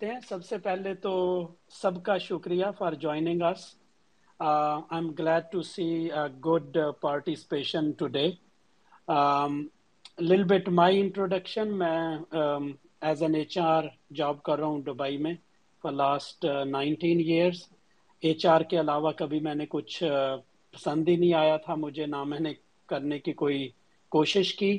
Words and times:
ہیں۔ 0.00 0.18
سب 0.22 0.44
سے 0.44 0.56
پہلے 0.58 0.94
تو 0.94 1.12
سب 1.72 2.02
کا 2.02 2.16
شکریہ 2.18 2.66
for 2.78 2.92
joining 2.94 3.42
us 3.42 3.64
I 4.40 4.82
am 4.90 5.08
glad 5.18 5.50
to 5.52 5.62
see 5.64 5.86
good 6.46 6.76
participation 7.00 7.90
today 7.92 8.26
Lal 10.20 10.44
bit 10.44 10.68
my 10.70 11.00
introduction 11.00 11.76
میں 11.78 11.98
as 13.00 13.22
an 13.22 13.34
H 13.34 13.58
R 13.64 13.84
job 14.14 14.42
کر 14.42 14.58
رہا 14.58 14.66
ہوں 14.66 14.82
دبئی 14.82 15.16
میں 15.16 15.34
for 15.84 15.92
last 15.92 16.44
nineteen 16.66 17.20
years 17.20 17.62
H 18.22 18.46
R 18.46 18.60
کے 18.60 18.80
علاوہ 18.80 19.10
کبھی 19.12 19.40
میں 19.40 19.54
نے 19.54 19.66
کچھ 19.68 20.02
uh, 20.04 20.36
پسند 20.74 21.08
ہی 21.08 21.16
نہیں 21.16 21.34
آیا 21.34 21.56
تھا۔ 21.56 21.74
مجھے 21.74 22.06
نہ 22.06 22.22
میں 22.24 22.40
نے 22.40 22.52
کرنے 22.88 23.18
کی 23.18 23.32
کوئی 23.32 23.68
کوشش 24.12 24.54
کی۔ 24.54 24.72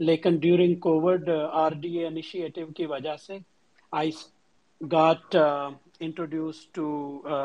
لیکن 0.00 0.36
during 0.36 0.74
Covid 0.80 1.28
R 1.52 1.72
D 1.72 1.98
A 1.98 2.06
initiative 2.06 2.66
کی 2.76 2.86
وجہ 2.86 3.16
سے 3.16 3.36
I 3.92 4.10
got 4.92 5.36
introduce 6.00 6.66
to 6.72 6.86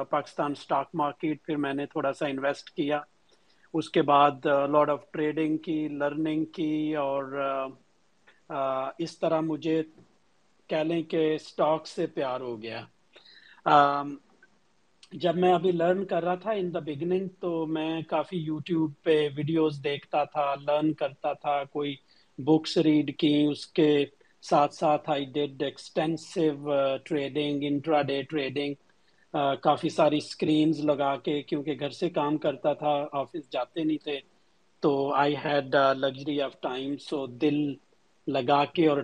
Pakistan 0.09 0.51
stock 0.51 0.89
market 0.93 1.45
پھر 1.45 1.57
میں 1.57 1.73
نے 1.73 1.85
تھوڑا 1.85 2.13
سا 2.13 2.27
انویسٹ 2.27 2.69
کیا۔ 2.69 2.99
اس 3.73 3.89
کے 3.89 4.01
بعد 4.01 4.45
لاڈ 4.45 4.89
آف 4.89 5.11
ٹریڈنگ 5.11 5.57
کی 5.57 5.87
لرننگ 5.87 6.45
کی 6.45 6.95
اور 6.95 7.23
uh, 7.23 7.67
uh, 8.55 8.89
اس 8.97 9.19
طرح 9.19 9.39
مجھے 9.39 9.81
کہہ 10.69 10.83
لیں 10.83 11.01
کہ 11.03 11.33
اسٹاک 11.35 11.87
سے 11.87 12.07
پیار 12.07 12.41
ہو 12.41 12.61
گیا۔ 12.61 12.83
جب 15.11 15.35
میں 15.35 15.53
ابھی 15.53 15.71
لرن 15.71 16.05
کر 16.05 16.23
رہا 16.23 16.35
تھا 16.35 16.51
ان 16.51 16.73
دا 16.73 16.79
بگننگ 16.79 17.27
تو 17.39 17.65
میں 17.65 18.01
کافی 18.01 18.37
یوٹیوب 18.37 18.91
پہ 19.03 19.27
ویڈیوز 19.35 19.83
دیکھتا 19.83 20.23
تھا 20.23 20.53
لرن 20.55 20.93
کرتا 20.93 21.33
تھا، 21.33 21.63
کوئی 21.63 21.95
بکس 22.37 22.77
ریڈ 22.77 23.17
کی، 23.17 23.45
اس 23.51 23.65
کے 23.67 24.05
ساتھ 24.43 24.73
ساتھ 24.73 25.09
I 25.09 25.25
did 25.33 25.63
extensive 25.63 26.41
trading 27.05 27.63
intraday 28.01 28.21
trading 28.23 28.73
کافی 29.63 29.89
ساری 29.89 30.17
اسکرینز 30.17 30.79
لگا 30.81 31.15
کے 31.25 31.41
کیونکہ 31.43 31.75
گھر 31.79 31.89
سے 31.91 32.09
کام 32.11 32.37
کرتا 32.37 32.73
تھا 32.73 32.93
آفس 33.13 33.51
جاتے 33.51 33.83
نہیں 33.83 33.97
تھے، 34.03 34.19
تو 34.83 34.91
I 35.13 35.35
had 35.35 35.75
luxury 35.95 36.41
of 36.41 36.59
time 36.61 36.95
so 36.99 37.25
دل 37.41 37.57
لگا 38.27 38.63
کے 38.73 38.87
اور 38.87 39.01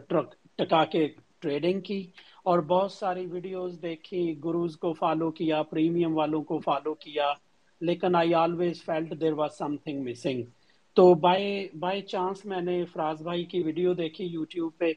ٹکا 0.58 0.84
کے 0.86 1.08
ٹریڈنگ 1.40 1.82
کی 1.82 2.06
اور 2.44 2.60
بہت 2.64 2.92
ساری 2.92 3.26
ویڈیوز 3.28 3.78
دیکھی، 3.82 4.24
گروز 4.44 4.78
کو 4.78 4.94
فالو 4.94 5.30
کیا 5.32 5.62
پریمیم 5.66 6.18
والوں 6.18 6.44
کو 6.44 6.60
فالو 6.60 6.94
کیا، 6.96 7.32
لیکن 7.82 8.16
I 8.16 8.34
always 8.36 8.84
felt 8.86 9.20
there 9.22 9.34
was 9.34 9.58
something 9.78 10.04
missing 10.04 10.44
تو 10.98 11.14
بائی 11.20 11.48
بائی 11.80 12.02
چانس 12.04 12.46
میں 12.46 12.62
نے 12.62 12.84
فراز 12.86 13.22
بھائی 13.22 13.44
کی 13.46 13.62
ویڈیو 13.64 13.94
دیکھی 13.94 14.26
یوٹیوب 14.28 14.78
پہ 14.78 14.92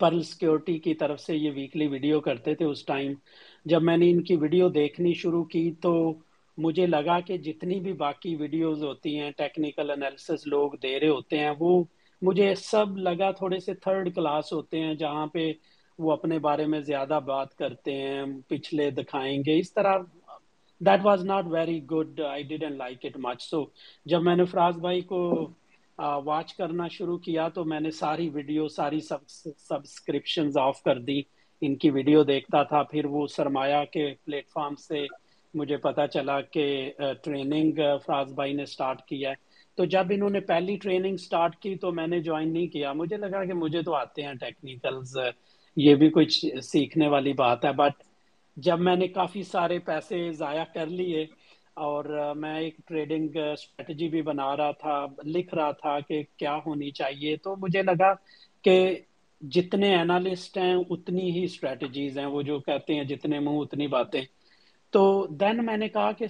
پرل 0.00 0.22
سیکورٹی 0.22 0.78
کی 0.78 0.94
طرف 0.94 1.20
سے 1.20 1.36
یہ 1.36 1.50
ویکلی 1.54 1.86
ویڈیو 1.86 2.20
کرتے 2.20 2.54
تھے 2.54 2.64
اس 2.64 2.84
ٹائم 2.84 3.12
جب 3.66 3.82
میں 3.82 3.96
نے 3.96 4.10
ان 4.10 4.22
کی 4.22 4.36
ویڈیو 4.36 4.68
دیکھنی 4.70 5.12
شروع 5.14 5.44
کی 5.44 5.70
تو 5.82 5.92
مجھے 6.58 6.86
لگا 6.86 7.18
کہ 7.20 7.36
جتنی 7.38 7.78
بھی 7.80 7.92
باقی 7.92 8.34
ویڈیوز 8.36 8.82
ہوتی 8.84 9.18
ہیں 9.18 9.30
ٹیکنیکل 9.36 9.90
انالیسس 9.90 10.46
لوگ 10.46 10.72
دے 10.82 10.98
رہے 11.00 11.08
ہوتے 11.08 11.38
ہیں، 11.38 11.52
وہ 11.58 11.82
مجھے 12.22 12.54
سب 12.56 12.96
لگا 12.98 13.30
تھوڑے 13.30 13.58
سے 13.60 13.74
تھرڈ 13.74 14.14
کلاس 14.14 14.52
ہوتے 14.52 14.80
ہیں، 14.80 14.94
جہاں 14.94 15.26
پہ 15.26 15.52
وہ 15.98 16.12
اپنے 16.12 16.38
بارے 16.38 16.66
میں 16.66 16.80
زیادہ 16.80 17.18
بات 17.24 17.54
کرتے 17.54 17.92
ہیں، 17.92 18.24
پچھلے 18.48 18.90
دکھائیں 18.90 19.38
گے، 19.46 19.58
اس 19.58 19.72
طرح. 19.72 19.98
That 20.80 21.04
was 21.04 21.24
not 21.24 21.44
very 21.46 21.82
good 21.84 22.20
I 22.20 22.42
didn't 22.42 22.76
like 22.76 23.04
it 23.04 23.16
much 23.16 23.42
so 23.42 23.64
جب 24.06 24.22
میں 24.22 24.36
نے 24.36 24.44
فراز 24.44 24.78
بھائی 24.78 25.00
کو 25.02 25.20
واچ 25.98 26.54
کرنا 26.54 26.88
شروع 26.88 27.18
کیا 27.18 27.48
تو 27.48 27.64
میں 27.64 27.80
نے 27.80 27.90
ساری 27.90 28.28
ویڈیو، 28.28 28.68
ساری 28.68 29.00
سبسکرپشن 29.00 30.48
آف 30.60 30.82
کر 30.82 30.98
دی۔ 30.98 31.20
ان 31.60 31.74
کی 31.76 31.90
ویڈیو 31.90 32.22
دیکھتا 32.22 32.62
تھا، 32.62 32.82
پھر 32.82 33.04
وہ 33.04 33.26
سرمایہ 33.26 33.84
کے 33.92 34.14
پلیٹ 34.24 34.48
فارم 34.48 34.74
سے 34.74 35.06
مجھے 35.54 35.76
پتا 35.76 36.06
چلا 36.06 36.40
کہ 36.40 36.92
ٹریننگ 37.24 37.78
فراز 38.06 38.32
بھائی 38.34 38.52
نے 38.52 38.66
سٹارٹ 38.66 39.02
کیا 39.02 39.30
ہے۔ 39.30 39.34
تو 39.76 39.84
جب 39.84 40.06
انہوں 40.10 40.30
نے 40.30 40.40
پہلی 40.40 40.76
ٹریننگ 40.76 41.16
سٹارٹ 41.16 41.56
کی 41.56 41.74
تو 41.76 41.92
میں 41.92 42.06
نے 42.06 42.20
جوائن 42.20 42.52
نہیں 42.52 42.66
کیا۔ 42.66 42.92
مجھے 42.92 43.16
لگا 43.16 43.44
کہ 43.44 43.54
مجھے 43.54 43.82
تو 43.82 43.94
آتے 43.94 44.22
ہیں 44.22 44.34
ٹیکنیکلز 44.34 45.16
یہ 45.76 45.94
بھی 45.94 46.10
کچھ 46.10 46.44
سیکھنے 46.62 47.08
والی 47.08 47.32
بات 47.32 47.64
ہے۔ 47.64 47.72
بٹ 47.72 48.02
جب 48.56 48.80
میں 48.80 48.96
نے 48.96 49.08
کافی 49.08 49.42
سارے 49.42 49.78
پیسے 49.78 50.30
ضائع 50.32 50.64
کر 50.74 50.86
لیے 50.86 51.26
اور 51.74 52.34
میں 52.36 52.58
ایک 52.60 52.76
ٹریڈنگ 52.86 53.36
اسٹریٹجی 53.52 54.08
بھی 54.08 54.22
بنا 54.22 54.56
رہا 54.56 54.70
تھا، 54.70 55.06
لکھ 55.24 55.54
رہا 55.54 55.70
تھا 55.70 55.98
کہ 56.00 56.22
کیا 56.36 56.56
ہونی 56.66 56.90
چاہیے۔ 56.90 57.36
تو 57.36 57.54
مجھے 57.56 57.82
لگا 57.82 58.12
کہ 58.62 58.98
جتنے 59.40 59.94
اینالسٹ 59.96 60.58
ہیں، 60.58 60.74
اتنی 60.90 61.30
ہی 61.30 61.44
اسٹریٹجیز 61.44 62.18
ہیں، 62.18 62.26
وہ 62.26 62.42
جو 62.42 62.58
کہتے 62.58 62.94
ہیں، 62.94 63.04
جتنے 63.04 63.38
منہ، 63.40 63.58
اتنی 63.60 63.86
باتیں۔ 63.86 64.22
تو 64.90 65.26
دین 65.26 65.64
میں 65.66 65.76
نے 65.76 65.88
کہا 65.88 66.12
کہ 66.12 66.26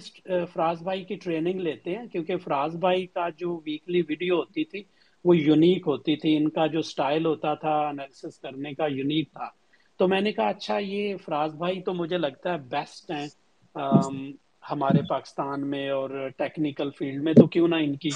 فراز 0.53 0.81
بھائی 0.81 1.03
کی 1.03 1.15
ٹریننگ 1.15 1.59
لیتے 1.59 1.95
ہیں، 1.95 2.05
کیونکہ 2.07 2.37
فراز 2.37 2.75
بھائی 2.75 3.05
کا 3.05 3.27
جو 3.29 3.59
ویکلی 3.65 4.01
ویڈیو 4.09 4.35
ہوتی 4.35 4.63
تھی، 4.63 4.81
وہ 5.25 5.37
یونیک 5.37 5.83
ہوتی 5.87 6.15
تھی۔ 6.15 6.35
ان 6.37 6.49
کا 6.49 6.65
جو 6.67 6.81
سٹائل 6.81 7.25
ہوتا 7.25 7.53
تھا 7.53 7.75
انالیسس 7.87 8.39
کرنے 8.39 8.73
کا 8.73 8.85
یونیک 8.87 9.31
تھا۔ 9.31 9.49
تو 9.97 10.07
میں 10.07 10.21
نے 10.21 10.31
کہا 10.31 10.47
اچھا 10.47 10.77
یہ 10.77 11.15
فراز 11.25 11.55
بھائی 11.55 11.81
تو 11.81 11.93
مجھے 11.93 12.17
لگتا 12.17 12.53
ہے 12.53 12.57
بیسٹ 12.57 13.11
ہیں۔ 13.11 13.27
ہمارے 14.65 15.01
پاکستان 15.09 15.69
میں 15.69 15.89
اور 15.89 16.09
ٹیکنیکل 16.37 16.89
فیلڈ 16.97 17.23
میں، 17.23 17.33
تو 17.33 17.47
کیوں 17.47 17.67
نہ 17.67 17.75
ان 17.75 17.95
کی 17.95 18.09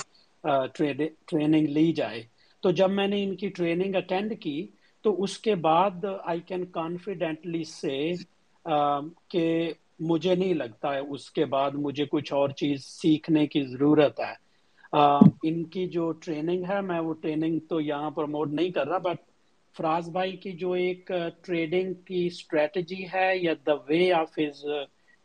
ٹریننگ 0.73 1.67
لی 1.67 1.91
جائے۔ 1.93 2.21
تو 2.63 2.71
جب 2.71 2.91
میں 2.91 3.07
نے 3.07 3.23
ان 3.23 3.35
کی 3.35 3.49
ٹریننگ 3.49 3.95
اٹینڈ 3.95 4.33
کی، 4.41 4.57
تو 5.05 5.21
اس 5.23 5.37
کے 5.39 5.55
بعد 5.67 6.05
آئی 6.23 6.39
کین 6.47 6.65
کانفیڈینٹلی 6.71 7.63
سے 7.63 7.97
کہ 9.29 9.45
مجھے 10.01 10.35
نہیں 10.35 10.53
لگتا 10.53 10.93
ہے 10.93 10.99
اس 11.13 11.29
کے 11.31 11.45
بعد 11.45 11.71
مجھے 11.77 12.05
کچھ 12.05 12.33
اور 12.33 12.49
چیز 12.59 12.83
سیکھنے 12.83 13.45
کی 13.47 13.61
ضرورت 13.67 14.19
ہے۔ 14.19 14.33
ان 15.43 15.63
کی 15.65 15.87
جو 15.87 16.11
ٹریننگ 16.21 16.63
ہے، 16.69 16.79
میں 16.81 16.99
وہ 16.99 17.13
ٹریننگ 17.13 17.59
تو 17.69 17.79
یہاں 17.81 18.09
پروموٹ 18.11 18.51
نہیں 18.51 18.69
کر 18.69 18.87
رہا 18.87 18.97
بٹ 19.03 19.21
فراز 19.75 20.09
بھائی 20.09 20.35
کی 20.37 20.51
جو 20.51 20.71
ایک 20.73 21.11
ٹریڈنگ 21.41 21.93
کی 22.05 22.25
اسٹریٹجی 22.27 23.03
ہے 23.13 23.29
یا 23.37 23.53
the 23.65 23.73
way 23.87 24.11
of 24.13 24.39
his 24.39 24.63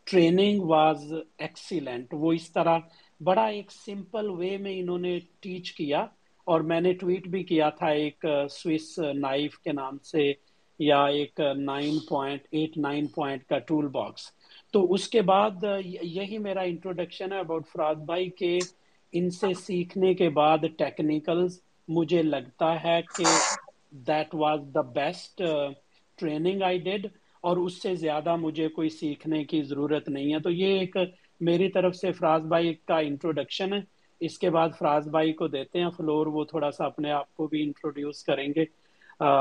training 0.07 0.63
was 0.69 1.13
excellent. 1.39 2.15
وہ 2.21 2.33
اس 2.33 2.51
طرح 2.53 2.79
بڑا 3.21 3.45
ایک 3.47 3.71
سمپل 3.73 4.31
وے 4.31 4.57
میں 4.59 4.79
انہوں 4.81 4.99
نے 4.99 5.19
ٹیچ 5.41 5.73
کیا 5.73 6.01
اور 6.47 6.61
میں 6.71 6.81
نے 6.81 6.93
ٹویٹ 6.93 7.29
بھی 7.29 7.43
کیا 7.45 7.69
تھا 7.79 7.89
ایک 8.01 8.25
سوئس 8.51 8.99
نائف 9.17 9.59
کے 9.59 9.73
نام 9.73 9.99
سے 10.05 10.33
یا 10.81 11.05
ایک 11.19 11.41
nine 11.59 11.99
point 12.09 12.47
eight 12.51 12.77
nine 12.79 13.07
point 13.07 13.45
کا 13.49 13.59
ٹول 13.69 13.87
باکس۔ 13.89 14.23
تو 14.75 14.93
اس 14.93 15.09
کے 15.09 15.23
بعد 15.23 15.65
یہی 15.85 16.39
میرا 16.39 16.61
انٹروڈکشن 16.71 17.33
ہے 17.33 17.39
اباؤٹ 17.39 17.67
فراز 17.73 17.99
بھائی 18.07 18.29
کے 18.39 18.59
ان 19.13 19.31
سے 19.31 19.53
سیکھنے 19.57 20.13
کے 20.15 20.29
بعد 20.39 20.65
ٹیکنیکلز 20.79 21.59
مجھے 21.89 22.23
لگتا 22.23 22.73
ہے 22.85 23.01
کہ 23.17 23.25
that 24.09 24.35
was 24.35 24.61
the 24.75 24.81
best 24.95 25.43
training 26.19 26.63
I 26.63 26.79
did. 26.79 27.07
اور 27.45 27.57
اس 27.57 27.83
سے 27.83 27.95
زیادہ 27.95 28.37
مجھے 28.37 28.69
کوئی 28.69 28.89
سیکھنے 28.89 29.45
کی 29.45 29.63
ضرورت 29.63 30.09
نہیں 30.09 30.35
ہے۔ 30.35 30.39
تو 30.41 30.51
یہ 30.51 30.79
ایک 30.79 30.97
میری 31.41 31.69
طرف 31.69 31.97
سے 31.97 32.13
فراز 32.13 32.45
بھائی 32.45 32.75
کا 32.87 32.99
انٹروڈکشن 32.99 33.73
ہے۔ 33.73 33.81
اس 34.21 34.39
کے 34.39 34.51
بعد 34.51 34.69
فراز 34.79 35.09
بھائی 35.09 35.33
کو 35.33 35.47
دیتے 35.49 35.81
ہیں 35.81 35.91
فلور 35.97 36.27
وہ 36.27 36.45
تھوڑا 36.45 36.71
سا 36.71 36.85
اپنے 36.85 37.11
آپ 37.11 37.35
کو 37.35 37.47
بھی 37.47 37.63
انٹروڈیوس 37.63 38.23
کریں 38.23 38.49
گے۔ 38.57 38.65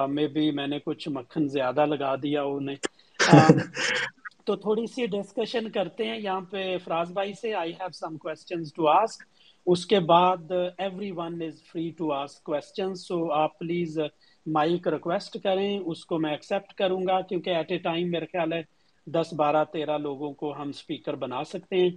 میں 0.09 0.27
بھی 0.27 0.51
میں 0.51 0.67
نے 0.67 0.79
کچھ 0.85 1.09
مکھن 1.09 1.47
زیادہ 1.47 1.85
لگا 1.85 2.15
دیا 2.15 2.43
انہیں۔ 2.43 2.75
تو 4.45 4.55
تھوڑی 4.55 4.85
سی 4.87 5.05
ڈسکشن 5.07 5.69
کرتے 5.71 6.05
ہیں۔ 6.05 6.17
یہاں 6.17 6.41
پہ 6.41 6.77
فراز 6.83 7.11
بھائی 7.11 7.33
سے 7.33 7.53
I 7.53 7.71
have 7.71 7.91
some 7.93 8.17
questions 8.17 8.73
to 8.73 8.87
ask 8.87 9.23
اس 9.65 9.85
کے 9.85 9.99
بعد 9.99 10.51
everyone 11.11 11.41
is 11.41 11.61
free 11.71 11.89
to 11.97 12.11
ask 12.13 12.43
question 12.43 12.95
so 12.95 13.31
آپ 13.31 13.59
پلیز 13.59 13.99
مائک 14.45 14.87
ریکویسٹ 14.87 15.37
کریں۔ 15.43 15.79
اس 15.85 16.05
کو 16.05 16.19
میں 16.19 16.31
ایکسیپٹ 16.31 16.73
کروں 16.73 17.01
گا، 17.07 17.21
کیونکہ 17.21 17.49
ایٹ 17.49 17.71
اے 17.71 17.77
ٹائم 17.77 18.09
میرے 18.11 18.25
خیال 18.25 18.53
ہے 18.53 18.61
دس 19.07 19.33
بارہ 19.33 19.63
تیرہ 19.73 19.97
لوگوں 19.97 20.33
کو 20.33 20.53
ہم 20.55 20.69
اسپیکر 20.69 21.15
بنا 21.15 21.43
سکتے 21.43 21.75
ہیں۔ 21.75 21.89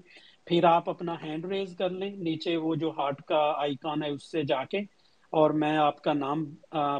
پھر 0.47 0.65
آپ 0.65 0.91
اپنا 0.91 1.15
ہینڈ 1.23 1.45
ریز 1.45 1.77
کر 1.77 1.91
لیں۔ 1.91 2.11
نیچے 2.17 2.57
وہ 2.57 2.75
جو 2.75 2.91
ہارٹ 2.99 3.23
کا 3.23 3.53
آئیکن 3.57 4.03
ہے، 4.03 4.11
اس 4.11 4.31
سے 4.31 4.43
جا 4.43 4.65
کے 4.65 4.79
اور 5.37 5.51
میں 5.53 5.77
آپ 5.79 6.01
کا 6.03 6.13
نام 6.15 6.45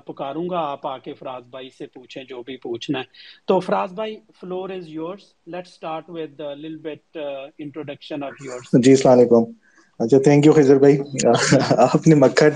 پکاروں 0.07 0.49
گا، 0.51 0.61
آپ 0.63 0.87
آ 0.87 0.97
کے 0.99 1.13
فراز 1.15 1.47
بھائی 1.51 1.69
سے 1.71 1.87
پوچھیں 1.89 2.23
جو 2.25 2.43
بھی 2.43 2.57
پوچھنا 2.59 2.99
ہے۔ 2.99 3.05
تو 3.49 3.59
فراز 3.61 3.93
بھائی، 3.93 4.17
floor 4.41 4.71
is 4.71 4.89
yours 4.89 5.23
let's 5.47 5.67
start 5.67 6.05
with 6.09 6.41
Lal 6.57 6.77
bit 6.79 7.17
introduction 7.59 8.23
of 8.23 8.41
yours 8.41 8.75
جی 8.83 8.91
السلام 8.91 9.19
علیکم۔ 9.19 9.45
اچھا 10.01 10.19
تھینک 10.19 10.47
یو 10.47 10.53
خضر 10.53 10.79
بھائی۔ 10.79 10.97
آپ 11.87 12.07
نے 12.09 12.15
مکھن، 12.15 12.51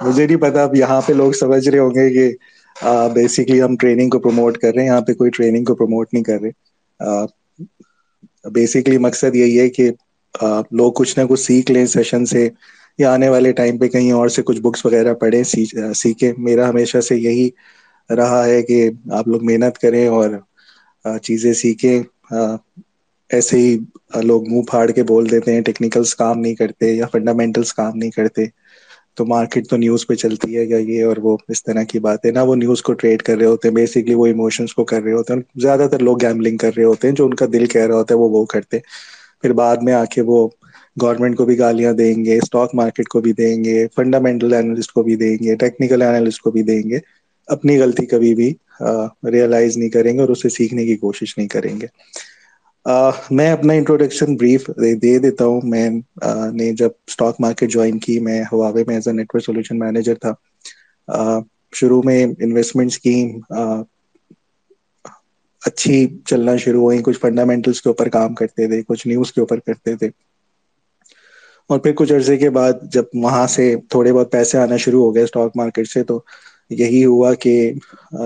مجھے 0.00 0.26
نہیں 0.26 0.36
پتا، 0.36 0.62
اب 0.62 0.74
یہاں 0.76 1.00
پہ 1.00 1.12
لوگ 1.12 1.32
سمجھ 1.32 1.68
رہے 1.68 1.78
ہوں 1.78 1.94
گے 1.94 2.08
کہ 2.10 2.26
بیسکلی 3.14 3.62
ہم 3.62 3.76
ٹریننگ 3.76 4.10
کو 4.10 4.18
پروموٹ 4.18 4.58
کر 4.58 4.72
رہے 4.74 4.82
ہیں، 4.82 4.88
یہاں 4.88 5.00
پہ 5.00 5.14
کوئی 5.14 5.30
ٹریننگ 5.30 5.64
کو 5.64 5.74
پروموٹ 5.74 6.12
نہیں 6.12 6.24
کر 6.24 6.40
رہے۔ 6.40 6.50
بیسکلی 8.44 8.98
مقصد 8.98 9.34
یہی 9.34 9.58
ہے 9.60 9.68
کہ 9.70 9.90
لوگ 10.70 10.92
کچھ 10.92 11.18
نہ 11.18 11.24
کچھ 11.28 11.40
سیکھ 11.40 11.70
لیں 11.70 11.84
سیشن 11.86 12.26
سے 12.26 12.48
یا 12.98 13.12
آنے 13.12 13.28
والے 13.28 13.52
ٹائم 13.52 13.78
پہ 13.78 13.88
کہیں 13.88 14.10
اور 14.12 14.28
سے 14.28 14.42
کچھ 14.42 14.60
بکس 14.60 14.84
وغیرہ 14.86 15.14
پڑھیں 15.14 15.42
سیکھیں۔ 15.44 16.32
میرا 16.38 16.68
ہمیشہ 16.68 17.00
سے 17.00 17.16
یہی 17.18 17.48
رہا 18.10 18.44
ہے 18.44 18.62
کہ 18.62 18.88
آپ 19.12 19.28
لوگ 19.28 19.44
محنت 19.44 19.78
کریں 19.78 20.06
اور 20.08 20.30
چیزیں 21.22 21.52
سیکھیں۔ 21.54 22.02
ایسے 23.30 23.56
ہی 23.58 23.76
لوگ 24.22 24.48
منہ 24.48 24.62
پھاڑ 24.62 24.86
کے 24.90 25.02
بول 25.04 25.30
دیتے 25.30 25.54
ہیں 25.54 25.60
ٹیکنیکلس 25.62 26.14
کام 26.14 26.38
نہیں 26.38 26.54
کرتے 26.54 26.92
یا 26.92 27.06
فنڈامنٹلس 27.12 27.72
کام 27.74 27.96
نہیں 27.96 28.10
کرتے۔ 28.12 28.44
تو 29.16 29.24
مارکیٹ 29.26 29.68
تو 29.68 29.76
نیوز 29.76 30.06
پہ 30.06 30.14
چلتی 30.14 30.56
ہے 30.56 30.64
یا 30.64 30.76
یہ 30.78 31.04
اور 31.04 31.16
وہ، 31.18 31.36
اس 31.48 31.62
طرح 31.64 31.82
کی 31.84 31.98
بات 32.00 32.24
ہے 32.26 32.30
نا 32.30 32.42
وہ 32.42 32.56
نیوز 32.56 32.82
کو 32.82 32.92
ٹریڈ 32.94 33.22
کر 33.22 33.36
رہے 33.36 33.46
ہوتے 33.46 33.68
ہیں 33.68 33.74
بیسکلی 33.74 34.14
وہ 34.14 34.26
ایموشنس 34.26 34.74
کو 34.74 34.84
کر 34.84 35.02
رہے 35.02 35.12
ہوتے 35.12 35.32
ہیں۔ 35.32 35.40
زیادہ 35.56 35.86
تر 35.90 35.98
لوگ 36.00 36.16
گیملنگ 36.20 36.56
کر 36.56 36.70
رہے 36.76 36.84
ہوتے 36.84 37.08
ہیں، 37.08 37.14
جو 37.14 37.26
ان 37.26 37.34
کا 37.34 37.46
دل 37.52 37.66
کہہ 37.66 37.86
رہا 37.86 37.96
ہوتا 37.96 38.14
ہے 38.14 38.18
وہ 38.18 38.28
وہ 38.30 38.44
کرتے 38.46 38.78
پھر 39.42 39.52
بعد 39.54 39.76
میں 39.82 39.92
آ 39.94 40.04
کے 40.06 40.20
وہ 40.22 40.48
گورنمنٹ 40.96 41.36
کو 41.36 41.44
بھی 41.44 41.58
گالیاں 41.58 41.92
دیں 41.92 42.24
گے 42.24 42.36
اسٹاک 42.36 42.74
مارکیٹ 42.74 43.08
کو 43.08 43.20
بھی 43.20 43.32
دیں 43.32 43.62
گے 43.64 43.86
فنڈامنٹل 43.96 44.52
اینالسٹ 44.54 44.92
کو 44.92 45.02
بھی 45.02 45.16
دیں 45.16 45.36
گے 45.42 45.54
ٹیکنیکل 45.56 46.02
اینالسٹ 46.02 46.40
کو 46.42 46.50
بھی 46.50 46.62
دیں 46.62 46.82
گے، 46.90 46.98
اپنی 47.48 47.78
غلطی 47.80 48.06
کبھی 48.06 48.34
بھی 48.34 48.52
ریئلائز 49.32 49.76
نہیں 49.76 49.88
کریں 49.88 50.12
گے 50.14 50.20
اور 50.20 50.28
اسے 50.28 50.48
سیکھنے 50.50 50.84
کی 50.86 50.96
کوشش 50.96 51.36
نہیں 51.38 51.48
کریں 51.48 51.80
گے۔ 51.80 51.86
میں 53.30 53.50
اپنا 53.50 53.72
انٹروڈکشن 53.72 54.34
بریف 54.36 54.68
دے 55.02 55.18
دیتا 55.18 55.44
ہوں۔ 55.44 55.60
میں 55.64 55.88
نے 56.52 56.72
جب 56.72 56.90
اسٹاک 57.06 57.36
مارکیٹ 57.40 57.70
جوائن 57.70 57.98
کی، 57.98 58.18
میں 58.20 58.42
ہواوے 58.52 58.84
میں 58.86 58.94
as 58.94 59.08
a 59.08 59.14
network 59.14 59.44
solution 59.44 59.78
manager 59.78 60.14
تھا۔ 60.22 60.32
شروع 61.72 62.00
میں 62.04 62.24
انویسٹمنٹ 62.38 62.90
اسکیم 62.90 63.28
اچھی 65.62 65.96
چلنا 66.26 66.56
شروع 66.56 66.82
ہوئی 66.82 66.98
کچھ 67.02 67.18
فنڈامنٹلس 67.18 67.80
کے 67.82 67.88
اوپر 67.88 68.08
کام 68.08 68.34
کرتے 68.34 68.66
تھے، 68.66 68.82
کچھ 68.88 69.06
نیوز 69.06 69.32
کے 69.32 69.40
اوپر 69.40 69.58
کرتے 69.58 69.96
تھے۔ 69.96 70.08
اور 71.70 71.78
پھر 71.78 71.92
کچھ 71.94 72.12
عرصے 72.12 72.36
کے 72.36 72.50
بعد 72.50 72.72
جب 72.92 73.04
وہاں 73.14 73.46
سے 73.48 73.64
تھوڑے 73.90 74.12
بہت 74.12 74.32
پیسے 74.32 74.58
آنا 74.58 74.76
شروع 74.76 75.02
ہو 75.02 75.14
گئے 75.14 75.22
اسٹاک 75.22 75.52
مارکیٹ 75.54 75.88
سے، 75.88 76.02
تو 76.04 76.20
یہی 76.70 77.04
ہوا 77.04 77.32
کہ 77.36 77.54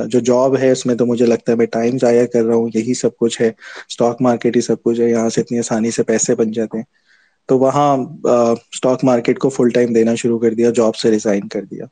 جو 0.06 0.20
جاب 0.22 0.56
ہے، 0.58 0.70
اس 0.70 0.84
میں 0.86 0.94
تو 0.94 1.06
مجھے 1.06 1.26
لگتا 1.26 1.52
ہے 1.52 1.56
میں 1.56 1.66
ٹائم 1.68 1.96
ضائع 2.00 2.24
کر 2.26 2.44
رہا 2.44 2.54
ہوں، 2.54 2.68
یہی 2.74 2.94
سب 2.94 3.16
کچھ 3.16 3.40
ہے۔ 3.42 3.48
اسٹاک 3.48 4.22
مارکیٹ 4.22 4.56
ہی 4.56 4.60
سب 4.60 4.82
کچھ 4.82 5.00
ہے، 5.00 5.10
یہاں 5.10 5.28
سے 5.28 5.40
اتنی 5.40 5.58
آسانی 5.58 5.90
سے 5.90 6.02
پیسے 6.04 6.34
بن 6.34 6.50
جاتے 6.52 6.78
ہیں۔ 6.78 6.84
تو 7.48 7.58
وہاں 7.58 7.96
اسٹاک 8.72 9.04
مارکیٹ 9.04 9.38
کو 9.38 9.48
فل 9.48 9.68
ٹائم 9.68 9.92
دینا 9.92 10.14
شروع 10.14 10.38
کر 10.38 10.54
دیا 10.54 10.70
جاب 10.70 10.96
سے 10.96 11.10
ریزائن 11.10 11.48
کر 11.48 11.64
دیا۔ 11.64 11.84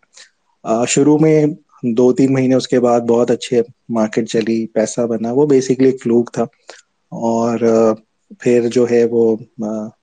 شروع 0.89 1.19
میں 1.19 1.45
دو 1.93 2.13
تین 2.13 2.33
مہینے 2.33 2.55
اس 2.55 2.69
کے 2.69 2.81
بعد 2.81 3.01
بہت 3.09 3.31
اچھے 3.31 3.61
مارکیٹ 3.91 4.29
چلی، 4.29 4.67
پیسہ 4.69 5.07
بنا، 5.07 5.33
وہ 5.33 5.47
بیسکلی 5.47 5.89
ایک 5.89 6.03
فلوک 6.03 6.33
تھا۔ 6.33 6.45
اور 7.13 7.59
پھر 8.41 8.69
جو 8.73 8.87
ہے 8.91 9.05
وہ 9.11 9.37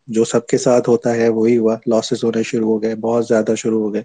جو 0.07 0.23
سب 0.23 0.47
کے 0.47 0.57
ساتھ 0.57 0.89
ہوتا 0.89 1.15
ہے، 1.15 1.29
وہی 1.29 1.57
ہوا۔ 1.57 1.75
لاسز 1.87 2.23
ہونے 2.23 2.43
شروع 2.43 2.67
ہو 2.67 2.81
گئے، 2.81 2.95
بہت 2.95 3.25
زیادہ 3.27 3.53
شروع 3.57 3.81
ہو 3.81 3.93
گئے۔ 3.93 4.01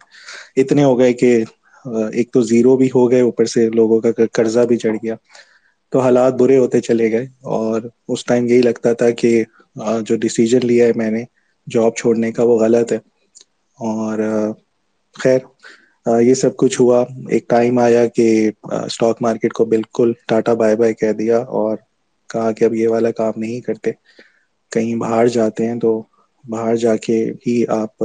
اتنے 0.56 0.84
ہو 0.84 0.98
گئے 0.98 1.12
کہ 1.12 1.30
ایک 2.12 2.32
تو 2.32 2.40
زیرو 2.42 2.76
بھی 2.76 2.88
ہو 2.94 3.10
گئے، 3.10 3.20
اوپر 3.20 3.44
سے 3.44 3.68
لوگوں 3.70 4.00
کا 4.00 4.10
قرضہ 4.32 4.60
بھی 4.60 4.76
چڑھ 4.76 4.96
گیا۔ 5.02 5.14
تو 5.92 5.98
حالات 5.98 6.32
برے 6.34 6.56
ہوتے 6.58 6.80
چلے 6.80 7.10
گئے۔ 7.12 7.26
اور 7.50 7.80
اس 8.08 8.24
ٹائم 8.24 8.46
یہی 8.46 8.62
لگتا 8.62 8.92
تھا 8.92 9.10
کہ 9.10 9.42
جو 10.00 10.16
ڈسیزن 10.16 10.66
لیا 10.66 10.86
ہے 10.86 10.92
میں 10.96 11.10
نے 11.10 11.22
جاب 11.66 11.94
چھوڑنے 11.96 12.32
کا 12.32 12.42
وہ 12.42 12.58
غلط 12.58 12.92
ہے۔ 12.92 12.98
اور 13.78 14.18
خیر 15.14 15.38
یہ 16.20 16.34
سب 16.34 16.56
کچھ 16.56 16.80
ہوا۔ 16.80 17.04
ایک 17.28 17.48
ٹائم 17.48 17.78
آیا 17.78 18.06
کہ 18.06 18.50
اسٹاک 18.84 19.16
مارکیٹ 19.20 19.52
کو 19.52 19.64
بالکل 19.64 20.12
ٹاٹا 20.28 20.54
بائی 20.54 20.76
بائی 20.76 20.94
کہہ 20.94 21.12
دیا۔ 21.12 21.38
اور 21.38 21.76
کہا 22.30 22.50
کہ 22.52 22.64
اب 22.64 22.74
یہ 22.74 22.88
والا 22.88 23.10
کام 23.12 23.32
نہیں 23.36 23.60
کرتے۔ 23.60 23.90
کہیں 24.72 24.94
باہر 24.96 25.26
جاتے 25.28 25.66
ہیں 25.68 25.78
تو 25.80 25.90
باہر 26.44 26.76
جا 26.76 26.96
کے 26.96 27.16
ہی 27.46 27.62
آپ 27.70 28.04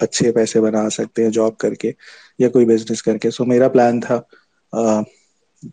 اچھے 0.00 0.32
پیسے 0.32 0.60
بنا 0.60 0.88
سکتے 0.90 1.22
ہیں 1.22 1.30
جاب 1.30 1.56
کر 1.58 1.74
کے 1.74 1.92
یا 2.38 2.48
کوئی 2.48 2.66
بزنس 2.66 3.02
کر 3.02 3.18
کے۔ 3.18 3.30
سو 3.30 3.44
میرا 3.44 3.68
پلان 3.68 4.00
تھا 4.00 4.20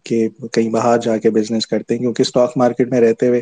کہ 0.05 0.17
کہیں 0.51 0.69
باہر 0.69 0.97
جا 0.99 1.17
کے 1.17 1.29
بزنس 1.29 1.67
کرتے 1.67 1.93
ہیں۔ 1.93 2.01
کیونکہ 2.01 2.21
اسٹاک 2.21 2.51
مارکیٹ 2.55 2.87
میں 2.89 3.01
رہتے 3.01 3.27
ہوئے 3.27 3.41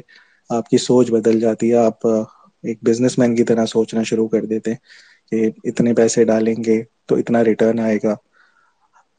آپ 0.50 0.69
کی 0.69 0.78
سوچ 0.80 1.12
بدل 1.12 1.40
جاتی 1.40 1.72
ہے۔ 1.72 1.75
آپ 1.78 2.07
ایک 2.07 2.78
بزنس 2.81 3.18
مین 3.18 3.36
کی 3.36 3.44
طرح 3.44 3.66
سوچنا 3.66 4.04
شروع 4.04 4.28
کر 4.28 4.46
دیتے 4.46 4.72
ہیں 4.72 4.78
کہ 5.31 5.50
اتنے 5.63 5.94
پیسے 5.94 6.24
ڈالیں 6.25 6.56
گے 6.66 6.80
تو 7.06 7.16
اتنا 7.16 7.44
ریٹرن 7.44 7.80
آئے 7.80 7.98
گا۔ 8.04 8.16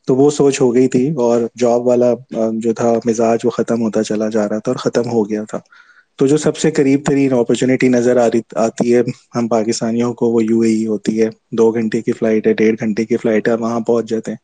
تو 0.08 0.14
وہ 0.16 0.30
سوچ 0.30 0.60
ہو 0.60 0.74
گئی 0.74 0.88
تھی 0.88 1.04
اور 1.18 1.40
جاب 1.54 1.86
والا 1.86 2.12
جو 2.56 2.72
تھا، 2.74 2.92
مزاج 3.04 3.38
وہ 3.44 3.50
ختم 3.50 3.82
ہوتا 3.82 4.02
چلا 4.04 4.28
جا 4.28 4.48
رہا 4.48 4.58
تھا 4.58 4.70
اور 4.70 4.78
ختم 4.80 5.10
ہو 5.10 5.28
گیا 5.28 5.42
تھا۔ 5.44 5.58
تو 6.18 6.26
جو 6.26 6.36
سب 6.36 6.56
سے 6.56 6.70
قریب 6.70 7.00
ترین 7.04 7.32
اپرچونیٹی 7.34 7.88
نظر 7.88 8.16
آ 8.16 8.26
رہی، 8.26 8.40
آتی 8.58 8.94
ہے 8.94 9.00
ہم 9.34 9.48
پاکستانیوں 9.48 10.12
کو، 10.14 10.30
وہ 10.30 10.44
یو 10.44 10.60
اے 10.60 10.70
ای 10.70 10.86
ہوتی 10.86 11.20
ہے۔ 11.22 11.28
دو 11.52 11.70
گھنٹے 11.72 12.00
کی 12.02 12.12
فلائٹ 12.12 12.46
ہے، 12.46 12.52
ڈیڑھ 12.54 12.76
گھنٹے 12.80 13.04
کی 13.04 13.16
فلائٹ 13.16 13.48
ہے، 13.48 13.54
وہاں 13.56 13.80
پہنچ 13.82 14.08
جاتے 14.10 14.30
ہیں۔ 14.30 14.38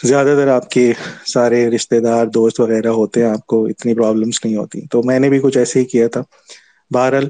زیادہ 0.00 0.34
تر 0.36 0.48
آپ 0.48 0.68
کے 0.70 0.92
سارے 1.26 1.68
رشتے 1.70 2.00
دار، 2.00 2.26
دوست 2.28 2.60
وغیرہ 2.60 2.88
ہوتے 2.90 3.22
ہیں، 3.22 3.30
آپ 3.30 3.46
کو 3.46 3.64
اتنی 3.66 3.94
پرابلمس 3.94 4.44
نہیں 4.44 4.56
ہوتی۔ 4.56 4.80
تو 4.90 5.02
میں 5.02 5.18
نے 5.18 5.28
بھی 5.28 5.38
کچھ 5.38 5.58
ایسے 5.58 5.80
ہی 5.80 5.84
کیا 5.84 6.06
تھا۔ 6.08 6.22
بہرحال 6.90 7.26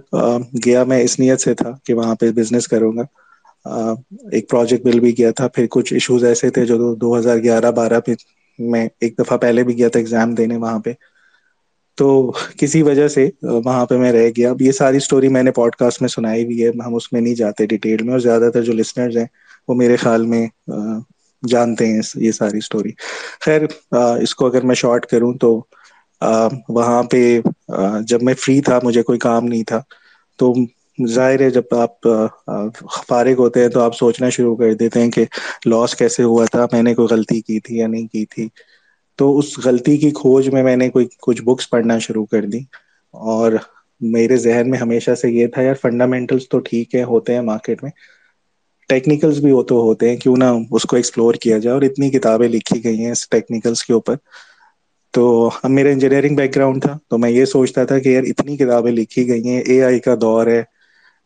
گیا 0.65 0.85
میں 0.85 1.01
اس 1.03 1.19
نیت 1.19 1.41
سے 1.41 1.55
تھا 1.55 1.71
کہ 1.85 1.95
وہاں 1.95 2.15
پہ 2.15 2.31
بزنس 2.33 2.69
کروں 2.69 2.93
گا۔ 2.97 3.03
ایک 4.33 4.49
پروجیکٹ 4.51 4.85
مل 4.85 5.01
بھی 5.01 5.13
کیا 5.13 5.31
تھا، 5.31 5.49
پھر 5.49 5.67
کچھ 5.71 5.93
ایشوز 5.93 6.25
ایسے 6.25 6.51
تھے 6.51 6.65
جو 6.67 6.95
دو 6.97 7.19
ہزار 7.19 7.39
گیارہ 7.39 7.71
بارہ 7.73 8.01
پہ 8.07 8.13
میں 8.59 8.87
ایک 9.01 9.19
دفعہ 9.19 9.37
پہلے 9.39 9.63
بھی 9.65 9.77
گیا 9.79 9.89
تھا 9.89 10.01
ایگزام 10.01 10.35
دینے 10.35 10.57
وہاں 10.57 10.79
پہ۔ 10.81 10.93
تو 11.99 12.07
کسی 12.59 12.83
وجہ 12.83 13.07
سے 13.09 13.29
وہاں 13.65 13.85
پہ 13.87 13.97
میں 13.99 14.13
رہ 14.13 14.29
گیا۔ 14.37 14.51
اب 14.51 14.63
یہ 14.63 14.73
ساری 14.73 14.97
اسٹوری 14.97 15.29
میں 15.29 15.43
نے 15.43 15.51
پوڈ 15.51 15.77
کاسٹ 15.77 16.01
میں 16.01 16.09
سنائی 16.09 16.45
بھی 16.47 16.63
ہے۔ 16.65 16.71
ہم 16.87 16.95
اس 16.95 17.13
میں 17.13 17.21
نہیں 17.21 17.35
جاتے 17.35 17.67
ڈیٹیل 17.67 18.03
میں، 18.03 18.13
اور 18.13 18.21
زیادہ 18.21 18.51
تر 18.55 18.63
جو 18.63 18.73
لسنرز 18.73 19.17
ہیں، 19.17 19.27
وہ 19.69 19.75
میرے 19.75 19.97
خیال 19.97 20.27
میں 20.27 20.47
جانتے 21.43 21.87
ہیں 21.87 22.01
یہ 22.17 22.33
ساری 22.33 22.59
اسٹوری 22.59 22.91
خیر 23.41 23.63
اس 24.21 24.35
کو 24.35 24.47
اگر 24.47 24.63
میں 24.63 24.75
شارٹ 24.75 25.07
کروں 25.07 25.33
تو 25.35 25.51
وہاں 26.69 27.03
پہ 27.03 27.21
جب 28.09 28.23
میں 28.23 28.35
فری 28.39 28.61
تھا، 28.61 28.79
مجھے 28.83 29.03
کوئی 29.03 29.19
کام 29.19 29.47
نہیں 29.47 29.65
تھا۔ 29.65 29.81
تو 30.39 30.53
ظاہر 30.99 31.41
ہے 31.41 31.51
جب 31.51 31.75
آپ 31.75 32.09
فارغ 33.09 33.35
ہوتے 33.39 33.61
ہیں 33.61 33.69
تو 33.69 33.81
آپ 33.81 33.97
سوچنا 33.97 34.29
شروع 34.29 34.55
کر 34.57 34.75
دیتے 34.75 35.01
ہیں 35.01 35.11
کہ 35.11 35.25
لاس 35.67 35.95
کیسے 35.95 36.23
ہوا 36.23 36.45
تھا، 36.45 36.67
میں 36.73 36.83
نے 36.83 36.95
کوئی 36.95 37.09
غلطی 37.11 37.41
کی 37.41 37.61
تھی 37.61 37.77
یا 37.77 37.87
نہیں 37.87 38.07
کی 38.07 38.25
تھی۔ 38.27 38.49
تو 39.19 39.39
اس 39.39 39.59
غلطی 39.65 39.97
کی 39.97 40.11
کھوج 40.11 40.49
میں 40.49 40.63
میں 40.63 40.77
نے 40.77 40.89
کوئی، 40.91 41.07
کچھ 41.21 41.43
بکس 41.43 41.71
پڑھنا 41.71 41.99
شروع 41.99 42.25
کر 42.27 42.45
دی۔ 42.45 42.61
اور 43.15 43.53
میرے 44.01 44.37
ذہن 44.37 44.71
میں 44.71 44.79
ہمیشہ 44.79 45.15
سے 45.15 45.31
یہ 45.31 45.47
تھا، 45.47 45.63
یار 45.63 45.75
فنڈامنٹلس 45.75 46.49
تو 46.49 46.59
ٹھیک 46.61 46.95
ہے 46.95 47.03
ہوتے 47.05 47.35
ہیں 47.35 47.41
مارکیٹ 47.43 47.83
میں۔ 47.83 47.91
ٹیکنیکلس 48.89 49.39
بھی 49.39 49.53
وہ 49.53 49.63
تو 49.63 49.81
ہوتے 49.81 50.11
ہیں، 50.11 50.17
کیوں 50.17 50.37
نہ 50.37 50.45
اس 50.71 50.83
کو 50.83 50.97
ایکسپلور 50.97 51.35
کیا 51.35 51.59
جائے 51.59 51.75
اور 51.75 51.83
اتنی 51.83 52.11
کتابیں 52.11 52.49
لکھی 52.49 52.85
گئی 52.85 53.05
ہیں 53.05 53.13
ٹیکنیکلس 53.31 53.85
کے 53.85 53.93
اوپر۔ 53.93 54.15
تو 55.15 55.25
اب 55.63 55.71
میرا 55.71 55.89
انجینئرنگ 55.89 56.37
بیک 56.37 56.57
گراؤنڈ 56.57 56.83
تھا، 56.83 56.99
تو 57.09 57.19
میں 57.19 57.31
یہ 57.31 57.45
سوچتا 57.45 57.85
تھا 57.85 57.99
کہ 57.99 58.09
یار 58.09 58.23
اتنی 58.23 58.57
کتابیں 58.57 58.93
لکھی 58.93 59.29
گئی 59.29 59.49
ہیں 59.49 59.61
اے 59.61 59.83
آئی 59.83 59.99
کا 60.01 60.15
دور 60.21 60.47
ہے۔ 60.47 60.63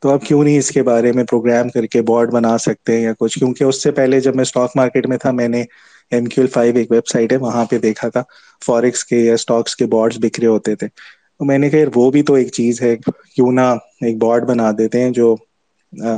تو 0.03 0.09
اب 0.09 0.23
کیوں 0.23 0.43
نہیں 0.45 0.59
اس 0.59 0.71
کے 0.71 0.83
بارے 0.83 1.13
میں 1.13 1.25
پروگرام 1.25 1.69
کر 1.69 1.87
کے 1.87 2.03
بورڈ 2.03 2.31
بنا 2.33 2.57
سکتے 2.59 2.97
ہیں 2.97 3.03
یا 3.03 3.13
کچھ؟ 3.19 3.39
کیونکہ 3.39 3.65
اس 3.65 3.83
سے 3.83 3.91
پہلے 3.91 4.21
جب 4.21 4.37
میں 4.37 4.43
اسٹاک 4.43 4.71
مارکیٹ 4.77 5.07
میں 5.07 5.19
تھا، 5.19 5.31
میں 5.31 5.49
نے 5.49 5.65
ایم 6.13 6.25
کیو 6.25 6.43
ایل 6.43 6.51
فائیو 6.51 6.77
ایک 6.77 6.91
ویب 6.91 7.07
سائٹ 7.07 7.33
ہے، 7.33 7.37
وہاں 7.37 7.65
پہ 7.65 7.79
دیکھا 7.79 8.09
تھا 8.09 8.23
فورکس 8.63 9.05
کے 9.05 9.19
یا 9.19 9.35
اسٹاکس 9.35 9.77
کے 9.77 9.87
بورڈس 9.87 10.19
بکھرے 10.23 10.47
ہوتے 10.47 10.75
تھے۔ 10.75 10.87
تو 10.89 11.45
میں 11.45 11.59
نے 11.59 11.71
کہ 11.71 11.85
وہ 11.95 12.11
بھی 12.11 12.23
تو 12.23 12.35
ایک 12.35 12.53
چیز 12.53 12.81
ہے، 12.83 12.97
کیوں 13.35 13.53
نہ 13.53 13.69
ایک 14.01 14.17
بورڈ 14.19 14.45
بنا 14.45 14.71
دیتے 14.79 15.01
ہیں 15.01 15.11
جو 15.11 15.35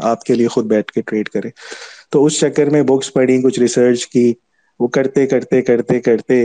آپ 0.03 0.23
کے 0.23 0.35
لیے 0.35 0.49
خود 0.49 0.67
بیٹھ 0.67 0.93
کے 0.93 1.03
ٹریڈ 1.03 1.29
کرے۔ 1.29 1.49
تو 2.11 2.25
اس 2.25 2.39
چکر 2.41 2.71
میں 2.71 2.83
بکس 2.83 3.13
پڑھی، 3.13 3.41
کچھ 3.43 3.61
ریسرچ 3.61 4.07
کی، 4.07 4.33
وہ 4.81 4.89
کرتے 4.89 5.27
کرتے 5.27 5.61
کرتے 5.63 6.01
کرتے 6.01 6.43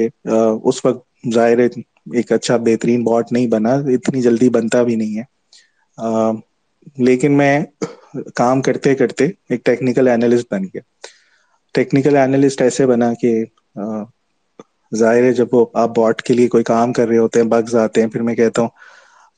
اس 0.63 0.83
وقت 0.85 1.05
ظاہر 1.33 1.59
ایک 1.59 2.31
اچھا 2.31 2.57
بہترین 2.57 3.03
باٹ 3.03 3.31
نہیں 3.31 3.47
بنا، 3.47 3.73
اتنی 3.93 4.21
جلدی 4.21 4.49
بنتا 4.49 4.83
بھی 4.83 4.95
نہیں 4.95 5.17
ہے۔ 5.17 5.23
لیکن 6.97 7.37
میں 7.37 7.59
کام 8.35 8.61
کرتے 8.61 8.93
کرتے 8.95 9.25
ایک 9.49 9.63
ٹیکنیکل 9.65 10.07
اینالسٹ 10.07 10.51
بن 10.51 10.63
گیا۔ 10.63 10.81
ٹیکنیکل 11.75 12.15
اینالسٹ 12.17 12.61
ایسے 12.61 12.85
بنا 12.85 13.13
کہ 13.13 13.33
ظاہر 14.91 15.23
ہے 15.23 15.31
جب 15.33 15.47
وہ 15.51 15.65
آپ 15.75 15.95
باٹ 15.95 16.21
کے 16.21 16.33
لیے 16.33 16.47
کوئی 16.47 16.63
کام 16.63 16.93
کر 16.93 17.07
رہے 17.07 17.17
ہوتے 17.17 17.41
ہیں 17.41 17.47
بگز 17.47 17.75
آتے 17.75 18.01
ہیں، 18.01 18.07
پھر 18.09 18.21
میں 18.21 18.35
کہتا 18.35 18.61
ہوں 18.61 18.69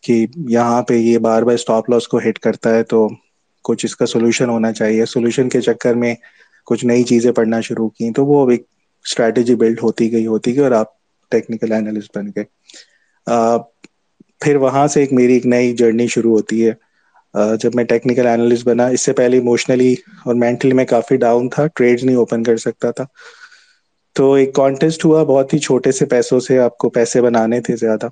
کہ 0.04 0.26
یہاں 0.50 0.82
پہ 0.84 0.94
یہ 0.96 1.18
بار 1.20 1.44
بار 1.44 1.54
اسٹاپ 1.54 1.90
لاس 1.90 2.08
کو 2.08 2.20
ہٹ 2.20 2.40
کرتا 2.40 2.74
ہے، 2.76 2.84
تو 2.84 3.08
کچھ 3.66 3.86
اس 3.86 3.96
کا 3.96 4.06
سولوشن 4.06 4.50
ہونا 4.50 4.72
چاہیے۔ 4.74 5.06
سولوشن 5.06 5.50
کے 5.50 5.62
چکر 5.62 5.94
میں 5.96 6.14
کچھ 6.68 6.86
نئی 6.86 7.04
چیزیں 7.04 7.32
پڑھنا 7.32 7.60
شروع 7.62 7.88
کی 7.90 8.12
تو 8.14 8.26
وہ 8.26 8.50
ایک 8.52 8.64
اسٹریٹجی 9.06 9.56
بلڈ 9.56 9.80
ہوتی 9.84 10.12
گئی 10.12 10.26
ہوتی 10.28 10.56
گئی 10.56 10.64
اور 10.64 10.72
آپ 10.72 10.88
ٹیکنیکل 11.32 11.72
اینالسٹ 11.72 12.18
بن 12.18 12.28
گئے۔ 12.36 12.44
پھر 14.42 14.56
وہاں 14.56 14.86
سے 14.88 15.00
ایک 15.00 15.14
میری 15.14 15.34
ایک 15.34 15.46
نئی 15.46 15.76
جرنی 15.76 16.08
شروع 16.08 16.32
ہوتی 16.32 16.66
ہے۔ 16.68 16.72
جب 17.34 17.72
میں 17.74 17.84
ٹیکنیکل 17.84 18.28
اینالسٹ 18.28 18.66
بنا، 18.66 18.88
اس 18.88 19.02
سے 19.02 19.14
پہلے 19.14 19.38
اموشنلی 19.38 19.94
اور 20.26 20.36
مینٹلی 20.36 20.74
میں 20.74 20.86
کافی 20.86 21.18
ڈاؤن 21.18 21.50
تھا 21.50 21.68
ٹریڈ 21.68 22.04
نہیں 22.04 22.16
اوپن 22.16 22.44
کر 22.44 22.58
سکتا 22.58 22.92
تھا۔ 22.92 23.06
تو 24.16 24.34
ایک 24.34 24.54
کانٹیسٹ 24.54 25.06
ہوا، 25.06 25.24
بہت 25.24 25.54
ہی 25.54 25.60
چھوٹے 25.60 25.92
سے 25.92 26.06
پیسوں 26.06 26.40
سے 26.40 26.60
آپ 26.60 26.78
کو 26.78 26.90
پیسے 26.90 27.22
بنانے 27.22 27.62
تھے 27.62 27.76
زیادہ۔ 27.76 28.08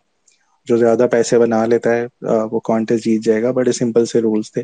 جو 0.67 0.77
زیادہ 0.77 1.07
پیسے 1.11 1.39
بنا 1.39 1.65
لیتا 1.65 1.95
ہے 1.95 2.05
وہ 2.51 2.59
کانٹیسٹ 2.59 3.05
جیت 3.05 3.23
جائے 3.23 3.41
گا۔ 3.41 3.51
بڑے 3.51 3.71
سمپل 3.71 4.05
سے 4.05 4.21
رولس 4.21 4.51
تھے۔ 4.51 4.63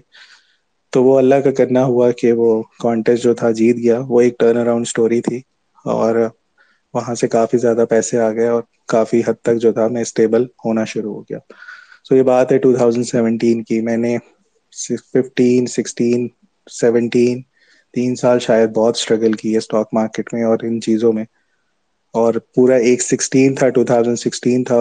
تو 0.94 1.04
وہ 1.04 1.18
اللہ 1.18 1.36
کا 1.36 1.52
کرنا 1.52 1.84
ہوا 1.86 2.12
کہ 2.12 2.32
وہ 2.32 2.50
کانٹیسٹ 2.80 3.24
جو 3.24 3.34
تھا، 3.34 3.52
جیت 3.52 3.76
گیا۔ 3.78 4.00
وہ 4.08 4.22
ایک 4.22 4.40
ٹرن 4.40 4.58
اراؤنڈ 4.58 4.86
اسٹوری 4.88 5.22
تھی 5.22 5.38
اور 5.86 6.16
وہاں 6.94 7.16
سے 7.16 7.28
کافی 7.28 7.58
زیادہ 7.58 7.86
پیسے 7.90 8.20
آ 8.20 8.32
گئے 8.32 8.48
اور 8.48 8.62
کافی 8.88 9.22
حد 9.28 9.42
تک 9.42 9.56
جو 9.56 9.72
تھا، 9.72 9.88
میں 9.88 10.02
اسٹیبل 10.02 10.44
ہونا 10.66 10.84
شروع 10.86 11.14
ہو 11.14 11.22
گیا۔ 11.22 11.38
سو 12.04 12.16
یہ 12.16 12.24
بات 12.24 12.52
ہے 12.52 12.58
ٹو 12.58 12.74
تھاؤزینڈ 12.76 13.06
سیونٹین 13.06 13.64
کی۔ 13.64 13.82
میں 13.82 13.98
نے 13.98 14.18
ففٹین 14.74 15.66
سکسٹین 15.66 16.28
سیونٹین 16.72 17.42
تین 17.94 18.16
سال 18.16 18.40
شاید 18.40 18.70
بہت 18.70 18.98
اسٹرگل 18.98 19.34
کی 19.34 19.54
ہے 19.54 19.58
اسٹاک 19.58 19.90
مارکیٹ 19.94 20.34
میں 20.34 20.44
اور 20.44 20.58
ان 20.64 20.82
چیزوں 20.82 21.14
میں۔ 21.14 21.26
اور 22.14 22.34
پورا 22.56 22.76
ایک 22.80 23.02
سکسٹین 23.02 23.56
تھا 23.56 23.70
ٹو 23.70 23.84
تھاؤزینڈ 23.84 24.20
سکسٹین 24.20 24.64
تھا 24.64 24.80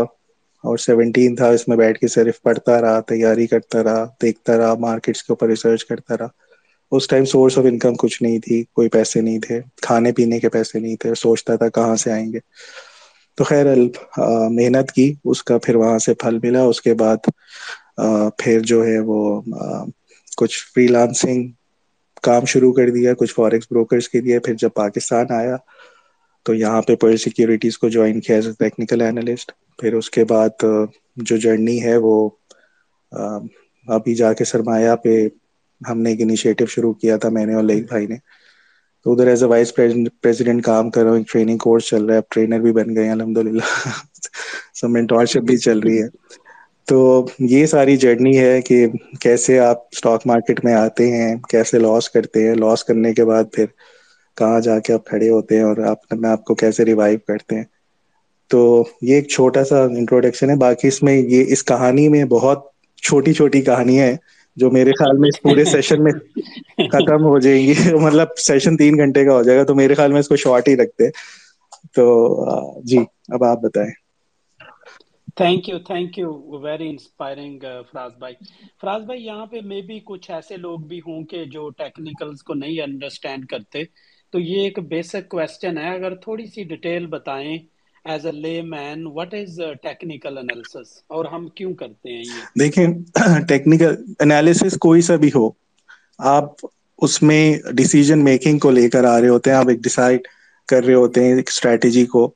اور 0.64 0.78
سیونٹین 0.78 1.34
تھا۔ 1.36 1.48
اس 1.48 1.68
میں 1.68 1.76
بیٹھ 1.76 1.98
کے 1.98 2.08
صرف 2.08 2.40
پڑھتا 2.42 2.80
رہا، 2.80 3.00
تیاری 3.00 3.46
کرتا 3.46 3.82
رہا، 3.82 4.04
دیکھتا 4.22 4.56
رہا 4.58 4.74
مارکیٹس 4.78 5.22
کے 5.22 5.32
اوپر 5.32 5.48
ریسرچ 5.48 5.84
کرتا 5.84 6.18
رہا۔ 6.18 6.28
اس 6.92 7.08
ٹائم 7.08 7.24
سورس 7.24 7.58
آف 7.58 7.64
انکم 7.64 7.94
کچھ 7.94 8.22
نہیں 8.22 8.38
تھی، 8.38 8.64
کوئی 8.72 8.88
پیسے 8.88 9.20
نہیں 9.20 9.38
تھے۔ 9.38 9.60
کھانے 9.82 10.12
پینے 10.12 10.40
کے 10.40 10.48
پیسے 10.48 10.78
نہیں 10.78 10.96
تھے۔ 10.96 11.14
سوچتا 11.14 11.56
تھا 11.56 11.68
کہاں 11.68 11.96
سے 11.96 12.12
آئیں 12.12 12.32
گے۔ 12.32 12.38
تو 13.38 13.44
خیر 13.44 13.66
محنت 14.50 14.92
کی، 14.92 15.14
اس 15.24 15.42
کا 15.42 15.58
پھر 15.58 15.74
وہاں 15.74 15.98
سے 15.98 16.14
پھل 16.14 16.38
ملا۔ 16.42 16.62
اس 16.62 16.80
کے 16.80 16.94
بعد 16.94 17.28
پھر 18.38 18.60
جو 18.64 18.84
ہے 18.84 18.98
وہ 19.06 19.18
کچھ 20.38 20.58
فری 20.66 20.86
لانسنگ 20.88 21.50
کام 22.24 22.44
شروع 22.46 22.72
کر 22.72 22.90
دیا، 22.90 23.14
کچھ 23.14 23.32
فارس 23.34 23.66
بروکرس 23.70 24.08
کے 24.08 24.20
لیے، 24.20 24.38
پھر 24.40 24.54
جب 24.56 24.70
پاکستان 24.74 25.32
آیا 25.32 25.56
تو 26.46 26.54
یہاں 26.54 26.82
پہ 26.82 26.94
پر 26.96 27.16
سیکورٹیز 27.18 27.78
کو 27.78 27.88
جوائن 27.88 28.20
کیا 28.20 28.36
ایز 28.36 28.46
اے 28.46 28.52
ٹیکنیکل 28.58 29.00
اینالسٹ 29.02 29.50
پھر 29.78 29.94
اس 29.94 30.10
کے 30.10 30.24
بعد 30.24 30.64
جو 31.24 31.36
جرنی 31.38 31.82
ہے 31.84 31.96
وہ 31.98 32.14
ابھی 33.86 34.14
جا 34.14 34.32
کے 34.32 34.44
سرمایہ 34.44 34.94
پہ 35.04 35.16
ہم 35.80 36.00
نے 36.02 36.10
ایک 36.10 36.20
انیشیٹو 36.20 36.66
شروع 36.66 36.92
کیا 36.94 37.16
تھا، 37.16 37.28
میں 37.28 37.46
نے 37.46 37.54
اور 37.54 37.62
لئی 37.64 37.82
بھائی 37.84 38.06
نے۔ 38.06 38.16
تو 39.06 39.12
ادھر 39.12 39.26
ایز 39.26 39.42
اے 39.42 39.48
وائس 39.48 39.74
پریزیڈنٹ 39.74 40.62
کام 40.64 40.90
کر 40.90 41.02
رہا 41.02 41.10
ہوں، 41.10 41.18
ایک 41.18 41.28
ٹریننگ 41.28 41.58
کورس 41.58 41.84
چل 41.86 42.04
رہا 42.04 42.14
ہے، 42.14 42.18
اب 42.18 42.28
ٹرینر 42.30 42.60
بھی 42.60 42.72
بن 42.72 42.94
گئے 42.96 43.04
ہیں 43.04 43.12
الحمد 43.12 43.38
للہ 43.38 43.70
سب 44.74 44.88
مینٹورشپ 44.90 45.42
بھی 45.46 45.56
چل 45.58 45.78
رہی 45.80 46.02
ہے۔ 46.02 46.08
تو 46.88 46.98
یہ 47.40 47.66
ساری 47.66 47.96
جرنی 47.96 48.38
ہے 48.38 48.60
کہ 48.62 48.86
کیسے 49.20 49.58
آپ 49.60 49.82
اسٹاک 49.92 50.22
مارکیٹ 50.24 50.64
میں 50.64 50.74
آتے 50.74 51.10
ہیں، 51.12 51.34
کیسے 51.48 51.78
لاس 51.78 52.08
کرتے 52.10 52.46
ہیں 52.48 52.54
لاس 52.56 52.84
کرنے 52.84 53.12
کے 53.14 53.24
بعد 53.24 53.44
پھر 53.52 53.66
کہاں 54.36 54.60
جا 54.60 54.78
کے 54.80 54.92
آپ 54.92 55.04
کھڑے 55.06 55.28
ہوتے 55.30 55.56
ہیں 55.56 55.64
اور 55.64 55.76
آپ، 55.86 56.12
میں 56.12 56.30
آپ 56.30 56.44
کو 56.44 56.54
کیسے 56.56 56.84
ریوائو 56.84 57.18
کرتے 57.26 57.56
ہیں۔ 57.56 57.64
تو 58.50 58.60
یہ 59.02 59.14
ایک 59.14 59.28
چھوٹا 59.28 59.64
سا 59.64 59.82
انٹروڈکشن 59.84 60.50
ہے، 60.50 60.56
باقی 60.58 60.88
اس 60.88 61.02
میں 61.02 61.16
یہ، 61.16 61.44
اس 61.48 61.64
کہانی 61.64 62.08
میں 62.08 62.24
بہت 62.30 62.66
چھوٹی 63.02 63.32
چھوٹی 63.32 63.60
کہانیاں 63.62 64.06
ہیں 64.06 64.16
جو 64.56 64.70
میرے 64.70 64.90
خیال 64.94 65.18
میں 65.18 65.28
اس 65.28 65.40
پورے 65.42 65.64
سیشن 65.66 66.02
میں 66.04 66.12
ختم 66.88 67.24
ہو 67.24 67.38
جائیں 67.40 67.60
گی۔ 67.60 67.72
مطلب 68.02 68.36
سیشن 68.40 68.76
تین 68.76 68.98
گھنٹے 68.98 69.24
کا 69.24 69.32
ہو 69.32 69.42
جائے 69.42 69.58
گا، 69.58 69.64
تو 69.64 69.74
میرے 69.74 69.94
خیال 69.94 70.12
میں 70.12 70.20
اس 70.20 70.28
کو 70.28 70.36
شارٹ 70.38 70.68
ہی 70.68 70.76
رکھتے 70.76 71.08
تو 71.94 72.04
جی 72.84 72.98
اب 73.28 73.44
آپ 73.44 73.58
بتائیں۔ 73.62 73.90
Thank 75.36 75.68
you 75.68 75.78
thank 75.78 76.18
you 76.18 76.30
very 76.62 76.88
inspiring 76.88 77.64
Faraz 77.90 78.12
بھائی 78.18 78.34
فراز 78.80 79.02
بھائی 79.02 79.24
یہاں 79.24 79.46
پہ 79.46 79.60
میں 79.64 79.80
بھی 79.82 79.98
کچھ 80.04 80.30
ایسے 80.30 80.56
لوگ 80.56 80.78
بھی 80.88 81.00
ہوں 81.06 81.22
کہ 81.24 81.44
جو 81.44 81.68
ٹیکنیکلز 81.78 82.42
کو 82.42 82.54
نہیں 82.54 82.80
انڈرسٹینڈ 82.80 83.46
کرتے 83.46 83.84
تو 84.32 84.38
یہ 84.38 84.62
ایک 84.62 84.78
بیسک 84.88 85.28
کوشچن 85.28 85.78
ہے 85.78 85.94
اگر 85.94 86.14
تھوڑی 86.14 86.46
سی 86.46 86.62
ڈیٹیل 86.64 87.06
بتائیں 87.06 87.56
as 88.04 88.26
a 88.26 88.32
layman 88.66 89.06
what 89.06 89.34
is 89.34 89.60
technical 89.82 90.38
analysis 90.38 90.96
اور 91.08 91.24
ہم 91.24 91.48
کیوں 91.54 91.72
کرتے 91.74 92.12
ہیں 92.12 92.22
یہ 92.22 92.60
دیکھیں 92.60 92.86
ٹیکنیکل 93.48 93.94
انالیسس 94.20 94.78
کوئی 94.78 95.00
سا 95.00 95.16
بھی 95.16 95.30
ہو 95.34 95.48
آپ 96.28 96.66
اس 96.98 97.22
میں 97.22 97.42
ڈسیزن 97.72 98.24
میکنگ 98.24 98.58
کو 98.58 98.70
لے 98.70 98.88
کر 98.90 99.04
آ 99.04 99.20
رہے 99.20 99.28
ہوتے 99.28 99.50
ہیں 99.50 99.56
آپ 99.56 99.68
ایک 99.68 99.78
ڈسائڈ 99.78 100.28
کر 100.68 100.84
رہے 100.84 100.94
ہوتے 100.94 101.24
ہیں 101.24 101.34
ایک 101.34 101.48
اسٹریٹجی 101.48 102.06
کو 102.06 102.32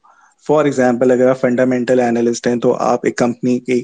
فار 0.46 0.64
ایگزامپل 0.64 1.10
اگر 1.12 1.28
آپ 1.28 1.40
فنڈامنٹل 1.40 2.00
اینالسٹ 2.00 2.46
ہیں 2.46 2.56
تو 2.56 2.74
آپ 2.82 3.04
ایک 3.04 3.16
کمپنی 3.16 3.58
کی 3.60 3.82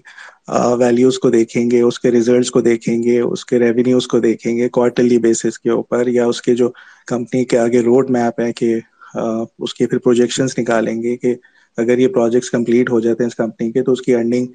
ویلیوز 0.78 1.18
کو 1.18 1.30
دیکھیں 1.30 1.70
گے، 1.70 1.80
اس 1.82 1.98
کے 2.00 2.10
ریزلٹس 2.10 2.50
کو 2.50 2.60
دیکھیں 2.62 3.02
گے، 3.02 3.18
اس 3.20 3.44
کے 3.44 3.58
ریونیوز 3.58 4.06
کو 4.06 4.18
دیکھیں 4.20 4.56
گے 4.56 4.68
کوارٹرلی 4.70 5.18
بیسس 5.20 5.58
کے 5.58 5.70
اوپر 5.72 6.06
یا 6.08 6.26
اس 6.26 6.42
کے 6.42 6.54
جو 6.56 6.70
کمپنی 7.08 7.44
کے 7.44 7.58
آگے 7.58 7.80
روڈ 7.82 8.10
میپ 8.10 8.40
ہے 8.40 8.52
کہ 8.52 8.74
اس 9.14 9.74
کے 9.74 9.86
پھر 9.86 9.98
پروجیکشنس 10.00 10.58
نکالیں 10.58 11.02
گے 11.02 11.16
کہ 11.16 11.34
اگر 11.78 11.98
یہ 11.98 12.08
پروجیکٹس 12.10 12.50
کمپلیٹ 12.50 12.90
ہو 12.90 13.00
جاتے 13.00 13.22
ہیں 13.22 13.28
اس 13.28 13.36
کمپنی 13.36 13.70
کے 13.72 13.82
تو 13.82 13.92
اس 13.92 14.02
کی 14.02 14.14
ارننگ 14.14 14.46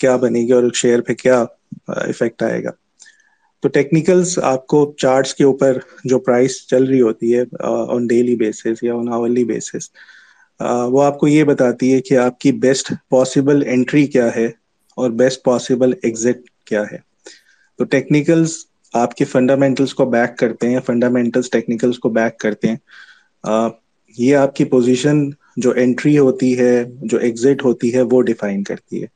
کیا 0.00 0.16
بنے 0.16 0.40
گی 0.40 0.52
اور 0.52 0.62
شیئر 0.74 1.00
پہ 1.02 1.14
کیا 1.14 1.44
افیکٹ 1.88 2.42
آئے 2.42 2.62
گا۔ 2.64 2.70
تو 3.62 3.68
ٹیکنیکلس 3.70 4.38
آپ 4.44 4.66
کو 4.66 4.80
چارٹس 4.98 5.34
کے 5.34 5.44
اوپر 5.44 5.78
جو 6.04 6.18
پرائس 6.20 6.66
چل 6.68 6.84
رہی 6.84 7.00
ہوتی 7.00 7.34
ہے 7.34 7.42
آن 7.62 8.06
ڈیلی 8.06 8.36
بیسس 8.36 8.82
یا 8.82 8.94
آن 8.94 9.12
آورلی 9.12 9.44
بیسس 9.44 9.90
وہ 10.60 11.02
آپ 11.02 11.18
کو 11.18 11.28
یہ 11.28 11.44
بتاتی 11.44 11.94
ہے 11.94 12.00
کہ 12.00 12.16
آپ 12.16 12.38
کی 12.38 12.52
بیسٹ 12.52 12.92
پاسبل 13.08 13.62
انٹری 13.66 14.06
کیا 14.06 14.36
ہے 14.36 14.46
اور 14.96 15.10
بیسٹ 15.10 15.44
پاسبل 15.44 15.92
ایگزٹ 16.02 16.66
کیا 16.66 16.82
ہے۔ 16.92 16.96
تو 17.78 17.84
ٹیکنیکلس 17.84 18.56
آپ 18.92 19.14
کے 19.14 19.24
فنڈامنٹلس 19.24 19.94
کو 19.94 20.04
بیک 20.04 20.38
کرتے 20.38 20.68
ہیں 20.68 20.80
فنڈامنٹلس 20.86 21.50
ٹیکنیکلس 21.50 21.98
کو 21.98 22.08
بیک 22.08 22.38
کرتے 22.38 22.68
ہیں۔ 22.68 22.76
یہ 24.18 24.36
آپ 24.36 24.56
کی 24.56 24.64
پوزیشن 24.64 25.30
جو 25.56 25.72
انٹری 25.76 26.18
ہوتی 26.18 26.58
ہے، 26.58 26.84
جو 27.02 27.18
ایگزٹ 27.18 27.64
ہوتی 27.64 27.94
ہے، 27.94 28.02
وہ 28.02 28.22
ڈیفائن 28.22 28.62
کرتی 28.62 29.00
ہے۔ 29.00 29.06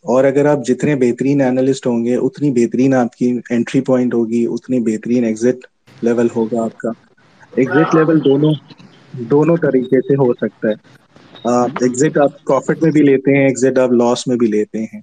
اور 0.00 0.24
اگر 0.24 0.44
آپ 0.44 0.58
جتنے 0.66 0.96
بہترین 0.96 1.40
اینالسٹ 1.40 1.86
ہوں 1.86 2.04
گے، 2.04 2.16
اتنی 2.16 2.50
بہترین 2.50 2.94
آپ 2.94 3.16
کی 3.16 3.38
انٹری 3.50 3.80
پوائنٹ 3.80 4.14
ہوگی، 4.14 4.46
اتنی 4.46 4.80
بہترین 4.80 5.24
ایگزٹ 5.24 5.66
لیول 6.02 6.28
ہوگا 6.36 6.64
آپ 6.64 6.78
کا۔ 6.78 6.88
ایگزٹ 7.56 7.94
لیول 7.94 8.24
دونوں 8.24 8.54
دونوں 9.30 9.56
طریقے 9.56 10.00
سے 10.00 10.14
ہو 10.14 10.32
سکتا 10.34 10.68
ہے۔ 10.68 10.74
ایگزٹ 11.80 12.18
آپ 12.18 12.44
پروفٹ 12.44 12.82
میں 12.82 12.90
بھی 12.90 13.02
لیتے 13.02 13.36
ہیں 13.36 13.46
ایگزٹ 13.46 13.78
آپ 13.78 13.92
لاس 13.92 14.26
میں 14.26 14.36
بھی 14.36 14.46
لیتے 14.46 14.82
ہیں۔ 14.84 15.00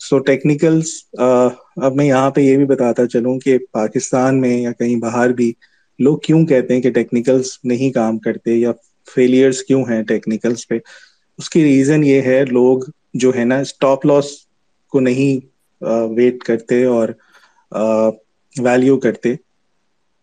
سو 0.00 0.18
ٹیکنیکلس 0.18 0.88
اب 1.18 1.94
میں 1.94 2.04
یہاں 2.04 2.30
پہ 2.30 2.40
یہ 2.40 2.56
بھی 2.56 2.64
بتاتا 2.64 3.06
چلوں 3.06 3.38
کہ 3.38 3.58
پاکستان 3.72 4.40
میں 4.40 4.56
یا 4.58 4.72
کہیں 4.72 4.96
باہر 4.96 5.32
بھی 5.32 5.52
لوگ 5.98 6.18
کیوں 6.18 6.44
کہتے 6.46 6.74
ہیں 6.74 6.80
کہ 6.80 6.90
ٹیکنیکلس 6.90 7.58
نہیں 7.64 7.90
کام 7.90 8.18
کرتے 8.18 8.54
یا 8.54 8.72
فیلئرس 9.14 9.62
کیوں 9.62 9.82
ہیں 9.82 10.02
ٹیکنیکلس 10.02 10.68
پہ؟ 10.68 10.78
اس 11.38 11.50
کی 11.50 11.64
ریزن 11.64 12.04
یہ 12.04 12.22
ہے، 12.22 12.44
لوگ 12.44 12.78
جو 13.14 13.32
ہے 13.36 13.44
نا 13.44 13.58
اسٹاپ 13.58 14.06
لاس 14.06 14.26
کو 14.92 15.00
نہیں 15.00 15.46
ویٹ 16.16 16.42
کرتے 16.42 16.84
اور 16.84 17.08
ویلیو 18.56 18.98
کرتے۔ 19.00 19.34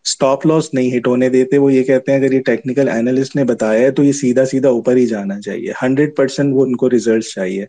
اسٹاپ 0.08 0.46
لاس 0.46 0.74
نہیں 0.74 0.96
ہٹ 0.96 1.06
ہونے 1.06 1.28
دیتے، 1.28 1.58
وہ 1.58 1.72
یہ 1.72 1.82
کہتے 1.82 2.12
ہیں 2.12 2.18
اگر 2.18 2.32
یہ 2.32 2.40
ٹیکنیکل 2.40 2.88
اینالسٹ 2.88 3.36
نے 3.36 3.44
بتایا 3.44 3.80
ہے 3.80 3.90
تو 3.90 4.04
یہ 4.04 4.12
سیدھا 4.12 4.46
سیدھا 4.46 4.68
اوپر 4.68 4.96
ہی 4.96 5.06
جانا 5.06 5.40
چاہیے۔ 5.40 5.72
ہنڈریڈ 5.82 6.16
پرسینٹ 6.16 6.54
وہ 6.54 6.62
ان 6.62 6.76
کو 6.76 6.90
ریزلٹس 6.90 7.34
چاہیے۔ 7.34 7.66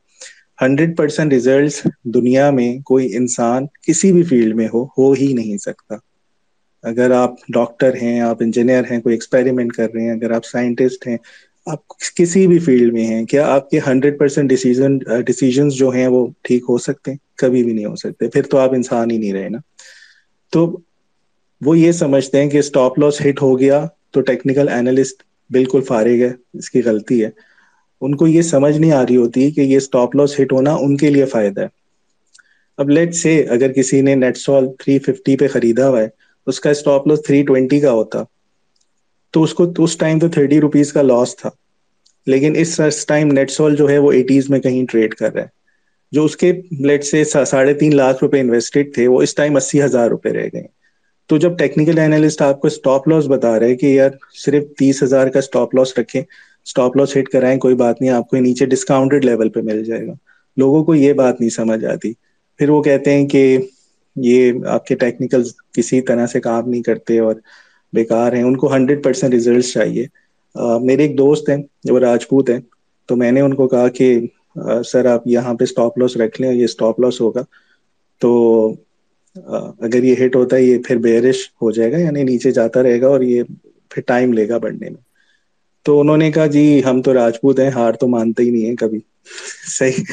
ہنڈریڈ 0.61 0.97
پرسینٹ 0.97 1.33
ریزلٹس 1.33 1.81
دنیا 2.03 2.49
میں 2.49 2.79
کوئی 2.79 3.15
انسان 3.15 3.65
کسی 3.87 4.11
بھی 4.11 4.23
فیلڈ 4.23 4.55
میں 4.55 4.67
ہو 4.73 4.85
ہو 4.97 5.11
ہی 5.11 5.33
نہیں 5.33 5.57
سکتا۔ 5.57 5.95
اگر 6.83 7.11
آپ 7.11 7.33
ڈاکٹر 7.49 7.91
ہیں، 8.01 8.19
آپ 8.19 8.37
انجینئر 8.39 8.83
ہیں، 8.91 9.01
کوئی 9.01 9.15
ایکسپیریمنٹ 9.15 9.71
کر 9.73 9.87
رہے 9.93 10.01
ہیں، 10.01 10.11
اگر 10.11 10.31
آپ 10.31 10.45
سائنٹسٹ 10.45 11.07
ہیں، 11.07 11.17
آپ 11.65 11.87
کسی 12.15 12.47
بھی 12.47 12.59
فیلڈ 12.59 12.93
میں 12.93 13.05
ہیں، 13.05 13.25
کیا 13.25 13.47
آپ 13.47 13.69
کے 13.69 13.79
ہنڈریڈ 13.87 14.19
پرسینٹ 14.19 14.49
ڈیسیزن 14.49 14.97
ڈسیزنس 14.97 15.73
جو 15.73 15.89
ہیں 15.89 16.07
وہ 16.07 16.27
ٹھیک 16.41 16.63
ہو 16.69 16.77
سکتے 16.77 17.11
ہیں؟ 17.11 17.17
کبھی 17.37 17.63
بھی 17.63 17.73
نہیں 17.73 17.85
ہو 17.85 17.95
سکتے۔ 17.95 18.27
پھر 18.27 18.41
تو 18.41 18.57
آپ 18.57 18.73
انسان 18.73 19.11
ہی 19.11 19.17
نہیں 19.17 19.33
رہے 19.33 19.49
نا۔ 19.49 19.57
تو 20.51 20.79
وہ 21.61 21.79
یہ 21.79 21.91
سمجھتے 21.91 22.41
ہیں 22.41 22.49
کہ 22.49 22.57
اسٹاپ 22.57 22.99
لاس 22.99 23.21
ہٹ 23.21 23.41
ہو 23.41 23.59
گیا 23.59 23.85
تو 24.11 24.21
ٹیکنیکل 24.21 24.69
اینالسٹ 24.69 25.23
بالکل 25.49 25.81
فارغ 25.81 26.21
ہے، 26.21 26.31
اس 26.53 26.69
کی 26.69 26.83
غلطی 26.83 27.25
ہے۔ 27.25 27.29
ان 28.01 28.15
کو 28.15 28.27
یہ 28.27 28.41
سمجھ 28.41 28.77
نہیں 28.77 28.91
آ 28.91 29.03
رہی 29.03 29.17
ہوتی 29.17 29.51
کہ 29.51 29.61
یہ 29.61 29.77
اسٹاپ 29.77 30.15
لاس 30.15 30.39
ہٹ 30.39 30.51
ہونا 30.53 30.75
ان 30.75 30.97
کے 30.97 31.09
لیے 31.09 31.25
فائدہ 31.25 31.61
ہے۔ 31.61 31.67
اب 32.77 32.89
لیٹ 32.89 33.15
سے 33.15 33.43
اگر 33.43 33.71
کسی 33.71 34.01
نے 34.01 34.15
نیٹ 34.15 34.37
سال 34.37 34.67
تھری 34.79 34.99
ففٹی 34.99 35.37
پہ 35.37 35.47
خریدا 35.47 35.89
ہوا 35.89 36.01
ہے، 36.01 36.07
اس 36.47 36.59
کا 36.59 36.69
اسٹاپ 36.69 37.07
لاس 37.07 37.19
تھری 37.25 37.43
ٹوینٹی 37.43 37.79
کا 37.79 37.91
ہوتا۔ 37.91 38.23
تو 39.31 39.43
اس 39.43 39.53
کو 39.53 39.73
اس 39.77 39.97
ٹائم 39.97 40.19
تو 40.19 40.29
تھرٹی 40.29 40.61
روپیز 40.61 40.93
کا 40.93 41.01
لاس 41.01 41.35
تھا۔ 41.35 41.49
لیکن 42.27 42.53
اس 42.55 42.79
ٹائم 43.07 43.27
نیٹ 43.27 43.51
سال 43.51 43.75
جو 43.75 43.89
ہے 43.89 43.97
وہ 43.97 44.11
ایٹیز 44.11 44.49
میں 44.49 44.59
کہیں 44.59 44.85
ٹریڈ 44.91 45.13
کر 45.13 45.33
رہا 45.33 45.41
ہے۔ 45.41 45.47
جو 46.11 46.25
اس 46.25 46.37
کے 46.37 46.53
لیٹ 46.79 47.03
سے 47.03 47.23
ساڑھے 47.23 47.73
تین 47.73 47.95
لاکھ 47.95 48.17
روپے 48.21 48.39
انویسٹڈ 48.39 48.93
تھے، 48.93 49.07
وہ 49.07 49.21
اس 49.21 49.35
ٹائم 49.35 49.55
اسی 49.55 49.83
ہزار 49.83 50.09
روپے 50.09 50.29
رہ 50.33 50.47
گئے۔ 50.53 50.78
تو 51.29 51.37
جب 51.37 51.57
ٹیکنیکل 51.57 51.97
اینالسٹ 51.97 52.41
آپ 52.41 52.61
کو 52.61 52.67
اسٹاپ 52.67 53.07
لاس 53.07 53.25
بتا 53.27 53.59
رہے 53.59 53.75
کہ 53.75 53.85
یار 53.85 54.09
صرف 54.45 54.63
تیس 54.77 55.03
ہزار 55.03 55.27
کا 55.27 55.39
اسٹاپ 55.39 55.75
لاس 55.75 55.99
رکھیں 55.99 56.21
اسٹاپ 56.65 56.97
لاس 56.97 57.17
ہٹ 57.17 57.27
کرائیں، 57.27 57.59
کوئی 57.59 57.75
بات 57.75 58.01
نہیں، 58.01 58.11
آپ 58.11 58.29
کو 58.29 58.37
نیچے 58.37 58.65
ڈسکاؤنٹیڈ 58.65 59.25
لیول 59.25 59.49
پہ 59.49 59.59
مل 59.61 59.83
جائے 59.83 60.07
گا۔ 60.07 60.13
لوگوں 60.57 60.83
کو 60.83 60.95
یہ 60.95 61.13
بات 61.13 61.39
نہیں 61.41 61.49
سمجھ 61.49 61.85
آتی۔ 61.85 62.13
پھر 62.57 62.69
وہ 62.69 62.81
کہتے 62.83 63.11
ہیں 63.11 63.27
کہ 63.27 63.57
یہ 64.15 64.53
آپ 64.67 64.85
کے 64.85 64.95
ٹیکنیکل 64.95 65.43
کسی 65.73 66.01
طرح 66.01 66.27
سے 66.27 66.39
کام 66.39 66.69
نہیں 66.69 66.81
کرتے 66.81 67.19
اور 67.19 67.35
بیکار 67.93 68.33
ہیں۔ 68.33 68.43
ان 68.43 68.57
کو 68.57 68.75
ہنڈریڈ 68.75 69.03
پرسینٹ 69.03 69.33
ریزلٹس 69.33 69.73
چاہیے۔ 69.73 70.05
میرے 70.81 71.01
ایک 71.01 71.17
دوست 71.17 71.49
ہیں 71.49 71.57
جو 71.83 71.99
راجپوت 71.99 72.49
ہیں۔ 72.49 72.59
تو 73.07 73.15
میں 73.15 73.31
نے 73.31 73.41
ان 73.41 73.53
کو 73.53 73.67
کہا 73.67 73.87
کہ 73.87 74.19
سر 74.85 75.05
آپ 75.05 75.27
یہاں 75.27 75.53
پہ 75.53 75.63
اسٹاپ 75.63 75.97
لاس 75.97 76.17
رکھ 76.17 76.41
لیں 76.41 76.53
یہ 76.53 76.63
اسٹاپ 76.63 76.99
لاس 76.99 77.21
ہوگا۔ 77.21 77.41
تو 78.19 78.31
اگر 79.79 80.03
یہ 80.03 80.15
ہٹ 80.25 80.35
ہوتا 80.35 80.55
ہے، 80.55 80.63
یہ 80.63 80.77
پھر 80.87 80.97
بیرش 80.97 81.37
ہو 81.61 81.71
جائے 81.71 81.91
گا 81.91 81.97
یعنی 81.97 82.23
نیچے 82.23 82.51
جاتا 82.51 82.83
رہے 82.83 83.01
گا 83.01 83.07
اور 83.07 83.21
یہ 83.21 83.43
پھر 83.89 84.01
ٹائم 84.01 84.33
لے 84.33 84.49
گا 84.49 84.57
بڑھنے 84.57 84.89
میں۔ 84.89 85.01
تو 85.83 85.99
انہوں 85.99 86.17
نے 86.17 86.31
کہا 86.31 86.45
جی 86.45 86.81
ہم 86.85 87.01
تو 87.01 87.13
راجپوت 87.13 87.59
ہیں، 87.59 87.69
ہار 87.69 87.93
تو 87.93 88.07
مانتے 88.07 88.43
ہی 88.43 88.49
نہیں 88.49 88.65
ہیں 88.65 88.75
کبھی۔ 88.75 88.99
صحیح۔ 89.79 90.03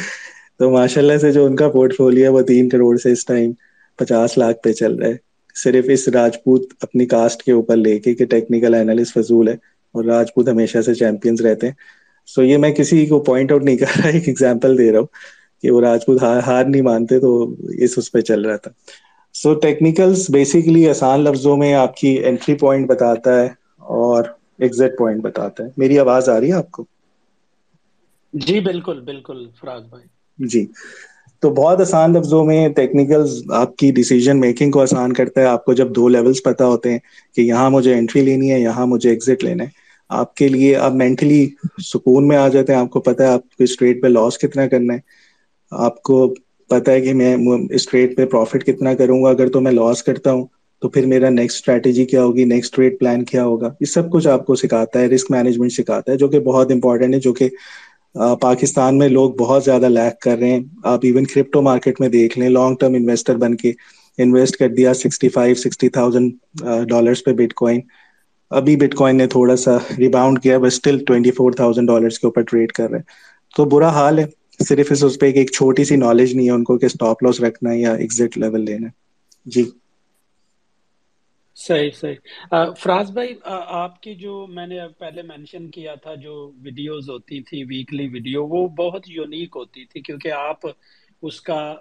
تو 0.58 0.70
ماشاء 0.70 1.00
اللہ 1.00 1.18
سے 1.20 1.32
جو 1.32 1.44
ان 1.44 1.56
کا 1.56 1.68
پورٹ 1.68 1.96
فولو 1.96 2.32
وہ 2.32 2.42
تین 2.42 2.68
کروڑ 2.68 2.96
سے 2.96 3.12
اس 3.12 3.24
ٹائم 3.24 3.52
پچاس 3.96 4.38
لاکھ 4.38 4.62
پہ 4.62 4.72
چل 4.72 4.94
رہا 4.94 5.08
ہے۔ 5.08 5.16
صرف 5.54 5.84
اس 5.88 6.08
راجپوت 6.08 6.72
اپنی 6.80 7.06
کاسٹ 7.06 7.42
کے 7.42 7.52
اوپر 7.52 7.76
لے 7.76 7.98
کے 7.98 8.14
کہ 8.14 8.24
ٹیکنیکل 8.24 8.74
اینالسٹ 8.74 9.14
فضول 9.14 9.48
ہے 9.48 9.56
اور 9.92 10.04
راجپوت 10.04 10.48
ہمیشہ 10.48 10.78
سے 10.80 10.94
چیمپئنس 10.94 11.40
رہتے 11.40 11.66
ہیں۔ 11.66 11.74
سو 12.26 12.42
یہ 12.42 12.56
میں 12.56 12.72
کسی 12.72 13.06
کو 13.06 13.20
پوائنٹ 13.20 13.52
آؤٹ 13.52 13.64
نہیں 13.64 13.76
کر 13.76 13.86
رہا، 13.98 14.08
ایک 14.08 14.28
ایگزامپل 14.28 14.78
دے 14.78 14.92
رہا 14.92 14.98
ہوں 14.98 15.06
کہ 15.62 15.70
وہ 15.70 15.80
راجپوت 15.80 16.22
ہار 16.22 16.40
ہار 16.46 16.64
نہیں 16.64 16.82
مانتے 16.82 17.18
تو 17.18 17.54
اس 17.78 17.94
اس 17.96 18.12
پہ 18.12 18.20
چل 18.20 18.44
رہا 18.44 18.56
تھا۔ 18.56 18.70
سو 19.36 19.52
ٹیکنیکلس 19.56 20.28
بیسکلی 20.30 20.88
آسان 20.88 21.20
لفظوں 21.20 21.56
میں 21.56 21.72
آپ 21.74 21.96
کی 21.96 22.24
انٹری 22.24 22.54
پوائنٹ 22.56 22.86
بتاتا 22.88 23.40
ہے 23.40 23.48
اور 23.96 24.24
ایگزیکٹ 24.58 24.98
پوائنٹ 24.98 25.22
بتاتا 25.22 25.64
ہے۔ 25.64 25.68
میری 25.76 25.98
آواز 25.98 26.28
آ 26.28 26.38
رہی 26.40 26.48
ہے 26.48 26.54
آپ 26.54 26.70
کو؟ 26.70 26.84
جی 28.34 28.60
بالکل 28.62 29.00
بالکل 29.02 29.24
فراز 29.54 29.84
بھائی۔ 29.86 30.06
جی۔ 30.38 30.64
تو 31.42 31.50
بہت 31.52 31.80
آسان 31.80 32.12
لفظوں 32.12 32.44
میں 32.44 32.68
ٹیکنیکل 32.70 33.24
آپ 33.54 33.76
کی 33.76 33.90
ڈیسیجن 33.92 34.40
میکنگ 34.40 34.70
کو 34.70 34.80
آسان 34.80 35.12
کرتا 35.12 35.40
ہے۔ 35.40 35.46
آپ 35.46 35.64
کو 35.64 35.72
جب 35.74 35.94
دو 35.96 36.08
لیولس 36.08 36.42
پتا 36.42 36.66
ہوتے 36.66 36.92
ہیں 36.92 36.98
کہ 37.36 37.42
یہاں 37.42 37.68
مجھے 37.70 37.94
انٹری 37.94 38.22
لینی 38.22 38.52
ہے 38.52 38.60
یہاں 38.60 38.86
مجھے 38.86 39.10
ایگزٹ 39.10 39.44
لینا 39.44 39.64
ہے 39.64 39.84
آپ 40.10 40.34
کے 40.34 40.48
لیے 40.48 40.74
آپ 40.78 40.92
مینٹلی 40.94 41.46
سکون 41.84 42.28
میں 42.28 42.36
آ 42.36 42.48
جاتے 42.48 42.72
ہیں۔ 42.72 42.80
آپ 42.80 42.90
کو 42.90 43.00
پتا 43.00 43.24
ہے 43.24 43.28
آپ 43.30 43.48
کو 43.48 43.64
اسٹریٹ 43.64 44.02
پہ 44.02 44.08
لاس 44.08 44.38
کتنا 44.38 44.66
کرنا 44.68 44.94
ہے۔ 44.94 44.98
آپ 45.72 46.02
کو 46.02 46.18
پتا 46.70 46.92
ہے 46.92 47.00
کہ 47.00 47.14
میں 47.14 47.36
اسٹریٹ 47.70 48.16
پہ 48.16 48.24
پروفٹ 48.26 48.64
کتنا 48.66 48.94
کروں 48.94 49.22
گا؟ 49.24 49.30
اگر 49.30 49.48
تو 49.48 49.60
میں 49.60 49.72
لاس 49.72 50.02
کرتا 50.02 50.32
ہوں، 50.32 50.46
تو 50.82 50.88
پھر 50.88 51.06
میرا 51.06 51.28
نیکسٹ 51.30 51.56
اسٹریٹجی 51.58 52.04
کیا 52.04 52.22
ہوگی؟ 52.24 52.44
نیکسٹ 52.44 52.74
ٹریڈ 52.74 52.98
پلان 52.98 53.24
کیا 53.24 53.44
ہوگا؟ 53.44 53.70
یہ 53.80 53.86
سب 53.86 54.10
کچھ 54.12 54.26
آپ 54.28 54.46
کو 54.46 54.54
سکھاتا 54.54 55.00
ہے 55.00 55.06
رسک 55.06 55.30
مینجمنٹ 55.30 55.72
سکھاتا 55.72 56.12
ہے، 56.12 56.16
جو 56.16 56.28
کہ 56.28 56.40
بہت 56.40 56.72
امپورٹنٹ 56.72 57.14
ہے، 57.14 57.20
جو 57.20 57.32
کہ 57.32 57.48
پاکستان 58.40 58.98
میں 58.98 59.08
لوگ 59.08 59.30
بہت 59.38 59.64
زیادہ 59.64 59.88
لیک 59.88 60.20
کر 60.20 60.38
رہے 60.38 60.50
ہیں۔ 60.50 60.60
آپ 60.84 61.00
ایون 61.02 61.24
کرپٹو 61.24 61.62
مارکیٹ 61.62 62.00
میں 62.00 62.08
دیکھ 62.08 62.38
لیں 62.38 62.48
لانگ 62.48 62.76
ٹرم 62.80 62.94
انویسٹر 62.94 63.36
بن 63.36 63.56
کے 63.56 63.72
انویسٹ 64.18 64.56
کر 64.56 64.68
دیا 64.68 64.94
sixty 64.94 65.28
five 65.28 65.54
sixty 65.54 65.88
thousand 65.88 66.32
dollars 66.88 67.24
پہ 67.24 67.32
بٹ 67.32 67.54
کوائن 67.54 67.80
ابھی 68.50 68.76
بٹ 68.76 68.94
کوائن 68.94 69.16
نے 69.16 69.26
تھوڑا 69.26 69.56
سا 69.56 69.76
ریباؤنڈ 69.98 70.40
کیا 70.42 70.58
but 70.58 70.66
still 70.66 70.98
twenty 71.04 71.30
four 71.30 71.52
thousand 71.52 71.88
dollars 71.88 72.18
کے 72.18 72.26
اوپر 72.26 72.42
ٹریڈ 72.42 72.72
کر 72.72 72.90
رہے 72.90 72.98
ہیں۔ 72.98 73.04
تو 73.56 73.64
برا 73.64 73.88
حال 73.88 74.18
ہے۔ 74.18 74.24
صرف 74.60 74.86
اس 74.90 75.04
اس 75.04 75.18
پہ 75.18 75.26
ایک 75.32 75.52
چھوٹی 75.52 75.84
سی 75.84 75.96
نالج 75.96 76.34
نہیں 76.34 76.46
ہے 76.46 76.50
ان 76.50 76.64
کو 76.64 76.78
کہ 76.78 76.84
اسٹاپ 76.84 77.22
لاس 77.22 77.40
رکھنا 77.40 77.70
ہے 77.70 77.78
یا 77.78 77.92
ایگزٹ 77.94 78.38
لیول 78.38 78.64
لینا 78.64 78.86
ہے۔ 78.86 78.92
جی۔ 79.46 79.64
صحیح 81.56 81.90
صحیح۔ 81.90 82.14
فراز 82.78 83.10
بھائی 83.10 83.28
آپ 83.66 84.02
کی 84.02 84.14
جو 84.14 84.46
میں 84.46 84.66
نے 84.66 84.78
پہلے 84.98 85.22
مینشن 85.22 85.70
کیا 85.70 85.94
تھا، 85.94 86.14
جو 86.14 86.50
ویڈیوز 86.62 87.10
ہوتی 87.10 87.40
تھی 87.42 87.64
ویکلی 87.64 88.08
ویڈیو 88.08 88.46
وہ 88.46 88.68
بہت 88.68 89.02
یونیک 89.06 89.48
ہوتی 89.56 89.84
تھی 89.84 90.00
کیونکہ 90.00 90.32
آپ 90.32 90.60
اس 91.22 91.40
کا 91.40 91.74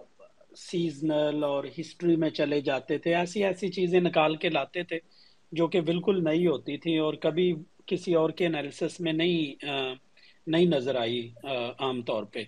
سیزنل 0.57 1.43
اور 1.43 1.63
ہسٹری 1.79 2.15
میں 2.15 2.29
چلے 2.29 2.61
جاتے 2.61 2.97
تھے۔ 2.97 3.15
ایسی 3.15 3.43
ایسی 3.43 3.67
چیزیں 3.67 3.99
نکال 3.99 4.35
کے 4.35 4.49
لاتے 4.49 4.83
تھے 4.83 4.99
جو 5.51 5.67
کہ 5.67 5.81
بالکل 5.81 6.23
نئی 6.23 6.47
ہوتی 6.47 6.77
تھی 6.77 6.97
اور 6.97 7.13
کبھی 7.13 7.53
کسی 7.85 8.13
اور 8.13 8.29
کے 8.29 8.45
انالیسس 8.45 8.99
میں 8.99 9.13
نہیں 9.13 9.65
نہیں 10.47 10.65
نظر 10.65 10.95
آئی 10.95 11.29
عام 11.79 12.01
طور 12.01 12.23
پہ۔ 12.23 12.43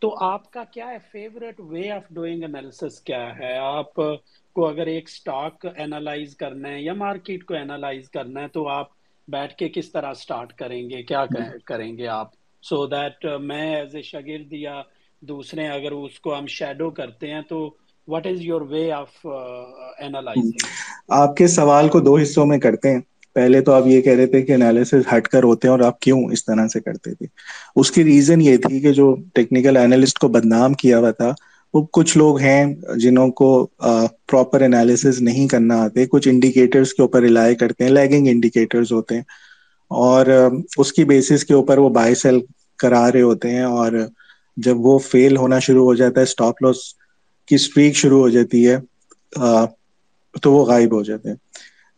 تو 0.00 0.14
آپ 0.24 0.50
کا 0.50 0.64
کیا 0.64 0.86
ہے 0.86 0.96
favourite 1.10 1.60
way 1.60 1.90
of 1.90 2.02
doing 2.10 2.42
analysis 2.42 3.00
کیا 3.00 3.38
ہے؟ 3.38 3.56
آپ 3.58 3.94
کو 3.94 4.66
اگر 4.66 4.86
ایک 4.86 5.08
سٹاک 5.10 5.66
اینالائز 5.76 6.36
کرنا 6.36 6.68
ہے 6.68 6.80
یا 6.82 6.94
مارکیٹ 6.94 7.44
کو 7.44 7.54
اینالائز 7.54 8.10
کرنا 8.10 8.40
ہے 8.40 8.48
تو 8.48 8.68
آپ 8.68 8.88
بیٹھ 9.28 9.54
کے 9.54 9.68
کس 9.68 9.92
طرح 9.92 10.12
سٹارٹ 10.14 10.52
کریں 10.52 10.90
گے؟ 10.90 11.02
کیا 11.02 11.24
کریں 11.66 11.96
گے 11.96 12.06
آپ؟ 12.06 12.30
سو 12.62 12.86
دیٹ 12.86 13.26
میں 13.40 13.76
ایز 13.76 13.94
اے 13.96 14.02
شاگرد 14.02 14.52
یا 14.52 14.82
دوسرے 15.22 15.66
اگر 15.68 15.92
اس 15.92 16.20
کو 16.20 16.38
ہم 16.38 16.46
شیڈو 16.46 16.90
کرتے 16.90 17.30
ہیں 17.30 17.42
تو 17.48 17.58
what 18.08 18.26
is 18.26 18.40
your 18.40 18.60
way 18.60 18.90
of 18.92 19.26
analysing 19.98 20.66
آپ 21.08 21.36
کے 21.36 21.46
سوال 21.46 21.88
کو 21.88 22.00
دو 22.00 22.16
حصوں 22.16 22.46
میں 22.46 22.58
کرتے 22.58 22.90
ہیں۔ 22.90 23.00
پہلے 23.36 23.60
تو 23.60 23.72
آپ 23.72 23.86
یہ 23.86 24.00
کہہ 24.02 24.12
رہے 24.12 24.26
تھے 24.26 24.42
کہ 24.42 24.52
انالیس 24.52 24.94
ہٹ 25.12 25.28
کر 25.28 25.42
ہوتے 25.42 25.68
ہیں 25.68 25.72
اور 25.72 25.80
آپ 25.82 26.00
کیوں 26.00 26.22
اس 26.32 26.44
طرح 26.44 26.66
سے 26.68 26.80
کرتے 26.80 27.14
تھے؟ 27.14 27.26
اس 27.76 27.90
کی 27.90 28.04
ریزن 28.04 28.40
یہ 28.42 28.56
تھی 28.66 28.80
کہ 28.80 28.92
جو 28.92 29.14
ٹیکنیکل 29.34 29.76
اینالسٹ 29.76 30.18
کو 30.18 30.28
بدنام 30.28 30.74
کیا 30.74 30.98
ہوا 30.98 31.10
تھا، 31.10 31.32
وہ 31.74 31.82
کچھ 31.92 32.16
لوگ 32.18 32.38
ہیں 32.40 32.64
جنہوں 33.00 33.28
کو 33.32 33.48
پراپر 33.78 34.60
انالیس 34.62 35.04
نہیں 35.20 35.48
کرنا 35.48 35.80
آتے، 35.82 36.06
کچھ 36.06 36.28
انڈیکیٹرس 36.28 36.92
کے 36.94 37.02
اوپر 37.02 37.22
ریلائی 37.22 37.54
کرتے 37.54 37.84
ہیں 37.84 37.90
لیگنگ 37.90 38.26
انڈیکیٹرز 38.28 38.92
ہوتے 38.92 39.14
ہیں، 39.14 39.22
اور 39.90 40.26
اس 40.78 40.92
کی 40.92 41.04
بیسس 41.04 41.44
کے 41.44 41.54
اوپر 41.54 41.78
وہ 41.78 41.88
بائی 41.90 42.14
سیل 42.14 42.40
کرا 42.78 43.10
رہے 43.12 43.22
ہوتے 43.22 43.50
ہیں، 43.50 43.62
اور 43.64 43.92
جب 44.56 44.86
وہ 44.86 44.98
فیل 45.00 45.36
ہونا 45.36 45.58
شروع 45.60 45.84
ہو 45.84 45.94
جاتا 45.94 46.20
ہے 46.20 46.24
اسٹاپ 46.24 46.62
لاس 46.62 46.76
کی 47.48 47.54
اسٹریک 47.54 47.96
شروع 47.96 48.20
ہو 48.20 48.28
جاتی 48.28 48.66
ہے 48.68 48.76
تو 50.42 50.52
وہ 50.52 50.64
غائب 50.66 50.94
ہو 50.94 51.02
جاتے 51.02 51.28
ہیں۔ 51.28 51.36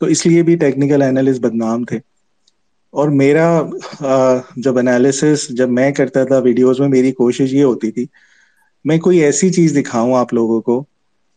تو 0.00 0.06
اس 0.06 0.24
لیے 0.26 0.42
بھی 0.42 0.56
ٹیکنیکل 0.56 1.02
اینالسٹ 1.02 1.40
بدنام 1.40 1.84
تھے۔ 1.84 1.98
اور 2.94 3.08
میرا 3.10 3.46
جب 4.56 4.78
انالیسس 4.78 5.48
جب 5.50 5.70
میں 5.70 5.90
کرتا 5.92 6.24
تھا 6.24 6.38
ویڈیوز 6.38 6.80
میں، 6.80 6.88
میری 6.88 7.12
کوشش 7.12 7.52
یہ 7.52 7.64
ہوتی 7.64 7.90
تھی، 7.90 8.04
میں 8.84 8.98
کوئی 8.98 9.18
ایسی 9.18 9.50
چیز 9.52 9.76
دکھاؤں 9.76 10.14
آپ 10.16 10.34
لوگوں 10.34 10.60
کو 10.60 10.82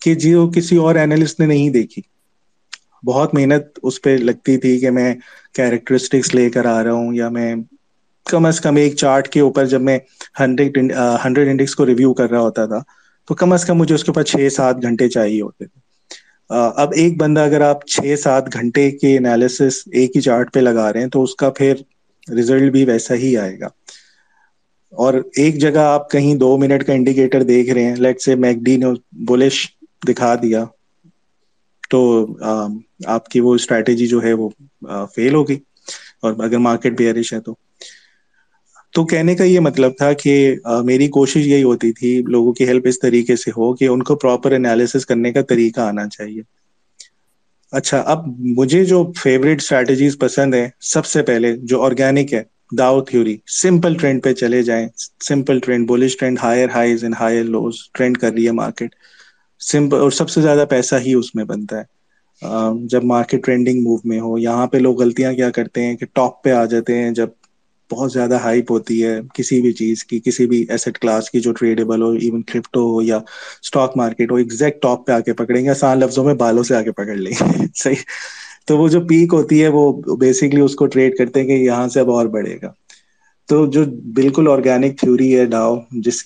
کہ 0.01 0.15
جی 0.15 0.33
وہ 0.35 0.47
کسی 0.51 0.77
اور 0.77 0.95
اینالسٹ 0.95 1.39
نے 1.39 1.45
نہیں 1.45 1.69
دیکھی۔ 1.69 2.01
بہت 3.03 3.33
محنت 3.33 3.79
اس 3.83 4.01
پہ 4.01 4.09
لگتی 4.19 4.57
تھی 4.57 4.79
کہ 4.79 4.89
میں 4.91 5.13
کیریکٹرسٹکس 5.53 6.33
لے 6.35 6.49
کر 6.49 6.65
آ 6.65 6.83
رہا 6.83 6.93
ہوں، 6.93 7.13
یا 7.13 7.29
میں 7.29 7.53
کم 8.25 8.45
از 8.45 8.59
کم 8.61 8.75
ایک 8.75 8.95
چارٹ 8.95 9.27
کے 9.27 9.39
اوپر 9.39 9.65
جب 9.65 9.81
میں 9.81 9.97
ہنڈریڈ 10.39 10.77
ہنڈریڈ 11.25 11.47
انڈیکس 11.47 11.75
کو 11.75 11.85
ریویو 11.85 12.13
کر 12.13 12.29
رہا 12.29 12.39
ہوتا 12.39 12.65
تھا، 12.65 12.79
تو 13.27 13.35
کم 13.35 13.53
از 13.53 13.65
کم 13.65 13.77
مجھے 13.77 13.95
اس 13.95 14.03
کے 14.03 14.11
اوپر 14.11 14.23
چھ 14.23 14.47
سات 14.51 14.81
گھنٹے 14.81 15.09
چاہیے 15.09 15.41
ہوتے 15.41 15.65
تھے۔ 15.65 15.79
اب 16.49 16.91
ایک 16.95 17.17
بندہ 17.17 17.39
اگر 17.41 17.61
آپ 17.61 17.85
چھ 17.87 18.15
سات 18.19 18.53
گھنٹے 18.53 18.89
کے 18.93 19.17
انالیسس 19.17 19.61
ایک 19.91 20.15
ہی 20.15 20.21
چارٹ 20.21 20.53
پہ 20.53 20.59
لگا 20.61 20.91
رہے 20.93 21.01
ہیں 21.01 21.09
تو 21.09 21.23
اس 21.23 21.35
کا 21.35 21.49
پھر 21.51 21.73
ریزلٹ 22.27 22.71
بھی 22.71 22.83
ویسا 22.85 23.15
ہی 23.15 23.35
آئے 23.37 23.59
گا۔ 23.59 23.67
اور 24.93 25.13
ایک 25.35 25.57
جگہ 25.57 25.79
آپ 25.85 26.09
کہیں 26.11 26.33
دو 26.35 26.57
منٹ 26.57 26.83
کا 26.83 26.93
انڈیکیٹر 26.93 27.43
دیکھ 27.43 27.69
رہے 27.69 27.83
ہیں 27.83 27.95
لیٹ 27.97 28.21
سے 28.21 28.35
میک 28.37 28.57
ڈی 28.59 28.75
نے 28.77 28.85
بولش 29.25 29.65
دکھا 30.07 30.33
دیا، 30.35 30.63
تو 31.91 31.99
آپ 33.07 33.27
کی 33.27 33.39
وہ 33.39 33.53
اسٹریٹجی 33.55 34.07
جو 34.07 34.21
ہے 34.23 34.33
وہ 34.33 34.49
فیل 35.15 35.35
ہوگی 35.35 35.57
اور 36.21 36.33
اگر 36.39 36.57
مارکیٹ 36.59 36.97
بیئرش 36.97 37.33
ہے 37.33 37.39
تو۔ 37.41 37.53
تو 38.97 39.05
کہنے 39.05 39.35
کا 39.35 39.43
یہ 39.43 39.59
مطلب 39.59 39.91
تھا 39.97 40.11
کہ 40.13 40.33
میری 40.85 41.07
کوشش 41.07 41.47
یہی 41.47 41.63
ہوتی 41.63 41.91
تھی، 41.93 42.21
لوگوں 42.27 42.53
کی 42.53 42.67
ہیلپ 42.67 42.87
اس 42.87 42.99
طریقے 42.99 43.35
سے 43.35 43.51
ہو 43.51 43.73
کہ 43.73 43.87
ان 43.87 44.03
کو 44.03 44.15
پراپر 44.15 44.51
انالیس 44.51 45.05
کرنے 45.05 45.31
کا 45.31 45.41
طریقہ 45.41 45.81
آنا 45.81 46.07
چاہیے۔ 46.07 46.41
اچھا 47.73 47.99
اب 48.05 48.27
مجھے 48.57 48.83
جو 48.85 49.11
فیوریٹ 49.17 49.61
اسٹریٹجیز 49.61 50.17
پسند 50.19 50.53
ہے 50.53 50.69
سب 50.85 51.05
سے 51.05 51.23
پہلے 51.23 51.55
جو 51.63 51.81
آرگینک 51.83 52.33
ہے، 52.33 52.41
داؤ 52.77 53.01
تھیوری 53.01 53.35
سمپل 53.51 53.97
ٹرینڈ 53.97 54.23
پہ 54.23 54.33
چلے 54.33 54.61
جائیں۔ 54.63 54.87
Simple 55.27 55.59
trend 55.59 55.87
bullish 55.87 56.17
trend 56.17 56.39
higher 56.43 56.69
highs 56.69 57.03
and 57.03 57.15
higher 57.19 57.43
lows 57.45 57.89
trend 57.93 58.17
کر 58.17 58.31
رہی 58.33 58.45
ہے 58.47 58.51
مارکیٹ 58.53 58.95
سمپل 59.61 59.99
اور 59.99 60.11
سب 60.11 60.29
سے 60.29 60.41
زیادہ 60.41 60.65
پیسہ 60.69 60.95
ہی 61.05 61.13
اس 61.13 61.33
میں 61.35 61.43
بنتا 61.43 61.79
ہے۔ 61.79 61.95
جب 62.87 63.03
مارکیٹ 63.03 63.43
ٹرینڈنگ 63.45 63.83
موو 63.83 63.97
میں 64.03 64.19
ہو، 64.19 64.37
یہاں 64.37 64.67
پہ 64.67 64.77
لوگ 64.77 65.01
غلطیاں 65.01 65.33
کیا 65.33 65.49
کرتے 65.49 65.85
ہیں 65.85 65.95
کہ 65.97 66.05
ٹاپ 66.13 66.43
پہ 66.43 66.51
آ 66.51 66.63
جاتے 66.65 66.97
ہیں، 66.97 67.11
جب 67.11 67.29
بہت 67.91 68.11
زیادہ 68.11 68.37
ہائپ 68.37 68.71
ہوتی 68.71 69.03
ہے 69.03 69.19
کسی 69.33 69.61
بھی 69.61 69.71
چیز 69.73 70.03
کی، 70.03 70.19
کسی 70.21 70.45
بھی 70.47 70.65
ایسٹ 70.69 70.97
کلاس 70.97 71.29
کی 71.29 71.39
جو 71.39 71.51
ٹریڈیبل 71.53 72.01
ہو 72.01 72.09
ایون 72.13 72.41
کرپٹو 72.43 72.81
ہو 72.85 73.01
یا 73.01 73.17
اسٹاک 73.63 73.97
مارکیٹ 73.97 74.31
ہو 74.31 74.37
ایگزیکٹ 74.37 74.81
ٹاپ 74.81 75.05
پہ 75.05 75.11
آ 75.11 75.19
کے 75.19 75.33
پکڑیں 75.35 75.63
گے، 75.63 75.69
آسان 75.69 75.99
لفظوں 75.99 76.23
میں 76.23 76.33
بالوں 76.35 76.63
سے 76.63 76.75
آ 76.75 76.81
کے 76.81 76.91
پکڑ 76.93 77.15
لیں 77.17 77.31
گے، 77.33 77.37
صحیح۔ 77.75 78.03
تو 78.67 78.77
وہ 78.77 78.87
جو 78.89 78.99
پیک 79.03 79.33
ہوتی 79.33 79.61
ہے 79.63 79.67
وہ 79.69 79.83
بیسکلی 80.17 80.61
اس 80.61 80.75
کو 80.75 80.85
ٹریڈ 80.87 81.17
کرتے 81.17 81.39
ہیں 81.39 81.47
کہ 81.47 81.53
یہاں 81.55 81.87
سے 81.87 81.99
اب 81.99 82.11
اور 82.11 82.25
بڑھے 82.29 82.57
گا۔ 82.61 82.71
تو 83.49 83.65
جو 83.67 83.83
بالکل 84.15 84.47
آرگینک 84.47 84.99
تھیوری 84.99 85.35
ہے 85.35 85.45
ڈاؤ 85.47 85.75
جس 86.01 86.21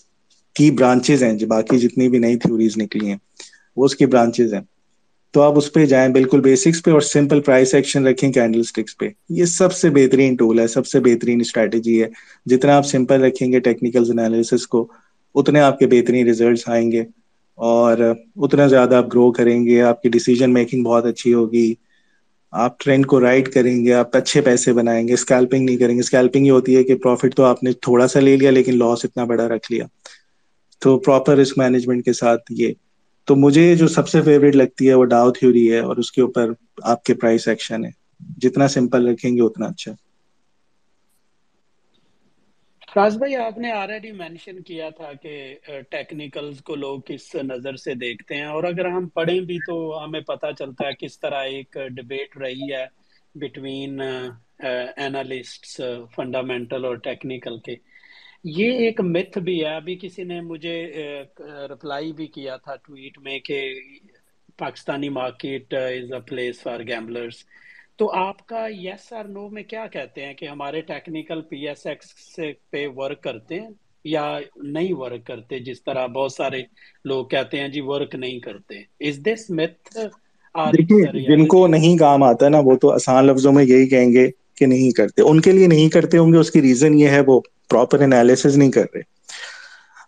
کی 0.55 0.69
برانچز 0.71 1.23
ہیں، 1.23 1.33
جو 1.33 1.47
باقی 1.47 1.77
جتنی 1.79 2.07
بھی 2.09 2.19
نئی 2.19 2.37
تھیوریز 2.37 2.77
نکلی 2.77 3.07
ہیں، 3.07 3.17
وہ 3.77 3.85
اس 3.85 3.95
کی 3.95 4.05
برانچز 4.07 4.53
ہیں۔ 4.53 4.61
تو 5.31 5.41
آپ 5.41 5.57
اس 5.57 5.73
پہ 5.73 5.85
جائیں 5.85 6.13
بالکل 6.13 6.41
بیسکس 6.41 6.83
پہ 6.83 6.91
اور 6.91 7.01
سمپل 7.01 7.41
پرائس 7.41 7.73
ایکشن 7.73 8.07
رکھیں 8.07 8.31
کینڈل 8.31 8.59
اسٹکس 8.59 8.97
پہ۔ 8.97 9.09
یہ 9.29 9.45
سب 9.45 9.73
سے 9.73 9.89
بہترین 9.89 10.35
ٹول 10.35 10.59
ہے، 10.59 10.67
سب 10.67 10.87
سے 10.87 10.99
بہترین 10.99 11.41
اسٹریٹجی 11.41 12.03
ہے۔ 12.03 12.07
جتنا 12.45 12.77
آپ 12.77 12.85
سمپل 12.85 13.23
رکھیں 13.23 13.51
گے 13.51 13.59
ٹیکنیکل 13.59 14.03
انالیسس 14.09 14.67
کو، 14.67 14.87
اتنے 15.35 15.59
آپ 15.59 15.79
کے 15.79 15.87
بہترین 15.87 16.27
ریزلٹس 16.27 16.69
آئیں 16.69 16.91
گے۔ 16.91 17.03
اور 17.55 17.97
اتنا 18.35 18.67
زیادہ 18.67 18.95
آپ 18.95 19.07
گرو 19.07 19.31
کریں 19.31 19.65
گے، 19.65 19.81
آپ 19.81 20.01
کی 20.01 20.09
ڈیسیزن 20.09 20.53
میکنگ 20.53 20.83
بہت 20.83 21.05
اچھی 21.05 21.33
ہوگی۔ 21.33 21.73
آپ 22.51 22.79
ٹرینڈ 22.79 23.05
کو 23.05 23.21
رائڈ 23.21 23.53
کریں 23.53 23.85
گے، 23.85 23.93
آپ 23.93 24.15
اچھے 24.17 24.41
پیسے 24.41 24.73
بنائیں 24.73 25.07
گے۔ 25.07 25.13
اسکیلپنگ 25.13 25.65
نہیں 25.65 25.77
کریں 25.77 25.95
گے۔ 25.95 25.99
اسکیلپنگ 25.99 26.45
یہ 26.45 26.51
ہوتی 26.51 26.75
ہے 26.75 26.83
کہ 26.83 26.95
پروفٹ 26.95 27.35
تو 27.35 27.43
آپ 27.43 27.63
نے 27.63 27.71
تھوڑا 27.73 28.07
سا 28.07 28.19
لے 28.19 28.37
لیا 28.37 28.51
لیکن 28.51 28.77
لاس 28.77 29.05
اتنا 29.05 29.23
بڑا 29.23 29.47
رکھ 29.47 29.71
لیا۔ 29.71 29.85
تو 30.79 30.99
پراپر 30.99 31.37
رسک 31.37 31.57
مینجمنٹ 31.57 32.05
کے 32.05 32.13
ساتھ 32.13 32.41
یہ۔ 32.49 32.73
تو 33.25 33.35
مجھے 33.35 33.75
جو 33.75 33.87
سب 33.87 34.07
سے 34.09 34.21
فیوریٹ 34.21 34.55
لگتی 34.55 34.89
ہے 34.89 34.93
وہ 34.93 35.05
ڈاؤ 35.05 35.31
تھیوری 35.31 35.73
ہے 35.73 35.79
اور 35.79 35.97
اس 35.97 36.11
کے 36.11 36.21
اوپر 36.21 36.49
آپ 36.83 37.03
کے 37.03 37.13
پرائس 37.13 37.47
ایکشن 37.47 37.85
ہے۔ 37.85 37.89
جتنا 38.37 38.67
سمپل 38.67 39.07
رکھیں 39.07 39.35
گے 39.35 39.41
اتنا 39.41 39.65
اچھا۔ 39.65 39.91
فراز 42.93 43.17
بھائی، 43.17 43.35
آپ 43.35 43.57
نے 43.57 43.71
آلریڈی 43.71 44.11
مینشن 44.11 44.61
کیا 44.61 44.89
تھا 44.89 45.13
کہ 45.21 45.55
ٹیکنیکلز 45.89 46.61
کو 46.61 46.75
لوگ 46.75 46.99
کس 47.05 47.35
نظر 47.35 47.75
سے 47.75 47.93
دیکھتے 47.93 48.35
ہیں۔ 48.35 48.45
اور 48.45 48.63
اگر 48.63 48.85
ہم 48.85 49.07
پڑھیں 49.07 49.39
بھی 49.39 49.57
تو 49.57 50.03
ہمیں 50.03 50.19
پتہ 50.19 50.45
چلتا 50.59 50.87
ہے 50.87 51.05
کس 51.05 51.19
طرح 51.19 51.43
ایک 51.43 51.77
ڈبیٹ 51.89 52.37
رہی 52.37 52.73
ہے 52.73 52.85
بٹوین 53.35 54.01
اینالسٹس 54.95 55.81
فنڈامنٹل 56.15 56.85
اور 56.85 56.95
ٹیکنیکل 56.95 57.57
کے۔ 57.59 57.75
یہ 58.45 58.71
ایک 58.85 59.01
متھ 59.05 59.37
بھی 59.37 59.59
ہے۔ 59.61 59.75
ابھی 59.75 59.95
کسی 60.01 60.23
نے 60.23 60.39
مجھے 60.41 60.75
رپلائی 61.69 62.11
بھی 62.13 62.27
کیا 62.27 62.55
تھا 62.57 62.75
ٹویٹ 62.85 63.17
میں 63.19 63.37
کہ 63.39 63.61
Pakistani 64.59 65.09
market 65.09 65.73
is 65.73 66.11
a 66.13 66.19
place 66.27 66.61
for 66.63 66.79
gamblers 66.87 67.43
تو 67.97 68.11
آپ 68.17 68.45
کا 68.47 68.65
یس 68.79 69.11
اور 69.13 69.25
نو 69.27 69.47
میں 69.49 69.63
کیا 69.63 69.85
کہتے 69.87 70.25
ہیں 70.25 70.33
کہ 70.33 70.47
ہمارے 70.47 70.81
ٹیکنیکل 70.81 71.41
پی 71.41 71.67
ایس 71.67 71.85
ایکس 71.85 72.07
سے 72.35 72.51
پہ 72.71 72.85
ورک 72.95 73.21
کرتے 73.23 73.59
ہیں 73.59 73.69
یا 74.05 74.25
نہیں 74.63 74.93
ورک 74.93 75.25
کرتے؟ 75.27 75.59
جس 75.59 75.83
طرح 75.83 76.05
بہت 76.07 76.31
سارے 76.31 76.61
لوگ 77.05 77.25
کہتے 77.25 77.59
ہیں 77.59 77.67
جی 77.67 77.81
ورک 77.83 78.15
نہیں 78.15 78.39
کرتے۔ 78.39 78.79
از 78.99 79.19
دس 79.19 79.49
متھ 79.49 79.97
جن 81.27 81.45
کو 81.47 81.65
نہیں 81.67 81.97
کام 81.97 82.23
آتا 82.23 82.49
نا 82.49 82.59
وہ 82.63 82.75
تو 82.75 82.91
آسان 82.91 83.25
لفظوں 83.27 83.51
میں 83.53 83.63
یہی 83.63 83.87
کہیں 83.87 84.11
گے 84.13 84.27
کہ 84.57 84.65
نہیں 84.65 84.91
کرتے۔ 84.91 85.21
ان 85.21 85.41
کے 85.41 85.51
لیے 85.51 85.67
نہیں 85.67 85.89
کرتے 85.89 86.17
ہوں 86.17 86.31
گے 86.33 86.37
اس 86.37 86.51
کی 86.51 86.61
ریزن 86.61 86.99
یہ 86.99 87.07
ہے 87.07 87.21
وہ۔ 87.27 87.39
پراپر 87.71 87.99
انالیس 87.99 88.45
نہیں 88.45 88.71
کر 88.71 88.85
رہے۔ 88.93 89.01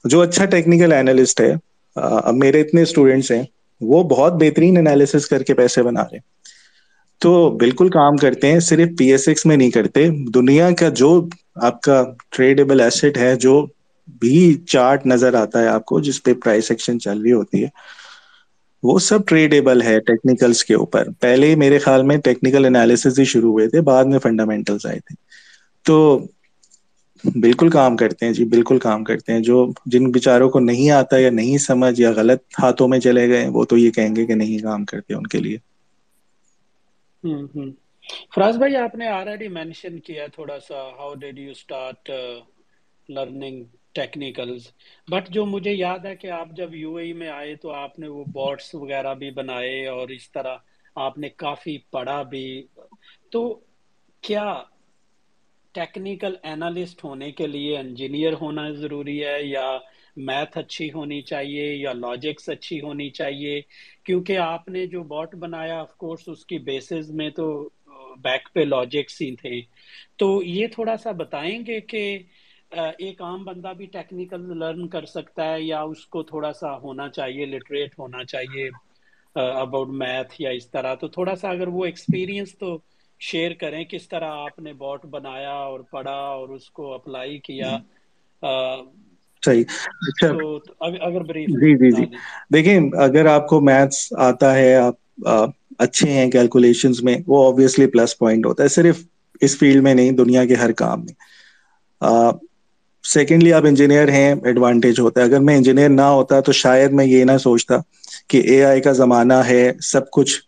جو 0.06 0.22
اچھا 0.22 0.46
ٹیکنیکل 0.46 0.92
اینالسٹ 0.92 1.42
ہے 1.42 1.54
اب 1.96 2.34
میرے 2.34 2.62
اتنے 2.62 2.82
اسٹوڈینٹس 2.82 3.32
ہیں، 3.32 3.44
وہ 3.82 4.04
بہت 4.04 4.34
بہترین 4.34 4.78
انالیس 4.78 5.28
کر 5.28 5.44
کے 5.44 5.54
پیسے 5.54 5.84
بنا 5.84 6.04
رہے۔ 6.04 6.18
تو 7.20 7.50
بالکل 7.50 7.90
کام 7.90 8.18
کرتے 8.18 8.52
ہیں، 8.52 8.60
صرف 8.60 8.98
پی 8.98 9.12
ایس 9.12 9.28
ایکس 9.28 9.46
میں 9.46 9.58
نہیں 9.58 9.72
کرتے۔ 9.72 10.10
دنیا 10.36 10.72
کا 10.72 10.90
جو 10.90 11.28
آپ 11.56 11.82
کا 11.82 12.04
ٹریڈیبل 12.30 12.82
ایسٹ 12.82 13.18
ہے، 13.18 13.36
جو 13.36 13.66
بھی 14.20 14.54
چارٹ 14.68 15.06
نظر 15.06 15.34
آتا 15.34 15.62
ہے 15.62 15.68
آپ 15.68 15.86
کو، 15.86 16.00
جس 16.00 16.24
پہ 16.24 16.34
پرائس 16.34 16.72
ایکشن 16.72 17.00
چل 17.00 17.22
رہی 17.22 17.32
ہوتی 17.32 17.64
ہے، 17.64 17.68
وہ 18.84 19.00
سب 19.00 19.26
ٹریڈیبل 19.26 19.82
ہے 19.82 20.00
ٹیکنیکلس 20.00 20.66
کے 20.66 20.74
اوپر۔ 20.74 21.08
پہلے 21.20 21.56
میرے 21.56 21.78
خیال 21.78 22.04
میں 22.04 22.18
ٹیکنیکل 22.18 22.66
انالیس 22.66 23.08
ہی 23.20 23.26
شروع 23.26 23.52
ہوئے 23.52 23.68
تھے، 23.68 23.82
بعد 23.82 24.06
میں 24.06 24.20
فنڈامنٹلس 24.20 24.86
آئے 24.86 25.00
تھے۔ 25.00 25.16
تو 25.84 26.20
بالکل 27.24 27.70
کام 27.70 27.96
کرتے 27.98 28.26
ہیں 28.26 28.34
جی 28.34 28.46
بالکل 28.48 28.80
کام 28.80 29.04
کرتے 29.04 29.34
ہیں۔ 29.34 29.40
جو 29.42 29.58
جن 29.88 30.10
بیچاروں 30.12 30.50
کو 30.50 30.60
نہیں 30.62 30.90
آتا 30.92 31.18
یا 31.18 31.30
نہیں 31.32 31.58
سمجھ 31.60 32.00
یا 32.00 32.12
غلط 32.14 32.40
ہاتھوں 32.60 32.88
میں 32.88 33.00
چلے 33.00 33.28
گئے، 33.30 33.48
وہ 33.50 33.66
تو 33.66 33.78
یہ 33.78 33.92
کہیں 33.92 34.16
گے 34.16 34.26
کہ 34.26 34.36
نہیں 34.36 34.58
کام 34.62 34.86
کرتے 34.86 35.14
ان 35.14 35.28
کے 35.28 35.40
لیے۔ 35.40 35.58
فراز 38.32 38.58
بھائی، 38.58 38.76
آپ 38.78 38.96
نے 38.96 39.08
آلریڈی 39.10 39.48
مینشن 39.50 40.00
کیا 40.02 40.26
تھوڑا 40.30 40.60
سا 40.60 40.82
how 40.92 41.14
did 41.16 41.40
you 41.40 41.52
start 41.52 42.10
learning 43.10 43.64
technicals 43.96 44.68
but 45.08 45.30
جو 45.30 45.46
مجھے 45.46 45.72
یاد 45.74 46.06
ہے 46.06 46.16
کہ 46.16 46.30
آپ 46.32 46.50
جب 46.52 46.74
یو 46.76 46.96
اے 46.98 47.12
میں 47.14 47.30
آئے 47.32 47.56
تو 47.58 47.72
آپ 47.74 48.00
نے 48.00 48.08
وہ 48.08 48.24
بورڈس 48.30 48.74
وغیرہ 48.74 49.14
بھی 49.16 49.32
بنائے 49.34 49.86
اور 49.90 50.08
اس 50.10 50.32
طرح 50.32 50.56
آپ 50.98 51.18
نے 51.18 51.30
کافی 51.38 51.78
پڑھا 51.92 52.22
بھی۔ 52.26 52.46
تو 53.32 53.42
کیا 54.24 54.44
ٹیکنیکل 55.76 56.36
اینالسٹ 56.44 57.04
ہونے 57.04 57.32
کے 57.32 57.48
لیے 57.48 57.78
انجینئر 57.78 58.34
ہونا 58.42 58.70
ضروری 58.72 59.24
ہے 59.26 59.38
یا 59.44 59.66
میتھ 60.18 60.58
اچھی 60.58 60.92
ہونی 60.94 61.22
چاہیے 61.22 61.74
یا 61.76 61.94
لاجکس 61.94 62.50
اچھی 62.50 62.82
ہونی 62.82 63.10
چاہیے؟ 63.10 63.60
کیونکہ 64.06 64.38
آپ 64.38 64.68
نے 64.70 64.86
جو 64.88 65.04
باٹ 65.04 65.36
بنایا 65.36 65.80
آف 65.80 65.96
کورس 65.98 66.28
اس 66.28 66.46
کی 66.46 66.58
بیسز 66.70 67.12
میں 67.12 67.30
تو 67.30 67.48
بیک 68.24 68.54
پہ 68.54 68.60
لاجکس 68.60 69.22
ہی 69.22 69.36
تھے۔ 69.36 69.60
تو 70.18 70.42
یہ 70.44 70.68
تھوڑا 70.74 70.96
سا 70.98 71.12
بتائیں 71.18 71.60
گے 71.68 71.80
کہ 71.82 72.04
ایک 72.72 73.22
عام 73.22 73.44
بندہ 73.46 73.72
بھی 73.78 73.86
ٹیکنیکل 73.86 74.58
لرن 74.60 74.88
کر 74.88 75.06
سکتا 75.06 75.54
ہے 75.54 75.62
یا 75.62 75.82
اس 75.82 76.06
کو 76.08 76.24
تھوڑا 76.24 76.52
سا 76.54 76.76
ہونا 76.78 77.10
چاہیے 77.10 77.46
لٹریٹ 77.46 78.00
ہونا 78.00 78.24
چاہیے 78.26 78.70
اباؤٹ 79.36 79.88
میتھ 79.92 80.42
یا 80.42 80.50
اس 80.50 80.70
طرح۔ 80.72 80.96
تو 80.96 81.08
تھوڑا 81.08 81.36
سا 81.36 81.50
اگر 81.50 81.68
وہ 81.68 81.86
ایکسپیرینس 81.86 82.58
تو 82.58 82.78
شیئر 83.24 83.54
کریں 83.56 83.84
کس 83.86 84.08
طرح 84.08 84.32
آپ 84.38 84.60
نے 84.60 84.74
باٹ 84.76 85.06
بنایا 85.08 85.52
اور 85.64 85.80
پڑھا 85.92 86.18
اور 86.32 86.50
اس 86.50 86.70
کو 86.72 86.94
اپلائی 86.94 87.38
کیا؟ 87.42 87.78
صحیح۔ 89.44 89.64
اچھا۔ 90.08 90.28
اگر 91.02 91.24
جی 91.54 91.76
جی 91.76 91.92
جی۔ 91.94 92.06
دیکھیں 92.54 92.76
اگر 93.00 93.26
آپ 93.28 93.48
کو 93.48 93.60
میتھس 93.62 93.98
آتا 94.22 94.54
ہے 94.56 94.76
آپ 94.78 95.28
اچھے 95.80 96.10
ہیں 96.12 96.30
کیلکولیشن 96.32 96.74
میں 97.02 97.18
وہ 97.28 97.48
آبویسلی 97.48 97.88
پلس 97.88 98.18
پوائنٹ 98.18 98.46
ہوتا 98.46 98.64
ہے۔ 98.64 98.70
صرف 98.70 99.04
اس 99.42 99.58
فیلڈ 99.58 99.84
میں 99.84 99.94
نہیں 99.94 100.12
دنیا 100.14 100.46
کے 100.46 100.56
ہر 100.56 100.72
کام 100.76 101.06
میں۔ 101.06 101.14
سیکنڈلی 103.04 103.52
آپ 103.54 103.64
انجینئر 103.66 104.10
ہیں 104.10 104.34
ایڈوانٹیج 104.44 105.00
ہوتا 105.00 105.22
ہے۔ 105.22 105.26
اگر 105.26 105.40
میں 105.40 105.56
انجینئر 105.58 105.90
نہ 105.92 106.08
ہوتا 106.10 106.40
تو 106.42 106.52
شاید 106.54 106.92
میں 106.92 107.06
یہ 107.06 107.24
نہ 107.26 107.38
سوچتا 107.40 107.78
کہ 108.30 108.42
اے 108.46 108.64
آئی 108.64 108.82
کا 108.82 108.92
زمانہ 108.94 109.42
ہے 109.46 109.62
سب 109.84 110.10
کچھ 110.12 110.40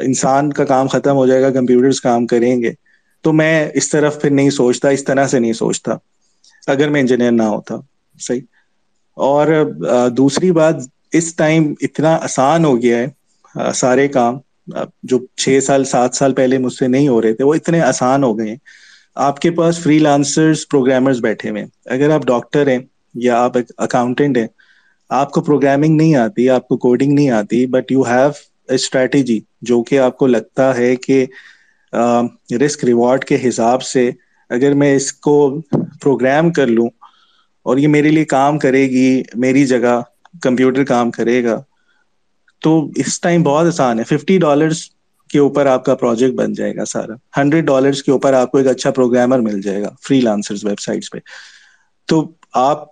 انسان 0.00 0.52
کا 0.52 0.64
کام 0.64 0.86
ختم 0.86 1.16
ہو 1.16 1.26
جائے 1.26 1.42
گا، 1.42 1.50
کمپیوٹرز 1.50 2.00
کام 2.00 2.26
کریں 2.26 2.62
گے۔ 2.62 2.72
تو 3.20 3.32
میں 3.32 3.70
اس 3.74 3.90
طرف 3.90 4.22
پھر 4.22 4.30
نہیں 4.30 4.50
سوچتا، 4.50 4.88
اس 4.88 5.04
طرح 5.04 5.26
سے 5.26 5.38
نہیں 5.38 5.52
سوچتا۔ 5.52 5.92
اگر 6.66 6.88
میں 6.88 7.00
انجینئر 7.00 7.32
نہ 7.32 7.42
ہوتا، 7.42 7.74
صحیح۔ 8.20 8.40
اور 9.14 9.70
دوسری 10.10 10.50
بات، 10.50 10.74
اس 11.12 11.34
ٹائم 11.34 11.74
اتنا 11.80 12.16
آسان 12.16 12.64
ہو 12.64 12.82
گیا 12.82 12.98
ہے 12.98 13.06
سارے 13.74 14.08
کام 14.08 14.38
جو 15.02 15.18
چھ 15.36 15.58
سال، 15.62 15.84
سات 15.84 16.14
سال 16.14 16.34
پہلے 16.34 16.58
مجھ 16.58 16.72
سے 16.72 16.88
نہیں 16.88 17.08
ہو 17.08 17.22
رہے 17.22 17.32
تھے، 17.32 17.44
وہ 17.44 17.54
اتنے 17.54 17.80
آسان 17.80 18.24
ہو 18.24 18.38
گئے 18.38 18.48
ہیں۔ 18.48 18.56
آپ 19.14 19.40
کے 19.40 19.50
پاس 19.50 19.78
فری 19.78 19.98
لانسرز 19.98 20.68
پروگرامرز 20.68 21.20
بیٹھے 21.20 21.50
ہوئے 21.50 21.62
ہیں۔ 21.62 21.68
اگر 21.86 22.10
آپ 22.10 22.26
ڈاکٹر 22.26 22.66
ہیں 22.66 22.78
یا 23.14 23.42
آپ 23.42 23.52
اکاؤنٹنٹ 23.78 24.38
ہیں، 24.38 24.46
آپ 25.08 25.30
کو 25.30 25.40
پروگرامنگ 25.40 25.96
نہیں 25.96 26.14
آتی، 26.14 26.50
آپ 26.50 26.68
کو 26.68 26.76
کوڈنگ 26.76 27.12
نہیں 27.12 27.30
آتی 27.30 27.66
بٹ 27.66 27.92
یو 27.92 28.02
ہیو 28.02 28.30
اسٹریٹجی 28.74 29.38
جو 29.62 29.82
کہ 29.82 29.98
آپ 29.98 30.16
کو 30.18 30.26
لگتا 30.26 30.76
ہے 30.76 30.94
کہ 30.96 31.24
رسک 32.60 32.84
ریوارڈ 32.84 33.24
کے 33.24 33.38
حساب 33.48 33.82
سے 33.82 34.10
اگر 34.50 34.74
میں 34.74 34.94
اس 34.96 35.12
کو 35.12 35.36
پروگرام 36.00 36.50
کر 36.52 36.66
لوں 36.66 36.88
اور 37.66 37.78
یہ 37.78 37.88
میرے 37.88 38.08
لیے 38.08 38.24
کام 38.24 38.58
کرے 38.58 38.82
گی، 38.90 39.22
میری 39.34 39.66
جگہ 39.66 40.00
کمپیوٹر 40.42 40.84
کام 40.84 41.10
کرے 41.10 41.42
گا، 41.44 41.62
تو 42.62 42.90
اس 42.96 43.20
ٹائم 43.20 43.42
بہت 43.42 43.66
آسان 43.66 43.98
ہے۔ 43.98 44.04
ففٹی 44.04 44.38
ڈالرس 44.38 44.82
کے 45.30 45.38
اوپر 45.38 45.66
آپ 45.66 45.84
کا 45.84 45.94
پروجیکٹ 45.94 46.34
بن 46.34 46.52
جائے 46.52 46.74
گا 46.76 46.84
سارا۔ 46.84 47.14
ہنڈریڈ 47.36 47.66
ڈالرس 47.66 48.02
کے 48.02 48.12
اوپر 48.12 48.32
آپ 48.32 48.50
کو 48.50 48.58
ایک 48.58 48.66
اچھا 48.66 48.90
پروگرامر 48.90 49.38
مل 49.40 49.60
جائے 49.60 49.82
گا 49.82 49.88
فری 50.02 50.20
لانسر 50.20 50.54
ویب 50.62 50.80
سائٹس 50.80 51.10
پہ۔ 51.10 51.18
تو 52.08 52.24
آپ 52.52 52.84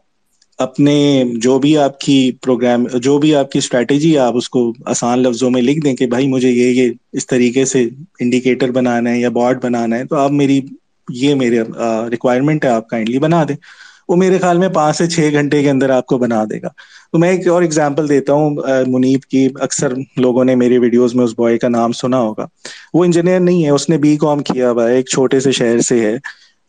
اپنے 0.60 0.96
جو 1.34 1.58
بھی 1.58 1.76
آپ 1.78 2.00
کی 2.00 2.32
پروگرام 2.42 2.84
جو 2.94 3.18
بھی 3.18 3.34
آپ 3.34 3.50
کی 3.50 3.58
اسٹریٹجی 3.58 4.12
ہے 4.14 4.18
آپ 4.18 4.36
اس 4.36 4.48
کو 4.48 4.72
آسان 4.86 5.18
لفظوں 5.18 5.50
میں 5.50 5.62
لکھ 5.62 5.80
دیں 5.84 5.94
کہ 5.94 6.06
بھائی 6.06 6.26
مجھے 6.28 6.50
یہ 6.50 6.70
یہ 6.72 6.90
اس 7.12 7.26
طریقے 7.26 7.64
سے 7.64 7.88
انڈیکیٹر 8.20 8.70
بنانا 8.70 9.10
ہے 9.10 9.20
یا 9.20 9.28
بارڈ 9.28 9.64
بنانا 9.64 9.98
ہے، 9.98 10.04
تو 10.04 10.16
آپ 10.16 10.30
میری 10.30 10.60
یہ 11.08 11.34
میرے 11.34 11.60
ریکوائرمنٹ 12.10 12.64
ہے، 12.64 12.70
آپ 12.70 12.88
کائنڈلی 12.88 13.18
بنا 13.18 13.44
دیں۔ 13.48 13.56
وہ 14.08 14.16
میرے 14.16 14.38
خیال 14.38 14.58
میں 14.58 14.68
پانچ 14.68 14.96
سے 14.96 15.06
چھ 15.06 15.28
گھنٹے 15.32 15.62
کے 15.62 15.70
اندر 15.70 15.90
آپ 15.90 16.06
کو 16.06 16.18
بنا 16.18 16.44
دے 16.50 16.62
گا۔ 16.62 16.68
تو 17.12 17.18
میں 17.18 17.28
ایک 17.30 17.48
اور 17.48 17.62
ایگزامپل 17.62 18.08
دیتا 18.08 18.32
ہوں 18.32 18.56
منیب 18.86 19.22
کی۔ 19.22 19.48
اکثر 19.60 19.92
لوگوں 20.16 20.44
نے 20.44 20.54
میری 20.54 20.78
ویڈیوز 20.78 21.14
میں 21.14 21.24
اس 21.24 21.34
بوائے 21.36 21.58
کا 21.58 21.68
نام 21.68 21.92
سنا 21.92 22.18
ہوگا۔ 22.18 22.46
وہ 22.94 23.04
انجینئر 23.04 23.40
نہیں 23.40 23.64
ہے، 23.64 23.70
اس 23.70 23.88
نے 23.88 23.98
بی 23.98 24.16
کام 24.16 24.38
کیا 24.42 24.70
ہوا 24.70 24.88
ہے، 24.88 24.96
ایک 24.96 25.08
چھوٹے 25.08 25.40
سے 25.40 25.52
شہر 25.52 25.80
سے 25.80 26.00
ہے۔ 26.00 26.16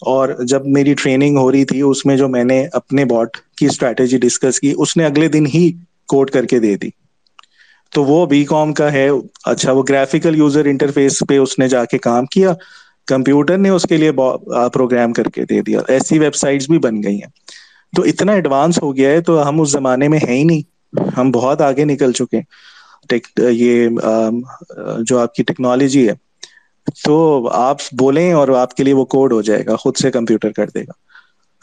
اور 0.02 0.30
جب 0.48 0.68
میری 0.68 0.94
ٹریننگ 0.94 1.38
ہو 1.38 1.52
رہی 1.52 1.66
تھی، 1.66 1.82
اس 1.82 2.06
میں 2.06 2.18
جو 2.18 2.28
میں 2.28 2.44
نے 2.44 2.68
اپنے 2.74 3.06
باٹ 3.06 3.28
کی 3.58 3.66
اسٹریٹجی 3.66 4.18
ڈسکس 4.18 4.60
کی، 4.60 4.74
اس 4.78 4.98
نے 4.98 5.06
اگلے 5.06 5.28
دن 5.28 5.46
ہی 5.46 5.72
کوٹ 6.08 6.32
کر 6.32 6.46
کے 6.46 6.60
دے 6.60 6.76
دی۔ 6.76 6.90
تو 7.94 8.04
وہ 8.04 8.26
بی 8.26 8.44
کام 8.46 8.74
کا 8.74 8.92
ہے۔ 8.94 9.10
اچھا 9.46 9.72
وہ 9.72 9.84
گرافیکل 9.90 10.36
یوزر 10.36 10.66
انٹرفیس 10.66 11.24
پہ 11.30 11.38
اس 11.38 11.60
نے 11.60 11.68
جا 11.68 11.86
کے 11.86 11.98
کام 11.98 12.26
کیا۔ 12.26 12.54
کمپیوٹر 13.08 13.58
نے 13.58 13.70
اس 13.70 13.84
کے 13.84 13.98
لیے 13.98 14.12
پروگرام 14.74 15.14
کر 15.14 15.24
کے 15.24 15.46
دے 15.46 15.62
دیا۔ 15.62 15.80
ایسی 15.88 16.20
ویب 16.20 16.36
سائٹس 16.36 16.70
بھی 16.70 16.80
بن 16.80 17.04
گئی 17.04 17.16
ہیں۔ 17.16 17.32
تو 17.96 18.02
اتنا 18.02 18.32
ایڈوانس 18.32 18.82
ہو 18.82 18.96
گیا 18.98 19.10
ہے 19.10 19.22
تو 19.22 19.50
ہم 19.50 19.62
اس 19.62 19.72
زمانے 19.72 20.08
میں 20.08 20.20
ہیں 20.28 20.38
ہی 20.38 20.44
نہیں۔ 20.44 20.62
ہم 21.18 21.32
بہت 21.32 21.62
آگے 21.62 21.86
نکل 21.86 22.12
چکے 22.12 22.40
یہ 23.38 23.90
جو 25.00 25.20
آپ 25.20 25.34
کی 25.34 25.44
ٹیکنالوجی 25.44 26.10
ہے 26.10 26.14
تو 27.04 27.48
آپ 27.54 27.78
بولیں 28.00 28.34
اور 28.34 28.48
آپ 28.48 28.74
کے 28.74 28.84
لیے 28.84 28.94
وہ 28.94 29.06
کوڈ 29.06 29.34
ہو 29.34 29.42
جائے 29.42 29.66
گا، 29.66 29.76
خود 29.76 29.96
سے 29.98 30.12
کمپیوٹر 30.12 30.52
کر 30.52 30.68
دے 30.68 30.82
گا۔ 30.82 30.92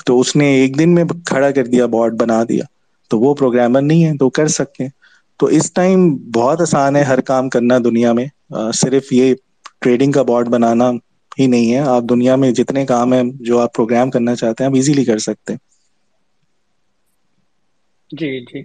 تو 0.06 0.20
اس 0.20 0.36
نے 0.36 0.46
ایک 0.46 0.78
دن 0.78 0.94
میں 0.94 1.04
کھڑا 1.26 1.50
کر 1.50 1.66
دیا، 1.66 1.86
بورڈ 1.86 2.20
بنا 2.20 2.42
دیا۔ 2.48 2.64
تو 3.10 3.20
وہ 3.20 3.34
پروگرامر 3.34 3.82
نہیں 3.82 4.04
ہے، 4.04 4.16
تو 4.16 4.30
کر 4.30 4.48
سکتے 4.48 4.84
ہیں۔ 4.84 4.90
تو 5.36 5.46
اس 5.46 5.72
ٹائم 5.72 6.16
بہت 6.16 6.60
آسان 6.60 6.96
ہے 6.96 7.02
ہر 7.02 7.20
کام 7.20 7.48
کرنا 7.48 7.78
دنیا 7.78 8.12
میں۔ 8.12 8.26
صرف 8.74 9.12
یہ 9.12 9.34
ٹریڈنگ 9.80 10.12
کا 10.12 10.22
بورڈ 10.22 10.48
بنانا 10.48 10.90
ہی 11.38 11.46
نہیں 11.46 11.72
ہے۔ 11.72 11.78
آپ 11.78 12.02
دنیا 12.10 12.36
میں 12.36 12.50
جتنے 12.50 12.86
کام 12.86 13.12
ہیں 13.12 13.22
جو 13.40 13.58
آپ 13.58 13.74
پروگرام 13.74 14.10
کرنا 14.10 14.34
چاہتے 14.34 14.64
ہیں، 14.64 14.70
آپ 14.70 14.74
ایزیلی 14.74 15.04
کر 15.04 15.18
سکتے 15.18 15.52
ہیں۔ 15.52 15.68
جی 18.10 18.40
جی۔ 18.42 18.62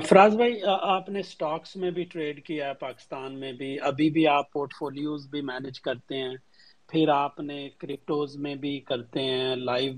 فراز 0.00 0.36
بھائی 0.36 0.60
آپ 0.64 1.08
نے 1.08 1.22
سٹاکس 1.22 1.76
میں 1.76 1.90
بھی 1.90 2.04
ٹریڈ 2.04 2.42
کیا 2.44 2.68
ہے، 2.68 2.74
پاکستان 2.74 3.38
میں 3.40 3.52
بھی۔ 3.52 3.78
ابھی 3.80 4.10
بھی 4.10 4.26
آپ 4.28 4.52
پورٹ 4.52 4.74
فولیوز 4.78 5.28
بھی 5.30 5.40
مینج 5.40 5.80
کرتے 5.80 6.16
ہیں، 6.16 6.34
پھر 6.88 7.08
آپ 7.08 7.40
نے 7.40 7.68
کرپٹوز 7.78 8.36
میں 8.36 8.54
بھی 8.54 8.78
کرتے 8.80 9.22
ہیں، 9.22 9.56
لائیو 9.56 9.92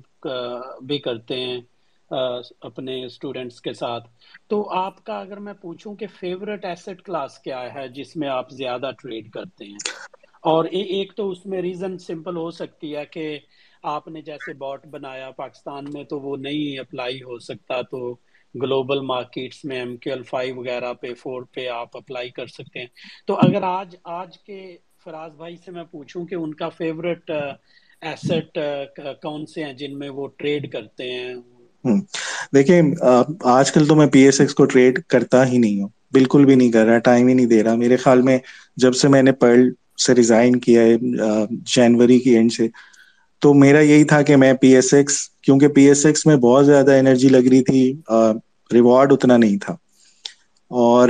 بھی 0.85 0.99
کرتے 0.99 1.41
ہیں 1.41 1.61
اپنے 2.61 3.05
اسٹوڈنٹس 3.07 3.61
کے 3.61 3.73
ساتھ۔ 3.73 4.09
تو 4.49 4.69
آپ 4.79 5.05
کا 5.05 5.19
اگر 5.21 5.39
میں 5.39 5.53
پوچھوں 5.53 5.95
کہ 5.95 6.07
فیوریٹ 6.19 6.65
ایسٹ 6.65 7.03
کلاس 7.05 7.39
کیا 7.39 7.63
ہے 7.75 7.87
جس 7.89 8.17
میں 8.17 8.29
آپ 8.29 8.51
زیادہ 8.51 8.91
ٹریڈ 9.03 9.31
کرتے 9.31 9.65
ہیں؟ 9.65 9.79
اور 10.45 10.65
ایک 10.73 11.13
تو 11.17 11.31
اس 11.31 11.45
میں 11.47 11.61
ریزن 11.63 11.97
سمپل 11.99 12.37
ہو 12.37 12.51
سکتی 12.51 12.95
ہے 12.97 13.05
کہ 13.07 13.39
آپ 13.83 14.09
نے 14.09 14.23
جیسے 14.23 14.53
باٹ 14.55 14.87
بنایا 14.87 15.31
پاکستان 15.31 15.85
میں 15.95 16.05
تو 16.05 16.19
وہ 16.21 16.37
نہیں 16.37 16.79
اپلائی 16.79 17.23
ہو 17.23 17.39
سکتا، 17.39 17.81
تو 17.83 18.15
گلوبل 18.55 19.01
مارکیٹس 19.01 19.65
میں 19.65 19.79
ایم 19.79 19.97
کیو 19.97 20.13
ایل 20.13 20.23
فائیو 20.23 20.57
وغیرہ 20.57 20.93
پہ، 20.93 21.15
فور 21.15 21.43
پہ 21.43 21.69
آپ 21.69 21.97
اپلائی 21.97 22.29
کر 22.29 22.47
سکتے 22.47 22.79
ہیں۔ 22.79 22.87
تو 23.27 23.35
اگر 23.35 23.63
آج 23.63 23.97
آج 24.05 24.39
کے 24.39 24.77
فراز 25.05 25.35
بھائی 25.35 25.57
سے 25.65 25.71
میں 25.71 25.85
پوچھوں 25.91 26.27
کہ 26.27 26.35
ان 26.35 26.55
کا 26.55 26.69
فیوریٹ 26.69 27.31
ایسٹ 28.01 28.59
uh, 28.59 29.07
uh, 29.07 29.13
کون 29.23 29.47
سے 29.47 29.65
ہیں 29.65 29.73
جن 29.73 29.99
میں 29.99 30.09
وہ 30.09 30.29
ٹریڈ 30.37 30.73
کرتے 30.73 31.11
ہیں؟ 31.11 31.35
دیکھیں 32.55 32.83
آج 33.45 33.73
کل 33.73 33.87
تو 33.87 33.95
میں 33.95 34.07
پی 34.07 34.21
ایس 34.21 34.41
ایکس 34.41 34.55
کو 34.55 34.65
ٹریڈ 34.65 35.03
کرتا 35.03 35.49
ہی 35.49 35.59
نہیں 35.59 35.81
ہوں۔ 35.81 35.89
بالکل 36.13 36.45
بھی 36.45 36.55
نہیں 36.55 36.73
کر 36.73 36.87
رہا 36.87 36.99
ٹائم 36.99 37.29
ہی 37.29 37.35
نہیں 37.35 37.47
دے 37.47 37.63
رہا۔ 37.63 37.75
میرے 37.75 37.97
خیال 37.97 38.23
میں 38.23 38.39
جب 38.77 38.95
سے 38.95 39.09
میں 39.09 39.23
نے 39.23 39.33
پرل 39.33 39.69
سے 40.07 40.15
ریزائن 40.15 40.61
کیا 40.61 40.83
ہے 40.83 40.97
جنوری 41.51 42.19
کی 42.19 42.31
اینڈ 42.31 42.53
سے، 42.53 42.69
تو 43.39 43.55
میرا 43.55 43.81
یہی 43.81 44.05
تھا 44.05 44.23
کہ 44.23 44.37
میں 44.37 44.53
پی 44.55 44.75
ایس 44.75 44.95
ایکس 44.95 45.30
کیونکہ 45.45 45.69
پی 45.69 45.85
ایس 45.85 46.05
ایکس 46.07 46.27
میں 46.27 46.37
بہت 46.37 46.67
زیادہ 46.67 46.95
انرجی 46.95 47.29
لگ 47.29 47.49
رہی 47.51 47.63
تھی 47.63 47.83
ریوارڈ 48.71 49.13
اتنا 49.13 49.37
نہیں 49.37 49.57
تھا۔ 49.59 49.77
اور 50.71 51.09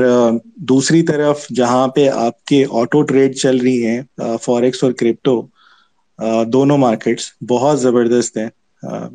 دوسری 0.69 1.03
طرف 1.03 1.47
جہاں 1.57 1.87
پہ 1.89 2.09
آپ 2.09 2.45
کے 2.45 2.65
آٹو 2.73 3.03
ٹریڈ 3.03 3.37
چل 3.37 3.57
رہی 3.57 3.87
ہیں 3.87 4.01
فوریکس 4.43 4.83
اور 4.85 4.93
کرپٹو 4.93 5.41
دونوں 6.49 6.79
مارکیٹس 6.79 7.23
بہت 7.49 7.81
زبردست 7.81 8.37
ہیں۔ 8.37 8.49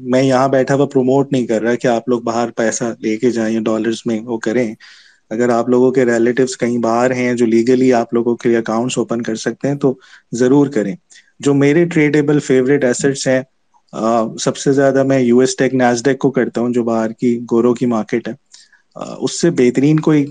میں 0.04 0.21
یہاں 0.23 0.47
بیٹھا 0.47 0.75
ہوا 0.75 0.86
پروموٹ 0.86 1.32
نہیں 1.32 1.45
کر 1.47 1.62
رہا 1.62 1.75
کہ 1.75 1.88
آپ 1.88 2.10
لوگ 2.10 2.21
باہر 2.21 2.49
پیسہ 2.56 2.93
لے 2.99 3.15
کے 3.17 3.32
جائیں 3.32 3.60
ڈالرز 3.62 4.01
میں 4.06 4.19
وہ 4.21 4.38
کریں۔ 4.38 4.73
اگر 5.32 5.49
آپ 5.49 5.69
لوگوں 5.69 5.91
کے 5.91 6.06
ریلیٹیوس 6.06 6.58
کہیں 6.58 6.78
باہر 6.78 7.12
ہیں 7.12 7.34
جو 7.34 7.45
لیگلی 7.45 7.91
آپ 7.93 8.13
لوگوں 8.13 8.36
کے 8.36 8.49
لیے 8.49 8.58
اکاؤنٹس 8.58 8.97
اوپن 8.97 9.21
کر 9.21 9.36
سکتے 9.38 9.67
ہیں 9.67 9.75
تو 9.75 9.93
ضرور 10.32 10.67
کریں۔ 10.67 10.95
جو 11.39 11.54
میرے 11.54 11.86
ٹریڈیبل 11.86 12.39
فیوریٹ 12.39 12.84
ایسٹس 12.84 13.28
ہیں 13.28 13.41
سب 14.39 14.58
سے 14.58 14.71
زیادہ 14.71 15.04
میں 15.04 15.19
یو 15.19 15.39
ایس 15.39 15.56
ٹیک 15.56 15.74
نیزڈیک 15.74 16.19
کو 16.19 16.32
کرتا 16.32 16.62
ہوں، 16.62 16.69
جو 16.69 16.84
باہر 16.84 17.12
کی 17.12 17.39
گورو 17.52 17.74
کی 17.74 17.86
مارکیٹ 17.86 18.28
ہے۔ 18.28 18.34
اس 19.19 19.41
سے 19.41 19.50
بہترین 19.52 20.00
کوئی 20.00 20.26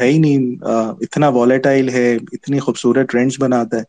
ہے 0.00 0.06
ہی 0.06 0.18
نہیں۔ 0.18 0.64
اتنا 1.00 1.28
والیٹائل 1.28 1.88
ہے، 1.88 2.14
اتنی 2.32 2.58
خوبصورت 2.58 3.08
ٹرینڈس 3.08 3.40
بناتا 3.40 3.76
ہے۔ 3.76 3.82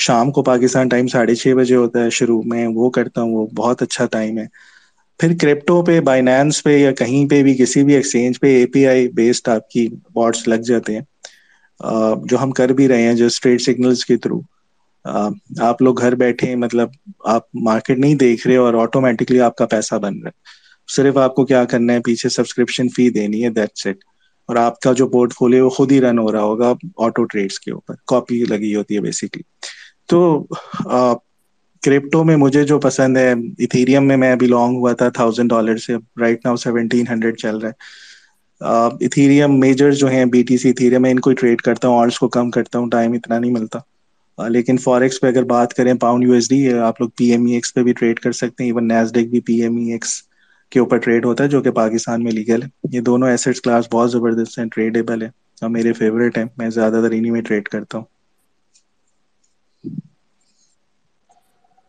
شام 0.00 0.30
کو 0.30 0.42
پاکستان 0.42 0.88
ٹائم 0.88 1.06
ساڑھے 1.06 1.34
چھ 1.34 1.54
بجے 1.56 1.76
ہوتا 1.76 2.04
ہے 2.04 2.10
شروع 2.10 2.42
میں، 2.44 2.66
وہ 2.74 2.90
کرتا 2.90 3.22
ہوں، 3.22 3.34
وہ 3.34 3.46
بہت 3.56 3.82
اچھا 3.82 4.06
ٹائم 4.06 4.38
ہے۔ 4.38 4.46
پھر 5.20 5.32
کرپٹو 5.40 5.82
پہ 5.82 6.00
بائنانس 6.00 6.62
پہ 6.64 6.76
یا 6.78 6.90
کہیں 6.92 7.30
پہ 7.30 7.42
بھی، 7.42 7.54
کسی 7.54 7.84
بھی 7.84 7.94
ایکسچینج 7.94 8.40
پہ 8.40 8.56
اے 8.56 8.66
پی 8.66 8.86
آئی 8.86 9.08
بیسڈ 9.08 9.48
آپ 9.48 9.70
کی 9.70 9.86
باڈس 10.14 10.48
لگ 10.48 10.62
جاتے 10.66 10.94
ہیں۔ 10.94 11.02
جو 12.24 12.42
ہم 12.42 12.50
کر 12.50 12.68
بھی 12.68 12.88
رہے 12.88 13.02
ہیں، 13.02 13.14
جو 13.14 13.26
اسٹریٹ 13.26 13.60
سگنلس 13.60 14.04
کے 14.04 14.16
تھرو 14.16 14.40
آپ 15.62 15.82
لوگ 15.82 16.00
گھر 16.00 16.14
بیٹھے 16.16 16.54
مطلب 16.56 16.88
آپ 17.26 17.42
مارکیٹ 17.62 17.98
نہیں 17.98 18.14
دیکھ 18.16 18.46
رہے 18.46 18.56
اور 18.58 18.74
آٹومیٹکلی 18.76 19.40
آپ 19.40 19.56
کا 19.56 19.66
پیسہ 19.66 19.94
بن 19.96 20.18
رہا 20.18 20.28
ہے 20.28 20.44
صرف 20.88 21.16
آپ 21.18 21.34
کو 21.34 21.44
کیا 21.46 21.64
کرنا 21.66 21.92
ہے، 21.92 22.00
پیچھے 22.00 22.28
سبسکرپشن 22.30 22.88
فی 22.88 23.08
دینی 23.10 23.44
ہے 23.44 23.50
دیٹ 23.50 23.70
سیٹ 23.74 24.04
اور 24.48 24.56
آپ 24.56 24.78
کا 24.80 24.92
جو 24.92 25.08
پورٹ 25.08 25.32
فولیو 25.32 25.64
وہ 25.64 25.70
خود 25.70 25.92
ہی 25.92 26.00
رن 26.00 26.18
ہو 26.18 26.30
رہا 26.32 26.42
ہوگا 26.42 26.72
آٹو 26.98 27.24
ٹریڈس 27.24 27.58
کے 27.60 27.72
اوپر۔ 27.72 27.94
کاپی 28.06 28.44
لگی 28.46 28.74
ہوتی 28.74 28.96
ہے 28.96 29.00
بیسکلی 29.00 29.42
تو 30.08 30.18
کرپٹو 31.82 32.22
میں 32.24 32.36
مجھے 32.36 32.62
جو 32.64 32.78
پسند 32.80 33.16
ہے 33.16 33.32
ایتھیریم 33.58 34.06
میں 34.08 34.16
میں 34.16 34.34
بلونگ 34.36 34.76
ہوا 34.76 34.92
تھا 34.92 35.08
تھاؤزینڈ 35.10 35.50
ڈالر 35.50 35.76
سے۔ 35.78 35.94
رائٹ 36.20 36.44
ناؤ 36.46 36.56
سیونٹین 36.56 37.04
ہنڈریڈ 37.10 37.36
چل 37.38 37.58
رہا 37.58 37.68
ہے۔ 37.68 37.74
ایتھیریم 39.00 39.58
میجر 39.60 39.90
جو 39.94 40.08
ہیں 40.08 40.24
بی 40.26 40.42
ٹی 40.42 40.56
سی 40.56 40.68
ایتھیریم 40.68 41.02
میں 41.02 41.10
ان 41.10 41.20
کو 41.20 41.32
ٹریڈ 41.32 41.60
کرتا 41.62 41.88
ہوں 41.88 41.98
آرس 41.98 42.18
کو 42.18 42.28
کم 42.30 42.50
کرتا 42.50 42.78
ہوں 42.78 42.88
ٹائم 42.90 43.12
اتنا 43.12 43.38
نہیں 43.38 43.52
ملتا۔ 43.52 43.78
لیکن 44.38 44.76
فوریکس 44.76 45.20
پہ 45.20 45.26
اگر 45.26 45.44
بات 45.44 45.74
کریں 45.74 45.92
پاؤنڈ 46.00 46.24
یو 46.24 46.32
ایس 46.32 46.48
ڈی 46.50 46.72
آپ 46.72 47.00
لوگ 47.00 47.10
پی 47.16 47.30
ایم 47.32 47.46
ای 47.46 47.52
ایکس 47.54 47.74
پہ 47.74 47.82
بھی 47.82 47.92
ٹریڈ 47.92 48.20
کر 48.20 48.32
سکتے 48.32 48.62
ہیں. 48.62 48.70
ایون 48.70 48.88
نیز 48.88 49.12
ڈیک 49.12 49.30
بھی 49.30 49.40
پی 49.40 49.60
ایم 49.62 49.76
ای 49.76 49.92
ایکس 49.92 50.20
کے 50.72 50.80
اوپر 50.80 50.98
ٹریڈ 50.98 51.24
ہوتا 51.24 51.44
ہے، 51.44 51.48
جو 51.48 51.60
کہ 51.62 51.70
پاکستان 51.72 52.24
میں 52.24 52.32
لیگل 52.32 52.62
ہے. 52.62 52.68
یہ 52.92 53.00
دونوں 53.00 53.28
ایسٹ 53.28 53.60
کلاس 53.64 53.88
بہت 53.92 54.10
زبردست 54.10 54.58
ہیں 54.58 54.66
ٹریڈیبل 54.74 55.22
ہے 55.22 55.28
اور 55.62 55.70
میرے 55.70 55.92
فیوریٹ 55.92 56.38
ہیں، 56.38 56.44
میں 56.58 56.70
زیادہ 56.70 57.00
تر 57.02 57.12
انہیں 57.12 57.32
میں 57.32 57.42
ٹریڈ 57.42 57.68
کرتا 57.68 57.98
ہوں. 57.98 58.04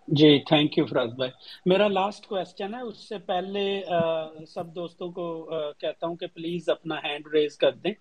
جی 0.07 0.37
تھینک 0.47 0.77
یو 0.77 0.85
فراز 0.85 1.13
بھائی. 1.13 1.31
میرا 1.65 1.87
لاسٹ 1.87 2.27
کوشچن 2.27 2.73
ہے، 2.73 2.81
اس 2.81 3.07
سے 3.09 3.17
پہلے 3.27 3.81
سب 4.47 4.75
دوستوں 4.75 5.11
کو 5.11 5.25
کہتا 5.79 6.07
ہوں 6.07 6.15
کہ 6.15 6.27
پلیز 6.27 6.69
اپنا 6.69 6.95
ہینڈ 7.03 7.27
ریز 7.33 7.57
کر 7.57 7.71
دیں. 7.73 7.91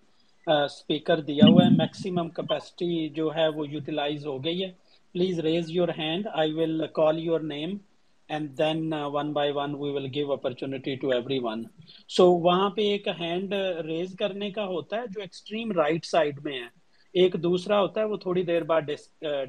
اسپیکر 0.47 1.21
دیا 1.21 1.45
ہوا 1.47 1.63
ہے۔ 1.65 1.69
میکسیمم 1.77 2.29
کیپیسٹی 2.29 3.07
جو 3.15 3.29
ہے 3.35 3.47
وہ 3.47 3.67
یوٹیلائز 3.69 4.25
ہو 4.27 4.43
گئی 4.43 4.63
ہے۔ 4.63 4.71
Please 5.15 5.39
raise 5.39 5.69
your 5.69 5.87
hand 5.97 6.27
I 6.33 6.53
will 6.53 6.85
call 6.93 7.19
your 7.19 7.39
name 7.45 7.77
and 8.29 8.57
then 8.57 8.79
one 9.13 9.31
by 9.33 9.51
one 9.55 9.75
we 9.75 9.91
will 9.91 10.07
give 10.15 10.31
opportunity 10.33 10.95
to 10.95 11.09
everyone 11.43 11.63
so 12.09 12.25
وہاں 12.41 12.69
پہ 12.69 12.81
ایک 12.91 13.07
ہینڈ 13.19 13.53
ریز 13.85 14.15
کرنے 14.19 14.49
کا 14.51 14.65
ہوتا 14.65 14.97
ہے 14.97 15.05
جو 15.07 15.21
ایکسٹریم 15.21 15.71
رائٹ 15.71 16.05
سائڈ 16.05 16.39
میں 16.43 16.53
ہے۔ 16.53 16.67
ایک 17.15 17.35
دوسرا 17.43 17.79
ہوتا 17.81 18.01
ہے 18.01 18.05
وہ 18.05 18.17
تھوڑی 18.17 18.43
دیر 18.43 18.63
بعد 18.63 18.89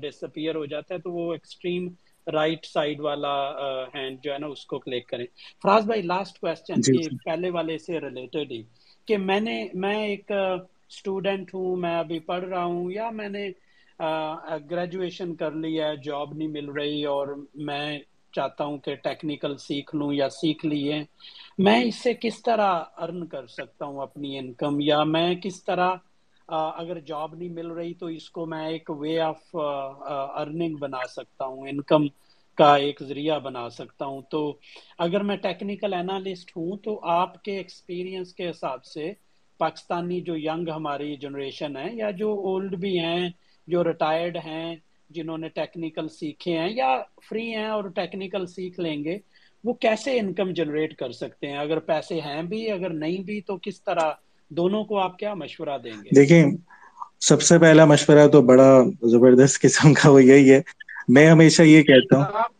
ڈسپیئر 0.02 0.54
ہو 0.54 0.64
جاتا 0.66 0.94
ہے 0.94 1.00
تو 1.00 1.12
وہ 1.12 1.32
ایکسٹریم 1.32 1.88
رائٹ 2.26 2.66
سائڈ 2.66 3.00
والا 3.00 3.34
ہینڈ 3.94 4.18
جو 4.22 4.32
ہے 4.32 4.38
نا 4.38 4.46
اس 4.46 4.64
کو 4.66 4.78
کلک 4.78 5.08
کریں۔ 5.08 5.24
فراز 5.62 5.86
بھائی 5.86 6.02
لاسٹ 6.02 6.38
کوشچن 6.38 6.80
پہلے 7.24 7.50
والے 7.50 7.78
سے 7.78 8.00
ریلیٹڈ 8.00 8.52
ہی 8.52 8.62
کہ 9.08 9.16
میں 9.18 9.40
نے 9.40 9.56
میں 9.74 9.96
ایک 10.06 10.30
اسٹوڈینٹ 10.90 11.54
ہوں، 11.54 11.76
میں 11.76 11.96
ابھی 11.98 12.18
پڑھ 12.28 12.44
رہا 12.44 12.64
ہوں، 12.64 12.90
یا 12.92 13.10
میں 13.10 13.28
نے 13.28 13.48
گریجویشن 14.70 15.34
کر 15.34 15.52
لی 15.54 15.80
ہے 15.80 15.94
جاب 16.04 16.32
نہیں 16.34 16.48
مل 16.48 16.68
رہی 16.70 17.04
اور 17.06 17.26
میں 17.66 17.98
چاہتا 18.34 18.64
ہوں 18.64 18.78
کہ 18.78 18.94
ٹیکنیکل 19.02 19.56
سیکھ 19.58 19.94
لوں 19.96 20.12
یا 20.12 20.28
سیکھ 20.30 20.64
لیے۔ 20.66 21.02
میں 21.58 21.82
اس 21.84 22.02
سے 22.02 22.12
کس 22.20 22.42
طرح 22.42 22.72
ارن 22.96 23.26
کر 23.26 23.46
سکتا 23.48 23.84
ہوں 23.84 24.00
اپنی 24.02 24.38
انکم 24.38 24.80
یا 24.80 25.02
میں 25.04 25.34
کس 25.34 25.62
طرح 25.64 25.94
اگر 26.48 26.98
جاب 27.00 27.34
نہیں 27.34 27.48
مل 27.48 27.70
رہی 27.70 27.92
تو 27.94 28.06
اس 28.06 28.28
کو 28.30 28.46
میں 28.46 28.66
ایک 28.68 28.90
وے 28.90 29.18
آف 29.20 29.54
ارننگ 29.54 30.76
بنا 30.76 31.06
سکتا 31.08 31.44
ہوں 31.44 31.68
انکم 31.68 32.06
کا 32.58 32.74
ایک 32.76 33.02
ذریعہ 33.08 33.38
بنا 33.38 33.68
سکتا 33.70 34.04
ہوں۔ 34.06 34.20
تو 34.30 34.40
اگر 34.98 35.22
میں 35.22 35.36
ٹیکنیکل 35.36 35.94
انالسٹ 35.94 36.56
ہوں 36.56 36.76
تو 36.84 36.98
آپ 37.10 37.42
کے 37.44 37.56
ایکسپیرینس 37.56 38.34
کے 38.34 38.48
حساب 38.50 38.84
سے 38.84 39.12
پاکستانی 39.58 40.20
جو 40.20 40.36
ینگ 40.36 40.68
ہماری 40.68 41.16
جنریشن 41.16 41.76
ہے 41.76 41.90
یا 41.92 42.10
جو 42.10 42.32
اولڈ 42.32 42.76
بھی 42.76 42.98
ہیں، 42.98 43.28
جو 43.66 43.84
ریٹائرڈ 43.84 44.36
ہیں، 44.44 44.76
جنہوں 45.10 45.38
نے 45.38 45.48
ٹیکنیکل 45.48 46.08
سیکھے 46.08 46.58
ہیں 46.58 46.68
یا 46.70 47.02
فری 47.30 47.54
ہیں 47.54 47.66
اور 47.66 47.84
ٹیکنیکل 47.84 48.46
سیکھ 48.46 48.80
لیں 48.80 49.04
گے، 49.04 49.18
وہ 49.64 49.72
کیسے 49.72 50.18
انکم 50.18 50.50
جنریٹ 50.50 50.96
کر 50.96 51.12
سکتے 51.12 51.46
ہیں؟ 51.46 51.58
اگر 51.58 51.78
پیسے 51.78 52.20
ہیں 52.20 52.42
بھی، 52.42 52.70
اگر 52.70 52.90
نہیں 52.90 53.22
بھی، 53.22 53.40
تو 53.40 53.56
کس 53.62 53.82
طرح 53.82 54.10
دونوں 54.48 54.84
کو 54.84 54.98
آپ 54.98 55.18
کیا 55.18 55.34
مشورہ 55.34 55.78
دیں 55.84 55.92
گے؟ 55.92 56.14
دیکھیں، 56.14 56.44
سب 57.20 57.42
سے 57.42 57.58
پہلا 57.58 57.84
مشورہ 57.84 58.28
تو 58.28 58.42
بڑا 58.42 58.82
زبردست 59.02 59.62
قسم 59.62 59.94
کا 59.94 60.10
وہ 60.10 60.24
یہی 60.24 60.52
ہے۔ 60.52 60.62
میں 61.08 61.26
ہمیشہ 61.26 61.62
یہ 61.62 61.82
کہتا 61.82 62.16
ہوں 62.16 62.57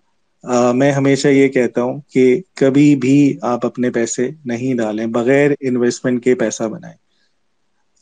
میں 0.74 0.90
ہمیشہ 0.92 1.28
یہ 1.28 1.48
کہتا 1.48 1.82
ہوں 1.82 2.00
کہ 2.12 2.24
کبھی 2.54 2.94
بھی 2.96 3.16
آپ 3.42 3.66
اپنے 3.66 3.90
پیسے 3.90 4.28
نہیں 4.44 4.74
ڈالیں، 4.74 5.06
بغیر 5.06 5.50
انویسٹمنٹ 5.60 6.24
کے 6.24 6.34
پیسہ 6.34 6.62
بنائیں۔ 6.64 6.96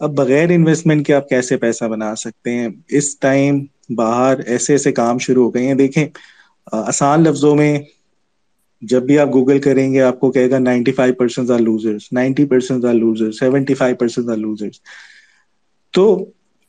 اب 0.01 0.17
بغیر 0.17 0.51
انویسٹمنٹ 0.51 1.07
کے 1.07 1.15
آپ 1.15 1.29
کیسے 1.29 1.57
پیسہ 1.57 1.85
بنا 1.85 2.15
سکتے 2.17 2.51
ہیں؟ 2.51 2.69
اس 2.89 3.19
ٹائم 3.19 3.65
باہر 3.97 4.39
ایسے 4.47 4.73
ایسے 4.75 4.93
کام 4.93 5.19
شروع 5.19 5.45
ہو 5.45 5.55
گئے 5.55 5.67
ہیں۔ 5.67 5.75
دیکھیں 5.75 6.07
آسان 6.73 7.23
لفظوں 7.23 7.55
میں 7.57 7.79
جب 8.83 9.03
بھی 9.03 9.19
آپ 9.19 9.29
گوگل 9.33 9.59
کریں 9.61 9.93
گے، 9.93 10.01
آپ 10.03 10.19
کو 10.21 10.31
کہے 10.33 10.51
گا 10.51 10.59
ninety 10.59 10.93
five 10.93 11.15
percent 11.15 11.51
are 11.51 11.59
loser 11.59 11.97
ninety 12.13 12.45
percent 12.47 12.85
are 12.85 12.95
loser 12.95 13.33
seventy 13.33 13.75
five 13.75 13.97
percent 13.97 14.29
are 14.29 14.37
loser 14.37 14.69
تو 15.95 16.05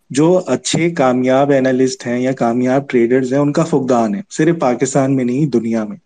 جو 0.09 0.41
اچھے 0.47 0.89
کامیاب 0.91 1.51
اینالسٹ 1.51 2.07
ہیں 2.07 2.19
یا 2.19 2.31
کامیاب 2.33 2.89
ٹریڈرز 2.89 3.33
ہیں، 3.33 3.39
ان 3.39 3.51
کا 3.51 3.63
فقدان 3.63 4.15
ہے، 4.15 4.21
صرف 4.29 4.59
پاکستان 4.59 5.15
میں 5.15 5.25
نہیں، 5.25 5.45
دنیا 5.47 5.83
میں۔ 5.83 5.97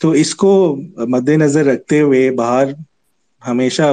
تو 0.00 0.10
اس 0.12 0.34
کو 0.34 0.52
مد 1.08 1.28
نظر 1.36 1.64
رکھتے 1.64 2.00
ہوئے 2.00 2.30
باہر 2.30 2.68
ہمیشہ 3.42 3.92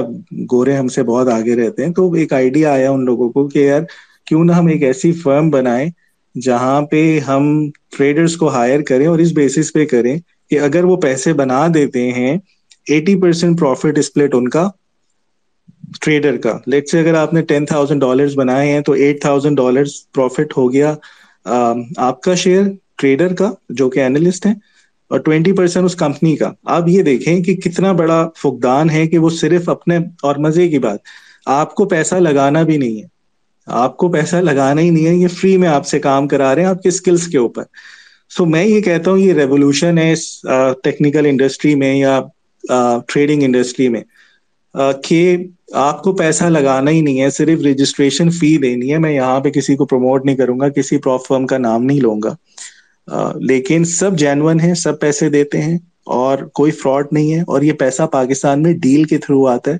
گورے 0.52 0.76
ہم 0.76 0.88
سے 0.88 1.02
بہت 1.02 1.28
آگے 1.28 1.56
رہتے 1.56 1.84
ہیں۔ 1.84 1.92
تو 1.92 2.12
ایک 2.12 2.32
آئیڈیا 2.32 2.72
آیا 2.72 2.90
ان 2.90 3.04
لوگوں 3.04 3.28
کو 3.30 3.48
کہ 3.48 3.58
یار، 3.58 3.82
کیوں 4.26 4.44
نہ 4.44 4.52
ہم 4.52 4.66
ایک 4.66 4.82
ایسی 4.82 5.12
فرم 5.12 5.50
بنائیں 5.50 5.88
جہاں 6.34 6.80
پہ 6.82 7.00
ہم 7.18 7.46
ٹریڈرز 7.96 8.36
کو 8.36 8.48
ہائر 8.48 8.80
کریں 8.80 9.06
اور 9.06 9.18
اس 9.18 9.32
بیسس 9.32 9.72
پہ 9.72 9.84
کریں 9.84 10.16
کہ 10.50 10.60
اگر 10.60 10.84
وہ 10.84 10.96
پیسے 10.96 11.32
بنا 11.32 11.66
دیتے 11.74 12.10
ہیں 12.12 12.36
ایٹی 12.86 13.20
پرسینٹ 13.20 13.58
پروفٹ 13.58 13.98
اسپلٹ 13.98 14.34
ان 14.34 14.48
کا 14.48 14.68
ٹریڈر 16.00 16.36
کا۔ 16.36 16.56
لیٹ 16.66 16.88
سے 16.88 16.98
اگر 17.00 17.14
آپ 17.14 17.32
نے 17.34 17.42
ٹین 17.42 17.64
تھاؤزینڈ 17.66 18.00
ڈالر 18.00 18.26
بنائے 18.36 18.72
ہیں 18.72 18.80
تو 18.80 18.92
ایٹ 18.92 19.20
تھاؤزینڈ 19.20 19.56
ڈالر 19.56 19.84
پروفٹ 20.14 20.56
ہو 20.56 20.72
گیا 20.72 20.94
آپ 21.98 22.20
کا 22.22 22.34
شیئر 22.34 22.62
ٹریڈر 22.98 23.34
کا، 23.34 23.50
جو 23.70 23.88
کہ 23.90 24.00
اینالسٹ 24.00 24.46
ہے 24.46 24.52
اور 25.10 25.18
ٹوینٹی 25.18 25.52
پرسینٹ 25.52 25.86
اس 25.86 25.94
کمپنی 25.96 26.34
کا۔ 26.36 26.50
آپ 26.74 26.88
یہ 26.88 27.02
دیکھیں 27.02 27.42
کہ 27.44 27.54
کتنا 27.56 27.92
بڑا 27.92 28.28
فقدان 28.42 28.90
ہے 28.90 29.06
کہ 29.06 29.18
وہ 29.18 29.30
صرف 29.30 29.68
اپنے 29.68 29.98
اور 30.22 30.36
مزے 30.36 30.68
کی 30.68 30.78
بات۔ 30.78 30.98
آپ 31.46 31.74
کو 31.74 31.84
پیسہ 31.88 32.14
لگانا 32.14 32.62
بھی 32.62 32.76
نہیں 32.76 33.02
ہے۔ 33.02 33.06
آپ 33.66 33.96
کو 33.96 34.08
پیسہ 34.12 34.36
لگانا 34.36 34.80
ہی 34.80 34.90
نہیں 34.90 35.06
ہے، 35.06 35.14
یہ 35.14 35.28
فری 35.28 35.56
میں 35.56 35.68
آپ 35.68 35.86
سے 35.86 35.98
کام 36.00 36.28
کرا 36.28 36.54
رہے 36.54 36.62
ہیں 36.62 36.68
آپ 36.68 36.82
کے 36.82 36.88
اسکلس 36.88 37.26
کے 37.26 37.38
اوپر۔ 37.38 37.62
سو 38.36 38.44
میں 38.46 38.64
یہ 38.64 38.80
کہتا 38.80 39.10
ہوں 39.10 39.18
یہ 39.18 39.32
ریولیوشن 39.32 39.98
ہے 39.98 40.12
ٹیکنیکل 40.82 41.26
انڈسٹری 41.26 41.74
میں 41.74 41.94
یا 41.94 42.20
ٹریڈنگ 43.08 43.42
انڈسٹری 43.42 43.88
میں۔ 43.88 44.00
کہ 45.04 45.36
آپ 45.72 46.02
کو 46.02 46.12
پیسہ 46.12 46.44
لگانا 46.44 46.90
ہی 46.90 47.00
نہیں 47.00 47.20
ہے، 47.20 47.30
صرف 47.30 47.60
رجسٹریشن 47.60 48.30
فی 48.30 48.56
دینی 48.56 48.92
ہے۔ 48.92 48.98
میں 48.98 49.12
یہاں 49.12 49.40
پہ 49.40 49.50
کسی 49.50 49.76
کو 49.76 49.86
پروموٹ 49.86 50.24
نہیں 50.24 50.36
کروں 50.36 50.60
گا، 50.60 50.68
کسی 50.68 50.98
پروف 50.98 51.26
فرم 51.28 51.46
کا 51.46 51.58
نام 51.58 51.84
نہیں 51.84 52.00
لوں 52.00 52.20
گا۔ 52.24 52.34
لیکن 53.34 53.84
سب 53.84 54.18
جینون 54.18 54.60
ہیں، 54.60 54.74
سب 54.74 55.00
پیسے 55.00 55.28
دیتے 55.28 55.62
ہیں 55.62 55.78
اور 56.06 56.38
کوئی 56.38 56.72
فراڈ 56.72 57.06
نہیں 57.12 57.34
ہے۔ 57.34 57.40
اور 57.40 57.62
یہ 57.62 57.72
پیسہ 57.72 58.02
پاکستان 58.02 58.62
میں 58.62 58.72
ڈیل 58.72 59.04
کے 59.04 59.18
تھرو 59.18 59.46
آتا 59.46 59.70
ہے۔ 59.70 59.76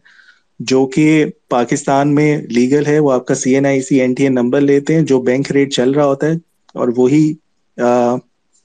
جو 0.60 0.86
کہ 0.86 1.24
پاکستان 1.48 2.14
میں 2.14 2.38
لیگل 2.50 2.86
ہے، 2.86 2.98
وہ 2.98 3.12
آپ 3.12 3.26
کا 3.26 3.34
C 3.34 3.54
N 3.54 3.66
I 3.66 3.80
C 3.82 4.00
N 4.00 4.14
T 4.14 4.22
N 4.22 4.34
number 4.34 4.60
لیتے 4.60 4.94
ہیں۔ 4.94 5.02
جو 5.02 5.20
بینک 5.20 5.52
ریٹ 5.52 5.72
چل 5.72 5.90
رہا 5.90 6.04
ہوتا 6.04 6.26
ہے 6.26 6.32
اور 6.74 6.88
وہی 6.96 7.32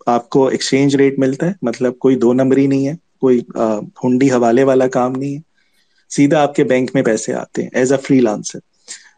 آپ 0.05 0.29
کو 0.29 0.47
ایکسچینج 0.47 0.95
ریٹ 0.95 1.19
ملتا 1.19 1.47
ہے۔ 1.47 1.51
مطلب 1.61 1.99
کوئی 1.99 2.15
دو 2.15 2.33
نمبر 2.33 2.57
ہی 2.57 2.67
نہیں 2.67 2.87
ہے، 2.87 2.93
کوئی 3.21 3.41
ہنڈی 4.03 4.31
حوالے 4.31 4.63
والا 4.63 4.87
کام 4.87 5.11
نہیں 5.11 5.35
ہے۔ 5.35 5.54
سیدھا 6.09 6.41
آپ 6.41 6.55
کے 6.55 6.63
بینک 6.63 6.91
میں 6.93 7.03
پیسے 7.03 7.33
آتے 7.33 7.63
ہیں 7.63 7.69
ایز 7.73 7.91
اے 7.93 7.97
فری 7.97 8.19
لانسر 8.19 8.59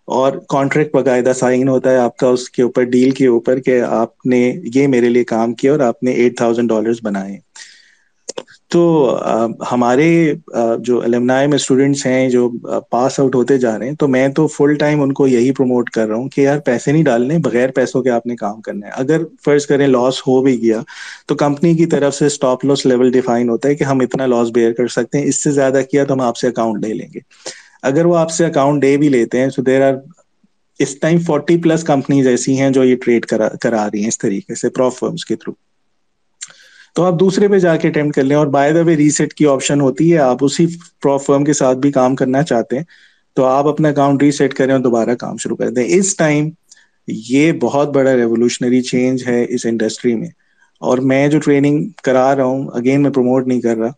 اور 0.05 0.33
کانٹریکٹ 0.49 0.93
باقاعدہ 0.93 1.31
سائن 1.35 1.67
ہوتا 1.67 1.91
ہے 1.91 1.97
آپ 1.97 2.17
کا 2.17 2.27
اس 2.27 2.49
کے 2.49 2.63
اوپر 2.63 2.83
ڈیل 2.83 3.11
کے 3.11 3.27
اوپر 3.27 3.59
کہ 3.59 3.81
آپ 3.81 4.25
نے 4.25 4.39
یہ 4.75 4.87
میرے 4.87 5.09
لیے 5.09 5.23
کام 5.23 5.53
کیا 5.53 5.71
اور 5.71 5.79
آپ 5.79 6.03
نے 6.03 6.11
ایٹ 6.11 6.37
تھاؤزینڈ 6.37 6.69
ڈالرز 6.69 6.99
بنائے 7.03 7.37
تو 8.71 8.81
ہمارے 9.71 10.07
جو 10.79 11.01
المنائے 11.01 11.47
میں 11.47 11.55
اسٹوڈینٹس 11.55 12.05
ہیں، 12.05 12.29
جو 12.29 12.49
پاس 12.89 13.19
آؤٹ 13.19 13.35
ہوتے 13.35 13.57
جا 13.57 13.77
رہے 13.79 13.87
ہیں، 13.87 13.95
تو 13.95 14.07
میں 14.07 14.27
تو 14.29 14.47
فل 14.47 14.73
ٹائم 14.75 15.01
ان 15.01 15.13
کو 15.13 15.27
یہی 15.27 15.51
پروموٹ 15.51 15.89
کر 15.89 16.07
رہا 16.07 16.15
ہوں 16.15 16.29
کہ 16.29 16.41
یار 16.41 16.59
پیسے 16.65 16.91
نہیں 16.91 17.03
ڈالنے، 17.03 17.37
بغیر 17.43 17.71
پیسوں 17.71 18.03
کے 18.03 18.09
آپ 18.09 18.25
نے 18.25 18.35
کام 18.35 18.61
کرنا 18.61 18.87
ہے۔ 18.87 18.91
اگر 18.95 19.21
فرض 19.45 19.65
کریں 19.65 19.87
لاس 19.87 20.19
ہو 20.21 20.41
بھی 20.43 20.61
گیا، 20.61 20.81
تو 21.27 21.35
کمپنی 21.35 21.73
کی 21.73 21.85
طرف 21.85 22.15
سے 22.15 22.25
اسٹاپ 22.25 22.65
لاس 22.65 22.85
لیول 22.85 23.11
ڈیفائن 23.11 23.49
ہوتا 23.49 23.69
ہے 23.69 23.75
کہ 23.75 23.83
ہم 23.83 23.99
اتنا 24.01 24.25
لاس 24.25 24.49
بیئر 24.53 24.73
کر 24.73 24.87
سکتے 24.89 25.17
ہیں۔ 25.17 25.25
اس 25.25 25.43
سے 25.43 25.51
زیادہ 25.51 25.81
کیا 25.91 26.03
تو 26.03 26.13
ہم 26.13 26.21
آپ 26.21 26.37
سے 26.37 26.47
اکاؤنٹ 26.47 26.85
لے 26.85 26.93
لیں 26.93 27.07
گے۔ 27.13 27.19
اگر 27.83 28.05
وہ 28.05 28.15
آپ 28.17 28.31
سے 28.31 28.45
اکاؤنٹ 28.45 28.81
دے 28.81 28.95
بھی 28.97 29.09
لیتے 29.09 29.39
ہیں 29.39 29.49
سو 29.49 29.61
دیر 29.61 29.87
آر 29.87 29.93
اس 30.79 30.99
ٹائم 30.99 31.17
فورٹی 31.19 31.57
پلس 31.57 31.83
کمپنیز 31.83 32.27
ایسی 32.27 32.59
ہیں 32.59 32.69
جو 32.69 32.83
یہ 32.83 32.95
ٹریڈ 32.95 33.25
کرا 33.25 33.89
رہی 33.89 34.01
ہیں 34.01 34.07
اس 34.07 34.17
طریقے 34.17 34.55
سے 34.55 34.69
پروف 34.69 34.99
فرمس 34.99 35.25
کے 35.25 35.35
تھرو 35.35 35.53
تو 36.97 37.03
آپ 37.03 37.19
دوسرے 37.19 37.47
پہ 37.47 37.57
جا 37.59 37.75
کے 37.77 37.87
اٹمپٹ 37.87 38.15
کر 38.15 38.23
لیں 38.23 38.35
اور 38.35 38.47
بائی 38.47 38.71
دا 38.73 38.81
وے 38.81 38.95
ریسیٹ 38.97 39.33
کی 39.33 39.45
آپشن 39.47 39.81
ہوتی 39.81 40.13
ہے، 40.13 40.17
آپ 40.19 40.37
اسی 40.41 40.65
فرم 41.25 41.43
کے 41.43 41.53
ساتھ 41.53 41.77
بھی 41.77 41.91
کام 41.91 42.15
کرنا 42.15 42.41
چاہتے 42.43 42.77
ہیں، 42.77 42.83
تو 43.37 43.45
آپ 43.45 43.67
اپنا 43.67 43.89
اکاؤنٹ 43.89 44.23
ریسیٹ 44.23 44.53
کریں 44.53 44.73
اور 44.73 44.81
دوبارہ 44.81 45.15
کام 45.15 45.37
شروع 45.37 45.57
کر 45.57 45.69
دیں۔ 45.69 45.83
اس 45.87 46.15
ٹائم 46.15 46.49
یہ 47.07 47.51
بہت 47.61 47.89
بڑا 47.89 48.15
ریولیوشنری 48.15 48.81
چینج 48.83 49.27
ہے 49.27 49.45
اس 49.49 49.65
انڈسٹری 49.65 50.15
میں۔ 50.15 50.29
اور 50.81 50.97
میں 51.03 51.27
جو 51.27 51.39
ٹریننگ 51.39 51.83
کرا 52.03 52.35
رہا 52.35 52.43
ہوں 52.43 52.67
اگین 52.73 53.01
میں 53.01 53.11
پروموٹ 53.11 53.47
نہیں 53.47 53.61
کر 53.61 53.77
رہا، 53.77 53.91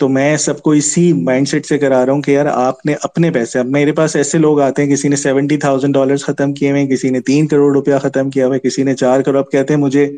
تو 0.00 0.08
میں 0.08 0.36
سب 0.38 0.60
کو 0.62 0.70
اسی 0.72 1.12
مائنڈ 1.14 1.48
سیٹ 1.48 1.66
سے 1.66 1.78
کرا 1.78 2.04
رہا 2.06 2.12
ہوں 2.12 2.22
کہ 2.22 2.30
یار 2.30 2.46
آپ 2.46 2.86
نے 2.86 2.94
اپنے 3.02 3.30
پیسے، 3.30 3.58
اب 3.58 3.66
میرے 3.68 3.92
پاس 3.92 4.16
ایسے 4.16 4.38
لوگ 4.38 4.60
آتے 4.60 4.82
ہیں، 4.82 4.90
کسی 4.90 5.08
نے 5.08 5.16
سیونٹی 5.16 5.56
تھاؤزینڈ 5.56 5.94
ڈالر 5.94 6.16
ختم 6.18 6.52
کیے 6.52 6.70
ہوئے 6.70 6.86
کسی 6.86 7.10
نے 7.10 7.20
تین 7.20 7.46
کروڑ 7.46 7.72
روپیہ 7.72 7.98
ختم 8.02 8.30
کیا 8.30 8.46
ہوا 8.46 8.54
ہے 8.54 8.60
کسی 8.60 8.82
نے 8.82 8.94
چار 8.94 9.20
کروڑ، 9.20 9.38
اب 9.38 9.50
کہتے 9.50 9.74
ہیں 9.74 9.80
مجھے 9.80 10.08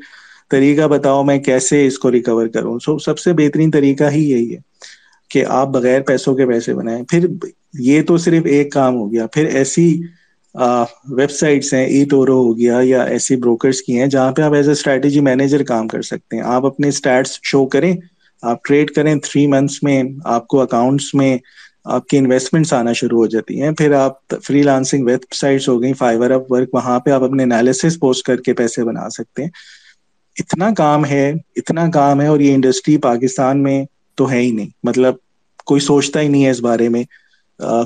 طریقہ 0.53 0.87
بتاؤ 0.89 1.23
میں 1.23 1.39
کیسے 1.39 1.87
اس 1.87 1.99
کو 1.99 2.11
ریکور 2.13 2.47
کروں؟ 2.47 2.79
سو 2.79 2.99
سب 2.99 3.19
سے 3.19 3.33
بہترین 3.33 3.71
طریقہ 3.71 4.11
ہی 4.11 4.31
یہی 4.31 4.55
ہے 4.55 4.59
کہ 5.31 5.45
آپ 5.49 5.69
بغیر 5.69 6.01
پیسوں 6.01 6.35
کے 6.35 6.47
پیسے 6.47 6.75
بنائیں۔ 6.75 7.03
پھر 7.05 7.27
یہ 7.81 8.03
تو 8.03 8.17
صرف 8.17 8.47
ایک 8.47 8.73
کام 8.73 8.97
ہو 8.97 9.13
گیا، 9.13 9.27
پھر 9.27 9.45
ایسی 9.55 9.87
ویب 11.11 11.31
سائٹس 11.31 11.73
ہیں 11.75 11.87
ای 11.87 12.05
ٹورو 12.05 12.37
ہو 12.39 12.57
گیا 12.59 12.79
یا 12.83 13.03
ایسی 13.03 13.37
بروکرس 13.37 13.81
کی 13.83 13.99
ہیں 13.99 14.07
جہاں 14.07 14.33
پہ 14.33 14.43
آپ 14.43 14.55
ایز 14.55 14.67
اے 14.69 14.73
اسٹریٹجی 14.73 15.21
مینیجر 15.21 15.63
کام 15.63 15.89
کر 15.89 16.03
سکتے 16.03 16.37
ہیں۔ 16.37 16.43
آپ 16.47 16.67
اپنے 16.67 16.89
اسٹیٹس 16.89 17.39
شو 17.43 17.65
کریں، 17.67 17.95
آپ 18.43 18.65
ٹریڈ 18.65 18.91
کریں، 18.91 19.15
تھری 19.25 19.47
منتھس 19.47 19.83
میں 19.83 20.03
آپ 20.25 20.47
کو 20.47 20.61
اکاؤنٹس 20.61 21.15
میں 21.15 21.37
آپ 21.85 22.07
کی 22.07 22.19
انویسٹمنٹس 22.19 22.73
آنا 22.73 22.93
شروع 22.93 23.19
ہو 23.19 23.27
جاتی 23.27 23.61
ہیں۔ 23.63 23.71
پھر 23.71 23.93
آپ 23.93 24.35
فری 24.43 24.63
لانسنگ 24.63 25.07
ویب 25.07 25.33
سائٹس 25.35 25.69
ہو 25.69 25.83
گئی 25.83 25.93
فائبر 25.93 26.31
اپ 26.31 26.53
ورک 26.53 26.75
وہاں 26.75 26.99
پہ 27.01 27.11
آپ 27.11 27.23
اپنے 27.23 27.43
انالیسس 27.43 27.99
پوسٹ 28.01 28.27
کر 28.27 28.37
کے 28.37 28.53
پیسے 28.53 28.85
بنا 28.85 29.09
سکتے 29.09 29.43
ہیں۔ 29.43 29.51
اتنا 30.37 30.71
کام 30.77 31.05
ہے، 31.05 31.33
اتنا 31.57 31.91
کام 31.91 32.21
ہے 32.21 32.27
اور 32.27 32.41
یہ 32.41 32.55
انڈسٹری 32.55 32.97
پاکستان 32.99 33.63
میں 33.63 33.85
تو 34.15 34.31
ہے 34.31 34.41
ہی 34.41 34.51
نہیں۔ 34.51 34.69
مطلب 34.85 35.15
کوئی 35.65 35.81
سوچتا 35.81 36.21
ہی 36.21 36.29
نہیں 36.29 36.45
ہے 36.45 36.51
اس 36.51 36.61
بارے 36.61 36.89
میں۔ 36.89 37.03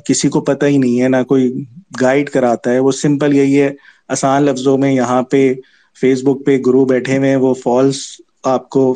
کسی 0.04 0.28
کو 0.28 0.40
پتہ 0.40 0.66
ہی 0.66 0.76
نہیں 0.78 1.00
ہے، 1.02 1.08
نہ 1.08 1.22
کوئی 1.28 1.52
گائیڈ 2.00 2.30
کراتا 2.30 2.72
ہے۔ 2.72 2.78
وہ 2.78 2.92
سمپل 2.92 3.36
یہی 3.36 3.60
ہے، 3.60 3.70
آسان 4.08 4.42
لفظوں 4.42 4.78
میں 4.78 4.92
یہاں 4.92 5.22
پہ 5.22 5.52
فیس 6.00 6.22
بک 6.22 6.44
پہ 6.46 6.58
گرو 6.66 6.84
بیٹھے 6.84 7.18
ہوئے 7.18 7.36
وہ 7.36 7.54
فالس 7.54 7.96
آپ 8.44 8.68
کو 8.68 8.94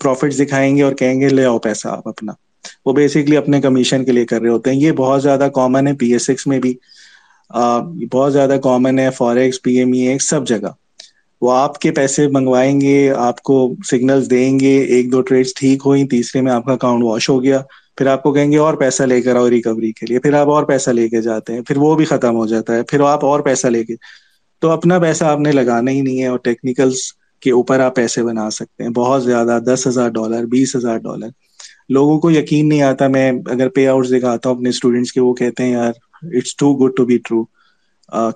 پروفٹ 0.00 0.38
دکھائیں 0.38 0.76
گے 0.76 0.82
اور 0.82 0.92
کہیں 0.92 1.20
گے، 1.20 1.28
لے 1.28 1.44
آؤ 1.44 1.58
پیسہ 1.58 1.88
آپ 1.88 2.08
اپنا۔ 2.08 2.32
وہ 2.86 2.92
بیسکلی 2.92 3.36
اپنے 3.36 3.60
کمیشن 3.60 4.04
کے 4.04 4.12
لیے 4.12 4.24
کر 4.24 4.40
رہے 4.40 4.48
ہوتے 4.48 4.70
ہیں۔ 4.70 4.80
یہ 4.80 4.92
بہت 4.92 5.22
زیادہ 5.22 5.48
کامن 5.54 5.86
ہے 5.86 5.92
پی 5.92 6.12
ایس 6.12 6.28
ایکس 6.28 6.46
میں 6.46 6.58
بھی۔ 6.58 6.74
بہت 8.12 8.32
زیادہ 8.32 8.56
کامن 8.62 8.98
ہے 8.98 9.10
فوریکس 9.10 9.62
پی 9.62 9.78
ایم 9.78 9.92
ای 9.92 10.18
سب 10.20 10.46
جگہ۔ 10.46 10.68
وہ 11.46 11.52
آپ 11.52 11.78
کے 11.78 11.90
پیسے 11.92 12.26
منگوائیں 12.28 12.80
گے، 12.80 13.10
آپ 13.16 13.40
کو 13.42 13.56
سگنل 13.90 14.30
دیں 14.30 14.58
گے، 14.60 14.76
ایک 14.94 15.10
دو 15.12 15.20
ٹریڈس 15.22 15.54
ٹھیک 15.54 15.82
ہوئی 15.86 16.06
تیسرے 16.08 16.40
میں 16.42 16.52
آپ 16.52 16.64
کا 16.64 16.72
اکاؤنٹ 16.72 17.04
واش 17.04 17.28
ہو 17.28 17.42
گیا، 17.42 17.60
پھر 17.98 18.06
آپ 18.06 18.22
کو 18.22 18.32
کہیں 18.32 18.50
گے 18.52 18.56
اور 18.58 18.74
پیسہ 18.74 19.02
لے 19.02 19.20
کر 19.22 19.36
آؤ 19.36 19.50
ریکوری 19.50 19.92
کے 19.92 20.06
لیے، 20.06 20.18
پھر 20.18 20.34
آپ 20.34 20.48
اور 20.50 20.64
پیسہ 20.64 20.90
لے 20.90 21.08
کے 21.08 21.20
جاتے 21.22 21.52
ہیں، 21.52 21.60
پھر 21.62 21.76
وہ 21.76 21.94
بھی 21.94 22.04
ختم 22.04 22.36
ہو 22.36 22.46
جاتا 22.46 22.74
ہے، 22.74 22.82
پھر 22.82 23.00
آپ 23.00 23.24
اور 23.24 23.40
پیسہ 23.40 23.66
لے 23.66 23.84
کے۔ 23.84 23.94
تو 24.62 24.70
اپنا 24.70 24.98
پیسہ 24.98 25.24
آپ 25.24 25.40
نے 25.40 25.52
لگانا 25.52 25.90
ہی 25.90 26.00
نہیں 26.00 26.20
ہے 26.22 26.26
اور 26.26 26.38
ٹیکنیکلس 26.38 27.00
کے 27.42 27.50
اوپر 27.50 27.80
آپ 27.80 27.94
پیسے 27.96 28.22
بنا 28.22 28.48
سکتے 28.50 28.82
ہیں۔ 28.82 28.90
بہت 28.90 29.24
زیادہ، 29.24 29.58
دس 29.66 29.86
ہزار 29.86 30.08
ڈالر 30.10 30.44
بیس 30.46 30.76
ہزار 30.76 30.98
ڈالر 30.98 31.28
لوگوں 31.88 32.18
کو 32.20 32.30
یقین 32.30 32.68
نہیں 32.68 32.82
آتا، 32.82 33.08
میں 33.08 33.30
اگر 33.46 33.68
پے 33.68 33.86
آؤٹ 33.88 34.08
دکھاتا 34.10 34.48
ہوں 34.48 34.56
اپنے 34.56 34.68
اسٹوڈینٹس 34.68 35.12
کے، 35.12 35.20
وہ 35.20 35.34
کہتے 35.34 35.62
ہیں، 35.62 35.72
یار 35.72 35.92
it's 36.32 36.56
too 36.56 36.74
good 36.76 36.96
to 36.96 37.04
be 37.04 37.18
true 37.18 37.42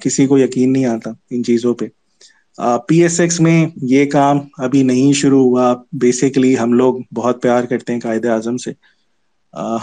کسی 0.00 0.26
کو 0.26 0.38
یقین 0.38 0.72
نہیں 0.72 0.84
آتا 0.84 1.10
ان 1.30 1.44
چیزوں 1.44 1.74
پہ۔ 1.74 1.86
پی 2.88 3.02
ایس 3.02 3.20
ایکس 3.20 3.40
میں 3.40 3.66
یہ 3.82 4.04
کام 4.04 4.38
ابھی 4.58 4.82
نہیں 4.82 5.12
شروع 5.12 5.42
ہوا۔ 5.44 5.72
بیسکلی 5.92 6.58
ہم 6.58 6.72
لوگ 6.72 6.94
بہت 7.14 7.42
پیار 7.42 7.64
کرتے 7.64 7.92
ہیں 7.92 8.00
قائد 8.00 8.26
اعظم 8.26 8.56
سے۔ 8.56 8.72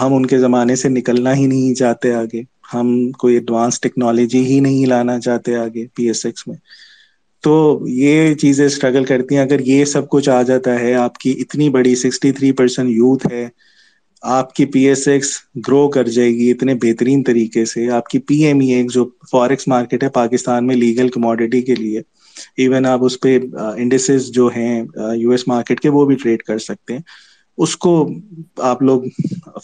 ہم 0.01 0.13
ان 0.13 0.25
کے 0.25 0.37
زمانے 0.39 0.75
سے 0.75 0.89
نکلنا 0.89 1.35
ہی 1.35 1.45
نہیں 1.45 1.73
چاہتے 1.73 2.13
آگے۔ 2.13 2.41
ہم 2.73 2.87
کوئی 3.11 3.33
ایڈوانس 3.35 3.81
ٹیکنالوجی 3.81 4.45
ہی 4.45 4.59
نہیں 4.59 4.85
لانا 4.85 5.19
چاہتے 5.19 5.55
آگے 5.55 5.85
پی 5.95 6.07
ایس 6.07 6.25
ایکس 6.25 6.47
میں۔ 6.47 6.57
تو 7.43 7.53
یہ 7.87 8.33
چیزیں 8.33 8.65
اسٹرگل 8.65 9.05
کرتی 9.05 9.35
ہیں۔ 9.35 9.41
اگر 9.41 9.59
یہ 9.59 9.85
سب 9.85 10.09
کچھ 10.09 10.29
آ 10.29 10.41
جاتا 10.41 10.79
ہے، 10.79 10.93
آپ 10.93 11.17
کی 11.17 11.31
اتنی 11.39 11.69
بڑی 11.69 11.95
سکسٹی 11.95 12.31
تھری 12.31 12.51
پرسینٹ 12.51 12.89
یوتھ 12.89 13.27
ہے، 13.33 13.47
آپ 14.21 14.53
کی 14.53 14.65
پی 14.65 14.87
ایس 14.87 15.07
ایکس 15.07 15.27
گرو 15.67 15.87
کر 15.87 16.07
جائے 16.07 16.29
گی 16.29 16.51
اتنے 16.51 16.73
بہترین 16.75 17.23
طریقے 17.23 17.65
سے۔ 17.65 17.89
آپ 17.89 18.07
کی 18.07 18.19
پی 18.19 18.45
ایم 18.45 18.59
ای 18.59 18.67
ایک 18.67 18.91
جو 18.91 19.09
فارکس 19.31 19.67
مارکیٹ 19.67 20.03
ہے، 20.03 20.09
پاکستان 20.09 20.67
میں 20.67 20.75
لیگل 20.75 21.09
کموڈیٹی 21.09 21.61
کے 21.61 21.75
لیے۔ 21.75 22.01
ایون 22.57 22.85
آپ 22.85 23.03
اس 23.03 23.19
پہ 23.19 23.37
انڈسز 23.77 24.27
جو 24.27 24.49
ہیں 24.55 24.81
یو 25.15 25.31
ایس 25.31 25.47
مارکیٹ 25.47 25.79
کے 25.79 25.89
وہ 25.89 26.05
بھی 26.05 26.15
ٹریڈ 26.15 26.43
کر 26.43 26.57
سکتے 26.59 26.93
ہیں۔ 26.93 27.01
اس 27.57 27.75
کو 27.77 27.91
آپ 28.63 28.81
لوگ 28.81 29.01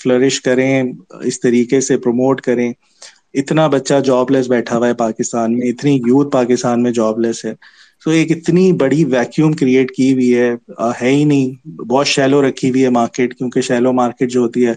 فلرش 0.04 0.42
کریں، 0.42 0.84
اس 1.24 1.40
طریقے 1.40 1.82
سے 1.82 1.98
پروموٹ 1.98 2.42
کریں۔ 2.42 2.72
اتنا 3.34 3.68
بچہ 3.68 4.00
جاب 4.06 4.32
لیس 4.32 4.48
بیٹھا 4.48 4.78
ہوا 4.78 4.88
ہے 4.88 4.94
پاکستان 4.94 5.58
میں، 5.58 5.68
اتنی 5.68 5.96
یوتھ 5.98 6.30
پاکستان 6.32 6.84
میں 6.84 6.92
جاب 6.92 7.20
لیس 7.20 7.46
ہے۔ 7.46 7.54
تو 8.06 8.12
ایک 8.12 8.32
اتنی 8.32 8.72
بڑی 8.74 9.04
ویکیوم 9.06 9.54
کریٹ 9.54 9.92
کی 9.92 10.14
ہوئی 10.14 10.36
ہے 10.36 10.50
ہے 11.02 11.10
ہی 11.10 11.24
نہیں۔ 11.24 11.68
بہت 11.82 12.08
شیلو 12.08 12.48
رکھی 12.48 12.70
ہوئی 12.70 12.84
ہے 12.84 12.90
مارکیٹ 12.90 13.38
کیونکہ 13.38 13.62
شیلو 13.62 13.94
مارکیٹ 13.94 14.32
جو 14.32 14.42
ہوتی 14.42 14.66
ہے 14.68 14.74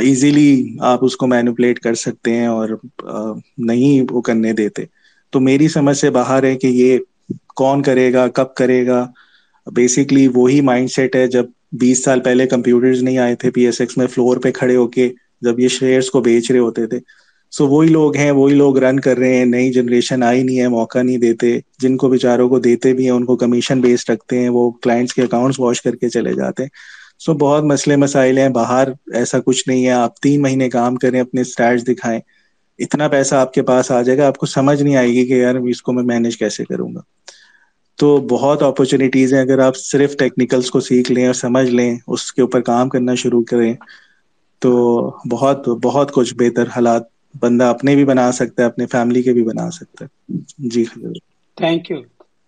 ایزیلی 0.00 0.50
آپ 0.80 1.04
اس 1.04 1.16
کو 1.16 1.26
مینوپلیٹ 1.26 1.78
کر 1.78 1.94
سکتے 1.94 2.34
ہیں 2.34 2.46
اور 2.46 2.68
نہیں 3.58 4.06
وہ 4.10 4.20
کرنے 4.20 4.52
دیتے۔ 4.52 4.84
تو 5.32 5.40
میری 5.40 5.68
سمجھ 5.68 5.96
سے 5.96 6.10
باہر 6.10 6.42
ہے 6.42 6.56
کہ 6.56 6.66
یہ 6.66 6.98
کون 7.56 7.82
کرے 7.82 8.12
گا، 8.12 8.28
کب 8.28 8.54
کرے 8.54 8.86
گا؟ 8.86 9.10
بیسکلی 9.66 10.28
وہی 10.28 10.60
مائنڈ 10.60 10.90
سیٹ 10.90 11.16
ہے 11.16 11.26
جب 11.26 11.44
بیس 11.72 12.04
سال 12.04 12.20
پہلے 12.20 12.46
کمپیوٹرز 12.46 13.02
نہیں 13.02 13.18
آئے 13.18 13.34
تھے 13.34 13.50
پی 13.50 13.66
ایس 13.66 13.80
ایکس 13.80 13.96
میں 13.96 14.06
فلور 14.06 14.36
پہ 14.36 14.50
کھڑے 14.50 14.76
ہو 14.76 14.88
کے 14.88 15.12
جب 15.40 15.60
یہ 15.60 15.68
شیئرس 15.68 16.10
کو 16.10 16.20
بیچ 16.20 16.50
رہے 16.50 16.58
ہوتے 16.58 16.86
تھے۔ 16.86 16.98
سو 17.50 17.66
وہی 17.68 17.88
لوگ 17.88 18.16
ہیں، 18.16 18.30
وہی 18.30 18.54
لوگ 18.54 18.78
رن 18.78 19.00
کر 19.00 19.18
رہے 19.18 19.36
ہیں، 19.36 19.44
نئی 19.44 19.72
جنریشن 19.72 20.22
آئی 20.22 20.42
نہیں 20.42 20.60
ہے، 20.60 20.68
موقع 20.68 21.02
نہیں 21.02 21.18
دیتے۔ 21.18 21.58
جن 21.78 21.96
کو 21.96 22.08
بیچاروں 22.08 22.48
کو 22.48 22.58
دیتے 22.58 22.92
بھی 22.92 23.04
ہیں، 23.04 23.10
ان 23.10 23.24
کو 23.24 23.36
کمیشن 23.36 23.80
بیسڈ 23.80 24.10
رکھتے 24.10 24.38
ہیں، 24.38 24.48
وہ 24.48 24.70
کلائنٹس 24.70 25.14
کے 25.14 25.22
اکاؤنٹس 25.22 25.60
واش 25.60 25.82
کر 25.82 25.96
کے 25.96 26.08
چلے 26.08 26.34
جاتے 26.34 26.62
ہیں۔ 26.62 26.70
سو 27.18 27.34
بہت 27.34 27.64
مسئلے 27.64 27.96
مسائل 27.96 28.38
ہیں، 28.38 28.48
باہر 28.48 28.88
ایسا 29.12 29.38
کچھ 29.40 29.68
نہیں 29.68 29.86
ہے۔ 29.86 29.90
آپ 29.90 30.20
تین 30.20 30.42
مہینے 30.42 30.70
کام 30.70 30.96
کریں، 30.96 31.20
اپنے 31.20 31.40
اسٹارٹس 31.40 31.88
دکھائیں۔ 31.88 32.20
اتنا 32.78 33.08
پیسہ 33.08 33.34
آپ 33.36 33.52
کے 33.52 33.62
پاس 33.64 33.90
آ 33.90 34.00
جائے 34.02 34.18
گا 34.18 34.26
آپ 34.26 34.36
کو 34.36 34.46
سمجھ 34.48 34.82
نہیں 34.82 34.96
آئے 34.96 35.08
گی 35.08 35.26
کہ 35.26 35.34
یار 35.34 35.54
اس 35.64 35.82
کو 35.82 35.92
میں 35.92 36.02
مینج 36.04 36.36
کیسے 36.36 36.64
کروں 36.64 36.94
گا۔ 36.94 37.00
تو 37.98 38.06
بہت 38.28 38.62
اپرچونیٹیز 38.64 39.32
ہیں 39.34 39.40
اگر 39.40 39.58
آپ 39.60 39.76
صرف 39.78 40.16
ٹیکنیکلس 40.18 40.70
کو 40.70 40.80
سیکھ 40.82 41.10
لیں 41.12 41.26
اور 41.26 41.34
سمجھ 41.36 41.68
لیں 41.70 41.94
اس 42.08 42.32
کے 42.32 42.42
اوپر 42.42 42.60
کام 42.62 42.88
کرنا 42.88 43.14
شروع 43.16 43.42
کریں 43.46 43.72
تو 44.62 44.72
بہت 45.30 45.68
بہت 45.82 46.12
کچھ 46.12 46.34
بہتر 46.36 46.68
حالات 46.68 47.02
بندہ 47.34 47.64
اپنے 47.66 47.94
بھی 47.96 48.04
بنا 48.04 48.30
سکتا 48.32 48.62
ہے 48.62 48.68
اپنے 48.68 48.86
فیملی 48.88 49.22
کے 49.22 49.32
بھی 49.32 49.42
بنا 49.44 49.70
سکتا 49.72 50.04
ہے۔ 50.04 50.38
جی 50.68 50.84
thank 51.56 51.82
you 51.90 52.00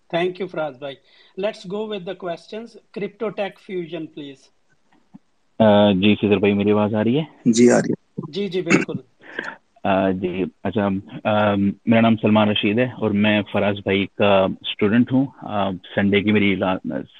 thank 0.09 0.39
you 0.39 0.47
Faraz 0.47 0.73
بھائی 0.79 0.95
let's 1.37 1.61
go 1.67 1.81
with 1.87 2.03
the 2.05 2.13
questions 2.15 2.67
crypto 2.93 3.27
tech 3.37 3.53
fusion 3.61 4.03
please 4.07 4.39
جی 5.95 6.13
سیدر 6.15 6.37
بھائی 6.39 6.53
میری 6.53 6.71
آواز 6.71 6.93
آ 6.93 7.03
رہی 7.03 7.17
ہے؟ 7.17 7.23
جی 7.51 7.69
آ 7.69 7.77
رہی 7.77 7.91
ہے۔ 7.91 8.03
جی 8.29 8.47
جی 8.49 8.61
بالکل۔ 8.63 8.97
جی 10.21 10.43
اچھا 10.63 10.89
میرا 11.85 12.01
نام 12.01 12.15
سلمان 12.15 12.49
رشید 12.49 12.79
ہے 12.79 12.87
اور 12.97 13.11
میں 13.11 13.41
فراز 13.51 13.75
بھائی 13.83 14.05
کا 14.17 14.47
اسٹوڈنٹ 14.61 15.11
ہوں۔ 15.11 15.25
سنڈے 15.95 16.21
کی 16.21 16.31
میری 16.31 16.55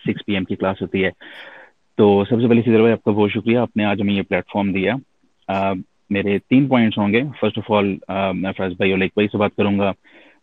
سکس 0.05 0.25
پی 0.25 0.33
ایم 0.33 0.43
کی 0.43 0.55
کلاس 0.55 0.81
ہوتی 0.81 1.03
ہے۔ 1.05 1.09
تو 1.97 2.23
سب 2.29 2.41
سے 2.41 2.47
پہلے 2.47 2.61
سیدر 2.65 2.79
بھائی، 2.79 2.91
آپ 2.91 3.03
کا 3.03 3.11
بہت 3.11 3.31
شکریہ۔ 3.31 3.57
آپ 3.57 3.77
نے 3.77 3.85
آج 3.85 4.01
ہمیں 4.01 4.13
یہ 4.13 4.21
پلیٹ 4.21 4.43
فارم 4.53 4.71
دیا 4.71 4.93
میرے 6.09 6.37
تین 6.49 6.67
پوائنٹس 6.67 6.97
ہوں 6.97 7.13
گے۔ 7.13 7.21
فرسٹ 7.39 7.57
آف 7.57 7.71
آل 7.71 7.95
میں 8.33 8.51
فراز 8.57 8.71
بھائی 8.71 8.91
اور 8.91 8.99
لائک 8.99 9.11
بھائی 9.13 9.27
سے 9.31 9.37
بات 9.37 9.55
کروں 9.55 9.79
گا۔ 9.79 9.91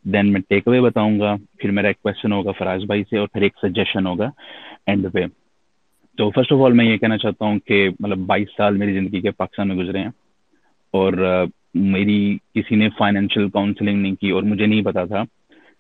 دین 0.05 0.33
میں 0.33 0.41
ٹیک 0.49 0.69
اوے 0.69 0.81
بتاؤں 0.81 1.21
گا۔ 1.21 1.37
پھر 1.59 1.71
میرا 1.71 1.87
ایک 1.89 2.03
کوشچن 2.03 2.33
ہوگا 2.33 2.53
فراز 2.53 2.85
بھائی 2.85 3.03
سے 3.11 3.19
اور 3.19 3.29
پھر 3.33 3.43
ایک 3.43 3.53
سجیشن 3.63 4.07
ہوگا۔ 4.07 4.31
اینڈ 4.87 5.07
پہ۔ 5.13 5.25
تو 6.19 6.31
فرسٹ 6.31 6.53
آف 6.53 6.59
آل 6.65 6.73
میں 6.73 6.85
یہ 6.85 6.97
کہنا 6.97 7.19
چاہتا 7.19 7.45
ہوں 7.45 7.59
کہ 7.59 7.89
مطلب 8.01 8.19
بائیس 8.19 8.49
سال 8.57 8.77
میری 8.77 8.93
زندگی 8.93 9.21
کے 9.21 9.31
پاکستان 9.31 9.69
میں 9.69 9.77
گزرے 9.77 9.99
ہیں۔ 9.99 10.09
اور 10.91 11.45
میری 11.75 12.37
کسی 12.55 12.77
نے 12.77 12.89
فائنینشیل 12.99 13.49
کاؤنسلنگ 13.51 14.01
نہیں 14.03 14.15
کی 14.15 14.31
اور 14.31 14.43
مجھے 14.43 14.67
نہیں 14.67 14.83
پتا 14.83 15.05
تھا 15.05 15.23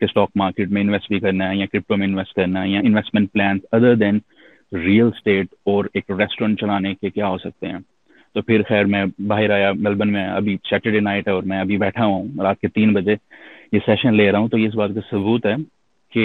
کہ 0.00 0.04
اسٹاک 0.04 0.30
مارکیٹ 0.34 0.68
میں 0.68 0.82
انویسٹ 0.82 1.08
بھی 1.08 1.18
کرنا 1.20 1.50
ہے 1.50 1.56
یا 1.56 1.66
کرپٹو 1.66 1.96
میں 1.96 2.06
انویسٹ 2.06 2.32
کرنا 2.32 2.62
ہے 2.62 2.68
یا 2.68 2.80
investment 2.80 3.32
plan 3.32 3.58
other 3.72 3.94
than 3.94 4.18
real 4.72 5.06
estate 5.06 5.54
اور 5.64 5.84
ایک 5.94 6.10
ریسٹورینٹ 6.10 6.60
چلانے 6.60 6.94
کے 6.94 7.10
کیا 7.10 7.28
ہو 7.28 7.38
سکتے 7.38 7.66
ہیں۔ 7.66 7.78
تو 8.34 8.42
پھر 8.42 8.62
خیر 8.68 8.84
میں 8.84 9.04
باہر 9.28 9.50
آیا 9.50 9.72
میلبرن 9.72 10.12
میں 10.12 10.26
ابھی 10.26 10.56
سیٹرڈے 10.70 11.00
نائٹ 11.00 11.28
ہے 11.28 11.32
اور 11.32 11.42
میں 11.42 11.58
ابھی 11.60 11.76
بیٹھا 11.78 12.04
ہوں، 12.04 12.28
رات 12.42 12.60
کے 12.60 12.68
تین 12.68 12.92
بجے 12.92 13.14
یہ 13.72 13.78
سیشن 13.86 14.14
لے 14.14 14.30
رہا 14.32 14.38
ہوں۔ 14.38 14.48
تو 14.48 14.58
یہ 14.58 14.68
اس 14.68 14.74
بات 14.74 14.90
کا 14.94 15.00
ثبوت 15.10 15.46
ہے 15.46 15.54
کہ 16.12 16.24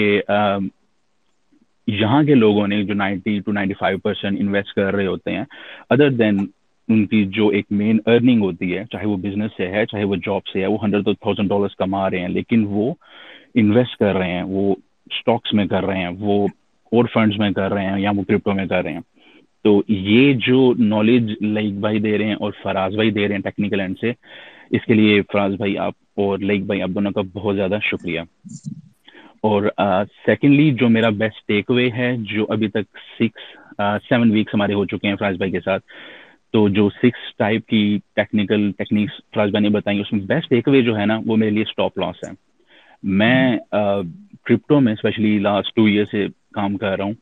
یہاں 1.88 2.22
کے 2.24 2.36
لوگوں 2.36 2.68
نے 2.68 2.84
جو 2.84 2.94
ninety 2.94 3.40
two 3.40 3.52
ninety 3.52 3.74
five 3.74 3.98
percent 3.98 4.40
invest 4.40 4.74
کر 4.74 4.96
رہے 4.96 5.06
ہوتے 5.06 5.32
ہیں 5.32 5.44
ادر 5.90 6.10
دین 6.12 6.38
ان 6.88 7.06
کی 7.06 7.26
جو 7.26 7.48
ایک 7.48 7.66
مین 7.72 7.98
ارننگ 8.06 8.42
ہوتی 8.42 8.78
ہے، 8.78 8.84
چاہے 8.92 9.08
وہ 9.08 9.18
بزنس 9.18 9.52
سے 9.58 9.68
ہے، 9.68 9.86
چاہے 9.86 10.04
وہ 10.04 10.16
جاب 10.16 10.48
سے 10.48 10.62
ہے، 10.62 10.66
وہ 10.66 10.78
ہنڈریڈ 10.84 11.06
تھاؤزینڈ 11.06 11.50
ڈالرس 11.50 11.76
کما 11.76 12.10
رہے 12.10 12.20
ہیں، 12.20 12.28
لیکن 12.28 12.66
وہ 12.68 12.94
انویسٹ 13.56 13.98
کر 13.98 14.16
رہے 14.16 14.32
ہیں، 14.32 14.44
وہ 14.44 14.76
اسٹاکس 15.12 15.54
میں 15.54 15.66
کر 15.66 15.86
رہے 15.86 15.98
ہیں، 15.98 16.10
وہ 16.20 16.48
اور 16.92 17.06
فنڈس 17.14 17.40
میں 17.40 17.52
کر 17.52 17.74
رہے 17.74 17.86
ہیں 17.86 18.00
یا 18.00 18.12
وہ 18.16 18.24
کرپٹو 18.24 18.54
میں 18.54 18.66
کر 18.66 18.84
رہے 18.84 18.94
ہیں۔ 18.94 19.02
تو 19.64 19.82
یہ 19.88 20.34
جو 20.34 20.74
نالج 20.80 21.32
لائک 21.42 21.74
بھائی 21.80 22.00
دے 22.00 22.18
رہے 22.18 22.26
ہیں 22.26 22.36
اور 22.36 22.52
فراز 22.64 22.96
بھائی 22.96 23.12
دے 23.12 23.28
رہے 23.28 23.36
ہیں 23.36 23.42
ٹیکنیکل 23.42 23.80
اینڈ 23.80 23.96
سے، 24.02 24.12
اس 24.72 24.86
کے 24.86 24.94
لیے 24.94 25.22
فراز 25.22 25.54
بھائی 25.54 25.78
آپ 25.78 25.94
اور 26.16 26.40
لائک 26.40 26.66
بھائی 26.66 26.82
آپ 26.82 26.90
دونوں 26.90 27.12
کا 27.12 27.22
بہت 27.34 27.56
زیادہ 27.56 27.78
شکریہ۔ 27.84 28.22
اور 29.42 29.64
سیکنڈلی 30.26 30.72
جو 30.72 30.90
میرا 30.90 31.10
بیسٹ 31.10 31.48
ٹیک 31.48 31.72
اوے 31.72 31.90
ہے، 31.98 32.16
جو 32.20 32.46
ابھی 32.50 32.68
تک 32.68 32.98
سکس 33.20 33.56
سیون 34.10 34.32
ویکس 34.32 34.54
ہمارے 34.54 34.74
ہو 34.74 34.86
چکے 34.86 35.08
ہیں 35.08 35.16
فراز 35.16 35.38
بھائی 35.38 35.52
کے 35.52 35.60
ساتھ 35.60 35.84
تو 36.54 36.70
جو 36.70 36.90
سکس 36.90 37.38
ٹائپ 37.38 37.68
کی 37.68 38.00
ٹیکنیکل 38.16 38.72
ٹیکنیکس 38.78 39.14
فراز 39.34 39.50
بھائی 39.50 39.64
نے 39.64 39.70
بتائیں 39.70 40.00
اس 40.00 40.14
میں 40.14 40.22
بیسٹ 40.22 40.50
ٹیک 40.50 40.68
اوے 40.68 40.82
جو 40.82 40.98
ہے 40.98 41.06
نا، 41.06 41.20
وہ 41.26 41.36
میرے 41.38 41.52
لیے 41.52 41.64
اسٹاپ 41.64 41.98
لاس 41.98 42.16
ہے۔ 42.28 42.34
میں 43.04 43.58
کرپٹو 44.44 44.80
میں 44.80 44.94
اسپیشلی 44.94 45.40
لاسٹ 45.40 45.76
ٹو 45.76 45.86
ایئر 45.86 46.06
سے 46.12 46.28
کام 46.54 46.78
کر 46.78 46.98
رہا 46.98 47.06
ہوں۔ 47.06 47.14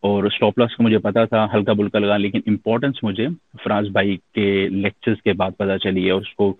اور 0.00 0.24
اسٹاپ 0.24 0.58
لاس 0.58 0.76
کا 0.76 0.84
مجھے 0.84 0.98
پتا 0.98 1.24
تھا، 1.24 1.46
ہلکا 1.54 1.72
بلکا 1.72 1.98
لگا، 1.98 2.16
لیکن 2.16 2.40
امپورٹنس 2.46 2.94
مجھے 3.02 3.26
فراز 3.64 3.88
بھائی 3.88 4.16
کے 4.34 4.68
لیکچرز 4.68 5.22
کے 5.22 5.32
بعد 5.32 5.50
پتہ 5.58 5.76
چلی 5.76 6.06
ہے 6.06 6.10
اور 6.10 6.20
اس 6.20 6.34
کو 6.34 6.54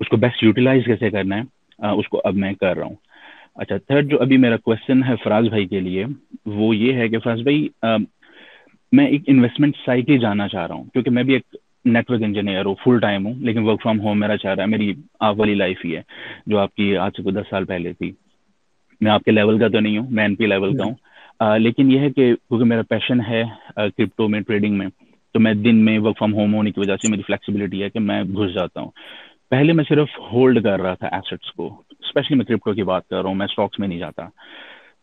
اس 0.00 0.08
کو 0.08 0.16
بیسٹ 0.16 0.42
یوٹیلائز 0.44 0.84
کیسے 0.84 1.10
کرنا 1.10 1.36
ہے 1.36 1.42
اس 1.86 2.08
کو 2.08 2.20
اب 2.24 2.34
میں 2.34 2.52
کر 2.52 2.76
رہا 2.76 2.86
ہوں۔ 2.86 2.94
اچھا 3.54 3.76
تھرڈ 3.76 4.10
جو 4.10 4.20
ابھی 4.20 4.36
میرا 4.36 4.56
کوشچن 4.56 5.02
ہے 5.02 5.14
فراز 5.24 5.48
بھائی 5.48 5.66
کے 5.66 5.80
لیے، 5.80 6.04
وہ 6.46 6.76
یہ 6.76 6.92
ہے 6.92 7.08
کہ 7.08 7.18
فراز 7.18 7.40
بھائی 7.40 7.68
میں 8.92 9.06
ایک 9.06 9.22
انویسٹمنٹ 9.26 9.76
سائٹ 9.86 10.08
ہی 10.08 10.18
جانا 10.18 10.48
چاہ 10.48 10.66
رہا 10.66 10.74
ہوں، 10.74 10.84
کیونکہ 10.84 11.10
میں 11.10 11.22
بھی 11.22 11.32
ایک 11.32 11.56
نیٹ 11.84 12.10
ورک 12.10 12.22
انجینئر 12.22 12.64
ہوں 12.64 12.74
فل 12.84 12.98
ٹائم 12.98 13.26
ہوں، 13.26 13.34
لیکن 13.34 13.62
ورک 13.62 13.82
فرام 13.82 14.00
ہوم 14.00 14.20
میرا 14.20 14.36
چاہ 14.36 14.54
رہا 14.54 14.62
ہے، 14.62 14.68
میری 14.68 14.92
آپ 15.20 15.38
والی 15.38 15.54
لائف 15.54 15.84
ہی 15.84 15.96
ہے، 15.96 16.02
جو 16.46 16.58
آپ 16.58 16.74
کی 16.74 16.96
آج 16.96 17.12
سے 17.16 17.22
کوئی 17.22 17.34
دس 17.34 17.48
سال 17.50 17.64
پہلے 17.64 17.92
تھی۔ 17.92 18.12
میں 19.00 19.10
آپ 19.10 19.22
کے 19.22 19.30
لیول 19.30 19.58
کا 19.58 19.68
تو 19.68 19.80
نہیں 19.80 19.98
ہوں، 19.98 20.06
میں 20.10 20.24
این 20.24 20.34
پی 20.34 20.46
لیول 20.46 20.76
کا 20.76 20.84
ہوں۔ 20.84 21.58
لیکن 21.58 21.90
یہ 21.92 21.98
ہے 21.98 22.10
کہ 22.10 22.34
کیونکہ 22.48 22.64
میرا 22.64 22.82
پیشن 22.88 23.20
ہے 23.20 23.42
کرپٹو 23.76 24.28
میں 24.28 24.40
ٹریڈنگ 24.40 24.78
میں، 24.78 24.86
تو 25.34 25.40
میں 25.40 25.54
دن 25.54 25.84
میں 25.84 25.98
ورک 25.98 26.18
فرام 26.18 26.34
ہوم 26.34 26.54
ہونے 26.54 26.70
کی 26.70 26.80
وجہ 26.80 26.96
سے 26.96 27.10
میری 27.10 27.22
فلیکسیبلٹی 27.22 27.82
ہے 27.82 27.90
کہ 27.90 28.00
میں 28.00 28.22
گھس 28.24 28.54
جاتا 28.54 28.80
ہوں۔ 28.80 28.90
پہلے 29.50 29.72
میں 29.72 29.84
صرف 29.88 30.08
ہولڈ 30.32 30.62
کر 30.64 30.80
رہا 30.80 30.94
تھا 30.94 31.08
ایسٹس 31.12 31.52
کو 31.52 31.66
اسپیشلی 32.00 32.36
میں 32.36 32.44
کرپٹو 32.44 32.72
کی 32.72 32.82
بات 32.82 33.08
کر 33.08 33.20
رہا 33.20 33.28
ہوں، 33.28 33.34
میں 33.34 33.46
اسٹاکس 33.46 33.78
میں 33.78 33.88
نہیں 33.88 33.98
جاتا۔ 33.98 34.28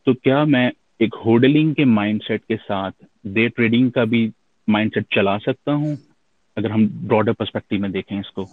تو 0.05 0.13
کیا 0.13 0.43
میں 0.43 0.69
ایک 0.99 1.15
ہولڈلنگ 1.25 1.73
کے 1.73 1.85
مائنڈ 1.85 2.21
سیٹ 2.27 2.45
کے 2.45 2.55
ساتھ 2.67 3.03
ڈے 3.25 3.47
ٹریڈنگ 3.49 3.89
کا 3.91 4.03
بھی 4.05 4.21
مائنڈ 4.67 4.93
سیٹ 4.93 5.05
چلا 5.09 5.37
سکتا 5.39 5.73
ہوں 5.73 5.95
اگر 6.57 6.69
ہم 6.71 6.85
براڈر 7.03 7.33
پرسپیکٹو 7.33 7.79
میں 7.79 7.89
دیکھیں 7.89 8.17
اس 8.19 8.31
کو۔ 8.31 8.45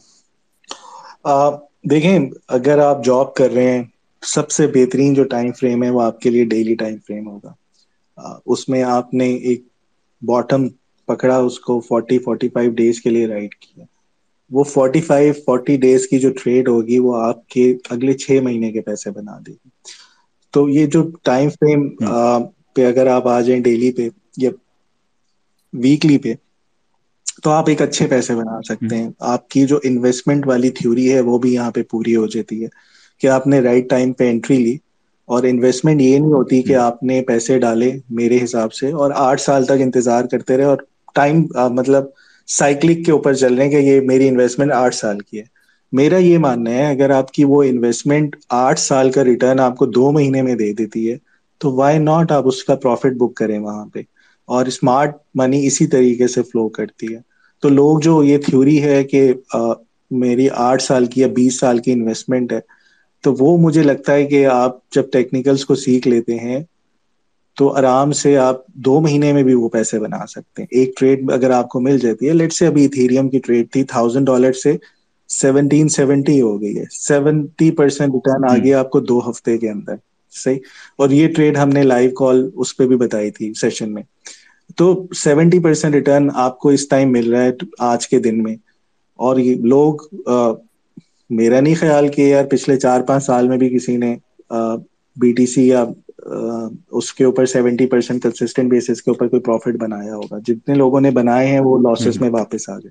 دیکھیں 1.85 2.19
اگر 2.57 2.79
آپ 2.81 3.05
جاب 3.05 3.35
کر 3.35 3.51
رہے 3.51 3.71
ہیں 3.71 3.83
سب 4.23 4.51
سے 4.51 4.67
بہترین 4.69 5.14
جو 5.14 5.25
ٹائم 5.27 5.51
فریم 5.53 5.83
ہے 5.83 5.91
وہ 5.91 6.03
آپ 6.03 6.21
کے 6.21 6.31
لیے 6.31 6.45
ڈیلی 6.47 6.75
ٹائم 6.77 6.97
فریم 7.07 7.27
ہوگا۔ 7.29 7.53
اس 8.47 8.69
میں 8.69 8.83
آپ 8.85 9.12
نے 9.14 9.27
ایک 9.43 9.62
باٹم 10.23 10.69
پکڑا 11.09 11.37
اس 11.39 11.59
کو 11.61 11.79
فورٹی 11.81 12.19
فورٹی 12.19 12.49
فائیو 12.49 12.71
ڈیز 12.75 13.01
کے 13.01 13.11
لیے 13.11 13.27
رائڈ 13.27 13.55
کیا۔ 13.57 13.85
وہ 14.51 14.64
فورٹی 14.64 15.01
فائیو 15.01 15.33
فورٹی 15.45 15.77
ڈیز 15.79 16.07
کی 16.07 16.19
جو 16.19 16.31
ٹریڈ 16.35 16.69
ہوگی 16.69 16.99
وہ 16.99 17.14
آپ 17.19 17.47
کے 17.49 17.64
اگلے 17.91 18.12
چھ 18.17 18.41
مہینے 18.43 18.71
کے 18.73 18.81
پیسے 18.83 19.11
بنا 19.12 19.39
دے 19.41 19.53
گی۔ 19.53 19.69
تو 20.55 20.69
یہ 20.69 20.87
جو 20.89 21.03
ٹائم 21.23 21.49
فریم 21.51 21.89
پہ 22.75 22.87
اگر 22.87 23.07
آپ 23.09 23.27
آ 23.29 23.41
جائیں 23.41 23.62
ڈیلی 23.62 23.91
پہ 23.93 24.09
یا 24.37 24.51
ویکلی 25.72 26.18
پہ 26.18 26.34
تو 27.43 27.51
آپ 27.51 27.68
ایک 27.68 27.82
اچھے 27.82 28.07
پیسے 28.09 28.34
بنا 28.34 28.61
سکتے 28.64 28.97
ہیں۔ 28.97 29.09
آپ 29.26 29.49
کی 29.49 29.66
جو 29.66 29.78
انویسٹمنٹ 29.84 30.47
والی 30.47 30.70
تھیوری 30.72 31.12
ہے 31.12 31.20
وہ 31.22 31.39
بھی 31.39 31.53
یہاں 31.53 31.70
پہ 31.70 31.82
پوری 31.91 32.14
ہو 32.16 32.26
جاتی 32.28 32.62
ہے 32.62 32.68
کہ 33.20 33.28
آپ 33.28 33.47
نے 33.47 33.61
رائٹ 33.61 33.89
ٹائم 33.91 34.12
پہ 34.12 34.30
انٹری 34.30 34.57
لی 34.59 34.76
اور 35.28 35.45
انویسٹمنٹ 35.45 36.01
یہ 36.01 36.18
نہیں 36.18 36.32
ہوتی 36.32 36.62
کہ 36.62 36.74
آپ 36.78 37.03
نے 37.03 37.20
پیسے 37.24 37.59
ڈالے 37.59 37.91
میرے 38.11 38.39
حساب 38.43 38.72
سے 38.72 38.91
اور 38.95 39.11
آٹھ 39.20 39.41
سال 39.41 39.64
تک 39.64 39.80
انتظار 39.80 40.24
کرتے 40.26 40.57
رہے 40.57 40.64
اور 40.64 40.78
ٹائم 41.14 41.43
مطلب 41.72 42.05
سائیکلک 42.49 43.05
کے 43.05 43.12
اوپر 43.12 43.34
چل 43.34 43.55
رہے 43.55 43.64
ہیں 43.64 43.70
کہ 43.70 43.84
یہ 43.84 44.01
میری 44.03 44.28
انویسٹمنٹ 44.28 44.72
آٹھ 44.74 44.95
سال 44.95 45.20
کی 45.20 45.39
ہے۔ 45.39 45.45
میرا 45.93 46.16
یہ 46.18 46.39
ماننا 46.39 46.70
ہے 46.72 46.87
اگر 46.87 47.11
آپ 47.11 47.30
کی 47.30 47.45
وہ 47.45 47.62
انویسٹمنٹ 47.64 48.37
آٹھ 48.57 48.80
سال 48.80 49.11
کا 49.12 49.24
ریٹرن 49.24 49.61
آپ 49.61 49.76
کو 49.76 49.87
دو 49.89 50.11
مہینے 50.12 50.43
میں 50.43 50.55
دے 50.57 50.72
دیتی 50.74 51.11
ہے 51.11 51.16
تو 51.61 51.72
وائی 51.72 51.99
ناٹ 52.01 52.32
آپ 52.32 52.47
اس 52.47 52.62
کا 52.64 52.74
پروفٹ 52.76 53.16
بک 53.18 53.34
کریں 53.34 53.59
وہاں 53.59 53.84
پہ؟ 53.87 54.03
اور 54.49 54.66
اسمارٹ 54.66 55.16
منی 55.34 55.66
اسی 55.66 55.86
طریقے 55.86 56.26
سے 56.28 56.42
فلو 56.42 56.68
کرتی 56.70 57.14
ہے۔ 57.14 57.18
تو 57.62 57.68
لوگ 57.70 57.99
جو 58.01 58.22
یہ 58.24 58.38
تھیوری 58.38 58.82
ہے 58.82 59.03
کہ 59.05 59.32
میری 60.11 60.49
آٹھ 60.62 60.82
سال 60.82 61.07
کی 61.07 61.20
یا 61.20 61.26
بیس 61.34 61.59
سال 61.61 61.78
کی 61.78 61.92
انویسٹمنٹ 61.92 62.53
ہے 62.53 62.61
تو 63.24 63.34
وہ 63.34 63.57
مجھے 63.59 63.82
لگتا 63.82 64.12
ہے 64.14 64.24
کہ 64.26 64.44
آپ 64.49 64.90
جب 64.90 65.11
ٹیکنیکلس 65.12 65.64
کو 65.64 65.74
سیکھ 65.76 66.09
لیتے 66.09 66.38
ہیں 66.38 66.59
تو 67.57 67.68
آرام 67.72 68.12
سے 68.14 68.36
آپ 68.38 68.57
دو 68.84 69.01
مہینے 69.01 69.32
میں 69.32 69.42
بھی 69.42 69.55
وہ 69.55 69.68
پیسے 69.68 69.99
بنا 70.01 70.24
سکتے 70.26 70.62
ہیں۔ 70.62 70.68
ایک 70.70 70.92
ٹریڈ 70.97 71.30
اگر 71.32 71.51
آپ 71.51 71.68
کو 71.68 71.80
مل 71.80 71.99
جاتی 71.99 72.28
ہے 72.28 72.32
لیٹ 72.32 72.53
سے 72.53 72.66
ابھی 72.66 72.82
ایتھیریم 72.82 73.28
کی 73.28 73.38
ٹریڈ 73.38 73.70
تھی 73.70 73.84
تھاؤزینڈ 73.84 74.26
ڈالر 74.26 74.53
سے 74.55 74.76
سیونٹین 75.30 75.88
سیونٹی 75.88 76.40
ہو 76.40 76.61
گئی 76.61 76.78
ہے۔ 76.78 76.84
سیونٹی 76.99 77.70
پرسینٹ 77.72 78.14
ریٹرن 78.14 78.44
آ 78.44 78.57
گیا 78.57 78.78
آپ 78.80 78.90
کو 78.90 79.01
دو 79.03 79.18
ہفتے 79.20 79.57
کے 79.59 79.70
اندر۔ 79.70 79.94
صحیح؟ 80.34 80.59
اور 80.99 81.11
یہ 81.11 81.28
ٹریڈ 81.28 81.57
ہم 81.57 81.68
نے 81.68 81.82
لائیو 81.82 82.11
کال 82.14 82.49
اس 82.55 82.76
پہ 82.76 82.86
بھی 82.86 82.97
بتائی 82.97 83.30
تھی 83.30 83.53
سیشن 83.57 83.92
میں۔ 83.94 84.03
تو 84.79 84.87
سیونٹی 85.16 85.59
پرسینٹ 85.59 85.95
ریٹرن 85.95 86.29
آپ 86.35 86.59
کو 86.59 86.68
اس 86.68 86.89
ٹائم 86.89 87.12
مل 87.12 87.33
رہا 87.33 87.43
ہے 87.45 87.51
آج 87.83 88.09
کے 88.09 88.18
دن 88.18 88.43
میں۔ 88.43 88.57
اور 89.18 89.37
یہ 89.39 89.55
لوگ 89.64 89.95
میرا 91.31 91.61
نہیں 91.61 91.74
خیال 91.74 92.09
کہ 92.09 92.22
یار 92.22 92.45
پچھلے 92.45 92.77
چار 92.77 93.01
پانچ 93.01 93.24
سال 93.24 93.49
میں 93.49 93.57
بھی 93.57 93.68
کسی 93.70 93.97
نے 93.97 94.14
بی 95.16 95.33
ٹی 95.33 95.47
سی 95.47 95.66
یا 95.68 95.85
اس 96.93 97.12
کے 97.12 97.24
اوپر 97.24 97.47
سیونٹی 97.47 97.87
پرسینٹ 97.87 98.22
کنسسٹینٹ 98.22 98.70
بیسس 98.70 99.03
کے 99.03 99.11
اوپر 99.11 99.29
کوئی 99.29 99.43
پروفٹ 99.43 99.77
بنایا 99.81 100.14
ہوگا۔ 100.14 100.39
جتنے 100.47 100.74
لوگوں 100.74 101.01
نے 101.01 101.11
بنائے 101.11 101.47
ہیں 101.47 101.61
وہ 101.61 101.79
لاسز 101.81 102.20
میں 102.20 102.31
واپس 102.31 102.68
آ 102.68 102.77
گئے۔ 102.79 102.91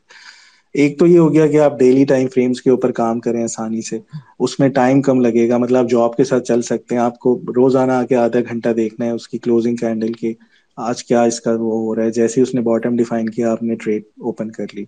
ایک 0.75 0.97
تو 0.99 1.07
یہ 1.07 1.19
ہو 1.19 1.33
گیا 1.33 1.47
کہ 1.47 1.59
آپ 1.59 1.77
ڈیلی 1.79 2.05
ٹائم 2.05 2.27
فریمس 2.27 2.61
کے 2.61 2.69
اوپر 2.69 2.91
کام 2.91 3.19
کریں 3.19 3.43
آسانی 3.43 3.81
سے۔ 3.81 3.99
اس 4.39 4.59
میں 4.59 4.69
ٹائم 4.69 5.01
کم 5.01 5.19
لگے 5.21 5.47
گا۔ 5.49 5.57
مطلب 5.57 5.89
جاب 5.89 6.15
کے 6.15 6.23
ساتھ 6.23 6.43
چل 6.43 6.61
سکتے 6.61 6.95
ہیں۔ 6.95 7.01
آپ 7.01 7.19
کو 7.19 7.41
روزانہ 7.55 7.91
آ 7.91 8.03
کے 8.05 8.15
آدھا 8.15 8.39
گھنٹہ 8.49 8.69
دیکھنا 8.69 9.05
ہے 9.05 9.11
اس 9.11 9.27
کی 9.27 9.37
کلوزنگ 9.37 9.75
کینڈل 9.75 10.13
کے۔ 10.13 10.33
آج 10.77 11.03
کیا 11.03 11.21
اس 11.23 11.39
کا 11.41 11.51
وہ 11.53 11.77
ہو 11.77 11.95
رہا 11.95 12.03
ہے؟ 12.03 12.11
جیسے 12.13 12.41
اس 12.41 12.53
نے 12.53 12.61
باٹم 12.63 12.95
ڈیفائن 12.95 13.29
کیا 13.29 13.51
آپ 13.51 13.63
نے 13.63 13.75
ٹریڈ 13.77 14.03
اوپن 14.21 14.51
کر 14.51 14.65
لی۔ 14.69 14.85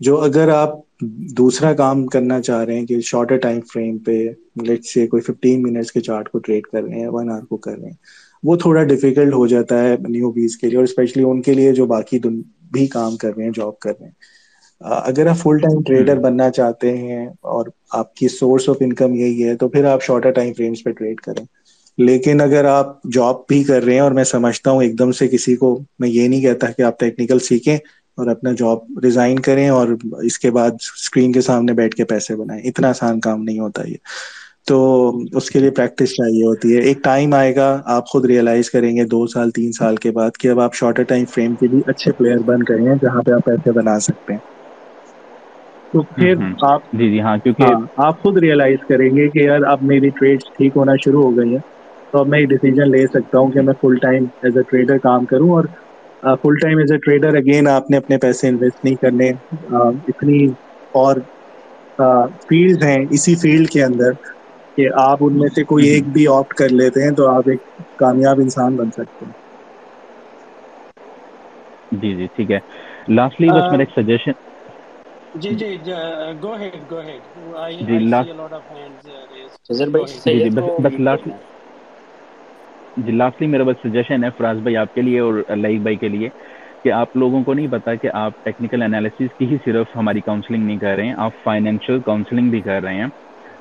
جو 0.00 0.20
اگر 0.20 0.48
آپ 0.50 0.70
دوسرا 1.36 1.72
کام 1.74 2.06
کرنا 2.06 2.40
چاہ 2.42 2.64
رہے 2.64 2.74
ہیں 2.74 2.86
کہ 2.86 3.00
شارٹر 3.04 3.36
ٹائم 3.38 3.60
فریم 3.66 3.98
پہ 4.00 4.18
لیٹ 4.62 4.84
سے 4.84 5.06
کوئی 5.06 5.22
ففٹین 5.22 5.62
منٹس 5.62 5.92
کے 5.92 6.00
چارٹ 6.02 6.28
کو 6.28 6.38
ٹریڈ 6.40 6.62
کر 6.64 6.82
رہے 6.82 7.00
ہیں 7.00 7.08
ون 7.08 7.30
آور 7.30 7.42
کو 7.44 7.56
کر 7.58 7.78
رہے 7.78 7.86
ہیں 7.86 7.96
وہ 8.44 8.56
تھوڑا 8.56 8.82
ڈیفیکلٹ 8.84 9.34
ہو 9.34 9.46
جاتا 9.46 9.78
ہے 9.80 9.96
نیو 10.08 10.30
بیز 10.32 10.56
کے 10.56 10.68
لیے 10.68 10.76
اور 10.76 10.84
اسپیشلی 10.84 11.22
ان 11.24 11.42
کے 11.42 11.54
لیے 11.54 11.72
جو 11.72 11.86
باقی 11.88 12.18
بھی 12.70 12.86
کام 12.88 13.16
کر 13.16 13.36
رہے 13.36 13.44
ہیں 13.44 13.50
جاب 13.52 13.78
کر 13.78 13.92
رہے 13.92 14.06
ہیں۔ 14.06 14.12
اگر 15.04 15.26
آپ 15.26 15.36
فل 15.38 15.58
ٹائم 15.58 15.82
ٹریڈر 15.82 16.18
بننا 16.20 16.48
چاہتے 16.50 16.96
ہیں 16.98 17.26
اور 17.48 17.66
آپ 17.92 18.14
کی 18.14 18.28
سورس 18.30 18.68
آف 18.68 18.76
انکم 18.80 19.14
یہی 19.14 19.44
ہے 19.44 19.54
تو 19.56 19.68
پھر 19.68 19.84
آپ 19.86 20.02
شارٹر 20.02 20.30
ٹائم 20.32 20.52
فریمس 20.52 20.82
پہ 20.84 20.90
ٹریڈ 20.92 21.20
کریں۔ 21.20 21.44
لیکن 21.98 22.40
اگر 22.40 22.64
آپ 22.66 22.86
جاب 23.12 23.36
بھی 23.46 23.62
کر 23.64 23.82
رہے 23.82 23.94
ہیں 23.94 24.00
اور 24.00 24.12
میں 24.12 24.24
سمجھتا 24.26 24.70
ہوں 24.70 24.82
ایک 24.82 24.98
دم 24.98 25.12
سے 25.12 25.28
کسی 25.28 25.54
کو 25.56 25.68
میں 25.98 26.08
یہ 26.08 26.28
نہیں 26.28 26.40
کہتا 26.42 26.70
کہ 26.70 26.82
آپ 26.82 26.98
ٹیکنیکل 26.98 27.38
سیکھیں 27.40 27.76
اور 28.18 28.26
اپنا 28.28 28.50
جاب 28.54 28.78
ریزائن 29.02 29.38
کریں 29.40 29.68
اور 29.70 29.88
اس 30.22 30.38
کے 30.38 30.50
بعد 30.50 30.70
اسکرین 30.94 31.32
کے 31.32 31.40
سامنے 31.42 31.72
بیٹھ 31.74 31.94
کے 31.94 32.04
پیسے 32.06 32.36
بنائیں 32.36 32.62
اتنا 32.62 32.88
آسان 32.90 33.20
کام 33.20 33.42
نہیں 33.42 33.58
ہوتا 33.58 33.82
یہ۔ 33.82 33.96
تو 34.66 34.76
اس 35.32 35.50
کے 35.50 35.58
لیے 35.58 35.70
پریکٹس 35.72 36.10
چاہیے 36.12 36.44
ہوتی 36.44 36.74
ہے۔ 36.74 36.80
ایک 36.82 37.02
ٹائم 37.04 37.34
آئے 37.34 37.54
گا 37.56 37.66
آپ 37.86 38.06
خود 38.06 38.24
ریئلائز 38.26 38.70
کریں 38.70 38.94
گے 38.96 39.04
دو 39.06 39.26
سال 39.28 39.50
تین 39.52 39.72
سال 39.72 39.96
کے 39.98 40.10
بعد 40.12 40.36
کہ 40.36 40.48
اب 40.48 40.60
آپ 40.60 40.74
شارٹر 40.74 41.02
ٹائم 41.04 41.24
فریم 41.28 41.54
کے 41.56 41.68
بھی 41.68 41.82
اچھے 41.86 42.12
پلیئر 42.14 42.42
بن 42.44 42.60
گئے 42.68 42.82
ہیں 42.82 42.96
جہاں 42.98 43.22
پہ 43.22 43.32
آپ 43.32 43.44
پیسے 43.44 43.72
بنا 43.74 43.98
سکتے 44.00 44.32
ہیں۔ 44.32 44.40
تو 45.92 46.02
پھر 46.10 46.34
آپ 46.66 46.82
جی 46.92 47.10
جی 47.10 47.20
ہاں 47.20 47.36
کیونکہ 47.38 47.64
ہاں 47.64 47.80
آپ 48.02 48.18
خود 48.18 48.38
ریئلائز 48.38 48.78
کریں 48.84 49.08
گے 49.10 49.28
کہ 49.30 49.38
یار 49.40 49.62
اب 49.66 49.82
میری 49.84 50.10
ٹریڈ 50.12 50.40
ٹھیک 50.48 50.76
ہونا 50.76 50.92
شروع 51.00 51.22
ہو 51.22 51.36
گئی 51.36 51.52
ہیں۔ 51.52 51.60
تو 52.12 52.20
اب 52.20 52.28
میں 52.28 52.40
یہ 52.40 52.46
ڈیسیزن 52.48 52.90
لے 52.90 53.06
سکتا 53.08 53.38
ہوں 53.38 53.50
کہ 53.50 53.62
میں 53.62 53.74
full 53.76 53.98
time 54.00 54.24
as 54.40 54.56
a 54.56 54.64
trader 54.66 54.98
کام 55.00 55.24
کروں 55.26 55.50
اور 55.50 55.64
full 56.38 56.58
time 56.58 56.78
as 56.78 56.92
a 56.92 56.98
trader 57.00 57.36
again 57.36 57.68
آپ 57.68 57.90
نے 57.90 57.96
اپنے 57.98 58.18
پیسے 58.18 58.48
انویسٹ 58.48 58.84
نہیں 58.84 58.96
کرنے 58.98 59.28
اتنی 60.08 60.38
اور 60.94 61.16
فیلڈ 62.44 62.82
ہیں 62.82 62.98
اسی 63.10 63.34
فیلڈ 63.38 63.68
کے 63.70 63.82
اندر 63.82 64.12
کہ 64.78 64.86
آپ 65.00 65.18
ان 65.20 65.38
میں 65.38 65.48
سے 65.50 65.64
کوئی 65.66 65.86
ایک 65.86 66.08
بھی 66.10 66.26
آپٹ 66.30 66.54
کر 66.54 66.68
لیتے 66.72 67.02
ہیں 67.02 67.14
تو 67.14 67.28
آپ 67.30 67.48
ایک 67.48 67.62
کامیاب 67.98 68.40
انسان 68.40 68.76
بن 68.76 68.90
سکتے 68.92 69.24
ہیں۔ 69.24 69.32
جی 71.92 72.14
جی 72.14 72.26
ٹھیک 72.28 72.50
ہے۔ 72.50 72.58
لاسٹلی 73.10 73.50
بس 73.50 73.70
میرا 73.70 73.82
ایک 73.82 73.90
سجیشن 73.92 74.32
جی 75.34 75.50
جی 75.56 75.68
گو 76.42 76.52
ہیڈ 76.56 76.82
گو 76.90 76.98
ہیڈ 77.02 77.22
جی 77.80 77.98
لاسٹ 78.02 78.32
جی 80.26 80.40
جی 80.40 80.50
بس 80.50 80.64
تو 80.70 80.80
بس 80.80 80.98
میوٹ 80.98 81.04
کر 81.06 81.18
لاسٹ 81.18 81.26
لیں 81.26 81.38
جی 82.96 83.12
لاسٹلی 83.12 83.46
میرا 83.46 83.64
بس 83.64 83.76
سجیشن 83.82 84.24
ہے 84.24 84.28
فراز 84.36 84.58
بھائی 84.62 84.76
آپ 84.76 84.92
کے 84.94 85.02
لیے 85.02 85.18
اور 85.20 85.34
لئیک 85.56 85.82
بھائی 85.82 85.96
کے 85.98 86.08
لیے 86.08 86.28
کہ 86.84 86.92
آپ 86.92 87.16
لوگوں 87.16 87.42
کو 87.44 87.54
نہیں 87.54 87.66
پتا 87.72 87.94
کہ 87.94 88.08
آپ 88.14 88.32
ٹیکنیکل 88.44 88.82
انالیسس 88.82 89.34
کی 89.38 89.46
ہی 89.52 89.56
صرف 89.64 89.96
ہماری 89.96 90.20
کاؤنسلنگ 90.20 90.64
نہیں 90.66 90.78
کر 90.78 90.96
رہے 90.96 91.06
ہیں، 91.06 91.14
آپ 91.16 91.32
فائنینشیل 91.44 92.00
کاؤنسلنگ 92.02 92.50
بھی 92.50 92.60
کر 92.62 92.82
رہے 92.82 92.94
ہیں۔ 92.94 93.06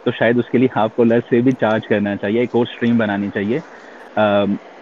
تو 0.06 0.12
شاید 0.12 0.38
اس 0.40 0.50
کے 0.50 0.58
لیے 0.58 0.68
آپ 0.80 0.96
کو 0.96 1.04
لرس 1.04 1.30
سے 1.30 1.42
بھی 1.42 1.52
چارج 1.60 1.88
کرنا 1.88 2.16
چاہیے، 2.18 2.40
ایک 2.40 2.56
اور 2.56 2.66
اسٹریم 2.70 2.98
بنانی 2.98 3.30
چاہیے۔ 3.32 3.60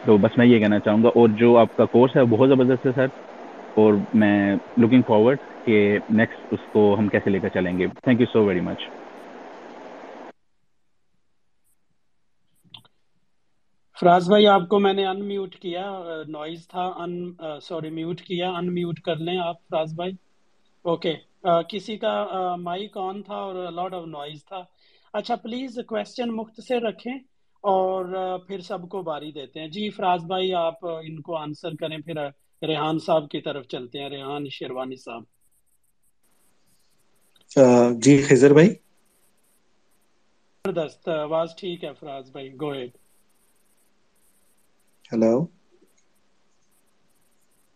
تو 0.06 0.18
بس 0.18 0.38
میں 0.38 0.46
یہ 0.46 0.60
کہنا 0.60 0.80
چاہوں 0.80 1.04
گا، 1.04 1.10
اور 1.16 1.30
جو 1.40 1.58
آپ 1.58 1.76
کا 1.78 1.86
کورس 1.86 2.16
ہے 2.16 2.24
بہت 2.36 2.50
زبردست 2.50 2.86
ہے 2.86 2.92
سر، 2.96 3.08
اور 3.78 3.94
میں 4.14 4.56
لوکنگ 4.78 5.02
فارورڈ 5.08 5.40
کہ 5.66 5.78
نیکسٹ 6.10 6.54
اس 6.54 6.68
کو 6.74 6.96
ہم 7.00 7.08
کیسے 7.08 7.30
لے 7.30 7.40
کر 7.40 7.50
چلیں 7.50 7.78
گے۔ 7.78 7.88
Thank 8.04 8.20
you 8.22 8.26
so 8.32 8.46
very 8.46 8.60
much 8.62 8.82
Faraz 14.00 14.28
بھائی 14.30 14.46
آپ 14.48 14.68
کو 14.70 14.80
میں 14.80 14.94
نے 14.94 15.06
ان 15.06 15.28
میوٹ 15.28 15.56
کیا 15.56 15.86
نوائز 16.28 16.68
تھا 16.68 16.86
ان 16.98 17.14
سوری 17.62 17.90
میوٹ 17.90 18.22
کیا 18.22 18.50
ان 18.52 18.74
میوٹ 18.74 19.00
کر 19.02 19.16
لیں 19.18 19.38
آپ 19.40 19.62
فراز 19.62 19.94
بھائی۔ 19.94 20.12
اوکے 20.86 21.14
کسی 21.70 21.98
کا 21.98 22.14
مائک 22.60 22.98
آن 22.98 23.22
تھا 23.24 23.36
اور 23.38 23.72
لاٹ 23.72 23.94
آف 23.94 24.06
نوائز 24.08 24.44
تھا۔ 24.46 24.64
اچھا 25.14 25.36
پلیز 25.36 25.78
کوشچن 25.88 26.32
مختصر 26.34 26.82
رکھیں 26.82 27.14
اور 27.64 28.06
پھر 28.48 28.60
سب 28.62 28.88
کو 28.90 29.02
باری 29.04 29.32
دیتے 29.32 29.60
ہیں۔ 29.60 29.68
جی 29.68 29.90
فراز 29.90 30.24
بھائی 30.26 30.54
آپ 30.56 30.86
ان 30.88 31.22
کو 31.22 31.36
آنسر 31.38 31.76
کریں 31.76 31.98
پھر 31.98 32.18
ریحان 32.62 33.00
صاحب 33.00 33.30
کی 33.32 33.42
طرف 33.42 33.68
چلتے 33.68 34.00
ہیں۔ 34.00 34.10
ریحان 34.10 34.50
شیروانی 34.52 34.96
صاحب۔ 34.98 35.24
جی 38.02 38.22
خضر 38.22 38.52
بھائی۔ 38.54 38.70
زبردست 40.66 41.08
آواز 41.10 41.56
ٹھیک 41.56 41.84
ہے 41.84 41.92
فراز 41.94 42.32
بھائی 42.32 42.50
گو 42.62 42.72
ہیڈ 42.72 42.92
ہلو 45.12 45.34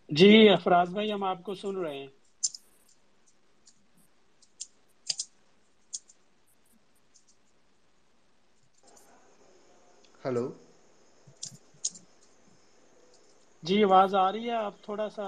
جی 0.10 0.30
افراز 0.50 0.90
بھائی 0.90 1.12
ہم 1.12 1.24
آپ 1.24 1.44
کو 1.44 1.56
سن 1.56 1.76
رہے 1.78 1.98
ہیں۔ 1.98 2.08
ہلو 10.24 10.46
جی 13.64 13.76
آواز 13.84 14.12
آ 14.16 14.32
رہی 14.32 14.46
ہے۔ 14.46 14.56
آپ 14.58 14.76
تھوڑا 14.82 15.08
سا 15.10 15.26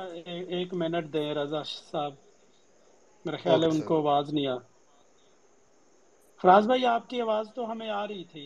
ایک 0.51 0.69
منٹ 0.73 1.05
دیں 1.13 1.29
رضا 1.35 1.61
صاحب۔ 1.65 2.13
میرا 3.25 3.37
خیال 3.37 3.63
ہے 3.63 3.69
ان 3.69 3.81
کو 3.83 3.97
آواز 3.97 4.25
نہیں 4.29 4.47
آ 4.47 4.57
فراز 6.41 6.63
بھائی 6.67 6.85
آپ 6.87 7.07
کی 7.07 7.21
آواز 7.21 7.45
تو 7.53 7.71
ہمیں 7.71 7.89
آ 7.91 8.05
رہی 8.07 8.23
تھی۔ 8.25 8.45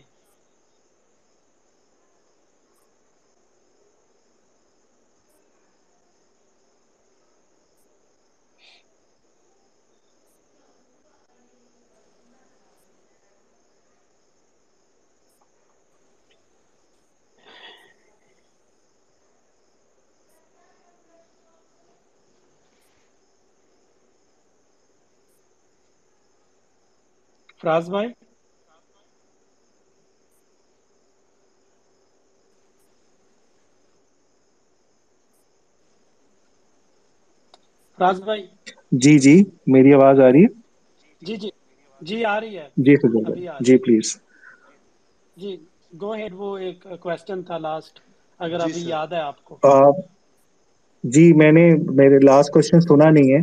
فراز 27.61 27.89
بھائی؟ 27.89 28.09
فراز 37.97 38.21
بھائی؟ 38.21 38.43
جی 39.01 39.17
جی 39.19 39.35
میری 39.67 39.93
آواز 39.93 40.19
آ 40.19 40.31
رہی 40.31 40.43
ہے؟ 40.43 40.47
جی 41.21 41.35
جی 41.37 41.49
جی 42.01 42.17
آ 42.25 42.39
رہی 42.39 42.57
ہے۔ 42.57 42.67
جی 42.77 42.93
فضل 42.97 43.25
جی 43.61 43.75
پلیز۔ 43.79 44.07
جی 45.37 45.51
گو 45.93 46.11
ہیڈ 46.13 46.33
وہ 46.35 46.49
ایک 46.59 46.79
کوشچن 46.99 47.39
تھا 47.43 47.57
لاسٹ 47.59 47.93
اگر 48.39 48.59
جی 48.59 48.71
ابھی 48.71 48.81
یاد 48.85 49.09
ہے 49.09 49.21
آپ 49.21 49.37
کو۔ 49.43 49.55
جی 51.03 51.31
میں 51.35 51.51
نے 51.51 51.63
میرے 51.95 52.17
لاسٹ 52.21 52.51
کوشچن 52.51 52.79
سنا 52.81 53.09
نہیں 53.11 53.31
ہے۔ 53.31 53.41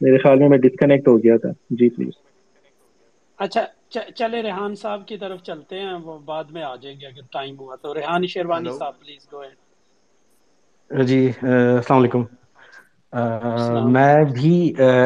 میرے 0.00 0.18
خیال 0.18 0.38
میں 0.38 0.48
میں 0.48 0.58
ڈسکنیکٹ 0.60 1.08
ہو 1.08 1.16
گیا 1.18 1.36
تھا۔ 1.38 1.50
جی 1.72 1.88
پلیز۔ 1.90 2.14
اچھا 3.38 3.62
چلے 4.12 4.42
ریحان 4.42 4.74
صاحب 4.76 5.06
کی 5.06 5.18
طرف 5.18 5.42
چلتے 5.42 5.80
ہیں 5.80 5.92
وہ 6.02 6.18
بعد 6.24 6.44
میں 6.50 6.62
آ 6.64 6.74
جائیں 6.76 6.98
گے 7.00 7.06
اگر 7.06 7.26
ٹائم 7.30 7.58
ہوا 7.58 7.76
تو۔ 7.76 7.94
ریحان 7.94 8.26
شیروانی 8.28 8.70
صاحب 8.72 8.98
پلیز 8.98 9.26
گو 9.30 9.42
ہیڈ 9.42 9.56
جی 10.90 11.18
السلام 11.42 11.98
علیکم۔ 11.98 12.22
میں 13.92 14.14
بھی 14.32 14.52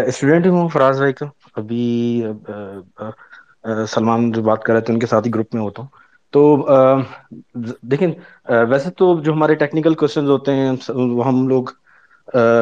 اسٹوڈینٹ 0.06 0.46
ہوں 0.48 0.68
فراز 0.70 0.98
بھائی 0.98 1.12
کا 1.14 1.26
ابھی 1.54 1.82
سلمان 3.88 4.30
جو 4.32 4.42
بات 4.42 4.62
کر 4.62 4.72
رہے 4.72 4.82
تھے 4.82 4.92
ان 4.92 4.98
کے 4.98 5.06
ساتھ 5.06 5.26
ہی 5.26 5.34
گروپ 5.34 5.54
میں 5.54 5.62
ہوتا 5.62 5.82
ہوں۔ 5.82 5.88
تو 6.32 6.40
دیکھیں 7.84 8.08
ویسے 8.68 8.90
تو 8.92 9.06
جو 9.20 9.32
ہمارے 9.32 9.54
ٹیکنیکل 9.56 9.94
کوشچنز 9.96 10.30
ہوتے 10.30 10.54
ہیں 10.54 10.70
وہ 10.88 11.26
ہم 11.26 11.46
لوگ 11.48 11.64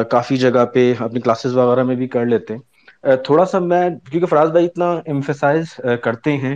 کافی 0.09 0.37
جگہ 0.37 0.65
پہ 0.73 0.83
اپنی 0.99 1.21
کلاسز 1.21 1.55
وغیرہ 1.55 1.83
میں 1.83 1.95
بھی 1.95 2.07
کر 2.09 2.25
لیتے 2.25 2.53
ہیں۔ 2.53 2.61
تھوڑا 3.03 3.45
سا 3.45 3.59
میں، 3.61 3.81
کیونکہ 4.11 4.25
فراز 4.27 4.49
بھائی 4.51 4.65
اتنا 4.65 4.91
امفیسائز 5.07 5.73
کرتے 6.03 6.35
ہیں 6.37 6.55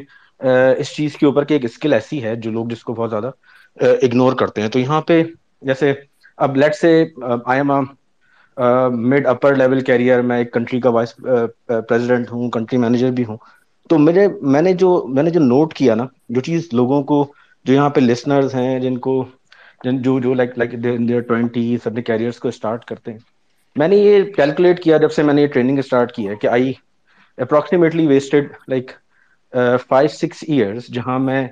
اس 0.79 0.95
چیز 0.95 1.15
کے 1.17 1.25
اوپر 1.25 1.43
کہ 1.45 1.53
ایک 1.53 1.65
اسکل 1.65 1.93
ایسی 1.93 2.23
ہے 2.23 2.35
جو 2.35 2.51
لوگ 2.51 2.67
جس 2.67 2.83
کو 2.83 2.93
بہت 2.93 3.09
زیادہ 3.09 3.31
اگنور 4.03 4.33
کرتے 4.37 4.61
ہیں۔ 4.61 4.69
تو 4.69 4.79
یہاں 4.79 5.01
پہ 5.07 5.21
جیسے 5.61 5.93
اب 6.37 6.57
let's 6.57 6.75
say 6.75 6.91
I 7.45 7.59
am 7.59 7.71
mid 9.09 9.27
upper 9.27 9.55
level 9.55 9.79
career 9.85 10.21
میں 10.21 10.37
ایک 10.37 10.51
کنٹری 10.53 10.79
کا 10.81 10.89
وائس 10.89 11.15
پریزیڈنٹ 11.67 12.31
ہوں 12.31 12.49
کنٹری 12.51 12.77
مینیجر 12.77 13.11
بھی 13.11 13.25
ہوں۔ 13.25 13.37
تو 13.89 13.97
مجھے 13.99 14.27
میں 14.43 14.61
نے 14.61 14.73
جو، 14.73 14.89
میں 15.07 15.23
نے 15.23 15.29
جو 15.29 15.39
نوٹ 15.39 15.73
کیا 15.73 15.95
نا، 15.95 16.05
جو 16.29 16.41
چیز 16.41 16.67
لوگوں 16.73 17.01
کو، 17.03 17.25
جو 17.65 17.73
یہاں 17.73 17.89
پہ 17.89 18.01
لسنرز 18.01 18.55
ہیں، 18.55 18.79
جن 18.79 18.97
کو 18.99 19.23
جو 19.83 20.19
جو 20.19 20.33
لائک 20.33 20.57
لائک 20.57 20.71
ٹوینٹی 21.27 21.75
اپنے 21.85 22.01
کیریئرس 22.03 22.39
کو 22.39 22.47
اسٹارٹ 22.47 22.85
کرتے 22.85 23.11
ہیں۔ 23.11 23.19
میں 23.76 23.88
نے 23.88 23.95
یہ 23.95 24.24
کیلکولیٹ 24.36 24.84
کیا 24.84 24.97
جب 24.97 25.11
سے 25.11 25.24
میں 25.24 25.34
نے 25.34 25.41
یہ 25.41 25.47
ٹریننگ 25.47 25.80
اسٹارٹ 25.80 26.11
کی 26.11 26.28
ہے 26.30 26.36
کہ 26.36 26.47
I 26.47 26.74
approximately 27.38 28.07
wasted 28.07 28.51
like 28.67 28.91
five 29.88 30.07
six 30.07 30.43
years 30.47 30.88
جہاں 30.88 31.17
میں 31.19 31.47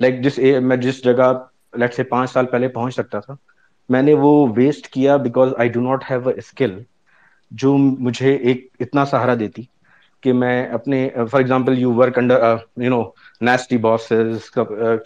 لائک 0.00 0.22
جس 0.24 0.38
میں 0.62 0.76
جس 0.76 1.02
جگہ 1.04 1.32
لٹ 1.78 1.94
سے 1.94 2.02
پانچ 2.02 2.30
سال 2.30 2.46
پہلے 2.46 2.68
پہنچ 2.68 2.94
سکتا 2.94 3.20
تھا، 3.20 3.34
میں 3.88 4.02
نے 4.02 4.14
وہ 4.14 4.32
ویسٹ 4.56 4.88
کیا 4.88 5.16
because 5.16 5.52
I 5.58 5.68
do 5.68 5.80
not 5.80 6.04
have 6.10 6.28
a 6.28 6.34
skill 6.38 6.78
جو 7.50 7.76
مجھے 7.76 8.34
ایک 8.34 8.68
اتنا 8.80 9.04
سہارا 9.04 9.34
دیتی 9.40 9.62
کہ 10.22 10.32
میں 10.32 10.66
اپنے 10.72 11.08
for 11.30 11.40
example 11.40 11.78
you 11.78 11.92
work 11.94 12.18
under 12.18 12.42
you 12.76 12.90
know 12.90 13.02
nasty 13.40 13.76
boss 13.78 14.12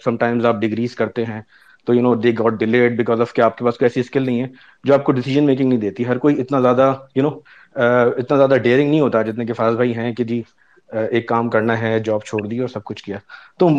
sometimes 0.17 0.45
آپ 0.45 0.55
ڈگریز 0.55 0.95
کرتے 0.95 1.25
ہیں 1.25 1.41
تو 1.87 1.93
you 1.93 2.01
know 2.01 2.13
they 2.15 2.31
got 2.39 2.53
delayed 2.59 2.97
because 2.97 3.21
of 3.21 3.33
کہ 3.33 3.41
آپ 3.41 3.57
کے 3.57 3.65
پاس 3.65 3.77
کوئی 3.77 3.85
ایسی 3.85 3.99
اسکل 3.99 4.25
نہیں 4.25 4.41
ہے 4.41 4.47
جو 4.83 4.93
آپ 4.93 5.03
کو 5.03 5.11
ڈیسیجن 5.11 5.45
میکنگ 5.45 5.69
نہیں 5.69 5.79
دیتی. 5.79 6.07
ہر 6.07 6.17
کوئی 6.17 6.39
اتنا 6.41 6.59
زیادہ 6.61 6.93
یو 7.15 7.23
نو 7.23 7.29
اتنا 7.75 8.37
زیادہ 8.37 8.57
ڈیئرنگ 8.63 8.89
نہیں 8.89 8.99
ہوتا 8.99 9.21
جتنے 9.21 9.45
کہ 9.45 9.53
فاض 9.53 9.75
بھائی 9.75 9.95
ہیں 9.95 10.13
کہ 10.15 10.23
جی 10.23 10.41
ایک 10.89 11.27
کام 11.27 11.49
کرنا 11.49 11.79
ہے 11.79 11.99
جاب 11.99 12.23
چھوڑ 12.25 12.45
دی 12.47 12.59
اور 12.59 12.67
سب 12.67 12.83
کچھ 12.83 13.03
کیا. 13.03 13.17
تو 13.59 13.69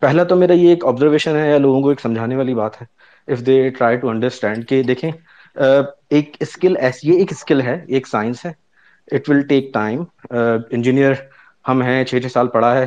پہلا 0.00 0.24
تو 0.24 0.36
میرا 0.36 0.52
یہ 0.52 0.68
ایک 0.68 0.84
آبزرویشن 0.86 1.36
ہے 1.36 1.48
یا 1.50 1.58
لوگوں 1.58 1.80
کو 1.82 1.88
ایک 1.88 2.00
سمجھانے 2.00 2.36
والی 2.36 2.54
بات 2.54 2.80
ہے. 2.80 2.86
If 3.28 3.46
they 3.46 3.68
try 3.70 3.96
to 3.96 4.08
understand 4.08 4.66
کہ 4.68 4.82
دیکھیں 4.82 5.10
ایک 5.56 6.36
اسکل 6.40 6.76
ایسی 6.76 7.08
یہ 7.08 7.18
ایک 7.18 7.32
اسکل 7.32 7.60
ہے 7.62 7.78
ایک 7.88 8.06
سائنس 8.08 8.44
ہے. 8.46 8.52
It 9.08 9.28
will 9.30 9.42
take 9.48 9.72
time 9.74 10.04
engineer 10.30 11.12
ہم 11.64 11.82
ہیں، 11.82 12.04
چھ 12.04 12.22
چھ 12.22 12.32
سال 12.32 12.48
پڑھا 12.48 12.74
ہے، 12.74 12.86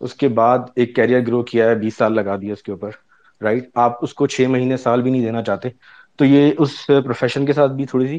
اس 0.00 0.14
کے 0.14 0.28
بعد 0.30 0.58
ایک 0.74 0.94
کیریئر 0.96 1.26
گرو 1.26 1.42
کیا 1.42 1.68
ہے، 1.68 1.74
بیس 1.74 1.96
سال 1.96 2.14
لگا 2.14 2.36
دیا 2.36 2.52
اس 2.52 2.62
کے 2.62 2.72
اوپر. 2.72 2.90
رائٹ 3.40 3.68
آپ 3.76 4.04
اس 4.04 4.14
کو 4.14 4.26
چھ 4.26 4.46
مہینے 4.48 4.76
سال 4.76 5.02
بھی 5.02 5.10
نہیں 5.10 5.24
دینا 5.24 5.42
چاہتے۔ 5.42 5.68
تو 6.18 6.24
یہ 6.24 6.52
اس 6.58 6.70
پروفیشن 6.86 7.46
کے 7.46 7.52
ساتھ 7.52 7.72
بھی 7.72 7.84
تھوڑی 7.86 8.06
سی 8.08 8.18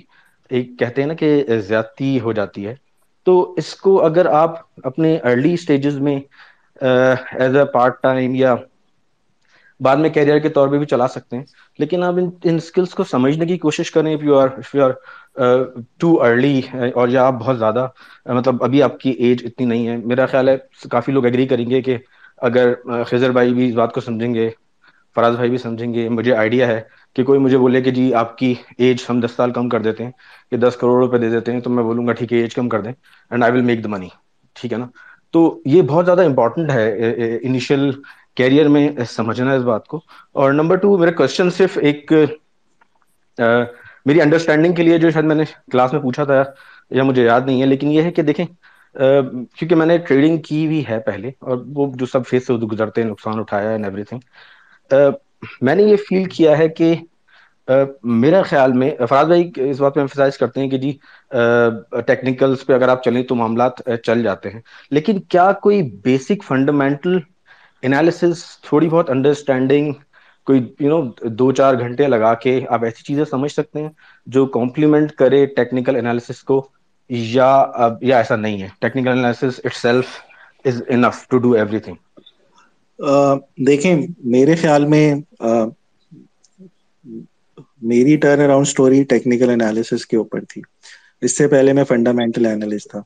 ایک 0.52 0.78
کہتے 0.80 1.02
ہیں 1.02 1.08
نا 1.08 1.14
کہ 1.14 1.30
زیادتی 1.60 2.20
ہو 2.20 2.34
جاتی 2.34 2.68
ہے۔ 2.68 2.76
تو 3.28 3.34
اس 3.58 3.76
کو 3.76 4.04
اگر 4.06 4.26
آپ 4.34 4.56
اپنے 4.84 5.18
ارلی 5.24 5.54
اسٹیجز 5.54 6.00
میں 6.00 6.20
ایز 6.82 7.56
اے 7.58 7.66
پارٹ 7.74 8.02
ٹائم 8.02 8.36
یا 8.36 8.56
بعد 9.80 9.98
میں 9.98 10.10
کیریئر 10.10 10.40
کے 10.40 10.50
طور 10.50 10.68
پہ 10.68 10.78
بھی 10.78 10.86
چلا 10.86 11.08
سکتے 11.08 11.38
ہیں۔ 11.38 11.44
لیکن 11.80 12.04
آپ 12.04 12.14
ان 12.44 12.56
اسکلس 12.56 12.94
کو 12.94 13.04
سمجھنے 13.04 13.46
کی 13.46 13.58
کوشش 13.58 13.92
کریں 13.92 14.14
if 14.16 14.24
you 14.24 14.38
are 14.38 14.48
if 14.58 14.74
you 14.76 14.84
are 14.84 14.92
too 16.00 16.22
early 16.24 16.62
اور 16.94 17.08
یا 17.08 17.26
آپ 17.26 17.34
بہت 17.34 17.58
زیادہ 17.60 17.88
مطلب 18.30 18.64
ابھی 18.64 18.82
آپ 18.84 19.00
کی 19.00 19.10
ایج 19.20 19.44
اتنی 19.46 19.66
نہیں 19.66 19.88
ہے۔ 19.88 19.98
میرا 20.06 20.26
خیال 20.26 20.50
ہے، 20.50 20.58
کافی 20.90 21.12
لوگ 21.12 21.26
ایگری 21.26 21.46
کریں 21.48 21.70
گے 21.70 21.82
کہ 21.82 21.98
اگر 22.42 22.74
خضر 23.08 23.32
بھائی 23.32 23.54
بھی 23.54 23.68
اس 23.70 23.76
بات 23.76 23.94
کو 23.94 24.02
سمجھیں 24.02 24.34
گے 24.34 24.50
فراز 25.16 25.36
بھائی 25.36 25.50
بھی 25.50 25.58
سمجھیں 25.58 25.94
گے، 25.94 26.08
مجھے 26.10 26.34
آئیڈیا 26.36 26.68
ہے 26.68 26.82
کہ 27.16 27.24
کوئی 27.24 27.40
مجھے 27.40 27.58
بولے 27.58 27.82
کہ 27.82 27.92
جی 27.92 28.14
آپ 28.16 28.38
کی 28.38 28.54
ایج 28.78 29.04
ہم 29.10 29.20
دس 29.22 29.32
سال 29.32 29.52
کم 29.54 29.70
کر 29.70 29.82
دیتے 29.82 30.04
ہیں، 30.04 30.12
کہ 30.52 30.58
دس 30.58 30.76
کروڑ 30.78 31.00
روپے 31.00 31.18
دے 31.18 31.30
دیتے 31.30 31.52
ہیں، 31.52 31.60
تو 31.62 31.70
میں 31.70 31.84
بولوں 31.84 32.08
گا 32.08 32.14
ٹھیک 32.14 32.34
ہے 32.34 32.40
ایج 32.40 32.56
کم 32.56 32.70
کر 32.70 32.82
دیں 32.82 32.92
and 33.32 33.44
I 33.44 33.54
will 33.54 33.62
make 33.64 33.84
the 33.84 33.90
منی 33.90 34.08
ٹھیک 34.56 34.74
ہے 34.74 34.78
نا؟ 34.78 34.86
تو 35.34 35.42
یہ 35.66 35.82
بہت 35.84 36.06
زیادہ 36.06 36.26
امپورٹنٹ 36.26 36.72
ہے 36.72 37.38
انیشیل 37.44 37.92
کیریئر 38.38 38.68
میں 38.70 38.88
سمجھنا 39.10 39.54
اس 39.54 39.64
بات 39.64 39.88
کو۔ 39.88 39.98
اور 40.34 40.52
نمبر 40.54 40.76
ٹو 40.78 40.98
میرا 40.98 41.12
کوشچن 41.14 41.50
صرف 41.52 41.78
ایک 41.82 42.12
میری 44.06 44.22
انڈرسٹینڈنگ 44.22 44.74
کے 44.74 44.84
لیے 44.84 44.98
جو 44.98 45.10
شاید 45.12 45.26
میں 45.26 45.36
نے 45.36 45.44
کلاس 45.72 45.94
میں 45.94 46.02
پوچھا 46.02 46.24
تھا 46.26 46.44
یا 46.92 47.04
مجھے 47.04 47.24
یاد 47.24 47.42
نہیں 47.42 47.62
ہے، 47.62 47.66
لیکن 47.68 47.92
یہ 47.92 48.02
ہے 48.04 48.12
کہ 48.12 48.22
دیکھیں 48.24 48.46
کیونکہ 48.96 49.76
میں 49.76 49.86
نے 49.86 49.98
ٹریڈنگ 50.00 50.38
کی 50.44 50.66
بھی 50.68 50.84
ہے 50.88 51.00
پہلے 51.02 51.30
اور 51.42 51.58
وہ 51.76 51.92
جو 51.96 52.06
سب 52.06 52.26
فیس 52.28 52.48
سے 52.48 52.54
گزرتے 52.66 53.02
ہیں، 53.02 53.10
نقصان 53.10 53.40
اٹھایا 53.40 53.70
اینڈ 53.72 53.86
ایوری 53.86 54.04
تھنگ 54.04 54.20
میں 55.62 55.76
نے 55.76 55.84
یہ 55.84 55.96
فیل 56.06 56.26
کیا 56.30 56.58
ہے 56.58 56.68
کہ 56.72 56.94
میرا 58.14 58.42
خیال 58.44 58.74
میں 58.74 58.90
فراز 59.00 59.28
بھائی، 59.28 59.50
اس 59.62 59.80
بات 59.80 59.96
پہ 59.96 60.00
ایمفسائز 60.00 60.38
کرتے 60.38 60.60
ہیں 60.62 60.70
کہ 60.70 60.78
جی 60.78 60.92
ٹیکنیکلس 62.08 62.66
پہ 62.66 62.74
اگر 62.74 62.90
آپ 62.90 63.04
چلیں 63.04 63.22
تو 63.24 63.36
معاملات 63.36 63.76
چل 64.04 64.24
جاتے 64.24 64.50
ہیں۔ 64.50 64.62
لیکن 64.92 65.20
کیا 65.26 65.52
کوئی 65.62 65.82
بیسک 66.04 66.44
فنڈامنٹل 66.44 67.18
انالیسس 67.84 68.40
تھوڑی 68.62 68.90
بہت 68.90 69.10
انڈرسٹینڈنگ 69.10 69.92
کوئی 70.48 70.60
یو 70.80 70.90
نو 70.92 71.02
دو 71.32 71.52
چار 71.52 71.74
گھنٹے 71.76 72.08
لگا 72.08 72.34
کے 72.36 72.60
آپ 72.70 72.84
ایسی 72.84 73.04
چیزیں 73.04 73.24
سمجھ 73.26 73.52
سکتے 73.52 73.82
ہیں 73.82 73.90
جو 74.28 74.46
کمپلیمنٹ 74.50 75.12
کرے 75.14 75.46
ٹیکنیکل 75.56 75.96
انالیسس 75.96 76.44
کو، 76.44 76.62
یا 77.10 77.50
یا 78.02 78.18
ایسا 78.18 78.36
نہیں 78.38 78.62
ہے۔ 78.62 78.68
Technical 78.82 79.10
analysis 79.10 79.60
itself 79.76 80.20
is 80.66 80.82
enough 80.90 81.28
to 81.28 81.38
do 81.40 81.52
everything 81.80 81.96
دیکھیں، 83.68 84.08
میرے 84.24 84.56
خیال 84.56 84.86
میں 84.86 85.16
میری 87.82 88.18
turn 88.18 88.40
around 88.40 88.68
story 88.68 89.04
technical 89.04 89.50
analysis 89.50 90.06
کے 90.06 90.18
اوپر 90.18 90.40
تھی۔ 90.50 90.62
اس 91.22 91.38
سے 91.38 91.48
پہلے 91.48 91.74
میں 91.74 91.84
فنڈامنٹل 91.84 92.46
اینالسٹ 92.46 92.92
تھا۔ 92.92 93.02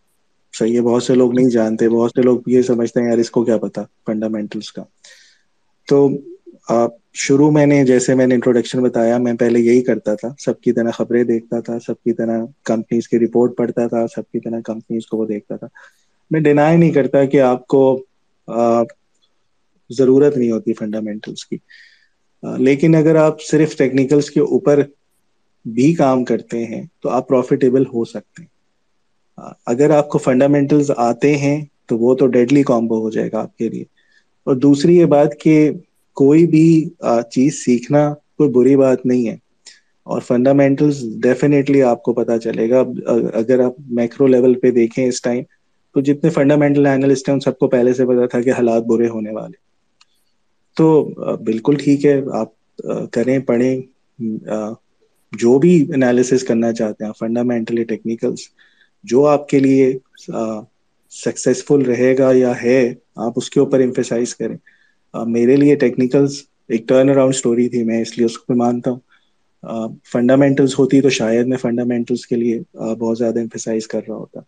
صحیح 0.53 0.75
ہے، 0.75 0.81
بہت 0.81 1.03
سے 1.03 1.15
لوگ 1.15 1.35
نہیں 1.35 1.49
جانتے، 1.49 1.89
بہت 1.89 2.11
سے 2.15 2.21
لوگ 2.21 2.39
یہ 2.47 2.61
سمجھتے 2.61 3.01
ہیں، 3.01 3.09
یار، 3.09 3.17
اس 3.17 3.31
کو 3.31 3.45
کیا 3.45 3.57
پتا؟ 3.57 3.83
فنڈامنٹلس 4.05 4.71
کا۔ 4.71 4.83
تو 5.87 6.09
شروع 7.13 7.51
میں 7.51 7.65
نے، 7.65 7.85
جیسے 7.85 8.15
میں 8.15 8.27
نے 8.27 8.35
انٹروڈکشن 8.35 8.81
بتایا، 8.81 9.17
میں 9.17 9.33
پہلے 9.33 9.59
یہی 9.59 9.81
کرتا 9.81 10.15
تھا۔ 10.15 10.29
سب 10.39 10.61
کی 10.61 10.71
طرح 10.71 10.91
خبریں 10.91 11.23
دیکھتا 11.23 11.59
تھا، 11.59 11.79
سب 11.79 12.03
کی 12.03 12.13
طرح 12.13 12.45
کمپنیز 12.63 13.07
کی 13.07 13.19
رپورٹ 13.19 13.57
پڑھتا 13.57 13.87
تھا، 13.87 14.07
سب 14.07 14.31
کی 14.31 14.39
طرح 14.39 14.59
کمپنیز 14.63 15.05
کو 15.05 15.17
وہ 15.17 15.25
دیکھتا 15.25 15.55
تھا۔ 15.55 15.67
میں 16.31 16.39
ڈینائی 16.39 16.77
نہیں 16.77 16.91
کرتا 16.91 17.25
کہ 17.25 17.41
آپ 17.41 17.67
کو 17.67 18.05
ضرورت 19.89 20.37
نہیں 20.37 20.51
ہوتی 20.51 20.73
فنڈامنٹلس 20.73 21.45
کی۔ 21.45 21.57
لیکن 22.57 22.95
اگر 22.95 23.15
آپ 23.15 23.41
صرف 23.41 23.77
ٹیکنیکلس 23.77 24.29
کے 24.29 24.39
اوپر 24.39 24.81
بھی 25.65 25.93
کام 25.93 26.25
کرتے 26.25 26.65
ہیں 26.65 26.83
تو 27.01 27.09
آپ 27.09 27.27
پروفیٹیبل 27.27 27.81
ہو 27.81 28.05
سکتے 28.05 28.41
ہیں۔ 28.41 28.55
اگر 29.65 29.89
آپ 29.89 30.09
کو 30.09 30.17
فنڈامنٹلز 30.17 30.91
آتے 30.97 31.37
ہیں 31.37 31.65
تو 31.85 31.97
وہ 31.97 32.15
تو 32.15 32.27
ڈیڈلی 32.27 32.63
کامبو 32.63 32.99
ہو 32.99 33.09
جائے 33.09 33.29
گا 33.31 33.41
آپ 33.41 33.57
کے 33.57 33.69
لیے۔ 33.69 33.83
اور 34.43 34.55
دوسری 34.55 34.97
یہ 34.97 35.05
بات 35.05 35.39
کہ 35.39 35.71
کوئی 36.13 36.47
بھی 36.47 36.89
چیز 37.31 37.65
سیکھنا 37.65 38.13
کوئی 38.13 38.49
بری 38.49 38.75
بات 38.75 39.05
نہیں 39.05 39.27
ہے۔ 39.27 39.37
اور 40.03 40.21
فنڈامنٹلز 40.21 41.05
ڈیفینیٹلی 41.21 41.81
آپ 41.81 42.03
کو 42.03 42.13
پتا 42.13 42.39
چلے 42.39 42.69
گا۔ 42.69 42.83
اگر 43.33 43.59
آپ 43.59 43.73
میکرو 43.89 44.27
لیول 44.27 44.53
پہ 44.53 44.71
دیکھیں 44.71 45.05
اس 45.05 45.21
ٹائم 45.21 45.43
تو 45.93 46.01
جتنے 46.01 46.29
فنڈامنٹل 46.29 46.85
اینالسٹ 46.85 47.29
ہیں، 47.29 47.33
ان 47.33 47.39
سب 47.39 47.59
کو 47.59 47.67
پہلے 47.67 47.93
سے 47.93 48.05
پتا 48.05 48.25
تھا 48.25 48.41
کہ 48.41 48.49
حالات 48.49 48.83
برے 48.83 49.07
ہونے 49.07 49.31
والے۔ 49.31 49.64
تو 50.75 51.03
بالکل 51.45 51.75
ٹھیک 51.83 52.05
ہے۔ 52.05 52.21
آپ 52.33 52.77
کریں، 53.11 53.39
پڑھیں۔ 53.39 53.81
جو 55.39 55.59
بھی 55.59 55.87
انالیسس 55.95 56.43
کرنا 56.43 56.73
چاہتے 56.73 57.05
ہیں 57.05 57.11
فنڈامنٹلی 57.19 57.83
ٹیکنیکلس 57.83 58.39
جو 59.03 59.25
آپ 59.25 59.49
کے 59.49 59.59
لیے 59.59 59.97
سکسیزفل 61.09 61.81
رہے 61.81 62.17
گا 62.17 62.31
یا 62.33 62.61
ہے، 62.63 62.93
آپ 63.15 63.33
اس 63.35 63.49
کے 63.49 63.59
اوپر 63.59 63.79
امفیسائز 63.79 64.35
کریں۔ 64.35 64.57
میرے 65.27 65.55
لیے 65.55 65.75
ٹیکنیکلس 65.75 66.41
ایک 66.67 66.87
ٹرن 66.87 67.09
اراؤنڈ 67.09 67.35
اسٹوری 67.35 67.69
تھی، 67.69 67.83
میں 67.83 68.01
اس 68.01 68.17
لیے 68.17 68.25
اس 68.25 68.37
کو 68.37 68.53
مانتا 68.55 68.91
ہوں۔ 68.91 68.99
فنڈامنٹلس 70.11 70.79
ہوتی 70.79 71.01
تو 71.01 71.09
شاید 71.09 71.47
میں 71.47 71.57
فنڈامنٹلس 71.57 72.25
کے 72.27 72.35
لیے 72.35 72.59
بہت 72.73 73.17
زیادہ 73.17 73.39
امفیسائز 73.39 73.87
کر 73.87 73.99
رہا 74.07 74.15
ہوتا۔ 74.15 74.39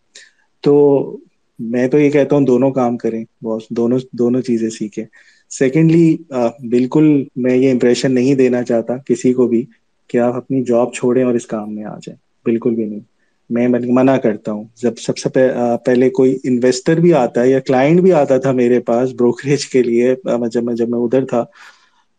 تو 0.60 1.16
میں 1.58 1.88
تو 1.88 1.98
یہ 1.98 2.10
کہتا 2.10 2.36
ہوں، 2.36 2.44
دونوں 2.44 2.70
کام 2.70 2.96
کریں۔ 2.96 3.24
دونوں 3.70 3.98
دونوں 4.12 4.40
چیزیں 4.40 4.70
سیکھیں۔ 4.70 5.04
سیکنڈلی 5.50 6.16
بالکل 6.70 7.06
میں 7.36 7.54
یہ 7.56 7.70
امپریشن 7.72 8.14
نہیں 8.14 8.34
دینا 8.34 8.62
چاہتا 8.62 8.96
کسی 9.06 9.32
کو 9.32 9.46
بھی 9.48 9.64
کہ 10.10 10.18
آپ 10.18 10.34
اپنی 10.36 10.62
جاب 10.64 10.92
چھوڑیں 10.94 11.22
اور 11.24 11.34
اس 11.34 11.46
کام 11.46 11.74
میں 11.74 11.84
آ 11.84 11.94
جائیں۔ 11.96 12.16
بالکل 12.46 12.74
بھی 12.74 12.84
نہیں۔ 12.84 13.00
میں 13.50 13.66
منع 13.88 14.16
کرتا 14.16 14.52
ہوں۔ 14.52 14.64
جب 14.76 14.98
سب 14.98 15.18
سے 15.18 15.28
پہلے 15.84 16.08
کوئی 16.10 16.36
انویسٹر 16.44 17.00
بھی 17.00 17.12
آتا 17.16 17.42
ہے 17.42 17.50
یا 17.50 17.60
کلائنٹ 17.60 18.00
بھی 18.00 18.12
آتا 18.14 18.38
تھا 18.38 18.52
میرے 18.52 18.80
پاس 18.82 19.12
بروکریج 19.12 19.66
کے 19.66 19.82
لیے 19.82 20.14
جب 20.48 20.64
میں 20.64 20.74
جب 20.74 20.88
میں 20.88 20.98
ادھر 20.98 21.24
تھا، 21.26 21.44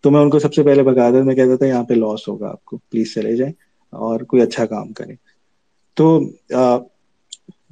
تو 0.03 0.11
میں 0.11 0.21
ان 0.21 0.29
کو 0.29 0.39
سب 0.39 0.53
سے 0.53 0.63
پہلے 0.63 0.83
بتا 0.83 0.95
میں 1.21 1.35
کہتا 1.35 1.55
تھا 1.55 1.65
یہاں 1.65 1.83
پہ 1.83 1.93
لاس 1.95 2.27
ہوگا 2.27 2.49
آپ 2.49 2.63
کو 2.65 2.77
پلیز 2.81 3.13
چلے 3.13 3.35
جائیں 3.35 3.53
اور 3.93 4.19
کوئی 4.23 4.41
اچھا 4.41 4.65
کام 4.65 4.91
کریں 4.93 5.15
تو 5.97 6.19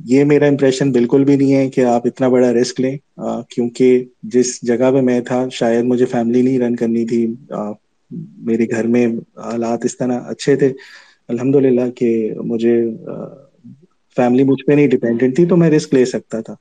یہ 0.04 0.24
میرا 0.24 0.46
امپریشن 0.46 0.92
بالکل 0.92 1.24
بھی 1.24 1.36
نہیں 1.36 1.54
ہے 1.54 1.70
کہ 1.70 1.82
آپ 1.82 2.02
اتنا 2.06 2.28
بڑا 2.28 2.54
رسک 2.54 2.82
لیں 2.82 2.98
کیونکہ 3.50 4.04
جس 4.24 4.60
جگہ 4.62 4.92
پہ 4.94 5.02
میں 5.02 5.20
تھا، 5.22 5.48
شاید 5.52 5.86
مجھے 5.86 6.06
فیملی 6.06 6.42
نہیں 6.42 6.60
رن 6.60 6.76
کرنی 6.76 7.06
تھی 7.06 7.34
میرے 8.38 8.66
گھر 8.70 8.88
میں 8.88 9.08
حالات 9.36 9.86
اس 9.86 9.98
طرح 9.98 10.20
اچھے 10.28 10.56
تھے۔ 10.56 10.74
الحمد 11.28 11.56
للہ 11.56 11.90
کہ 11.96 12.34
مجھے 12.46 12.76
فیملی 14.16 14.44
مجھ 14.44 14.66
پہ 14.66 14.74
نہیں 14.74 14.88
ڈپینڈنٹ 14.88 15.36
تھی 15.36 15.46
تو 15.46 15.58
میں 15.58 15.70
رسک 15.70 15.94
لے 15.94 16.06
سکتا 16.06 16.42
تھا۔ 16.42 16.56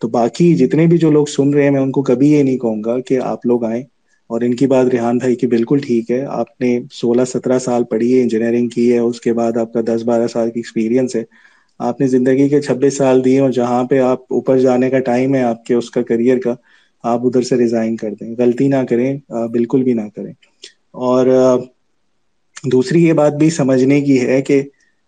تو 0.00 0.08
باقی 0.08 0.54
جتنے 0.54 0.86
بھی 0.86 0.98
جو 0.98 1.10
لوگ 1.10 1.26
سن 1.26 1.54
رہے 1.54 1.64
ہیں، 1.64 1.70
میں 1.70 1.80
ان 1.80 1.90
کو 1.90 2.02
کبھی 2.02 2.32
یہ 2.32 2.42
نہیں 2.42 2.58
کہوں 2.58 2.84
گا 2.84 3.00
کہ 3.00 3.18
آپ 3.18 3.46
لوگ 3.46 3.64
آئیں۔ 3.64 3.82
اور 4.26 4.40
ان 4.40 4.54
کی 4.54 4.66
بات 4.66 4.86
ریحان 4.86 5.18
بھائی 5.18 5.34
کی 5.34 5.46
بالکل 5.46 5.78
ٹھیک 5.86 6.10
ہے۔ 6.10 6.24
آپ 6.28 6.60
نے 6.60 6.80
سولہ 6.92 7.24
سترہ 7.24 7.58
سال 7.58 7.84
پڑھی 7.84 8.16
ہے 8.16 8.22
انجینئرنگ 8.22 8.68
کی 8.68 8.92
ہے، 8.92 8.98
اس 8.98 9.20
کے 9.20 9.32
بعد 9.32 9.56
آپ 9.56 9.72
کا 9.72 9.80
دس 9.86 10.02
بارہ 10.04 10.26
سال 10.26 10.50
کی 10.50 10.58
ایکسپیرینس 10.58 11.16
ہے۔ 11.16 11.24
آپ 11.78 12.00
نے 12.00 12.06
زندگی 12.06 12.48
کے 12.48 12.60
چھبیس 12.60 12.96
سال 12.96 13.24
دیے 13.24 13.38
اور 13.38 13.50
جہاں 13.50 13.84
پہ 13.84 13.98
آپ 13.98 14.18
اوپر 14.22 14.58
جانے 14.58 14.90
کا 14.90 14.98
ٹائم 14.98 15.34
ہے، 15.34 15.42
آپ 15.42 15.64
کے 15.64 15.74
اس 15.74 15.90
کا 15.90 16.02
کریئر 16.02 16.38
کا، 16.38 16.54
آپ 17.02 17.26
ادھر 17.26 17.42
سے 17.42 17.56
ریزائن 17.56 17.96
کر 17.96 18.10
دیں۔ 18.20 18.34
غلطی 18.38 18.68
نہ 18.68 18.76
کریں 18.90 19.18
بالکل 19.28 19.82
بھی 19.82 19.92
نہ 19.92 20.08
کریں۔ 20.16 20.32
اور 20.90 21.26
دوسری 22.72 23.04
یہ 23.04 23.12
بات 23.12 23.34
بھی 23.34 23.50
سمجھنے 23.50 24.00
کی 24.00 24.26
ہے 24.26 24.42
کہ 24.42 24.62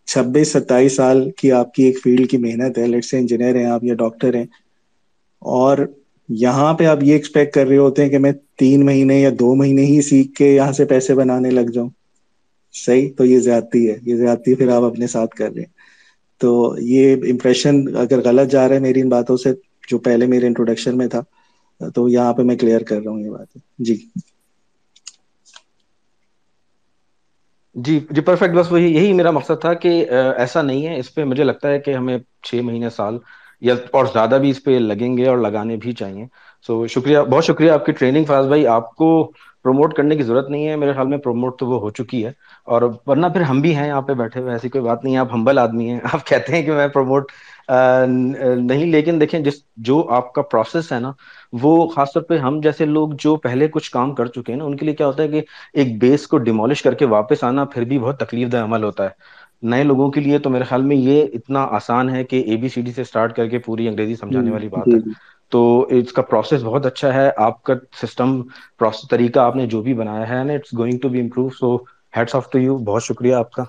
چھبیس، 0.06 0.48
ستائیس 0.52 0.96
سال 0.96 1.30
کی 1.30 1.52
آپ 1.52 1.74
کی 1.74 1.82
ایک 1.82 1.98
فیلڈ 2.04 2.30
کی 2.30 2.36
محنت 2.36 2.78
ہے۔ 2.78 2.86
لیٹ 2.86 3.04
سے 3.04 3.18
انجینئر 3.18 3.54
ہیں 3.54 3.64
آپ 3.64 3.84
یا 3.84 3.94
ڈاکٹر 3.94 4.34
ہیں۔ 4.34 4.46
اور 5.38 5.78
یہاں 6.28 6.74
پہ 6.74 6.84
آپ 6.84 7.04
یہ 7.04 7.12
ایکسپیکٹ 7.12 7.54
کر 7.54 7.66
رہے 7.66 7.76
ہوتے 7.76 8.02
ہیں 8.02 8.08
کہ 8.08 8.18
میں 8.18 8.32
تین 8.58 8.86
مہینے 8.86 9.20
یا 9.20 9.30
دو 9.40 9.54
مہینے 9.54 9.84
ہی 9.84 10.02
سیکھ 10.02 10.32
کے 10.32 10.54
یہاں 10.54 10.72
سے 10.72 10.84
پیسے 10.84 11.14
بنانے 11.14 11.50
لگ 11.50 11.70
جاؤں۔ 11.74 11.90
صحیح؟ 12.86 13.08
تو 13.16 13.24
یہ 13.24 13.38
زیادتی 13.38 13.90
ہے۔ 13.90 13.96
یہ 14.02 14.14
زیادتی 14.14 14.54
پھر 14.54 14.68
آپ 14.68 14.82
اپنے 14.82 15.06
ساتھ 15.06 15.34
کر 15.34 15.52
رہے 15.52 15.62
ہیں۔ 15.62 15.73
تو 16.40 16.50
یہ 16.78 17.16
امپریشن 17.30 17.96
اگر 17.96 18.20
غلط 18.24 18.50
جا 18.50 18.68
رہا 18.68 18.74
ہے 18.74 18.80
میری 18.80 19.00
ان 19.00 19.08
باتوں 19.08 19.36
سے، 19.36 19.52
جو 19.88 19.98
پہلے 19.98 20.26
میرے 20.26 20.46
انٹروڈکشن 20.46 20.98
میں 20.98 21.06
تھا، 21.06 21.20
تو 21.94 22.08
یہاں 22.08 22.32
پہ 22.32 22.42
میں 22.42 22.56
کلیئر 22.56 22.82
کر 22.82 23.00
رہا 23.04 23.10
ہوں 23.10 23.20
یہ 23.20 23.30
بات۔ 23.30 23.48
جی۔ 23.78 23.96
جی 27.76 28.00
جی 28.10 28.20
پرفیکٹ 28.20 28.54
بس 28.54 28.72
وہی، 28.72 28.94
یہی 28.94 29.12
میرا 29.12 29.30
مقصد 29.30 29.60
تھا 29.60 29.74
کہ 29.74 29.88
ایسا 30.36 30.62
نہیں 30.62 30.86
ہے۔ 30.86 30.98
اس 30.98 31.14
پہ 31.14 31.24
مجھے 31.24 31.44
لگتا 31.44 31.68
ہے 31.68 31.78
کہ 31.78 31.90
ہمیں 31.90 32.18
چھ 32.42 32.54
مہینے، 32.54 32.90
سال 32.90 33.18
یا 33.62 33.74
اور 33.90 34.04
زیادہ 34.12 34.38
بھی 34.40 34.50
اس 34.50 34.62
پہ 34.64 34.70
لگیں 34.70 35.16
گے 35.16 35.28
اور 35.28 35.38
لگانے 35.38 35.76
بھی 35.76 35.92
چاہیے۔ 35.92 36.24
سو 36.66 36.86
شکریہ، 36.86 37.18
بہت 37.30 37.44
شکریہ 37.44 37.70
آپ 37.70 37.86
کی 37.86 37.92
ٹریننگ 37.92 38.24
فراز 38.24 38.46
بھائی۔ 38.46 38.66
آپ 38.66 38.94
کو 38.96 39.08
پروموٹ 39.64 39.94
کرنے 39.94 40.16
کی 40.16 40.22
ضرورت 40.22 40.50
نہیں 40.50 40.68
ہے 40.68 40.76
میرے 40.76 40.92
خیال 40.92 41.06
میں 41.06 41.18
پروموٹ 41.20 41.58
تو 41.58 41.66
وہ 41.66 41.80
ہو 41.80 41.90
چکی 41.92 42.24
ہے۔ 42.24 42.30
اور 42.68 42.82
ورنہ 43.06 43.26
پھر 43.28 43.40
ہم 43.42 43.60
بھی 43.60 43.74
ہیں 43.76 43.86
یہاں 43.86 44.00
پہ 44.02 44.14
بیٹھے 44.14 44.40
ہوئے 44.40 44.52
ایسی 44.52 44.68
کوئی 44.68 44.84
بات 44.84 45.04
نہیں 45.04 45.14
ہے 45.14 45.20
آپ 45.20 45.32
ہمبل 45.32 45.58
آدمی 45.58 45.88
ہیں۔ 45.90 46.00
آپ 46.12 46.26
کہتے 46.26 46.52
ہیں 46.52 46.62
کہ 46.62 46.72
میں 46.72 46.88
پروموٹ 46.90 47.32
نہیں 47.68 48.86
لیکن 48.86 49.20
دیکھیں 49.20 49.38
جس 49.40 49.54
جو 49.84 49.96
آپ 50.12 50.32
کا 50.32 50.42
پروسیس 50.44 50.92
ہے 50.92 50.98
نا 51.00 51.12
وہ 51.56 51.70
خاص 51.88 52.12
طور 52.12 52.22
پہ 52.24 52.38
ہم 52.38 52.60
جیسے 52.60 52.84
لوگ 52.86 53.10
جو 53.18 53.34
پہلے 53.38 53.68
کچھ 53.70 53.90
کام 53.90 54.14
کر 54.14 54.26
چکے 54.28 54.52
ہیں 54.52 54.58
نا 54.58 54.64
ان 54.64 54.76
کے 54.76 54.86
لیے 54.86 54.94
کیا 54.94 55.06
ہوتا 55.06 55.22
ہے 55.22 55.28
کہ 55.30 55.42
ایک 55.74 55.98
بیس 55.98 56.26
کو 56.28 56.38
ڈیمولش 56.40 56.82
کر 56.82 56.94
کے 56.94 57.06
واپس 57.08 57.44
آنا 57.44 57.64
پھر 57.66 57.84
بھی 57.84 57.98
بہت 57.98 58.18
تکلیف 58.20 58.52
دہ 58.52 58.62
عمل 58.62 58.84
ہوتا 58.84 59.04
ہے۔ 59.04 59.42
نئے 59.62 59.82
لوگوں 59.84 60.10
کے 60.10 60.20
لیے 60.20 60.38
تو 60.38 60.50
میرے 60.50 60.64
خیال 60.64 60.82
میں 60.82 60.96
یہ 60.96 61.26
اتنا 61.34 61.62
آسان 61.72 62.10
ہے 62.10 62.24
کہ 62.24 62.42
اے 62.44 62.56
بی 62.56 62.68
سی 62.68 62.82
ڈی 62.82 62.92
سے 62.92 63.02
اسٹارٹ 63.02 63.36
کر 63.36 63.48
کے 63.48 63.58
پوری 63.60 63.88
انگریزی 63.88 64.14
سمجھانے 64.16 64.50
والی 64.50 64.68
بات 64.70 64.88
ہے۔ 64.88 64.98
جی 64.98 65.02
جی۔ 65.02 65.12
تو 65.54 65.60
اس 65.96 66.12
کا 66.12 66.22
پروسیس 66.24 66.62
بہت 66.62 66.86
اچھا 66.86 67.12
ہے۔ 67.14 67.28
آپ 67.38 67.62
کا 67.62 67.74
سسٹم 67.96 68.40
طریقہ 69.10 69.40
آپ 69.40 69.56
نے 69.56 69.66
جو 69.66 69.82
بھی 69.82 69.94
بنایا 69.94 70.28
ہے 70.28 70.54
it's 70.54 70.78
going 70.78 70.98
to 70.98 71.08
be 71.08 71.20
improve 71.20 71.48
so 71.52 71.74
hats 72.14 72.34
off 72.34 72.50
to 72.50 72.58
you 72.58 72.76
بہت 72.86 73.02
شکریہ 73.02 73.34
آپ 73.34 73.50
کا۔ 73.52 73.62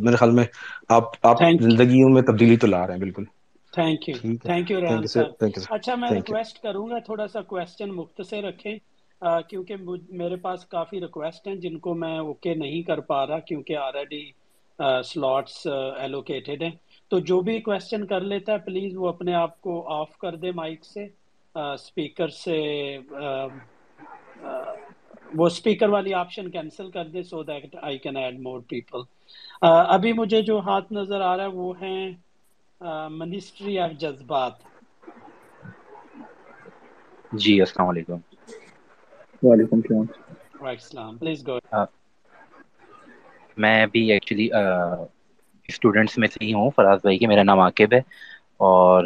میرے 0.00 0.16
خیال 0.16 0.30
میں 0.30 0.44
آپ 0.90 1.26
آپ 1.26 1.38
زندگیوں 1.60 2.08
میں 2.10 2.22
تبدیلی 2.22 2.56
تو 2.56 2.66
لا 2.66 2.86
رہے 2.86 2.94
ہیں 2.94 3.00
بالکل۔ 3.00 3.24
Thank 3.72 4.08
you 4.08 4.14
thank 4.42 4.70
you 4.70 4.80
Rehan 4.80 5.06
صاحب 5.06 5.28
اچھا 5.70 5.94
میں 5.94 6.10
ریکویسٹ 6.10 6.58
کروں 6.58 6.88
گا 6.90 6.98
تھوڑا 7.00 7.26
سا 7.28 7.40
کویشچن 7.44 7.88
مختصر 7.92 8.42
رکھیں 8.42 8.76
کیونکہ 9.48 9.74
میرے 10.12 10.36
پاس 10.38 10.64
کافی 10.66 11.00
ریکویسٹ 11.00 11.46
ہیں 11.46 11.54
جن 11.56 11.78
کو 11.78 11.94
میں 11.94 12.18
اوکے 12.20 12.54
نہیں 12.56 12.82
کر 12.82 13.00
پا 13.08 13.26
رہا 13.26 13.38
کیونکہ 13.48 13.76
آلریڈی 13.78 14.24
سلاٹس 15.04 15.66
ایلوکیٹڈ 15.98 16.62
ہیں۔ 16.62 16.70
تو 17.10 17.18
جو 17.20 17.40
بھی 17.40 17.58
کویشچن 17.60 18.06
کر 18.06 18.20
لیتا 18.22 18.52
ہے 18.52 18.58
پلیز 18.58 18.96
وہ 18.96 19.08
اپنے 19.08 19.34
آپ 19.36 19.60
کو 19.60 19.72
آف 19.92 20.16
کر 20.18 20.36
دے 20.36 20.50
مائک 20.52 20.84
سے۔ 20.84 21.06
اسپیکر 21.54 22.28
سے 22.34 22.58
وہ 25.32 25.46
اسپیکر 25.46 25.88
والی 25.88 26.12
آپشن 26.14 26.50
کینسل 26.50 26.90
کر 26.90 27.08
دے 27.08 27.22
so 27.24 27.42
that 27.44 27.62
I 27.82 27.98
can 27.98 28.16
add 28.16 28.40
more 28.40 28.60
people 28.68 29.02
ابھی 29.62 30.12
مجھے 30.14 30.40
جو 30.42 30.58
ہاتھ 30.60 30.92
نظر 30.92 31.20
آ 31.22 31.36
رہا 31.36 31.44
ہے 31.44 31.54
وہ 31.54 31.72
ہیں 31.78 32.10
منسٹری 33.12 33.78
آف 33.78 33.98
جذبات. 33.98 34.56
جی 37.34 37.60
السلام 37.60 37.88
علیکم. 37.88 38.18
وعلیکم 39.42 39.76
السلام. 39.78 40.06
السلام. 40.72 41.18
پلیز 41.18 41.46
گو 41.46 41.58
میں 43.56 43.86
بھی 43.88 44.10
ایکچولی 44.12 44.48
اسٹوڈنٹس 45.68 46.16
میں 46.18 46.28
سے 46.28 46.44
ہی 46.44 46.52
ہوں 46.52 46.70
فراز 46.76 47.00
بھائی 47.02 47.18
کے 47.18 47.26
میرا 47.26 47.42
نام 47.42 47.60
عاقب 47.60 47.92
ہے. 47.92 48.00
اور 48.60 49.04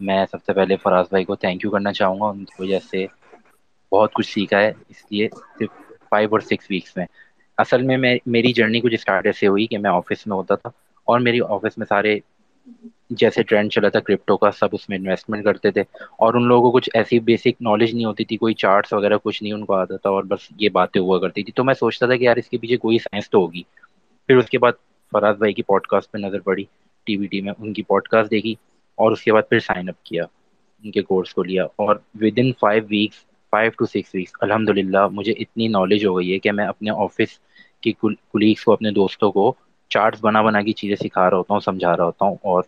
میں 0.00 0.24
سب 0.26 0.42
سے 0.42 0.52
پہلے 0.52 0.76
فراز 0.76 1.06
بھائی 1.10 1.24
کو 1.24 1.34
تھینک 1.36 1.64
یو 1.64 1.70
کرنا 1.70 1.92
چاہوں 1.92 2.18
گا، 2.20 2.26
ان 2.26 2.44
کی 2.44 2.62
وجہ 2.62 2.78
سے 2.82 3.04
بہت 3.92 4.12
کچھ 4.12 4.28
سیکھا 4.28 4.60
ہے، 4.60 4.72
اس 4.88 5.04
لیے 5.10 5.28
صرف 5.50 5.70
فائیو 6.10 6.28
اور 6.32 6.40
سکس 6.42 6.70
ویکس 6.70 6.96
میں۔ 6.96 7.06
اصل 7.58 7.82
میں 7.82 7.96
میری 8.26 8.52
جرنی 8.52 8.80
کچھ 8.80 8.94
اسٹارٹ 8.94 9.26
ایسے 9.26 9.46
ہوئی 9.46 9.66
کہ 9.66 9.78
میں 9.78 9.90
آفس 9.90 10.26
میں 10.26 10.36
ہوتا 10.36 10.54
تھا 10.56 10.70
اور 11.06 11.20
میری 11.20 11.40
آفس 11.48 11.78
میں 11.78 11.86
سارے 11.86 12.18
جیسے 13.18 13.42
ٹرینڈ 13.42 13.72
چلا 13.72 13.88
تھا 13.88 14.00
کرپٹو 14.00 14.36
کا 14.36 14.50
سب 14.52 14.68
اس 14.72 14.88
میں 14.88 14.96
انویسٹمنٹ 14.98 15.44
کرتے 15.44 15.70
تھے 15.70 15.82
اور 16.18 16.34
ان 16.34 16.46
لوگوں 16.48 16.62
کو 16.62 16.76
کچھ 16.76 16.88
ایسی 16.94 17.18
بیسک 17.22 17.60
نالج 17.60 17.94
نہیں 17.94 18.04
ہوتی 18.04 18.24
تھی، 18.24 18.36
کوئی 18.36 18.54
چارٹس 18.56 18.92
وغیرہ 18.92 19.18
کچھ 19.22 19.42
نہیں 19.42 19.52
ان 19.52 19.64
کو 19.64 19.74
آتا 19.74 19.96
تھا 19.96 20.10
اور 20.10 20.24
بس 20.24 20.48
یہ 20.58 20.68
باتیں 20.70 21.00
ہوا 21.00 21.18
کرتی 21.18 21.42
تھی۔ 21.42 21.52
تو 21.52 21.64
میں 21.64 21.74
سوچتا 21.74 22.06
تھا 22.06 22.16
کہ 22.16 22.24
یار 22.24 22.36
اس 22.36 22.48
کے 22.48 22.58
پیچھے 22.58 22.76
کوئی 22.78 22.98
سائنس 23.00 23.30
تو 23.30 23.38
ہوگی۔ 23.38 23.62
پھر 24.28 24.36
اس 24.36 24.48
کے 24.48 24.58
بعد 24.58 24.72
فراز 25.12 25.36
بھائی 25.38 25.52
کی 25.52 25.62
پوڈ 25.64 25.86
کاسٹ 25.86 26.10
پہ 26.12 26.18
نظر 26.18 26.40
پڑی 26.40 26.64
ٹی 27.06 27.16
وی 27.16 27.26
ٹی 27.26 27.40
میں 27.40 27.52
ان 27.58 27.72
کی 27.72 27.82
پوڈ 27.84 28.08
کاسٹ 28.08 28.30
دیکھی۔ 28.30 28.54
اور 28.98 29.12
اس 29.12 29.22
کے 29.22 29.32
بعد 29.32 29.48
پھر 29.50 29.60
سائن 29.60 29.88
اپ 29.88 30.02
کیا، 30.02 30.24
ان 30.84 30.90
کے 30.90 31.02
کورس 31.02 31.32
کو 31.34 31.42
لیا 31.42 31.64
اور 31.76 31.96
within 32.38 32.52
five 32.60 32.82
weeks 32.88 33.16
five 33.52 33.70
to 33.78 33.86
six 33.86 34.14
weeks 34.14 34.32
الحمد 34.40 34.68
للہ 34.70 35.06
مجھے 35.12 35.32
اتنی 35.34 35.68
نالج 35.68 36.04
ہو 36.06 36.16
گئی 36.18 36.32
ہے 36.32 36.38
کہ 36.38 36.52
میں 36.52 36.66
اپنے 36.66 36.90
آفس 36.96 37.38
کی 37.82 37.92
کلیگس 38.02 38.64
کو، 38.64 38.72
اپنے 38.72 38.90
دوستوں 38.92 39.30
کو 39.32 39.52
چارٹس 39.90 40.18
بنا 40.22 40.42
بنا 40.42 40.62
کی 40.62 40.72
چیزیں 40.72 40.96
سکھا 40.96 41.28
رہا 41.30 41.36
ہوتا 41.36 41.54
ہوں، 41.54 41.60
سمجھا 41.60 41.96
رہا 41.96 42.04
ہوتا 42.04 42.24
ہوں 42.24 42.36
اور 42.44 42.62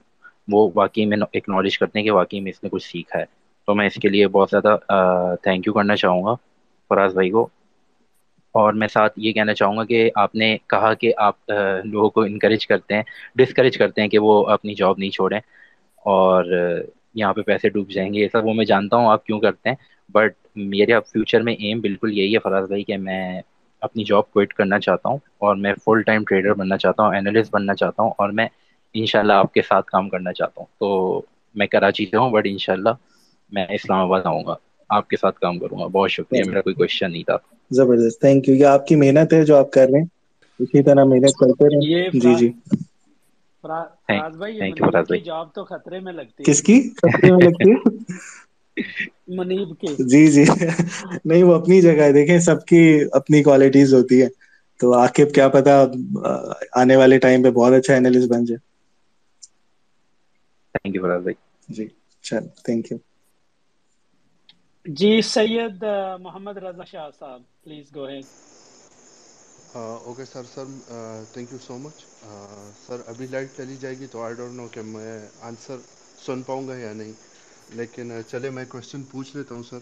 وہ 0.48 0.68
واقعی 0.74 1.04
میں 1.06 1.16
اکنالج 1.32 1.78
کرتے 1.78 1.98
ہیں 1.98 2.06
کہ 2.06 2.12
واقعی 2.12 2.40
میں 2.40 2.50
اس 2.50 2.62
نے 2.62 2.68
کچھ 2.68 2.84
سیکھا 2.84 3.18
ہے۔ 3.18 3.24
تو 3.68 3.74
میں 3.74 3.86
اس 3.86 3.94
کے 3.94 4.08
لیے 4.08 4.28
بہت 4.28 4.48
زیادہ 4.50 4.76
تھینک 5.42 5.66
یو 5.66 5.72
کرنا 5.72 5.96
چاہوں 5.96 6.24
گا 6.24 6.34
فراز 6.90 7.12
بھائی 7.14 7.30
کو۔ 7.30 7.46
اور 8.54 8.72
میں 8.72 8.88
ساتھ 8.88 9.12
یہ 9.16 9.32
کہنا 9.32 9.54
چاہوں 9.54 9.76
گا 9.76 9.84
کہ 9.84 10.10
آپ 10.14 10.34
نے 10.34 10.56
کہا 10.66 10.92
کہ 10.94 11.12
آپ 11.18 11.50
لوگوں 11.84 12.08
کو 12.10 12.20
انکریج 12.22 12.66
کرتے 12.66 12.94
ہیں 12.94 13.02
ڈسکریج 13.36 13.78
کرتے 13.78 14.00
ہیں 14.00 14.08
کہ 14.08 14.18
وہ 14.18 14.46
اپنی 14.48 14.74
جاب 14.74 14.94
نہیں 14.98 15.10
چھوڑیں۔ 15.10 15.38
اور 16.04 16.44
یہاں 17.14 17.32
پہ 17.34 17.42
پیسے 17.42 17.68
ڈوب 17.68 17.90
جائیں 17.90 18.14
گے 18.14 18.18
یہ 18.18 18.28
سب 18.32 18.46
وہ 18.46 18.54
میں 18.54 18.64
جانتا 18.64 18.96
ہوں 18.96 19.06
آپ 19.06 19.24
کیوں 19.26 19.40
کرتے 19.40 19.68
ہیں؟ 19.68 19.76
بٹ 20.08 20.32
میرے 20.56 20.92
اب 20.92 21.06
فیوچر 21.06 21.42
میں 21.42 21.52
ایم 21.54 21.80
بالکل 21.80 22.18
یہی 22.18 22.34
ہے 22.34 22.38
فراز 22.38 22.68
بھائی 22.68 22.84
کہ 22.84 22.96
میں 22.96 23.40
اپنی 23.82 24.04
جاب 24.04 24.30
کوئٹ 24.30 24.52
کرنا 24.52 24.78
چاہتا 24.78 25.08
ہوں 25.08 25.18
اور 25.38 25.56
میں 25.56 25.72
فل 25.84 26.02
ٹائم 26.02 26.24
ٹریڈر 26.24 26.54
بننا 26.54 26.76
چاہتا 26.76 27.02
ہوں 27.02 27.14
اینالسٹ 27.14 27.52
بننا 27.52 27.74
چاہتا 27.74 28.02
ہوں 28.02 28.10
اور 28.18 28.28
میں 28.30 28.46
ان 28.94 29.06
شاء 29.06 29.20
اللہ 29.20 29.32
آپ 29.32 29.54
کے 29.54 29.62
ساتھ 29.62 29.86
کام 29.86 30.08
کرنا 30.08 30.32
چاہتا 30.32 30.60
ہوں۔ 30.60 30.66
تو 30.78 31.20
میں 31.54 31.66
کراچی 31.66 32.06
سے 32.06 32.16
ہوں 32.16 32.30
بٹ 32.30 32.46
ان 32.50 32.58
شاء 32.58 32.72
اللہ 32.72 32.90
میں 33.52 33.66
اسلام 33.70 33.98
آباد 33.98 34.20
آؤں 34.24 34.44
گا۔ 34.46 34.54
آپ 34.90 35.08
کے 35.08 35.16
ساتھ 35.16 35.38
کام 35.40 35.58
کروں 35.58 35.78
گا۔ 35.78 35.86
بہت 35.86 36.10
شکریہ 36.10 36.42
میرا 36.46 36.60
کوئی 36.60 36.74
کوشچن 36.74 37.12
نہیں 37.12 37.22
تھا۔ 37.22 37.36
زبردست 37.70 38.20
تھینک 38.20 38.48
یو 38.48 38.54
یہ 38.54 38.66
آپ 38.66 38.86
کی 38.86 38.96
محنت 38.96 39.32
ہے 39.32 39.44
جو 39.44 39.56
آپ 39.56 39.70
کر 39.70 39.86
رہے 39.88 39.98
ہیں۔ 39.98 40.06
اسی 40.60 40.82
طرح 40.82 41.04
محنت 41.04 41.36
کرتے 41.36 41.68
رہیں۔ 41.68 41.80
جی 42.20 42.34
جی۔ 42.34 42.48
فراز 43.64 44.36
بھائی 44.36 44.72
جاب 45.22 45.52
تو 45.52 45.64
خطرے 45.66 46.00
میں 46.00 46.12
لگتی 46.12 46.44
کس 46.44 46.62
کی؟ 46.62 46.80
خطرے 46.98 47.32
میں 47.32 47.40
لگتی 47.40 47.70
ہے؟ 47.70 47.76
منیب 49.36 49.70
کی۔ 49.78 49.94
جی 50.04 50.26
جی۔ 50.28 50.44
نہیں 51.24 51.42
وہ 51.42 51.54
اپنی 51.54 51.80
جگہ 51.82 52.02
ہے۔ 52.02 52.12
دیکھیں 52.12 52.38
سب 52.40 52.64
کی 52.64 52.80
اپنی 53.12 53.42
کوالٹیز 53.42 53.94
ہوتی 53.94 54.22
ہے 54.22 54.28
تو 54.80 54.92
عاقب 54.94 55.34
کیا 55.34 55.48
پتا 55.48 55.74
آنے 56.74 56.96
والے 56.96 57.18
ٹائم 57.18 57.42
پہ 57.42 57.50
بہت 57.52 57.72
اچھا 57.74 57.94
اینالسٹ 57.94 58.28
بن 58.28 58.44
جائے۔ 58.44 58.58
تھینک 60.74 60.94
یو 60.94 61.02
فراز 61.02 61.22
بھائی۔ 61.22 61.34
جی 61.68 61.84
چل 62.24 62.44
تھینک 62.64 62.84
یو 62.86 62.98
جی 64.86 65.10
سید 65.24 65.82
محمد 66.20 66.56
رضا 66.58 66.84
شاہ 66.84 67.10
صاحب 67.12 67.42
please 67.62 67.86
go 67.94 68.06
ahead 68.06 68.26
okay 69.74 70.24
sir 70.24 70.42
sir 70.54 70.64
thank 71.32 71.52
you 71.52 71.58
so 71.66 71.76
much 71.78 72.04
sir 72.86 73.00
ابھی 73.06 73.26
لائٹ 73.26 73.48
چلی 73.56 73.76
جائے 73.80 73.98
گی 73.98 74.06
تو 74.06 74.22
آئی 74.22 74.34
ڈونٹ 74.34 74.54
نو 74.54 74.66
کہ 74.72 74.82
میں 74.84 75.18
آنسر 75.40 75.76
سن 76.24 76.42
پاؤں 76.42 76.66
گا 76.68 76.76
یا 76.76 76.92
نہیں 76.92 77.12
لیکن 77.70 78.10
چلے 78.28 78.50
میں 78.50 78.64
کوشچن 78.68 79.02
پوچھ 79.02 79.36
لیتا 79.36 79.54
ہوں 79.54 79.62
sir 79.62 79.78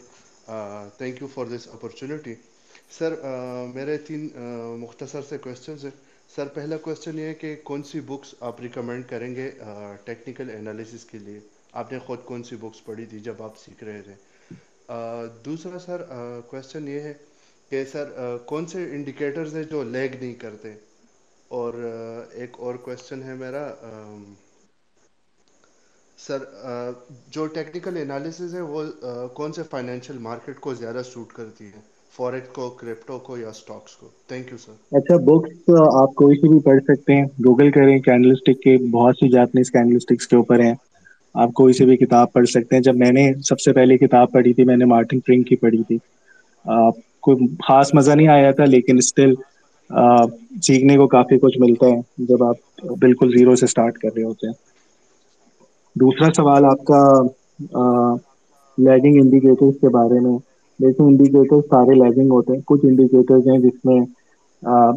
thank 0.98 1.22
you 1.22 1.28
for 1.34 1.46
this 1.46 1.68
opportunity 1.72 2.34
sir 2.90 3.14
میرے 3.74 3.96
تین 3.98 4.28
مختصر 4.80 5.22
سے 5.28 5.38
کوشچنز 5.38 5.84
ہیں 5.84 5.90
سر 6.36 6.48
پہلا 6.48 6.76
کوشچن 6.76 7.18
یہ 7.18 7.24
ہے 7.24 7.34
کہ 7.34 7.54
کون 7.64 7.82
سی 7.82 8.00
بکس 8.00 8.34
آپ 8.40 8.60
ریکمینڈ 8.60 9.08
کریں 9.08 9.34
گے 9.34 9.50
ٹیکنیکل 10.04 10.50
انالیسس 10.50 11.04
کے 11.04 11.18
لیے 11.18 11.40
آپ 11.72 11.92
نے 11.92 11.98
خود 11.98 12.24
کون 12.24 12.42
سی 12.44 12.56
بکس 12.56 12.84
پڑھی 12.84 13.06
تھی 13.06 13.20
جب 13.20 13.42
آپ 13.42 13.58
سیکھ 13.58 13.84
رہے 13.84 14.02
تھے 14.02 14.14
دوسرا 15.44 15.78
سر 15.78 16.02
کوشچن 16.48 16.88
یہ 16.88 17.00
ہے 17.00 17.14
کہ 17.72 17.84
سر 17.84 18.06
کون 18.46 18.66
سے 18.66 18.84
انڈیکیٹرز 18.92 19.54
ہیں 19.56 19.64
جو 19.66 19.82
لیگ 19.86 20.16
نہیں 20.20 20.34
کرتے؟ 20.36 20.72
اور 21.50 21.74
ایک 22.32 22.56
اور 22.58 22.74
کوشچن 22.80 23.22
ہے 23.22 23.34
میرا 23.36 23.64
سر 26.18 26.42
جو 27.28 27.46
ٹیکنیکل 27.48 27.96
انالیسز 27.96 28.54
ہے 28.54 28.60
وہ 28.64 28.82
کون 29.34 29.52
سے 29.52 29.62
فائنینشیل 29.70 30.18
مارکیٹ 30.20 30.60
کو 30.60 30.74
زیادہ 30.74 31.02
سوٹ 31.06 31.32
کرتی 31.32 31.66
ہے؟ 31.66 31.80
فوریکس 32.12 32.48
کو 32.50 32.68
کرپٹو 32.72 33.18
کو 33.20 33.38
یا 33.38 33.48
اسٹاکس 33.50 33.96
کو؟ 33.96 34.08
تھینک 34.26 34.52
یو 34.52 34.58
سر 34.58 34.72
اچھا 34.92 35.16
بکس 35.24 35.70
آپ 35.94 36.14
کوئی 36.16 36.36
سی 36.36 36.48
بھی 36.48 36.58
پڑھ 36.60 36.80
سکتے 36.84 37.14
ہیں۔ 37.14 37.24
گوگل 37.46 37.70
کریں 37.70 37.98
کینڈلسٹک 38.00 38.60
کے 38.60 38.76
بہت 38.90 39.16
سی 39.16 39.28
جاپنیز 39.30 39.70
کینڈلسٹکس 39.70 40.26
کے 40.26 40.36
اوپر 40.36 40.60
ہیں۔ 40.60 40.74
آپ 41.34 41.52
کوئی 41.54 41.72
سی 41.72 41.84
بھی 41.84 41.96
کتاب 41.96 42.32
پڑھ 42.32 42.46
سکتے 42.48 42.76
ہیں۔ 42.76 42.82
جب 42.82 42.96
میں 42.96 43.10
نے 43.12 43.26
سب 43.48 43.60
سے 43.60 43.72
پہلے 43.72 43.96
کتاب 43.98 44.32
پڑھی 44.32 44.52
تھی، 44.54 44.64
میں 44.64 44.76
نے 44.76 44.84
مارٹن 44.86 45.20
پرنگ 45.20 45.42
کی 45.42 45.56
پڑھی 45.56 45.82
تھی۔ 45.84 45.98
کوئی 47.28 47.36
خاص 47.62 47.94
مزہ 47.94 48.12
نہیں 48.12 48.28
آیا 48.30 48.50
تھا، 48.52 48.64
لیکن 48.66 48.98
اسٹل 48.98 49.34
سیکھنے 50.62 50.96
کو 50.96 51.06
کافی 51.08 51.38
کچھ 51.38 51.58
ملتا 51.58 51.86
ہے 51.86 52.00
جب 52.26 52.44
آپ 52.44 52.56
بالکل 52.98 53.32
زیرو 53.32 53.54
سے 53.56 53.64
اسٹارٹ 53.64 53.98
کر 53.98 54.14
رہے 54.14 54.24
ہوتے 54.24 54.46
ہیں۔ 54.46 54.54
دوسرا 55.96 56.28
سوال 56.32 56.64
آپ 56.66 56.84
کا 56.84 57.00
لیگنگ 58.78 59.16
انڈیکیٹرس 59.16 59.74
کے 59.76 59.88
بارے 59.90 60.20
میں۔ 60.20 60.36
دیکھیں 60.80 61.04
انڈیکیٹر 61.06 61.60
سارے 61.64 61.94
لیگنگ 61.96 62.30
ہوتے 62.30 62.52
ہیں۔ 62.52 62.62
کچھ 62.66 62.84
انڈیکیٹرز 62.84 63.46
ہیں 63.46 63.58
جس 63.60 63.84
میں 63.84 64.00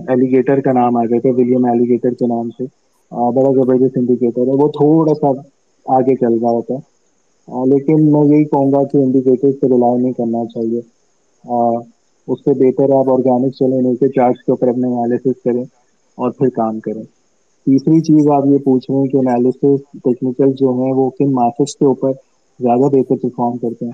ایلیگیٹر 0.09 0.61
کا 0.61 0.73
نام 0.73 0.97
آ 0.97 1.05
گیا 1.05 1.19
تھا 1.21 1.35
ولیم 1.35 1.65
ایلیگیٹر 1.65 2.13
کے 2.15 2.27
نام 2.27 2.49
سے۔ 2.51 2.65
بڑا 3.31 3.51
زبردست 3.53 3.97
انڈیکیٹر 3.97 4.41
ہے۔ 4.43 4.55
وہ 4.55 4.67
تھوڑا 4.71 5.13
سا 5.15 5.29
آگے 5.85 6.15
چل 6.17 6.33
رہا 6.35 6.51
ہوتا 6.51 6.73
ہے۔ 6.73 6.89
لیکن 7.67 8.05
میں 8.07 8.25
یہی 8.25 8.43
کہوں 8.45 8.71
گا 8.71 8.83
کہ 8.85 8.97
انڈیکیٹر 8.97 9.51
پہ 9.59 9.67
ریلائی 9.67 10.01
نہیں 10.01 10.13
کرنا 10.13 10.43
چاہیے۔ 10.47 10.81
اس 12.27 12.39
سے 12.39 12.53
بہتر 12.57 12.89
ہے 12.89 12.97
آپ 12.97 13.09
آرگینک 13.09 13.53
چلیں 13.55 13.79
نہیں 13.79 13.95
کہ 13.97 14.07
چارٹ 14.11 14.37
کے 14.39 14.51
اوپر 14.51 14.67
اپنے 14.69 14.87
انالیسس 14.89 15.41
کریں 15.41 15.63
اور 16.17 16.31
پھر 16.33 16.49
کام 16.53 16.79
کریں۔ 16.81 17.03
تیسری 17.67 17.99
چیز 18.03 18.27
آپ 18.31 18.45
یہ 18.45 18.63
پوچھ 18.63 18.85
رہے 18.85 18.97
ہیں 18.97 19.07
کہ 19.07 19.17
انالیسس 19.17 19.61
ٹیکنیکل 19.99 20.51
جو 20.57 20.73
ہیں 20.75 20.91
وہ 20.95 21.09
کن 21.13 21.33
مارکیٹس 21.33 21.75
کے 21.75 21.85
اوپر 21.85 22.11
زیادہ 22.59 22.89
بہتر 22.91 23.15
پرفارم 23.17 23.57
کرتے 23.59 23.85
ہیں؟ 23.85 23.91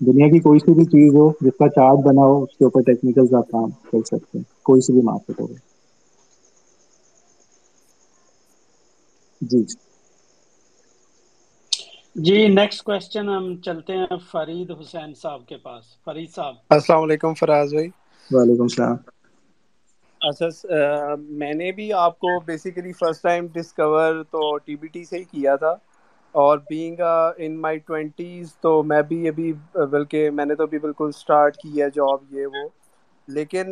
دنیا 0.00 0.26
کی 0.28 0.38
کوئی 0.40 0.58
سی 0.60 0.74
بھی 0.74 0.84
چیز 0.86 1.14
ہو، 1.14 1.28
جس 1.40 1.56
کا 1.56 1.68
چارٹ 1.70 2.04
بنا 2.04 2.24
ہو، 2.24 2.42
اس 2.42 2.56
کے 2.56 2.64
اوپر 2.64 2.80
ٹیکنیکل 2.84 3.10
آپ 3.32 3.50
کام 3.50 3.70
کر 3.84 4.02
سکتے 4.06 4.38
ہیں۔ 4.38 4.44
کوئی 4.64 4.80
سی 4.82 4.92
بھی 4.92 5.02
مارکیٹ 5.04 5.40
ہو۔ 5.40 5.46
جی 9.40 9.62
جی۔ 9.62 9.76
نیکسٹ 12.16 12.82
کوشچن 12.82 13.28
ہم 13.28 13.44
چلتے 13.62 13.92
ہیں 13.94 14.06
فرید 14.30 14.70
حسین 14.72 15.14
صاحب 15.14 15.46
کے 15.46 15.56
پاس۔ 15.58 15.84
فرید 16.04 16.30
صاحب۔ 16.30 16.54
السلام 16.70 17.02
علیکم 17.02 17.34
فراز 17.34 17.72
بھائی۔ 17.72 17.88
وعلیکم 18.30 18.62
السلام۔ 18.64 18.96
اچھا 20.20 20.46
میں 21.30 21.52
نے 21.54 21.70
بھی 21.72 21.92
آپ 21.94 22.18
کو 22.18 22.38
بیسیکلی 22.42 22.92
فرسٹ 22.92 23.22
ٹائم 23.22 23.46
ڈسکور 23.52 24.00
تو 24.30 24.40
ٹی 24.58 24.76
بی 24.76 24.88
ٹی 24.88 25.04
سے 25.04 25.18
ہی 25.18 25.24
کیا 25.26 25.56
تھا۔ 25.56 25.74
اور 26.34 26.58
بینگ 26.68 27.00
ان 27.38 27.60
مائی 27.60 27.78
ٹوینٹیز 27.80 28.54
تو 28.56 28.82
میں 28.82 29.00
بھی 29.02 29.28
ابھی 29.28 29.52
بلکہ 29.90 30.30
میں 30.30 30.44
نے 30.44 30.54
تو 30.54 30.62
ابھی 30.62 30.78
بالکل 30.78 31.08
اسٹارٹ 31.08 31.56
کی 31.56 31.82
ہے 31.82 31.88
جاب 31.90 32.32
یہ 32.32 32.46
وہ۔ 32.46 32.68
لیکن 33.28 33.66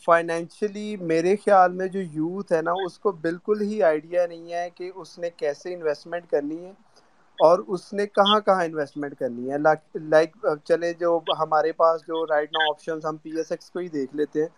فائنینشلی 0.00 0.84
میرے 1.02 1.34
خیال 1.36 1.72
میں 1.72 1.86
جو 1.88 2.00
یوتھ 2.02 2.52
ہے 2.52 2.62
نا 2.62 2.72
اس 2.76 2.98
کو 2.98 3.12
بالکل 3.20 3.60
ہی 3.62 3.82
آئیڈیا 3.82 4.26
نہیں 4.26 4.52
ہے 4.52 4.68
کہ 4.74 4.90
اس 4.94 5.18
نے 5.18 5.30
کیسے 5.36 5.74
انویسٹمنٹ 5.74 6.30
کرنی 6.30 6.64
ہے۔ 6.64 6.72
اور 7.42 7.58
اس 7.68 7.92
نے 7.92 8.06
کہاں 8.08 8.38
کہاں 8.40 8.64
انویسٹمنٹ 8.64 9.14
کرنی 9.16 9.50
ہے؟ 9.50 9.58
لائک 10.00 10.36
چلے 10.64 10.92
جو 10.94 11.10
ہمارے 11.38 11.72
پاس 11.74 12.00
جو 12.02 12.24
رائٹ 12.26 12.52
نا 12.52 12.64
آپشنس 12.64 13.04
ہم 13.04 13.16
پی 13.18 13.36
ایس 13.36 13.50
ایکس 13.50 13.70
کو 13.70 13.78
ہی 13.78 13.88
دیکھ 13.90 14.16
لیتے 14.16 14.40
ہیں۔ 14.40 14.48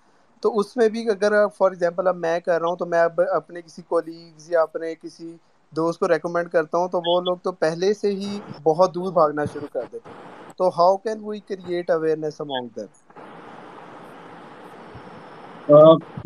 تو 0.43 0.59
اس 0.59 0.77
میں 0.77 0.89
بھی 0.89 1.09
اگر 1.11 1.33
فار 1.51 1.71
ایگزامپل 1.71 2.07
اب 2.07 2.17
میں 2.17 2.39
کر 2.41 2.61
رہا 2.61 2.69
ہوں 2.69 2.77
تو 2.77 2.87
میں 2.87 3.01
اب 3.01 3.21
اپنے 3.31 3.63
کسی 3.63 3.83
کولیگز 3.85 4.51
یا 4.51 4.63
اپنے 4.63 4.95
کسی 4.97 5.37
دوست 5.73 6.01
کو 6.01 6.09
ریکمینڈ 6.09 6.49
کرتا 6.49 6.79
ہوں 6.79 6.89
تو 6.89 7.01
وہ 7.05 7.21
لوگ 7.23 7.37
تو 7.43 7.53
پہلے 7.57 7.93
سے 7.95 8.11
ہی 8.13 8.31
بہت 8.65 8.95
دور 8.95 9.13
بھاگنا 9.13 9.45
شروع 9.47 9.69
کر 9.69 9.85
دیتے 9.85 10.11
ہیں۔ 10.11 10.23
تو 10.59 10.69
how 10.71 10.97
can 10.99 11.19
we 11.23 11.39
create 11.43 11.91
awareness 11.91 12.41
among 12.41 12.69
them 12.71 12.91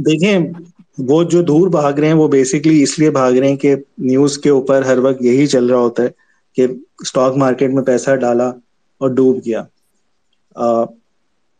دیکھیں، 0.00 0.38
وہ 1.02 1.22
جو 1.24 1.42
دور 1.42 1.68
بھاگ 1.70 1.92
رہے 1.92 2.06
ہیں 2.06 2.14
وہ 2.14 2.28
بیسکلی 2.28 2.82
اس 2.82 2.98
لیے 2.98 3.10
بھاگ 3.10 3.32
رہے 3.32 3.48
ہیں 3.48 3.56
کہ 3.56 3.74
نیوز 4.04 4.38
کے 4.38 4.50
اوپر 4.50 4.82
ہر 4.82 4.98
وقت 5.00 5.22
یہی 5.22 5.46
چل 5.46 5.66
رہا 5.66 5.78
ہوتا 5.78 6.02
ہے۔ 6.02 6.08
کہ 6.58 6.66
اسٹاک 7.00 7.36
مارکیٹ 7.36 7.70
میں 7.70 7.82
پیسہ 7.82 8.14
ڈالا 8.16 8.48
اور 9.00 9.10
ڈوب 9.10 9.36
گیا۔ 9.46 9.62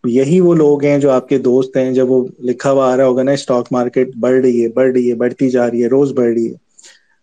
یہی 0.05 0.40
وہ 0.40 0.55
لوگ 0.55 0.84
ہیں 0.84 0.99
جو 0.99 1.11
آپ 1.11 1.28
کے 1.28 1.38
دوست 1.38 1.76
ہیں، 1.76 1.90
جب 1.92 2.11
وہ 2.11 2.24
لکھا 2.40 2.70
ہوا 2.70 2.92
آ 2.92 2.96
رہا 2.96 3.07
ہوگا 3.07 3.22
نا 3.22 3.32
اسٹاک 3.32 3.66
مارکیٹ 3.70 4.14
بڑھ 4.20 4.40
رہی 4.40 4.62
ہے، 4.62 4.68
بڑھ 4.68 4.90
رہی 4.92 5.09
ہے، 5.11 5.14
بڑھتی 5.14 5.49
جا 5.51 5.70
رہی 5.70 5.82
ہے، 5.82 5.88
روز 5.88 6.12
بڑھ 6.12 6.32
رہی 6.32 6.46
ہے، 6.49 6.57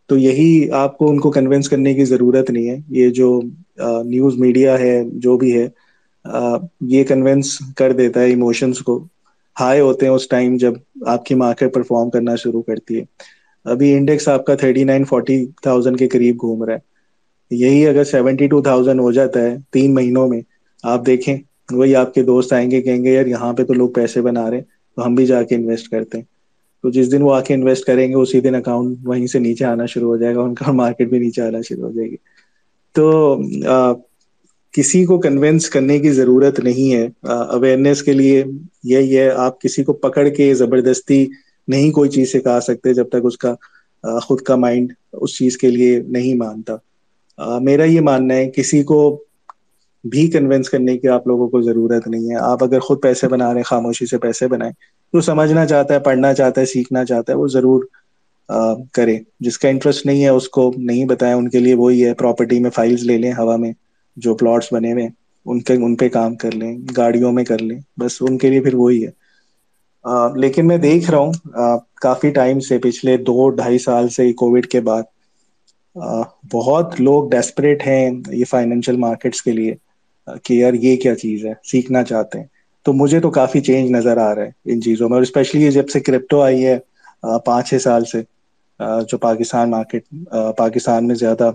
تو 0.10 0.18
یہی 0.18 0.50
آپ 0.76 0.98
کو 0.98 1.10
ان 1.10 1.20
کو 1.20 1.32
کنوینس 1.32 1.70
کرنے 1.70 1.94
کی 1.94 2.06
ضرورت 2.06 2.50
نہیں 2.50 2.70
ہے۔ 2.70 2.78
یہ 2.92 3.10
جو 3.12 3.40
نیوز 4.06 4.38
میڈیا 4.38 4.78
ہے، 4.80 4.94
جو 5.16 5.38
بھی 5.38 5.54
ہے 5.54 5.68
یہ 6.90 7.04
کنوینس 7.04 7.48
کر 7.78 7.92
دیتا 7.94 8.22
ہے 8.22 8.30
ایموشنس 8.30 8.80
کو۔ 8.80 9.04
ہائی 9.58 9.80
ہوتے 9.80 10.06
ہیں 10.06 10.14
اس 10.14 10.28
ٹائم 10.28 10.56
جب 10.58 10.74
آپ 11.08 11.26
کی 11.26 11.36
مارکیٹ 11.36 11.74
پرفارم 11.74 12.10
کرنا 12.10 12.36
شروع 12.36 12.62
کرتی 12.62 13.00
ہے۔ 13.00 13.04
ابھی 13.66 13.94
انڈیکس 13.94 14.28
آپ 14.28 14.46
کا 14.46 14.56
تھرٹی 14.56 14.84
نائن 14.84 15.04
فورٹی 15.06 15.46
تھاؤزینڈ 15.64 16.00
کے 16.00 16.08
قریب 16.08 16.42
گھوم 16.42 16.64
رہا 16.64 16.74
ہے۔ 16.74 16.94
یہی 17.52 17.88
اگر 17.88 18.04
سیونٹی 18.04 18.48
ٹو 18.48 18.62
تھاؤزینڈ 18.62 19.00
ہو 19.00 19.12
جاتا 19.12 19.42
ہے 19.42 19.58
تین 19.72 19.94
مہینوں 19.94 20.28
میں، 20.28 20.42
آپ 20.84 21.06
دیکھیں، 21.06 21.38
وہی 21.72 21.96
آپ 21.96 22.14
کے 22.14 22.24
دوست 22.24 22.54
آئیں 22.54 22.72
گے، 22.72 22.82
کہیں 22.82 23.04
گے، 23.04 23.14
یار، 23.14 23.26
یہاں 23.26 23.54
پہ 23.54 23.64
تو 23.64 23.74
لوگ 23.74 23.90
پیسے 23.90 24.22
بنا 24.22 24.50
رہے 24.50 24.58
ہیں، 24.58 24.64
تو 24.96 25.06
ہم 25.06 25.16
بھی 25.16 25.26
جا 25.26 25.44
کے 25.44 25.56
انویسٹ 25.56 25.90
کرتے 25.90 26.18
ہیں۔ 26.18 26.26
تو 26.82 26.90
جس 26.90 27.12
دن 27.12 27.22
وہ 27.22 27.34
آ 27.34 27.42
کے 27.42 27.54
انویسٹ 27.54 27.86
کریں 27.86 28.08
گے، 28.10 28.14
اسی 28.14 28.40
دن 28.40 28.56
اکاؤنٹ 28.56 28.98
وہیں 29.04 29.28
سے 29.28 29.40
نیچے 29.40 29.66
آنا 29.66 29.86
شروع 29.86 30.08
ہو 30.08 30.18
جائے 30.18 30.36
گا، 30.36 30.42
ان 30.42 30.56
کا 30.56 30.72
مارکیٹ 30.72 31.10
بھی 31.10 31.20
نیچے 31.20 31.42
آنا 31.42 31.62
شروع 31.62 31.84
ہو 31.84 31.92
جائے 31.92 32.10
گی۔ 32.12 32.16
تو 32.94 33.36
کسی 34.72 35.06
کو 35.06 35.20
کنوینس 35.20 35.70
کرنے 35.70 36.00
کی 36.00 36.12
ضرورت 36.12 36.60
نہیں 36.60 36.94
ہے۔ 36.94 37.08
اویئرنیس 37.24 38.04
کے 38.04 38.14
لیے 38.14 38.44
یہی 38.84 39.18
ہے، 39.18 39.30
آپ 39.30 39.62
کسی 39.62 39.84
کو 39.84 39.94
پکڑ 39.94 40.28
کے 40.30 40.54
زبردستی 40.54 41.26
نہیں 41.68 41.92
کوئی 41.92 42.10
چیز 42.10 42.32
سکھا 42.32 42.60
سکتے 42.62 42.94
جب 42.94 43.10
تک 43.10 43.26
اس 43.26 43.38
کا 43.38 43.56
خود 44.20 44.42
کا 44.42 44.56
مائنڈ 44.56 44.94
اس 45.14 45.38
چیز 45.38 45.58
کے 45.58 45.70
لیے 45.72 46.02
نہیں 46.08 46.34
مانتا۔ 46.34 46.76
میرا 47.38 47.84
یہ 47.84 48.02
ماننا 48.02 48.34
ہے، 48.34 48.52
کسی 48.52 48.84
کو 48.84 49.24
بھی 50.04 50.28
کنوینس 50.28 50.70
کرنے 50.70 50.98
کی 50.98 51.08
آپ 51.08 51.28
لوگوں 51.28 51.48
کو 51.48 51.62
ضرورت 51.62 52.08
نہیں 52.08 52.30
ہے۔ 52.30 52.36
آپ 52.36 52.64
اگر 52.64 52.80
خود 52.80 53.02
پیسے 53.02 53.28
بنا 53.28 53.48
رہے 53.48 53.56
ہیں، 53.56 53.64
خاموشی 53.64 54.06
سے 54.06 54.18
پیسے 54.18 54.48
بنائیں 54.48 54.74
تو 55.12 55.22
سمجھنا 55.22 55.66
چاہتا 55.66 55.94
ہے، 55.94 56.00
پڑھنا 56.00 56.34
چاہتا 56.34 56.62
ہے، 56.62 56.66
سیکھنا 56.66 57.06
چاہتا 57.06 57.34
ہے، 57.34 57.38
وہ 57.38 57.48
ضرور 57.48 57.84
کرے۔ 58.94 59.18
جس 59.40 59.58
کا 59.60 59.70
انٹرسٹ 59.70 60.06
نہیں 60.06 60.24
ہے، 60.24 60.30
اس 60.30 60.50
کو 60.50 60.74
نہیں 60.78 61.06
بتایا 61.06 61.36
ان 61.36 61.50
کے 61.50 61.60
لیے 61.60 61.74
وہی 61.74 62.06
ہے 62.06 62.14
پراپرٹی 62.14 62.60
میں 62.60 62.70
فائلز 62.70 63.04
لے 63.04 63.18
لیں 63.18 63.32
ہوا 63.32 63.56
میں، 63.56 63.72
جو 64.18 64.36
پلاٹس 64.36 64.74
بنے 64.74 64.94
ہوئے 64.94 65.08
ان 65.46 65.62
کے، 65.62 65.74
ان 65.74 65.96
پہ 65.96 66.10
کام 66.10 66.36
کر 66.36 66.52
لیں، 66.52 66.78
گاڑیوں 66.98 67.32
میں 67.32 67.44
کر 67.44 67.58
لیں۔ 67.58 67.80
بس 67.98 68.18
ان 68.22 68.38
کے 68.38 68.50
لیے 68.50 68.62
پھر 68.62 68.76
وہی 68.76 69.06
ہے۔ 69.06 69.12
لیکن 70.36 70.68
میں 70.68 70.78
دیکھ 70.78 71.12
رہا 71.12 71.18
ہوں 71.18 71.32
کافی 72.02 72.30
ٹائم 72.30 72.60
سے، 72.60 72.78
پچھلے 72.78 73.18
دو، 73.18 73.50
ڈھائی 73.50 73.80
سال 73.80 74.10
سے 74.10 74.34
کووڈ 74.34 74.66
کے 74.66 74.80
بعد 74.80 75.04
بہت 76.54 77.00
لوگ 77.00 77.30
ڈیسپریٹ 77.30 77.86
ہیں 77.88 78.10
یہ 78.30 78.46
فائنینشیل 78.50 78.98
مارکیٹس 78.98 79.42
کے 79.42 79.52
لیے، 79.52 79.74
کہ 80.44 80.54
یار 80.54 80.74
یہ 80.76 80.96
کیا 80.98 81.16
چیز 81.16 81.46
ہے، 81.46 81.54
سیکھنا 81.64 82.04
چاہتے 82.04 82.40
ہیں۔ 82.40 82.46
تو 82.86 82.94
مجھے 82.94 83.20
تو 83.20 83.30
کافی 83.32 83.62
چینج 83.62 83.92
نظر 83.92 84.18
آ 84.20 84.34
رہا 84.36 84.44
ہے 84.44 84.72
ان 84.72 84.82
چیزوں 84.82 85.10
میں، 85.10 85.16
اور 85.16 85.24
اسپیشلی 85.24 85.72
جب 85.72 85.90
سے 85.90 86.00
کرپٹو 86.02 86.42
آئی 86.42 86.66
ہے 86.66 86.78
پانچ 87.46 87.70
چھ 87.70 87.82
سال 87.82 88.06
سے 88.06 88.22
جو 89.10 89.18
پاکستان 89.20 89.70
مارکیٹ 89.70 90.04
پاکستان 90.58 91.08
میں 91.08 91.16
زیادہ 91.16 91.52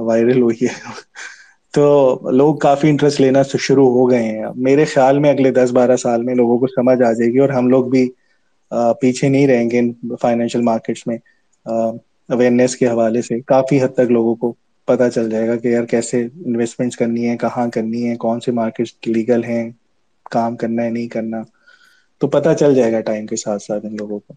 وائرل 0.00 0.42
ہوئی 0.42 0.56
ہے۔ 0.62 0.72
تو 1.74 1.84
لوگ 2.32 2.54
کافی 2.58 2.88
انٹرسٹ 2.88 3.20
لینا 3.20 3.42
شروع 3.58 3.88
ہو 3.92 4.10
گئے 4.10 4.22
ہیں۔ 4.22 4.44
میرے 4.58 4.84
خیال 4.86 5.18
میں 5.18 5.30
اگلے 5.30 5.50
دس 5.52 5.70
بارہ 5.72 5.96
سال 5.96 6.22
میں 6.22 6.34
لوگوں 6.34 6.58
کو 6.58 6.66
سمجھ 6.68 7.00
آ 7.00 7.12
جائے 7.12 7.32
گی، 7.32 7.38
اور 7.38 7.48
ہم 7.50 7.68
لوگ 7.68 7.84
بھی 7.90 8.08
پیچھے 9.00 9.28
نہیں 9.28 9.46
رہیں 9.46 9.70
گے 9.70 9.80
فائنینشیل 10.20 10.62
مارکیٹس 10.62 11.06
میں۔ 11.06 11.18
اویئرنیس 12.28 12.76
کے 12.76 12.88
حوالے 12.88 13.22
سے 13.22 13.40
کافی 13.44 13.80
حد 13.82 13.94
تک 13.94 14.10
لوگوں 14.10 14.34
کو 14.36 14.52
پتا 14.88 15.08
چل 15.10 15.30
جائے 15.30 15.48
گا 15.48 15.56
کہ 15.56 15.68
یار 15.68 15.84
کیسے 15.86 16.20
انویسٹمنٹس 16.44 16.96
کرنی 16.96 17.28
ہے 17.28 17.36
کہاں 17.38 17.66
کرنی 17.70 18.08
ہے 18.08 18.16
کون 18.18 18.40
سے 18.40 18.52
مارکیٹ 18.52 19.08
لیگل 19.08 19.44
ہیں 19.44 19.62
کام 20.30 20.56
کرنا 20.56 20.82
ہے 20.82 20.90
نہیں 20.90 21.08
کرنا۔ 21.08 21.42
تو 22.20 22.28
پتا 22.28 22.54
چل 22.54 22.74
جائے 22.74 22.92
گا 22.92 23.00
ٹائم 23.02 23.26
کے 23.26 23.36
ساتھ 23.36 23.62
ساتھ 23.62 23.86
ان 23.86 23.96
لوگوں 23.96 24.18
کو۔ 24.20 24.34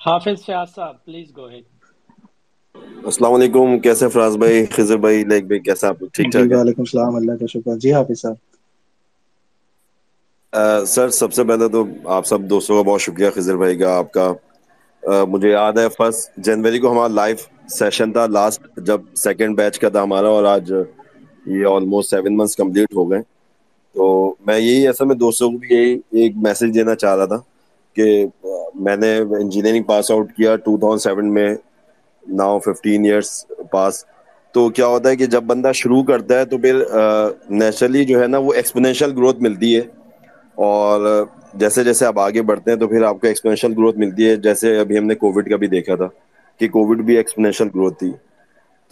حافظ 0.00 0.38
فیاض 0.40 0.68
صاحب 0.70 0.96
پلیز 1.04 1.28
گو 1.36 1.46
ہیڈ 1.48 1.64
السلام 3.04 3.32
علیکم 3.32 3.78
کیسے 3.80 4.08
فراز 4.08 4.36
بھائی 4.38 4.64
خضر 4.68 4.96
بھائی 4.98 5.24
لیک 5.24 5.46
بھائی 5.46 5.60
کیسا 5.62 5.88
آپ؟ 5.88 5.96
ٹھیک 6.12 6.28
جی 6.32 6.46
ٹھاک 6.46 6.50
وعلیکم 6.50 6.82
السلام 6.82 7.16
اللہ 7.16 7.36
کا 7.36 7.46
شکر۔ 7.48 7.78
جی 7.78 7.92
حافظ 7.92 8.20
صاحب۔ 8.20 8.36
سر 10.86 11.08
سب 11.12 11.32
سے 11.32 11.44
پہلے 11.44 11.68
تو 11.68 11.84
آپ 12.10 12.26
سب 12.26 12.48
دوستوں 12.50 12.76
کا 12.76 12.88
بہت 12.88 13.00
شکریہ 13.00 13.30
خضر 13.34 13.56
بھائی 13.56 13.78
کا 13.78 13.96
آپ 13.96 14.12
کا۔ 14.12 14.32
مجھے 15.28 15.50
یاد 15.50 15.72
ہے 15.74 15.88
فرسٹ 15.90 16.30
جنوری 16.38 16.78
کو 16.78 16.90
ہمارا 16.90 17.08
لائیو 17.10 17.36
سیشن 17.70 18.12
تھا 18.12 18.26
لاسٹ 18.28 18.60
جب 18.80 19.00
سیکنڈ 19.16 19.56
بیچ 19.56 19.78
کا 19.78 19.88
تھا 19.88 20.02
ہمارا 20.02 20.28
اور 20.28 20.44
آج 20.46 20.72
یہ 21.48 21.66
آلموسٹ 21.68 22.10
سیون 22.10 22.36
منتھس 22.36 22.56
کمپلیٹ 22.56 22.94
ہو 22.94 23.10
گئے۔ 23.10 23.20
تو 23.94 24.04
میں 24.40 24.58
یہی 24.58 24.86
ایسا 24.86 25.04
میں 25.04 25.16
دوستوں 25.16 25.50
کو 25.50 25.58
بھی 25.58 25.68
یہی 25.70 25.92
ایک 26.14 26.32
میسج 26.38 26.74
دینا 26.74 26.94
چاہ 26.96 27.14
رہا 27.16 27.26
تھا 27.26 27.36
کہ 27.96 28.24
میں 28.76 28.96
نے 28.96 29.16
انجینئرنگ 29.38 29.82
پاس 29.84 30.10
آؤٹ 30.10 30.32
کیا 30.32 30.54
ٹو 30.58 30.76
تھاؤزینڈ 30.78 31.00
سیون 31.02 31.32
میں 31.34 31.48
ناؤ 32.22 32.58
ففٹین 32.60 33.04
ایئرس 33.04 33.30
پاس 33.70 34.04
تو 34.54 34.68
کیا 34.70 34.86
ہوتا 34.86 35.08
ہے 35.08 35.16
کہ 35.16 35.26
جب 35.26 35.42
بندہ 35.44 35.70
شروع 35.74 36.02
کرتا 36.04 36.38
ہے 36.38 36.44
تو 36.46 36.58
پھر 36.58 36.82
نیچرلی 37.52 38.04
جو 38.04 38.20
ہے 38.20 38.26
نا 38.26 38.38
وہ 38.38 38.54
ایکسپونینشیل 38.54 39.12
گروتھ 39.12 39.40
ملتی 39.40 39.74
ہے۔ 39.76 39.80
اور 40.58 41.00
جیسے 41.54 41.84
جیسے 41.84 42.06
آپ 42.06 42.18
آگے 42.18 42.42
بڑھتے 42.42 42.70
ہیں 42.70 42.78
تو 42.78 42.88
پھر 42.88 43.02
آپ 43.02 43.20
کو 43.20 43.26
ایکسپونینشیل 43.26 43.72
گروتھ 43.78 43.98
ملتی 43.98 44.28
ہے، 44.28 44.36
جیسے 44.36 44.78
ابھی 44.78 44.98
ہم 44.98 45.06
نے 45.06 45.14
کووڈ 45.14 45.48
کا 45.50 45.56
بھی 45.56 45.66
دیکھا 45.66 45.94
تھا 45.94 46.08
کہ 46.60 46.68
کووڈ 46.68 47.00
بھی 47.04 47.16
ایکسپونینشیل 47.16 47.68
گروتھ 47.74 47.98
تھی۔ 47.98 48.10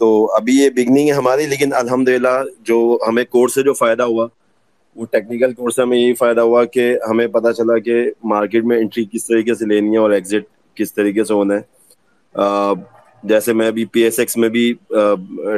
تو 0.01 0.09
ابھی 0.35 0.53
یہ 0.53 0.69
بگننگ 0.69 1.07
ہے 1.07 1.13
ہماری، 1.13 1.45
لیکن 1.45 1.73
الحمد 1.73 2.09
للہ 2.09 2.41
جو 2.67 2.97
ہمیں 3.07 3.23
کورس 3.29 3.53
سے 3.55 3.61
جو 3.63 3.73
فائدہ 3.73 4.03
ہوا، 4.03 4.27
وہ 4.95 5.05
ٹیکنیکل 5.11 5.53
کورس 5.53 5.75
سے 5.75 5.81
ہمیں 5.81 5.97
یہی 5.97 6.13
فائدہ 6.13 6.41
ہوا 6.41 6.63
کہ 6.65 6.95
ہمیں 7.09 7.25
پتہ 7.33 7.51
چلا 7.57 7.77
کہ 7.85 8.03
مارکیٹ 8.23 8.63
میں 8.63 8.77
انٹری 8.77 9.05
کس 9.11 9.27
طریقے 9.27 9.55
سے 9.55 9.65
لینی 9.65 9.91
ہے 9.91 9.97
اور 9.97 10.11
ایگزٹ 10.11 10.45
کس 10.77 10.93
طریقے 10.93 11.23
سے 11.23 11.33
ہونا 11.33 11.55
ہے۔ 11.55 12.79
جیسے 13.23 13.53
میں 13.53 13.67
ابھی 13.67 13.85
پی 13.85 14.01
ایس 14.01 14.19
ایکس 14.19 14.37
میں 14.37 14.49
بھی 14.49 14.73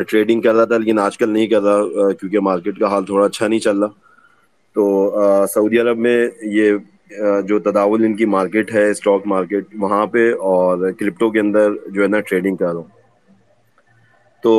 ٹریڈنگ 0.10 0.42
کر 0.42 0.56
رہا 0.56 0.66
تھا، 0.66 0.78
لیکن 0.78 1.00
آج 1.00 1.18
کل 1.18 1.30
نہیں 1.30 1.48
کر 1.48 1.62
رہا 1.62 2.12
کیونکہ 2.12 2.40
مارکیٹ 2.40 2.80
کا 2.80 2.88
حال 2.92 3.06
تھوڑا 3.06 3.26
اچھا 3.26 3.48
نہیں 3.48 3.60
چل 3.60 3.78
رہا۔ 3.78 3.88
تو 4.76 5.46
سعودی 5.54 5.80
عرب 5.80 5.98
میں 5.98 6.28
یہ 6.52 6.72
جو 7.48 7.60
تداول 7.62 8.04
ان 8.06 8.16
کی 8.16 8.26
مارکیٹ 8.28 8.74
ہے 8.74 8.90
اسٹاک 8.90 9.28
مارکیٹ 9.28 9.76
وہاں 9.80 10.06
پہ 10.06 10.32
اور 10.44 10.92
کرپٹو 10.92 11.30
کے 11.32 11.40
اندر 11.40 11.72
جو 11.88 12.02
ہے 12.04 12.08
نا 12.08 12.20
ٹریڈنگ 12.20 12.56
کر 12.56 12.66
رہا 12.66 12.74
ہوں۔ 12.74 12.88
تو 14.44 14.54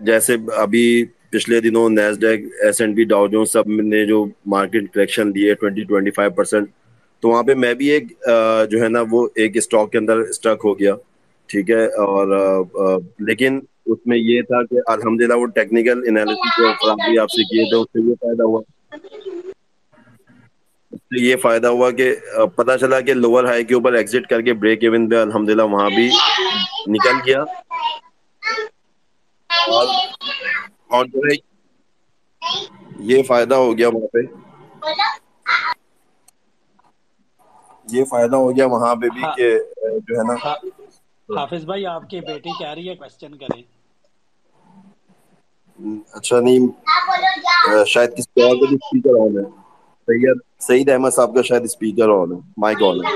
جیسے 0.00 0.36
ابھی 0.56 0.86
پچھلے 1.30 1.60
دنوں 1.60 1.88
Nasdaq 2.20 2.44
S 2.62 2.80
and 2.80 2.94
P 2.96 3.04
Dow 3.04 3.26
جو 3.26 3.44
سب 3.44 3.68
نے 3.84 4.04
جو 4.06 4.24
مارکیٹ 4.46 4.92
کریکشن 4.92 5.34
دی 5.34 5.48
ہے 5.48 5.54
ٹوینٹی 5.54 5.84
ٹوینٹی 5.84 6.10
فائیو 6.10 6.30
پرسینٹ 6.30 6.68
تو 7.22 7.28
وہاں 7.28 7.42
پہ 7.42 7.54
میں 7.54 7.72
بھی 7.74 7.90
ایک 7.90 8.10
جو 8.70 8.82
ہے 8.82 8.88
نا 8.88 9.02
وہ 9.10 9.26
ایک 9.34 9.56
اسٹاک 9.56 9.92
کے 9.92 9.98
اندر 9.98 10.18
اسٹک 10.20 10.64
ہو 10.64 10.78
گیا 10.78 10.94
ٹھیک 11.50 11.70
ہے؟ 11.70 11.84
اور 12.04 12.26
لیکن 13.20 13.58
اس 13.86 13.98
میں 14.06 14.16
یہ 14.18 14.42
تھا 14.42 14.62
کہ 14.64 14.80
الحمد 14.86 15.20
للہ 15.20 15.34
وہ 15.34 15.46
ٹیکنیکل 15.54 16.02
انالیسس 16.08 16.58
جو 16.58 16.90
آپ 17.20 17.30
سے 17.30 17.42
کیے 17.44 17.64
تھے 17.64 17.76
اس 17.76 17.86
سے 17.92 18.08
یہ 18.08 18.14
فائدہ 18.20 18.42
ہوا۔ 18.42 18.60
سے 21.10 21.24
یہ 21.24 21.36
فائدہ 21.36 21.66
ہوا 21.66 21.90
کہ 21.90 22.14
پتا 22.56 22.78
چلا 22.78 23.00
کہ 23.00 23.14
لوور 23.14 23.44
ہائی 23.44 23.64
کے 23.64 23.74
اوپر 23.74 23.92
ایگزٹ 23.92 24.26
کر 24.26 24.42
کے 24.42 24.52
بریک 24.54 24.78
ایون 24.82 25.08
پہ 25.08 25.16
الحمد 25.16 25.48
للہ 25.48 25.62
وہاں 25.62 25.90
بھی 25.90 26.08
نکل 26.88 27.18
گیا۔ 27.26 27.42
اور 30.90 31.06
جو 31.06 31.20
ہے 31.20 31.36
یہ 33.04 33.22
فائدہ 33.22 33.54
ہو 33.54 33.78
گیا 33.78 33.88
وہاں 33.88 34.06
پہ۔ 34.06 34.18
یہ 37.90 38.04
فائدہ 38.04 38.36
ہو 38.36 38.56
گیا 38.56 38.66
وہاں 38.66 38.94
پہ 38.94 39.08
بھی 39.14 39.22
کہ 39.36 39.48
جو 39.98 40.18
ہے 40.18 40.24
نا۔ 40.26 40.34
حافظ 41.28 41.64
بھائی 41.64 41.86
آپ 41.86 42.10
کی 42.10 42.20
بیٹی 42.20 42.50
کہہ 42.58 42.74
رہی 42.74 42.88
ہے 42.88 42.94
کوشچن 42.94 43.36
کریں۔ 43.36 43.62
اچھا 46.12 46.40
نہیں۔ 46.40 46.66
شاید 47.86 48.16
کسی 48.16 48.42
اور 48.42 48.56
کا 48.56 48.66
بھی 48.66 48.76
اسپیکر 48.76 49.20
آن 49.20 49.38
ہے۔ 49.38 49.65
سید 50.08 50.38
سعید 50.66 50.88
احمد 50.88 51.10
صاحب 51.14 51.34
کا 51.34 51.42
شاید 51.42 51.62
اسپیکر 51.64 52.08
آن 52.10 52.32
ہے. 52.32 52.38
مائک 52.56 52.82
آن 52.82 53.04
ہے 53.04 53.14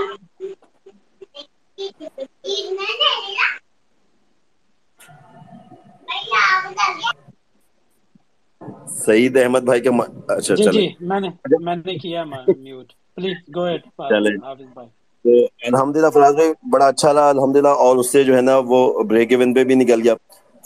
سعید 9.07 9.36
احمد 9.36 9.61
بھائی 9.61 9.80
کا 9.80 9.91
اچھا 10.34 10.55
جی 10.55 10.62
چلے۔ 10.64 10.72
جی 10.72 10.88
میں 11.01 11.20
نے 11.20 11.28
میں 11.61 11.76
نے 11.76 11.95
کیا 11.99 12.24
میوٹ 12.24 12.93
پلیز 13.16 13.36
گو 13.57 13.62
ایٹ 13.62 13.84
چلے۔ 13.99 14.36
بھائی۔ 14.38 14.88
تو 15.24 15.30
الحمد 15.68 15.97
للہ 15.97 16.11
فراز 16.14 16.34
بھائی 16.34 16.53
بڑا 16.72 16.86
اچھا 16.86 17.12
رہا۔ 17.14 17.28
الحمد 17.28 17.57
للہ 17.57 17.68
اور 17.84 17.97
اس 17.97 18.12
سے 18.12 18.24
جو 18.24 18.36
ہے 18.36 18.41
نا 18.41 18.57
وہ 18.66 18.80
بریک 19.03 19.32
ایون 19.32 19.55
پہ 19.55 19.64
بھی 19.64 19.74
نکل 19.74 20.01
گیا۔ 20.03 20.14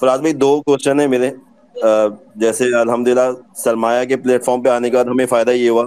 فراز 0.01 0.21
بھائی 0.21 0.35
دو 0.35 0.61
کوشچن 0.67 1.01
ہیں 1.01 1.09
میرے۔ 1.09 1.31
جیسے 2.35 2.65
الحمد 2.81 3.09
للہ 3.09 3.21
سرمایہ 3.57 4.05
کے 4.05 4.17
پلیٹ 4.17 4.45
فارم 4.45 4.63
پہ 4.63 4.69
آنے 4.69 4.91
کے 4.91 4.97
بعد 4.97 5.05
ہمیں 5.05 5.27
فائدہ 5.27 5.51
یہ 5.51 5.71
ہوا۔ 5.71 5.85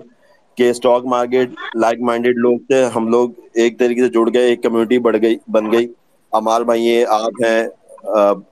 کہ 0.58 0.70
اسٹاک 0.70 1.05
مارکیٹ 1.05 1.49
لائک 1.82 2.01
مائنڈیڈ 2.01 2.38
لوگ 2.38 2.58
تھے، 2.68 2.84
ہم 2.95 3.08
لوگ 3.08 3.30
ایک 3.53 3.80
طریقے 3.80 4.01
سے 4.01 4.10
جڑ 4.10 4.28
گئے، 4.34 4.47
ایک 4.49 4.64
کمیونٹی 4.64 4.99
بڑھ 4.99 5.18
گئی، 5.22 5.38
بن 5.53 5.72
گئی۔ 5.72 5.88
امار 6.34 6.62
بھائی 6.62 6.88
ہیں، 6.89 7.03
آپ 7.10 7.43
ہیں 7.45 7.64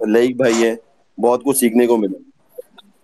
لئیک 0.08 0.36
بھائی 0.38 0.64
ہیں، 0.64 0.76
بہت 1.18 1.44
کچھ 1.44 1.58
سیکھنے 1.58 1.88
کو 1.88 1.98
ملا۔ 1.98 2.18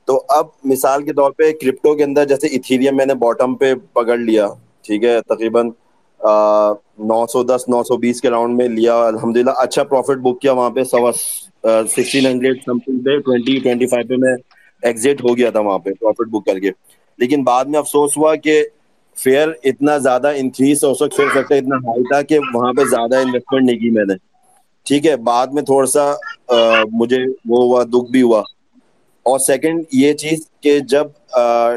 تو 0.07 0.21
اب 0.37 0.45
مثال 0.63 1.03
کے 1.03 1.13
طور 1.13 1.31
پہ 1.31 1.51
کرپٹو 1.61 1.93
کے 1.95 2.03
اندر 2.03 2.25
جیسے 2.27 2.47
ایتھیریم 2.47 2.95
میں 2.97 3.05
نے 3.05 3.13
باٹم 3.15 3.55
پہ 3.55 3.73
پکڑ 3.93 4.17
لیا، 4.17 4.47
ٹھیک 4.85 5.03
ہے، 5.03 5.19
تقریباً 5.27 5.69
نو 7.09 7.25
سو 7.27 7.43
دس، 7.43 7.67
نو 7.69 7.81
سو 7.83 7.97
بیس 7.97 8.21
کے 8.21 8.29
راؤنڈ 8.29 8.57
میں 8.57 8.67
لیا۔ 8.67 8.99
الحمد 9.07 9.37
للہ 9.37 9.51
اچھا 9.57 9.83
پروفٹ 9.83 10.17
بک 10.23 10.41
کیا 10.41 10.51
وہاں 10.53 10.69
پہ، 10.69 10.83
سوا 10.91 11.11
سکسٹین 11.13 12.25
ہنڈریڈ 12.25 12.61
سم 12.65 12.79
تھنگ 12.79 12.99
پہ 13.05 13.17
ٹوینٹی 13.25 13.57
ٹوینٹی 13.63 13.87
فائیو 13.87 14.07
پہ 14.07 14.15
میں 14.19 14.35
ایگزٹ 14.83 15.23
ہو 15.23 15.37
گیا 15.37 15.49
تھا 15.49 15.59
وہاں 15.59 15.79
پہ 15.79 15.93
پروفٹ 15.99 16.29
بک 16.31 16.45
کر 16.45 16.59
کے۔ 16.59 16.71
لیکن 17.19 17.43
بعد 17.43 17.65
میں 17.65 17.79
افسوس 17.79 18.17
ہوا 18.17 18.35
کہ 18.35 18.61
فیئر 19.17 19.47
اتنا 19.63 19.97
زیادہ 19.97 20.31
انکریز 20.35 20.83
اس 20.83 21.01
وقت 21.01 21.15
فیئر 21.15 21.27
فیکٹر 21.33 21.55
اتنا 21.55 21.75
ہائی 21.85 22.03
تھا 22.03 22.21
کہ 22.21 22.39
وہاں 22.53 22.71
پہ 22.73 22.83
زیادہ 22.89 23.15
انویسٹمنٹ 23.17 23.65
نہیں 23.65 23.79
کی 23.79 23.89
میں 23.89 24.05
نے۔ 24.07 24.13
ٹھیک 24.85 25.05
ہے، 25.07 25.15
بعد 25.29 25.47
میں 25.53 25.63
تھوڑا 25.63 25.85
سا 25.87 26.11
مجھے 26.93 27.17
وہ 27.45 27.63
ہوا، 27.63 27.83
دکھ 27.83 28.11
بھی 28.11 28.21
ہوا۔ 28.21 28.41
اور 29.25 29.39
سیکنڈ 29.39 29.83
یہ 29.93 30.13
چیز 30.13 30.47
کہ 30.61 30.79
جب 30.89 31.07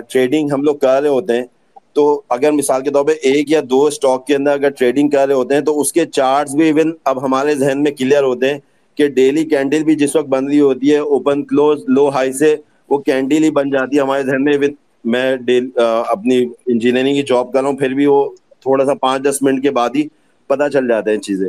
ٹریڈنگ 0.09 0.53
ہم 0.53 0.63
لوگ 0.63 0.77
کر 0.77 1.01
رہے 1.03 1.09
ہوتے 1.09 1.37
ہیں، 1.37 1.45
تو 1.93 2.05
اگر 2.29 2.53
مثال 2.53 2.83
کے 2.83 2.91
طور 2.91 3.05
پہ 3.05 3.13
ایک 3.23 3.51
یا 3.51 3.61
دو 3.71 3.85
اسٹاک 3.87 4.27
کے 4.27 4.35
اندر 4.35 4.53
اگر 4.53 4.71
ٹریڈنگ 4.71 5.09
کر 5.09 5.27
رہے 5.27 5.35
ہوتے 5.35 5.55
ہیں، 5.55 5.61
تو 5.63 5.81
اس 5.81 5.93
کے 5.93 6.05
چارٹس 6.09 6.55
بھی 6.55 6.65
ایون 6.65 6.93
اب 7.05 7.25
ہمارے 7.25 7.55
ذہن 7.55 7.83
میں 7.83 7.91
کلیئر 7.93 8.23
ہوتے 8.23 8.53
ہیں 8.53 8.59
کہ 8.99 9.09
ڈیلی 9.11 9.45
کینڈل 9.45 9.85
بھی 9.85 9.95
جس 9.97 10.17
وقت 10.17 10.29
بن 10.29 10.47
رہی 10.49 10.61
ہوتی 10.61 10.93
ہے 10.93 10.99
اوپن 10.99 11.43
کلوز 11.45 11.85
لو 11.89 12.09
ہائی 12.09 12.33
سے 12.33 12.55
وہ 12.91 12.99
کینڈل 13.01 13.45
ہی 13.45 13.51
بن 13.51 13.71
جاتی 13.71 13.97
ہے 13.97 14.03
ہمارے 14.03 14.23
ذہن 14.23 14.45
میں 14.45 14.53
ایون 14.53 14.75
میں 15.05 15.37
اپنی 15.77 16.37
انجینئرنگ 16.67 17.15
کی 17.15 17.23
جاب 17.25 17.53
کر 17.53 17.61
رہا 17.61 17.69
ہوں، 17.69 17.77
پھر 17.77 17.95
بھی 17.95 18.07
وہ 18.07 18.25
تھوڑا 18.63 18.85
سا 18.85 18.95
پانچ 18.97 19.23
دس 19.25 19.43
منٹ 19.43 19.63
کے 19.63 19.71
بعد 19.71 19.97
ہی 19.97 20.07
پتہ 20.51 20.69
چل 20.69 20.89
جاتے 20.89 21.11
ہیں 21.11 21.19
چیزیں۔ 21.21 21.49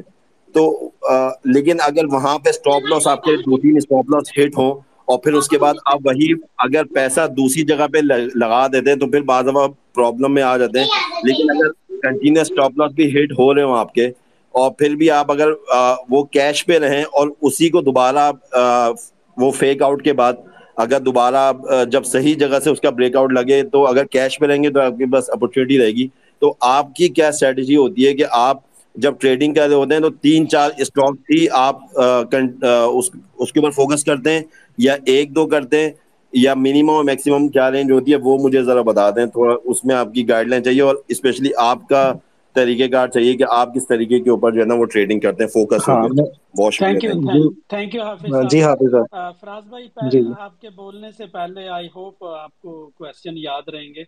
تو 0.55 0.63
لیکن 1.45 1.77
اگر 1.81 2.05
وہاں 2.05 2.37
پہ 2.39 2.49
اسٹاپ 2.49 2.89
لاس 2.89 3.07
آپ 3.07 3.23
کے 3.23 3.35
دو 3.39 3.57
تین 3.57 3.77
اسٹاپ 3.77 4.09
لاس 4.09 4.37
ہٹ 4.37 4.57
ہوں 4.57 4.71
اور 5.05 5.17
پھر 5.19 5.33
اس 5.33 5.47
کے 5.47 5.57
بعد 5.57 5.73
آپ 5.85 5.99
وہی 6.05 6.31
اگر 6.59 6.85
پیسہ 6.93 7.27
دوسری 7.37 7.63
جگہ 7.63 7.87
پہ 7.93 7.97
لگا 8.35 8.65
دیتے 8.67 8.89
ہیں 8.89 8.97
تو 8.97 9.07
پھر 9.07 9.21
بعض 9.23 9.45
دفعہ 9.45 9.67
پرابلم 9.93 10.33
میں 10.33 10.43
آ 10.43 10.55
جاتے 10.57 10.79
ہیں۔ 10.79 10.87
لیکن 11.23 11.49
اگر 11.51 11.71
کنٹینیوس 12.01 12.51
اسٹاپ 12.51 12.77
لاس 12.77 12.91
بھی 12.93 13.09
ہٹ 13.13 13.31
ہو 13.31 13.53
رہے 13.53 13.63
ہوں 13.63 13.77
آپ 13.77 13.93
کے 13.93 14.05
اور 14.53 14.71
پھر 14.71 14.95
بھی 14.95 15.09
آپ 15.11 15.31
اگر 15.31 15.49
وہ 16.09 16.23
کیش 16.31 16.65
پہ 16.65 16.77
رہیں 16.79 17.03
اور 17.11 17.29
اسی 17.41 17.69
کو 17.69 17.81
دوبارہ 17.81 18.31
وہ 19.37 19.51
فیک 19.51 19.81
آؤٹ 19.81 20.03
کے 20.03 20.13
بعد 20.13 20.33
اگر 20.77 20.99
دوبارہ 21.01 21.51
جب 21.89 22.05
صحیح 22.05 22.35
جگہ 22.37 22.59
سے 22.59 22.69
اس 22.69 22.79
کا 22.79 22.89
بریک 22.91 23.15
آؤٹ 23.15 23.31
لگے 23.31 23.61
تو 23.71 23.85
اگر 23.87 24.05
کیش 24.07 24.37
پہ 24.39 24.45
رہیں 24.45 24.63
گے 24.63 24.69
تو 24.69 24.79
آپ 24.81 24.97
کے 24.97 25.05
پاس 25.07 25.29
اپرچونیٹی 25.29 25.77
رہے 25.77 25.91
گی۔ 25.91 26.07
تو 26.41 26.53
آپ 26.61 26.93
کی 26.95 27.07
کیا 27.09 27.27
اسٹریٹجی 27.29 27.75
ہوتی 27.75 28.07
ہے 28.07 28.13
کہ 28.13 28.25
آپ 28.31 28.57
جب 28.95 29.13
ٹریڈنگ 29.19 29.53
کر 29.53 29.67
رہے 29.67 29.75
ہوتے 29.75 29.93
ہیں 29.93 30.01
تو 30.01 30.09
تین 30.21 30.47
چار 30.49 30.69
اسٹاک 30.77 31.15
ہی 31.29 31.45
آپ 31.53 31.79
اس 31.93 33.09
کے 33.51 33.59
اوپر 33.59 33.69
فوکس 33.71 34.03
کرتے 34.03 34.31
ہیں 34.31 34.41
یا 34.77 34.95
ایک 35.07 35.35
دو 35.35 35.45
کرتے 35.47 35.79
ہیں 35.79 35.91
یا 36.33 36.53
منیمم 36.55 36.89
اور 36.89 37.03
میکسیمم 37.05 37.47
کیا 37.49 37.69
رینج 37.71 37.91
ہوتی 37.91 38.11
ہے 38.11 38.17
وہ 38.21 38.37
مجھے 38.39 38.61
ذرا 38.63 38.81
بتا 38.83 39.09
دیں، 39.11 39.25
تھوڑا 39.27 39.55
اس 39.65 39.83
میں 39.85 39.95
آپ 39.95 40.13
کی 40.13 40.27
گائیڈ 40.29 40.47
لائن 40.47 40.63
چاہیے 40.63 40.81
اور 40.81 40.95
اسپیشلی 41.07 41.49
آپ 41.61 41.87
کا 41.87 42.11
طریقہ 42.55 42.91
کار 42.91 43.07
چاہیے 43.07 43.33
کہ 43.33 43.43
آپ 43.49 43.73
کس 43.75 43.87
طریقے 43.87 44.19
کے 44.19 44.29
اوپر 44.29 44.51
جو 44.51 44.61
ہے 44.61 44.65
نا 44.65 44.73
وہ 44.73 44.85
ٹریڈنگ 44.85 45.19
کرتے 45.19 45.43
ہیں 45.43 45.49
فوکس 45.49 45.89
شکریہ 46.73 47.43
تھینک 47.69 47.95
یو 47.95 48.03
حافظ 48.03 48.51
جی 48.51 48.63
حافظ 48.63 48.95
فراز 49.41 49.67
بھائی 49.67 49.87
جی 50.11 50.21
آپ 50.39 50.61
کے 50.61 50.69
بولنے 50.69 51.11
سے 51.11 51.25
پہلے 51.25 51.67
آئی 51.67 51.87
ہوپ 51.95 52.23
آپ 52.23 52.59
کو 52.59 52.91
کوشچن 52.95 53.37
یاد 53.37 53.69
رہیں 53.69 53.93
گے۔ 53.95 54.03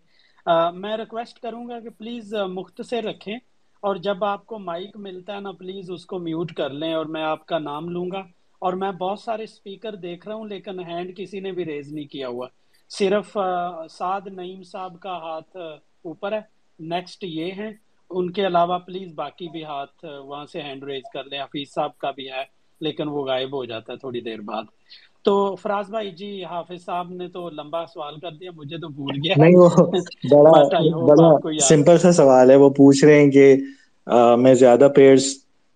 میں 0.73 0.97
ریکویسٹ 0.97 1.39
کروں 1.39 1.67
گا 1.67 1.79
کہ 1.79 1.89
پلیز 1.89 2.33
مختصر 2.33 3.03
رکھیں 3.03 3.35
اور 3.83 3.95
جب 3.95 4.23
آپ 4.23 4.45
کو 4.45 4.59
مائک 4.59 4.97
ملتا 4.97 5.35
ہے 5.35 5.39
نا 5.39 5.51
پلیز 5.51 5.91
اس 5.91 6.05
کو 6.05 6.19
میوٹ 6.19 6.53
کر 6.53 6.69
لیں 6.69 6.93
اور 6.93 7.05
میں 7.05 7.23
آپ 7.23 7.45
کا 7.45 7.59
نام 7.59 7.89
لوں 7.89 8.11
گا۔ 8.11 8.23
اور 8.61 8.73
میں 8.73 8.91
بہت 8.91 9.19
سارے 9.19 9.43
اسپیکر 9.43 9.95
دیکھ 9.95 10.27
رہا 10.27 10.35
ہوں 10.35 10.47
لیکن 10.47 10.79
ہینڈ 10.79 11.17
کسی 11.17 11.39
نے 11.39 11.51
بھی 11.51 11.65
ریز 11.65 11.93
نہیں 11.93 12.05
کیا 12.05 12.27
ہوا۔ 12.27 12.47
صرف 12.89 13.37
سعد 13.89 14.27
نعیم 14.27 14.63
صاحب 14.63 14.99
کا 14.99 15.17
ہاتھ 15.17 15.57
اوپر 16.01 16.31
ہے۔ 16.31 16.39
نیکسٹ 16.79 17.23
یہ 17.23 17.51
ہیں 17.51 17.71
ان 18.11 18.31
کے 18.31 18.45
علاوہ 18.47 18.77
پلیز 18.81 19.13
باقی 19.15 19.47
بھی 19.49 19.63
ہاتھ 19.65 19.95
وہاں 20.05 20.45
سے 20.45 20.61
ہینڈ 20.61 20.83
ریز 20.83 21.09
کر 21.09 21.23
لیں۔ 21.23 21.39
حفیظ 21.39 21.67
صاحب 21.69 21.97
کا 21.97 22.11
بھی 22.11 22.29
ہے 22.29 22.43
لیکن 22.81 23.07
وہ 23.09 23.25
غائب 23.25 23.53
ہو 23.53 23.63
جاتا 23.65 23.93
ہے 23.93 23.97
تھوڑی 23.99 24.21
دیر 24.21 24.41
بعد۔ 24.43 24.63
تو 25.25 25.33
فراز 25.57 25.89
بھائی 25.89 26.11
جی 26.13 26.29
حافظ 26.45 26.81
صاحب 26.81 27.11
نے 27.11 27.27
تو 27.29 27.49
لمبا 27.51 27.85
سوال 27.87 28.19
کر 28.19 28.31
دیا 28.33 28.51
مجھے 28.55 28.77
تو 28.77 28.89
بھول 28.91 29.15
گیا۔ 29.17 29.35
نہیں 29.37 29.55
وہ 29.55 29.69
بڑا 30.31 30.61
بڑا 31.07 31.29
سمپل 31.61 31.97
سا 31.97 32.11
سوال 32.13 32.51
ہے۔ 32.51 32.55
وہ 32.57 32.69
پوچھ 32.71 33.03
رہے 33.05 33.19
ہیں 33.19 33.29
کہ 33.31 33.55
میں 34.39 34.53
زیادہ 34.55 34.87
پیئرس 34.95 35.25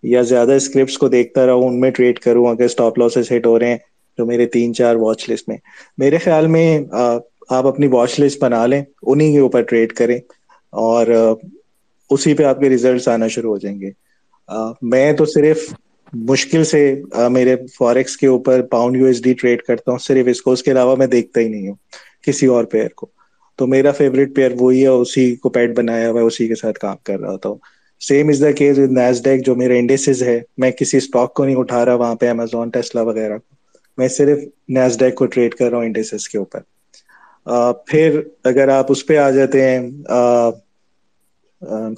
یا 0.04 0.22
زیادہ 0.24 0.52
اسکرپٹس 0.52 0.98
کو 0.98 1.08
دیکھتا 1.08 1.46
رہا 1.46 1.54
ہوں 1.54 1.68
ان 1.68 1.80
میں 1.80 1.90
ٹریڈ 1.90 2.18
کروں 2.18 2.46
اگر 2.46 2.64
اسٹاپ 2.64 2.98
لاسز 2.98 3.30
ہٹ 3.32 3.46
ہو 3.46 3.58
رہے 3.58 3.68
ہیں 3.68 3.78
تو 4.18 4.26
میرے 4.26 4.46
تین 4.48 4.74
چار 4.74 4.94
واچ 4.96 5.28
لسٹ 5.30 5.48
میں۔ 5.48 5.56
میرے 5.98 6.18
خیال 6.18 6.46
میں 6.48 6.66
آپ 7.50 7.66
اپنی 7.66 7.86
واچ 7.88 8.18
لسٹ 8.20 8.40
بنا 8.40 8.64
لیں 8.66 8.82
انہیں 9.02 9.32
کے 9.32 9.38
اوپر 9.40 9.62
ٹریڈ 9.62 9.92
کریں۔ 9.92 10.18
اور 10.72 11.06
اسی 12.12 12.34
پہ 12.34 12.42
آپ 12.42 12.60
کے 12.60 12.68
ریزلٹس 12.68 13.08
آنا 13.08 13.28
شروع 13.28 13.50
ہو 13.50 13.58
جائیں 13.58 13.80
گے۔ 13.80 13.90
میں 14.82 15.12
تو 15.12 15.24
صرف 15.24 15.72
مشکل 16.12 16.64
سے 16.64 16.80
میرے 17.30 17.56
فوریکس 17.78 18.16
کے 18.16 18.26
اوپر 18.26 18.62
pound 18.70 18.96
U 18.96 19.06
S 19.06 19.22
D 19.22 19.32
trade 19.32 19.62
کرتا 19.62 19.90
ہوں، 19.90 19.98
صرف 19.98 20.26
اس 20.30 20.42
کو، 20.42 20.50
اس 20.52 20.62
کے 20.62 20.70
علاوہ 20.70 20.96
میں 20.96 21.06
دیکھتا 21.06 21.40
ہی 21.40 21.48
نہیں 21.48 21.68
ہوں 21.68 21.74
کسی 22.26 22.46
اور 22.46 22.64
پیئر 22.72 22.88
کو۔ 22.96 23.06
تو 23.58 23.66
میرا 23.66 23.90
فیوریٹ 23.92 24.34
پیئر 24.36 24.50
وہی 24.60 24.82
ہے، 24.82 24.88
اسی 24.88 25.34
کو 25.36 25.48
پیٹ 25.48 25.76
بنایا 25.76 26.10
ہوا 26.10 26.20
ہے، 26.20 26.26
اسی 26.26 26.48
کے 26.48 26.54
ساتھ 26.54 26.78
کام 26.78 26.96
کر 27.04 27.20
رہا 27.20 27.36
تھا 27.36 27.50
same 28.00 28.28
as 28.28 28.40
the 28.40 28.50
case 28.52 28.78
with 28.78 28.92
Nasdaq 29.24 29.44
جو 29.46 29.54
میرے 29.54 29.78
انڈیسز 29.78 30.22
ہے۔ 30.22 30.40
میں 30.58 30.70
کسی 30.70 30.96
اسٹاک 30.96 31.34
کو 31.34 31.44
نہیں 31.44 31.56
اٹھا 31.56 31.84
رہا، 31.84 31.94
وہاں 31.94 32.14
پہ 32.14 32.28
امیزون 32.28 32.70
ٹیسلا 32.70 33.02
وغیرہ 33.02 33.38
کو۔ 33.38 33.54
میں 33.98 34.08
صرف 34.08 34.38
نیس 34.68 34.98
ڈیک 34.98 35.14
کو 35.14 35.26
ٹریڈ 35.26 35.54
کر 35.54 35.70
رہا 35.70 35.76
ہوں 35.76 35.84
انڈیسز 35.84 36.28
کے 36.28 36.38
اوپر۔ 36.38 36.60
پھر 37.86 38.20
اگر 38.44 38.68
آپ 38.68 38.92
اس 38.92 39.06
پہ 39.06 39.16
آ 39.16 39.30
جاتے 39.30 39.62
ہیں 39.62 39.78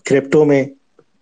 کرپٹو 0.05 0.45
میں 0.45 0.65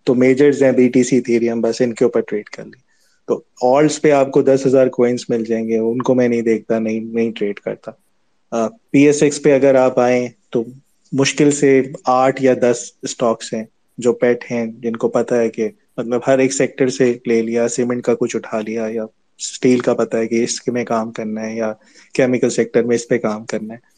تو 0.06 0.14
میجرز 0.14 0.62
ہیں 0.62 0.72
بی 0.72 0.88
ٹی 0.88 1.02
سی 1.02 1.20
تھیریم 1.20 1.60
بس 1.60 1.80
ان 1.80 1.92
کے 1.94 2.04
اوپر 2.04 2.20
ٹریڈ 2.20 2.48
کر 2.48 2.64
لی۔ 2.64 2.80
تو 3.28 3.40
آلس 3.66 4.00
پہ 4.02 4.10
آپ 4.12 4.30
کو 4.30 4.42
دس 4.42 4.66
ہزار 4.66 4.86
کوئنس 4.86 5.28
مل 5.30 5.44
جائیں 5.44 5.66
گے، 5.68 5.78
ان 5.78 5.98
کو 5.98 6.14
میں 6.14 6.28
نہیں 6.28 6.42
دیکھتا، 6.42 6.78
نہیں 6.78 7.00
نہیں 7.00 7.30
ٹریڈ 7.30 7.60
کرتا۔ 7.60 7.90
پی 8.90 9.06
ایس 9.06 9.22
ایکس 9.22 9.42
پہ 9.42 9.54
اگر 9.54 9.74
آپ 9.74 9.98
آئیں 9.98 10.28
تو 10.50 10.62
مشکل 11.12 11.50
سے 11.50 11.80
آٹھ 12.04 12.42
یا 12.42 12.54
دس 12.62 12.90
اسٹاکس 13.02 13.52
ہیں 13.54 13.64
جو 13.98 14.12
پیٹ 14.12 14.44
ہیں، 14.50 14.66
جن 14.78 14.96
کو 14.96 15.08
پتا 15.08 15.40
ہے 15.40 15.48
کہ 15.50 15.68
مطلب 15.98 16.20
ہر 16.26 16.38
ایک 16.38 16.52
سیکٹر 16.52 16.88
سے 16.88 17.12
لے 17.26 17.40
لیا 17.42 17.68
سیمنٹ 17.68 18.02
کا 18.04 18.14
کچھ 18.14 18.36
اٹھا 18.36 18.60
لیا، 18.60 18.86
یا 18.90 19.04
اسٹیل 19.40 19.78
کا 19.78 19.94
پتا 19.94 20.18
ہے 20.18 20.26
کہ 20.26 20.42
اس 20.44 20.68
میں 20.68 20.84
کام 20.84 21.12
کرنا 21.12 21.46
ہے، 21.46 21.56
یا 21.56 21.72
کیمیکل 22.14 22.50
سیکٹر 22.50 22.82
میں 22.82 22.96
اس 22.96 23.08
پہ 23.08 23.18
کام 23.18 23.44
کرنا 23.44 23.74
ہے۔ 23.74 23.90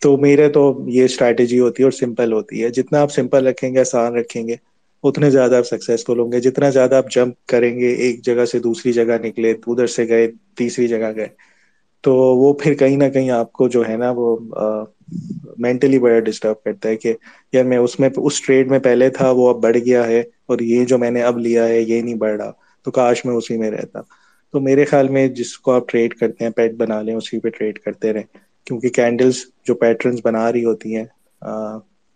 تو 0.00 0.16
میرے 0.16 0.48
تو 0.48 0.84
یہ 0.88 1.04
اسٹریٹجی 1.04 1.60
ہوتی 1.60 1.82
ہے 1.82 1.84
اور 1.84 1.92
سمپل 1.92 2.32
ہوتی 2.32 2.62
ہے۔ 2.64 2.68
جتنا 2.68 3.00
آپ 3.00 3.12
سمپل 3.12 3.46
رکھیں 3.46 3.74
گے، 3.74 3.80
آسان 3.80 4.14
رکھیں 4.14 4.48
گے، 4.48 4.54
اتنے 5.02 5.30
زیادہ 5.30 5.56
آپ 5.56 5.66
سکسیزفل 5.66 6.18
ہوں 6.18 6.32
گے۔ 6.32 6.40
جتنا 6.40 6.70
زیادہ 6.70 6.94
آپ 6.94 7.10
جمپ 7.10 7.46
کریں 7.46 7.78
گے، 7.78 7.88
ایک 7.88 8.24
جگہ 8.24 8.44
سے 8.44 8.58
دوسری 8.58 8.92
جگہ 8.92 9.18
نکلے، 9.22 9.54
ادھر 9.66 9.86
سے 9.86 10.08
گئے، 10.08 10.28
تیسری 10.56 10.88
جگہ 10.88 11.12
گئے، 11.16 11.26
تو 12.00 12.14
وہ 12.14 12.52
پھر 12.52 12.74
کہیں 12.74 12.96
نہ 12.96 13.04
کہیں 13.04 13.30
آپ 13.30 13.52
کو 13.52 13.68
جو 13.68 13.88
ہے 13.88 13.96
نا 13.96 14.12
وہ 14.16 14.36
مینٹلی 15.58 15.98
بڑا 15.98 16.18
ڈسٹرب 16.18 16.62
کرتا 16.64 16.88
ہے 16.88 16.96
کہ 16.96 17.14
یار 17.52 17.64
میں 17.64 17.78
اس 17.78 18.00
میں، 18.00 18.08
اس 18.16 18.42
ٹریڈ 18.42 18.70
میں 18.70 18.78
پہلے 18.78 19.10
تھا، 19.10 19.30
وہ 19.30 19.48
اب 19.48 19.62
بڑھ 19.62 19.76
گیا 19.76 20.06
ہے 20.06 20.20
اور 20.46 20.58
یہ 20.58 20.84
جو 20.84 20.98
میں 20.98 21.10
نے 21.10 21.22
اب 21.22 21.38
لیا 21.38 21.68
ہے، 21.68 21.80
یہ 21.80 22.02
نہیں 22.02 22.14
بڑھ 22.14 22.36
رہا۔ 22.36 22.52
تو 22.84 22.90
کاش 22.90 23.24
میں 23.24 23.34
اسی 23.34 23.56
میں 23.56 23.70
رہتا۔ 23.70 24.00
تو 24.52 24.60
میرے 24.60 24.84
خیال 24.84 25.08
میں 25.08 25.28
جس 25.28 25.58
کو 25.58 25.72
آپ 25.72 25.88
ٹریڈ 25.88 26.14
کرتے 26.14 26.44
ہیں 26.44 26.50
پیٹ 26.50 26.72
بنا 26.72 27.02
لیں، 27.02 27.14
اسی 27.14 27.38
پہ 27.38 27.48
ٹریڈ 27.48 27.78
کرتے 27.78 28.12
رہیں۔ 28.12 28.47
کیونکہ 28.64 28.88
کینڈلس 28.88 29.44
جو 29.64 29.74
پیٹرنس 29.74 30.20
بنا 30.24 30.52
رہی 30.52 30.64
ہوتی 30.64 30.96
ہیں 30.96 31.04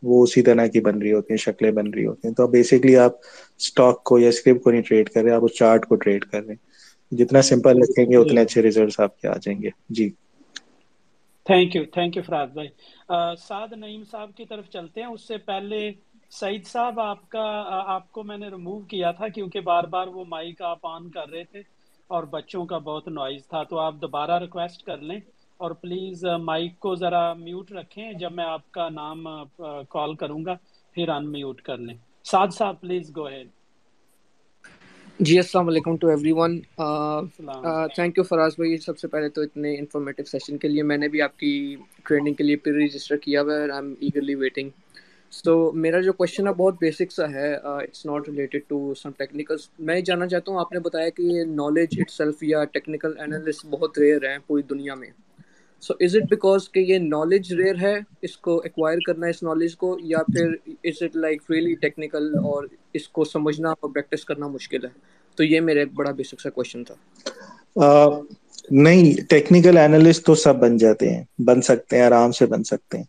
وہ 0.03 0.22
اسی 0.22 0.43
طرح 0.43 0.66
کی 0.66 0.80
بن 0.80 0.99
رہی 0.99 1.12
ہوتی 1.12 1.26
ہیں، 1.30 1.38
شکلیں 1.38 1.70
بن 1.70 1.86
رہی 1.90 2.07
ہوتی 2.07 2.28
ہیں۔ 2.28 2.34
تو 2.34 2.47
بیسکلی 2.47 2.97
آپ 2.97 3.12
اسٹاک 3.59 4.05
کو 4.05 4.18
یا 4.18 4.28
اسکرپٹ 4.28 4.62
کو 4.62 4.70
نہیں 4.70 4.82
ٹریڈ 4.82 5.09
کر 5.11 5.22
رہے، 5.22 5.30
آپ 5.30 5.45
اس 5.45 5.55
چارٹ 5.55 5.86
کو 5.86 5.95
ٹریڈ 5.97 6.24
کر 6.24 6.45
رہے 6.45 6.55
ہیں۔ 6.55 7.14
جتنا 7.14 7.43
سمپل 7.43 7.76
رکھیں 7.78 8.05
گے، 8.07 8.16
اتنے 8.16 8.40
اچھے 8.40 8.62
ریزلٹس 8.62 9.01
آپ 9.01 9.20
کے 9.20 9.28
آ 9.28 9.36
جائیں 9.43 9.62
گے۔ 9.62 9.68
جی۔ 9.90 10.11
Thank 11.45 11.76
you 11.76 11.84
thank 11.84 12.16
you 12.16 12.22
Faraz 12.22 12.49
بھائی 12.53 12.68
سعد 13.49 13.72
نعیم 13.72 14.03
صاحب 14.11 14.30
کی 14.36 14.45
طرف 14.45 14.68
چلتے 14.68 15.01
ہیں۔ 15.01 15.09
اس 15.09 15.28
سے 15.28 15.36
پہلے 15.36 15.90
سعید 16.30 16.66
صاحب، 16.66 17.01
آپ 17.01 17.28
کا 17.28 17.45
آپ 17.86 18.12
کو 18.12 18.22
میں 18.22 18.38
نے 18.38 18.49
ریموو 18.49 18.78
کیا 18.80 19.11
تھا 19.11 19.28
کیونکہ 19.28 19.61
بار 19.61 19.84
بار 19.84 20.07
وہ 20.07 20.24
مائک 20.28 20.62
آپ 20.62 20.78
آن 20.82 21.11
کر 21.11 21.28
رہے 21.28 21.45
تھے 21.45 21.61
اور 22.07 22.24
بچوں 22.24 22.64
کا 22.66 22.78
بہت 22.78 23.09
نوائز 23.09 23.47
تھا۔ 23.49 23.62
تو 23.62 23.78
آپ 23.78 23.95
دوبارہ 24.03 24.38
ریکویسٹ 24.38 24.82
کر 24.82 24.99
لیں۔ 24.99 25.20
اور 25.62 25.70
پلیز 25.76 26.24
مائک 26.42 26.78
کو 26.78 26.94
ذرا 26.96 27.22
میوٹ 27.36 27.72
رکھیں 27.72 27.90
جب 28.14 28.32
میں 28.32 28.44
آپ 28.46 28.70
کا 28.70 28.88
نام 28.90 29.24
کال 29.90 30.14
کروں 30.16 30.44
گا 30.44 30.54
پھر 30.96 31.08
ان 31.10 31.30
میوٹ 31.32 31.60
کر 31.62 31.78
لیں۔ 31.78 31.96
سعد 32.24 32.48
صاحب 32.52 32.80
پلیز 32.80 33.10
گو 33.12 33.26
ہیڈ 33.26 33.48
جی 35.20 35.36
السلام 35.38 35.68
علیکم 35.68 35.96
to 35.96 36.08
everyone 36.32 36.58
thank 37.90 38.18
you 38.18 38.24
Faraz 38.24 38.54
بھائی 38.56 38.76
سب 38.78 38.98
سے 38.98 39.08
پہلے 39.08 39.28
تو 39.30 39.40
اتنے 39.42 39.74
انفارمیٹیو 39.78 40.24
سیشن 40.26 40.58
کے 40.58 40.68
لیے 40.68 40.82
میں 40.84 40.96
نے 40.96 41.08
بھی 41.08 41.22
آپ 41.22 41.38
کی 41.38 41.52
ٹریننگ 42.04 42.34
کے 42.34 42.44
لیے 42.44 42.56
پھر 42.58 42.74
رجسٹر 42.76 43.16
کیا 43.18 43.42
ہوا 43.42 43.54
ہے 43.54 43.62
I 43.62 43.72
am 43.74 43.92
eagerly 44.00 44.34
waiting 44.36 44.70
so 45.32 45.52
میرا 45.74 46.00
جو 46.00 46.12
کوشچن 46.12 46.46
ہے 46.48 46.52
بہت 46.54 46.74
بیسک 46.80 47.12
سا 47.12 47.28
ہے۔ 47.30 47.52
It's 47.54 48.04
not 48.06 48.28
related 48.28 48.62
to 48.64 48.78
some 48.96 49.10
technicals 49.18 49.68
میں 49.80 50.00
جاننا 50.02 50.26
چاہتا 50.28 50.52
ہوں 50.52 50.60
آپ 50.60 50.72
نے 50.72 50.80
بتایا 50.80 51.08
کہ 51.10 51.22
نالج 51.48 52.00
اٹ 52.00 52.10
سیلف 52.10 52.42
یا 52.42 52.64
ٹیکنیکل 52.72 53.18
انالسٹ 53.18 53.66
بہت 53.68 53.98
ریئر 53.98 54.28
ہیں 54.28 54.38
پوری 54.46 54.62
دنیا 54.64 54.94
میں۔ 54.94 55.10
سو 55.83 55.95
از 56.01 56.16
اٹ 56.16 56.22
بیکاز 56.30 56.68
کہ 56.68 56.80
یہ 56.80 56.99
نالج 56.99 57.53
ریئر 57.53 57.74
ہے 57.83 57.95
اس 58.22 58.37
کو 58.37 58.59
ایکوائر 58.59 58.99
کرنا، 59.07 59.26
اس 59.26 59.43
نالج 59.43 59.76
کو، 59.76 59.97
یا 60.03 60.18
پھر 60.18 60.70
is 60.85 60.97
it 61.01 61.16
like 61.16 61.43
really 61.51 61.74
technical 61.74 62.35
اور 62.45 62.64
اس 62.95 63.09
کو 63.09 63.24
سمجھنا 63.24 63.70
اور 63.70 63.91
پریکٹس 63.91 64.24
کرنا 64.24 64.47
مشکل 64.47 64.85
ہے؟ 64.85 64.91
تو 65.37 65.45
یہ 65.45 65.61
میرا 65.61 65.80
ایک 65.80 65.93
بڑا 65.93 66.11
بیسک 66.11 66.41
سا 66.41 66.51
کوشچن 66.51 66.85
تھا۔ 66.85 66.95
نہیں 68.70 69.12
ٹیکنیکل 69.30 69.76
اینالسٹ 69.76 70.26
تو 70.26 70.35
سب 70.35 70.57
بن 70.57 70.76
جاتے 70.76 71.11
ہیں، 71.11 71.24
بن 71.39 71.62
سکتے 71.62 71.97
ہیں، 71.97 72.03
آرام 72.03 72.33
سے 72.33 72.47
بن 72.47 72.64
سکتے 72.64 72.97
ہیں۔ 72.97 73.05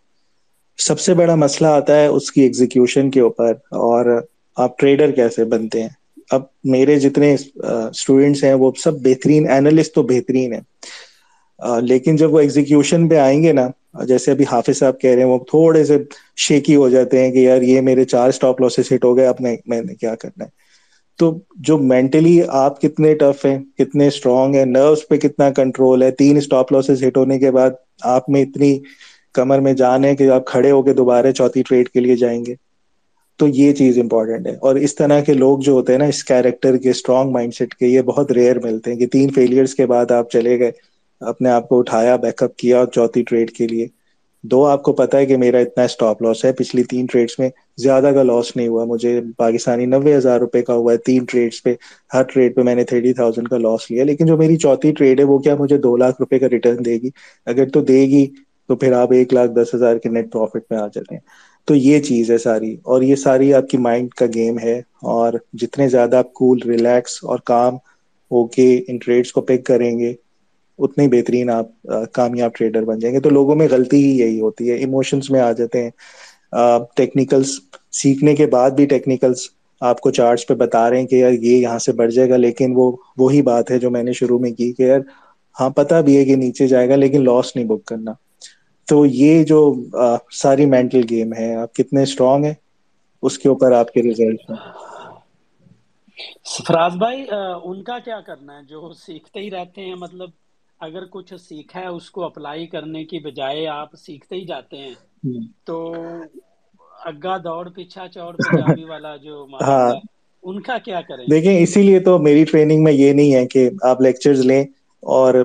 سب 0.77 0.99
سے 0.99 1.13
بڑا 1.13 1.35
مسئلہ 1.35 1.67
آتا 1.67 1.99
ہے 1.99 2.07
اس 2.07 2.31
کی 2.31 2.41
ایگزیکیوشن 2.41 3.11
کے 3.11 3.19
اوپر 3.19 3.51
اور 3.69 4.21
آپ 4.55 4.79
ٹریڈر 4.79 5.11
کیسے 5.11 5.45
بنتے 5.45 5.81
ہیں؟ 5.81 5.89
اب 6.31 6.41
میرے 6.63 6.99
جتنے 6.99 7.33
اسٹوڈینٹس 7.33 8.43
ہیں، 8.43 8.53
وہ 8.53 8.71
سب 8.83 9.01
بہترین 9.01 9.49
اینالسٹ 9.49 9.95
تو 9.95 10.03
بہترین 10.03 10.53
ہیں۔ 10.53 10.61
لیکن 11.81 12.15
جب 12.15 12.33
وہ 12.33 12.39
ایگزیکیوشن 12.39 13.09
پہ 13.09 13.17
آئیں 13.17 13.43
گے 13.43 13.53
نا، 13.53 13.69
جیسے 14.03 14.31
ابھی 14.31 14.45
حافظ 14.51 14.77
صاحب 14.77 14.99
کہہ 14.99 15.09
رہے 15.09 15.21
ہیں، 15.21 15.29
وہ 15.29 15.37
تھوڑے 15.37 15.83
سے 15.83 15.97
شیکی 16.37 16.75
ہو 16.75 16.89
جاتے 16.89 17.25
ہیں 17.25 17.31
کہ 17.31 17.37
یار 17.37 17.61
یہ 17.61 17.81
میرے 17.81 18.03
چار 18.03 18.29
اسٹاپ 18.29 18.61
لاسز 18.61 18.91
ہٹ 18.93 19.03
ہو 19.03 19.17
گئے، 19.17 19.27
اب 19.27 19.35
میں 19.39 19.57
نے 19.67 19.95
کیا 19.95 20.15
کرنا 20.15 20.43
ہے؟ 20.43 20.49
تو 21.17 21.39
جو 21.55 21.77
مینٹلی 21.77 22.41
آپ 22.47 22.81
کتنے 22.81 23.15
ٹف 23.15 23.45
ہیں، 23.45 23.59
کتنے 23.77 24.07
اسٹرانگ 24.07 24.55
ہیں 24.55 24.65
نروس 24.65 25.07
پہ 25.07 25.17
کتنا 25.17 25.49
کنٹرول 25.49 26.03
ہے، 26.03 26.11
تین 26.11 26.37
اسٹاپ 26.37 26.71
لاسز 26.71 27.03
ہٹ 27.07 27.17
ہونے 27.17 27.39
کے 27.39 27.51
بعد 27.51 27.69
آپ 28.01 28.29
میں 28.29 28.41
اتنی 28.41 28.79
کمر 29.33 29.59
میں 29.59 29.73
جان 29.73 30.05
ہے 30.05 30.15
کہ 30.15 30.29
آپ 30.29 30.45
کھڑے 30.45 30.71
ہو 30.71 30.81
کے 30.81 30.93
دوبارہ 30.93 31.31
چوتھی 31.31 31.63
ٹریڈ 31.63 31.89
کے 31.89 31.99
لیے 31.99 32.15
جائیں 32.15 32.45
گے۔ 32.45 32.55
تو 33.37 33.47
یہ 33.47 33.73
چیز 33.73 33.99
امپورٹنٹ 33.99 34.47
ہے۔ 34.47 34.55
اور 34.55 34.75
اس 34.75 34.95
طرح 34.95 35.19
کے 35.19 35.33
لوگ 35.33 35.59
جو 35.59 35.71
ہوتے 35.71 35.91
ہیں 35.91 35.99
نا، 35.99 36.05
اس 36.05 36.23
کیریکٹر 36.23 36.77
کے 36.77 36.89
اسٹرانگ 36.89 37.31
مائنڈ 37.31 37.53
سیٹ 37.53 37.75
کے، 37.75 37.87
یہ 37.87 38.01
بہت 38.01 38.31
ریئر 38.31 38.59
ملتے 38.59 38.91
ہیں 38.91 38.99
کہ 38.99 39.07
تین 39.07 39.29
فیلئرس 39.29 39.75
کے 39.75 39.85
بعد 39.85 40.11
آپ 40.11 40.31
چلے 40.31 40.59
گئے۔ 40.59 40.71
اپنے 41.25 41.49
آپ 41.49 41.69
کو 41.69 41.79
اٹھایا 41.79 42.15
بیک 42.15 42.43
اپ 42.43 42.55
کیا 42.55 42.83
چوتھی 42.93 43.23
ٹریڈ 43.23 43.51
کے 43.51 43.67
لیے۔ 43.67 43.87
دو، 44.43 44.65
آپ 44.65 44.83
کو 44.83 44.93
پتا 44.93 45.17
ہے 45.17 45.25
کہ 45.25 45.37
میرا 45.37 45.57
اتنا 45.57 45.83
اسٹاپ 45.83 46.21
لاس 46.21 46.45
ہے۔ 46.45 46.51
پچھلی 46.51 46.83
تین 46.83 47.05
ٹریڈس 47.05 47.39
میں 47.39 47.49
زیادہ 47.77 48.11
کا 48.13 48.23
لاس 48.23 48.55
نہیں 48.55 48.67
ہوا۔ 48.67 48.83
مجھے 48.85 49.21
پاکستانی 49.37 49.85
نوے 49.85 50.15
ہزار 50.15 50.39
روپے 50.39 50.61
کا 50.61 50.73
ہوا 50.73 50.91
ہے۔ 50.91 50.97
تین 50.97 51.25
ٹریڈس 51.25 51.63
پہ، 51.63 51.73
ہر 52.13 52.23
ٹریڈ 52.23 52.55
پہ 52.55 52.61
میں 52.61 52.75
نے 52.75 52.83
تھرٹی 52.83 53.13
تھاؤزینڈ 53.13 53.49
کا 53.49 53.57
لاس 53.57 53.91
لیا۔ 53.91 54.03
لیکن 54.03 54.25
جو 54.25 54.37
میری 54.37 54.57
چوتھی 54.57 54.91
ٹریڈ 54.91 55.19
ہے، 55.19 55.25
وہ 55.25 55.39
کیا 55.39 55.55
مجھے 55.59 55.77
دو 55.77 55.97
لاکھ 55.97 56.15
روپے 56.19 56.39
کا 56.39 56.49
ریٹرن 56.49 56.85
دے 56.85 56.93
گی؟ 56.93 57.09
اگر 57.45 57.69
تو 57.69 57.81
دے 57.81 58.01
گی، 58.01 58.25
تو 58.67 58.75
پھر 58.75 58.91
آپ 58.93 59.11
ایک 59.11 59.33
لاکھ 59.33 59.51
دس 59.51 59.75
ہزار 59.75 59.97
کے 59.97 60.09
نیٹ 60.09 60.31
پروفٹ 60.31 60.71
میں 60.71 60.79
آ 60.79 60.87
جاتے 60.87 61.15
ہیں۔ 61.15 61.21
تو 61.67 61.75
یہ 61.75 61.99
چیز 61.99 62.31
ہے 62.31 62.37
ساری۔ 62.37 62.77
اور 62.83 63.01
یہ 63.01 63.15
ساری 63.15 63.53
آپ 63.53 63.67
کی 63.67 63.77
مائنڈ 63.77 64.09
کا 64.09 64.25
گیم 64.35 64.59
ہے۔ 64.59 64.81
اور 65.03 65.33
جتنے 65.53 65.89
زیادہ 65.89 66.15
آپ 66.15 66.33
کول 66.33 66.59
ریلیکس 66.65 67.19
اور 67.23 67.39
کام 67.45 67.75
ہو 68.31 68.47
کے 68.47 68.83
ان 68.87 68.97
ٹریڈس 68.97 69.31
کو 69.31 69.41
پک 69.41 69.65
کریں 69.65 69.99
گے 69.99 70.13
اتنے 70.79 71.07
بہترین 71.07 71.49
آپ 71.49 71.87
کامیاب 72.11 72.53
ٹریڈر 72.53 72.83
بن 72.83 72.99
جائیں 72.99 73.15
گے۔ 73.15 73.19
تو 73.19 73.29
لوگوں 73.29 73.55
میں 73.55 73.67
غلطی 73.71 74.03
ہی 74.03 74.17
یہی 74.19 74.39
ہوتی 74.39 74.69
ہے۔ 74.69 74.75
ایموشنس 74.75 75.29
میں 75.31 75.39
آ 75.39 75.51
جاتے 75.51 75.83
ہیں۔ 75.83 75.89
ٹیکنیکلس 76.95 77.59
سیکھنے 77.91 78.35
کے 78.35 78.45
بعد 78.47 78.71
بھی 78.71 78.85
ٹیکنیکلس 78.85 79.47
آپ 79.81 79.99
کو 80.01 80.11
چارٹس 80.11 80.47
پہ 80.47 80.53
بتا 80.53 80.89
رہے 80.89 80.99
ہیں 80.99 81.07
کہ 81.07 81.15
یار 81.15 81.31
یہ 81.31 81.57
یہاں 81.57 81.79
سے 81.79 81.91
بڑھ 81.91 82.11
جائے 82.11 82.29
گا، 82.29 82.37
لیکن 82.37 82.73
وہ، 82.75 82.91
وہی 83.17 83.41
بات 83.41 83.71
ہے 83.71 83.79
جو 83.79 83.91
میں 83.91 84.03
نے 84.03 84.13
شروع 84.13 84.39
میں 84.39 84.51
کی 84.51 84.71
کہ 84.73 84.83
یار 84.83 84.99
ہاں 85.55 85.69
پتا 85.69 85.99
بھی 86.01 86.17
ہے 86.17 86.25
کہ 86.25 86.35
نیچے 86.35 86.67
جائے 86.67 86.89
گا، 86.89 86.95
لیکن 86.95 87.23
لاس 87.23 87.55
نہیں 87.55 87.65
بک 87.65 87.85
کرنا۔ 87.85 88.13
تو 88.87 89.05
یہ 89.05 89.43
جو 89.43 89.59
ساری 90.33 90.65
مینٹل 90.65 91.01
گیم 91.09 91.33
ہے، 91.33 91.55
آپ 91.55 91.73
کتنے 91.75 92.03
اسٹرانگ 92.03 92.45
ہیں؟ 92.45 92.53
اس 93.23 93.37
کے 93.39 93.49
اوپر 93.49 93.71
آپ 93.71 93.91
کے 93.93 94.01
ریزلٹ 94.01 94.49
ہیں۔ 94.49 94.57
فراز 96.59 96.95
بھائی 96.95 97.23
ان 97.63 97.83
کا 97.83 97.97
کیا 97.99 98.19
کرنا 98.21 98.57
ہے؟ 98.57 98.63
جو 98.63 98.91
سیکھتے 98.95 99.39
ہی 99.39 99.51
رہتے 99.51 99.81
ہیں 99.81 99.95
مطلب 99.95 100.29
اگر 100.85 101.05
کچھ 101.11 101.33
سیکھا 101.39 101.79
ہے 101.79 101.87
اس 101.89 102.09
کو 102.11 102.23
اپلائی 102.25 102.67
کرنے 102.67 103.03
کی 103.05 103.19
بجائے 103.21 103.65
آپ 103.69 103.95
سیکھتے 103.97 104.35
ہی 104.35 104.45
جاتے 104.45 104.77
ہیں 104.79 104.93
تو 105.65 105.77
اگا 107.05 107.37
دوڑ 107.39 107.69
پیچھا 107.71 108.07
چوڑ 108.09 108.35
پنجابی 108.37 108.83
والا 108.85 109.15
جو 109.19 109.45
ہاں۔ 109.61 109.91
ان 110.43 110.61
کا 110.61 110.77
کیا 110.79 111.01
کریں؟ 111.03 111.29
دیکھیں 111.29 111.57
اسی 111.57 111.81
لیے 111.83 111.99
تو 112.01 112.17
میری 112.19 112.43
ٹریننگ 112.45 112.83
میں 112.83 112.93
یہ 112.93 113.13
نہیں 113.13 113.33
ہے 113.33 113.45
کہ 113.47 113.69
آپ 113.83 114.01
لیکچرز 114.01 114.39
لیں 114.43 114.63
اور 115.03 115.43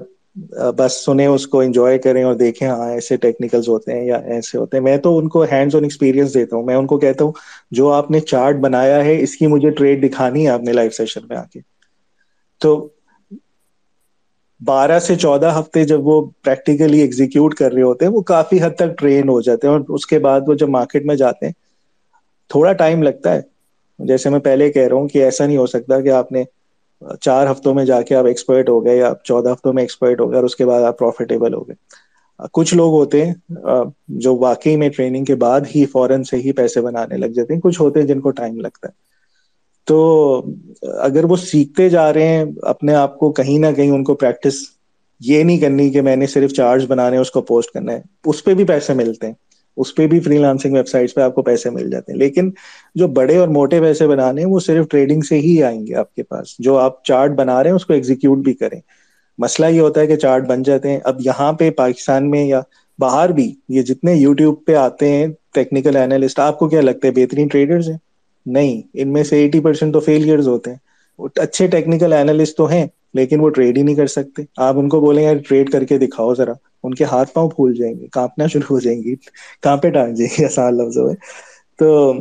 بس 0.77 1.05
سنیں 1.05 1.27
اس 1.27 1.47
کو 1.49 1.61
انجوائے 1.61 1.99
کریں 1.99 2.23
اور 2.25 2.35
دیکھیں 2.37 2.67
ہاں 2.69 2.89
ایسے 2.89 3.17
ٹیکنیکلز 3.19 3.69
ہوتے 3.69 3.93
ہیں 3.93 4.05
یا 4.05 4.17
ایسے 4.29 4.59
ہوتے 4.59 4.77
ہیں۔ 4.77 4.85
میں 4.85 4.97
تو 4.99 5.17
ان 5.19 5.29
کو 5.29 5.43
ہینڈز 5.45 5.77
آن 5.77 5.83
ایکسپیرینس 5.85 6.35
دیتا 6.35 6.57
ہوں۔ 6.57 6.65
میں 6.65 6.75
ان 6.77 6.87
کو 6.87 6.99
کہتا 6.99 7.25
ہوں 7.25 7.33
جو 7.73 7.91
آپ 7.93 8.11
نے 8.11 8.21
چارٹ 8.23 8.57
بنایا 8.61 9.05
ہے 9.05 9.21
اس 9.23 9.37
کی 9.37 9.47
مجھے 9.47 9.71
ٹریڈ 9.73 10.05
دکھانی 10.05 10.45
ہے 10.45 10.51
آپ 10.51 10.61
نے 10.61 10.73
لائف 10.73 10.95
سیشن 10.95 11.21
میں 11.29 11.37
آ 11.37 11.43
کے۔ 11.45 11.61
تو 12.61 12.71
بارہ 14.61 14.99
سے 14.99 15.15
چودہ 15.17 15.51
ہفتے 15.59 15.85
جب 15.85 16.07
وہ 16.07 16.15
پریکٹیکلی 16.45 17.01
ایگزیکیوٹ 17.01 17.55
کر 17.55 17.73
رہے 17.73 17.83
ہوتے 17.83 18.05
ہیں، 18.05 18.13
وہ 18.13 18.23
کافی 18.25 18.63
حد 18.63 18.75
تک 18.77 18.97
ٹرین 18.99 19.29
ہو 19.29 19.41
جاتے 19.41 19.67
ہیں 19.67 19.75
اور 19.75 19.85
اس 19.91 20.07
کے 20.07 20.19
بعد 20.19 20.41
وہ 20.47 20.55
جب 20.55 20.69
مارکیٹ 20.71 21.05
میں 21.05 21.15
جاتے 21.17 21.47
ہیں، 21.47 21.53
تھوڑا 22.51 22.73
ٹائم 22.75 23.03
لگتا 23.03 23.35
ہے۔ 23.35 23.41
جیسے 23.99 24.31
میں 24.31 24.39
پہلے 24.41 24.71
کہہ 24.73 24.83
رہا 24.83 24.97
ہوں 24.97 25.09
کہ 25.09 25.23
ایسا 25.25 25.47
نہیں 25.47 25.57
ہو 25.57 25.67
سکتا 25.69 26.01
کہ 26.01 26.11
آپ 26.13 26.33
نے 26.33 26.45
چار 27.21 27.47
ہفتوں 27.47 27.75
میں 27.75 27.85
جا 27.85 28.01
کے 28.03 28.15
آپ 28.15 28.27
ایکسپرٹ 28.27 28.69
ہو 28.69 28.85
گئے 28.85 28.97
یا 28.97 29.13
چودہ 29.25 29.53
ہفتوں 29.53 29.73
میں 29.73 29.83
ایکسپرٹ 29.83 30.21
ہو 30.21 30.31
گئے 30.31 30.37
اور 30.37 30.45
اس 30.45 30.57
کے 30.57 30.67
بعد 30.67 30.83
آپ 30.83 30.99
پروفیٹیبل 30.99 31.55
ہو 31.55 31.67
گئے۔ 31.69 31.75
کچھ 32.53 32.75
لوگ 32.75 32.93
ہوتے 32.93 33.25
ہیں 33.25 33.35
جو 34.19 34.37
واقعی 34.37 34.77
میں 34.77 34.89
ٹریننگ 34.89 35.25
کے 35.25 35.35
بعد 35.37 35.61
ہی 35.75 35.85
فورن 35.87 36.25
سے 36.25 36.37
ہی 36.37 36.53
پیسے 36.55 36.81
بنانے 36.81 37.17
لگ 37.17 37.33
جاتے 37.35 37.55
ہیں۔ 37.55 37.61
کچھ 37.61 37.81
ہوتے 37.81 38.01
ہیں 38.01 38.07
جن 38.07 38.21
کو 38.21 38.31
ٹائم 38.33 38.59
لگتا 38.59 38.89
ہے۔ 38.89 39.07
تو 39.89 40.45
اگر 40.83 41.25
وہ 41.25 41.37
سیکھتے 41.37 41.89
جا 41.89 42.13
رہے 42.13 42.27
ہیں 42.27 42.45
اپنے 42.63 42.95
آپ 42.95 43.19
کو 43.19 43.33
کہیں 43.33 43.59
نہ 43.59 43.67
کہیں 43.77 43.91
ان 43.91 44.05
کو 44.05 44.15
پریکٹس 44.15 44.55
یہ 45.21 45.43
نہیں 45.43 45.59
کرنی 45.59 45.91
کہ 45.91 46.01
میں 46.01 46.17
نے 46.17 46.27
صرف 46.27 46.53
چارج 46.53 46.87
بنانے 46.87 47.17
اس 47.17 47.31
کو 47.31 47.41
پوسٹ 47.41 47.71
کرنا 47.71 47.93
ہے۔ 47.93 48.01
اس 48.25 48.45
پہ 48.45 48.55
بھی 48.55 48.65
پیسے 48.65 48.95
ملتے 48.95 49.27
ہیں۔ 49.27 49.35
اس 49.77 49.95
پہ 49.95 50.07
بھی 50.07 50.21
فری 50.21 50.39
لانسنگ 50.39 50.75
ویب 50.75 50.89
سائٹس 50.89 51.15
پہ 51.15 51.21
آپ 51.21 51.35
کو 51.35 51.43
پیسے 51.43 51.71
مل 51.71 51.91
جاتے 51.91 52.13
ہیں۔ 52.13 52.19
لیکن 52.19 52.51
جو 52.95 53.09
بڑے 53.09 53.37
اور 53.37 53.49
موٹے 53.49 53.81
پیسے 53.81 54.07
بنانے 54.07 54.43
ہیں، 54.43 54.49
وہ 54.49 54.61
صرف 54.61 54.89
ٹریڈنگ 54.89 55.21
سے 55.21 55.39
ہی 55.39 55.63
آئیں 55.63 55.87
گے 55.87 55.95
آپ 55.95 56.15
کے 56.15 56.23
پاس۔ 56.23 56.57
جو 56.59 56.77
آپ 56.77 57.05
چارٹ 57.05 57.31
بنا 57.31 57.63
رہے 57.63 57.71
ہیں، 57.71 57.77
اس 57.77 57.87
کو 57.87 57.93
ایگزیکیوٹ 57.93 58.39
بھی 58.39 58.53
کریں۔ 58.53 58.81
مسئلہ 59.39 59.67
یہ 59.67 59.81
ہوتا 59.81 60.01
ہے 60.01 60.07
کہ 60.07 60.17
چارٹ 60.17 60.47
بن 60.47 60.63
جاتے 60.63 60.91
ہیں۔ 60.91 61.01
اب 61.05 61.17
یہاں 61.21 61.53
پہ 61.53 61.71
پاکستان 61.71 62.31
میں 62.31 62.45
یا 62.45 62.61
باہر 62.99 63.33
بھی 63.33 63.55
یہ 63.69 63.83
جتنے 63.83 64.15
یوٹیوب 64.15 64.65
پہ 64.67 64.75
آتے 64.75 65.09
ہیں 65.09 65.27
ٹیکنیکل 65.55 65.97
اینالسٹ 65.97 66.39
آپ 66.39 66.59
کو 66.59 66.69
کیا 66.69 66.81
لگتا 66.81 67.07
ہے؟ 67.09 67.13
بہترین 67.13 67.49
ٹریڈرز 67.49 67.89
ہیں؟ 67.91 67.99
نہیں، 68.53 68.83
ان 68.95 69.13
میں 69.13 69.25
سے 69.25 69.37
ایٹی 69.37 69.61
پرسینٹ 69.61 69.93
تو 69.93 70.01
فیلئرز 70.01 70.49
ہوتے 70.49 70.71
ہیں۔ 70.71 70.79
اچھے 71.37 71.67
ٹیکنیکل 71.67 72.13
اینالسٹ 72.13 72.57
تو 72.57 72.67
ہیں، 72.67 72.87
لیکن 73.15 73.41
وہ 73.41 73.49
ٹریڈ 73.49 73.79
ہی 73.79 73.83
نہیں 73.83 73.95
کر 73.95 74.07
سکتے۔ 74.07 74.43
آپ 74.57 74.79
ان 74.79 74.89
کو 74.89 75.01
بولیں 75.01 75.29
گے 75.29 75.39
ٹریڈ 75.39 75.71
کر 75.71 75.85
کے 75.85 75.99
دکھاؤ 75.99 76.35
ذرا۔ 76.35 76.53
ان 76.83 76.95
کے 76.95 77.05
ہاتھ 77.05 77.33
پاؤں 77.33 77.51
پھول 77.51 77.75
جائیں 77.75 77.95
گے، 78.01 78.07
کانپنا 78.07 78.47
شروع 78.47 78.67
ہو 78.71 78.81
جائیں 78.81 79.03
گی 79.03 79.15
کہاں 79.63 79.77
پہ 79.77 79.91
ٹانگ 79.91 80.15
جائیں 80.15 80.37
گے، 80.39 80.47
آسان 80.47 80.77
لفظوں 80.77 81.07
میں۔ 81.07 81.15
تو 81.79 82.15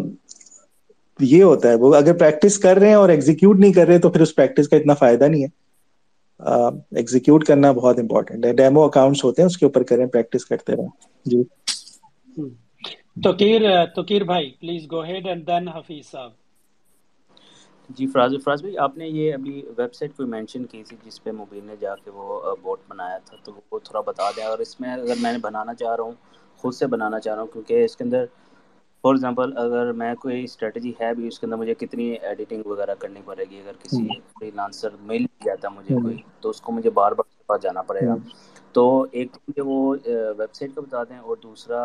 یہ 1.20 1.44
ہوتا 1.44 1.70
ہے۔ 1.70 1.76
وہ 1.76 1.96
اگر 1.96 2.14
پریکٹس 2.14 2.58
کر 2.58 2.78
رہے 2.78 2.88
ہیں 2.88 2.94
اور 2.94 3.10
ایگزیکیوٹ 3.10 3.60
نہیں 3.60 3.74
کر 3.74 3.88
رہے، 3.88 4.00
تو 4.00 4.10
پھر 4.10 4.22
اس 4.22 4.36
پریکٹس 4.36 4.68
کا 4.68 4.78
اتنا 4.78 4.94
فائدہ 4.94 5.24
نہیں 5.24 5.44
ہے۔ 5.44 5.68
ایگزیکیوٹ 6.92 7.46
کرنا 7.46 7.72
بہت 7.72 8.00
امپورٹنٹ 8.00 8.46
ہے۔ 8.46 8.54
ڈیمو 8.54 8.84
اکاؤنٹس 8.84 9.24
ہوتے 9.24 9.42
ہیں، 9.42 9.48
اس 9.48 9.58
کے 9.58 9.66
اوپر 9.66 9.84
کریں 9.84 10.06
پریکٹس 10.06 10.46
کرتے 10.46 10.76
رہیں۔ 10.76 10.88
جی۔ 11.26 11.44
توکیر 13.24 13.62
توکیر 13.96 14.24
بھائی 14.24 14.50
please 14.60 14.84
go 14.92 15.00
ahead 15.04 15.28
and 15.28 15.48
then 15.48 15.68
Hafeez 15.70 16.06
صاحب 16.08 16.32
جی 17.90 18.06
فراز 18.08 18.34
فراز 18.36 18.62
بھائی 18.62 18.78
آپ 18.80 18.98
نے 18.98 19.08
یہ 19.08 19.34
ابھی 19.34 19.52
ویب 19.78 19.94
سائٹ 19.94 20.16
کوئی 20.16 20.28
مینشن 20.30 20.66
کی 20.66 20.84
تھی 20.84 20.98
جس 21.02 21.24
پہ 21.24 21.32
مبین 21.34 21.66
نے 21.66 21.76
جا 21.78 21.96
کے 21.98 22.12
وہ 22.12 22.28
بوٹ 22.62 22.80
بنایا 22.88 23.18
تھا 23.26 23.38
تو 23.44 23.52
وہ 23.72 23.80
تھوڑا 23.82 24.02
بتا 24.04 24.30
دیں۔ 24.32 24.46
اور 24.46 24.60
اس 24.60 24.80
میں 24.80 24.94
اگر 24.94 25.16
میں 25.18 25.32
نے 25.32 25.40
بنانا 25.42 25.74
چاہ 25.76 25.96
رہا 25.96 26.04
ہوں 26.04 26.14
خود 26.60 26.74
سے 26.74 26.88
بنانا 26.88 27.20
چاہ 27.20 27.34
رہا 27.34 27.42
ہوں 27.42 27.52
کیونکہ 27.54 27.84
اس 27.86 27.96
کے 27.98 28.04
اندر 28.04 28.26
فار 29.04 29.14
ایگزامپل 29.14 29.58
اگر 29.58 29.92
میں 29.94 30.14
کوئی 30.18 30.44
اسٹریٹجی 30.44 30.92
ہے 30.98 31.14
بھی 31.14 31.28
اس 31.28 31.40
کے 31.40 31.46
اندر 31.46 31.58
مجھے 31.58 31.74
کتنی 31.76 32.06
ایڈیٹنگ 32.22 32.66
وغیرہ 32.66 32.96
کرنی 32.96 33.22
پڑے 33.26 33.46
گی۔ 33.46 33.60
اگر 33.60 33.76
کسی 33.80 34.08
فری 34.30 34.52
لانسر 34.52 34.90
مل 35.02 35.26
جاتا 35.46 35.70
مجھے 35.72 35.96
کوئی 35.98 36.18
تو 36.42 36.50
اس 36.50 36.62
کو 36.62 36.72
مجھے 36.72 36.90
بار 36.92 37.12
بار 37.14 37.26
پاس 37.48 37.62
جانا 37.62 37.82
پڑے 37.84 38.06
گا۔ 38.06 38.16
تو 38.76 38.84
ایک 39.12 39.36
مجھے 39.40 39.62
وہ 39.64 39.78
ویب 40.38 40.54
سائٹ 40.54 40.74
کا 40.76 40.82
بتا 40.82 41.04
دیں 41.04 41.18
اور 41.20 41.38
دوسرا 41.38 41.80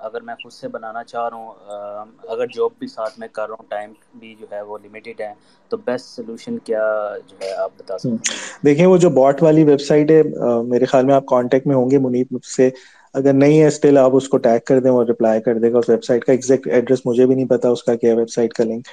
اگر 0.00 0.20
میں 0.22 0.34
خود 0.36 0.52
سے 0.52 0.68
بنانا 0.68 1.02
چاہ 1.04 1.28
رہا 1.28 1.36
ہوں 1.36 2.06
اگر 2.28 2.46
جاب 2.48 2.70
بھی 2.78 2.86
ساتھ 2.88 3.18
میں 3.18 3.28
کر 3.30 3.48
رہا 3.48 3.54
ہوں، 3.54 3.66
ٹائم 3.68 3.92
بھی 4.14 4.34
جو 4.36 4.46
ہے 4.52 4.60
وہ 4.62 4.78
لمیٹیڈ 4.80 5.20
ہے، 5.20 5.32
تو 5.70 5.76
بیسٹ 5.78 6.06
سولوشن 6.06 6.58
کیا 6.60 6.84
جو 7.28 7.36
ہے 7.40 7.52
آپ 7.54 7.70
بتا 7.76 7.98
سکتے 7.98 8.32
ہیں؟ 8.32 8.40
دیکھیں، 8.64 8.84
وہ 8.86 8.96
جو 8.98 9.10
باٹ 9.12 9.42
والی 9.42 9.64
ویب 9.64 9.80
سائٹ 9.80 10.10
ہے 10.10 10.22
میرے 10.64 10.84
خیال 10.86 11.06
میں 11.06 11.14
آپ 11.14 11.26
کانٹیکٹ 11.28 11.66
میں 11.66 11.76
ہوں 11.76 11.90
گے 11.90 11.98
منیب 12.00 12.26
سے۔ 12.46 12.68
اگر 13.14 13.32
نہیں 13.34 13.60
ہے 13.60 13.66
اسٹل 13.66 13.98
آپ 13.98 14.16
اس 14.16 14.28
کو 14.28 14.38
ٹیگ 14.38 14.58
کر 14.66 14.80
دیں 14.80 14.90
اور 14.90 15.06
ریپلائی 15.06 15.40
کر 15.42 15.58
دے 15.58 15.72
گا 15.72 15.78
اس 15.78 15.88
ویب 15.88 16.04
سائٹ 16.04 16.24
کا 16.24 16.32
ایگزیکٹ 16.32 16.66
ایڈریس 16.68 17.00
مجھے 17.04 17.26
بھی 17.26 17.34
نہیں 17.34 17.48
پتا 17.48 17.68
اس 17.68 17.82
کا 17.82 17.94
کیا 17.96 18.14
ویب 18.14 18.30
سائٹ 18.30 18.52
کا 18.54 18.64
لنک 18.64 18.88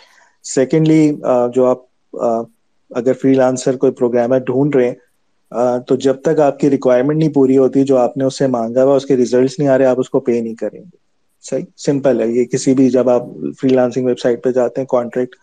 سیکنڈلی 0.46 1.12
جو 1.54 1.66
آپ 1.66 2.18
اگر 2.92 3.14
فری 3.22 3.34
لانسر 3.34 3.78
کوئی 3.78 3.92
پروگرامر 3.94 4.40
ڈھونڈ 4.46 4.76
رہے 4.76 4.88
ہیں 4.88 4.96
تو 5.88 5.96
جب 5.96 6.16
تک 6.22 6.40
آپ 6.40 6.60
کی 6.60 6.70
ریکوائرمنٹ 6.70 7.18
نہیں 7.18 7.34
پوری 7.34 7.58
ہوتی، 7.58 7.84
جو 7.84 7.98
آپ 7.98 8.18
نے 8.18 8.24
اس 8.24 8.38
سے 8.38 8.48
مانگا 8.48 8.84
ہوا، 8.84 8.96
اس 8.96 9.06
کے 9.06 9.16
ریزلٹس 9.18 9.60
نہیں 9.60 9.70
آ 9.70 9.78
رہے، 9.78 9.86
آپ 9.86 10.00
اس 10.00 10.10
کو 10.10 10.20
پے 10.20 10.42
نہیں 10.42 10.56
کریں 10.56 10.80
گے۔ 10.80 10.98
صحیح؟ 11.42 11.66
سمپل 11.78 12.22
ہے۔ 12.22 12.28
یہ 12.28 12.46
کسی 12.46 12.74
بھی 12.74 12.90
جب 12.90 13.10
آپ 13.10 13.24
فری 13.62 13.70
لانسنگ 13.70 14.06
ویب 14.06 14.20
سائٹ 14.20 14.44
پہ 14.44 14.52
جاتے 14.52 14.82
ہیں 14.82 14.86
کانٹریکٹ 14.88 15.36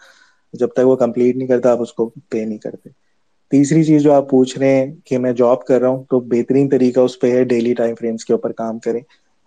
جب 0.53 0.69
تک 0.69 0.87
وہ 0.87 0.97
کمپلیٹ 0.97 1.37
نہیں 1.37 1.49
کرتا، 1.49 1.73
آپ 1.73 1.83
اس 1.83 1.93
کو 1.93 2.11
پے 2.29 2.45
نہیں 2.45 2.59
کرتے۔ 2.59 2.89
تیسری 3.51 3.85
چیز 3.85 4.03
جو 4.03 4.13
آپ 4.13 4.31
پوچھ 4.31 4.59
رہے 4.59 4.75
ہیں 4.75 4.95
کہ 5.05 5.19
میں 5.19 5.33
جاب 5.33 5.65
کر 5.65 5.81
رہا 5.81 5.89
ہوں، 5.89 6.05
تو 6.11 6.21
بہترین 6.21 6.69
طریقہ 6.69 7.01
اس 7.01 7.21
پہ 7.21 7.33
ہے 7.33 7.45
ڈیلی 7.45 7.75
ٹائم 7.75 7.95
فریمس 7.95 8.25
کے 8.25 8.33
اوپر 8.33 8.53
کام 8.53 8.79
کریں۔ 8.79 9.01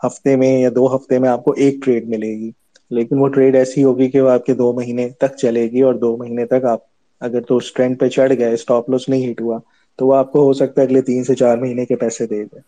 ہفتے 0.08 0.36
میں 0.36 0.60
یا 0.60 0.70
دو 0.76 0.96
ہفتے 0.96 1.20
میں 1.20 1.30
آپ 1.30 1.44
کو 1.44 1.54
ایک 1.58 1.76
ٹریڈ 1.86 2.10
ملے 2.10 2.32
گی۔ 2.40 2.52
لیکن 2.90 3.18
وہ 3.18 3.28
ٹریڈ 3.28 3.56
ایسی 3.56 3.84
ہوگی 3.84 4.10
کہ 4.10 4.22
وہ 4.22 4.30
آپ 4.30 4.46
کے 4.46 4.54
دو 4.54 4.74
مہینے 4.74 5.10
تک 5.10 5.38
چلے 5.38 5.72
گی 5.72 5.82
اور 5.82 5.94
دو 5.94 6.18
مہینے 6.18 6.46
تک 6.46 6.66
آپ، 6.66 6.80
اگر 7.20 7.42
تو 7.42 7.58
اس 7.58 7.74
ٹرینڈ 7.74 8.00
پہ 8.00 8.08
چڑھ 8.08 8.34
گئے 8.38 8.54
اسٹاپ 8.54 8.90
لوس 8.90 9.10
نہیں 9.10 9.32
ہٹ 9.32 9.42
ہوا 9.42 9.60
تو 10.00 10.08
وہ 10.08 10.16
آپ 10.16 10.32
کو 10.32 10.44
ہو 10.44 10.54
سکتا 10.54 10.82
ہے 10.82 10.86
اگلے 10.88 11.02
تین 11.02 11.24
سے 11.24 11.36
چار 11.36 11.58
مہینے 11.58 11.86
کے 11.86 11.96
پیسے 11.96 12.26
دے 12.28 12.44
دیں 12.44 12.62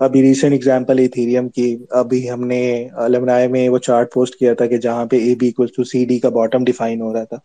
ابھی 0.00 0.22
ریسنٹ 0.22 0.52
ایگزامپل 0.52 0.98
ایتھیریم 0.98 1.48
کی، 1.48 1.76
ابھی 1.92 2.30
ہم 2.30 2.46
نے 2.46 2.62
المنائے 3.04 3.48
میں 3.48 3.68
وہ 3.68 3.78
چارٹ 3.78 4.12
پوسٹ 4.14 4.34
کیا 4.36 4.54
تھا 4.54 4.66
کہ 4.66 4.76
جہاں 4.76 5.04
پہ 5.06 5.16
A 5.16 5.34
B 5.40 5.50
to 5.56 5.84
C 5.84 6.04
D 6.04 6.18
کا 6.18 6.28
باٹم 6.28 6.64
ڈیفائن 6.64 7.00
ہو 7.00 7.12
رہا 7.14 7.24
تھا۔ 7.24 7.38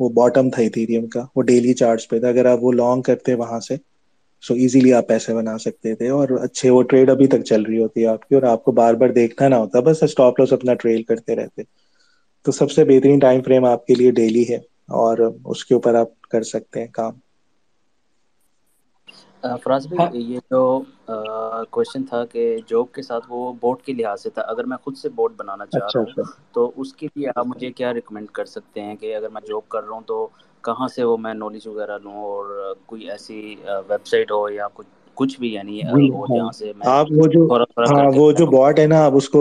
وہ 0.00 0.08
باٹم 0.14 0.50
تھا 0.50 0.62
ایتھیریم 0.62 1.06
کا، 1.06 1.24
وہ 1.36 1.42
ڈیلی 1.42 1.72
چارٹس 1.74 2.08
پہ 2.08 2.18
تھا۔ 2.20 2.28
اگر 2.28 2.46
آپ 2.46 2.58
وہ 2.62 2.72
لانگ 2.72 3.02
کرتے 3.02 3.34
وہاں 3.34 3.60
سے 3.60 3.76
سو 4.42 4.54
ایزیلی 4.54 4.92
آپ 4.92 5.08
پیسے 5.08 5.34
بنا 5.34 5.56
سکتے 5.58 5.94
تھے۔ 5.94 6.08
اور 6.08 6.28
اچھے، 6.42 6.70
وہ 6.70 6.82
ٹریڈ 6.82 7.10
ابھی 7.10 7.26
تک 7.26 7.44
چل 7.44 7.62
رہی 7.62 7.78
ہوتی 7.82 8.02
ہے 8.02 8.06
آپ 8.06 8.28
کی، 8.28 8.34
اور 8.34 8.42
آپ 8.42 8.64
کو 8.64 8.72
بار 8.72 8.94
بار 8.94 9.08
دیکھنا 9.12 9.48
نہ 9.48 9.54
ہوتا، 9.54 9.80
بس 9.80 10.02
اسٹاپ 10.02 10.40
لاس 10.40 10.52
اپنا 10.52 10.74
ٹریل 10.74 11.02
کرتے 11.02 11.36
رہتے۔ 11.36 11.62
تو 12.46 12.52
سب 12.52 12.70
سے 12.70 12.84
بہترین 12.84 13.18
ٹائم 13.18 13.40
فریم 13.42 13.64
آپ 13.64 13.86
کے 13.86 13.94
لیے 13.94 14.10
ڈیلی 14.10 14.48
ہے، 14.50 14.56
اور 14.98 15.18
اس 15.44 15.64
کے 15.64 15.74
اوپر 15.74 15.94
آپ 15.94 16.20
کر 16.30 16.42
سکتے 16.42 16.80
ہیں 16.80 16.86
کام۔ 16.92 17.12
فراز 19.42 19.86
بھائی 19.88 20.20
یہ 20.24 20.38
جو 20.50 20.62
کوشچن 21.70 22.04
تھا 22.04 22.24
کہ 22.26 22.42
جاب 22.66 22.92
کے 22.92 23.02
ساتھ 23.02 23.24
وہ 23.28 23.52
بورڈ 23.60 23.82
کے 23.82 23.92
لحاظ 23.94 24.22
سے 24.22 24.30
تھا۔ 24.30 24.42
اگر 24.44 24.64
میں 24.64 24.76
خود 24.78 24.96
سے 24.96 25.08
بورڈ 25.10 25.32
بنانا 25.36 25.66
چاہ 25.66 25.78
اچھا 25.78 25.88
رہا 25.88 26.00
ہوں 26.00 26.12
اچھا۔ 26.12 26.22
تو 26.54 26.70
اس 26.76 26.92
کے 26.94 27.06
لیے 27.08 27.28
آپ 27.34 27.46
مجھے 27.46 27.70
کیا 27.72 27.92
ریکمینڈ 27.94 28.30
کر 28.32 28.44
سکتے 28.46 28.82
ہیں 28.82 28.96
کہ 28.96 29.14
اگر 29.16 29.28
میں 29.28 29.40
جاب 29.44 29.68
کر 29.68 29.82
رہا 29.82 29.94
ہوں 29.94 30.02
تو 30.06 30.26
کہاں 30.64 30.88
سے 30.88 31.04
وہ 31.04 31.16
میں 31.18 31.34
نالج 31.36 31.62
وغیرہ 31.62 31.98
لوں 31.98 32.14
اور 32.24 32.46
کوئی 32.86 33.08
ایسی 33.10 33.40
ویب 33.88 34.06
سائٹ 34.06 34.30
ہو 34.30 34.48
یا 34.50 34.66
کچھ 34.74 34.86
کچھ 35.16 35.38
بھی 35.38 35.52
یعنی 35.52 35.80
جی 35.92 36.08
ہاں۔ 36.30 36.50
آپ 36.90 37.06
وہ 37.12 37.26
جو 37.28 37.46
ہاں 37.80 37.94
کر 37.94 38.08
کے 38.08 38.18
وہ 38.18 38.30
جو 38.32 38.46
باٹ 38.48 38.78
ہے 38.78 38.86
نا 38.86 39.04
آپ 39.04 39.12
اس 39.16 39.28
کو 39.28 39.40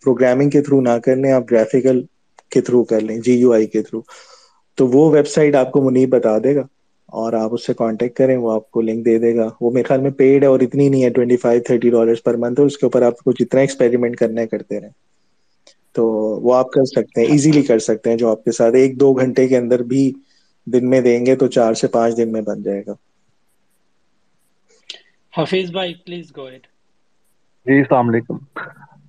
پروگرامنگ 0.00 0.50
کے 0.50 0.60
تھرو 0.62 0.80
نہ 0.80 0.90
آپ 1.32 1.50
گرافیکل 1.50 2.00
کے 2.52 2.60
تھرو 2.60 2.82
کر 2.84 3.00
لیں 3.00 3.18
جی 3.20 3.32
یو 3.34 3.52
آئی 3.52 3.66
کے 3.68 3.82
تھرو 3.82 4.00
تو 4.78 4.86
وہ 4.88 5.10
ویب 5.10 5.26
سائٹ 5.28 5.54
آپ 5.56 5.70
کو 5.72 5.82
منیب 5.82 6.10
بتا 6.10 6.36
دے 6.38 6.54
گا۔ 6.56 6.62
اور 7.14 7.32
آپ 7.34 7.54
اس 7.54 7.66
سے 7.66 7.74
کانٹیکٹ 7.74 8.16
کریں 8.16 8.36
وہ 8.36 8.52
آپ 8.52 8.70
کو 8.70 8.80
لنک 8.80 9.04
دے 9.04 9.18
دے 9.18 9.34
گا۔ 9.36 9.48
وہ 9.60 9.70
میرے 9.70 9.82
خیال 9.84 10.00
میں 10.00 10.10
پیڈ 10.16 10.42
ہے 10.42 10.48
اور 10.48 10.60
اتنی 10.60 10.88
نہیں 10.88 11.04
ہے 11.04 11.10
twenty 11.10 11.36
five 11.38 11.62
thirty 11.66 11.90
dollar 11.90 12.14
per 12.22 12.36
month 12.38 12.60
اس 12.60 12.78
کے 12.78 12.86
اوپر 12.86 13.02
آپ 13.02 13.18
کو 13.18 13.32
جتنا 13.34 13.60
ایکسپیریمنٹ 13.60 14.16
کرنا 14.16 14.44
کرتے 14.46 14.80
رہے 14.80 14.88
تو 15.96 16.04
وہ 16.42 16.54
آپ 16.54 16.70
کر 16.70 16.84
سکتے 16.86 17.20
ہیں 17.20 17.28
ایزیلی 17.28 17.62
کر 17.64 17.78
سکتے 17.80 18.10
ہیں 18.10 18.16
جو 18.16 18.30
آپ 18.30 18.44
کے 18.44 18.52
ساتھ 18.52 18.74
ایک 18.74 18.98
دو 19.00 19.12
گھنٹے 19.14 19.46
کے 19.48 19.56
اندر 19.56 19.82
بھی 19.84 20.10
دن 20.66 20.88
میں 20.90 21.00
دیں 21.00 21.24
گے 21.26 21.36
تو 21.36 21.46
چار 21.48 21.74
سے 21.74 21.86
پانچ 21.88 22.16
دن 22.16 22.32
میں 22.32 22.42
بن 22.42 22.62
جائے 22.62 22.82
گا۔ 22.86 22.94
حفیظ 25.32 25.70
بھائی 25.72 25.94
پلیز 25.96 26.36
گو 26.36 26.44
ایٹ 26.44 26.66
جی 27.66 27.78
السلام 27.78 28.08
علیکم۔ 28.08 28.36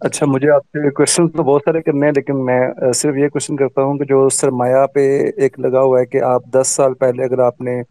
اچھا 0.05 0.25
مجھے 0.25 0.49
آپ 0.51 0.61
سے 0.67 0.89
کوشچن 0.89 1.27
تو 1.29 1.43
بہت 1.43 1.61
سارے 1.65 1.81
کرنے 1.81 2.05
ہیں، 2.05 2.13
لیکن 2.15 2.45
میں 2.45 2.59
صرف 2.95 3.15
یہ 3.17 3.27
کوشچن 3.27 3.55
کرتا 3.55 3.83
ہوں 3.83 3.97
کہ 3.97 4.05
جو 4.05 4.27
سرمایہ 4.29 4.85
پہ 4.93 5.05
ایک 5.37 5.59
لگا 5.59 5.81
ہوا 5.81 5.99
ہے 5.99 6.05
کہ 6.05 6.21
آپ 6.23 6.43
دس 6.53 6.67
سال 6.67 6.93
پہلے 6.93 7.23
اگر 7.23 7.39
آپ 7.39 7.61
نے 7.61 7.81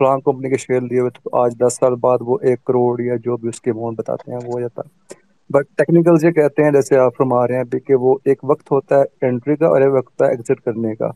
فلاں 0.00 0.16
کمپنی 0.18 0.50
کے 0.50 0.56
شیئر 0.56 0.80
لیے 0.80 1.00
ہوئے، 1.00 1.10
تو 1.10 1.36
آج 1.36 1.54
دس 1.60 1.76
سال 1.80 1.94
بعد 1.94 2.18
وہ 2.20 2.38
ایک 2.42 2.64
کروڑ 2.64 3.00
یا 3.00 3.16
جو 3.24 3.36
بھی 3.36 3.48
اس 3.48 3.60
کے 3.60 3.70
اماؤنٹ 3.70 3.98
بتاتے 3.98 4.30
ہیں، 4.30 4.38
وہ 4.46 4.52
ہو 4.54 4.60
جاتا 4.60 4.82
ہے۔ 4.82 5.14
بٹ 5.50 5.66
ٹیکنیکل 5.76 6.14
یہ 6.22 6.30
کہتے 6.30 6.64
ہیں، 6.64 6.70
جیسے 6.70 6.98
آپ 6.98 7.16
فرما 7.16 7.46
رہے 7.48 7.56
ہیں 7.56 7.80
کہ 7.86 7.94
وہ 7.94 8.16
ایک 8.24 8.38
وقت 8.42 8.70
ہوتا 8.72 8.98
ہے 8.98 9.26
انٹری 9.26 9.56
کا 9.56 9.66
اور 9.66 9.80
ایک 9.80 9.92
وقت 9.94 10.06
ہوتا 10.06 10.24
ہے 10.24 10.30
ایگزٹ 10.30 10.60
کرنے 10.60 10.94
کا۔ 10.94 11.10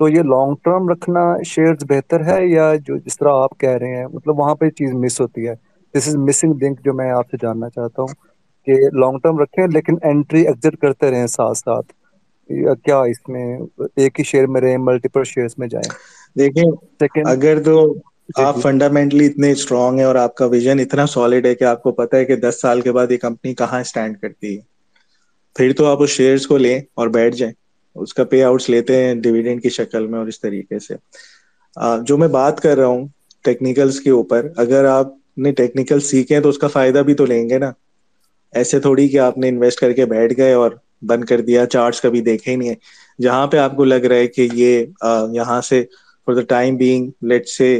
تو 0.00 0.08
یہ 0.08 0.22
لانگ 0.22 0.54
ٹرم 0.64 0.88
رکھنا 0.88 1.20
شیئرز 1.46 1.84
بہتر 1.88 2.24
ہے 2.24 2.44
یا 2.46 2.74
جو 2.86 2.96
جس 2.96 3.18
طرح 3.18 3.42
آپ 3.42 3.58
کہہ 3.58 3.76
رہے 3.76 3.96
ہیں 3.96 4.06
مطلب 4.06 4.38
وہاں 4.38 4.54
پہ 4.54 4.68
چیز 4.70 4.94
مس 4.94 5.20
ہوتی 5.20 5.48
ہے۔ 5.48 5.54
دس 5.94 6.08
از 6.08 6.16
مسنگ 6.18 6.62
لنک 6.62 6.84
جو 6.84 6.94
میں 6.94 7.10
آپ 7.10 7.30
سے 7.30 7.36
جاننا 7.42 7.68
چاہتا 7.68 8.02
ہوں۔ 8.02 8.27
کہ 8.68 8.94
لانگ 8.94 9.18
ٹرم 9.18 9.38
رکھیں 9.38 9.66
لیکن 9.68 9.96
انٹری 10.04 10.40
ایگزٹ 10.42 10.76
کرتے 10.78 11.10
رہیں 11.10 11.26
ساتھ 11.28 11.58
ساتھ۔ 11.58 11.92
کیا 12.78 12.98
اس 13.02 13.28
میں 13.28 13.44
ایک 13.96 14.18
ہی 14.18 14.24
شیئر 14.24 14.46
میں 14.46 14.60
رہیں 14.60 14.76
ملٹیپل 14.80 15.24
شیئرس 15.26 15.58
میں 15.58 15.68
جائیں؟ 15.68 15.90
دیکھیں 16.36 16.64
اگر 17.26 17.62
تو 17.62 17.76
جی 18.30 18.42
آپ 18.42 18.56
جی۔ 18.56 18.62
فنڈامنٹلی 18.62 19.26
اتنے 19.26 19.50
اسٹرانگ 19.52 19.98
ہے 19.98 20.04
اور 20.04 20.14
آپ 20.16 20.34
کا 20.34 20.46
ویژن 20.46 20.80
اتنا 20.80 21.06
سالڈ 21.08 21.46
ہے 21.46 21.54
کہ 21.54 21.64
آپ 21.64 21.82
کو 21.82 21.92
پتا 21.92 22.16
ہے 22.16 22.24
کہ 22.24 22.36
دس 22.38 22.60
سال 22.60 22.80
کے 22.80 22.92
بعد 22.92 23.10
یہ 23.10 23.16
کمپنی 23.18 23.54
کہاں 23.54 23.80
اسٹینڈ 23.80 24.16
کرتی 24.18 24.56
ہے۔ 24.56 24.60
پھر 25.56 25.72
تو 25.72 25.86
آپ 25.86 26.02
اس 26.02 26.10
شیئرس 26.10 26.46
کو 26.46 26.56
لیں 26.58 26.78
اور 26.94 27.08
بیٹھ 27.10 27.36
جائیں۔ 27.36 27.52
اس 27.96 28.14
کا 28.14 28.24
پے 28.24 28.42
آؤٹس 28.44 28.68
لیتے 28.70 28.96
ہیں 28.96 29.14
ڈویڈینڈ 29.16 29.62
کی 29.62 29.68
شکل 29.70 30.06
میں 30.06 30.18
اور 30.18 30.26
اس 30.26 30.40
طریقے 30.40 30.78
سے۔ 30.80 30.94
جو 32.02 32.16
میں 32.18 32.28
بات 32.30 32.60
کر 32.60 32.76
رہا 32.76 32.86
ہوں 32.86 33.06
ٹیکنیکلس 33.44 34.00
کے 34.00 34.10
اوپر 34.10 34.46
اگر 34.56 34.84
آپ 34.86 35.12
نے 35.38 35.52
ٹیکنیکل 35.52 36.00
سیکھیں 36.02 36.38
تو 36.40 36.48
اس 36.48 36.58
کا 36.58 36.68
فائدہ 36.68 37.02
بھی 37.02 37.14
تو 37.14 37.26
لیں 37.26 37.48
گے 37.50 37.58
نا۔ 37.58 37.70
ایسے 38.52 38.80
تھوڑی 38.80 39.08
کہ 39.08 39.18
آپ 39.20 39.38
نے 39.38 39.48
انویسٹ 39.48 39.80
کر 39.80 39.92
کے 39.92 40.04
بیٹھ 40.06 40.32
گئے 40.36 40.52
اور 40.54 40.70
بند 41.02 41.24
کر 41.24 41.40
دیا 41.40 41.66
چارٹس 41.66 42.00
کبھی 42.00 42.20
دیکھے 42.22 42.50
ہی 42.50 42.56
نہیں 42.56 42.68
ہے 42.68 42.74
جہاں 43.18 43.46
پہ 43.46 43.56
آپ 43.58 43.76
کو 43.76 43.84
لگ 43.84 44.04
رہا 44.04 44.16
ہے 44.16 44.26
کہ 44.28 44.48
یہ 44.54 44.84
یہاں 45.32 45.60
سے 45.62 45.82
for 46.28 46.34
the 46.34 46.42
time 46.48 46.76
being 46.76 47.10
late 47.22 47.48
سے 47.48 47.70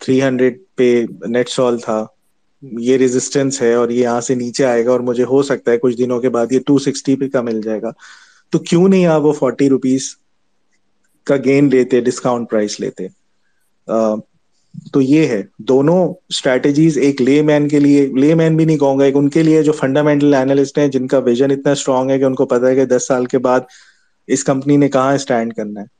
تھری 0.00 0.22
ہنڈریڈ 0.22 0.58
پہ 0.76 0.88
نیٹ 1.28 1.48
سال 1.50 1.78
تھا، 1.78 2.04
یہ 2.80 2.96
ریزسٹینس 2.98 3.60
ہے 3.62 3.72
اور 3.74 3.88
یہ 3.90 4.02
یہاں 4.02 4.20
سے 4.20 4.34
نیچے 4.36 4.64
آئے 4.66 4.84
گا 4.84 4.90
اور 4.90 5.00
مجھے 5.02 5.24
ہو 5.24 5.42
سکتا 5.44 5.72
ہے 5.72 5.78
کچھ 5.78 5.96
دنوں 5.96 6.20
کے 6.20 6.28
بعد 6.30 6.52
یہ 6.52 6.60
ٹو 6.66 6.78
سکسٹی 6.80 7.16
پہ 7.16 7.28
کا 7.28 7.40
مل 7.42 7.60
جائے 7.60 7.82
گا۔ 7.82 7.90
تو 8.52 8.58
کیوں 8.60 8.88
نہیں 8.88 9.06
آپ 9.06 9.22
وہ 9.22 9.32
فورٹی 9.34 9.68
روپیز 9.70 10.14
کا 11.26 11.36
گین 11.44 11.68
لیتے 11.70 12.00
ڈسکاؤنٹ 12.02 12.50
پرائز 12.50 12.76
لیتے؟ 12.78 13.06
تو 14.92 15.00
یہ 15.02 15.26
ہے، 15.26 15.40
دونوں 15.68 15.98
اسٹریٹجیز 16.28 16.98
ایک 16.98 17.20
لے 17.22 17.40
مین 17.42 17.68
کے 17.68 17.80
لیے 17.80 18.06
لے 18.16 18.34
مین 18.34 18.56
بھی 18.56 18.64
نہیں 18.64 18.78
کہوں 18.78 18.98
گا، 18.98 19.04
ایک 19.04 19.16
ان 19.16 19.28
کے 19.28 19.42
لیے 19.42 19.62
جو 19.62 19.72
فنڈامنٹل 19.72 20.34
اینالسٹ 20.34 20.78
ہیں، 20.78 20.86
جن 20.88 21.06
کا 21.06 21.18
ویژن 21.18 21.50
اتنا 21.50 21.72
اسٹرانگ 21.72 22.10
ہے 22.10 22.18
کہ 22.18 22.24
ان 22.24 22.34
کو 22.34 22.46
پتا 22.46 22.66
ہے 22.66 22.74
کہ 22.74 22.84
دس 22.84 23.06
سال 23.06 23.26
کے 23.26 23.38
بعد 23.38 23.60
اس 24.28 24.44
کمپنی 24.44 24.76
نے 24.76 24.88
کہاں 24.88 25.14
اسٹینڈ 25.14 25.54
کرنا 25.54 25.80
ہے۔ 25.80 25.94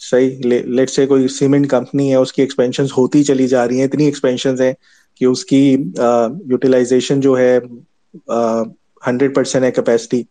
صحیح 0.00 0.42
لیٹ 0.66 0.90
سے 0.90 1.06
کوئی 1.06 1.28
سیمنٹ 1.28 1.68
کمپنی 1.70 2.10
ہے، 2.10 2.16
اس 2.16 2.32
کی 2.32 2.42
ایکسپینشن 2.42 2.84
ہوتی 2.96 3.22
چلی 3.24 3.46
جا 3.48 3.66
رہی 3.68 3.78
ہیں، 3.78 3.84
اتنی 3.84 4.04
ایکسپینشن 4.04 4.60
ہیں 4.60 4.72
کہ 5.20 5.24
اس 5.24 5.44
کی 5.44 5.60
یوٹیلائزیشن 6.46 7.20
جو 7.20 7.38
ہے 7.38 7.58
ہنڈریڈ 9.02 9.34
پرسینٹ 9.34 9.64
ہے 9.64 9.70
کیپیسٹی 9.70 10.22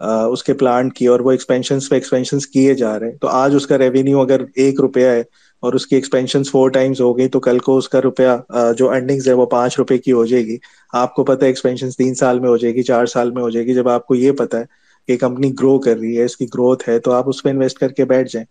اس 0.00 0.42
کے 0.44 0.52
پلانٹ 0.54 0.94
کی 0.94 1.06
اور 1.06 1.20
وہ 1.20 1.30
ایکسپینشن 1.30 1.78
پہ 1.80 1.94
ایکسپینشن 1.94 2.38
کیے 2.52 2.74
جا 2.74 2.98
رہے 2.98 3.10
ہیں۔ 3.10 3.16
تو 3.16 3.28
آج 3.28 3.54
اس 3.54 3.66
کا 3.66 3.78
ریونیو 3.78 4.20
اگر 4.20 4.42
ایک 4.54 4.80
روپیہ 4.80 5.06
ہے 5.06 5.22
اور 5.60 5.72
اس 5.72 5.86
کی 5.86 5.96
ایکسپینشن 5.96 6.44
فور 6.44 6.70
ٹائمز 6.70 7.00
ہو 7.00 7.18
گئی، 7.18 7.28
تو 7.28 7.40
کل 7.40 7.58
کو 7.58 7.76
اس 7.76 7.88
کا 7.88 8.02
روپیہ 8.02 8.52
جو 8.76 8.90
ارننگز 8.90 9.28
ہے 9.28 9.32
وہ 9.32 9.46
پانچ 9.46 9.78
روپے 9.78 9.98
کی 9.98 10.12
ہو 10.12 10.26
جائے 10.26 10.46
گی۔ 10.46 10.56
آپ 10.92 11.14
کو 11.14 11.24
پتا 11.24 11.42
ہے 11.42 11.46
ایکسپینشن 11.46 11.90
تین 11.90 12.14
سال 12.14 12.40
میں 12.40 12.48
ہو 12.48 12.56
جائے 12.56 12.74
گی، 12.74 12.82
چار 12.82 13.06
سال 13.06 13.30
میں 13.30 13.42
ہو 13.42 13.50
جائے 13.50 13.66
گی۔ 13.66 13.74
جب 13.74 13.88
آپ 13.88 14.06
کو 14.06 14.14
یہ 14.14 14.32
پتا 14.32 14.60
ہے 14.60 14.64
کہ 15.06 15.16
کمپنی 15.16 15.52
گرو 15.52 15.78
کر 15.78 15.96
رہی 15.96 16.18
ہے، 16.18 16.24
اس 16.24 16.36
کی 16.36 16.44
گروتھ 16.44 16.88
ہے، 16.88 16.98
تو 16.98 17.12
آپ 17.12 17.28
اس 17.28 17.42
پہ 17.42 17.48
انویسٹ 17.48 17.78
کر 17.78 17.88
کے 17.88 18.04
بیٹھ 18.04 18.32
جائیں۔ 18.32 18.46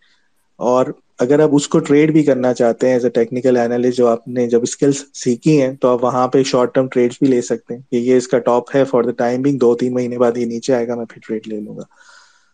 اور 0.56 0.86
اگر 1.18 1.40
آپ 1.40 1.48
اس 1.52 1.68
کو 1.68 1.78
ٹریڈ 1.78 2.12
بھی 2.12 2.22
کرنا 2.22 2.54
چاہتے 2.54 2.86
ہیں 2.86 2.94
ایز 2.94 3.04
اے 3.04 3.10
ٹیکنیکل 3.10 3.56
اینالسٹ 3.56 3.98
جو 3.98 4.06
آپ 4.06 4.28
نے 4.28 4.46
جب 4.46 4.62
اسکلس 4.62 5.04
سیکھی 5.14 5.62
ہیں، 5.62 5.72
تو 5.72 5.88
آپ 5.88 6.04
وہاں 6.04 6.28
پہ 6.28 6.42
شارٹ 6.42 6.74
ٹرم 6.74 6.88
ٹریڈ 6.88 7.12
بھی 7.12 7.26
لے 7.26 7.40
سکتے 7.40 7.74
ہیں۔ 7.74 7.82
کہ 7.90 7.96
یہ 7.96 8.16
اس 8.16 8.28
کا 8.28 8.38
ٹاپ 8.38 8.76
ہے 8.76 8.84
فار 8.84 9.02
دا 9.02 9.10
ٹائم 9.10 9.42
بھی 9.42 9.52
دو 9.52 9.74
تین 9.74 9.94
مہینے 9.94 10.18
بعد 10.18 10.36
یہ 10.36 10.44
نیچے 10.44 10.74
آئے 10.74 10.88
گا، 10.88 10.94
میں 10.94 11.04
پھر 11.04 11.20
ٹریڈ 11.26 11.48
لے 11.48 11.60
لوں 11.60 11.76
گا۔ 11.76 11.82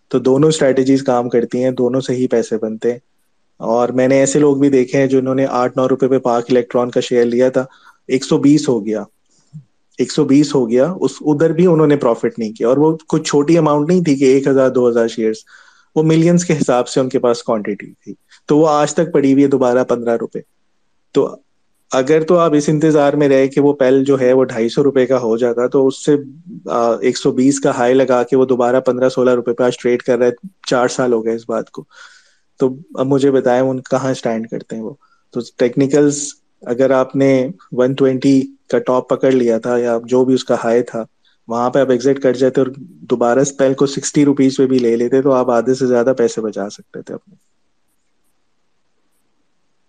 تو 0.08 0.18
دونوں 0.18 0.48
اسٹریٹجیز 0.48 1.02
کام 1.02 1.28
کرتی 1.28 1.64
ہیں، 1.64 1.70
دونوں 1.70 2.00
سے 2.00 2.14
ہی 2.14 2.26
پیسے 2.26 2.58
بنتے 2.58 2.92
ہیں۔ 2.92 2.98
اور 3.60 3.88
میں 3.88 4.08
نے 4.08 4.18
ایسے 4.18 4.38
لوگ 4.38 4.56
بھی 4.56 4.68
دیکھے 4.68 4.98
ہیں 4.98 5.06
جنہوں 5.06 5.34
نے 5.34 5.46
آٹھ 5.52 5.78
نو 5.78 5.88
روپے 5.88 6.08
پہ 6.08 6.18
پاک 6.18 6.44
الیکٹران 6.48 6.90
کا 6.90 7.00
شیئر 7.00 7.24
لیا 7.24 7.48
تھا۔ 7.48 7.64
ایک 8.08 8.24
سو 8.24 8.38
بیس 8.38 8.68
ہو 8.68 8.84
گیا۔ 8.86 9.02
ایک 9.98 10.12
سو 10.12 10.24
بیس 10.24 10.54
ہو 10.54 10.68
گیا۔ 10.70 10.86
اس 11.00 11.10
ادھر 11.22 11.50
بھی 11.52 11.66
انہوں 11.66 11.86
نے 11.86 11.96
پروفٹ 11.96 12.38
نہیں 12.38 12.52
کیا۔ 12.52 12.68
اور 12.68 12.76
وہ 12.76 12.96
کچھ 13.08 13.22
چھوٹی 13.22 13.58
اماؤنٹ 13.58 13.88
نہیں 13.88 14.04
تھی 14.04 14.14
کہ 14.16 14.24
ایک 14.24 14.46
ہزار، 14.48 14.68
دو 14.70 14.88
ہزار 14.88 15.08
شیئرس 15.08 15.36
وہ 15.96 16.02
ملینس 16.02 16.44
کے 16.44 16.54
حساب 16.54 16.88
سے 16.88 17.00
ان 17.00 17.08
کے 17.08 17.18
پاس 17.18 17.42
کوانٹٹی 17.42 17.92
تھی۔ 17.94 18.14
تو 18.48 18.58
وہ 18.58 18.68
آج 18.68 18.94
تک 18.94 19.12
پڑی 19.12 19.32
ہوئی 19.32 19.42
ہے 19.44 19.48
دوبارہ 19.48 19.84
پندرہ 19.84 20.16
روپے۔ 20.16 20.40
تو 21.14 21.28
اگر 21.90 22.20
تو 22.22 22.38
آپ 22.38 22.54
اس 22.54 22.68
انتظار 22.68 23.12
میں 23.12 23.28
رہے 23.28 23.48
کہ 23.48 23.60
وہ 23.60 23.72
پیل 23.72 24.04
جو 24.04 24.20
ہے 24.20 24.32
وہ 24.32 24.44
ڈھائی 24.44 24.68
سو 24.68 24.84
روپے 24.84 25.06
کا 25.06 25.18
ہو 25.18 25.36
جاتا 25.36 25.66
تو 25.66 25.86
اس 25.86 26.04
سے 26.04 26.14
ایک 27.00 27.18
سو 27.18 27.30
بیس 27.32 27.60
کا 27.60 27.70
ہائی 27.70 27.94
لگا 27.94 28.22
کے 28.22 28.36
وہ 28.36 28.44
دوبارہ 28.44 28.80
پندرہ 28.80 29.08
سولہ 29.08 29.30
روپے 29.30 29.52
پہ 29.52 29.62
آج 29.62 29.78
ٹریڈ 29.78 30.02
کر 30.02 30.18
رہا 30.18 30.26
ہے۔ 30.26 30.32
چار 30.66 30.88
سال 30.88 31.12
ہو 31.12 31.24
گئے 31.24 31.34
اس 31.34 31.48
بات 31.48 31.70
کو۔ 31.70 31.84
تو 32.60 32.68
اب 32.94 33.06
مجھے 33.06 33.30
بتائیں 33.32 33.60
ان 33.62 33.80
کہاں 33.84 34.10
اسٹینڈ 34.10 34.48
کرتے 34.48 34.76
ہیں 34.76 34.82
وہ؟ 34.82 34.94
تو 35.34 35.40
ٹیکنیکلس 35.58 36.18
اگر 36.62 36.90
آپ 36.92 37.14
نے 37.14 37.30
ون 37.72 37.94
ٹوینٹی 37.94 38.40
کا 38.68 38.78
ٹاپ 38.82 39.08
پکڑ 39.08 39.30
لیا 39.32 39.58
تھا 39.60 39.76
یا 39.78 39.98
جو 40.06 40.24
بھی 40.24 40.34
اس 40.34 40.44
کا 40.44 40.56
ہائی 40.64 40.82
تھا، 40.84 41.04
وہاں 41.48 41.70
پہ 41.70 41.78
آپ 41.78 41.90
ایگزٹ 41.90 42.20
کر 42.20 42.32
جاتے 42.34 42.60
اور 42.60 42.70
دوبارہ 43.10 43.40
اسپیل 43.40 43.74
کو 43.74 43.86
سکسٹی 43.88 44.24
روپیز 44.24 44.56
پہ 44.56 44.66
بھی 44.66 44.78
لے 44.78 44.94
لیتے 44.96 45.22
تو 45.22 45.32
آپ 45.34 45.50
آدھے 45.52 45.74
سے 45.74 45.86
زیادہ 45.86 46.14
پیسے 46.18 46.40
بچا 46.40 46.68
سکتے 46.70 47.02
تھے 47.02 47.14
اپنے۔ 47.14 47.34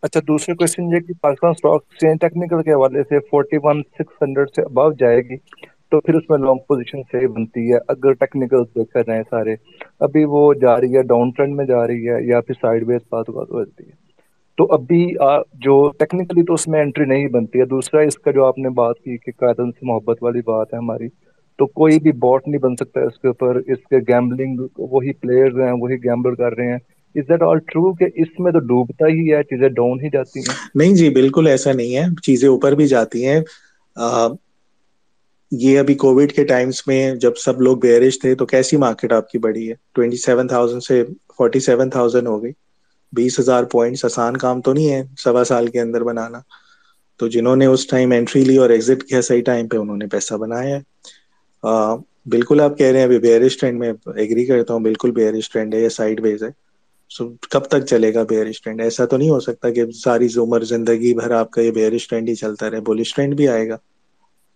اچھا 0.03 0.19
دوسرا 0.23 0.53
کوشچن 0.55 0.83
یہ 0.85 0.99
کہ 1.01 1.13
پاکستان 1.21 1.51
اسٹاک 1.51 1.83
چین 1.95 2.17
ٹیکنیکل 2.19 2.61
کے 2.63 2.73
حوالے 2.73 3.03
سے 3.05 3.19
فورٹی 3.27 3.57
ون 3.63 3.81
سکس 3.91 4.21
ہنڈریڈ 4.21 4.49
سے 4.51 4.61
ابو 4.63 4.91
جائے 4.95 5.21
گی۔ 5.21 5.37
تو 5.91 6.01
پھر 6.01 6.13
اس 6.13 6.29
میں 6.29 6.37
لانگ 6.37 6.57
پوزیشن 6.67 7.01
صحیح 7.11 7.27
بنتی 7.27 7.73
ہے۔ 7.73 7.77
اگر 7.87 8.13
ٹیکنیکل 8.13 8.63
دیکھا 8.75 9.01
جائیں 9.01 9.23
سارے، 9.29 9.55
ابھی 9.99 10.23
وہ 10.23 10.53
جا 10.53 10.81
رہی 10.81 10.97
ہے 10.97 11.01
ڈاؤن 11.01 11.29
ٹرینڈ 11.29 11.55
میں 11.55 11.65
جا 11.65 11.87
رہی 11.87 12.09
ہے 12.09 12.25
یا 12.25 12.41
پھر 12.41 12.55
سائڈ 12.61 12.83
ویز 12.87 13.01
بات 13.09 13.29
بات 13.29 13.51
ہوتی 13.51 13.83
ہے۔ 13.83 14.05
تو 14.57 14.65
ابھی 14.65 15.13
جو 15.53 15.91
ٹیکنیکلی 15.99 16.43
تو 16.43 16.53
اس 16.53 16.67
میں 16.67 16.81
انٹری 16.81 17.05
نہیں 17.05 17.27
بنتی 17.27 17.59
ہے۔ 17.59 17.65
دوسرا، 17.65 18.01
اس 18.01 18.17
کا 18.17 18.31
جو 18.31 18.45
آپ 18.45 18.57
نے 18.57 18.69
بات 18.69 18.95
کی 18.99 19.17
کہ 19.17 19.31
قائدن 19.37 19.71
سے 19.71 19.85
محبت 19.85 20.17
والی 20.21 20.39
بات 20.39 20.73
ہے 20.73 20.77
ہماری، 20.77 21.07
تو 21.57 21.65
کوئی 21.65 21.99
بھی 21.99 22.11
بوٹ 22.11 22.47
نہیں 22.47 22.61
بن 22.61 22.75
سکتا 22.75 23.01
اس 23.01 23.19
کے 23.19 23.27
اوپر۔ 23.27 23.55
اس 23.55 23.77
کے 23.89 23.97
گیمبلنگ 23.97 24.57
وہی 24.77 25.13
پلیئرز 25.13 25.59
ہیں، 25.59 25.71
وہی 25.71 25.95
گیمبل 25.95 26.35
کر 26.35 26.55
رہے 26.57 26.67
ہیں۔ 26.67 26.77
از 27.15 27.29
دیٹ 27.29 27.41
آل 27.41 27.59
ٹرو 27.59 27.93
کہ 27.93 28.05
اس 28.15 28.39
میں 28.39 28.51
تو 28.51 28.59
ڈوبتا 28.59 29.07
ہی 29.07 29.33
ہے، 29.33 29.43
چیزیں 29.43 29.69
ڈاؤن 29.69 29.99
ہی 30.01 30.09
جاتی 30.13 30.39
ہیں؟ 30.39 30.53
نہیں 30.75 30.93
جی 30.93 31.09
بالکل 31.09 31.47
ایسا 31.47 31.71
نہیں 31.71 31.95
ہے۔ 31.95 32.03
چیزیں 32.23 32.49
اوپر 32.49 32.71
بھی 32.71 32.87
جاتی 32.87 33.27
ہیں۔ 33.27 33.39
یہ 35.51 35.79
ابھی 35.79 35.93
کووڈ 35.95 36.31
کے 36.31 36.43
ٹائمس 36.45 36.85
میں 36.87 36.99
جب 37.15 37.35
سب 37.35 37.61
لوگ 37.61 37.77
بیرش 37.77 38.19
تھے 38.19 38.33
تو 38.35 38.45
کیسی 38.45 38.77
مارکیٹ 38.77 39.13
آپ 39.13 39.29
کی 39.29 39.37
بڑی 39.37 39.69
ہے؟ 39.69 39.75
ٹوینٹی 39.93 40.17
سیون 40.17 40.47
تھاؤزینڈ 40.47 40.83
سے 40.83 41.03
فورٹی 41.37 41.59
سیون 41.59 41.89
تھاؤزینڈ 41.89 42.27
ہو 42.27 42.41
گئی۔ 42.43 42.51
بیس 43.13 43.39
ہزار 43.39 43.63
پوائنٹس 43.63 44.05
آسان 44.05 44.37
کام 44.37 44.61
تو 44.61 44.73
نہیں 44.73 44.91
ہے 44.91 45.03
سوا 45.17 45.43
سال 45.43 45.67
کے 45.67 45.79
اندر 45.79 46.03
بنانا۔ 46.03 46.39
تو 47.19 47.27
جنہوں 47.27 47.55
نے 47.55 47.65
اس 47.65 47.87
ٹائم 47.87 48.11
انٹری 48.11 48.43
لی 48.43 48.57
اور 48.57 48.69
ایگزٹ 48.69 49.03
کیا 49.03 49.21
صحیح 49.21 49.41
ٹائم 49.45 49.67
پہ 49.67 49.77
انہوں 49.77 49.97
نے 49.97 50.07
پیسہ 50.07 50.33
بنایا 50.35 50.75
ہے۔ 50.75 50.81
بالکل 52.29 52.61
آپ 52.61 52.77
کہہ 52.77 52.87
رہے 52.87 52.97
ہیں 52.97 53.05
ابھی 53.05 53.19
بیئرش 53.19 53.57
ٹرینڈ 53.57 53.79
میں 53.79 53.91
ایگری 54.15 54.45
کرتا 54.45 54.73
ہوں، 54.73 54.79
بالکل 54.79 55.11
بیئرش 55.11 55.49
ٹرینڈ 55.49 55.75
ہے 55.75 55.81
یا 55.81 55.89
سائڈ 55.89 56.19
ویز 56.23 56.43
ہے۔ 56.43 56.49
سو 57.11 57.23
کب 57.51 57.63
تک 57.65 57.85
چلے 57.85 58.13
گا 58.13 58.23
بیئرش 58.23 58.61
ٹرینڈ 58.61 58.81
ایسا 58.81 59.05
تو 59.05 59.17
نہیں 59.17 59.29
ہو 59.29 59.39
سکتا 59.39 59.69
کہ 59.69 59.85
ساری 59.95 60.27
عمر 60.37 60.63
زندگی 60.65 61.13
بھر 61.13 61.31
آپ 61.31 61.51
کا 61.51 61.61
یہ 61.61 61.71
بیئرش 61.71 62.07
ٹرینڈ 62.07 62.29
ہی 62.29 62.35
چلتا 62.35 62.71
رہے 62.71 62.79
بولش 62.81 63.13
ٹرینڈ 63.15 63.35
بھی 63.35 63.47
آئے 63.47 63.67
گا۔ 63.69 63.77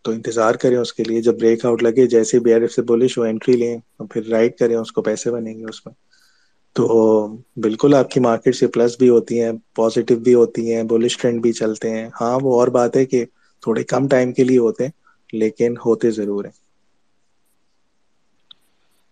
تو 0.06 0.12
انتظار 0.12 0.56
کریں 0.56 0.78
اس 0.78 0.94
کے 0.94 1.04
لیے، 1.04 1.22
جب 1.22 1.40
بریک 1.40 1.66
آؤٹ 1.66 1.84
لگے، 1.84 2.06
جیسے 2.08 2.40
بیئر 2.40 2.68
سے 2.68 2.82
بولش 2.82 3.18
ہو 3.18 3.24
انٹری 3.24 3.54
لیں 3.54 3.78
پھر 4.12 4.28
رائٹ 4.28 4.58
کریں، 4.58 4.76
اس 4.76 4.92
کو 4.92 5.02
پیسے 5.02 5.32
بنیں 5.32 5.54
گے 5.54 5.66
اس 5.70 5.86
میں۔ 5.86 5.94
تو 6.76 6.86
بالکل 7.64 7.94
آپ 7.94 8.10
کی 8.12 8.20
مارکیٹ 8.20 8.56
سے 8.56 8.68
پلس 8.68 8.98
بھی 9.00 9.10
ہوتی 9.10 9.42
ہیں 9.42 9.52
پازیٹیو 9.76 10.20
بھی 10.20 10.34
ہوتی 10.34 10.74
ہیں 10.74 10.84
بولش 10.84 11.18
ٹرینڈ 11.18 11.42
بھی 11.42 11.52
چلتے 11.52 11.90
ہیں۔ 11.90 12.10
ہاں 12.22 12.40
وہ 12.42 12.60
اور 12.60 12.68
بات 12.68 12.96
ہے 12.96 13.06
کہ 13.06 13.26
تھوڑے 13.64 13.84
کم 13.84 14.08
ٹائم 14.08 14.32
کے 14.34 14.44
لیے 14.44 14.58
ہوتے 14.58 14.84
ہیں، 14.84 14.92
لیکن 15.34 15.74
ہوتے 15.86 16.12
ضرور 16.12 16.46
ہیں۔ 16.46 16.58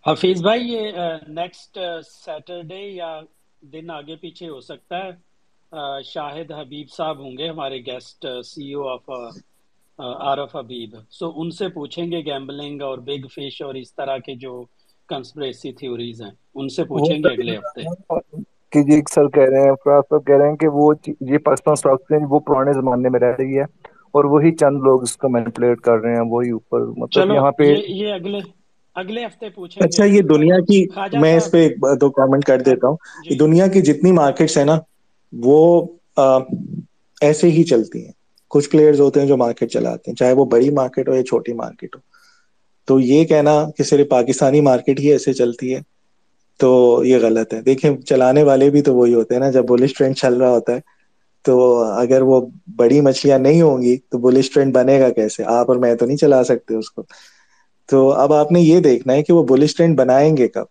حفیظ 0.05 0.41
بھائی، 0.41 0.61
یہ 0.63 0.91
نیکسٹ 1.27 1.77
سیٹرڈے 2.25 2.81
یا 2.81 3.19
دن 3.61 3.89
آگے 3.91 4.15
پیچھے 4.15 4.47
ہو 4.49 4.59
سکتا 4.61 4.97
ہے۔ 4.97 5.11
شاہد 6.05 6.51
حبیب 6.51 6.91
صاحب 6.91 7.19
ہوں 7.19 7.37
گے 7.37 7.49
ہمارے 7.49 7.79
گیسٹ 7.85 8.25
سی 8.45 8.73
او 8.73 8.87
آف 8.87 9.09
عارف 9.99 10.55
حبیب۔ 10.55 10.89
سو 11.11 11.31
ان 11.35 11.49
سے 11.51 11.67
پوچھیں 11.69 12.05
گے 12.05 12.19
گیمبلنگ 12.25 12.81
اور 12.81 12.97
بگ 12.99 13.27
فش 13.29 13.61
اور 13.61 13.75
اس 13.75 13.93
طرح 13.93 14.17
کے 14.19 14.35
جو 14.37 14.61
کنسپریسی 15.09 15.71
تھیوریز 15.73 16.21
ہیں 16.21 16.31
ان 16.55 16.69
سے 16.69 16.83
پوچھیں 16.85 17.17
گے 17.17 17.29
اگلے 17.29 17.57
ہفتے۔ 17.57 17.81
کہ 18.71 18.81
جی 18.83 18.99
سر 19.07 19.27
کہہ 19.29 19.43
رہے 19.45 19.61
ہیں 19.61 19.73
فراز 19.75 20.03
صاحب 20.03 20.25
کہہ 20.25 20.37
رہے 20.37 20.49
ہیں 20.49 20.55
کہ 20.57 20.67
وہ 20.69 20.93
یہ 21.21 21.37
پاکستان 21.39 21.71
اسٹاک 21.73 22.01
سے 22.03 22.23
وہ 22.29 22.39
پرانے 22.41 22.73
زمانے 22.73 23.09
میں 23.09 23.19
رہ 23.19 23.35
رہی 23.37 23.57
ہے 23.57 23.63
اور 24.13 24.25
وہی 24.25 24.51
چند 24.55 24.81
لوگ 24.81 25.01
اس 25.03 25.15
کو 25.17 25.29
مینپولیٹ 25.29 25.79
کر 25.81 25.99
رہے 25.99 26.15
ہیں 26.15 26.25
وہی 26.27 26.49
اوپر 26.51 26.85
مطلب 26.97 27.31
یہاں 27.31 27.51
پہ 27.53 27.73
یہ 27.89 28.13
اگلے 28.13 28.39
اگلے 28.95 29.25
ہفتے 29.25 29.49
پوچھیں 29.49 29.81
اچھا 29.83 30.05
یہ 30.05 30.21
دنیا 30.29 30.59
کی 30.67 30.85
میں 31.15 31.35
اس 31.35 31.49
پہ 31.51 31.67
دو 32.01 32.09
کامنٹ 32.11 32.45
کر 32.45 32.61
دیتا 32.61 32.87
ہوں۔ 32.87 32.97
دنیا 33.39 33.67
کی 33.67 33.81
جتنی 33.83 34.11
مارکیٹس 34.13 34.57
ہیں 34.57 34.65
نا 34.65 34.77
وہ 35.33 35.57
ایسے 37.21 37.49
ہی 37.49 37.63
چلتی 37.65 38.05
ہیں۔ 38.05 38.11
کچھ 38.49 38.69
پلیئرز 38.69 38.99
ہوتے 38.99 39.19
ہیں 39.19 39.27
جو 39.27 39.37
مارکیٹ 39.37 39.71
چلاتے 39.71 40.11
ہیں، 40.11 40.15
چاہے 40.15 40.33
وہ 40.33 40.45
بڑی 40.45 40.69
مارکیٹ 40.69 41.09
ہو 41.09 41.15
یا 41.15 41.23
چھوٹی 41.23 41.53
مارکیٹ 41.53 41.95
ہو۔ 41.95 42.01
تو 42.85 42.99
یہ 42.99 43.25
کہنا 43.25 43.65
کہ 43.77 43.83
صرف 43.83 44.09
پاکستانی 44.09 44.61
مارکیٹ 44.61 44.99
ہی 44.99 45.11
ایسے 45.11 45.33
چلتی 45.33 45.75
ہے 45.75 45.79
تو 46.59 47.01
یہ 47.05 47.17
غلط 47.21 47.53
ہے۔ 47.53 47.61
دیکھیں، 47.61 47.97
چلانے 47.97 48.43
والے 48.43 48.69
بھی 48.69 48.81
تو 48.81 48.95
وہی 48.95 49.13
ہوتے 49.13 49.33
ہیں 49.35 49.39
نا، 49.39 49.49
جب 49.51 49.65
بولش 49.65 49.93
ٹرینڈ 49.93 50.15
چل 50.15 50.33
رہا 50.33 50.49
ہوتا 50.49 50.75
ہے 50.75 50.79
تو 51.45 51.77
اگر 51.77 52.21
وہ 52.21 52.45
بڑی 52.75 53.01
مچھلیاں 53.01 53.39
نہیں 53.39 53.61
ہوں 53.61 53.81
گی 53.81 53.97
تو 53.97 54.17
بولش 54.17 54.51
ٹرینڈ 54.51 54.73
بنے 54.73 54.99
گا 54.99 55.09
کیسے؟ 55.09 55.43
آپ 55.45 55.69
اور 55.69 55.77
میں 55.77 55.95
تو 55.95 56.05
نہیں 56.05 56.17
چلا 56.17 56.43
سکتے 56.43 56.75
اس 56.75 56.91
کو۔ 56.91 57.03
تو 57.85 58.09
اب 58.11 58.33
آپ 58.33 58.51
نے 58.51 58.61
یہ 58.61 58.79
دیکھنا 58.79 59.13
ہے 59.13 59.23
کہ 59.23 59.33
وہ 59.33 59.43
بولش 59.43 59.75
ٹرینڈ 59.75 59.97
بنائیں 59.97 60.37
گے 60.37 60.47
کب؟ 60.47 60.63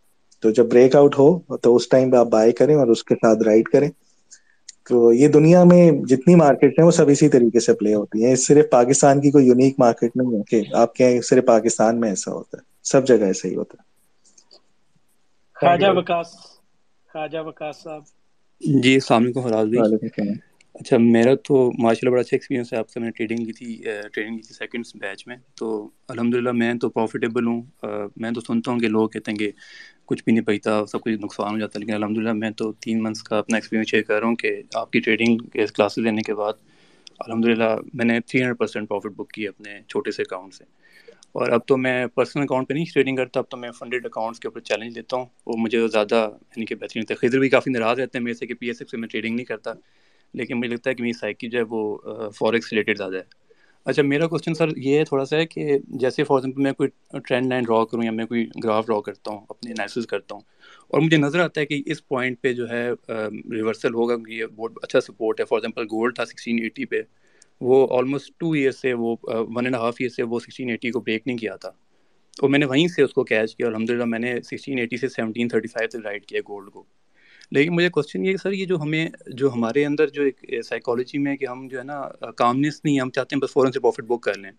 تو 0.42 0.50
جب 0.50 0.66
بریک 0.68 0.96
آؤٹ 0.96 1.18
ہو 1.18 1.56
تو 1.56 1.76
اس 1.76 1.88
ٹائم 1.88 2.10
پہ 2.10 2.16
آپ 2.16 2.26
بائی 2.26 2.52
کریں 2.52 2.74
اور 2.74 2.86
اس 2.86 3.04
کے 3.04 3.14
ساتھ 3.14 3.42
رائڈ 3.42 3.68
کریں۔ 3.68 3.90
تو 4.86 5.12
یہ 5.12 5.28
دنیا 5.28 5.62
میں 5.64 5.80
جتنی 6.08 6.34
مارکیٹ 6.34 6.78
ہیں 6.78 6.86
وہ 6.86 6.92
سب 6.92 7.08
اسی 7.08 7.28
طریقے 7.28 7.60
سے 7.60 7.72
پلے 7.74 7.94
ہوتی 7.94 8.24
ہیں۔ 8.24 8.34
صرف 8.38 8.64
پاکستان 8.70 9.20
کی 9.20 9.30
کوئی 9.30 9.46
یونیک 9.46 9.74
مارکیٹ 9.78 10.16
نہیں 10.16 10.36
ہے 10.36 10.42
کہ 10.48 10.74
آپ 10.76 10.94
کے 10.94 11.10
صرف 11.24 11.44
پاکستان 11.46 12.00
میں 12.00 12.08
ایسا 12.08 12.32
ہوتا 12.32 12.58
ہے۔ 12.58 12.62
سب 12.84 13.06
جگہ 13.06 13.24
ایسا 13.24 13.48
ہی 13.48 13.54
ہوتا 13.54 13.74
ہے۔ 13.74 13.84
خواجہ 15.56 15.90
وکاس 15.96 16.28
خواجہ 17.10 17.40
وکاس 17.46 17.76
صاحب۔ 17.82 18.02
جی 18.80 18.94
السلام 18.94 19.22
علیکم 19.22 19.42
فراز 19.42 19.66
بھائی۔ 19.68 19.82
اچھا 20.74 20.96
میرا 21.00 21.34
تو 21.44 21.54
ماشاء 21.74 21.98
اللہ 22.02 22.10
بڑا 22.10 22.20
اچھا 22.20 22.34
ایکسپیرینس 22.34 22.72
ہے۔ 22.72 22.78
آپ 22.78 22.88
سے 22.88 23.00
میں 23.00 23.06
نے 23.06 23.12
ٹریڈنگ 23.12 23.44
کی 23.44 23.52
تھی 23.52 23.66
ٹریڈنگ 24.12 24.36
کی 24.36 24.42
تھی 24.42 24.54
سیکنڈ 24.54 24.84
بیچ 24.96 25.26
میں۔ 25.26 25.36
تو 25.56 25.68
الحمد 26.08 26.34
للہ 26.34 26.52
میں 26.52 26.72
تو 26.74 26.88
پروفیٹیبل 26.90 27.46
ہوں۔ 27.46 27.62
میں 28.16 28.30
تو 28.30 28.40
سنتا 28.42 28.70
ہوں 28.70 28.78
کہ 28.78 28.88
لوگ 28.88 29.08
کہتے 29.08 29.30
ہیں 29.30 29.38
کہ 29.38 29.50
کچھ 30.06 30.24
بھی 30.24 30.32
نہیں 30.32 30.44
پیتا 30.44 30.86
سب 30.86 31.00
کچھ 31.00 31.12
نقصان 31.12 31.54
ہو 31.54 31.58
جاتا 31.58 31.78
ہے۔ 31.78 31.80
لیکن 31.80 31.94
الحمد 31.94 32.18
للہ 32.18 32.32
میں 32.32 32.50
تو 32.50 32.72
تین 32.72 33.02
منتھس 33.02 33.22
کا 33.22 33.38
اپنا 33.38 33.56
ایکسپیرینس 33.56 33.88
شیئر 33.88 34.02
کر 34.02 34.18
رہا 34.20 34.28
ہوں 34.28 34.36
کہ 34.36 34.62
آپ 34.74 34.90
کی 34.90 35.00
ٹریڈنگ 35.00 35.38
کے 35.38 35.66
کلاسز 35.74 35.98
لینے 35.98 36.22
کے 36.22 36.34
بعد 36.34 36.52
الحمد 37.18 37.44
للہ 37.44 37.76
میں 37.94 38.04
نے 38.04 38.20
three 38.20 38.40
hundred 38.40 38.58
percent 38.58 38.88
profit 38.88 39.12
book 39.16 39.30
کی 39.30 39.48
اپنے 39.48 39.80
چھوٹے 39.88 40.10
سے 40.10 40.22
اکاؤنٹ 40.22 40.54
سے۔ 40.54 40.64
اور 41.32 41.48
اب 41.48 41.66
تو 41.66 41.76
میں 41.76 42.06
پرسنل 42.06 42.42
اکاؤنٹ 42.42 42.68
پہ 42.68 42.74
نہیں 42.74 42.84
ٹریڈنگ 42.94 43.16
کرتا، 43.16 43.40
اب 43.40 43.48
تو 43.48 43.56
میں 43.56 43.70
فنڈیڈ 43.70 44.06
اکاؤنٹس 44.06 44.40
کے 44.40 44.48
اوپر 44.48 44.60
چیلنج 44.60 44.94
دیتا 44.94 45.16
ہوں۔ 45.16 45.26
وہ 45.46 45.52
مجھے 45.58 45.88
زیادہ 45.88 46.28
یعنی 46.42 46.64
کہ 46.64 46.74
بہترین 46.74 47.02
ہوتا 47.02 47.14
ہے۔ 47.14 47.28
خضر 47.28 47.38
بھی 47.38 47.48
کافی 47.48 47.70
ناراض 47.70 48.00
رہتے 48.00 48.18
ہیں 48.18 48.24
میرے 48.24 48.34
سے 48.34 48.46
کہ 48.46 48.54
پی 48.54 48.66
ایس 48.66 48.76
ایف 48.80 48.90
سے 48.90 48.96
میں 48.96 49.08
ٹریڈنگ 49.08 49.34
نہیں 49.36 49.44
کرتا، 49.44 49.72
لیکن 50.34 50.58
مجھے 50.58 50.68
لگتا 50.68 50.90
ہے 50.90 50.94
کہ 50.94 51.02
میری 51.02 51.12
سائیکی 51.12 51.48
جو 51.48 51.58
ہے 51.58 51.64
وہ 51.68 51.98
فوریکس 52.30 52.72
ریلیٹڈ 52.72 52.98
زیادہ 52.98 53.16
ہے۔ 53.16 53.45
اچھا 53.86 54.02
میرا 54.02 54.26
کوشچن 54.26 54.54
سر 54.54 54.76
یہ 54.76 54.98
ہے 54.98 55.04
تھوڑا 55.04 55.24
سا 55.24 55.36
ہے 55.36 55.46
کہ 55.46 55.78
جیسے 56.00 56.24
فار 56.24 56.36
ایگزامپل 56.36 56.62
میں 56.62 56.72
کوئی 56.72 56.88
ٹرینڈ 57.18 57.48
لائن 57.48 57.64
ڈرا 57.64 57.84
کروں 57.84 58.04
یا 58.04 58.10
میں 58.10 58.24
کوئی 58.26 58.46
گراف 58.64 58.86
ڈرا 58.86 59.00
کرتا 59.00 59.30
ہوں، 59.30 59.40
اپنی 59.48 59.70
انالیسز 59.70 60.06
کرتا 60.06 60.34
ہوں، 60.34 60.42
اور 60.90 61.00
مجھے 61.00 61.16
نظر 61.16 61.40
آتا 61.40 61.60
ہے 61.60 61.66
کہ 61.66 61.82
اس 61.86 62.06
پوائنٹ 62.08 62.40
پہ 62.42 62.52
جو 62.52 62.68
ہے 62.70 62.88
ریورسل 63.52 63.94
ہوگا 63.94 64.14
یہ 64.28 64.46
بہت 64.46 64.78
اچھا 64.82 65.00
سپورٹ 65.00 65.40
ہے۔ 65.40 65.44
فار 65.44 65.58
ایگزامپل 65.58 65.84
گولڈ 65.92 66.14
تھا 66.16 66.24
سکسٹین 66.24 66.62
ایٹی 66.62 66.84
پہ، 66.84 67.00
وہ 67.60 67.86
آلموسٹ 67.98 68.32
ٹو 68.38 68.50
ایئر 68.52 68.70
سے، 68.72 68.92
وہ 68.94 69.14
ون 69.24 69.66
اینڈ 69.66 69.76
ہاف 69.76 69.96
ایئر 69.98 70.10
سے 70.10 70.22
وہ 70.22 70.40
سکسٹین 70.40 70.70
ایٹی 70.70 70.90
کو 70.90 71.00
بریک 71.00 71.26
نہیں 71.26 71.38
کیا 71.38 71.56
تھا۔ 71.56 71.70
اور 72.36 72.50
میں 72.50 72.58
نے 72.58 72.66
وہیں 72.66 72.88
سے 72.88 73.02
اس 73.02 73.12
کو 73.14 73.24
کیچ 73.24 73.54
کیا 73.56 73.66
الحمد 73.66 73.90
للہ 73.90 74.04
میں 74.04 74.18
نے 74.18 74.34
سکسٹین 74.42 74.78
ایٹی 74.78 74.96
سے 74.96 75.08
سیونٹین 75.08 75.48
تھرٹی 75.48 75.68
فائیو 75.68 75.88
سے 75.92 75.98
رائڈ 76.04 76.26
کیا 76.26 76.40
گولڈ 76.48 76.70
کو۔ 76.72 76.84
لیکن 77.50 77.74
مجھے 77.74 77.88
کوشچن 77.88 78.26
یہ 78.26 78.36
سر 78.36 78.52
یہ 78.52 78.66
جو 78.66 78.80
ہمیں 78.82 79.08
جو 79.26 79.52
ہمارے 79.52 79.86
اندر 79.86 80.08
جو 80.08 80.22
ایک 80.22 80.54
eh, 80.54 80.60
سائیکالوجی 80.62 81.18
میں 81.18 81.36
کہ 81.36 81.46
ہم 81.46 81.68
جو 81.68 81.78
ہے 81.78 81.84
نا 81.84 82.00
eh, 82.00 82.34
کامنس 82.36 82.80
نہیں، 82.84 83.00
ہم 83.00 83.10
چاہتے 83.10 83.36
ہیں 83.36 83.40
بس 83.40 83.52
فوراً 83.52 83.72
سے 83.72 83.80
پروفٹ 83.80 84.04
بک 84.04 84.22
کر 84.22 84.38
لیں۔ 84.38 84.50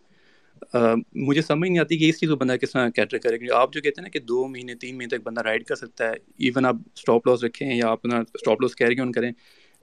مجھے 1.16 1.42
سمجھ 1.42 1.70
نہیں 1.70 1.80
آتی 1.80 1.98
کہ 1.98 2.10
اس 2.10 2.20
چیز 2.20 2.30
کو 2.30 2.36
بندہ 2.36 2.56
کس 2.56 2.72
طرح 2.72 2.90
کیٹر 2.90 3.18
کرے، 3.18 3.38
کیونکہ 3.38 3.54
آپ 3.54 3.74
جو 3.74 3.82
کہتے 3.82 4.02
ہیں 4.02 4.04
نا 4.04 4.10
کہ 4.10 4.20
دو 4.20 4.48
مہینے، 4.48 4.76
تین 4.76 4.98
مہینے 4.98 5.18
تک 5.18 5.24
بندہ 5.24 5.42
رائڈ 5.42 5.64
کر 5.64 5.76
سکتا 5.76 6.06
ہے 6.06 6.14
ایون 6.38 6.66
آپ 6.66 6.76
اسٹاپ 6.96 7.28
لاس 7.28 7.44
رکھیں 7.44 7.76
یا 7.76 7.88
اپنا 7.88 8.18
اسٹاپ 8.18 8.62
لاس 8.62 8.76
کیری 8.76 9.00
آن 9.00 9.12
کریں۔ 9.12 9.32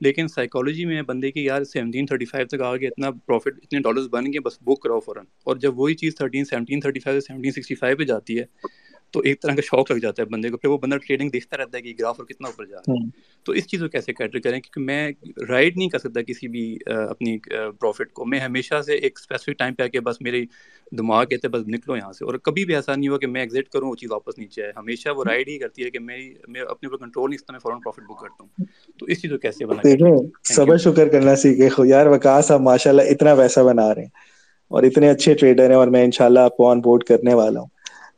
لیکن 0.01 0.29
سائیکالوجی 0.29 0.85
میں 0.85 1.03
بندے 1.03 1.33
کی 1.33 1.45
یار 1.45 1.65
سیونٹین 1.65 2.07
تھرٹی 2.07 2.25
فائیو 2.25 2.47
تک 2.47 2.61
آ 2.61 2.77
کے 2.77 2.87
اتنا 2.87 3.11
پروفٹ 3.11 3.53
اتنے 3.63 3.81
ڈالرز 3.81 4.09
بن 4.09 4.27
گئے، 4.27 4.41
بس 4.41 4.59
بک 4.63 4.83
کراؤ 4.83 5.01
فوراً۔ 5.01 5.25
اور 5.45 5.57
جب 5.57 5.79
وہی 5.79 5.95
چیز 5.95 6.17
thirteen 6.17 6.45
seventeen 6.45 6.81
thirty 6.81 7.01
five 7.01 7.21
seventeen 7.21 7.53
sixty 7.53 7.75
five 7.75 7.97
پہ 7.97 8.05
جاتی 8.05 8.39
ہے 8.39 8.45
تو 9.15 9.21
ایک 9.21 9.43
طرح 9.43 9.55
کا 9.55 9.63
شوق 9.63 9.91
لگ 9.91 9.99
جاتا 9.99 10.23
ہے 10.23 10.27
بندے 10.27 10.49
کو 10.49 10.57
پھر 10.57 10.69
وہ 10.69 10.79
بندہ 10.79 10.97
ٹریڈنگ 10.97 11.31
دیکھتا 11.31 11.57
رہتا 11.57 11.77
ہے 11.77 11.83
کہ 11.83 11.95
گراف 12.01 12.15
اور 12.19 12.27
کتنا 12.27 12.49
اوپر 12.49 12.65
جا 12.65 12.77
رہا 12.77 12.93
ہے۔ 12.93 13.09
تو 13.45 13.53
اس 13.53 13.67
چیز 13.67 13.81
کو 13.81 13.89
کیسے 13.89 14.13
کیٹر 14.13 14.39
کریں؟ 14.39 14.61
کیونکہ 14.61 14.81
میں 14.81 15.11
رائڈ 15.49 15.77
نہیں 15.77 15.89
کر 15.89 15.99
سکتا 15.99 16.23
کسی 16.23 16.49
بھی 16.49 16.79
اپنی 16.87 17.39
پروفٹ 17.81 18.13
کو۔ 18.13 18.25
میں 18.25 18.41
ہمیشہ 18.41 18.83
سے 18.87 18.95
ایک 18.95 19.19
اسپیسیفک 19.21 19.59
ٹائم 19.59 19.75
پہ 19.75 19.83
آ 19.83 19.87
کے 19.87 20.01
بس 20.01 20.21
میری 20.21 20.45
دماغ 20.93 21.25
کہتے 21.25 21.49
بس 21.49 21.63
نکلو 21.67 21.97
یہاں 21.97 22.13
سے۔ 22.13 22.25
اور 22.25 22.35
کبھی 22.35 22.65
بھی 22.65 22.75
ایسا 22.75 22.97
نہیں 22.97 23.09
ہوا 23.09 23.19
کہ 23.19 23.27
میں 23.27 23.41
ایگزٹ 23.41 23.69
کروں 23.69 23.89
وہ 23.91 23.97
چیز 23.97 24.11
واپس 24.13 24.39
نیچے 24.39 24.63
آئے۔ 24.63 24.73
ہمیشہ 24.77 25.09
وہ 25.17 25.25
رائڈ 25.25 25.49
ہی 25.49 25.59
کرتی 25.59 25.85
ہے 25.85 25.91
کہ 25.91 25.99
میری 25.99 26.35
میں 26.49 26.61
اپنے 26.61 26.89
اوپر 26.89 27.05
کنٹرول 27.05 27.31
نہیں 27.31 27.53
میں 27.53 27.59
فوراً 27.59 27.79
پروفٹ 27.79 28.03
بک 28.09 28.21
کرتا 28.21 28.45
ہوں۔ 28.45 28.65
تو 28.99 29.07
اس 29.07 29.23
چیز 29.23 29.31
کو 29.31 29.39
کیسے 29.39 29.67
بنا 29.67 29.83
صبر 30.45 30.77
شکر 30.77 31.09
کرنا 31.09 31.37
سیکھے 31.37 31.69
یار 31.89 32.07
وکاس 32.07 32.51
آپ 32.51 32.61
ماشاء 32.61 32.91
اللہ 32.91 33.03
اتنا 33.03 33.35
پیسہ 33.35 33.61
بنا 33.61 33.95
رہے 33.95 34.03
ہیں 34.03 34.09
اور 34.69 34.83
اتنے 34.83 35.11
اچھے 35.11 35.35
ٹریڈر 35.35 35.69
ہیں 35.69 35.77
اور 35.77 35.89
میں 35.89 36.05
انشاءاللہ 36.05 36.41
آپ 36.41 36.57
کو 36.57 36.71
آن 36.71 36.81
بورڈ 36.81 37.05
کرنے 37.05 37.35
والا 37.35 37.61
ہوں۔ 37.61 37.74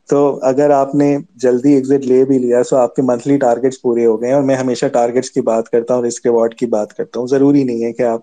تو 0.09 0.19
اگر 0.43 0.69
آپ 0.71 0.93
نے 0.95 1.07
جلدی 1.35 1.73
ایگزٹ 1.73 2.05
لے 2.05 2.23
بھی 2.25 2.37
لیا 2.39 2.61
تو 2.63 2.75
آپ 2.77 2.95
کے 2.95 3.01
منتھلی 3.01 3.37
ٹارگیٹس 3.37 3.81
پورے 3.81 4.05
ہو 4.05 4.19
گئے 4.21 4.27
ہیں 4.27 4.35
اور 4.35 4.43
میں 4.43 4.55
ہمیشہ 4.55 4.85
ٹارگیٹس 4.93 5.31
کی 5.31 5.41
بات 5.43 5.69
کرتا 5.69 5.95
ہوں 5.95 6.03
رسک 6.03 6.25
ریوارڈ 6.25 6.53
کی 6.55 6.65
بات 6.67 6.93
کرتا 6.93 7.19
ہوں۔ 7.19 7.27
ضروری 7.27 7.63
نہیں 7.63 7.83
ہے 7.83 7.91
کہ 7.93 8.03
آپ 8.03 8.21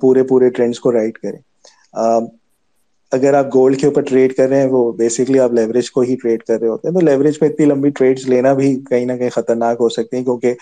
پورے 0.00 0.22
پورے 0.24 0.50
ٹرینڈس 0.50 0.80
کو 0.80 0.92
رائٹ 0.92 1.18
کریں۔ 1.18 1.38
اگر 3.12 3.34
آپ 3.34 3.46
گولڈ 3.54 3.78
کے 3.78 3.86
اوپر 3.86 4.02
ٹریڈ 4.02 4.34
کر 4.34 4.48
رہے 4.48 4.60
ہیں، 4.60 4.68
وہ 4.68 4.90
بیسکلی 4.94 5.38
آپ 5.40 5.52
لیوریج 5.52 5.90
کو 5.90 6.00
ہی 6.00 6.16
ٹریڈ 6.16 6.42
کر 6.42 6.60
رہے 6.60 6.68
ہوتے 6.68 6.88
ہیں۔ 6.88 6.94
تو 6.94 7.00
لیوریج 7.00 7.38
میں 7.40 7.48
اتنی 7.48 7.66
لمبی 7.66 7.90
ٹریڈس 7.92 8.26
لینا 8.28 8.52
بھی 8.54 8.74
کہیں 8.90 9.04
نہ 9.06 9.12
کہیں 9.12 9.30
خطرناک 9.30 9.76
ہو 9.80 9.88
سکتے 9.90 10.16
ہیں، 10.16 10.24
کیونکہ 10.24 10.54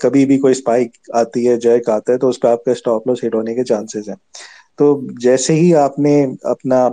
کبھی 0.00 0.24
بھی 0.26 0.38
کوئی 0.38 0.52
اسپائک 0.52 0.88
آتی 1.14 1.48
ہے 1.48 1.56
جیک 1.58 1.88
آتا 1.88 2.12
ہے، 2.12 2.18
تو 2.18 2.28
اس 2.28 2.40
پہ 2.40 2.48
آپ 2.48 2.64
کا 2.64 2.72
اسٹاپ 2.72 3.06
لاس 3.06 3.24
ہٹ 3.24 3.34
ہونے 3.34 3.54
کے 3.54 3.64
چانسز 3.64 4.08
ہیں۔ 4.08 4.16
تو 4.78 4.86
جیسے 5.20 5.54
ہی 5.54 5.74
آپ 5.76 5.98
نے 5.98 6.14
اپنا 6.44 6.86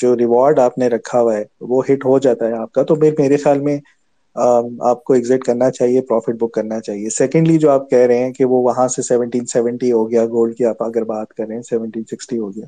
جو 0.00 0.16
ریوارڈ 0.16 0.58
آپ 0.58 0.78
نے 0.78 0.88
رکھا 0.88 1.20
ہوا 1.20 1.36
ہے، 1.36 1.44
وہ 1.60 1.82
ہٹ 1.90 2.04
ہو 2.04 2.18
جاتا 2.18 2.48
ہے 2.48 2.52
آپ 2.52 2.72
کا، 2.72 2.82
تو 2.82 2.96
میرے 2.96 3.36
خیال 3.36 3.60
میں 3.60 3.78
آپ 4.80 5.02
کو 5.04 5.12
ایگزٹ 5.12 5.44
کرنا 5.44 5.70
چاہیے 5.70 6.00
پروفٹ 6.00 6.34
بک 6.34 6.52
کرنا 6.52 6.80
چاہیے۔ 6.80 7.08
سیکنڈلی 7.10 7.58
جو 7.58 7.70
آپ 7.70 7.90
کہہ 7.90 8.06
رہے 8.06 8.18
ہیں 8.18 8.32
کہ 8.32 8.44
وہ 8.44 8.62
وہاں 8.62 8.86
سے 8.88 9.02
سیونٹین 9.02 9.46
سیونٹی 9.46 9.92
ہو 9.92 10.10
گیا 10.10 10.24
گولڈ 10.26 10.56
کی 10.56 10.64
آپ 10.64 10.82
اگر 10.82 11.04
بات 11.04 11.28
کر 11.28 11.46
رہے 11.46 11.54
ہیں 11.54 11.62
سیونٹین 11.62 12.04
سکسٹی 12.10 12.38
ہو 12.38 12.50
گیا۔ 12.50 12.66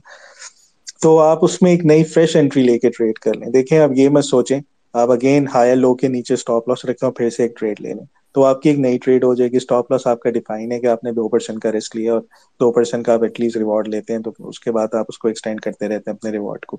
تو 1.03 1.19
آپ 1.19 1.45
اس 1.45 1.61
میں 1.63 1.71
ایک 1.71 1.85
نئی 1.85 2.05
فریش 2.05 2.37
انٹری 2.37 2.63
لے 2.63 2.79
کے 2.79 2.91
ٹریڈ 2.91 3.19
کر 3.19 3.35
لیں۔ 3.35 3.51
دیکھیں، 3.53 3.79
اب 3.79 3.93
یہ 3.95 4.09
مت 4.09 4.25
سوچیں، 4.25 4.61
آپ 4.95 5.11
اگین 5.11 5.47
ہائر 5.55 5.77
لو 5.77 5.95
کے 5.95 6.09
نیچے 6.09 6.35
اسٹاپ 6.35 6.69
لاس 6.69 6.85
رکھیں 6.85 7.07
اور 7.07 7.15
پھر 7.15 7.31
سے 7.31 7.43
ایک 7.43 7.57
ٹریڈ 7.57 7.81
لے 7.81 7.93
لیں۔ 7.93 8.05
تو 8.35 8.45
آپ 8.45 8.63
کی 8.63 8.69
ایک 8.69 8.79
نئی 8.79 8.99
ٹریڈ 8.99 9.25
ہو 9.25 9.35
جائے 9.35 9.51
گی۔ 9.51 9.57
اسٹاپ 9.57 9.91
لاس 9.91 10.07
آپ 10.07 10.21
کا 10.21 10.31
ڈیفائن 10.31 10.73
ہے 10.73 10.81
کہ 10.81 10.87
آپ 10.87 11.05
نے 11.05 11.13
دو 11.13 11.29
پرسینٹ 11.29 11.63
کا 11.63 11.73
رسک 11.73 11.97
لیا 11.97 12.13
اور 12.13 12.21
دو 12.61 12.71
پرسینٹ 12.73 13.05
کا 13.05 13.15
آپ 13.15 13.23
ایٹ 13.23 13.41
لیسٹ 13.41 13.57
ریوارڈ 13.57 13.89
لیتے 13.89 14.13
ہیں 14.13 14.21
تو 14.21 14.49
اس 14.49 14.61
کے 14.61 14.73
بعد 14.73 14.95
آپ 14.95 15.07
اس 15.09 15.19
کو 15.19 15.29
ایکسٹینڈ 15.29 15.61
کرتے 15.61 15.89
رہتے 15.89 16.11
ہیں 16.11 16.17
اپنے 16.17 16.31
ریوارڈ 16.31 16.65
کو۔ 16.65 16.77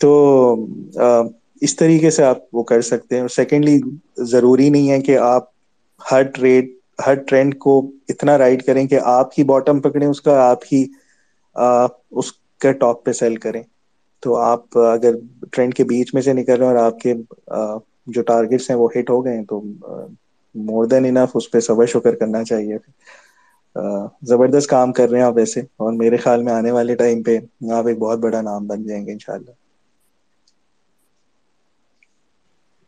تو 0.00 0.10
اس 1.62 1.76
طریقے 1.76 2.10
سے 2.10 2.24
آپ 2.24 2.38
وہ 2.52 2.62
کر 2.64 2.80
سکتے 2.82 3.14
ہیں۔ 3.14 3.22
اور 3.22 3.28
سیکنڈلی 3.30 3.78
ضروری 4.26 4.68
نہیں 4.70 4.90
ہے 4.90 5.00
کہ 5.00 5.16
آپ 5.18 5.52
ہر 6.00 6.22
ٹریڈ 6.30 6.68
ہر 6.98 7.14
ٹرینڈ 7.22 7.58
کو 7.58 7.78
اتنا 8.08 8.36
رائڈ 8.38 8.62
کریں 8.62 8.86
کہ 8.86 8.98
آپ 9.04 9.30
ہی 9.38 9.44
باٹم 9.44 9.80
پکڑیں، 9.80 10.06
اس 10.06 10.20
کا 10.20 10.40
آپ 10.42 10.60
ہی 10.72 10.84
اس 12.12 12.32
کے 12.60 12.72
ٹاپ 12.74 13.04
پہ 13.04 13.12
سیل 13.14 13.36
کریں۔ 13.38 13.62
تو 14.22 14.36
آپ 14.36 14.78
اگر 14.80 15.14
ٹرینڈ 15.52 15.74
کے 15.74 15.84
بیچ 15.84 16.12
میں 16.14 16.22
سے 16.22 16.32
نکل 16.34 16.52
رہے 16.52 16.66
ہیں 16.66 16.72
اور 16.72 16.82
آپ 16.82 16.98
کے 16.98 17.14
جو 18.08 18.22
ٹارگیٹس 18.24 18.70
ہیں 18.70 18.76
وہ 18.76 18.88
ہٹ 18.92 19.10
ہو 19.10 19.24
گئے 19.24 19.36
ہیں 19.36 19.44
تو 19.44 19.60
مور 20.54 20.86
دین 20.86 21.06
انف 21.06 21.30
اس 21.34 21.50
پہ 21.50 21.60
صبر 21.60 21.86
شکر 21.88 22.14
کرنا 22.16 22.42
چاہیے۔ 22.44 22.76
زبردست 24.22 24.68
کام 24.68 24.92
کر 24.92 25.08
رہے 25.08 25.18
ہیں 25.18 25.26
آپ 25.26 25.38
ایسے 25.38 25.60
اور 25.78 25.92
میرے 25.94 26.16
خیال 26.18 26.42
میں 26.42 26.52
آنے 26.52 26.70
والے 26.70 26.94
ٹائم 26.96 27.22
پہ 27.22 27.38
آپ 27.72 27.86
ایک 27.86 27.98
بہت 27.98 28.18
بڑا 28.20 28.40
نام 28.42 28.66
بن 28.66 28.86
جائیں 28.86 29.04
گے 29.06 29.12
انشاءاللہ۔ 29.12 29.50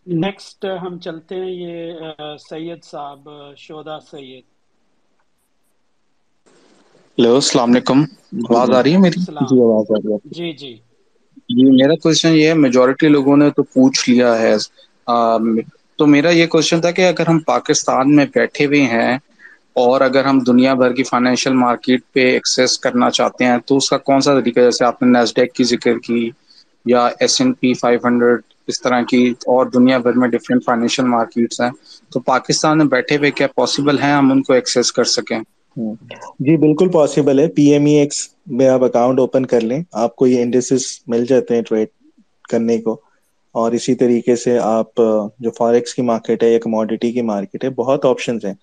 نیکسٹ 0.06 0.60
ہم 0.82 0.98
چلتے 1.00 1.34
ہیں 1.36 1.50
یہ 1.52 2.02
سید 2.40 2.84
صاحب 2.84 3.28
شودا 3.58 3.98
سید۔ 4.02 4.44
ہلو 7.18 7.34
السلام 7.34 7.70
علیکم۔ 7.70 7.98
آواز 8.48 8.70
آ 8.70 8.82
رہی 8.82 8.92
ہے 8.92 8.98
میری؟ 8.98 9.20
جی 9.42 9.60
آواز 9.62 9.86
آ 9.90 9.98
رہی 9.98 10.12
ہے۔ 10.12 10.18
جی 10.30 10.52
جی۔ 10.54 10.72
جی 11.50 11.64
میرا 11.72 11.94
کوشچن 11.98 12.32
یہ 12.32 12.48
ہے 12.48 12.54
میجورٹی 12.56 13.08
لوگوں 13.08 13.36
نے 13.36 13.50
تو 13.50 13.62
پوچھ 13.72 14.08
لیا 14.08 14.38
ہے۔ 14.38 14.54
تو 15.98 16.06
میرا 16.06 16.30
یہ 16.30 16.46
کوشچن 16.46 16.80
تھا 16.80 16.90
کہ 16.90 17.06
اگر 17.08 17.26
ہم 17.26 17.38
پاکستان 17.46 18.14
میں 18.16 18.26
بیٹھے 18.34 18.66
ہوئے 18.66 18.82
ہیں 18.86 19.16
اور 19.76 20.00
اگر 20.00 20.24
ہم 20.24 20.38
دنیا 20.40 20.74
بھر 20.74 20.92
کی 20.92 21.02
فائنینشیل 21.04 21.52
مارکیٹ 21.54 22.00
پہ 22.12 22.24
ایکسیس 22.32 22.78
کرنا 22.78 23.10
چاہتے 23.10 23.44
ہیں، 23.44 23.58
تو 23.66 23.76
اس 23.76 23.88
کا 23.90 23.98
کون 24.00 24.20
سا 24.20 24.34
طریقہ 24.34 24.60
جیسے 24.60 24.84
آپ 24.84 25.02
نے 25.02 25.08
نیسڈیک 25.10 25.52
کی 25.52 25.64
ذکر 25.66 25.98
کی 26.00 26.28
یا 26.86 27.06
S 27.20 27.40
and 27.40 27.52
P 27.54 27.72
five 27.74 27.98
hundred 28.04 28.40
اس 28.68 28.80
طرح 28.80 29.00
کی 29.02 29.22
اور 29.46 29.66
دنیا 29.68 29.98
بھر 29.98 30.12
میں 30.12 30.28
ڈفرینٹ 30.28 30.64
فائنینشیل 30.64 31.04
مارکیٹس 31.06 31.60
ہیں۔ 31.60 31.70
تو 32.12 32.20
پاکستان 32.22 32.78
میں 32.78 32.86
بیٹھے 32.88 33.16
ہوئے 33.16 33.30
کیا 33.32 33.46
پاسبل 33.56 33.98
ہیں 33.98 34.12
ہم 34.12 34.30
ان 34.32 34.42
کو 34.42 34.52
ایکسیس 34.52 34.92
کر 34.92 35.04
سکیں؟ 35.06 35.38
جی 36.40 36.56
بالکل 36.58 36.90
پاسبل 36.90 37.38
ہے۔ 37.38 37.48
پی 37.48 37.70
ایم 37.72 37.86
ای 37.86 37.94
ایکس 37.94 38.18
میں 38.50 38.68
آپ 38.68 38.84
اکاؤنٹ 38.84 39.18
اوپن 39.20 39.46
کر 39.46 39.60
لیں۔ 39.62 39.82
آپ 39.94 40.16
کو 40.16 40.26
یہ 40.26 40.42
انڈیسز 40.42 40.82
مل 41.06 41.24
جاتے 41.26 41.54
ہیں 41.54 41.62
ٹریڈ 41.62 41.88
کرنے 42.44 42.78
کو۔ 42.78 42.96
اور 43.56 43.72
اسی 43.72 43.94
طریقے 43.94 44.36
سے 44.36 44.58
آپ 44.58 44.96
جو 45.38 45.50
فاریکس 45.50 45.94
کی 45.94 46.02
مارکیٹ 46.02 46.42
ہے 46.42 46.52
یا 46.52 46.58
کموڈیٹی 46.58 47.12
کی 47.12 47.22
مارکیٹ 47.22 47.64
ہے 47.64 47.70
بہت 47.70 48.04
آپشنز 48.04 48.44
ہیں۔ 48.44 48.54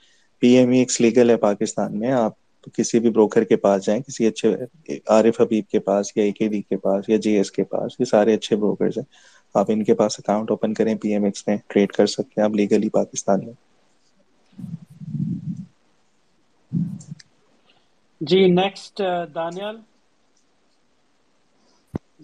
P 0.42 0.48
M 0.58 0.70
E 0.70 0.78
X 0.78 1.00
legal 1.02 1.30
ہے 1.30 1.36
پاکستان 1.38 2.00
میں۔ 2.00 2.12
آپ 2.12 2.34
کسی 2.74 3.00
بھی 3.00 3.10
بروکر 3.10 3.44
کے 3.44 3.56
پاس 3.56 3.86
جائیں 3.86 4.02
کسی 4.02 4.28
اچھے 4.28 4.56
عارف 5.08 5.42
حبیب 5.42 5.68
کے 5.72 5.80
پاس 5.80 6.12
یا 6.16 6.24
اے 6.24 6.32
کے 6.32 6.48
ڈی 6.48 6.62
کے 6.62 6.78
پاس 6.78 7.10
یا 7.10 7.18
جی 7.18 7.32
ایس 7.32 7.52
کے 7.52 7.64
پاس 7.64 8.00
یہ 8.00 8.06
سارے 8.06 8.34
اچھے 8.34 8.56
بروکرز 8.56 8.98
ہیں۔ 8.98 9.06
آپ 9.56 9.66
ان 9.70 9.84
کے 9.84 9.94
پاس 9.94 10.16
اکاؤنٹ 10.20 10.50
اوپن 10.50 10.74
کریں 10.74 10.96
پی 10.96 11.12
ایم 11.14 11.24
ایکس 11.24 11.48
میں 11.48 11.58
ٹریڈ 11.68 11.92
کر 11.92 12.06
سکتے 12.06 12.42
ہیں 12.42 12.44
آپ 12.44 12.56
لیگلی 12.56 12.90
پاکستان 12.90 13.46
میں۔ 13.46 13.54
جی 18.22 18.48
نیکسٹ 18.50 19.02
دانیال۔ 19.36 19.78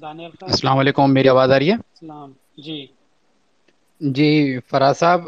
دانیال 0.02 0.32
السلام 0.42 0.78
علیکم 0.78 1.14
میری 1.14 1.30
آواز 1.30 1.52
آ 1.52 1.60
رہی 1.60 1.70
ہے؟ 1.70 1.76
السلام۔ 1.76 2.32
جی۔ 2.60 2.78
جی 4.02 4.30
فراز 4.64 4.98
صاحب 4.98 5.22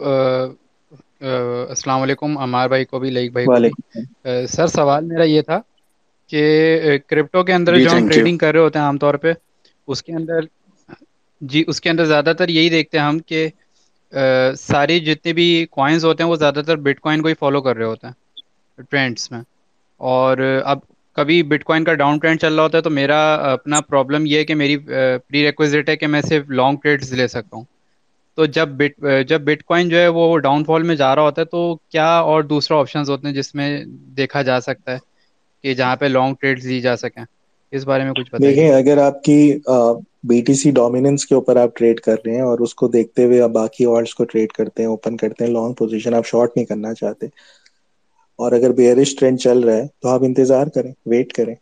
السلام 1.70 2.02
علیکم 2.02 2.38
عمار 2.40 2.68
بھائی 2.68 2.86
کو 2.86 3.00
بھی 3.00 3.10
لئیک 3.12 3.32
بھائی 3.34 3.48
کو 3.50 3.64
سر 4.48 4.68
سوال 4.70 5.06
میرا 5.06 5.24
یہ 5.26 5.42
تھا 5.44 5.60
کہ 6.30 6.44
کرپٹو 7.06 7.44
کے 7.44 7.54
اندر 7.54 7.78
جو 7.80 7.92
ہم 7.92 8.04
ٹریڈنگ 8.06 8.38
کر 8.38 8.52
رہے 8.52 8.62
ہوتے 8.62 8.80
ہیں 8.80 8.86
عام 8.86 8.98
طور 8.98 9.14
پہ 9.18 9.34
اس 9.88 10.04
کے 10.04 10.14
اندر 10.14 10.46
جی 11.42 11.64
اس 11.68 11.82
کے 11.82 11.90
اندر 11.90 12.06
زیادہ 12.06 12.34
تر 12.38 12.50
یہی 12.50 12.70
دیکھتے 12.70 12.98
ہیں 12.98 13.06
ہم 13.06 13.20
کہ 13.22 13.48
ساری 14.60 15.00
جتنے 15.02 15.34
بھی 15.34 15.46
کوائنز 15.72 16.06
ہوتے 16.06 16.24
ہیں 16.24 16.30
وہ 16.30 16.36
زیادہ 16.38 16.62
تر 16.64 16.76
بٹ 16.80 17.00
کوائن 17.00 17.22
کو 17.22 17.28
ہی 17.28 17.34
فالو 17.36 17.62
کر 17.62 17.76
رہے 17.78 17.86
ہوتے 17.86 18.08
ہیں 18.08 18.14
ٹرینڈس 18.84 19.32
میں۔ 19.32 19.42
اور 20.02 20.38
اب 20.66 20.80
کبھی 21.16 21.42
بٹ 21.46 21.64
کوائن 21.64 21.84
کا 21.84 21.94
ڈاؤن 21.96 22.20
ٹرینڈ 22.20 22.40
چل 22.40 22.56
رہا 22.56 22.64
ہوتا 22.64 22.78
ہے 22.78 22.84
تو 22.84 22.90
میرا 22.92 23.20
اپنا 23.52 23.80
پرابلم 23.84 24.26
یہ 24.26 24.38
ہے 24.38 24.46
کہ 24.46 24.56
میری 24.56 24.78
پری 24.78 25.46
ریکوزٹ 25.46 25.90
ہے 25.90 25.98
کہ 25.98 26.08
میں 26.08 26.22
صرف 26.24 26.50
لانگ 26.52 26.78
ٹریڈس 26.78 27.12
لے 27.14 27.28
سکتا 27.30 27.56
ہوں۔ 27.56 27.66
تو 28.38 28.46
جب 28.48 28.70
بٹ 28.78 28.94
جب 29.28 29.42
بٹ 29.44 29.64
کوائن 29.64 29.90
جو 29.90 29.98
ہے 29.98 30.08
وہ 30.10 30.38
ڈاؤن 30.40 30.64
فال 30.64 30.84
میں 30.84 30.96
جا 30.96 31.14
رہا 31.16 31.24
ہوتا 31.24 31.42
ہے 31.42 31.46
تو 31.48 31.62
کیا 31.88 32.08
اور 32.22 32.44
دوسرا 32.46 32.78
آپشنز 32.80 33.10
ہوتے 33.10 33.28
ہیں 33.28 33.36
جس 33.36 33.54
میں 33.54 33.70
دیکھا 34.18 34.42
جا 34.44 34.60
سکتا 34.62 34.92
ہے 34.92 34.98
کہ 35.64 35.74
جہاں 35.74 35.96
پہ 35.96 36.06
لانگ 36.08 36.36
ٹریڈ 36.36 36.64
دی 36.64 36.80
جا 36.82 36.96
سکیں؟ 36.98 37.24
اس 37.74 37.86
بارے 37.86 38.04
میں 38.04 38.14
کچھ 38.14 38.32
دیکھیں، 38.40 38.70
اگر 38.72 38.98
آپ 39.00 39.22
کی 39.24 39.38
بی 40.26 40.42
ٹی 40.42 40.54
سی 40.54 40.72
ڈومیننس 40.74 41.26
کے 41.26 41.36
اوپر 41.36 41.56
آپ 41.58 41.76
ٹریڈ 41.76 42.00
کر 42.02 42.16
رہے 42.18 42.34
ہیں 42.34 42.42
اور 42.44 42.60
اس 42.62 42.74
کو 42.76 42.88
دیکھتے 42.90 43.24
ہوئے 43.26 43.42
آپ 43.42 43.50
باقی 43.52 43.86
آرڈس 43.88 44.14
کو 44.16 44.24
ٹریڈ 44.26 44.52
کرتے 44.52 44.84
ہیں 44.84 44.90
اوپن 44.90 45.18
کرتے 45.18 45.44
ہیں 45.44 45.52
لانگ 45.52 45.74
پوزیشن 45.76 46.14
آپ 46.16 46.28
شارٹ 46.28 46.56
نہیں 46.56 46.66
کرنا 46.66 46.94
چاہتے 46.96 47.28
اور 48.40 48.52
اگر 48.52 48.72
بیئرش 48.72 49.16
ٹرینڈ 49.16 49.40
چل 49.40 49.60
رہا 49.60 49.76
ہے 49.76 49.88
تو 50.00 50.08
آپ 50.10 50.24
انتظار 50.24 50.68
کریں 50.68 50.92
ویٹ 51.06 51.34
کریں. 51.34 51.56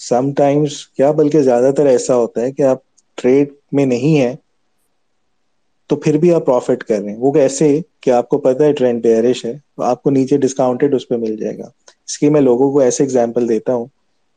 سم 0.00 0.30
ٹائمس 0.32 0.86
کیا 0.86 1.10
بلکہ 1.12 1.42
زیادہ 1.42 1.70
تر 1.76 1.86
ایسا 1.86 2.16
ہوتا 2.16 2.40
ہے 2.40 2.52
کہ 2.52 2.62
آپ 2.62 2.78
ٹریڈ 3.18 3.52
میں 3.72 3.86
نہیں 3.86 4.20
ہے 4.20 4.34
تو 5.90 5.96
پھر 5.96 6.16
بھی 6.18 6.32
آپ 6.34 6.44
پروفٹ 6.46 6.84
کر 6.84 7.00
رہے 7.00 7.10
ہیں. 7.10 7.18
وہ 7.18 7.32
ایسے 7.36 7.80
کہ 8.00 8.10
آپ 8.10 8.28
کو 8.28 8.38
پتا 8.38 8.64
ہے 8.64 8.72
ٹرینڈ 8.72 9.02
بیئرش 9.02 9.44
ہے 9.44 9.52
تو 9.76 9.82
آپ 9.82 10.02
کو 10.02 10.10
نیچے 10.10 10.36
ڈسکاؤنٹڈ 10.38 10.94
اس 10.94 11.08
پہ 11.08 11.16
مل 11.16 11.36
جائے 11.36 11.56
گا. 11.58 11.68
اس 12.06 12.18
کی 12.18 12.28
میں 12.28 12.40
لوگوں 12.40 12.70
کو 12.72 12.80
ایسے 12.80 13.04
اگزامپل 13.04 13.48
دیتا 13.48 13.74
ہوں 13.74 13.86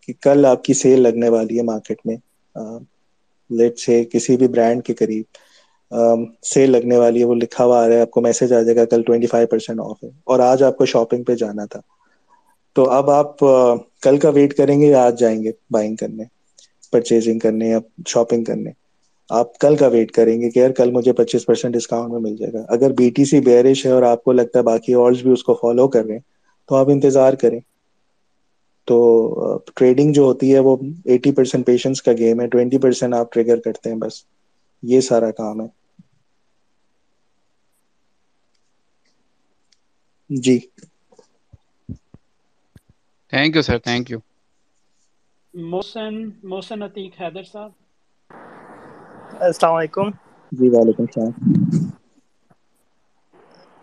کہ 0.07 0.13
کل 0.21 0.45
آپ 0.45 0.63
کی 0.63 0.73
سیل 0.73 1.01
لگنے 1.01 1.29
والی 1.29 1.57
ہے 1.57 1.63
مارکیٹ 1.63 2.05
میں. 2.05 2.15
لیٹ 3.49 3.79
سے 3.79 4.03
کسی 4.05 4.37
بھی 4.37 4.47
برانڈ 4.47 4.83
کے 4.85 4.93
قریب. 4.95 5.23
سیل 6.43 6.71
لگنے 6.71 6.97
والی 6.97 7.19
ہے، 7.19 7.25
وہ 7.25 7.35
لکھا 7.35 7.65
ہوا 7.65 7.85
آ 7.85 7.87
رہا 7.87 7.95
ہے، 7.95 8.01
آپ 8.01 8.11
کو 8.11 8.21
میسج 8.21 8.53
آ 8.53 8.61
جائے 8.61 8.75
گا، 8.75 8.85
کل 8.85 9.01
ٹوینٹی 9.01 9.27
فائیو 9.27 9.47
پرسینٹ 9.47 9.79
آف 9.79 10.03
ہے۔ 10.03 10.09
اور 10.23 10.39
آج 10.39 10.63
آپ 10.63 10.77
کو 10.77 10.85
شاپنگ 10.85 11.23
پہ 11.23 11.35
جانا 11.35 11.65
تھا۔ 11.65 11.79
تو 12.73 12.89
اب 12.89 13.09
آپ 13.09 13.37
کل 14.01 14.17
کا 14.17 14.29
ویٹ 14.29 14.53
کریں 14.53 14.81
گے 14.81 14.85
یا 14.85 15.05
آج 15.05 15.19
جائیں 15.19 15.43
گے 15.43 15.51
بائنگ 15.71 15.95
کرنے 15.95 16.23
پرچیزنگ 16.91 17.39
کرنے 17.39 17.67
یا 17.69 17.79
شاپنگ 18.07 18.43
کرنے؟ 18.43 18.71
آپ 19.29 19.57
کل 19.57 19.75
کا 19.75 19.87
ویٹ 19.87 20.11
کریں 20.11 20.41
گے 20.41 20.49
کہ 20.49 20.59
یار 20.59 20.69
کل 20.69 20.91
مجھے 20.91 21.13
پچیس 21.13 21.45
پرسینٹ 21.45 21.73
ڈسکاؤنٹ 21.73 22.11
میں 22.11 22.19
مل 22.19 22.35
جائے 22.35 22.53
گا۔ 22.53 22.65
اگر 22.67 22.91
بی 22.91 23.09
ٹی 23.09 23.25
سی 23.25 23.39
بیئرش 23.39 23.85
ہے 23.85 23.91
اور 23.91 24.03
آپ 24.03 24.23
کو 24.23 24.31
لگتا 24.31 24.59
ہے 24.59 24.63
باقی 24.63 24.93
اور 24.93 25.11
بھی 25.23 25.31
اس 25.31 25.43
کو 25.43 25.53
فالو 25.53 25.87
کر 25.87 26.05
رہے 26.05 26.13
ہیں، 26.13 26.21
تو 26.69 26.75
آپ 26.75 26.89
انتظار 26.89 27.33
کریں۔ 27.33 27.59
تو 28.85 29.57
ٹریڈنگ 29.75 30.13
جو 30.13 30.23
ہوتی 30.23 30.53
ہے، 30.53 30.59
وہ 30.59 30.77
ایٹی 31.05 31.31
پرسینٹ 31.31 31.65
پیشنس 31.65 32.01
کا 32.01 32.11
گیم 32.17 32.41
ہے 32.41 32.47
ٹوینٹی 32.47 32.77
پرسینٹ 32.77 33.13
آپ 33.13 33.31
ٹریگر 33.31 33.57
کرتے 33.59 33.89
ہیں، 33.89 33.97
بس۔ 33.97 34.13
یہ 34.83 35.01
سارا 35.01 35.31
کام 35.31 35.61
ہے۔ 35.61 35.82
جی۔ 40.29 40.55
Thank 43.33 43.51
you 43.55 43.63
sir 43.63 43.77
thank 43.79 44.05
you 44.09 44.19
Mohsin 45.53 46.13
Mohsin 46.45 46.79
Atiq 46.83 47.21
Haider 47.21 47.43
صاحب۔ 47.45 47.71
السلام 49.41 49.75
علیکم۔ 49.75 50.09
جی 50.51 50.69
وعلیکم 50.69 51.03
السلام۔ 51.05 51.31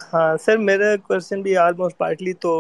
ہاں 0.09 0.37
سر 0.37 0.57
میرا 0.61 0.89
کوشچن 1.05 1.43
بھی 1.43 1.57
آلموسٹ 1.59 1.97
پارٹلی 1.99 2.33
تو 2.41 2.53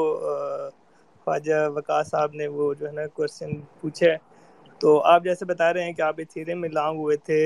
خواجہ 1.26 1.58
وکاس 1.74 2.06
صاحب 2.06 2.30
نے 2.34 2.46
وہ 2.48 2.72
جو 2.74 2.86
ہے 2.86 2.92
نا 2.92 3.06
کوشچن 3.14 3.50
پوچھے۔ 3.80 4.12
تو 4.80 4.90
آپ 5.04 5.24
جیسے 5.24 5.44
بتا 5.46 5.72
رہے 5.72 5.84
ہیں 5.84 5.92
کہ 5.92 6.02
آپ 6.02 6.14
ایتھیریم 6.18 6.60
میں 6.60 6.68
لانگ 6.70 6.98
ہوئے 6.98 7.16
تھے 7.24 7.40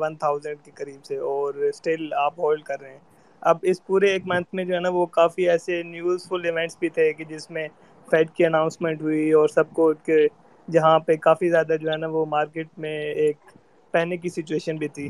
ون 0.00 0.16
تھاؤزینڈ 0.16 0.64
کے 0.64 0.70
قریب 0.74 1.04
سے 1.04 1.16
اور 1.26 1.54
اسٹل 1.70 2.02
آپ 2.18 2.38
ہولڈ 2.38 2.62
کر 2.62 2.80
رہے 2.80 2.92
ہیں۔ 2.92 3.00
اب 3.42 3.58
اس 3.62 3.84
پورے 3.84 4.06
ایک 4.08 4.22
منتھ 4.26 4.48
میں 4.50 4.64
جو 4.64 4.74
ہے 4.74 4.80
نا 4.80 4.88
وہ 4.90 5.04
کافی 5.12 5.48
ایسے 5.50 5.82
نیوز 5.84 6.26
فل 6.28 6.44
ایونٹس 6.44 6.76
بھی 6.78 6.88
تھے 6.90 7.12
کہ 7.12 7.24
جس 7.26 7.50
میں 7.50 7.66
فیڈ 8.08 8.30
کی 8.32 8.44
اناؤنسمنٹ 8.46 9.02
ہوئی 9.02 9.30
اور 9.32 9.48
سب 9.50 9.70
کو 9.72 9.92
کہ 10.04 10.26
جہاں 10.68 10.98
پہ 11.00 11.16
کافی 11.20 11.48
زیادہ 11.50 11.76
جو 11.76 11.90
ہے 11.90 11.96
نا 11.96 12.06
وہ 12.08 12.24
مارکیٹ 12.28 12.68
میں 12.78 12.96
ایک 13.16 13.50
پہنے 13.94 14.16
کی 14.16 14.28
سچویشن 14.30 14.76
بھی 14.76 14.88
تھی۔ 14.90 15.08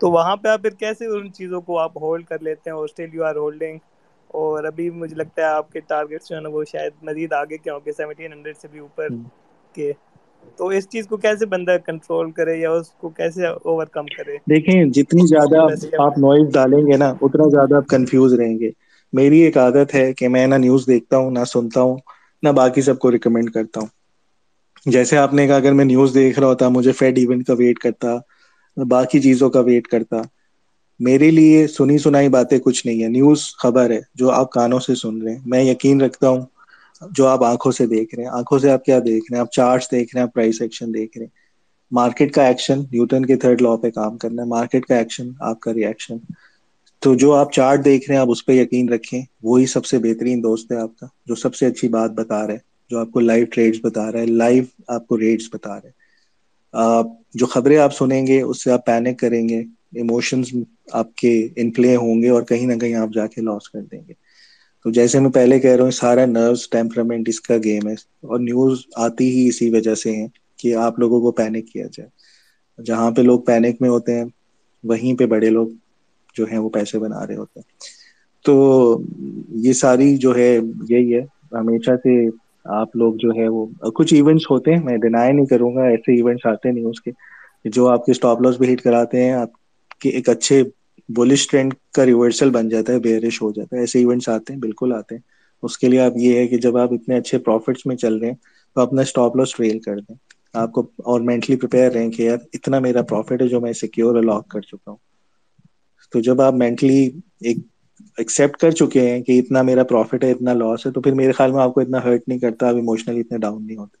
تو 0.00 0.10
وہاں 0.10 0.36
پہ 0.36 0.48
آپ 0.48 0.60
پھر 0.60 0.74
کیسے 0.76 1.06
ان 1.08 1.32
چیزوں 1.32 1.60
کو 1.62 1.78
آپ 1.78 1.96
ہولڈ 1.96 2.24
کر 2.26 2.40
لیتے 2.40 2.70
ہیں؟ 2.70 2.76
اور 2.76 2.84
اسٹل 2.84 3.14
یو 3.14 3.24
آر 3.24 3.36
ہولڈنگ 3.36 3.78
اور 4.34 4.64
ابھی 4.64 4.88
مجھے 4.92 5.16
لگتا 5.16 5.42
ہے 5.42 5.46
آپ 5.48 5.70
کے 5.70 5.80
ٹارگیٹس 5.82 6.28
جو 6.28 6.36
ہے 6.36 6.40
نا 6.40 6.48
وہ 6.48 6.64
شاید 6.66 6.92
مزید 7.02 7.32
آگے 7.34 7.58
کے 7.58 7.70
ہوں 7.70 7.80
گے؟ 7.80 7.92
سیونٹین 7.92 8.32
ہنڈریڈ 8.32 8.56
سے 8.56 8.68
بھی 8.68 8.78
اوپر 8.80 9.08
کے۔ 9.74 9.92
تو 10.56 10.66
اس 10.66 10.88
چیز 10.88 11.06
کو 11.06 11.16
کیسے 11.16 11.46
بندہ 11.46 11.76
کنٹرول 11.86 12.30
کرے 12.30 12.56
یا 12.56 12.70
اس 12.70 12.88
کو 12.90 13.08
کیسے 13.08 13.46
اوور 13.46 13.86
کم 13.86 14.06
کرے؟ 14.06 14.36
دیکھیں 14.50 14.84
جتنی 14.84 15.26
زیادہ 15.26 15.60
آپ 16.02 16.18
نوائز 16.18 16.52
ڈالیں 16.52 16.86
گے 16.86 16.96
نا 16.96 17.14
اتنا 17.20 17.48
زیادہ 17.50 17.74
آپ 17.74 17.88
کنفیوز 17.88 18.34
رہیں 18.34 18.58
گے۔ 18.58 18.70
میری 19.12 19.38
ایک 19.38 19.56
عادت 19.58 19.94
ہے 19.94 20.12
کہ 20.12 20.28
میں 20.28 20.46
نہ 20.46 20.54
نیوز 20.54 20.86
دیکھتا 20.86 21.16
ہوں 21.16 21.30
نہ 21.30 21.44
سنتا 21.44 21.80
ہوں 21.80 21.96
نہ 22.42 22.48
باقی 22.48 22.82
سب 22.82 22.98
کو 22.98 23.10
ریکمینڈ 23.10 23.50
کرتا 23.50 23.80
ہوں۔ 23.80 23.88
جیسے 24.86 25.16
آپ 25.16 25.34
نے 25.34 25.46
کہا 25.46 25.56
اگر 25.56 25.72
میں 25.72 25.84
نیوز 25.84 26.14
دیکھ 26.14 26.38
رہا 26.38 26.46
ہوتا 26.46 26.68
مجھے 26.68 26.92
فیڈ 26.92 27.18
ایونٹ 27.18 27.46
کا 27.46 27.52
ویٹ 27.52 27.78
کرتا 27.78 28.16
باقی 28.76 29.20
چیزوں 29.20 29.50
کا 29.50 29.60
ویٹ 29.60 29.86
کرتا۔ 29.86 30.22
میرے 31.00 31.30
لیے 31.30 31.66
سنی 31.66 31.98
سنائی 31.98 32.28
باتیں 32.28 32.58
کچھ 32.58 32.86
نہیں 32.86 33.02
ہے 33.02 33.08
نیوز 33.08 33.42
خبر 33.56 33.90
ہے 33.90 34.00
جو 34.14 34.30
آپ 34.30 34.50
کانوں 34.50 34.80
سے 34.80 34.94
سن 34.94 35.22
رہے 35.22 35.32
ہیں۔ 35.32 35.38
میں 35.46 35.62
یقین 35.62 36.00
رکھتا 36.00 36.28
ہوں 36.28 36.40
جو 37.00 37.26
آپ 37.26 37.44
آنکھوں 37.44 37.72
سے 37.72 37.86
دیکھ 37.86 38.14
رہے 38.14 38.24
ہیں، 38.24 38.30
آنکھوں 38.30 38.58
سے 38.58 38.70
آپ 38.70 38.84
کیا 38.84 38.98
دیکھ 38.98 39.30
رہے 39.30 39.36
ہیں؟ 39.36 39.40
آپ 39.40 39.52
چارٹس 39.52 39.90
دیکھ 39.90 40.14
رہے 40.14 40.22
ہیں 40.22 40.28
پرائس 40.28 40.62
ایکشن 40.62 40.94
دیکھ 40.94 41.18
رہے 41.18 41.24
ہیں۔ 41.24 41.38
مارکیٹ 41.92 42.32
کا 42.34 42.46
ایکشن 42.46 42.80
نیوٹن 42.92 43.26
کے 43.26 43.36
تھرڈ 43.36 43.62
لا 43.62 43.76
پہ 43.76 43.90
کام 43.90 44.18
کرنا 44.18 44.42
ہے۔ 44.42 44.48
مارکیٹ 44.48 44.86
کا 44.86 44.96
ایکشن 44.96 45.28
آپ 45.40 45.60
کا 45.60 45.74
ریئیکشن 45.74 46.16
تو 47.02 47.14
جو 47.14 47.32
آپ 47.32 47.52
چارٹ 47.52 47.84
دیکھ 47.84 48.08
رہے 48.08 48.14
ہیں، 48.14 48.20
آپ 48.20 48.30
اس 48.30 48.44
پہ 48.46 48.52
یقین 48.52 48.88
رکھیں، 48.88 49.22
وہی 49.42 49.66
سب 49.66 49.84
سے 49.84 49.98
بہترین 49.98 50.42
دوست 50.42 50.72
ہے 50.72 50.76
آپ 50.76 50.98
کا، 51.00 51.06
جو 51.26 51.34
سب 51.34 51.54
سے 51.54 51.66
اچھی 51.66 51.88
بات 51.88 52.10
بتا 52.10 52.46
رہے 52.46 52.56
جو 52.90 52.98
آپ 52.98 53.10
کو 53.10 53.20
لائیو 53.20 53.46
ٹریڈس 53.52 53.78
بتا 53.82 54.12
رہا 54.12 54.20
ہے۔ 54.20 54.26
لائیو 54.26 54.64
آپ 54.88 55.06
کو 55.06 55.18
ریٹس 55.18 55.48
بتا 55.52 55.76
رہے 55.76 55.98
جو 57.34 57.46
خبریں 57.46 57.76
آپ 57.78 57.94
سنیں 57.96 58.26
گے، 58.26 58.40
اس 58.42 58.64
سے 58.64 58.70
آپ 58.70 58.86
پینک 58.86 59.18
کریں 59.18 59.48
گے۔ 59.48 59.62
ایموشنز 59.94 60.48
آپ 60.92 61.14
کے 61.14 61.48
انفلے 61.56 61.96
ہوں 61.96 62.22
گے 62.22 62.28
اور 62.28 62.42
کہیں 62.42 62.66
نہ 62.66 62.74
کہیں 62.74 62.94
آپ 62.94 63.08
جا 63.14 63.26
کے 63.26 63.40
لاس 63.40 63.68
کر 63.70 63.80
دیں 63.80 64.00
گے۔ 64.08 64.12
تو 64.84 64.90
جیسے 64.90 65.20
میں 65.20 65.30
پہلے 65.30 65.60
کہہ 65.60 65.70
رہا 65.70 65.84
ہوں، 65.84 65.90
سارا 65.90 66.26
نروس 66.26 66.70
ٹیمپرامنٹ 66.70 67.28
اس 67.28 67.40
کا 67.40 67.54
گیم 67.64 67.88
ہے 67.88 67.92
اور 67.92 68.38
نیوز 68.38 68.82
آتی 68.96 69.30
ہی 69.30 69.48
اسی 69.48 69.70
وجہ 69.70 69.94
سے 69.94 70.16
ہے 70.16 70.26
کہ 70.56 70.74
آپ 70.74 70.98
لوگوں 70.98 71.20
کو 71.20 71.32
پینک 71.32 71.68
کیا 71.72 71.86
جائے۔ 71.92 72.08
جہاں 72.82 73.10
پہ 73.10 73.22
لوگ 73.22 73.40
پینک 73.40 73.76
میں 73.80 73.90
ہوتے 73.90 74.14
ہیں، 74.14 74.24
وہیں 74.84 75.18
پہ 75.18 75.26
بڑے 75.26 75.50
لوگ 75.50 75.68
جو 76.34 76.44
ہیں 76.44 76.58
وہ 76.58 76.68
پیسے 76.68 76.98
بنا 76.98 77.26
رہے 77.26 77.36
ہوتے 77.36 77.60
ہیں۔ 77.60 77.78
تو 78.44 78.98
یہ 79.48 79.72
ساری 79.72 80.16
جو 80.16 80.36
ہے، 80.36 80.58
یہی 80.88 81.14
ہے۔ 81.14 81.20
ہمیشہ 81.52 81.90
سے 82.02 82.28
آپ 82.64 82.96
لوگ 82.96 83.14
جو 83.14 83.28
ہے 83.36 83.48
وہ، 83.48 83.66
کچھ 83.94 84.14
ایونٹس 84.14 84.50
ہوتے 84.50 84.74
ہیں، 84.74 84.82
میں 84.84 84.96
ڈینائی 84.96 85.32
نہیں 85.32 85.46
کروں 85.46 85.74
گا، 85.74 85.82
ایسے 85.82 86.14
ایونٹس 86.14 86.46
آتے 86.46 86.68
ہیں 86.68 86.76
نیوز 86.76 87.00
کے 87.00 87.10
جو 87.64 87.88
آپ 87.88 88.06
کے 88.06 88.12
اسٹاپ 88.12 88.42
لاس 88.42 88.56
بھی 88.56 88.74
ہٹ 88.74 88.80
کراتے 88.80 89.24
ہیں، 89.24 89.32
آپ 89.32 89.48
کے 90.00 90.08
ایک 90.08 90.28
اچھے 90.28 90.62
بولش 91.16 91.48
ٹرینڈ 91.48 91.74
کا 91.94 92.06
ریورسل 92.06 92.50
بن 92.50 92.68
جاتا 92.68 92.92
ہے 92.92 92.98
بیئرش 92.98 93.42
ہو 93.42 93.52
جاتا 93.52 93.76
ہے، 93.76 93.80
ایسے 93.80 93.98
ایونٹس 93.98 94.28
آتے 94.28 94.52
ہیں، 94.52 94.60
بالکل 94.60 94.92
آتے 94.92 95.14
ہیں۔ 95.14 95.22
اس 95.62 95.78
کے 95.78 95.88
لیے 95.88 96.00
آپ 96.00 96.12
یہ 96.16 96.36
ہے 96.36 96.46
کہ 96.46 96.56
جب 96.56 96.76
آپ 96.76 96.92
اتنے 96.92 97.16
اچھے 97.16 97.38
پروفٹس 97.38 97.86
میں 97.86 97.96
چل 97.96 98.16
رہے 98.16 98.28
ہیں، 98.28 98.34
تو 98.74 98.80
اپنا 98.80 99.02
اسٹاپ 99.02 99.36
لاس 99.36 99.54
ٹریل 99.54 99.78
کر 99.78 99.96
دیں۔ 99.96 100.14
آپ 100.52 100.72
کو 100.72 100.80
اور 100.96 101.20
مینٹلی 101.20 101.56
پریپیئر 101.56 101.92
رہیں 101.92 102.10
کہ 102.10 102.22
یار، 102.22 102.36
اتنا 102.52 102.78
میرا 102.78 103.02
پروفٹ 103.02 103.42
ہے 103.42 103.48
جو 103.48 103.60
میں 103.60 103.72
سیکیور 103.72 104.22
لاک 104.22 104.48
کر 104.48 104.60
چکا 104.60 104.90
ہوں۔ 104.90 104.98
تو 106.12 106.20
جب 106.20 106.40
آپ 106.40 106.54
مینٹلی 106.54 107.10
ایک 107.40 107.56
ایکسپٹ 108.18 108.56
کر 108.56 108.70
چکے 108.70 109.10
ہیں 109.10 109.20
کہ 109.20 109.38
اتنا 109.38 109.62
میرا 109.62 109.84
پروفٹ 109.84 110.24
ہے، 110.24 110.30
اتنا 110.30 110.52
لاس 110.52 110.86
ہے، 110.86 110.90
تو 110.90 111.00
پھر 111.00 111.14
میرے 111.14 111.32
خیال 111.32 111.52
میں 111.52 111.62
آپ 111.62 111.74
کو 111.74 111.80
اتنا 111.80 112.04
ہرٹ 112.04 112.28
نہیں 112.28 112.38
کرتا 112.38 112.68
اب 112.68 112.76
ایموشنلی 112.76 113.20
اتنے 113.20 113.38
ڈاؤن 113.38 113.66
نہیں 113.66 113.76
ہوتے۔ 113.76 113.96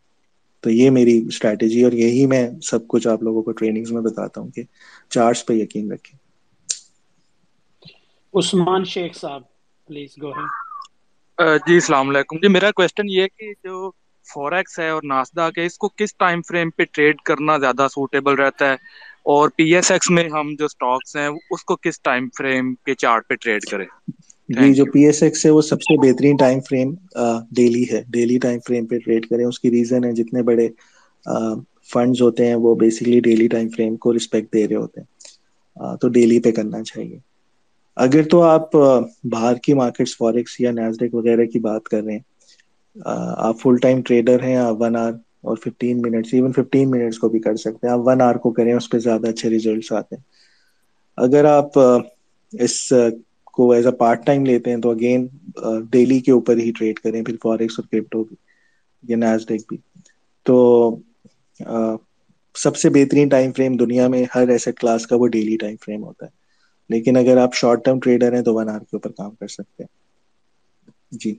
تو 0.60 0.70
یہ 0.70 0.90
میری 0.90 1.26
اسٹریٹجی 1.28 1.84
اور 1.84 1.92
یہی 1.92 2.26
میں 2.26 2.50
سب 2.62 2.88
کچھ 2.88 3.08
آپ 3.08 3.22
لوگوں 3.22 3.42
کو 3.42 3.52
ٹریننگز 3.52 3.92
میں 3.92 4.02
بتاتا 4.02 4.40
ہوں 4.40 4.50
کہ 4.50 4.62
چارٹس 5.10 5.46
پہ 5.46 5.52
یقین 5.54 5.92
رکھیں۔ 5.92 6.19
عثمان 8.34 8.84
شیخ 8.86 9.12
صاحب 9.16 9.42
پلیز 9.88 10.14
گو 10.18 10.30
ہے 10.32 10.46
جی 11.60 11.74
السلام 11.74 12.08
علیکم۔ 12.08 12.36
جی 12.38 12.48
میرا 12.48 12.70
کوشچن 12.72 13.08
یہ 13.08 13.22
ہے 13.22 13.28
کہ 13.30 13.52
جو 13.64 13.90
فوریکس 14.26 14.78
ہے 14.78 14.88
اور 14.90 15.02
ناسدا 15.04 15.48
کے 15.50 15.64
اس 15.66 15.78
کو 15.78 15.88
کس 15.94 16.14
ٹائم 16.16 16.40
فریم 16.44 16.70
پہ 16.72 16.84
ٹریڈ 16.90 17.20
کرنا 17.24 17.56
زیادہ 17.58 17.86
سوٹیبل 17.90 18.34
رہتا 18.36 18.68
ہے؟ 18.68 18.76
اور 19.28 19.48
پی 19.56 19.74
ایس 19.74 19.90
ایکس 19.90 20.10
میں 20.10 20.28
ہم 20.30 20.54
جو 20.56 20.68
سٹاکس 20.68 21.16
ہیں 21.16 21.28
اس 21.50 21.64
کو 21.64 21.76
کس 21.78 22.00
ٹائم 22.02 22.28
فریم 22.32 22.74
کے 22.76 22.94
چارٹ 22.96 23.28
پہ 23.28 23.34
ٹریڈ 23.36 23.64
کریں؟ 23.64 23.86
جی 24.48 24.72
جو 24.74 24.84
پی 24.86 25.04
ایس 25.06 25.22
ایکس 25.22 25.44
ہے 25.46 25.50
وہ 25.50 25.60
سب 25.62 25.82
سے 25.82 25.96
بہترین 25.98 26.36
ٹائم 26.36 26.60
فریم 26.60 26.94
ڈیلی 27.52 27.84
ہے۔ 27.84 28.02
ڈیلی 28.08 28.38
ٹائم 28.38 28.58
فریم 28.60 28.86
پہ 28.86 28.98
ٹریڈ 29.00 29.26
کریں۔ 29.26 29.44
اس 29.44 29.58
کی 29.60 29.70
ریزن 29.70 30.04
ہے 30.04 30.12
جتنے 30.14 30.42
بڑے 30.44 30.68
فنڈز 31.90 32.22
ہوتے 32.22 32.46
ہیں 32.46 32.54
وہ 32.56 32.74
بیسکلی 32.76 33.20
ڈیلی 33.22 33.48
ٹائم 33.48 33.68
فریم 33.70 33.96
کو 33.98 34.14
رسپیکٹ 34.14 34.52
دے 34.52 34.66
رہے 34.68 34.76
ہوتے 34.76 35.00
ہیں۔ 35.00 35.08
تو 35.96 36.08
ڈیلی 36.10 36.40
پہ 36.40 36.50
کرنا 36.52 36.82
چاہیے۔ 36.84 37.18
اگر 38.00 38.22
تو 38.30 38.42
آپ 38.42 38.74
باہر 39.30 39.56
کی 39.62 39.74
مارکیٹس 39.74 40.16
فوریکس 40.16 40.60
یا 40.60 40.70
نیزڈیک 40.72 41.14
وغیرہ 41.14 41.44
کی 41.46 41.58
بات 41.60 41.84
کر 41.84 42.02
رہے 42.02 42.12
ہیں 42.12 42.28
آپ 43.38 43.60
فل 43.60 43.76
ٹائم 43.82 44.00
ٹریڈر 44.02 44.42
ہیں، 44.42 44.56
آپ 44.56 44.76
ون 44.80 44.96
آور 44.96 45.12
اور 45.42 45.56
fifteen 45.56 46.00
minutes 46.02 46.34
even 46.34 46.52
fifteen 46.52 46.90
minutes 46.90 47.18
کو 47.18 47.28
بھی 47.28 47.38
کر 47.40 47.56
سکتے 47.56 47.86
ہیں، 47.86 47.94
آپ 47.94 48.00
ون 48.04 48.22
آور 48.22 48.34
کو 48.36 48.50
کریں، 48.52 48.72
اس 48.72 48.88
پہ 48.90 48.98
زیادہ 48.98 49.28
اچھے 49.28 49.50
ریزلٹس 49.50 49.92
آتے 49.92 50.16
ہیں۔ 50.16 50.22
اگر 51.18 51.44
آپ 51.46 51.78
اس 52.52 52.92
کو 53.54 53.70
ایز 53.72 53.86
اے 53.86 53.92
پارٹ 53.92 54.24
ٹائم 54.26 54.44
لیتے 54.46 54.70
ہیں، 54.70 54.80
تو 54.80 54.90
اگین 54.90 55.26
ڈیلی 55.90 56.18
کے 56.20 56.32
اوپر 56.32 56.56
ہی 56.56 56.70
ٹریڈ 56.72 56.98
کریں، 56.98 57.22
پھر 57.22 57.36
فوریکس 57.42 57.78
اور 57.78 57.88
کرپٹو 57.88 58.22
بھی، 58.24 58.36
یا 59.04 59.16
نیزڈیک 59.16 59.62
بھی۔ 59.68 59.76
تو 60.46 60.56
سب 62.54 62.76
سے 62.76 62.88
بہترین 62.90 63.28
ٹائم 63.28 63.52
فریم 63.52 63.76
دنیا 63.76 64.08
میں 64.08 64.24
ہر 64.34 64.48
ایسے 64.48 64.72
کلاس 64.72 65.06
کا 65.06 65.16
وہ 65.16 65.26
ڈیلی 65.28 65.56
ٹائم 65.56 65.76
فریم 65.84 66.04
ہوتا 66.04 66.26
ہے۔ 66.26 66.38
لیکن 66.90 67.16
اگر 67.16 67.36
آپ 67.38 67.54
شارٹ 67.54 67.84
ٹرم 67.84 67.98
ٹریڈر 68.00 68.32
ہیں 68.32 68.42
تو 68.42 68.54
ون 68.54 68.68
آر 68.70 68.80
کے 68.80 68.96
اوپر 68.96 69.12
کام 69.12 69.34
کر 69.34 69.48
سکتے 69.48 69.82
ہیں۔ 69.82 69.98
جی۔ 71.14 71.34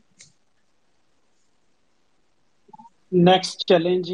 نیکسٹ 3.11 3.67
چیلنج 3.67 4.11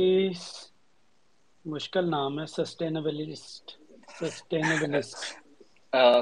مشکل 1.65 2.09
نام 2.09 2.39
ہے 2.39 2.45
سسٹینیبلسٹ 2.47 3.71
سسٹینیبلسٹ 4.19 5.15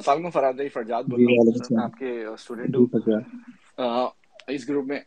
سالم 0.01 0.29
فراد 0.29 0.53
بھائی 0.53 0.69
فرجاد 0.69 1.03
بول 1.05 1.23
رہا 1.23 1.41
ہوں 1.69 1.83
آپ 1.83 1.97
کے 1.99 2.11
اسٹوڈنٹ 2.25 2.75
ہوں 2.75 4.05
اس 4.47 4.67
گروپ 4.69 4.85
میں 4.85 4.99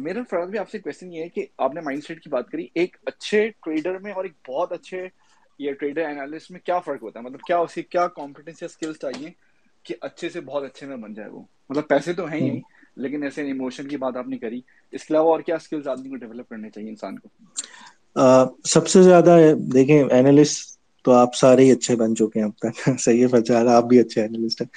میرا 0.00 0.20
فراد 0.30 0.46
بھائی 0.46 0.58
آپ 0.58 0.70
سے 0.70 0.78
کوشچن 0.80 1.12
یہ 1.12 1.22
ہے 1.22 1.28
کہ 1.28 1.46
آپ 1.58 1.74
نے 1.74 1.80
مائنڈ 1.80 2.04
سیٹ 2.04 2.22
کی 2.22 2.30
بات 2.30 2.48
کری۔ 2.48 2.66
ایک 2.74 2.96
اچھے 3.06 3.48
ٹریڈر 3.62 3.98
میں 3.98 4.12
اور 4.12 4.24
ایک 4.24 4.34
بہت 4.48 4.72
اچھے 4.72 5.06
یہ 5.58 5.72
ٹریڈر 5.72 6.00
اینالسٹ 6.00 6.50
میں 6.50 6.60
کیا 6.60 6.78
فرق 6.78 7.02
ہوتا 7.02 7.20
ہے؟ 7.20 7.24
مطلب 7.24 7.40
کیا 7.40 7.58
اس 7.58 7.74
کی 7.74 7.82
کیا 7.82 8.06
کمپٹنس 8.06 8.62
یا 8.62 8.66
اسکلس 8.66 8.96
چاہیے 9.00 9.30
کہ 9.82 9.94
اچھے 10.00 10.28
سے 10.28 10.40
بہت 10.40 10.64
اچھے 10.64 10.86
میں 10.86 10.96
بن 10.96 11.14
جائے 11.14 11.28
وہ؟ 11.28 11.42
مطلب 11.70 11.88
پیسے 11.88 12.12
تو 12.12 12.26
ہیں 12.26 12.40
ہی 12.40 12.60
لیکن 12.96 13.22
ایسے 13.22 13.42
ایموشن 13.42 13.88
کی 13.88 13.96
بات 13.96 14.16
آپ 14.16 14.28
نے 14.28 14.38
کری۔ 14.38 14.60
اس 14.92 15.04
کے 15.04 15.14
علاوہ 15.14 15.32
اور 15.32 15.40
کیا 15.40 15.54
اسکلز 15.54 15.88
آدمی 15.88 16.08
کو 16.08 16.16
ڈیولپ 16.16 16.48
کرنے 16.48 16.70
چاہیے 16.70 16.88
انسان 16.88 17.18
کو؟ 17.18 17.28
سب 18.64 18.88
سے 18.88 19.02
زیادہ 19.02 19.36
دیکھیں 19.72 20.04
اینالسٹ 20.10 20.78
تو 21.04 21.12
آپ 21.12 21.34
سارے 21.34 21.64
ہی 21.64 21.72
اچھے 21.72 21.96
بن 21.96 22.16
چکے 22.16 22.40
ہیں 22.40 22.46
اب 22.46 22.58
تک۔ 22.58 22.90
صحیح 23.00 23.22
ہے 23.22 23.26
فجار 23.26 23.66
آپ 23.66 23.84
بھی 23.84 23.98
اچھے 23.98 24.22
اینالسٹ 24.22 24.62
ہیں۔ 24.62 24.68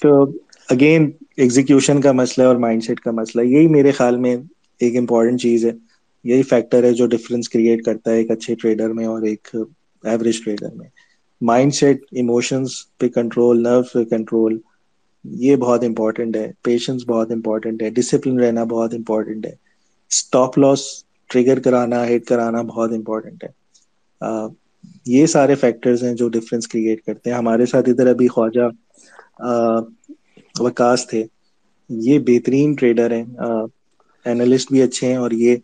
تو 0.00 0.24
اگین 0.68 1.10
ایگزیکیوشن 1.36 2.00
کا 2.00 2.12
مسئلہ 2.12 2.46
اور 2.46 2.56
مائنڈ 2.56 2.84
سیٹ 2.84 3.00
کا 3.00 3.10
مسئلہ 3.10 3.42
یہی 3.42 3.66
میرے 3.66 3.90
خیال 3.90 4.16
میں 4.16 4.36
ایک 4.80 4.96
امپورٹنٹ 4.96 5.40
چیز 5.40 5.66
ہے۔ 5.66 5.70
یہی 6.24 6.42
فیکٹر 6.42 6.84
ہے 6.84 6.92
جو 6.92 7.06
ڈفرینس 7.06 7.48
کریٹ 7.48 7.84
کرتا 7.84 8.10
ہے 8.10 8.16
ایک 8.16 8.30
اچھے 8.30 8.54
ٹریڈر 8.54 8.92
میں 8.92 9.06
اور 9.06 9.22
ایک 9.22 9.48
ایوریج 10.04 10.44
ٹریڈر 10.44 10.74
میں 10.74 10.88
مائنڈ 11.40 11.74
سیٹ 11.74 12.04
ایموشنس 12.12 12.70
پہ 12.98 13.08
کنٹرول 13.08 13.62
نرو 13.62 13.82
پہ 13.82 14.04
کنٹرول 14.04 14.58
یہ 15.24 15.56
بہت 15.56 15.84
امپورٹنٹ 15.84 16.36
ہے۔ 16.36 16.50
پیشنس 16.62 17.02
بہت 17.08 17.30
امپورٹنٹ 17.30 17.82
ہے۔ 17.82 17.90
ڈسپلن 17.90 18.40
رہنا 18.40 18.64
بہت 18.64 18.94
امپورٹنٹ 18.94 19.46
ہے۔ 19.46 19.54
اسٹاپ 20.10 20.58
لاس 20.58 20.80
ٹریگر 21.30 21.58
کرانا 21.60 22.06
ہیٹ 22.06 22.24
کرانا 22.24 22.62
بہت 22.62 22.92
امپورٹنٹ 22.92 23.44
ہے۔ 23.44 23.48
یہ 25.06 25.26
سارے 25.26 25.54
فیکٹرز 25.54 26.02
ہیں 26.02 26.14
جو 26.14 26.28
ڈفرینس 26.28 26.68
کریٹ 26.68 27.02
کرتے 27.02 27.30
ہیں۔ 27.30 27.36
ہمارے 27.36 27.66
ساتھ 27.66 27.88
ادھر 27.88 28.06
ابھی 28.06 28.28
خواجہ 28.28 28.68
وکاس 30.60 31.06
تھے۔ 31.06 31.24
یہ 31.90 32.18
بہترین 32.18 32.74
ٹریڈر 32.74 33.10
ہیں۔ 33.12 33.24
اینالسٹ 34.26 34.70
بھی 34.70 34.82
اچھے 34.82 35.06
ہیں 35.06 35.16
اور 35.16 35.30
یہ 35.30 35.56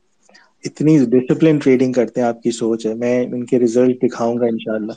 اتنی 0.65 0.97
ڈسپلن 1.11 1.59
ٹریڈنگ 1.59 1.93
کرتے 1.93 2.21
ہیں 2.21 2.29
آپ 2.29 2.43
کی 2.43 2.51
سوچ 2.53 2.87
ہے۔ 2.87 2.95
میں 2.97 3.15
ان 3.25 3.45
کے 3.47 3.59
ریزلٹ 3.59 4.03
دکھاؤں 4.03 4.37
گا 4.37 4.47
انشاءاللہ۔ 4.47 4.93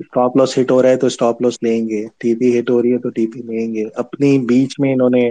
اسٹاپ 0.00 0.36
لاس 0.36 0.58
ہٹ 0.58 0.70
ہو 0.70 0.80
رہا 0.82 0.90
ہے 0.90 0.96
تو 0.96 1.06
اسٹاپ 1.06 1.42
لاس 1.42 1.62
لیں 1.62 1.80
گے۔ 1.88 2.04
ٹی 2.18 2.34
پی 2.34 2.58
ہٹ 2.58 2.70
ہو 2.70 2.80
رہی 2.82 2.92
ہے 2.92 2.98
تو 2.98 3.10
ٹی 3.10 3.26
پی 3.26 3.40
لیں 3.44 3.72
گے۔ 3.74 3.84
اپنی 3.96 4.38
بیچ 4.46 4.74
میں 4.78 4.92
انہوں 4.94 5.10
نے 5.10 5.30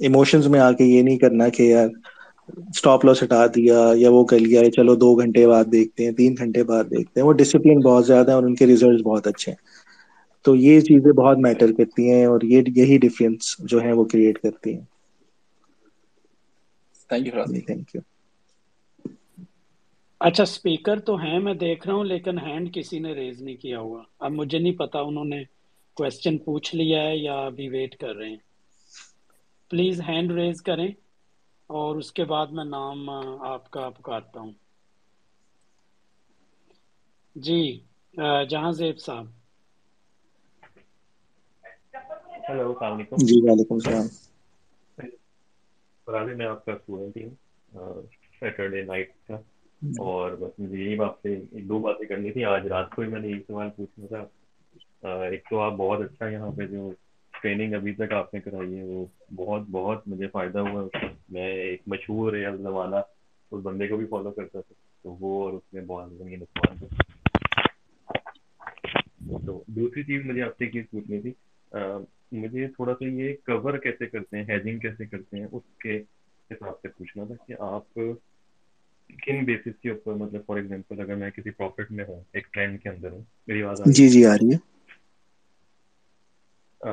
ایموشنز 0.00 0.46
میں 0.46 0.60
آ 0.60 0.70
کے 0.72 0.84
یہ 0.86 1.02
نہیں 1.02 1.18
کرنا 1.18 1.48
کہ 1.50 1.62
یار 1.64 1.88
اسٹاپ 2.68 3.04
لاس 3.04 3.22
ہٹا 3.22 3.44
دیا 3.48 3.78
یا 3.94 4.10
وہ 4.10 4.24
کر 4.24 4.38
لیا 4.38 4.60
چلو 4.70 4.94
دو 4.96 5.14
گھنٹے 5.16 5.46
بعد 5.46 5.64
دیکھتے 5.72 6.04
ہیں 6.04 6.12
تین 6.12 6.34
گھنٹے 6.38 6.62
بعد 6.64 6.84
دیکھتے 6.86 7.20
ہیں۔ 7.20 7.26
وہ 7.26 7.32
ڈسپلن 7.34 7.80
بہت 7.80 8.06
زیادہ 8.06 8.30
ہے 8.30 8.34
اور 8.34 8.42
ان 8.42 8.54
کے 8.54 8.66
ریزلٹ 8.66 9.02
بہت 9.02 9.26
اچھے 9.26 9.52
ہیں۔ 9.52 9.58
تو 10.44 10.54
یہ 10.56 10.80
چیزیں 10.80 11.12
بہت 11.14 11.38
میٹر 11.38 11.72
کرتی 11.72 12.10
ہیں 12.10 12.24
اور 12.26 12.40
یہ 12.44 12.62
یہی 12.76 12.98
ڈفرینس 12.98 13.40
جو 13.64 13.82
ہے 13.82 13.92
وہ 13.92 14.04
کریٹ 14.06 14.38
کرتی 14.38 14.74
ہیں۔ 14.74 14.84
تھینک 17.66 17.94
یو 17.94 18.00
اچھا 20.20 20.42
اسپیکر 20.42 21.00
تو 21.00 21.16
ہیں 21.16 21.38
میں 21.38 21.54
دیکھ 21.54 21.86
رہا 21.86 21.94
ہوں 21.94 22.04
لیکن 22.04 22.38
ہینڈ 22.38 22.74
کسی 22.74 22.98
نے 22.98 23.12
ریز 23.12 23.42
نہیں 23.42 23.56
کیا 23.56 23.78
ہوا۔ 23.80 24.02
اب 24.18 24.32
مجھے 24.32 24.58
نہیں 24.58 24.78
پتا 24.78 25.00
انہوں 25.00 25.24
نے 25.24 25.42
کوشچن 25.96 26.38
پوچھ 26.38 26.74
لیا 26.74 27.02
ہے 27.02 27.16
یا 27.16 27.34
ابھی 27.46 27.68
ویٹ 27.68 27.96
کر 27.96 28.14
رہے 28.16 28.28
ہیں۔ 28.28 28.42
پلیز 29.70 30.00
ہینڈ 30.00 30.32
ریز 30.32 30.62
کریں 30.62 30.88
اور 31.70 31.96
اس 31.96 32.12
کے 32.12 32.24
بعد 32.24 32.46
میں 32.46 32.64
نام 32.66 33.08
آپ 33.44 33.70
کا 33.70 33.88
پکارتا 33.90 34.40
ہوں۔ 34.40 34.52
جی 37.36 37.60
جہاں 38.50 38.72
زیب 38.72 38.96
صاحب۔ 38.98 39.26
ہلو 42.44 42.68
السلام 42.68 42.92
علیکم۔ 42.92 43.22
جی 43.26 43.36
وعلیکم 43.42 43.74
السلام۔ 43.74 44.06
فراضی 46.06 46.34
میں 46.34 46.46
آپ 46.46 46.64
کا 46.64 46.72
اسٹوڈنٹ 46.72 47.16
ہی 47.16 47.24
ہوں 47.24 48.02
سیٹرڈے 48.40 48.82
نائٹ 48.82 49.10
کا۔ 49.28 49.34
اور 49.98 50.32
بس 50.32 50.60
مجھے 50.60 50.84
یہی 50.84 50.96
بات 50.96 51.10
سے 51.22 51.34
ایک 51.34 51.68
دو 51.68 51.78
باتیں 51.78 52.06
کرنی 52.06 52.32
تھی 52.32 52.44
آج 52.44 52.66
رات 52.66 52.90
کو 52.90 53.02
ہی 53.02 53.08
میں 53.08 53.20
نے 53.20 53.28
ایک 53.28 53.42
سوال 53.46 53.68
پوچھنا 53.76 54.06
تھا۔ 54.06 54.26
ایک 55.24 55.42
تو 55.50 55.60
آپ 55.60 55.72
بہت 55.72 56.00
اچھا 56.00 56.28
یہاں 56.28 56.50
پہ 56.56 56.66
جو 56.66 56.90
ٹریننگ 57.42 57.74
ابھی 57.74 57.94
تک 57.94 58.12
آپ 58.12 58.34
نے 58.34 58.40
کرائی 58.40 58.78
ہے 58.78 58.84
وہ 58.84 59.06
بہت 59.34 59.62
بہت 59.70 60.08
مجھے 60.08 60.26
فائدہ 60.26 60.58
ہوا۔ 60.58 60.98
میں 61.28 61.46
ایک 61.46 61.82
مشہور 61.86 62.32
ہے 62.32 62.56
زمانہ 62.56 62.96
اس 63.50 63.62
بندے 63.62 63.88
کو 63.88 63.96
بھی 63.96 64.06
فالو 64.06 64.30
کرتا 64.30 64.60
تھا۔ 64.60 64.74
تو 65.02 65.16
وہ 65.20 65.44
اور 65.44 65.52
اس 65.52 65.72
میں 65.72 65.82
بہت 65.82 66.12
زمین 66.18 66.40
نقصان 66.40 66.76
تھا 66.78 66.86
تو 69.46 69.62
دوسری 69.66 70.02
چیز 70.02 70.24
مجھے 70.26 70.42
آپ 70.42 70.56
سے 70.58 70.66
چیز 70.66 70.84
پوچھنی 70.90 71.20
تھی۔ 71.20 71.32
مجھے 72.34 72.66
تھوڑا 72.70 72.94
سا 72.94 73.06
یہ 73.12 73.32
کور 73.46 73.78
کیسے 73.80 74.06
کرتے 74.08 74.36
ہیں 74.36 74.44
ہیجنگ 74.46 74.78
کیسے 74.80 75.06
کرتے 75.06 75.38
ہیں 75.38 75.46
اس 75.46 75.62
کے 75.78 75.98
حساب 76.50 76.74
سے 76.76 76.88
پوچھنا 76.90 77.24
تھا 77.26 77.34
کہ 77.38 77.54
آپ 77.64 77.98
کن 79.18 79.44
بیسس 79.44 79.78
کے 79.78 79.90
اوپر 79.90 80.14
مطلب 80.16 80.44
فار 80.44 80.56
ایگزامپل 80.56 81.00
اگر 81.00 81.16
میں 81.16 81.30
کسی 81.32 81.50
پروفٹ 81.52 81.90
میں 81.90 82.04
ہوں 82.04 82.22
ایک 82.32 82.46
ٹرینڈ 82.48 82.80
کے 82.80 82.88
اندر 82.88 83.10
ہوں 83.10 83.22
میری 83.48 83.62
آواز 83.64 83.80
جی 83.88 84.08
جی 84.08 84.24
آ 84.24 84.34
رہی 84.34 84.52
ہے۔ 84.52 84.58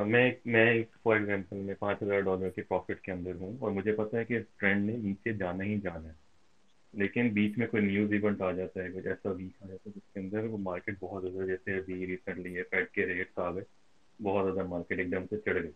میں 0.07 0.23
میں 0.45 0.65
فار 0.95 1.15
ایگزامپل 1.15 1.57
میں 1.59 1.76
پانچ 1.80 2.01
ہزار 2.01 2.19
ڈالر 2.22 2.49
کے 2.51 2.63
پروفٹ 2.63 3.01
کے 3.01 3.11
اندر 3.11 3.35
ہوں 3.35 3.57
اور 3.59 3.72
مجھے 3.72 3.95
پتا 3.95 4.18
ہے 4.18 4.26
کہ 4.26 4.39
ٹرینڈ 4.55 4.85
نے 4.85 4.97
نیچے 4.99 5.34
جانا 5.35 5.63
ہی 5.63 5.80
جانا 5.80 6.07
ہے۔ 6.07 6.13
لیکن 6.93 7.30
بیچ 7.34 7.57
میں 7.57 7.68
کوئی 7.68 7.84
نیوز 7.84 8.11
ایونٹ 8.11 8.41
آ 8.41 8.51
جاتا 8.53 8.84
ہے 8.84 8.91
کچھ 8.91 9.07
ایسا 9.07 9.30
ویک 9.31 9.53
آ 9.57 9.68
جاتا 9.68 9.84
ہے 9.85 9.95
جس 9.95 10.13
کے 10.13 10.19
اندر 10.19 10.43
وہ 10.45 10.57
مارکیٹ 10.59 10.95
بہت 10.99 11.23
زیادہ 11.23 11.45
جیسے 11.47 11.77
ابھی 11.77 12.05
ریسنٹلی 12.07 12.55
ہے 12.57 12.63
فیڈ 12.65 12.89
کے 12.89 13.05
ریٹس 13.07 13.38
آ 13.38 13.51
گئے۔ 13.51 13.63
بہت 14.22 14.45
زیادہ 14.45 14.68
مارکیٹ 14.68 14.99
ایک 14.99 15.11
دم 15.11 15.26
سے 15.27 15.38
چڑھ 15.39 15.57
گئی 15.57 15.72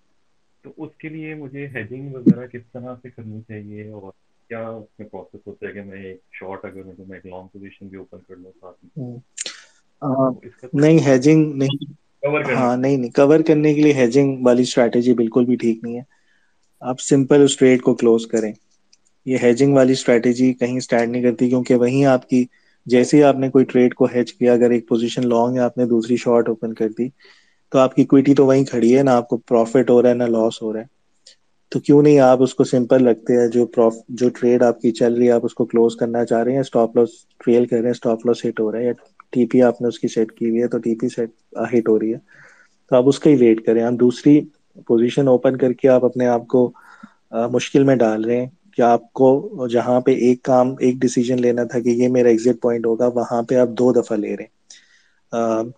تو 0.64 0.74
اس 0.78 0.96
کے 0.96 1.10
لیے 1.10 1.34
مجھے 1.36 1.66
ہیجنگ 1.70 2.14
وغیرہ 2.14 2.46
کس 2.48 2.72
طرح 2.72 2.96
سے 2.96 3.10
کرنی 3.12 3.42
چاہیے 3.44 3.88
اور 3.92 4.12
کیا 4.50 4.68
اس 4.70 5.00
میں 5.00 5.08
پروسیس 5.08 5.42
ہوتا 5.46 5.68
ہے 5.68 5.74
کہ 5.74 5.82
میں 5.84 6.02
ایک 6.02 6.20
شارٹ 6.34 6.66
اگر 6.66 6.86
ہوں 6.86 6.96
تو 6.96 7.06
میں 7.06 7.18
ایک 7.18 7.26
لانگ 7.28 7.48
پوزیشن 7.50 7.88
بھی 7.88 7.98
اوپن 7.98 8.20
کر 8.22 8.36
لوں 8.38 8.52
ساتھ 8.54 8.78
میں؟ 8.82 8.92
نہیں 10.76 11.00
ہیجنگ 11.06 11.54
نہیں۔ 11.56 11.94
ہاں 12.50 12.76
نہیں 12.78 12.98
نہیں 12.98 13.12
کور 13.12 13.40
کرنے 13.44 13.74
کے 13.74 13.82
لیے 13.82 13.94
ہیجنگ 13.96 14.46
والی 14.46 14.62
اسٹریٹجی 14.64 15.14
بالکل 15.16 15.46
بھی 15.46 15.56
ٹھیک 15.58 15.84
نہیں 15.84 15.96
ہے۔ 15.96 16.04
آپ 16.82 17.00
سمپل 17.02 17.42
اس 17.42 17.58
ٹریڈ 17.58 17.82
کو 17.82 17.96
کلوز 17.96 18.28
کریں۔ 18.28 18.52
یہ 19.26 19.38
ہیجنگ 19.42 19.74
والی 19.74 19.94
اسٹریٹجی 19.94 20.52
کہیں 20.56 20.76
اسٹارٹ 20.78 21.08
نہیں 21.08 21.24
کرتی 21.24 21.50
کیونکہ 21.50 21.76
وہیں 21.78 22.06
آپ 22.08 22.28
کی 22.28 22.44
جیسے 22.88 23.18
ہی 23.18 23.24
آپ 23.24 23.36
نے 23.36 23.50
کوئی 23.50 23.66
ٹریڈ 23.66 23.94
کو 23.96 24.06
ہیچ 24.08 24.34
کیا 24.34 24.54
اگر 24.54 24.72
ایک 24.72 24.88
پوزیشن 24.88 25.28
لانگ 25.28 25.56
ہے 25.56 25.62
آپ 25.62 25.78
نے 25.78 25.86
دوسری 25.88 26.16
شارٹ 26.18 26.50
اوپن 26.50 26.74
کر 26.76 26.90
دی۔ 26.92 27.08
تو 27.72 27.80
آپ 27.80 27.96
کی 27.96 28.06
کوئٹی 28.06 28.36
تو 28.36 28.46
وہیں 28.46 28.66
کھڑی 28.66 28.98
ہے، 28.98 29.04
نہ 29.04 29.10
آپ 29.10 29.30
کو 29.30 29.38
پروفٹ 29.38 29.90
ہو 29.90 30.02
رہا 30.02 30.10
ہے، 30.10 30.14
نہ 30.14 30.24
لاس 30.24 30.62
ہو 30.62 30.74
رہا 30.74 30.80
ہے۔ 30.80 30.86
تو 31.70 31.80
کیوں 31.80 32.02
نہیں 32.02 32.20
آپ 32.20 32.44
اس 32.44 32.56
کو 32.56 32.64
سمپل 32.64 33.08
رکھتے 33.08 33.42
ہیں؟ 33.42 33.48
جو 33.48 33.68
جو 34.10 34.30
ٹریڈ 34.30 34.64
آپ 34.64 34.82
کی 34.82 34.92
چل 34.92 35.14
رہی 35.14 35.26
ہے، 35.26 35.32
آپ 35.32 35.46
اس 35.46 35.54
کو 35.54 35.66
کلوز 35.66 35.96
کرنا 35.96 36.26
چاہ 36.26 36.44
رہے 36.44 36.52
ہیں 36.52 36.60
اسٹاپ 36.60 36.98
لاس 36.98 37.10
ٹریل 37.38 37.66
کر 37.66 37.76
رہے 37.76 37.84
ہیں 37.84 37.92
اسٹاپ 37.92 38.26
لاس 38.26 38.46
ہٹ 38.46 38.60
ہو 38.60 38.72
رہا 38.72 38.80
ہے۔ 38.80 38.86
یا 38.86 38.92
ٹی 39.30 39.46
پی 39.46 39.62
آپ 39.62 39.82
نے 39.82 39.88
اس 39.88 40.00
کی 40.00 40.08
سیٹ 40.08 40.32
کی 40.32 40.50
ہوئی 40.50 40.62
ہے، 40.62 40.68
تو 40.68 40.78
ٹی 40.78 40.96
پی 40.96 41.10
سیٹ 41.10 41.30
ہٹ 41.74 41.90
ہو 41.90 42.00
رہی 42.00 42.14
ہے۔ 42.14 42.18
تو 42.90 42.96
آپ 42.96 43.04
اس 43.08 43.20
کا 43.20 43.30
ہی 43.30 43.36
ویٹ 43.36 43.66
کریں۔ 43.66 43.84
آپ 43.84 43.94
دوسری 43.94 44.42
پوزیشن 44.88 45.28
اوپن 45.28 45.58
کر 45.58 45.74
کے 45.74 45.88
آپ 45.90 46.06
اپنے 46.06 46.28
آپ 46.28 46.48
کو 46.48 46.72
مشکل 47.32 47.84
میں 47.84 47.96
ڈال 47.96 48.24
رہے 48.26 48.38
ہیں 48.38 48.48
کہ 48.76 48.82
آپ 48.82 49.14
کو 49.14 49.58
جہاں 49.72 50.02
پہ 50.02 50.12
ایک 50.12 50.44
کام، 50.44 50.76
ایک 50.80 50.96
ڈیسیجن 50.96 51.42
لینا 51.42 51.64
تھا 51.64 51.80
کہ 51.80 51.90
یہ 51.90 52.08
میرا 52.08 52.30
ایگزٹ 52.30 52.62
پوائنٹ 52.62 52.86
ہوگا، 52.86 53.08
وہاں 53.08 53.42
پہ 53.42 53.56
آپ 53.56 53.70
دو 53.70 53.94
دفعہ 53.94 54.18
لے 54.18 54.28
رہے 54.28 54.44
ہیں۔ 54.44 54.65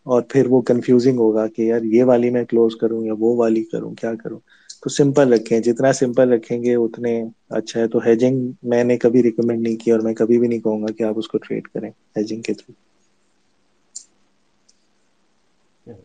اور 0.05 0.21
پھر 0.29 0.47
وہ 0.47 0.61
کنفیوزنگ 0.63 1.19
ہوگا 1.19 1.47
کہ 1.49 1.61
یار 1.63 1.81
یہ 1.87 2.03
والی 2.05 2.29
میں 2.29 2.43
کلوز 2.45 2.75
کروں 2.75 3.03
یا 3.05 3.13
وہ 3.17 3.35
والی 3.37 3.63
کروں 3.65 3.93
کیا 3.95 4.13
کروں؟ 4.15 4.39
تو 4.83 4.89
سمپل 4.91 5.33
رکھیں 5.33 5.59
جتنا 5.61 5.91
سمپل 5.93 6.33
رکھیں 6.33 6.63
گے 6.63 6.75
اتنے 6.77 7.13
اچھا 7.57 7.79
ہے۔ 7.79 7.87
تو 7.89 7.99
ہیجنگ 8.05 8.41
میں 8.65 8.83
نے 8.83 8.97
کبھی 8.99 9.23
ریکمینڈ 9.23 9.61
نہیں 9.61 9.77
کیا 9.77 9.95
اور 9.95 10.03
میں 10.03 10.13
کبھی 10.15 10.39
بھی 10.39 10.47
نہیں 10.47 10.59
کہوں 10.61 10.81
گا 10.81 10.93
کہ 10.93 11.03
آپ 11.03 11.17
اس 11.17 11.27
کو 11.27 11.37
ٹریڈ 11.39 11.67
کریں 11.69 11.89
ہیجنگ 11.89 12.41
کے 12.41 12.53
تھرو 12.55 12.73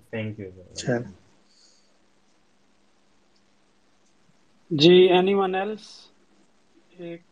تھینک 0.07 0.39
یو 0.39 0.49
اچھا۔ 0.65 0.97
جی 4.71 4.95
اینی 5.11 5.35
ون 5.35 5.55
ایلس 5.55 5.85
ایک 6.99 7.23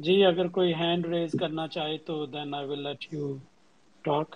جی 0.00 0.14
اگر 0.24 0.46
کوئی 0.50 0.72
ہینڈ 0.74 1.06
ریز 1.06 1.34
کرنا 1.34 1.66
چاہے 1.68 1.96
تو 2.06 2.14
then 2.28 2.54
I 2.54 2.66
will 2.68 2.82
let 2.84 3.00
you 3.10 3.24
talk 4.04 4.28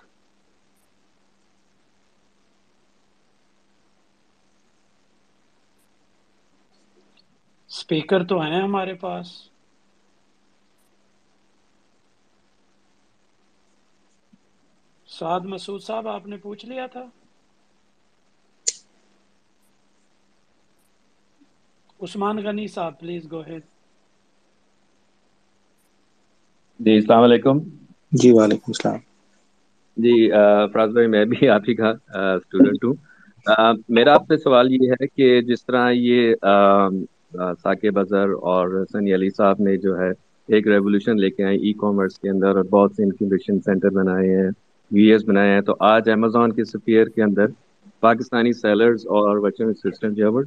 speaker 7.71 8.25
تو 8.25 8.41
ہیں 8.41 8.63
ہمارے 8.63 8.95
پاس۔ 8.95 9.29
سعد 15.09 15.45
مسعود 15.45 15.83
صاحب 15.83 16.09
آپ 16.09 16.27
نے 16.27 16.37
پوچھ 16.37 16.65
لیا 16.67 16.87
تھا؟ 16.87 17.05
عثمان 22.01 22.37
غنی 22.45 22.67
صاحب 22.69 22.95
پلیز 23.01 23.23
گو 23.31 23.41
ہیڈ 23.43 23.63
جی 26.81 26.95
السلام 26.95 27.23
علیکم۔ 27.23 27.57
جی 28.13 28.31
وعلیکم 28.33 28.69
السلام۔ 28.69 28.99
جی 29.97 30.31
فراز 30.73 30.91
بھائی، 30.91 31.07
میں 31.07 31.25
بھی 31.25 31.49
آپ 31.49 31.63
ہی 31.69 31.75
کا 31.75 31.89
اسٹوڈنٹ 32.35 32.85
ہوں۔ 32.85 32.95
میرا 33.89 34.13
آپ 34.15 34.23
سے 34.29 34.37
سوال 34.37 34.73
یہ 34.73 34.93
ہے 34.93 35.07
کہ 35.07 35.41
جس 35.43 35.65
طرح 35.67 35.91
یہ 35.91 36.35
ثاقب 37.63 37.99
اظہر 37.99 38.29
اور 38.53 38.85
سنی 38.93 39.15
علی 39.15 39.31
صاحب 39.37 39.61
نے 39.61 39.77
جو 39.77 39.99
ہے 39.99 40.11
ایک 40.49 40.67
ریولیوشن 40.69 41.21
لے 41.21 41.31
کے 41.31 41.45
آئے 41.45 41.57
ای 41.57 41.73
کامرس 41.73 42.19
کے 42.19 42.29
اندر 42.31 42.57
اور 42.57 42.65
بہت 42.71 42.93
سے 42.97 43.03
انکیوبیشن 43.03 43.61
سینٹر 43.61 43.91
بنائے 43.91 44.37
ہیں 44.37 44.51
وی 44.91 45.05
ایس 45.13 45.25
بنائے 45.27 45.53
ہیں۔ 45.53 45.61
تو 45.61 45.75
آج 45.93 46.11
امیزون 46.11 46.53
کے 46.53 46.65
سپیئر 46.65 47.07
کے 47.15 47.23
اندر 47.23 47.47
پاکستانی 48.01 48.53
سیلرز 48.53 49.07
اور 49.17 49.37
ورچوئل 49.39 49.71
اسسٹنٹ 49.71 50.17
جو 50.17 50.25
ہے 50.25 50.31
وہ 50.31 50.43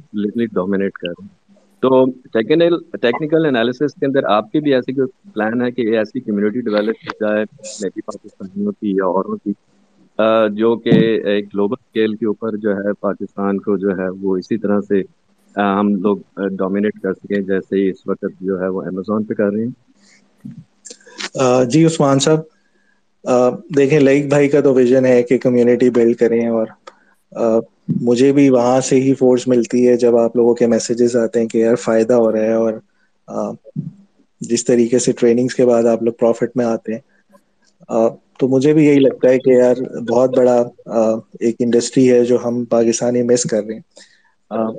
ڈومینیٹ 0.54 0.92
کر 0.92 1.08
رہے 1.08 1.22
ہیں۔ 1.22 1.37
تو 1.82 1.90
ٹیکنیکل 2.32 2.76
ٹیکنیکل 2.98 3.46
انالیسس 3.46 3.94
کے 3.94 4.06
اندر 4.06 4.24
آپ 4.30 4.50
کی 4.50 4.60
بھی 4.60 4.74
ایسی 4.74 4.92
کوئی 4.94 5.06
پلان 5.28 5.62
ہے 5.62 5.70
کہ 5.72 5.96
ایسی 5.96 6.20
کمیونٹی 6.22 6.60
ڈیولپ 6.62 6.98
کی 6.98 7.10
جائے 7.16 7.44
میں 7.78 7.90
پاکستانیوں 8.02 8.72
کی 8.72 8.90
یا 8.92 9.04
اوروں 9.06 9.36
کی؟ 9.38 9.52
جو 10.54 10.74
کہ 10.78 10.90
ایک 11.24 11.46
گلوبل 11.46 11.76
اسکیل 11.76 12.14
کے 12.14 12.26
اوپر 12.26 12.56
جو 12.58 12.76
ہے 12.76 12.92
پاکستان 13.00 13.58
کو 13.60 13.76
جو 13.78 13.96
ہے 13.98 14.08
وہ 14.16 14.36
اسی 14.38 14.58
طرح 14.58 14.80
سے 14.82 15.02
ہم 15.56 15.94
لوگ 15.96 16.18
ڈومینیٹ 16.56 16.98
کر 16.98 17.14
سکیں 17.14 17.40
جیسے 17.42 17.88
اس 17.88 18.06
وقت 18.06 18.24
جو 18.40 18.60
ہے 18.60 18.68
وہ 18.68 18.82
امیزون 18.84 19.24
پہ 19.24 19.34
کر 19.34 19.52
رہے 19.52 19.64
ہیں۔ 19.64 19.70
جی 21.66 21.84
عثمان 21.86 22.18
صاحب 22.20 22.40
دیکھیں 23.70 23.98
لائک 24.00 24.28
بھائی 24.28 24.48
کا 24.48 24.60
تو 24.60 24.74
ویژن 24.74 25.06
ہے 25.06 25.22
کہ 25.24 25.38
کمیونٹی 25.40 25.90
بلڈ 25.92 26.16
کریں 26.18 26.46
اور 26.48 26.66
مجھے 28.00 28.32
بھی 28.32 28.48
وہاں 28.50 28.80
سے 28.82 28.96
ہی 28.96 29.14
فورس 29.14 29.46
ملتی 29.48 29.86
ہے 29.88 29.96
جب 29.98 30.16
آپ 30.18 30.36
لوگوں 30.36 30.54
کے 30.54 30.66
میسیجز 30.66 31.16
آتے 31.16 31.40
ہیں 31.40 31.48
کہ 31.48 31.58
یار 31.58 31.74
فائدہ 31.78 32.14
ہو 32.14 32.30
رہا 32.32 32.42
ہے 32.42 32.52
اور 32.54 32.72
جس 34.40 34.64
طریقے 34.64 34.98
سے 34.98 35.12
ٹریننگز 35.12 35.54
کے 35.54 35.66
بعد 35.66 35.84
آپ 35.86 36.02
لوگ 36.02 36.12
پروفٹ 36.14 36.56
میں 36.56 36.64
آتے 36.66 36.94
ہیں۔ 36.94 37.00
تو 38.38 38.48
مجھے 38.48 38.72
بھی 38.72 38.84
یہی 38.84 38.98
لگتا 38.98 39.28
ہے 39.28 39.38
کہ 39.38 39.50
یار 39.50 39.76
بہت 40.04 40.30
بڑا 40.32 40.56
ایک 41.40 41.56
انڈسٹری 41.58 42.10
ہے 42.10 42.24
جو 42.24 42.38
ہم 42.44 42.64
پاکستانی 42.66 43.22
مس 43.24 43.42
کر 43.44 43.62
رہے 43.64 43.74
ہیں۔ 43.74 43.80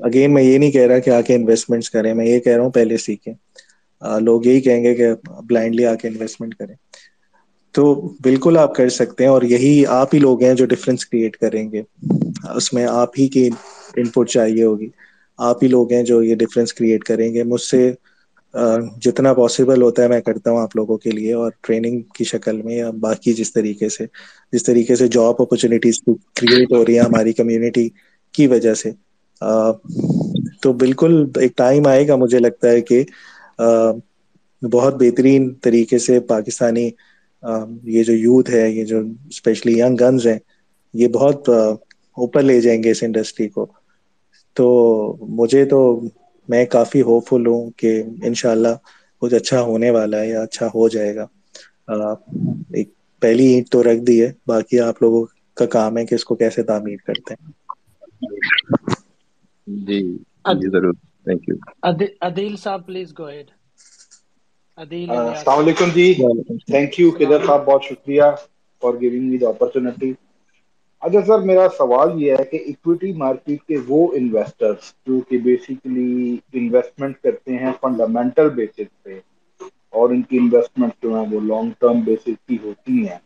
اگین 0.04 0.34
میں 0.34 0.44
یہ 0.44 0.58
نہیں 0.58 0.72
کہہ 0.72 0.88
رہا 0.88 1.00
کہ 1.00 1.10
آ 1.10 1.22
کے 1.22 1.36
انویسٹمنٹس 1.36 1.90
کریں، 1.90 2.14
میں 2.14 2.26
یہ 2.26 2.40
کہہ 2.40 2.54
رہا 2.54 2.64
ہوں 2.64 2.72
پہلے 2.72 2.98
سیکھیں 3.00 3.34
لوگ 4.22 4.46
یہی 4.46 4.62
کہیں 4.62 4.84
گے 4.84 4.94
کہ 4.96 5.08
بلائنڈلی 5.44 5.86
آ 5.86 5.96
کے 5.96 6.08
انویسٹمنٹ 6.08 6.56
کریں۔ 6.56 6.76
تو 7.76 7.94
بالکل 8.24 8.58
آپ 8.58 8.74
کر 8.76 8.90
سکتے 8.92 9.24
ہیں 9.24 9.32
اور 9.32 9.42
یہی 9.44 9.74
آپ 9.92 10.14
ہی 10.14 10.20
لوگ 10.20 10.44
ہیں 10.44 10.54
جو 10.54 10.66
ڈفرینس 10.66 11.06
کریٹ 11.06 11.38
کریں 11.38 11.72
گے۔ 11.72 11.82
اس 12.56 12.72
میں 12.74 12.86
آپ 12.92 13.20
ہی 13.20 13.28
کی 13.28 13.50
ان 13.96 14.08
پٹ 14.08 14.30
چاہیے 14.30 14.64
ہوگی۔ 14.64 14.90
آپ 15.40 15.64
ہی 15.64 15.68
لوگ 15.68 15.92
ہیں 15.92 16.04
جو 16.04 16.22
یہ 16.24 16.36
ڈفرینس 16.36 16.74
کریٹ 16.74 17.04
کریں 17.04 17.34
گے۔ 17.34 17.44
مجھ 17.46 17.62
سے 17.62 17.92
جتنا 19.02 19.34
پاسبل 19.34 19.82
ہوتا 19.82 20.04
ہے 20.04 20.08
میں 20.08 20.20
کرتا 20.22 20.52
ہوں 20.52 20.60
آپ 20.60 20.76
لوگوں 20.76 20.98
کے 20.98 21.12
لیے 21.12 21.34
اور 21.34 21.52
ٹریننگ 21.62 22.00
کی 22.16 22.24
شکل 22.26 22.62
میں 22.62 22.76
یا 22.76 22.90
باقی 23.00 23.34
جس 23.34 23.54
طریقے 23.54 23.90
سے، 23.90 24.06
جس 24.54 24.64
طریقے 24.64 24.96
سے 24.96 25.08
جاب 25.10 25.36
اپرچونیٹیز 25.40 26.00
کریٹ 26.36 26.72
ہو 26.72 26.86
رہی 26.86 26.98
ہیں 26.98 27.06
ہماری 27.06 27.34
کمیونٹی 27.34 27.88
کی 28.34 28.48
وجہ 28.48 28.74
سے۔ 28.74 28.92
تو 30.62 30.74
بالکل 30.76 31.14
ایک 31.36 31.56
ٹائم 31.56 31.88
آئے 31.88 32.08
گا 32.08 32.16
مجھے 32.16 32.40
لگتا 32.40 32.70
ہے 32.70 32.82
کہ 32.82 33.04
بہت 34.62 34.96
بہترین 34.96 35.54
طریقے 35.62 35.98
سے 36.00 36.20
پاکستانی 36.28 36.90
یہ 37.86 38.04
جو 38.04 38.14
یوتھ 38.16 38.50
ہے 38.52 38.70
یہ 38.70 38.86
جو 38.86 39.00
اسپیشلی 39.28 39.78
ینگ 39.80 39.96
گنز 40.00 40.28
ہیں 40.28 40.38
یہ 40.94 41.08
بہت 41.10 41.50
اوپر 41.50 42.42
لے 42.42 42.60
جائیں 42.62 42.82
گے 42.84 42.92
اس 42.92 43.04
انڈسٹری 43.04 43.48
کو۔ 43.50 43.66
تو 44.58 44.66
مجھے 45.32 45.64
تو 45.66 45.80
میں 46.50 46.66
کافی 46.68 47.02
ہوپ 47.02 47.24
فل 47.24 47.48
ہوں 47.48 47.70
کہ 47.78 47.92
ان 48.24 48.34
شاء 48.34 48.52
اللہ 48.52 48.76
کچھ 49.22 49.34
اچھا 49.34 49.62
ہونے 49.62 49.90
والا 49.92 50.20
ہے 50.20 50.30
یا 50.30 50.42
اچھا 50.44 50.68
ہو 50.68 50.88
جائے 50.90 51.16
گا۔ 51.16 51.26
ایک 52.74 52.90
پہلی 53.22 53.46
اینٹ 53.46 53.70
تو 53.70 53.84
رکھ 53.84 54.02
دی 54.02 54.22
ہے 54.22 54.32
باقی 54.48 54.80
آپ 54.82 55.02
لوگوں 55.02 55.26
کا 55.58 55.66
کام 55.70 55.98
ہے 55.98 56.06
کہ 56.06 56.16
اس 56.16 56.26
کو 56.26 56.36
کیسے 56.36 56.64
تعمیر 56.64 56.98
کرتے 57.06 57.34
ہیں۔ 57.34 57.48
جی 59.68 60.00
جی 60.54 60.70
ضرور 60.70 60.94
تھینک 61.24 61.44
یو 61.44 61.56
عدیل 62.22 62.56
صاحب 62.58 62.86
پلیز 62.86 63.14
گو 63.14 63.28
ہیڈ 63.28 63.48
السلام 64.80 65.58
علیکم 65.60 65.90
جی 65.94 66.14
تھینک 66.66 67.00
یو 67.00 67.10
کدر 67.12 67.46
صاحب 67.46 67.66
بہت 67.66 67.84
شکریہ 67.84 68.24
for 68.84 68.94
giving 69.02 69.30
me 69.30 69.38
the 69.38 69.48
opportunity 69.48 70.12
اچھا 71.02 71.22
سر 71.28 71.40
میرا 71.42 71.68
سوال 71.78 72.12
یہ 72.24 72.36
ہے 72.40 72.44
کہ 72.44 72.60
اکویٹی 72.68 73.12
مارکیٹ 73.14 73.64
کے 73.64 73.78
وہ 73.88 74.08
انویسٹرز 74.14 74.92
جو 75.08 75.20
کہ 75.30 75.38
بیسیکلی 75.38 76.38
انویسٹمنٹ 76.54 77.18
کرتے 77.24 77.58
ہیں 77.58 77.72
فنڈامنٹل 77.82 78.50
بیسس 78.50 79.04
پہ 79.04 79.20
اور 79.94 80.10
ان 80.10 80.22
کی 80.22 80.38
انویسٹمنٹ 80.38 81.04
جو 81.04 81.14
ہیں 81.16 81.26
وہ 81.32 81.40
لانگ 81.46 81.72
ٹرم 81.80 82.00
بیسس 82.02 82.40
کی 82.48 82.58
ہوتی 82.64 83.08
ہیں 83.08 83.18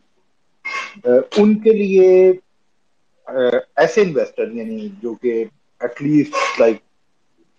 ان 1.38 1.56
کے 1.60 1.74
لیے 1.74 2.10
ایسے 3.78 4.02
انویسٹر 4.02 4.52
یعنی 4.52 4.88
جو 5.02 5.14
کہ 5.14 5.44
ایٹ 5.82 6.02
لیسٹ 6.02 6.60
لائک 6.60 6.82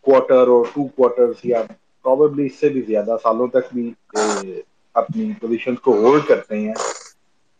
کوارٹر 0.04 0.46
اور 0.48 0.64
ٹو 0.74 0.84
کوارٹر 0.86 1.32
یا 1.44 1.62
پروبیبلی 2.04 2.46
اس 2.46 2.58
سے 2.60 2.68
بھی 2.70 2.82
زیادہ 2.82 3.16
سالوں 3.22 3.46
تک 3.50 3.72
بھی 3.72 3.90
اپنی 4.94 5.30
پوزیشن 5.40 5.74
کو 5.78 5.96
ہولڈ 5.96 6.26
کرتے 6.26 6.58
ہیں۔ 6.58 6.74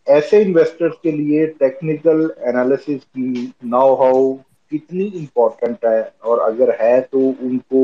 ایسے 0.07 0.41
انویسٹرز 0.43 0.93
کے 1.03 1.11
لیے 1.13 1.45
ٹیکنیکل 1.59 2.19
انالیسس 2.43 3.05
کی 3.07 3.47
ناؤ 3.67 3.95
ہاؤ 3.97 4.33
کتنی 4.73 5.07
امپورٹنٹ 5.15 5.85
ہے 5.85 6.01
اور 6.23 6.39
اگر 6.43 6.69
ہے 6.81 7.01
تو 7.11 7.21
ان 7.41 7.59
کو 7.67 7.83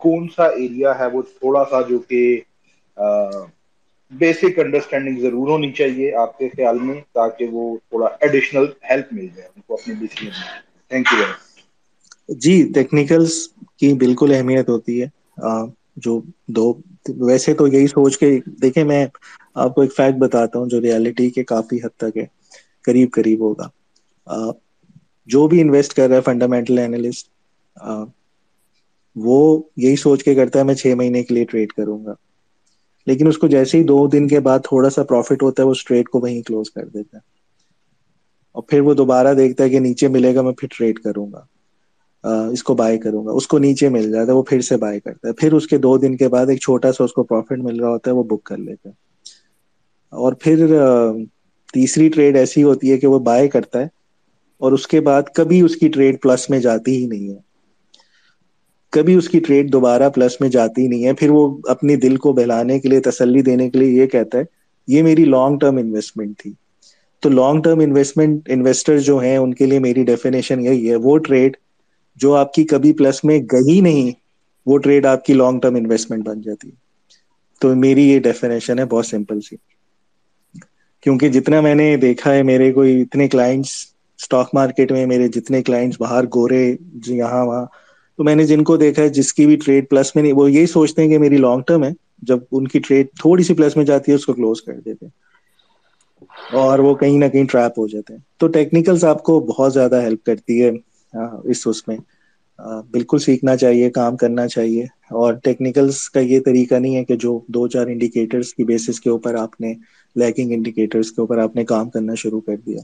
کون 0.00 0.28
سا 0.28 0.46
ایریا 0.56 0.98
ہے 0.98 1.06
وہ 1.08 1.22
تھوڑا 1.30 1.64
سا 1.64 1.80
جو 1.82 1.98
کہ 2.08 2.20
بیسک 4.12 4.58
انڈرسٹینڈنگ 4.58 5.18
ضرور 5.20 5.48
ہونی 5.48 5.70
چاہیے 5.72 6.12
آپ 6.16 6.36
کے 6.38 6.48
خیال 6.50 6.78
میں 6.80 7.00
تاکہ 7.12 7.48
وہ 7.52 7.64
تھوڑا 7.80 8.06
ایڈیشنل 8.20 8.66
ہیلپ 8.84 9.12
مل 9.12 9.26
جائے، 9.28 9.48
ان 9.48 9.62
کو 9.62 9.74
اپنے 9.74 9.94
ڈیسیزن 9.96 10.40
میں۔ 10.40 10.60
تھینک 10.90 11.12
یو 11.12 11.26
جی 12.40 12.52
ٹیکنیکلس 12.74 13.34
کی 13.80 13.92
بالکل 13.94 14.34
اہمیت 14.34 14.68
ہوتی 14.68 15.02
ہے۔ 15.02 15.06
جو 15.96 16.20
دو، 16.48 16.74
ویسے 17.16 17.54
تو 17.54 17.66
یہی 17.66 17.86
سوچ 17.86 18.18
کے، 18.18 18.30
دیکھیں 18.62 18.84
میں 18.84 19.06
آپ 19.54 19.74
کو 19.74 19.80
ایک 19.80 19.94
فیکٹ 19.96 20.18
بتاتا 20.18 20.58
ہوں 20.58 20.66
جو 20.66 20.80
ریالٹی 20.80 21.30
کے 21.30 21.44
کافی 21.44 21.76
حد 21.76 21.96
تک 21.96 22.16
ہے، 22.16 22.26
قریب 22.84 23.12
قریب 23.12 23.40
ہوگا۔ 23.40 23.68
جو 25.26 25.48
بھی 25.48 25.60
انویسٹ 25.60 25.94
کر 25.94 26.08
رہا 26.08 26.16
ہے 26.16 26.20
فنڈامنٹل 26.20 26.78
اینالسٹ 26.78 27.28
وہ 29.16 29.38
یہی 29.76 29.96
سوچ 29.96 30.24
کے 30.24 30.34
کرتا 30.34 30.58
ہے 30.58 30.64
میں 30.64 30.74
چھ 30.74 30.94
مہینے 30.96 31.22
کے 31.22 31.34
لیے 31.34 31.44
ٹریڈ 31.44 31.72
کروں 31.72 32.04
گا۔ 32.04 32.14
لیکن 33.06 33.26
اس 33.26 33.38
کو 33.38 33.46
جیسے 33.46 33.78
ہی 33.78 33.82
دو 33.82 34.06
دن 34.06 34.28
کے 34.28 34.40
بعد 34.40 34.58
تھوڑا 34.58 34.90
سا 34.90 35.02
پروفٹ 35.02 35.42
ہوتا 35.42 35.62
ہے، 35.62 35.66
وہ 35.66 35.72
اسٹریٹ 35.72 36.08
کو 36.08 36.20
وہیں 36.20 36.42
کلوز 36.42 36.70
کر 36.70 36.86
دیتا 36.86 37.16
ہے۔ 37.16 37.22
اور 38.52 38.62
پھر 38.62 38.80
وہ 38.80 38.94
دوبارہ 38.94 39.34
دیکھتا 39.34 39.64
ہے 39.64 39.68
کہ 39.68 39.78
نیچے 39.78 40.08
ملے 40.08 40.34
گا، 40.34 40.42
میں 40.42 40.52
پھر 40.52 40.68
ٹریڈ 40.78 40.98
کروں 40.98 41.32
گا۔ 41.32 41.44
اس 42.24 42.62
کو 42.62 42.74
بائی 42.74 42.98
کروں 42.98 43.26
گا، 43.26 43.30
اس 43.30 43.46
کو 43.46 43.58
نیچے 43.58 43.88
مل 43.88 44.12
جاتا 44.12 44.32
ہے، 44.32 44.36
وہ 44.36 44.42
پھر 44.42 44.60
سے 44.60 44.76
بائی 44.76 45.00
کرتا 45.00 45.28
ہے۔ 45.28 45.32
پھر 45.32 45.52
اس 45.52 45.66
کے 45.66 45.78
دو 45.78 45.98
دن 45.98 46.16
کے 46.16 46.28
بعد 46.28 46.46
ایک 46.46 46.60
چھوٹا 46.60 46.92
سا 46.92 47.04
اس 47.04 47.12
کو 47.12 47.22
پروفٹ 47.22 47.58
مل 47.58 47.80
رہا 47.80 47.88
ہوتا 47.88 48.10
ہے، 48.10 48.16
وہ 48.16 48.22
بک 48.22 48.44
کر 48.44 48.56
لیتا 48.56 48.88
ہے۔ 48.88 48.94
اور 50.10 50.32
پھر 50.32 50.66
تیسری 51.72 52.08
ٹریڈ 52.08 52.36
ایسی 52.36 52.62
ہوتی 52.62 52.92
ہے 52.92 52.98
کہ 52.98 53.06
وہ 53.06 53.18
بائی 53.18 53.48
کرتا 53.48 53.78
ہے 53.80 53.86
اور 54.58 54.72
اس 54.72 54.86
کے 54.86 55.00
بعد 55.00 55.22
کبھی 55.34 55.60
اس 55.60 55.76
کی 55.76 55.88
ٹریڈ 55.88 56.22
پلس 56.22 56.50
میں 56.50 56.58
جاتی 56.58 56.96
ہی 56.96 57.06
نہیں 57.06 57.28
ہے۔ 57.28 57.38
کبھی 58.90 59.14
اس 59.14 59.28
کی 59.28 59.40
ٹریڈ 59.40 59.72
دوبارہ 59.72 60.08
پلس 60.08 60.40
میں 60.40 60.48
جاتی 60.48 60.88
نہیں 60.88 61.04
ہے، 61.04 61.12
پھر 61.12 61.30
وہ 61.30 61.58
اپنی 61.64 61.96
دل 61.96 62.16
کو 62.16 62.32
بہلانے 62.32 62.78
کے 62.78 62.88
لیے، 62.88 63.00
تسلی 63.00 63.42
دینے 63.42 63.70
کے 63.70 63.78
لیے 63.78 64.02
یہ 64.02 64.06
کہتا 64.06 64.38
ہے، 64.38 64.42
یہ 64.88 65.02
میری 65.02 65.24
لانگ 65.24 65.58
ٹرم 65.58 65.76
انویسٹمنٹ 65.76 66.38
تھی۔ 66.38 66.52
تو 67.20 67.28
لانگ 67.28 67.62
ٹرم 67.62 67.78
انویسٹمنٹ 67.78 68.50
انویسٹر 68.50 68.98
جو 68.98 69.18
ہیں، 69.18 69.36
ان 69.36 69.54
کے 69.54 69.66
لیے 69.66 69.78
میری 69.78 70.04
ڈیفینیشن 70.04 70.60
یہی 70.60 70.90
ہے، 70.90 70.96
وہ 70.96 71.18
ٹریڈ 71.18 71.56
جو 72.16 72.34
آپ 72.34 72.52
کی 72.54 72.64
کبھی 72.64 72.92
پلس 72.92 73.24
میں 73.24 73.38
گئی 73.38 73.80
نہیں، 73.80 74.10
وہ 74.66 74.78
ٹریڈ 74.78 75.06
آپ 75.06 75.24
کی 75.24 75.34
لانگ 75.34 75.60
ٹرم 75.60 75.74
انویسٹمنٹ 75.74 76.26
بن 76.26 76.40
جاتی۔ 76.40 76.68
ہے 76.68 76.74
تو 77.60 77.74
میری 77.76 78.08
یہ 78.08 78.20
ڈیفینیشن 78.20 78.78
ہے 78.78 78.84
بہت 78.84 79.06
سمپل 79.06 79.40
سی۔ 79.40 79.56
کیونکہ 81.02 81.28
جتنا 81.28 81.60
میں 81.60 81.74
نے 81.74 81.96
دیکھا 81.96 82.34
ہے، 82.34 82.42
میرے 82.42 82.72
کوئی 82.72 83.00
اتنے 83.02 83.28
کلائنٹس 83.28 83.70
اسٹاک 84.18 84.50
مارکیٹ 84.52 84.92
میں، 84.92 85.06
میرے 85.06 85.28
جتنے 85.28 85.62
کلائنٹس 85.62 86.00
باہر 86.00 86.24
گورے 86.24 86.76
جی 86.94 87.16
یہاں 87.16 87.46
وہاں۔ 87.46 87.66
تو 88.16 88.24
میں 88.24 88.34
نے 88.34 88.46
جن 88.46 88.64
کو 88.64 88.76
دیکھا 88.76 89.02
ہے، 89.02 89.08
جس 89.08 89.32
کی 89.32 89.46
بھی 89.46 89.56
ٹریڈ 89.56 89.88
پلس 89.90 90.14
میں 90.14 90.22
نہیں، 90.22 90.32
وہ 90.32 90.52
یہی 90.52 90.66
سوچتے 90.66 91.02
ہیں 91.02 91.08
کہ 91.08 91.18
میری 91.18 91.36
لانگ 91.36 91.60
ٹرم 91.66 91.84
ہے۔ 91.84 91.90
جب 92.22 92.38
ان 92.52 92.68
کی 92.68 92.78
ٹریڈ 92.78 93.06
تھوڑی 93.20 93.42
سی 93.42 93.54
پلس 93.54 93.76
میں 93.76 93.84
جاتی 93.84 94.10
ہے، 94.10 94.16
اس 94.16 94.26
کو 94.26 94.32
کلوز 94.32 94.62
کر 94.62 94.80
دیتے 94.80 95.06
اور 96.52 96.78
وہ 96.78 96.94
کہیں 96.94 97.18
نہ 97.18 97.24
کہیں 97.24 97.44
ٹریپ 97.44 97.78
ہو 97.78 97.88
جاتے 97.88 98.12
ہیں۔ 98.12 98.20
تو 98.38 98.46
ٹیکنیکلس 98.46 99.04
آپ 99.04 99.22
کو 99.22 99.40
بہت 99.40 99.74
زیادہ 99.74 100.00
ہیلپ 100.02 100.24
کرتی 100.24 100.64
ہے۔ 100.64 100.70
اس 101.44 101.66
اس 101.66 101.88
میں۔ 101.88 101.96
بالکل 102.90 103.18
سیکھنا 103.18 103.56
چاہیے، 103.56 103.90
کام 103.90 104.16
کرنا 104.16 104.48
چاہیے۔ 104.48 104.82
اور 105.10 105.34
ٹیکنیکلس 105.34 106.10
کا 106.10 106.20
یہ 106.20 106.40
طریقہ 106.44 106.74
نہیں 106.74 106.96
ہے 106.96 107.04
کہ 107.04 107.16
جو 107.16 107.40
دو 107.48 107.68
چار 107.68 107.86
انڈیکیٹرس 107.86 108.54
کی 108.54 108.64
بیسس 108.64 109.00
کے 109.00 109.10
اوپر 109.10 109.34
آپ 109.34 109.60
نے 109.60 109.74
لیکنگ 110.14 110.52
انڈیکیٹرس 110.52 111.12
کے 111.12 111.20
اوپر 111.20 111.38
آپ 111.38 111.56
نے 111.56 111.64
کام 111.64 111.90
کرنا 111.90 112.14
شروع 112.14 112.40
کر 112.40 112.56
دیا۔ 112.56 112.80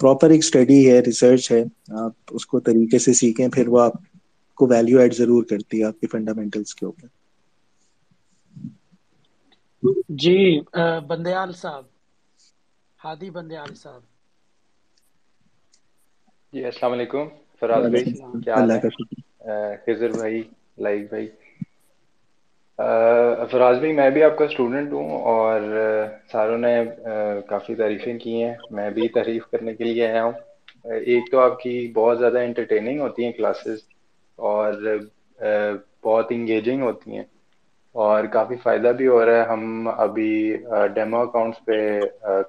پراپر 0.00 0.30
ایک 0.30 0.38
اسٹڈی 0.38 0.90
ہے 0.90 1.00
ریسرچ 1.00 1.52
ہے۔ 1.52 1.64
آپ 1.98 2.12
اس 2.30 2.46
کو 2.46 2.60
طریقے 2.60 2.98
سے 2.98 3.12
سیکھیں، 3.12 3.48
پھر 3.48 3.68
وہ 3.68 3.80
آپ 3.80 3.92
کو 4.54 4.66
ویلیو 4.66 4.98
ایڈ 4.98 5.14
ضرور 5.14 5.44
کرتی 5.44 5.78
ہے 5.78 5.84
آپ 5.84 6.00
کے 6.00 6.06
فنڈامنٹلس 6.06 6.74
کے 6.74 6.86
اوپر۔ 6.86 7.06
جی 10.16 10.36
بندیال 11.08 11.52
صاحب، 11.52 11.84
ہادی 13.00 13.30
بندیال 13.30 13.74
صاحب۔ 13.74 14.02
جی 16.52 16.64
السلام 16.64 16.92
علیکم۔ 16.92 17.28
فراز 17.60 17.86
بھائی 17.88 18.04
کیا 18.38 18.56
حال 18.56 18.70
ہے؟ 18.70 18.80
خضر 19.84 20.12
بھائی 20.12 20.42
لائک 20.78 21.08
بھائی۔ 21.08 21.28
فراز 23.50 23.78
بھائی 23.78 23.92
میں 23.92 24.10
بھی 24.10 24.22
آپ 24.22 24.36
کا 24.36 24.44
اسٹوڈنٹ 24.44 24.92
ہوں 24.92 25.10
اور 25.24 25.60
ساروں 26.32 26.58
نے 26.58 26.74
کافی 27.48 27.74
تعریفیں 27.74 28.18
کی 28.18 28.42
ہیں۔ 28.42 28.54
میں 28.70 28.90
بھی 28.90 29.08
تعریف 29.08 29.46
کرنے 29.46 29.74
کے 29.74 29.84
لیے 29.84 30.06
آیا 30.06 30.24
ہوں۔ 30.24 30.32
ایک 31.04 31.30
تو 31.30 31.40
آپ 31.40 31.58
کی 31.60 31.72
بہت 31.94 32.18
زیادہ 32.18 32.38
انٹرٹیننگ 32.38 33.00
ہوتی 33.00 33.24
ہیں 33.24 33.32
کلاسز 33.32 33.78
اور 34.38 34.72
بہت 36.02 36.26
انگیجنگ 36.30 36.82
ہوتی 36.82 37.16
ہیں۔ 37.16 37.24
اور 37.92 38.24
کافی 38.24 38.54
فائدہ 38.62 38.88
بھی 38.88 39.06
ہو 39.06 39.24
رہا 39.26 39.36
ہے۔ 39.36 39.48
ہم 39.48 39.88
ابھی 39.96 40.56
ڈیمو 40.94 41.20
اکاؤنٹس 41.20 41.64
پہ 41.64 42.00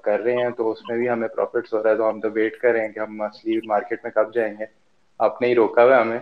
کر 0.02 0.20
رہے 0.20 0.32
ہیں 0.32 0.50
تو 0.56 0.70
اس 0.70 0.78
میں 0.88 0.98
بھی 0.98 1.10
ہمیں 1.10 1.28
پروفٹس 1.28 1.74
ہو 1.74 1.82
رہا 1.82 1.90
ہے۔ 1.90 1.96
تو 1.96 2.08
ہم 2.08 2.20
تو 2.20 2.28
ویٹ 2.34 2.56
کر 2.56 2.72
رہے 2.72 2.80
ہیں 2.80 2.92
کہ 2.92 2.98
ہم 2.98 3.20
اصلی 3.20 3.58
مارکیٹ 3.66 3.98
میں 4.04 4.12
کب 4.12 4.34
جائیں 4.34 4.54
گے۔ 4.60 4.64
آپ 5.18 5.42
نے 5.42 5.48
ہی 5.48 5.54
روکا 5.54 5.84
ہوا 5.84 6.02
ہمیں۔ 6.02 6.18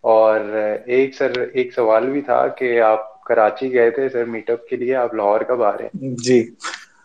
اور 0.00 0.40
ایک 0.86 1.14
سر، 1.14 1.30
ایک 1.52 1.74
سوال 1.74 2.10
بھی 2.10 2.20
تھا 2.20 2.48
کہ 2.48 2.80
آپ 2.80 3.24
کراچی 3.24 3.72
گئے 3.74 3.90
تھے 3.90 4.08
سر 4.08 4.24
میٹ 4.24 4.50
اپ 4.50 4.66
کے 4.66 4.76
لیے، 4.76 4.94
آپ 4.94 5.14
لاہور 5.14 5.40
کب 5.40 5.62
آ 5.62 5.72
رہے 5.72 5.84
ہیں؟ 5.84 6.14
جی۔ 6.24 6.48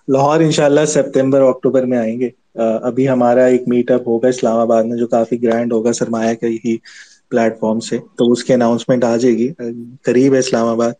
لاہور 0.08 0.40
انشاءاللہ 0.40 0.86
سپتمبر 0.86 1.42
اکتوبر 1.42 1.84
میں 1.84 1.98
آئیں 1.98 2.20
گے۔ 2.20 2.30
ابھی 2.82 3.10
ہمارا 3.10 3.46
ایک 3.46 3.62
میٹ 3.68 3.92
اپ 3.92 4.08
ہوگا 4.08 4.28
اسلام 4.28 4.58
آباد 4.58 4.84
میں، 4.84 4.98
جو 4.98 5.08
کافی 5.08 5.44
گرینڈ 5.44 5.74
ہوگا، 5.74 5.94
سرمایہ 5.94 6.34
کا 6.34 6.48
ہی 6.48 6.78
پلیٹ 7.30 7.60
فارم 7.60 7.80
سے۔ 7.80 7.98
تو 8.18 8.32
اس 8.32 8.44
کی 8.44 8.54
اناؤنسمنٹ 8.54 9.04
آ 9.04 9.16
جائے 9.16 9.36
گی۔ 9.36 9.54
قریب 10.04 10.34
ہے 10.34 10.40
اسلام 10.40 10.68
آباد۔ 10.68 10.92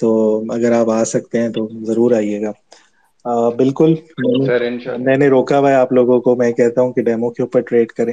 تو 0.00 0.10
اگر 0.50 0.72
آپ 0.72 0.90
آ 0.90 1.02
سکتے 1.04 1.40
ہیں 1.40 1.48
تو 1.48 1.66
ضرور 1.84 2.12
آئیے 2.12 2.40
گا۔ 2.42 2.52
بالکل 3.56 3.94
میں 4.98 5.16
نے 5.16 5.28
روکا 5.28 5.58
ہوا 5.58 5.70
ہے 5.70 5.76
آپ 5.76 5.92
لوگوں 5.92 6.20
کو 6.20 6.36
میں 6.36 6.52
کہتا 6.52 6.82
ہوں 6.82 6.92
کہ 6.92 7.02
ڈیمو 7.02 7.30
کے 7.30 7.42
اوپر 7.42 7.60
ٹریڈ 7.60 7.92
کریں۔ 7.92 8.12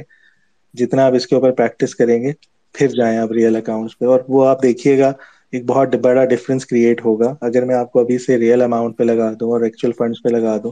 جتنا 0.74 1.06
آپ 1.06 1.14
اس 1.14 1.26
کے 1.26 1.34
اوپر 1.34 1.50
پریکٹس 1.52 1.94
کریں 1.94 2.22
گے 2.22 2.32
پھر 2.74 2.88
جائیں 2.88 3.18
آپ 3.18 3.32
ریئل 3.32 3.56
اکاؤنٹس 3.56 3.98
پہ۔ 3.98 4.06
اور 4.06 4.20
وہ 4.28 4.46
آپ 4.46 4.62
دیکھیے 4.62 4.98
گا 4.98 5.12
ایک 5.52 5.64
بہت 5.66 5.94
بڑا 6.02 6.24
ڈفرنس 6.24 6.66
کریٹ 6.66 7.04
ہوگا۔ 7.04 7.34
اگر 7.40 7.64
میں 7.64 7.74
آپ 7.74 7.92
کو 7.92 8.00
ابھی 8.00 8.18
سے 8.18 8.36
ریئل 8.38 8.62
اماؤنٹ 8.62 8.96
پہ 8.98 9.04
لگا 9.04 9.30
دوں 9.40 9.50
اور 9.50 9.60
ایکچوئل 9.60 9.92
فنڈس 9.92 10.22
پہ 10.22 10.28
لگا 10.28 10.56
دوں 10.62 10.70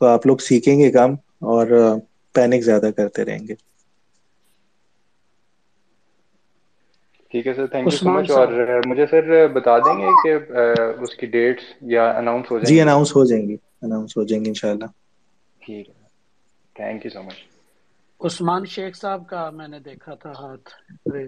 تو 0.00 0.06
آپ 0.06 0.26
لوگ 0.26 0.36
سیکھیں 0.40 0.78
گے 0.78 0.90
کام 0.90 1.12
اور 1.46 1.66
پینک 2.34 2.62
زیادہ 2.62 2.90
کرتے 2.96 3.24
رہیں 3.24 3.46
گے۔ 3.48 3.54
ٹھیک 7.34 7.46
ہے 7.46 7.54
سر 7.54 7.66
تھینک 7.68 7.88
یو 7.88 7.98
سو 7.98 8.10
مچ 8.10 8.30
اور 8.32 8.48
مجھے 8.84 9.06
سر 9.06 9.24
بتا 9.54 9.78
دیں 9.80 9.98
گے 9.98 10.14
کہ 10.16 10.34
اس 11.00 11.14
کی 11.14 11.26
ڈیٹس 11.28 11.64
یا 11.88 12.10
اناؤنس 12.18 12.48
ہو 12.48 12.58
جائیں 12.58 12.68
جی 12.68 12.80
اناؤنس 12.80 13.14
ہو 13.16 13.24
جائیں 13.24 13.46
گی۔ 13.48 13.56
اناؤنس 13.82 14.16
ہو 14.16 14.24
جائیں 14.24 14.44
گی 14.44 14.48
انشاءاللہ۔ 14.48 14.86
ٹھیک 15.62 15.88
ہے۔ 15.90 15.94
تھینک 16.76 17.00
یو 17.04 17.10
سو 17.10 17.22
مچ 17.22 17.38
عثمان 18.20 18.62
شیخ 18.66 18.92
صاحب 18.96 19.20
کا 19.26 19.48
میں 19.52 19.68
نے 19.68 19.78
دیکھا 19.80 20.14
تھا 20.16 20.32
ہاتھ۔ 20.34 20.68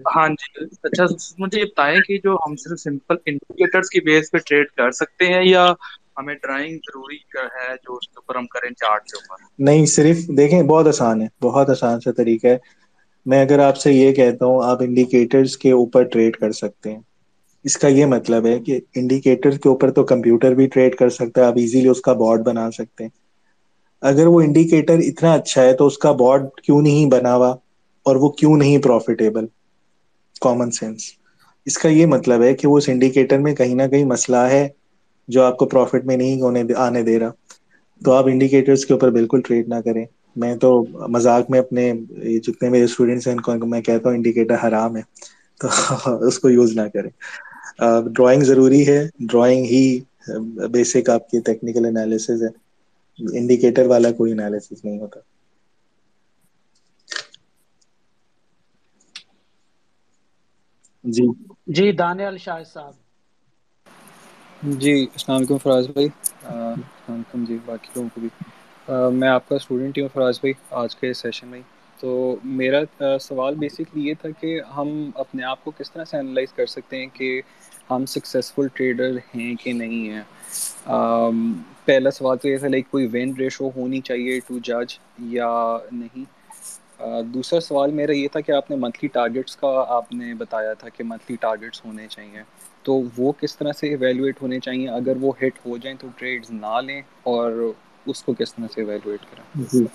ہاں 0.07 0.27
جی 0.31 0.47
اچھا 0.83 1.03
مجھے 1.39 1.59
یہ 1.59 1.65
بتائیں 1.65 1.99
کہ 2.01 2.17
جو 2.19 2.35
ہم 2.37 2.55
صرف 2.57 2.79
سمپل 2.79 3.15
انڈیکیٹرز 3.25 3.89
کی 3.89 3.99
بیس 4.03 4.31
پہ 4.31 4.37
ٹریڈ 4.45 4.67
کر 4.73 4.91
سکتے 4.93 5.25
ہیں 5.27 5.43
یا 5.45 5.65
ہمیں 6.17 6.35
ڈرائنگ 6.37 6.77
ضروری 6.83 7.17
ہے 7.35 7.73
جو 7.77 7.95
اس 7.95 8.07
کے 8.07 8.17
اوپر 8.17 8.35
ہم 8.35 8.47
کریں 8.49 8.69
چارٹ 8.75 9.03
کے 9.03 9.15
اوپر؟ 9.15 9.43
نہیں 9.59 9.85
صرف 9.87 10.17
دیکھیں 10.37 10.61
بہت 10.63 10.87
آسان 10.87 11.21
ہے۔ 11.21 11.27
بہت 11.41 11.69
آسان 11.69 11.99
سا 12.01 12.11
طریقہ 12.13 12.47
ہے۔ 12.47 12.57
میں 13.25 13.41
اگر 13.41 13.59
آپ 13.59 13.77
سے 13.77 13.91
یہ 13.93 14.11
کہتا 14.11 14.45
ہوں، 14.45 14.63
آپ 14.63 14.81
انڈیکیٹرز 14.81 15.57
کے 15.57 15.71
اوپر 15.71 16.03
ٹریڈ 16.03 16.35
کر 16.35 16.51
سکتے 16.51 16.91
ہیں۔ 16.91 16.99
اس 17.65 17.77
کا 17.77 17.87
یہ 17.87 18.05
مطلب 18.05 18.45
ہے 18.45 18.59
کہ 18.59 18.79
انڈیکیٹر 18.95 19.57
کے 19.57 19.69
اوپر 19.69 19.91
تو 19.91 20.03
کمپیوٹر 20.03 20.53
بھی 20.53 20.67
ٹریڈ 20.67 20.95
کر 20.95 21.09
سکتا 21.09 21.41
ہے، 21.41 21.45
آپ 21.45 21.57
ایزیلی 21.57 21.87
اس 21.87 22.01
کا 22.01 22.13
بورڈ 22.13 22.41
بنا 22.41 22.69
سکتے 22.71 23.03
ہیں۔ 23.03 23.11
اگر 24.03 24.27
وہ 24.27 24.41
انڈیکیٹر 24.41 24.97
اتنا 24.99 25.33
اچھا 25.33 25.61
ہے 25.61 25.73
تو 25.73 25.87
اس 25.87 25.97
کا 25.97 26.11
بورڈ 26.11 26.61
کیوں 26.63 26.81
نہیں 26.81 27.09
بنا 27.09 27.35
ہوا 27.35 27.49
اور 28.05 28.15
وہ 28.15 28.29
کیوں 28.29 28.57
نہیں 28.57 28.77
پروفیٹیبل 28.77 29.45
کامن 30.41 30.71
سینس 30.71 31.03
اس 31.67 31.77
کا 31.77 31.89
یہ 31.89 32.05
مطلب 32.05 32.43
ہے 32.43 32.53
کہ 32.53 32.67
وہ 32.67 32.77
اس 32.77 32.89
انڈیکیٹر 32.89 33.39
میں 33.39 33.55
کہیں 33.55 33.75
نہ 33.75 33.87
کہیں 33.91 34.05
مسئلہ 34.05 34.37
ہے 34.49 34.67
جو 35.27 35.43
آپ 35.43 35.57
کو 35.57 35.65
پروفٹ 35.65 36.05
میں 36.05 36.17
نہیں 36.17 36.41
ہونے 36.41 36.63
آنے 36.77 37.01
دے 37.03 37.19
رہا۔ 37.19 37.31
تو 38.01 38.11
آپ 38.11 38.27
انڈیکیٹرس 38.27 38.85
کے 38.85 38.93
اوپر 38.93 39.09
بالکل 39.11 39.41
ٹریڈ 39.41 39.67
نہ 39.67 39.81
کریں۔ 39.85 40.05
میں 40.35 40.55
تو 40.57 40.69
مذاق 41.09 41.49
میں 41.49 41.59
اپنے 41.59 41.91
جتنے 42.39 42.69
میرے 42.69 42.83
اسٹوڈینٹس 42.83 43.27
ہیں 43.27 43.33
ان 43.35 43.41
کو 43.41 43.67
میں 43.67 43.81
کہتا 43.81 44.09
ہوں 44.09 44.15
انڈیکیٹر 44.15 44.55
حرام 44.63 44.95
ہے۔ 44.97 45.01
تو 45.59 45.67
اس 46.27 46.39
کو 46.39 46.49
یوز 46.49 46.75
نہ 46.75 46.87
کریں۔ 46.93 47.09
ڈرائنگ 48.09 48.43
ضروری 48.43 48.87
ہے۔ 48.87 48.99
ڈرائنگ 49.21 49.65
ہی 49.65 49.83
بیسک 50.71 51.09
آپ 51.09 51.29
کی 51.29 51.39
ٹیکنیکل 51.45 51.85
انالیسز 51.85 52.43
ہے۔ 52.43 52.49
انڈیکیٹر 53.19 53.85
والا 53.87 54.11
کوئی 54.11 54.31
انالیسس 54.31 54.83
نہیں 54.85 54.99
ہوتا۔ 54.99 55.19
جی۔ 61.03 61.25
جی 61.75 61.91
دانیال 61.93 62.35
شاہ 62.39 62.63
صاحب۔ 62.65 62.93
جی 64.77 64.93
السلام 65.05 65.37
علیکم 65.37 65.57
فراز 65.59 65.87
بھائی۔ 65.89 66.07
السلام 66.43 66.79
علیکم 67.09 67.43
جی 67.45 67.57
باقی 67.65 67.89
لوگوں 67.91 68.09
کو 68.09 68.19
بھی۔ 68.19 68.29
میں 68.87 69.27
آپ 69.29 69.47
کا 69.47 69.55
اسٹوڈنٹ 69.55 69.97
ہوں، 69.97 70.07
فراز 70.07 70.39
بھائی، 70.39 70.53
آج 70.73 70.95
کے 70.95 71.13
سیشن 71.15 71.47
میں 71.47 71.61
تو 71.99 72.13
میرا 72.51 72.79
سوال 73.21 73.55
بیسکلی 73.55 74.07
یہ 74.07 74.13
تھا 74.21 74.29
کہ 74.39 74.47
ہم 74.75 74.89
اپنے 75.15 75.43
آپ 75.45 75.63
کو 75.63 75.71
کس 75.71 75.91
طرح 75.91 76.05
سے 76.05 76.17
انالائز 76.17 76.53
کر 76.53 76.65
سکتے 76.67 76.97
ہیں 76.97 77.07
کہ 77.13 77.39
ہم 77.89 78.05
سکسیزفل 78.07 78.67
ٹریڈر 78.73 79.15
ہیں 79.33 79.53
کہ 79.57 79.73
نہیں 79.73 80.09
ہیں؟ 80.09 80.21
پہلا 81.85 82.11
سوال 82.11 82.37
تو 82.37 82.47
یہ 82.47 82.57
تھا 82.57 82.67
لائک 82.67 82.89
کوئی 82.89 83.07
وین 83.11 83.33
ریشو 83.35 83.69
ہونی 83.71 83.99
چاہیے 84.01 84.39
ٹو 84.41 84.59
جج 84.61 84.97
یا 85.29 85.49
نہیں؟ 85.93 86.23
دوسرا 87.27 87.59
سوال 87.61 87.91
میرا 87.93 88.13
یہ 88.13 88.27
تھا 88.27 88.39
کہ 88.41 88.51
آپ 88.53 88.69
نے 88.69 88.75
منتھلی 88.77 89.07
ٹارگیٹس 89.13 89.55
کا 89.57 89.67
آپ 89.89 90.11
نے 90.11 90.33
بتایا 90.35 90.73
تھا 90.75 90.89
کہ 90.89 91.03
منتھلی 91.03 91.35
ٹارگیٹس 91.39 91.83
ہونے 91.85 92.07
چاہیے۔ 92.07 92.43
تو 92.85 92.99
وہ 93.17 93.31
کس 93.33 93.57
طرح 93.57 93.71
سے 93.73 93.87
ایویلویٹ 93.89 94.41
ہونے 94.41 94.59
چاہیے؟ 94.59 94.87
اگر 94.91 95.17
وہ 95.21 95.31
ہٹ 95.39 95.59
ہو 95.65 95.77
جائیں 95.77 95.97
تو 95.97 96.07
ٹریڈز 96.15 96.51
نہ 96.53 96.79
لیں 96.81 97.01
اور 97.25 97.51
اس 98.05 98.23
کو 98.23 98.33
کس 98.33 98.53
طرح 98.55 98.65
سے 98.75 98.81
ایویلویٹ 98.81 99.19
کریں؟ 99.21 99.63
جی۔ 99.73 99.85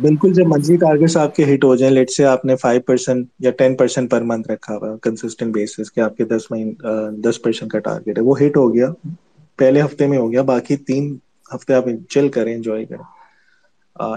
بالکل 0.00 0.32
جب 0.32 0.46
منتھلی 0.46 0.76
ٹارگیٹس 0.76 1.16
آپ 1.16 1.34
کے 1.36 1.44
ہٹ 1.44 1.64
ہو 1.64 1.74
جائیں 1.76 1.94
لیٹ 1.94 2.10
سے 2.10 2.24
آپ 2.24 2.44
نے 2.44 2.56
فائیو 2.56 2.80
پرسینٹ 2.80 3.28
یا 3.38 3.50
ٹین 3.50 3.76
پرسینٹ 3.76 4.10
پر 4.10 4.22
منتھ 4.22 4.50
رکھا 4.50 4.76
ہوا 4.76 4.96
کنسسٹنٹ 5.02 5.54
بیسس 5.54 5.92
کہ 5.92 6.00
آپ 6.00 6.16
کے 6.16 6.24
دس 6.24 6.50
مہینے 6.50 6.72
دس 7.20 7.42
پرسینٹ 7.42 7.70
کا 7.70 7.78
ٹارگیٹ 7.78 8.18
ہے۔ 8.18 8.22
وہ 8.22 8.40
ہٹ 8.40 8.56
ہو 8.56 8.74
گیا، 8.74 8.86
پہلے 9.58 9.82
ہفتے 9.82 10.06
میں 10.06 10.18
ہو 10.18 10.30
گیا، 10.32 10.42
باقی 10.42 10.76
تین 10.76 11.16
ہفتے 11.54 11.74
آپ 11.74 11.84
چل 12.10 12.28
کریں 12.28 12.54
انجوائے 12.54 12.84
کریں۔ 12.84 13.02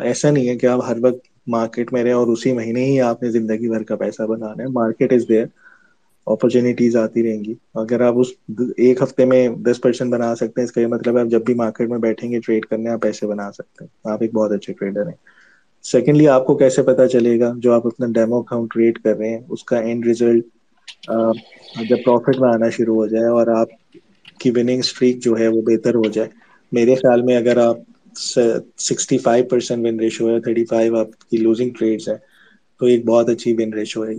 ایسا 0.04 0.32
نہیں 0.32 0.48
ہے 0.50 0.56
کہ 0.58 0.66
آپ 0.66 0.80
ہر 0.88 0.98
وقت 1.02 1.26
مارکیٹ 1.48 1.94
میں 1.94 2.04
رہے 2.04 2.12
اور 2.12 2.28
اسی 2.28 2.54
مہینے 2.54 2.84
ہی 2.86 3.00
آپ 3.02 3.24
نے 3.24 3.30
زندگی 3.32 3.70
بھر 3.70 3.84
کا 3.84 3.96
پیسہ 3.96 4.24
بنانا 4.24 4.64
ہے 4.64 4.68
مارکیٹ 4.68 5.14
از 5.14 5.26
دیئر 5.30 5.46
اپرچونیٹیز 6.28 6.96
آتی 6.98 7.24
رہیں 7.24 7.44
گی۔ 7.44 7.54
اگر 7.76 8.02
آپ 8.02 8.14
اس 8.18 8.28
ایک 8.78 9.02
ہفتے 9.02 9.26
میں 9.26 9.42
دس 9.66 9.82
پرسینٹ 9.82 10.12
بنا 10.12 10.34
سکتے 10.36 10.62
ہیں، 10.62 10.66
اس 10.66 10.72
کا 10.72 10.82
یہ 10.82 10.88
مطلب 10.88 11.16
ہے 11.16 11.22
آپ 11.22 11.28
جب 11.28 11.44
بھی 11.46 11.54
مارکیٹ 11.56 11.90
میں 11.90 11.98
بیٹھیں 12.00 12.32
گے 12.32 12.40
ٹریڈ 12.40 12.66
کرنے 12.66 12.90
آپ 12.90 13.02
پیسے 13.02 13.28
بنا 13.28 13.52
سکتے 13.52 13.84
ہیں۔ 13.84 14.12
آپ 14.12 14.22
ایک 14.22 14.34
بہت 14.34 14.52
اچھے 14.52 14.74
ٹریڈر 14.74 15.08
ہیں۔ 15.08 15.16
سیکنڈلی 15.86 16.28
آپ 16.28 16.46
کو 16.46 16.56
کیسے 16.58 16.82
پتا 16.84 17.08
چلے 17.08 17.40
گا 17.40 17.52
جو 17.58 17.74
آپ 17.74 17.88
اپنا 17.88 18.08
ڈیمو 18.14 18.40
اکاؤنٹ 18.40 18.70
کریٹ 18.70 19.00
کر 19.00 19.18
رہے 19.18 19.30
ہیں، 19.30 19.40
اس 19.50 19.64
کا 19.64 19.78
اینڈ 19.80 20.06
ریزلٹ 20.08 20.46
جب 21.90 21.98
پروفٹ 22.06 22.40
میں 22.40 22.50
آنا 22.50 22.70
شروع 22.70 22.96
ہو 22.96 23.06
جائے 23.08 23.28
اور 23.30 23.48
آپ 23.56 23.68
کی 24.40 24.52
وننگ 24.52 24.80
اسٹریک 24.80 25.24
جو 25.24 25.38
ہے 25.38 25.48
وہ 25.48 25.62
بہتر 25.64 25.96
ہو 25.96 26.10
جائے۔ 26.10 26.28
میرے 26.72 26.96
خیال 26.96 27.22
میں 27.22 27.36
اگر 27.38 27.58
آپ 27.60 27.78
sixty 28.80 29.18
five 29.18 29.46
percent 29.46 29.86
win 29.86 30.00
ratio 30.00 30.30
ہے 30.30 30.40
تھرٹی 30.42 30.66
فائیو 30.66 30.98
آپ 30.98 31.20
کی 31.22 31.38
لوزنگ 31.38 31.70
ٹریڈس 31.70 32.08
ہے 32.10 32.16
تو 32.82 32.86
ایک 32.86 33.06
بہت 33.06 33.30
اچھی 33.30 33.54
ون 33.54 33.74
ریشو 33.74 34.06
ہے۔ 34.06 34.14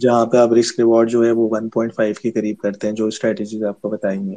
جہاں 0.00 0.24
پہ 0.26 0.36
آپ 0.36 0.52
رسک 0.52 0.78
ریوارڈ 0.78 1.10
جو 1.10 1.24
ہے 1.24 1.30
وہ 1.30 1.48
ون 1.50 1.68
پوائنٹ 1.68 1.94
فائیو 1.94 2.14
کے 2.22 2.30
قریب 2.30 2.56
کرتے 2.58 2.86
ہیں، 2.86 2.94
جو 2.94 3.06
اسٹریٹجیز 3.06 3.64
آپ 3.64 3.80
کو 3.80 3.88
بتائیں 3.88 4.20
گے۔ 4.26 4.36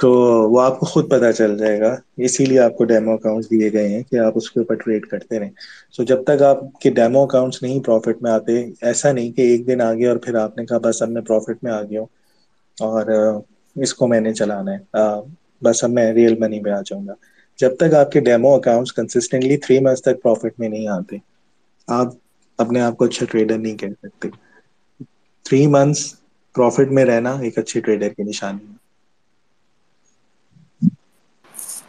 تو 0.00 0.10
وہ 0.50 0.60
آپ 0.62 0.78
کو 0.80 0.86
خود 0.86 1.10
پتا 1.10 1.32
چل 1.32 1.56
جائے 1.58 1.78
گا۔ 1.80 1.94
اسی 2.18 2.44
لیے 2.44 2.58
آپ 2.58 2.76
کو 2.76 2.84
ڈیمو 2.84 3.12
اکاؤنٹس 3.12 3.50
دیے 3.50 3.72
گئے 3.72 3.88
ہیں 3.88 4.02
کہ 4.02 4.18
آپ 4.18 4.32
اس 4.36 4.50
کے 4.50 4.60
اوپر 4.60 4.74
ٹریڈ 4.74 5.06
کرتے 5.06 5.38
رہیں۔ 5.38 5.50
سو 5.92 6.02
جب 6.02 6.22
تک 6.24 6.42
آپ 6.42 6.80
کے 6.80 6.90
ڈیمو 6.90 7.22
اکاؤنٹس 7.22 7.62
نہیں 7.62 7.80
پروفٹ 7.80 8.22
میں 8.22 8.30
آتے، 8.30 8.58
ایسا 8.82 9.12
نہیں 9.12 9.32
کہ 9.32 9.42
ایک 9.42 9.66
دن 9.66 9.80
آگے 9.80 10.06
اور 10.06 10.16
پھر 10.16 10.34
آپ 10.36 10.56
نے 10.58 10.66
کہا 10.66 10.78
بس 10.78 11.02
اب 11.02 11.10
میں 11.10 11.22
پروفٹ 11.22 11.62
میں 11.64 11.72
آ 11.72 11.82
گیا 11.82 12.00
ہوں 12.00 12.08
اور 12.78 13.04
اس 13.76 13.94
کو 13.94 14.06
میں 14.08 14.20
نے 14.20 14.32
چلانا 14.34 14.72
ہے۔ 14.72 14.78
بس 15.62 15.82
اب 15.84 15.90
میں 15.90 16.12
ریئل 16.12 16.34
منی 16.38 16.60
میں 16.60 16.72
آ 16.72 16.80
جاؤں 16.80 17.06
گا۔ 17.06 17.14
جب 17.58 17.76
تک 17.76 17.94
آپ 17.94 18.10
کے 18.12 18.20
demo 18.20 18.54
accounts 18.54 18.92
consistently 18.92 19.56
three 19.56 19.78
months 19.80 20.02
تک 20.02 20.22
پروفٹ 20.22 20.58
میں 20.58 20.68
نہیں 20.68 20.88
آتے، 20.88 21.16
آپ 21.88 22.08
اپنے 22.58 22.80
آپ 22.80 22.96
کو 22.96 23.04
اچھا 23.04 23.26
ٹریڈر 23.26 23.58
نہیں 23.58 23.76
کہہ 23.76 23.94
سکتے۔ 23.98 24.28
تھری 25.44 25.66
منتھس 25.66 26.00
پروفٹ 26.54 26.88
میں 26.90 27.04
رہنا 27.04 27.30
ایک 27.40 27.58
اچھے 27.58 27.80
ٹریڈر 27.80 28.08
کی 28.08 28.22
نشانی 28.22 28.64
ہے۔ 28.64 28.76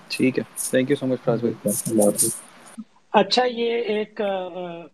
ٹھیک 0.09 0.39
ہے۔ 0.39 0.43
تھینک 0.69 0.89
یو 0.89 0.95
سو 0.95 1.05
مچ 1.07 1.19
فراز 1.23 1.39
بھائی 1.41 1.53
اچھا 3.13 3.43
یہ 3.47 3.71
ایک 3.93 4.21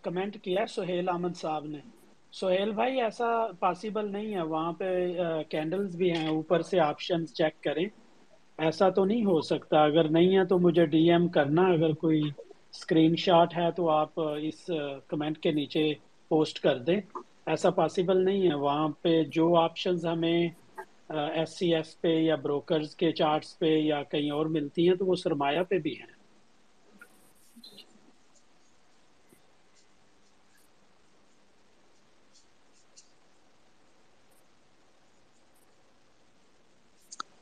کمنٹ 0.03 0.37
کیا 0.43 0.65
سہیل 0.67 1.09
احمد 1.09 1.35
صاحب 1.35 1.65
نے۔ 1.65 1.79
سہیل 2.33 2.71
بھائی 2.71 3.01
ایسا 3.01 3.27
پاسبل 3.59 4.11
نہیں 4.11 4.33
ہے۔ 4.35 4.41
وہاں 4.43 4.71
پہ 4.73 4.89
کینڈلز 5.49 5.95
بھی 5.95 6.11
ہیں۔ 6.11 6.27
اوپر 6.27 6.61
سے 6.61 6.79
آپشن 6.81 7.27
چیک 7.29 7.63
کریں۔ 7.63 7.85
ایسا 8.59 8.89
تو 8.89 9.05
نہیں 9.05 9.25
ہو 9.25 9.39
سکتا۔ 9.41 9.83
اگر 9.83 10.09
نہیں 10.09 10.37
ہے 10.37 10.45
تو 10.45 10.59
مجھے 10.59 10.85
ڈی 10.85 11.09
ایم 11.11 11.27
کرنا۔ 11.27 11.61
اگر 11.67 11.93
کوئی 11.95 12.21
اسکرین 12.73 13.15
شاٹ 13.15 13.57
ہے 13.57 13.71
تو 13.71 13.89
آپ 13.91 14.19
اس 14.41 14.69
کمنٹ 15.07 15.37
کے 15.37 15.51
نیچے 15.51 15.91
پوسٹ 16.31 16.59
کر 16.59 16.77
دیں۔ 16.79 16.99
ایسا 17.47 17.69
پاسبل 17.71 18.23
نہیں 18.25 18.49
ہے۔ 18.49 18.55
وہاں 18.55 18.87
پہ 19.01 19.11
جو 19.31 19.55
آپشنز 19.57 20.05
ہمیں 20.05 20.47
ایس 21.09 21.57
سی 21.57 21.73
ایس 21.75 21.99
پہ 22.01 22.15
یا 22.19 22.35
بروکرز 22.41 22.95
کے 22.95 23.11
چارٹس 23.13 23.57
پہ 23.59 23.75
یا 23.79 24.01
کہیں 24.03 24.29
اور 24.31 24.45
ملتی 24.51 24.87
ہیں 24.87 24.95
تو 24.95 25.05
وہ 25.05 25.15
سرمایہ 25.15 25.63
پہ 25.69 25.79
بھی 25.79 25.95
ہیں۔ 25.99 26.15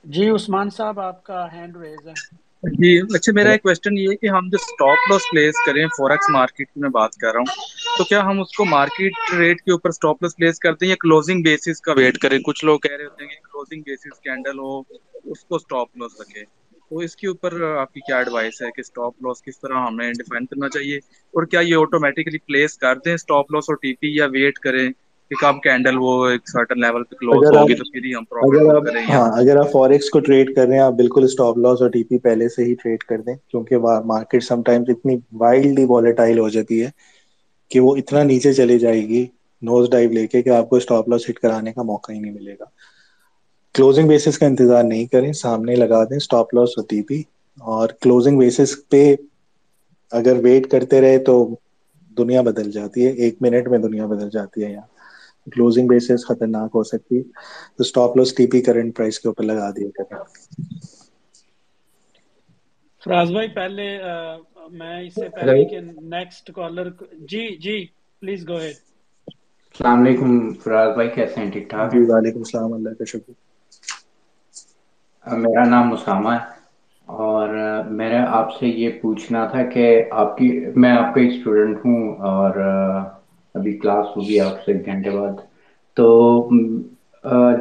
جی 0.05 0.29
عثمان 0.29 0.69
صاحب، 0.69 0.99
آپ 0.99 1.23
کا 1.23 1.45
ہینڈ 1.53 1.77
ریز 1.77 2.07
ہے۔ 2.07 2.13
جی 2.65 2.97
اچھا 3.15 3.31
میرا 3.33 3.51
ایک 3.51 3.61
کوشچن 3.63 3.97
یہ 3.97 4.09
ہے 4.09 4.15
کہ 4.15 4.27
ہم 4.27 4.47
جو 4.49 4.57
اسٹاپ 4.61 5.11
لاس 5.11 5.21
پلیس 5.31 5.55
کریں 5.65 5.87
فوریکس 5.87 6.29
مارکیٹ 6.29 6.67
کی 6.67 6.79
میں 6.81 6.89
بات 6.89 7.15
کر 7.15 7.31
رہا 7.31 7.39
ہوں، 7.39 7.45
تو 7.97 8.03
کیا 8.03 8.21
ہم 8.23 8.39
اس 8.41 8.55
کو 8.57 8.65
مارکیٹ 8.65 9.33
ریٹ 9.37 9.61
کے 9.61 9.71
اوپر 9.71 9.89
اسٹاپ 9.89 10.23
لاس 10.23 10.35
پلیس 10.35 10.59
کرتے 10.59 10.85
ہیں 10.85 10.89
یا 10.89 10.95
کلوزنگ 11.01 11.43
بیسس 11.43 11.81
کا 11.81 11.93
ویٹ 11.97 12.17
کریں؟ 12.17 12.39
کچھ 12.39 12.65
لوگ 12.65 12.79
کہہ 12.79 12.95
رہے 12.95 13.05
ہوتے 13.05 13.23
ہیں 13.23 13.29
کہ 13.29 13.39
کلوزنگ 13.43 13.81
بیسس 13.81 14.19
کینڈل 14.19 14.59
ہو، 14.59 14.79
اس 14.79 15.45
کو 15.45 15.55
اسٹاپ 15.55 15.97
لاس 15.97 16.19
رکھے 16.21 16.43
تو 16.91 16.97
اس 16.97 17.15
کے 17.15 17.27
اوپر 17.27 17.61
آپ 17.77 17.93
کی 17.93 18.01
کیا 18.01 18.17
ایڈوائس 18.17 18.61
ہے 18.61 18.71
کہ 18.71 18.81
اسٹاپ 18.81 19.21
لاس 19.21 19.41
کس 19.41 19.59
طرح 19.59 19.85
ہمیں 19.87 20.11
ڈیفائن 20.11 20.45
کرنا 20.45 20.69
چاہیے؟ 20.69 20.97
اور 21.33 21.45
کیا 21.45 21.59
یہ 21.59 21.75
آٹومیٹکلی 21.75 22.37
پلیس 22.37 22.77
کر 22.77 22.95
دیں 23.05 23.13
اسٹاپ 23.13 23.51
لاس 23.51 23.63
اور 23.67 23.75
ٹی 23.75 23.93
پی 23.93 24.15
یا 24.15 24.25
ویٹ 24.25 24.59
کریں؟ 24.59 24.89
کہ 25.31 25.37
کب 25.37 25.61
کینڈل 25.61 25.97
وہ 25.99 26.11
ایک 26.27 26.47
سرٹن 26.47 26.79
لیول 26.79 27.03
پہ 27.05 27.15
کلوز 27.17 27.45
اگر 27.45 27.51
ہوگی 27.51 27.73
آپ 27.73 27.75
تو 27.75 27.85
پھر 27.85 28.03
ہی 28.03 28.13
ہم 28.13 28.25
اگر 28.41 28.59
پروفٹ 28.59 28.69
آپ 28.69 28.83
کریں 28.83 29.01
یا 29.03 29.19
ہاں 29.19 29.27
اگر 29.33 29.57
آپ 29.57 29.71
فوریکس 29.71 30.09
کو 30.09 30.19
ٹریڈ 30.21 30.53
کر 30.55 30.65
رہے 30.65 30.73
ہیں 30.73 30.81
آپ 30.81 30.93
بالکل 30.95 31.25
لاس 31.57 31.81
اور 31.81 31.89
ٹی 31.89 32.03
پی 32.05 32.17
پہلے 32.19 32.47
سے 32.49 32.63
ہی 32.63 32.73
ٹریڈ 32.75 33.03
کر 33.03 33.21
دیں 33.21 33.35
کیونکہ 33.45 33.77
مارکیٹ 34.05 34.43
سم 34.43 34.61
ٹائمز 34.63 34.89
اتنی 34.89 35.15
وائلڈلی 35.35 35.85
ہو 36.39 36.49
جاتی 36.49 36.81
ہے 36.83 36.89
کہ 37.71 37.79
وہ 37.79 37.95
اتنا 37.97 38.23
نیچے 38.25 38.53
چلی 38.53 38.77
جائے 38.79 39.01
گی 39.03 39.25
نوز 39.61 39.89
ڈائیو 39.89 40.11
لے 40.11 40.25
کے 40.27 40.41
کہ 40.41 40.49
آپ 40.51 40.69
کو 40.69 40.77
لاس 41.05 41.29
ہٹ 41.29 41.39
کرانے 41.39 41.73
کا 41.73 41.83
موقع 41.83 42.11
ہی 42.11 42.19
نہیں 42.19 42.31
ملے 42.33 42.53
گا۔ 42.53 42.65
کلوزنگ 43.75 44.07
بیسس 44.07 44.37
کا 44.37 44.45
انتظار 44.47 44.83
نہیں 44.85 45.05
کریں 45.07 45.31
سامنے 45.35 45.75
لگا 45.75 46.03
دیں 46.05 46.17
اسٹاپ 46.17 46.53
لاس 46.53 46.77
اور 46.77 46.85
ٹی 46.85 47.01
پی 47.03 47.21
اور 47.61 47.89
کلوزنگ 48.01 48.37
بیسس 48.39 48.75
پہ 48.87 49.03
اگر 50.11 50.35
ویٹ 50.41 50.69
کرتے 50.71 51.01
رہے 51.01 51.17
تو 51.23 51.35
دنیا 52.17 52.41
بدل 52.43 52.71
جاتی 52.71 53.05
ہے 53.05 53.11
ایک 53.17 53.41
منٹ 53.41 53.67
میں 53.67 53.79
دنیا 53.79 54.05
بدل 54.07 54.29
جاتی 54.31 54.63
ہے 54.63 54.71
یہاں۔ 54.71 54.87
کلوزنگ 55.47 55.87
بیسس 55.87 56.25
خطرناک 56.25 56.69
ہو 56.71 56.83
سکتی 56.85 57.21
تو 57.23 57.81
stop 57.81 58.17
loss 58.17 58.33
T 58.35 58.47
P 58.47 58.61
current 58.61 58.95
price 58.95 59.19
کے 59.19 59.27
اوپر 59.27 59.43
لگا 59.45 59.69
دیا 59.71 59.89
کریں۔ 59.93 60.17
فراز 63.01 63.31
بھائی 63.31 63.47
پہلے 63.51 63.85
میں 64.73 64.95
اس 65.01 65.15
سے 65.15 65.29
پہلے 65.31 65.63
کہ 65.63 65.79
نیکسٹ 65.81 66.51
کالر 66.53 66.89
جی 67.27 67.45
جی 67.59 67.77
پلیز 68.21 68.47
گو 68.47 68.59
ہیڈ 68.59 68.77
السلام 69.75 69.99
علیکم 69.99 70.31
فراز 70.59 70.93
بھائی 70.93 71.09
کیسے 71.11 71.35
ہیں؟ 71.35 71.49
ٹھیک 71.51 71.69
ٹھاک؟ 71.69 71.91
جی 71.91 71.99
وعلیکم 72.03 72.39
السلام 72.39 72.73
اللہ 72.73 72.93
کا 72.95 73.05
شکر۔ 73.07 73.33
میرا 75.25 75.63
نام 75.65 75.87
مسامہ 75.89 76.31
ہے 76.31 76.53
اور 77.07 77.49
میرا 77.91 78.23
آپ 78.31 78.51
سے 78.53 78.67
یہ 78.67 78.89
پوچھنا 79.01 79.45
تھا 79.47 79.63
کہ 79.69 79.85
آپ 80.13 80.37
کی 80.37 80.49
میں 80.75 80.91
آپ 80.93 81.13
کا 81.15 81.21
اسٹوڈنٹ 81.23 81.85
ہوں 81.85 82.01
اور 82.27 82.59
ابھی 83.55 83.77
کلاس 83.77 84.05
ہوگی 84.17 84.39
آپ 84.39 84.63
سے 84.65 84.71
ایک 84.71 84.85
گھنٹے 84.85 85.09
بعد۔ 85.09 85.33
تو 85.95 86.07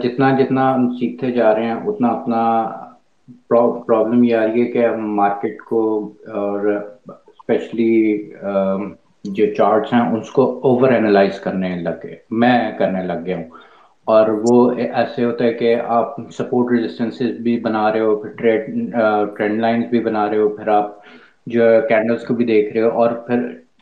جتنا 0.02 0.30
جتنا 0.38 0.74
ہم 0.74 0.90
سیکھتے 0.90 1.30
جا 1.30 1.54
رہے 1.54 1.64
ہیں، 1.64 1.80
اتنا 1.86 2.08
اتنا 2.08 2.42
پرابلم 3.48 4.24
یہ 4.24 4.36
آ 4.36 4.46
رہی 4.46 4.60
ہے 4.60 4.66
کہ 4.66 4.86
ہم 4.86 5.14
مارکیٹ 5.14 5.60
کو 5.60 6.12
اور 6.26 6.60
اسپیشلی 7.08 8.18
جو 9.24 9.54
چارٹس 9.54 9.92
ہیں، 9.92 10.16
اس 10.16 10.30
کو 10.30 10.60
اوور 10.62 10.92
اینالائز 10.92 11.40
کرنے 11.40 11.76
لگ 11.76 11.98
گئے۔ 12.04 12.16
میں 12.30 12.78
کرنے 12.78 13.02
لگ 13.02 13.24
گیا 13.26 13.36
ہوں۔ 13.36 13.44
اور 14.04 14.28
وہ 14.42 14.72
ایسے 14.72 15.24
ہوتا 15.24 15.44
ہے 15.44 15.52
کہ 15.54 15.76
آپ 15.86 16.30
سپورٹ 16.30 16.72
ریزسٹنس 16.72 17.22
بھی 17.42 17.60
بنا 17.60 17.92
رہے 17.92 18.00
ہو، 18.00 18.16
پھر 18.16 18.30
ٹریڈ 18.30 18.66
ٹرینڈ 19.36 19.60
لائنس 19.60 19.86
بھی 19.90 20.00
بنا 20.00 20.30
رہے 20.30 20.38
ہو، 20.38 20.48
پھر 20.48 20.68
آپ 20.68 20.96
جو 21.46 21.62
کینڈلس 21.88 22.26
کو 22.26 22.34
بھی 22.34 22.44
دیکھ 22.44 22.72
رہے 22.72 22.82
ہو 22.82 22.88
اور 22.88 23.10
پھر 23.10 23.38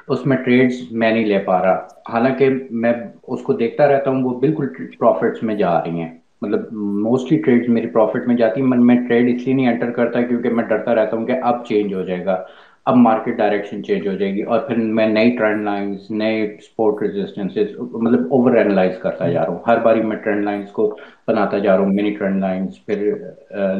اس 0.08 0.26
میں 0.26 0.36
ٹریڈز 0.36 0.74
میں 0.90 1.10
نہیں 1.12 1.24
لے 1.24 1.38
پا 1.38 1.62
رہا۔ 1.62 1.86
حالانکہ 2.12 2.48
میں 2.70 2.92
اس 3.26 3.42
کو 3.42 3.52
دیکھتا 3.52 3.86
رہتا 3.86 4.10
ہوں، 4.10 4.22
وہ 4.24 4.38
بالکل 4.40 4.66
پروفٹس 4.98 5.42
میں 5.42 5.54
جا 5.54 5.78
رہی 5.84 6.00
ہیں۔ 6.00 6.10
مطلب 6.42 6.72
موسٹلی 6.72 7.38
ٹریڈ 7.42 7.68
میری 7.68 7.86
پروفٹ 7.86 8.26
میں 8.28 8.36
جاتی 8.36 8.60
ہے 8.60 8.66
میں 8.66 8.96
ٹریڈ 9.08 9.34
اس 9.34 9.46
لیے 9.46 9.54
نہیں 9.54 9.68
انٹر 9.68 9.90
کرتا 9.90 10.22
کیونکہ 10.22 10.50
میں 10.50 10.64
ڈرتا 10.64 10.94
رہتا 10.94 11.16
ہوں 11.16 11.26
کہ 11.26 11.34
اب 11.42 11.64
چینج 11.66 11.94
ہو 11.94 12.02
جائے 12.02 12.24
گا۔ 12.24 12.42
اب 12.86 12.96
مارکیٹ 12.96 13.36
ڈائریکشن 13.36 13.82
چینج 13.84 14.06
ہو 14.08 14.12
جائے 14.12 14.32
گی 14.34 14.42
اور 14.42 14.60
پھر 14.60 14.76
میں 14.76 15.06
نئی 15.06 15.30
ٹرینڈ 15.38 15.64
لائنس 15.64 16.10
نئے 16.10 16.46
سپورٹ 16.62 17.02
ریزسٹنس 17.02 17.56
مطلب 17.78 18.20
اوور 18.30 18.56
اینالائز 18.56 18.98
کرتا 19.02 19.28
جا 19.30 19.44
رہا 19.44 19.52
ہوں۔ 19.52 19.58
ہر 19.66 19.78
باری 19.82 20.02
میں 20.02 20.16
ٹرینڈ 20.16 20.44
لائنس 20.44 20.70
کو 20.70 20.88
بناتا 21.28 21.58
جا 21.58 21.76
رہا 21.76 21.84
ہوں 21.84 21.92
منی 21.94 22.10
ٹرینڈ 22.10 22.40
لائنس 22.40 22.84
پھر 22.86 23.10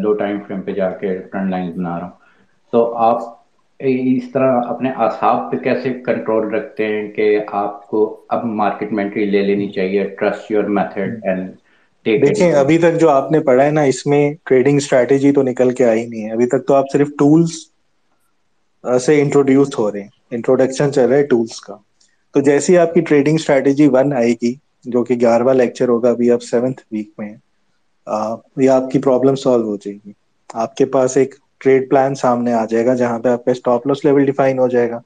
لو 0.02 0.12
ٹائم 0.14 0.38
فریم 0.46 0.60
پہ 0.62 0.72
جا 0.72 0.90
کے 0.90 1.16
ٹرینڈ 1.32 1.50
لائنس 1.50 1.76
بنا 1.76 1.98
رہا 1.98 2.06
ہوں۔ 2.06 2.20
تو 2.72 2.94
آپ 2.96 3.41
اس 3.82 4.30
طرح 4.32 4.60
اپنے 4.68 4.90
اصحاب 4.98 5.50
پہ 5.50 5.56
کیسے 5.58 5.92
کنٹرول 6.02 6.54
رکھتے 6.54 6.86
ہیں 6.86 7.10
کہ 7.12 7.26
آپ 7.56 7.86
کو 7.86 8.02
اب 8.28 8.44
مارکیٹ 8.54 8.92
میں 8.92 9.04
انٹری 9.04 9.24
لے 9.26 9.42
لینی 9.42 9.68
چاہیے 9.70 10.04
ٹرسٹ 10.18 10.50
یور 10.50 10.64
میتھڈ 10.70 11.24
اینڈ 11.24 11.50
دیکھیں 12.06 12.52
ابھی 12.52 12.78
تک 12.78 12.98
جو 12.98 13.08
آپ 13.10 13.30
نے 13.32 13.40
پڑھا 13.40 13.64
ہے 13.64 13.70
نا 13.70 13.82
اس 13.84 14.06
میں 14.06 14.18
ٹریڈنگ 14.44 14.76
اسٹریٹجی 14.76 15.32
تو 15.32 15.42
نکل 15.42 15.70
کے 15.72 15.84
آئی 15.84 16.06
نہیں 16.06 16.24
ہے۔ 16.24 16.32
ابھی 16.32 16.46
تک 16.48 16.66
تو 16.66 16.74
آپ 16.74 16.84
صرف 16.92 17.08
ٹولس 17.18 17.52
سے 18.84 19.20
انٹروڈیوس 19.20 19.78
ہو 19.78 19.90
رہے 19.92 20.00
ہیں۔ 20.00 20.08
انٹروڈکشن 20.30 20.92
چل 20.92 21.08
رہا 21.08 21.16
ہے 21.16 21.26
ٹولس 21.26 21.60
کا۔ 21.60 21.76
تو 22.34 22.40
جیسی 22.40 22.76
آپ 22.78 22.94
کی 22.94 23.00
ٹریڈنگ 23.00 23.34
اسٹریٹجی 23.34 23.88
ون 23.88 24.12
آئے 24.14 24.32
گی 24.42 24.52
جو 24.86 25.04
کہ 25.04 25.14
گیارہواں 25.14 25.54
لیکچر 25.54 25.88
ہوگا 25.88 26.10
ابھی 26.10 26.30
آپ 26.30 26.42
سیونتھ 26.42 26.80
ویک 26.90 27.10
میں 27.18 27.32
یہ 28.56 28.70
آپ 28.70 28.90
کی 28.90 28.98
پرابلم 29.00 29.34
سالو 29.36 29.64
ہو 29.64 29.76
جائے 29.76 29.96
گی۔ 29.96 30.12
آپ 30.54 30.74
کے 30.76 30.84
پاس 30.86 31.16
ایک 31.16 31.34
ٹریڈ 31.62 31.88
پلان 31.90 32.14
سامنے 32.16 32.52
آ 32.54 32.64
جائے 32.66 32.84
گا 32.86 32.94
جہاں 32.96 33.18
پہ 33.18 33.28
آپ 33.30 33.44
کا 33.44 33.50
اسٹاپ 33.50 33.86
لاس 33.86 34.04
لیول 34.04 34.24
ڈیفائن 34.26 34.58
ہو 34.58 34.68
جائے 34.68 34.90
گا 34.90 35.00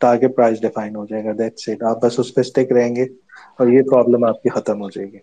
ٹارگیٹ 0.00 0.34
پرائز 0.36 0.60
ڈیفائن 0.60 0.96
ہو 0.96 1.04
جائے 1.06 1.24
گا 1.24 1.32
دیٹس 1.38 1.68
اٹ 1.68 1.82
آپ 1.84 2.02
بس 2.02 2.18
اس 2.18 2.34
پہ 2.34 2.40
اسٹک 2.40 2.72
رہیں 2.72 2.94
گے 2.96 3.04
اور 3.58 3.68
یہ 3.68 3.82
پرابلم 3.86 4.24
آپ 4.24 4.42
کی 4.42 4.48
ختم 4.50 4.80
ہو 4.80 4.90
جائے 4.90 5.10
گی۔ 5.12 5.18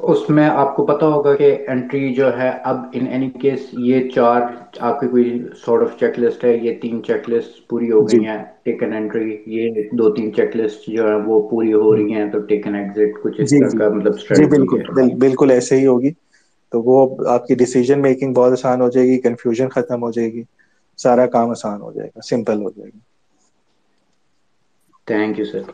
اس 0.00 0.28
میں 0.30 0.48
آپ 0.52 0.74
کو 0.76 0.84
پتا 0.86 1.06
ہوگا 1.06 1.34
کہ 1.36 1.46
انٹری 1.68 2.12
جو 2.14 2.26
ہے 2.38 2.48
اب 2.64 2.76
ان 2.92 3.06
اینی 3.08 3.28
کیس 3.36 3.60
یہ 3.80 4.08
چار 4.10 4.40
آپ 4.80 5.00
کی 5.00 5.08
کوئی 5.08 5.24
سارٹ 5.56 5.82
آف 5.82 5.98
چیک 6.00 6.18
لسٹ 6.18 6.44
ہے 6.44 6.56
یہ 6.56 6.78
تین 6.80 7.02
چیک 7.04 7.28
لسٹ 7.30 7.68
پوری 7.68 7.90
ہو 7.90 8.00
جی۔ 8.04 8.18
گئی 8.18 8.26
ہیں 8.26 8.36
ٹیکن 8.64 8.92
انٹری 8.94 9.36
یہ 9.52 9.68
دو 9.92 10.10
تین 10.14 10.32
چیک 10.34 10.56
لسٹ 10.56 10.88
جو 10.88 11.08
ہے 11.08 11.14
وہ 11.26 11.40
پوری 11.50 11.72
ہو 11.74 11.94
رہی 11.96 12.14
ہیں 12.14 12.28
تو 12.30 12.38
ٹیکن 12.46 12.74
ایگزٹ 12.76 13.22
کچھ 13.22 13.40
اس 13.40 13.48
جی 13.48 13.58
طرح 13.58 13.68
جی۔ 13.68 13.78
کا 13.78 13.88
مطلب 13.90 14.18
جی 14.30 14.46
بالکل 14.48 14.82
بالکل 15.18 15.50
ایسے 15.50 15.76
ہی 15.76 15.86
ہوگی۔ 15.86 16.10
تو 16.74 16.82
وہ 16.82 16.94
آپ 17.28 17.44
کی 17.44 17.56
ڈیسیجن 17.56 18.02
میکنگ 18.02 18.34
بہت 18.34 18.52
آسان 18.52 18.80
ہو 18.80 18.90
جائے 18.90 19.06
گی 19.06 19.20
کنفیوژن 19.20 19.70
ختم 19.70 20.02
ہو 20.02 20.12
جائے 20.12 20.32
گی 20.32 20.42
سارا 20.98 21.28
کام 21.28 21.50
آسان 21.50 21.80
ہو 21.80 21.92
جائے 21.92 22.08
گا 22.08 22.22
سمپل 22.24 22.58
ہو 22.58 22.70
جائے 22.70 22.88
گا۔ 22.88 22.98
تھینک 25.06 25.38
یو 25.38 25.46
سر 25.46 25.70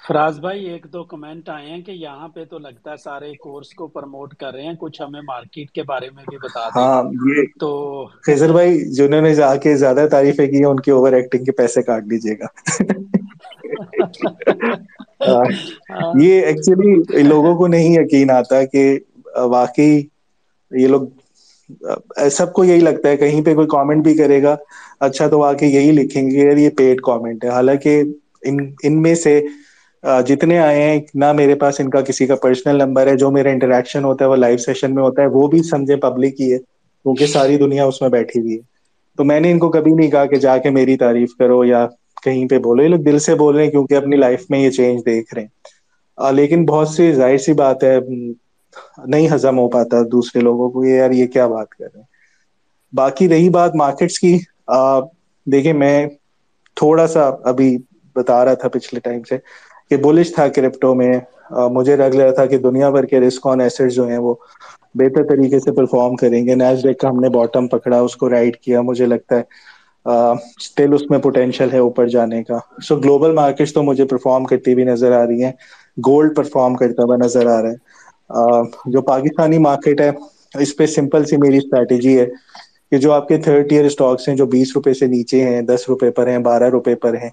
فراز 0.00 0.40
بھائی 0.40 0.66
ایک 0.66 0.86
دو 0.86 1.04
کمنٹ 1.04 1.48
آئے 1.48 1.66
ہیں 1.66 1.82
کہ 1.82 1.92
یہاں 1.92 2.28
پہ 2.28 2.46
تو 2.46 2.58
لگتا 2.58 2.90
ہے 2.90 2.98
سارے 2.98 3.34
کورس 3.38 3.74
کو 3.74 3.88
پروموٹ 3.88 4.36
کر 4.36 4.52
رہے 4.52 4.64
ہیں 4.64 4.74
کچھ 4.78 5.02
ہمیں 5.02 5.22
مارکیٹ 5.24 5.70
کے 5.70 5.84
بارے 5.84 6.10
میں 6.10 6.24
بھی 6.24 6.38
بتا 6.40 6.68
دیں۔ 6.72 6.76
ہاں 6.76 7.02
یہ 7.26 7.42
تو 7.58 8.06
خیزر 8.24 8.52
بھائی 8.52 8.92
جنہوں 8.92 9.22
نے 9.22 9.42
آ 9.42 9.56
کے 9.56 9.76
زیادہ 9.76 10.06
تعریفیں 10.10 10.46
کی 10.46 10.56
ہیں 10.56 10.64
ان 10.64 10.80
کی 10.80 10.90
اوور 10.90 11.14
ایکٹنگ 11.14 11.44
کے 11.44 11.54
پیسے 11.54 11.82
کاٹ 11.82 12.06
دیجیے 12.06 12.34
گا۔ 12.34 12.46
ہاں 15.90 16.14
یہ 16.16 16.42
ایکچولی 16.42 16.92
لوگوں 17.24 17.56
کو 17.56 17.68
نہیں 17.68 17.94
یقین 17.94 18.32
آتا 18.32 18.66
کہ 18.66 18.98
واقعی 19.48 20.02
یہ 20.70 20.88
لوگ 20.88 21.02
آ، 22.16 22.28
سب 22.30 22.52
کو 22.52 22.64
یہی 22.64 22.80
لگتا 22.80 23.08
ہے 23.08 23.16
کہیں 23.16 23.40
پہ 23.42 23.54
کوئی 23.54 23.66
کامنٹ 23.68 24.04
بھی 24.04 24.16
کرے 24.16 24.42
گا 24.42 24.54
اچھا 25.00 25.26
تو 25.28 25.38
واقعی 25.38 25.68
یہی 25.68 25.90
لکھیں 25.92 26.22
گے 26.22 26.36
یار 26.38 26.56
یہ 26.56 26.70
پیڈ 26.70 27.00
کامنٹ 27.00 27.44
ہے۔ 27.44 27.50
حالانکہ 27.50 28.00
ان 28.42 28.56
ان 28.82 29.02
میں 29.02 29.14
سے 29.16 29.40
آ، 30.04 30.20
جتنے 30.20 30.58
آئے 30.58 30.82
ہیں 30.82 31.00
نہ 31.14 31.32
میرے 31.32 31.54
پاس 31.54 31.80
ان 31.80 31.90
کا 31.90 32.00
کسی 32.00 32.26
کا 32.26 32.34
پرسنل 32.36 32.76
نمبر 32.78 33.06
ہے 33.06 33.16
جو 33.16 33.30
میرا 33.30 33.50
انٹریکشن 33.50 34.04
ہوتا 34.04 34.24
ہے 34.24 34.30
وہ 34.30 34.36
لائیو 34.36 34.58
سیشن 34.58 34.94
میں 34.94 35.02
ہوتا 35.02 35.22
ہے 35.22 35.26
وہ 35.28 35.46
بھی 35.48 35.62
سمجھے 35.62 35.96
پبلک 35.98 36.40
ہی 36.40 36.52
ہے 36.52 36.58
کیونکہ 36.58 37.26
ساری 37.26 37.56
دنیا 37.56 37.84
اس 37.84 38.00
میں 38.00 38.10
بیٹھی 38.10 38.40
ہوئی 38.40 38.54
ہے۔ 38.54 38.60
تو 39.18 39.24
میں 39.24 39.40
نے 39.40 39.50
ان 39.50 39.58
کو 39.58 39.68
کبھی 39.70 39.92
نہیں 39.92 40.10
کہا 40.10 40.24
کہ 40.26 40.36
جا 40.36 40.56
کے 40.58 40.70
میری 40.70 40.96
تعریف 40.96 41.34
کرو 41.38 41.64
یا 41.64 41.86
کہیں 42.22 42.48
پہ 42.48 42.58
بولو۔ 42.58 42.82
یہ 42.82 42.88
لوگ 42.88 43.00
دل 43.00 43.18
سے 43.18 43.34
بول 43.34 43.56
رہے 43.56 43.64
ہیں 43.64 43.70
کیونکہ 43.70 43.94
اپنی 43.94 44.16
لائف 44.16 44.44
میں 44.48 44.58
یہ 44.58 44.70
چینج 44.70 45.00
دیکھ 45.06 45.34
رہے 45.34 45.42
ہیں۔ 45.42 45.48
آ، 46.18 46.30
لیکن 46.30 46.64
بہت 46.66 46.88
سی 46.88 47.12
ظاہر 47.12 47.38
سی 47.38 47.52
بات 47.54 47.84
ہے 47.84 47.98
نہیں 49.06 49.28
ہضم 49.28 49.58
ہو 49.58 49.68
پاتا 49.68 49.96
دوسرے 50.12 50.40
لوگوں 50.40 50.70
کو، 50.70 50.84
یہ 50.84 50.96
یار 50.96 51.10
یہ 51.12 51.26
کیا 51.26 51.46
بات 51.46 51.68
کر 51.68 51.84
رہے 51.84 51.98
ہیں؟ 51.98 52.06
باقی 52.92 53.28
رہی 53.28 53.48
بات 53.50 53.74
مارکیٹس 53.74 54.18
کی۔ 54.18 54.36
دیکھیں، 55.46 55.72
میں 55.74 56.06
تھوڑا 56.76 57.06
سا 57.06 57.22
ابھی 57.44 57.76
بتا 58.16 58.44
رہا 58.44 58.54
تھا 58.54 58.68
پچھلے 58.68 59.00
ٹائم 59.00 59.22
سے 59.22 59.36
کہ 59.90 59.96
بولش 59.96 60.34
تھا 60.34 60.46
کرپٹو 60.48 60.94
میں۔ 60.94 61.12
مجھے 61.70 61.96
لگ 61.96 62.14
رہا 62.16 62.30
تھا 62.30 62.46
کہ 62.46 62.58
دنیا 62.58 62.90
بھر 62.90 63.04
کے 63.04 63.20
رسک 63.20 63.46
آن 63.46 63.60
ایسٹ 63.60 63.82
جو 63.90 64.06
ہیں 64.06 64.18
وہ 64.18 64.34
بہتر 64.94 65.22
طریقے 65.24 65.58
سے 65.60 65.72
پرفارم 65.72 66.14
کریں 66.16 66.44
گے۔ 66.46 66.54
نیز 66.54 66.82
ڈیک 66.82 66.98
کا 67.00 67.08
ہم 67.08 67.20
نے 67.20 67.28
باٹم 67.30 67.66
پکڑا، 67.68 68.00
اس 68.00 68.16
کو 68.16 68.30
رائڈ 68.30 68.56
کیا۔ 68.58 68.80
مجھے 68.82 69.06
لگتا 69.06 69.36
ہے 69.36 69.42
اسٹل 70.58 70.92
اس 70.94 71.10
میں 71.10 71.18
پوٹینشیل 71.18 71.72
ہے 71.72 71.78
اوپر 71.78 72.06
جانے 72.08 72.42
کا۔ 72.44 72.58
سو 72.82 72.96
گلوبل 72.96 73.32
مارکیٹس 73.34 73.72
تو 73.72 73.82
مجھے 73.82 74.04
پرفارم 74.06 74.44
کرتی 74.44 74.72
ہوئی 74.72 74.84
نظر 74.84 75.12
آ 75.12 75.24
رہی 75.26 75.42
ہیں۔ 75.44 75.52
گولڈ 75.98 76.36
پرفارم 76.36 76.74
کرتا 76.74 77.02
ہوا 77.02 77.16
نظر 77.16 77.46
آ 77.48 77.60
رہا 77.62 77.70
ہے۔ 77.70 77.84
جو 78.30 79.00
پاکستانی 79.02 79.58
مارکیٹ 79.58 80.00
ہے، 80.00 80.10
اس 80.54 80.76
پہ 80.76 80.86
سمپل 80.86 81.24
سی 81.24 81.36
میری 81.36 81.58
اسٹریٹجی 81.58 82.18
ہے 82.18 82.26
کہ 82.90 82.98
جو 82.98 83.12
آپ 83.12 83.28
کے 83.28 83.36
تھرڈ 83.38 83.72
ایئر 83.72 83.84
اسٹاکس 83.84 84.28
ہیں، 84.28 84.36
جو 84.36 84.46
بیس 84.46 84.72
روپے 84.76 84.94
سے 84.94 85.06
نیچے 85.06 85.42
ہیں، 85.44 85.60
دس 85.62 85.88
روپے 85.88 86.10
پر 86.10 86.28
ہیں، 86.28 86.38
بارہ 86.38 86.68
روپے 86.70 86.94
پر 86.94 87.14
ہیں، 87.22 87.30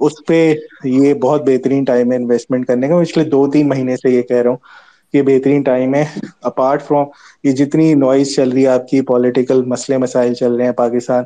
اس 0.00 0.12
پہ 0.26 0.38
یہ 0.84 1.14
بہت 1.14 1.46
بہترین 1.46 1.84
ٹائم 1.84 2.12
ہے 2.12 2.16
انویسٹمنٹ 2.16 2.66
کرنے 2.66 2.88
کا۔ 2.88 2.96
میں 2.96 3.04
پچھلے 3.04 3.24
دو 3.24 3.46
تین 3.50 3.68
مہینے 3.68 3.96
سے 3.96 4.10
یہ 4.10 4.22
کہہ 4.22 4.36
رہا 4.36 4.50
ہوں 4.50 4.56
یہ 5.14 5.22
بہترین 5.22 5.62
ٹائم 5.62 5.94
ہے۔ 5.94 6.04
اپارٹ 6.42 6.82
فرام 6.82 7.06
یہ 7.44 7.52
جتنی 7.52 7.92
نوائز 7.94 8.34
چل 8.34 8.52
رہی 8.52 8.62
ہے، 8.62 8.68
آپ 8.68 8.88
کی 8.88 9.00
پولیٹیکل 9.00 9.64
مسئلے 9.64 9.98
مسائل 9.98 10.34
چل 10.34 10.54
رہے 10.54 10.64
ہیں، 10.64 10.72
پاکستان 10.72 11.24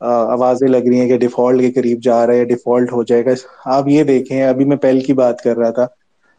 آوازیں 0.00 0.68
لگ 0.68 0.88
رہی 0.88 1.00
ہیں 1.00 1.08
کہ 1.08 1.18
ڈیفالٹ 1.18 1.60
کے 1.60 1.70
قریب 1.72 2.02
جا 2.02 2.26
رہا 2.26 2.34
ہے 2.34 2.44
ڈیفالٹ 2.44 2.92
ہو 2.92 3.02
جائے 3.02 3.24
گا۔ 3.24 3.30
آپ 3.66 3.88
یہ 3.88 4.02
دیکھیں، 4.04 4.42
ابھی 4.42 4.64
میں 4.64 4.76
پہل 4.76 5.00
کی 5.00 5.12
بات 5.12 5.42
کر 5.42 5.56
رہا 5.56 5.70
تھا۔ 5.70 5.86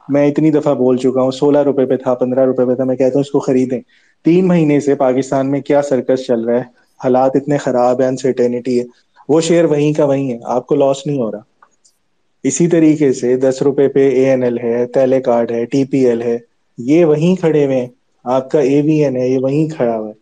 میں 0.10 0.28
اتنی 0.28 0.52
دفعہ 0.52 0.74
بول 0.74 0.98
چکا 0.98 1.22
ہوں، 1.22 1.32
سولہ 1.32 1.58
روپے 1.58 1.86
پہ 1.86 1.96
تھا، 1.96 2.14
پندرہ 2.14 2.46
روپے 2.46 2.66
پہ 2.66 2.76
تھا، 2.76 2.84
میں 2.84 2.96
کہتا 2.96 3.14
ہوں 3.14 3.22
اس 3.22 3.32
کو 3.32 3.40
خریدیں۔ 3.40 3.82
تین 4.26 4.48
مہینے 4.48 4.80
سے 4.80 4.96
پاکستان 4.96 5.52
میں 5.52 5.62
کیا 5.62 5.82
سرکس 5.82 6.26
چل 6.28 6.42
رہا 6.42 6.58
ہے؟ 6.58 6.64
حالات 7.04 7.32
اتنے 7.36 7.58
خراب 7.58 8.02
ہے 8.02 8.08
انسرٹینٹی 8.08 8.80
ہے۔ 8.80 8.86
وہ 9.30 9.42
شیئر 9.42 9.64
وہیں 9.66 9.94
کا 9.94 10.06
وہیں 10.06 10.32
ہے۔ 10.32 10.38
آپ 10.44 10.68
کو 10.68 10.76
لاس 10.76 11.08
نہیں 11.08 11.18
ہو 11.18 11.32
رہا۔ 11.32 11.40
اسی 12.44 12.68
طریقے 12.68 13.14
سے 13.14 13.38
دس 13.38 13.62
روپے 13.62 13.88
پہ 13.88 14.10
اے 14.10 14.30
این 14.30 14.44
ایل 14.44 14.58
ہے 14.58 14.86
ٹیلی 14.94 15.22
کارڈ 15.22 15.52
ہے 15.52 15.66
ٹی 15.66 15.86
پی 15.86 16.06
ایل 16.06 16.22
ہے۔ 16.22 16.38
یہ 16.78 17.06
وہیں 17.06 17.36
کھڑے 17.36 17.66
ہوئے 17.66 17.76
ہیں۔ 17.76 17.88
آپ 18.24 18.52
کا 18.52 18.60
اے 18.60 18.82
وی 18.82 19.04
این 19.04 19.16
ہے، 19.18 19.28
یہ 19.30 19.38
وہیں 19.42 19.68
کھڑا 19.68 19.98
ہوا 19.98 20.08
ہے۔ 20.08 20.14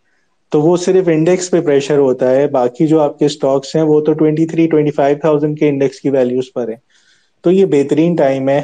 تو 0.51 0.61
وہ 0.61 0.77
صرف 0.77 1.07
انڈیکس 1.07 1.51
پہ 1.51 1.61
پریشر 1.61 1.97
ہوتا 1.97 2.31
ہے۔ 2.31 2.47
باقی 2.47 2.87
جو 2.87 2.99
آپ 2.99 3.19
کے 3.19 3.25
اسٹاکس 3.25 3.75
ہیں، 3.75 3.83
وہ 3.83 4.01
تو 4.01 4.13
twenty 4.13 4.45
three 4.45 4.67
twenty 4.67 4.91
five 4.91 5.17
thousand 5.21 5.59
کے 5.59 5.69
انڈیکس 5.69 5.99
کی 5.99 6.09
ویلوز 6.09 6.53
پر 6.53 6.69
ہے 6.69 6.75
تو 7.43 7.51
یہ 7.51 7.65
بہترین 7.65 8.15
ٹائم 8.15 8.49
ہے۔ 8.49 8.61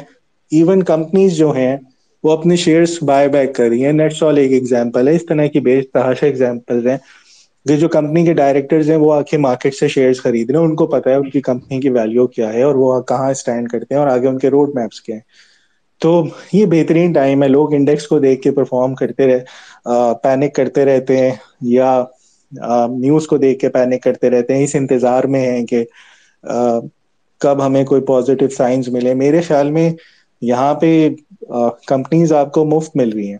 ایون 0.52 0.82
کمپنیز 0.84 1.36
جو 1.36 1.50
ہیں، 1.52 1.76
وہ 2.24 2.32
اپنے 2.32 2.56
شیئرس 2.56 3.02
بائی 3.02 3.28
بیک 3.28 3.54
کر 3.54 3.68
رہی 3.68 3.84
ہیں. 3.84 3.92
نیٹ 3.92 4.12
سال 4.16 4.38
ایک 4.38 4.52
ایگزامپل 4.52 5.08
ہے. 5.08 5.14
اس 5.14 5.26
طرح 5.26 5.46
کی 5.46 5.60
بے 5.60 5.80
تحاشا 5.92 6.26
ایگزامپل 6.26 6.88
ہیں 6.88 6.96
کہ 7.66 7.76
جو 7.76 7.88
کمپنی 7.88 8.24
کے 8.26 8.32
ڈائریکٹرز 8.34 8.90
ہیں، 8.90 8.96
وہ 8.96 9.12
آ 9.14 9.20
کے 9.22 9.38
مارکیٹ 9.38 9.74
سے 9.74 9.88
شیئرس 9.88 10.22
خرید 10.22 10.50
رہے 10.50 10.58
ہیں. 10.58 10.66
ان 10.66 10.74
کو 10.76 10.86
پتا 10.86 11.10
ہے 11.10 11.14
ان 11.14 11.30
کی 11.30 11.40
کمپنی 11.40 11.80
کی 11.80 11.90
ویلیو 11.90 12.26
کیا 12.26 12.52
ہے 12.52 12.62
اور 12.62 12.74
وہ 12.74 13.00
کہاں 13.08 13.30
اسٹینڈ 13.30 13.68
کرتے 13.68 13.94
ہیں 13.94 14.00
اور 14.00 14.10
آگے 14.10 14.28
ان 14.28 14.38
کے 14.38 14.50
روڈ 14.50 14.74
میپس 14.74 15.00
کیا 15.00 15.14
ہیں. 15.14 15.22
تو 16.00 16.22
یہ 16.52 16.66
بہترین 16.66 17.12
ٹائم 17.12 17.42
ہے. 17.42 17.48
لوگ 17.48 17.74
انڈیکس 17.74 18.06
کو 18.06 18.18
دیکھ 18.18 18.42
کے 18.42 18.50
پرفارم 18.50 18.94
کرتے 18.94 19.26
رہے 19.26 19.44
پینک 20.22 20.54
کرتے 20.54 20.84
رہتے 20.84 21.16
ہیں 21.18 21.30
یا 21.68 22.02
نیوز 22.90 23.26
کو 23.26 23.36
دیکھ 23.38 23.60
کے 23.60 23.68
پینک 23.70 24.02
کرتے 24.02 24.30
رہتے 24.30 24.54
ہیں. 24.54 24.64
اس 24.64 24.74
انتظار 24.74 25.24
میں 25.24 25.40
ہیں 25.40 25.66
کہ 25.66 25.84
کب 27.40 27.64
ہمیں 27.66 27.84
کوئی 27.84 28.02
پازیٹیو 28.06 28.48
سائنس 28.48 28.88
ملے. 28.88 29.14
میرے 29.14 29.40
خیال 29.40 29.70
میں 29.70 29.90
یہاں 30.42 30.74
پہ 30.74 31.08
کمپنیز 31.86 32.32
آپ 32.32 32.52
کو 32.52 32.64
مفت 32.64 32.96
مل 32.96 33.12
رہی 33.12 33.30
ہیں۔ 33.30 33.38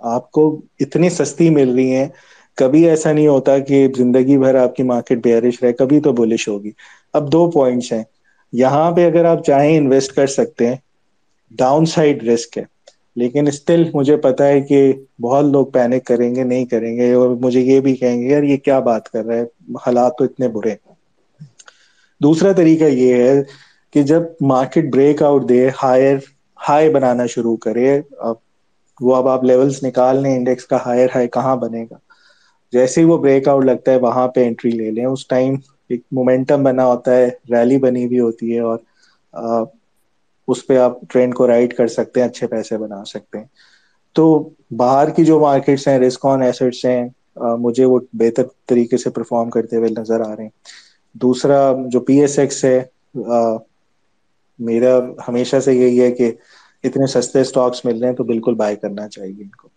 آپ 0.00 0.30
کو 0.30 0.60
اتنی 0.80 1.10
سستی 1.10 1.50
مل 1.50 1.74
رہی 1.74 1.94
ہیں۔ 1.94 2.08
کبھی 2.56 2.88
ایسا 2.88 3.12
نہیں 3.12 3.26
ہوتا 3.26 3.58
کہ 3.58 3.88
زندگی 3.96 4.38
بھر 4.38 4.54
آپ 4.54 4.76
کی 4.76 4.82
مارکیٹ 4.82 5.18
بیئرش 5.18 5.62
رہے، 5.62 5.72
کبھی 5.72 6.00
تو 6.00 6.12
بولش 6.12 6.48
ہوگی۔ 6.48 6.70
اب 7.12 7.32
دو 7.32 7.50
پوائنٹس 7.50 7.92
ہیں۔ 7.92 8.02
یہاں 8.52 8.92
پہ 8.92 9.06
اگر 9.06 9.24
آپ 9.24 9.44
چاہیں 9.44 9.76
انویسٹ 9.76 10.12
کر 10.12 10.26
سکتے 10.26 10.66
ہیں 10.66 10.76
ڈاؤن 11.50 11.86
سائڈ 11.86 12.28
رسک 12.28 12.58
ہے۔ 12.58 12.64
لیکن 13.16 13.48
اسٹل 13.48 13.84
مجھے 13.94 14.16
پتا 14.16 14.48
ہے 14.48 14.60
کہ 14.60 14.92
بہت 15.20 15.44
لوگ 15.44 15.66
پینک 15.66 16.04
کریں 16.04 16.34
گے، 16.34 16.42
نہیں 16.42 16.64
کریں 16.64 16.96
گے۔ 16.96 17.12
اور 17.12 17.28
مجھے 17.28 17.60
یہ 17.60 17.80
بھی 17.80 17.96
کہیں 17.96 18.22
گے، 18.22 18.28
یار 18.28 18.42
یہ 18.42 18.56
کیا 18.56 18.78
بات 18.78 19.08
کر 19.08 19.24
رہا 19.24 19.36
ہے؟ 19.36 19.42
حالات 19.86 20.16
تو 20.18 20.24
اتنے 20.24 20.48
برے 20.48 20.74
دوسرا 22.20 22.52
طریقہ 22.52 22.84
یہ 22.84 23.14
ہے 23.14 23.42
کہ 23.94 24.02
جب 24.04 24.22
مارکیٹ 24.42 24.92
بریک 24.92 25.22
آؤٹ 25.22 25.48
دے 25.48 25.68
ہائر 25.82 26.16
ہائی 26.58 26.88
بنانا 26.90 27.26
شروع 27.26 27.56
کرے، 27.56 27.88
اب 28.20 28.34
وہ 29.00 29.14
اب 29.16 29.28
آپ 29.28 29.44
لیولس 29.44 29.82
نکال 29.82 30.22
لیں 30.22 30.34
انڈیکس 30.36 30.66
کا 30.66 30.78
ہائر 30.86 31.08
ہائی 31.14 31.28
کہاں 31.28 31.54
بنے 31.56 31.84
گا؟ 31.84 31.96
جیسے 32.72 33.00
ہی 33.00 33.06
وہ 33.06 33.18
بریک 33.18 33.48
آؤٹ 33.48 33.64
لگتا 33.64 33.92
ہے، 33.92 33.98
وہاں 33.98 34.26
پہ 34.28 34.44
انٹری 34.46 34.70
لے 34.72 34.90
لیں۔ 34.90 35.04
اس 35.06 35.26
ٹائم 35.28 35.54
ایک 35.90 36.02
مومینٹم 36.12 36.62
بنا 36.64 36.86
ہوتا 36.86 37.16
ہے 37.16 37.28
ریلی 37.50 37.78
بنی 37.78 38.04
ہوئی 38.06 38.20
ہوتی 38.20 38.54
ہے 38.54 38.60
اور 38.60 38.78
اس 40.48 40.66
پہ 40.66 40.78
آپ 40.78 40.98
ٹرینڈ 41.08 41.34
کو 41.34 41.46
رائڈ 41.46 41.74
کر 41.74 41.86
سکتے 41.88 42.20
ہیں، 42.20 42.28
اچھے 42.28 42.46
پیسے 42.46 42.78
بنا 42.78 43.04
سکتے 43.04 43.38
ہیں۔ 43.38 43.46
تو 44.16 44.24
باہر 44.76 45.10
کی 45.10 45.24
جو 45.24 45.38
مارکیٹس 45.40 45.86
ہیں 45.88 45.98
رسکون 45.98 46.42
ایسٹس 46.42 46.84
ہیں 46.84 47.04
مجھے 47.60 47.84
وہ 47.84 47.98
بہتر 48.14 48.42
طریقے 48.66 48.96
سے 48.96 49.10
پرفارم 49.10 49.50
کرتے 49.50 49.76
ہوئے 49.76 49.88
نظر 49.98 50.20
آ 50.22 50.34
رہے 50.36 50.42
ہیں۔ 50.42 50.50
دوسرا 51.14 51.58
جو 51.86 52.00
پی 52.00 52.20
ایس 52.20 52.38
ایکس 52.38 52.64
ہے 52.64 52.78
میرا 54.58 54.94
ہمیشہ 55.28 55.60
سے 55.60 55.74
یہی 55.74 56.00
ہے 56.02 56.10
کہ 56.12 56.30
اتنے 56.84 57.06
سستے 57.10 57.40
اسٹاکس 57.40 57.84
مل 57.84 58.00
رہے 58.00 58.08
ہیں 58.08 58.16
تو 58.16 58.24
بالکل 58.24 58.54
بائی 58.54 58.76
کرنا 58.76 59.08
چاہیے 59.08 59.42
ان 59.42 59.50
کو۔ 59.52 59.68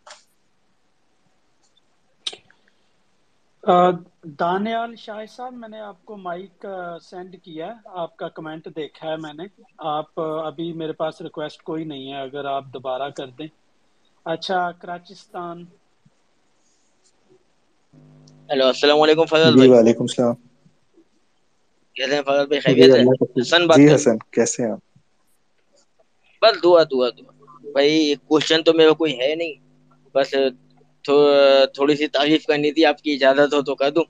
دانیال 4.40 4.96
شاہ 4.98 5.26
صاحب 5.28 5.54
میں 5.54 5.70
نے 5.70 5.80
آپ 5.82 6.04
کو 6.06 6.18
مائک 6.20 6.66
سینڈ 7.02 7.36
کیا 7.44 7.68
آپ 7.96 8.16
کا 8.18 8.30
کمنٹ 8.30 8.68
دیکھا 8.76 9.10
ہے 9.10 9.18
میں 9.18 9.34
نے۔ 9.34 9.46
آپ 9.90 10.20
ابھی 10.20 10.72
میرے 10.74 10.94
پاس 10.96 11.22
ریکویسٹ 11.22 11.62
کوئی 11.64 11.86
نہیں 11.86 12.12
ہے 12.12 12.22
اگر 12.22 12.46
آپ 12.48 12.66
دوبارہ 12.74 13.10
کر 13.12 13.30
دیں۔ 13.38 13.48
اچھا 14.26 14.60
کراچستان۔ 14.74 15.58
ہیلو 18.50 18.66
السلام 18.68 19.02
علیکم 19.02 19.26
فضل 19.28 19.56
جی 19.56 19.68
بھائی۔ 19.68 19.70
وعلیکم 19.70 20.04
السلام۔ 20.04 20.34
کیسے 21.98 22.16
ہیں 22.16 22.24
بھائی 22.24 22.48
جی 22.58 22.62
خیریت 22.62 22.92
ہے 22.92 23.06
کا 23.06 23.16
شکر۔ 23.16 23.42
حسن 23.42 23.68
بات 23.68 23.78
جی 23.78 23.88
حسن 23.88 24.18
کیسے 24.32 24.58
ہیں 24.58 24.72
آپ؟ 24.72 24.80
بس 26.42 26.64
دعا 26.64 26.84
دعا 26.86 27.12
دعا۔ 27.12 27.34
بھائی 27.74 28.16
کوشچن 28.28 28.64
تو 28.64 28.74
میرا 28.74 28.94
کوئی 28.94 29.20
ہے 29.20 29.36
نہیں۔ 29.36 29.56
بس 30.16 30.34
تھوڑی 31.76 31.96
سی 31.96 32.10
تعریف 32.10 32.46
کرنی 32.46 32.72
تھی 32.72 32.86
آپ 32.86 33.00
کی 33.00 33.14
اجازت 33.14 33.54
ہو 33.54 33.64
تو 33.64 33.76
کر 33.76 33.92
دوں۔ 33.92 34.06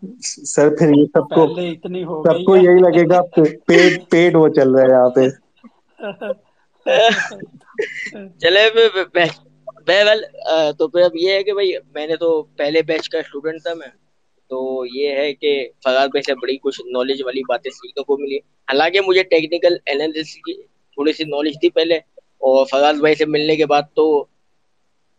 سر 0.46 0.76
پھر 0.76 0.92
یہ 0.92 1.08
سب 1.08 1.30
کو 1.30 1.48
پہلے 1.48 1.70
اتنی 1.70 2.06
ہو 2.06 2.24
سب 2.24 2.44
کو 2.46 2.58
یہی 2.58 2.80
ہے 2.80 2.82
لگے 2.82 3.10
گا 3.10 3.22
پیٹ 3.68 4.10
پیٹ 4.10 4.36
وہ 4.36 4.52
چل 4.52 4.72
رہا 4.72 4.84
ہے 4.84 4.90
یہاں 4.90 5.12
پہ۔ 5.12 5.28
چلے 8.42 8.70
بہرحال 9.86 10.24
تو 10.78 10.88
پھر 10.88 11.02
اب 11.02 11.16
یہ 11.16 11.34
ہے 11.34 11.44
کہ 11.44 11.54
بھائی 11.54 11.74
میں 11.94 12.08
نے 12.08 12.18
تو 12.18 12.30
پہلے 12.58 12.82
بیچ 12.84 13.10
کا 13.10 13.20
اسٹوڈنٹ 13.20 13.64
تھا 13.64 13.74
میں۔ 13.74 13.88
تو 14.50 14.60
یہ 14.88 15.16
ہے 15.16 15.34
کہ 15.36 15.52
فغاد 15.84 16.08
بھائی 16.10 16.22
سے 16.24 16.34
بڑی 16.36 16.58
کچھ 16.60 16.82
نالج 16.88 17.22
والی 17.24 17.42
باتیں 17.46 17.72
سیکھنے 17.72 18.04
کو 18.04 18.18
ملی۔ 18.18 18.38
حالانکہ 18.68 19.02
مجھے 19.02 19.24
ٹیکنیکل 19.26 19.76
انالیسس 19.86 20.34
کی 20.38 20.54
تھوڑی 20.98 21.14
سی 21.14 21.24
نالج 21.26 21.60
تھی 21.60 21.70
پہلے 21.72 21.96
اور 22.42 22.66
فغاد 22.68 23.00
بھائی 23.00 23.16
سے 23.16 23.26
ملنے 23.28 23.56
کے 23.56 23.66
بعد 23.66 23.84
تو 23.92 24.06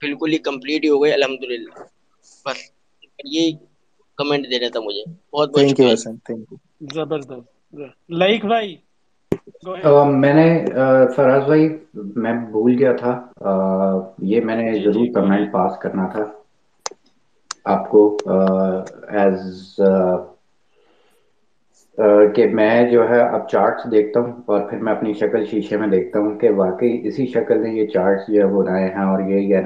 بالکل 0.03 0.33
ہی 0.33 0.39
کمپلیٹ 0.41 0.85
ہی 0.85 0.91
ہو 0.91 1.03
گئی 1.03 1.13
الحمد 1.13 1.45
للہ 1.45 1.85
بس 2.47 2.59
یہ 3.29 3.51
کمنٹ 4.19 4.47
دینا 4.51 4.69
تھا 4.69 4.81
مجھے۔ 4.81 5.05
بہت 5.33 5.49
بہت 5.51 5.69
تھینک 5.69 5.81
یو 5.81 5.89
شکریہ۔ 5.89 5.95
حسن 5.95 6.17
تھینک 6.21 6.47
یو 6.47 6.57
زبردست 6.95 7.75
لائک 8.13 8.45
بھائی 8.45 8.77
میں 10.17 10.33
نے 10.35 10.47
فراز 11.17 11.43
بھائی 11.45 11.69
میں 12.17 12.33
بھول 12.51 12.77
گیا 12.79 12.93
تھا۔ 12.97 13.13
یہ 14.25 14.41
میں 14.41 14.57
نے 14.57 14.67
جی 14.71 14.81
ضرور 14.81 14.95
جی۔ 14.95 15.09
go 15.11 15.15
comment 15.15 15.41
ahead. 15.41 15.53
پاس 15.53 15.79
کرنا 15.79 16.07
تھا۔ 16.09 16.25
آپ 17.69 17.89
کو 17.89 18.03
ایز 19.19 19.81
کہ 22.35 22.47
میں 22.51 22.71
جو 22.91 23.09
ہے 23.09 23.21
اب 23.23 23.49
چارٹس 23.49 23.91
دیکھتا 23.91 24.21
ہوں 24.21 24.33
اور 24.47 24.69
پھر 24.69 24.79
میں 24.79 24.93
اپنی 24.93 25.13
شکل 25.17 25.45
شیشے 25.47 25.77
میں 25.77 25.87
دیکھتا 25.89 26.19
ہوں 26.19 26.39
کہ 26.39 26.51
واقعی 26.57 26.91
اسی 27.03 27.27
شکل 27.29 27.59
میں 27.59 27.73
یہ 27.73 27.87
چارٹس 27.89 28.27
جو 28.29 28.41
ہے 28.41 28.53
بنائے 28.55 28.89
ہیں 28.89 29.05
اور 29.05 29.21
یہی 29.29 29.55
ہیں۔ 29.55 29.63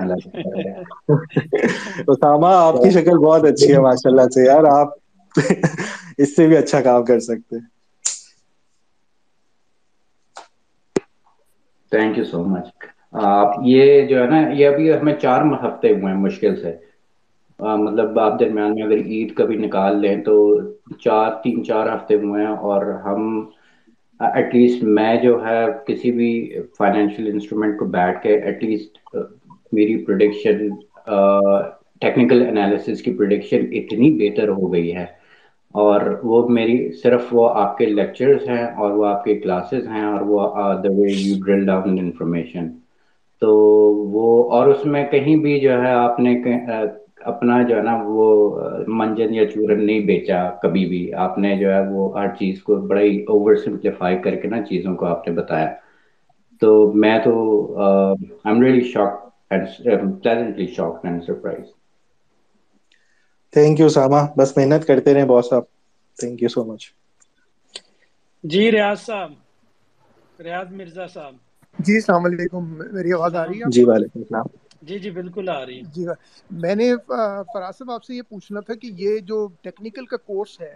اسامہ 2.08 2.46
آپ 2.56 2.76
کی 2.76 2.90
شکل 2.92 3.18
بہت 3.18 3.44
اچھی 3.44 3.72
ہے 3.72 3.78
ماشاء 3.80 4.10
اللہ 4.10 4.28
سے۔ 4.30 4.44
یار 4.44 4.64
آپ 4.70 4.88
اس 6.18 6.34
سے 6.36 6.46
بھی 6.46 6.56
اچھا 6.56 6.80
کام 6.82 7.04
کر 7.04 7.20
سکتے 7.22 7.56
ہیں۔ 7.56 7.66
تھینک 11.92 12.18
یو 12.18 12.24
سو 12.24 12.38
مچ 12.46 12.66
آپ 13.32 13.48
یہ 13.64 13.84
جو 14.08 14.16
ہے 14.18 14.26
نا 14.26 14.38
یہ 14.50 14.66
ابھی 14.68 14.92
ہمیں 14.92 15.14
چار 15.16 15.40
ہفتے 15.62 15.88
ہوئے 15.90 16.06
ہیں 16.06 16.20
مشکل 16.20 16.56
سے۔ 16.56 16.70
مطلب 17.78 18.18
آپ 18.18 18.38
درمیان 18.40 18.74
میں 18.74 18.82
اگر 18.84 18.98
عید 19.06 19.34
کا 19.34 19.44
بھی 19.44 19.56
نکال 19.56 20.00
لیں 20.00 20.16
تو 20.24 20.34
چار، 20.98 21.30
تین، 21.42 21.64
چار 21.64 21.86
ہفتے 21.86 22.14
ہوئے 22.16 22.42
ہیں 22.42 22.52
اور 22.62 22.86
ہم 23.04 23.28
ایٹ 24.20 24.54
لیسٹ 24.54 24.82
میں 24.90 25.14
جو 25.22 25.38
ہے 25.44 25.58
کسی 25.86 26.10
بھی 26.12 26.30
فائنینشیل 26.78 27.26
انسٹرومنٹ 27.28 27.78
کو 27.78 27.84
بیٹھ 27.90 28.22
کے 28.22 28.34
ایٹ 28.36 28.62
لیسٹ 28.64 28.98
میری 29.72 29.96
پروڈکشن 30.04 30.68
ٹیکنیکل 32.02 32.42
انالیسس 32.42 33.02
کی 33.02 33.12
پروڈکشن 33.14 33.64
اتنی 33.72 34.10
بہتر 34.18 34.48
ہو 34.50 34.72
گئی 34.72 34.94
ہے 34.94 35.04
اور 35.74 36.00
وہ 36.22 36.46
میری، 36.50 36.76
صرف 37.02 37.28
وہ 37.30 37.48
آپ 37.56 37.76
کے 37.78 37.86
لیکچرز 37.88 38.48
ہیں 38.48 38.64
اور 38.74 38.90
وہ 38.92 39.06
آپ 39.06 39.24
کے 39.24 39.34
کلاسز 39.36 39.86
ہیں 39.88 40.04
اور 40.04 40.20
وہ 40.26 40.46
the 40.76 40.90
way 40.90 41.10
you 41.10 41.34
drill 41.44 41.64
down 41.66 41.98
information 41.98 42.68
تو 43.42 43.52
وہ، 44.12 44.26
اور 44.52 44.66
اس 44.68 44.84
میں 44.86 45.04
کہیں 45.10 45.36
بھی 45.36 45.58
جو 45.60 45.80
ہے 45.82 45.90
آپ 45.92 46.20
نے 46.20 46.34
اپنا 47.24 47.62
جو 47.62 47.76
ہے 47.76 47.82
نا 47.82 47.94
وہ 48.04 48.26
منجن 48.90 49.34
یا 49.34 49.46
چورن 49.50 49.84
نہیں 49.86 50.00
بیچا 50.06 50.38
کبھی 50.62 50.84
بھی۔ 50.86 51.02
آپ 51.16 51.38
نے 51.38 51.56
جو 51.56 51.72
ہے 51.72 51.80
وہ 51.88 52.18
ہر 52.18 52.34
چیز 52.38 52.62
کو 52.62 52.76
بڑا 52.86 53.00
ہی 53.00 53.16
اوور 53.28 53.56
سمپلیفائی 53.56 54.18
کر 54.22 54.36
کے 54.36 54.48
نا 54.48 54.62
چیزوں 54.62 54.94
کو 54.96 55.06
آپ 55.06 55.28
نے 55.28 55.34
بتایا۔ 55.34 55.68
تو 56.62 56.70
میں 56.94 57.18
تو 57.18 57.32
I 57.80 58.14
am 58.44 58.62
really 58.62 58.80
shock 58.84 59.12
pleasantly 59.50 60.66
shock 60.66 61.04
and 61.04 61.22
surprise 61.24 61.66
thank 63.52 63.80
you 63.80 63.86
Usama 63.86 64.20
بس 64.36 64.56
محنت 64.56 64.86
کرتے 64.86 65.14
رہیں 65.14 65.26
آپ 65.52 65.64
تھینک 66.18 66.42
یو 66.42 66.48
سو 66.48 66.64
مچ 66.64 66.82
جی 68.44 68.62
ریاض 68.72 68.98
صاحب۔ 69.00 69.30
ریاض 70.38 70.68
مرزا 70.72 71.06
صاحب۔ 71.06 71.34
جی 71.78 71.94
السلام 71.94 72.24
علیکم۔ 72.24 72.64
میری 72.92 73.12
آواز 73.12 73.34
آ 73.34 73.46
رہی 73.46 73.60
ہے 73.60 73.70
جی 73.70 73.84
وعلیکم 73.84 74.20
السلام۔ 74.20 74.46
جی 74.82 74.98
جی 74.98 75.10
بالکل 75.12 75.48
آ 75.48 75.64
رہی 75.66 75.80
جی 75.94 76.04
میں 76.56 76.74
نے 76.74 76.90
فراز 77.06 77.76
صاحب 77.76 77.90
آپ 77.90 78.04
سے 78.04 78.14
یہ 78.14 78.22
پوچھنا 78.28 78.60
تھا 78.60 78.74
کہ 78.74 78.90
یہ 78.96 79.18
جو 79.24 79.46
ٹیکنیکل 79.62 80.06
کا 80.06 80.16
کورس 80.18 80.60
ہے 80.60 80.74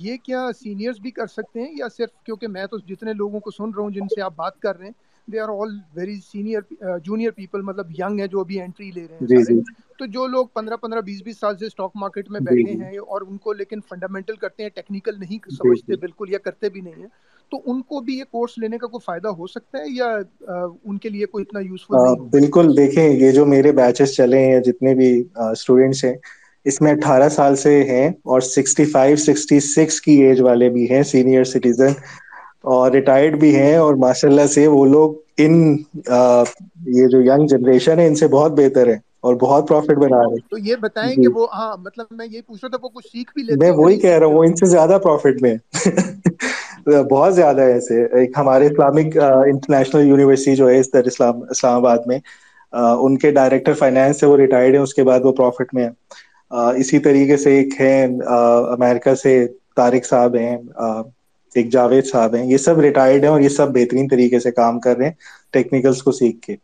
یہ 0.00 0.16
کیا 0.22 0.46
سینئرز 0.56 1.00
بھی 1.00 1.10
کر 1.10 1.26
سکتے 1.28 1.60
ہیں 1.60 1.72
یا 1.74 1.88
صرف 1.88 2.10
کیونکہ 2.24 2.48
میں 2.48 2.66
تو 2.66 2.78
جتنے 2.86 3.12
لوگوں 3.14 3.40
کو 3.40 3.50
سن 3.50 3.70
رہا 3.70 3.82
ہوں 3.82 3.90
جن 3.90 4.08
سے 4.08 4.20
آپ 4.22 4.36
بات 4.36 4.58
کر 4.60 4.76
رہے 4.78 4.86
ہیں 4.86 5.06
they 5.28 5.40
are 5.40 5.48
all 5.52 5.76
very 5.94 6.16
senior 6.22 6.60
junior 7.04 7.30
people 7.32 7.62
مطلب 7.62 7.90
ینگ 7.98 8.20
ہے 8.20 8.26
جو 8.26 8.40
ابھی 8.40 8.60
انٹری 8.60 8.90
لے 8.90 9.06
رہے 9.08 9.16
ہیں۔ 9.16 9.26
جی 9.28 9.42
جی۔ 9.44 9.60
تو 9.98 10.06
جو 10.06 10.26
لوگ 10.26 10.46
پندرہ 10.54 10.76
پندرہ 10.76 11.00
بیس 11.00 11.22
بیس 11.22 11.38
سال 11.38 11.56
سے 11.58 11.66
اسٹاک 11.66 11.90
مارکیٹ 11.94 12.30
میں 12.30 12.40
جی 12.40 12.46
بیٹھے 12.46 12.84
ہیں 12.84 12.98
اور 12.98 13.20
ان 13.20 13.36
کو 13.38 13.52
لیکن 13.52 13.80
فنڈامنٹل 13.88 14.36
کرتے 14.36 14.62
ہیں 14.62 14.70
ٹیکنیکل 14.70 15.18
نہیں 15.20 15.50
سمجھتے 15.52 15.96
بالکل 15.96 16.30
یا 16.30 16.38
کرتے 16.38 16.68
بھی 16.68 16.80
نہیں 16.80 17.00
ہیں 17.00 17.08
تو 17.52 17.60
ان 17.64 17.80
کو 17.82 18.00
بھی 18.00 18.18
یہ 18.18 18.24
کورس 18.30 18.56
لینے 18.58 18.78
کا 18.78 18.86
کوئی 18.86 19.04
فائدہ 19.04 19.28
ہو 19.36 19.46
سکتا 19.48 19.78
ہے 19.78 19.84
یا 19.90 20.06
ان 20.82 20.98
کے 20.98 21.08
لیے 21.08 21.26
کوئی 21.26 21.44
اتنا 21.44 21.60
یوزفل 21.60 22.02
بالکل 22.32 22.76
دیکھیں 22.76 23.02
یہ 23.04 23.30
جو 23.32 23.44
میرے 23.46 23.72
بیچز 23.74 24.12
چلے 24.12 24.38
ہیں 24.38 24.52
یا 24.52 24.58
جتنے 24.62 24.94
بھی 24.94 25.10
اسٹوڈینٹس 25.52 26.04
ہیں 26.04 26.14
اس 26.66 26.80
میں 26.80 26.92
اٹھارہ 26.92 27.28
سال 27.30 27.56
سے 27.56 27.72
ہیں 27.84 28.06
اور 28.24 28.40
سکسٹی 28.46 28.84
فائیو 28.86 29.16
سکسٹی 29.18 29.60
سکس 29.66 30.00
کی 30.00 30.12
ایج 30.22 30.40
والے 30.40 30.68
بھی 30.70 30.90
ہیں 30.90 31.02
سینئر 31.04 31.44
سٹیزن 31.46 31.92
اور 32.68 32.90
ریٹائرڈ 32.92 33.38
بھی 33.40 33.54
ہیں 33.56 33.76
اور 33.76 33.94
ماشاء 33.98 34.28
اللہ 34.28 34.46
سے 34.48 34.66
وہ 34.68 34.84
لوگ 34.86 35.14
ان 35.38 35.54
یہ 36.88 37.06
جو 37.08 37.20
ینگ 37.22 37.46
جنریشن 37.48 37.98
ہے 37.98 38.06
ان 38.06 38.14
سے 38.14 38.28
بہت 38.28 38.52
بہتر 38.54 38.86
ہے 38.88 38.96
اور 39.20 39.34
بہت 39.36 39.68
پروفٹ 39.68 39.98
بنا 39.98 40.22
رہے 40.24 40.40
تو 40.48 40.58
یہ 40.60 40.76
بتائیں 40.78 41.08
ہیں 41.08 41.16
کہ 41.16 41.22
جی 41.22 41.30
وہ 41.30 41.46
ہاں 41.52 41.76
مطلب 41.78 42.06
میں 42.12 42.26
یہ 42.26 42.40
پوچھ 42.42 42.64
رہا 42.64 42.70
تھا 42.70 42.78
وہ 42.82 42.90
کچھ 42.90 43.06
سیکھ 43.06 43.30
بھی 43.32 43.42
لیتے 43.42 43.60
میں 43.60 43.70
وہی 43.74 43.98
کہہ 43.98 44.18
رہا 44.18 44.26
ہوں 44.26 44.34
وہ 44.34 44.44
ان 44.44 44.54
سے 44.56 44.66
زیادہ 44.68 44.98
پروفٹ 45.02 45.42
میں۔ 45.42 45.56
بہت 47.10 47.34
زیادہ 47.34 47.60
ہے 47.60 47.72
ایسے۔ 47.72 47.86
ایک 48.18 48.30
ہمارے 48.38 48.66
اسلامک 48.66 49.16
انٹرنیشنل 49.18 50.06
یونیورسٹی 50.08 50.54
جو 50.56 50.68
ہے 50.68 50.78
اس 50.80 50.92
در 50.92 51.04
اسلام 51.06 51.40
اسلام 51.50 51.74
آباد 51.76 52.06
میں 52.06 52.18
ان 52.72 53.16
کے 53.18 53.30
ڈائریکٹر 53.32 53.74
فائنانس 53.74 54.20
سے 54.20 54.26
وہ 54.26 54.36
ریٹائرڈ 54.36 54.74
ہیں، 54.74 54.82
اس 54.82 54.94
کے 54.94 55.04
بعد 55.04 55.20
وہ 55.24 55.32
پروفٹ 55.32 55.74
میں 55.74 55.84
ہیں۔ 55.84 55.90
اسی 56.76 56.98
طریقے 56.98 57.36
سے 57.36 57.56
ایک 57.56 57.80
ہیں 57.80 58.06
امریکہ 58.72 59.14
سے 59.14 59.34
طارق 59.76 60.06
صاحب 60.06 60.36
ہیں 60.36 60.56
ایک 61.54 61.70
جاوید 61.72 62.06
صاحب 62.06 62.34
ہیں۔ 62.34 62.44
یہ 62.44 62.56
سب 62.58 62.78
ریٹائرڈ 62.80 63.24
ہیں 63.24 63.30
اور 63.30 63.40
یہ 63.40 63.48
سب 63.48 63.74
بہترین 63.74 64.08
طریقے 64.08 64.40
سے 64.40 64.50
کام 64.52 64.80
کر 64.80 64.96
رہے 64.96 65.04
ہیں 65.04 65.12
ٹیکنیکلس 65.52 66.02
کو 66.02 66.12
سیکھ 66.12 66.40
کے۔ 66.40 66.56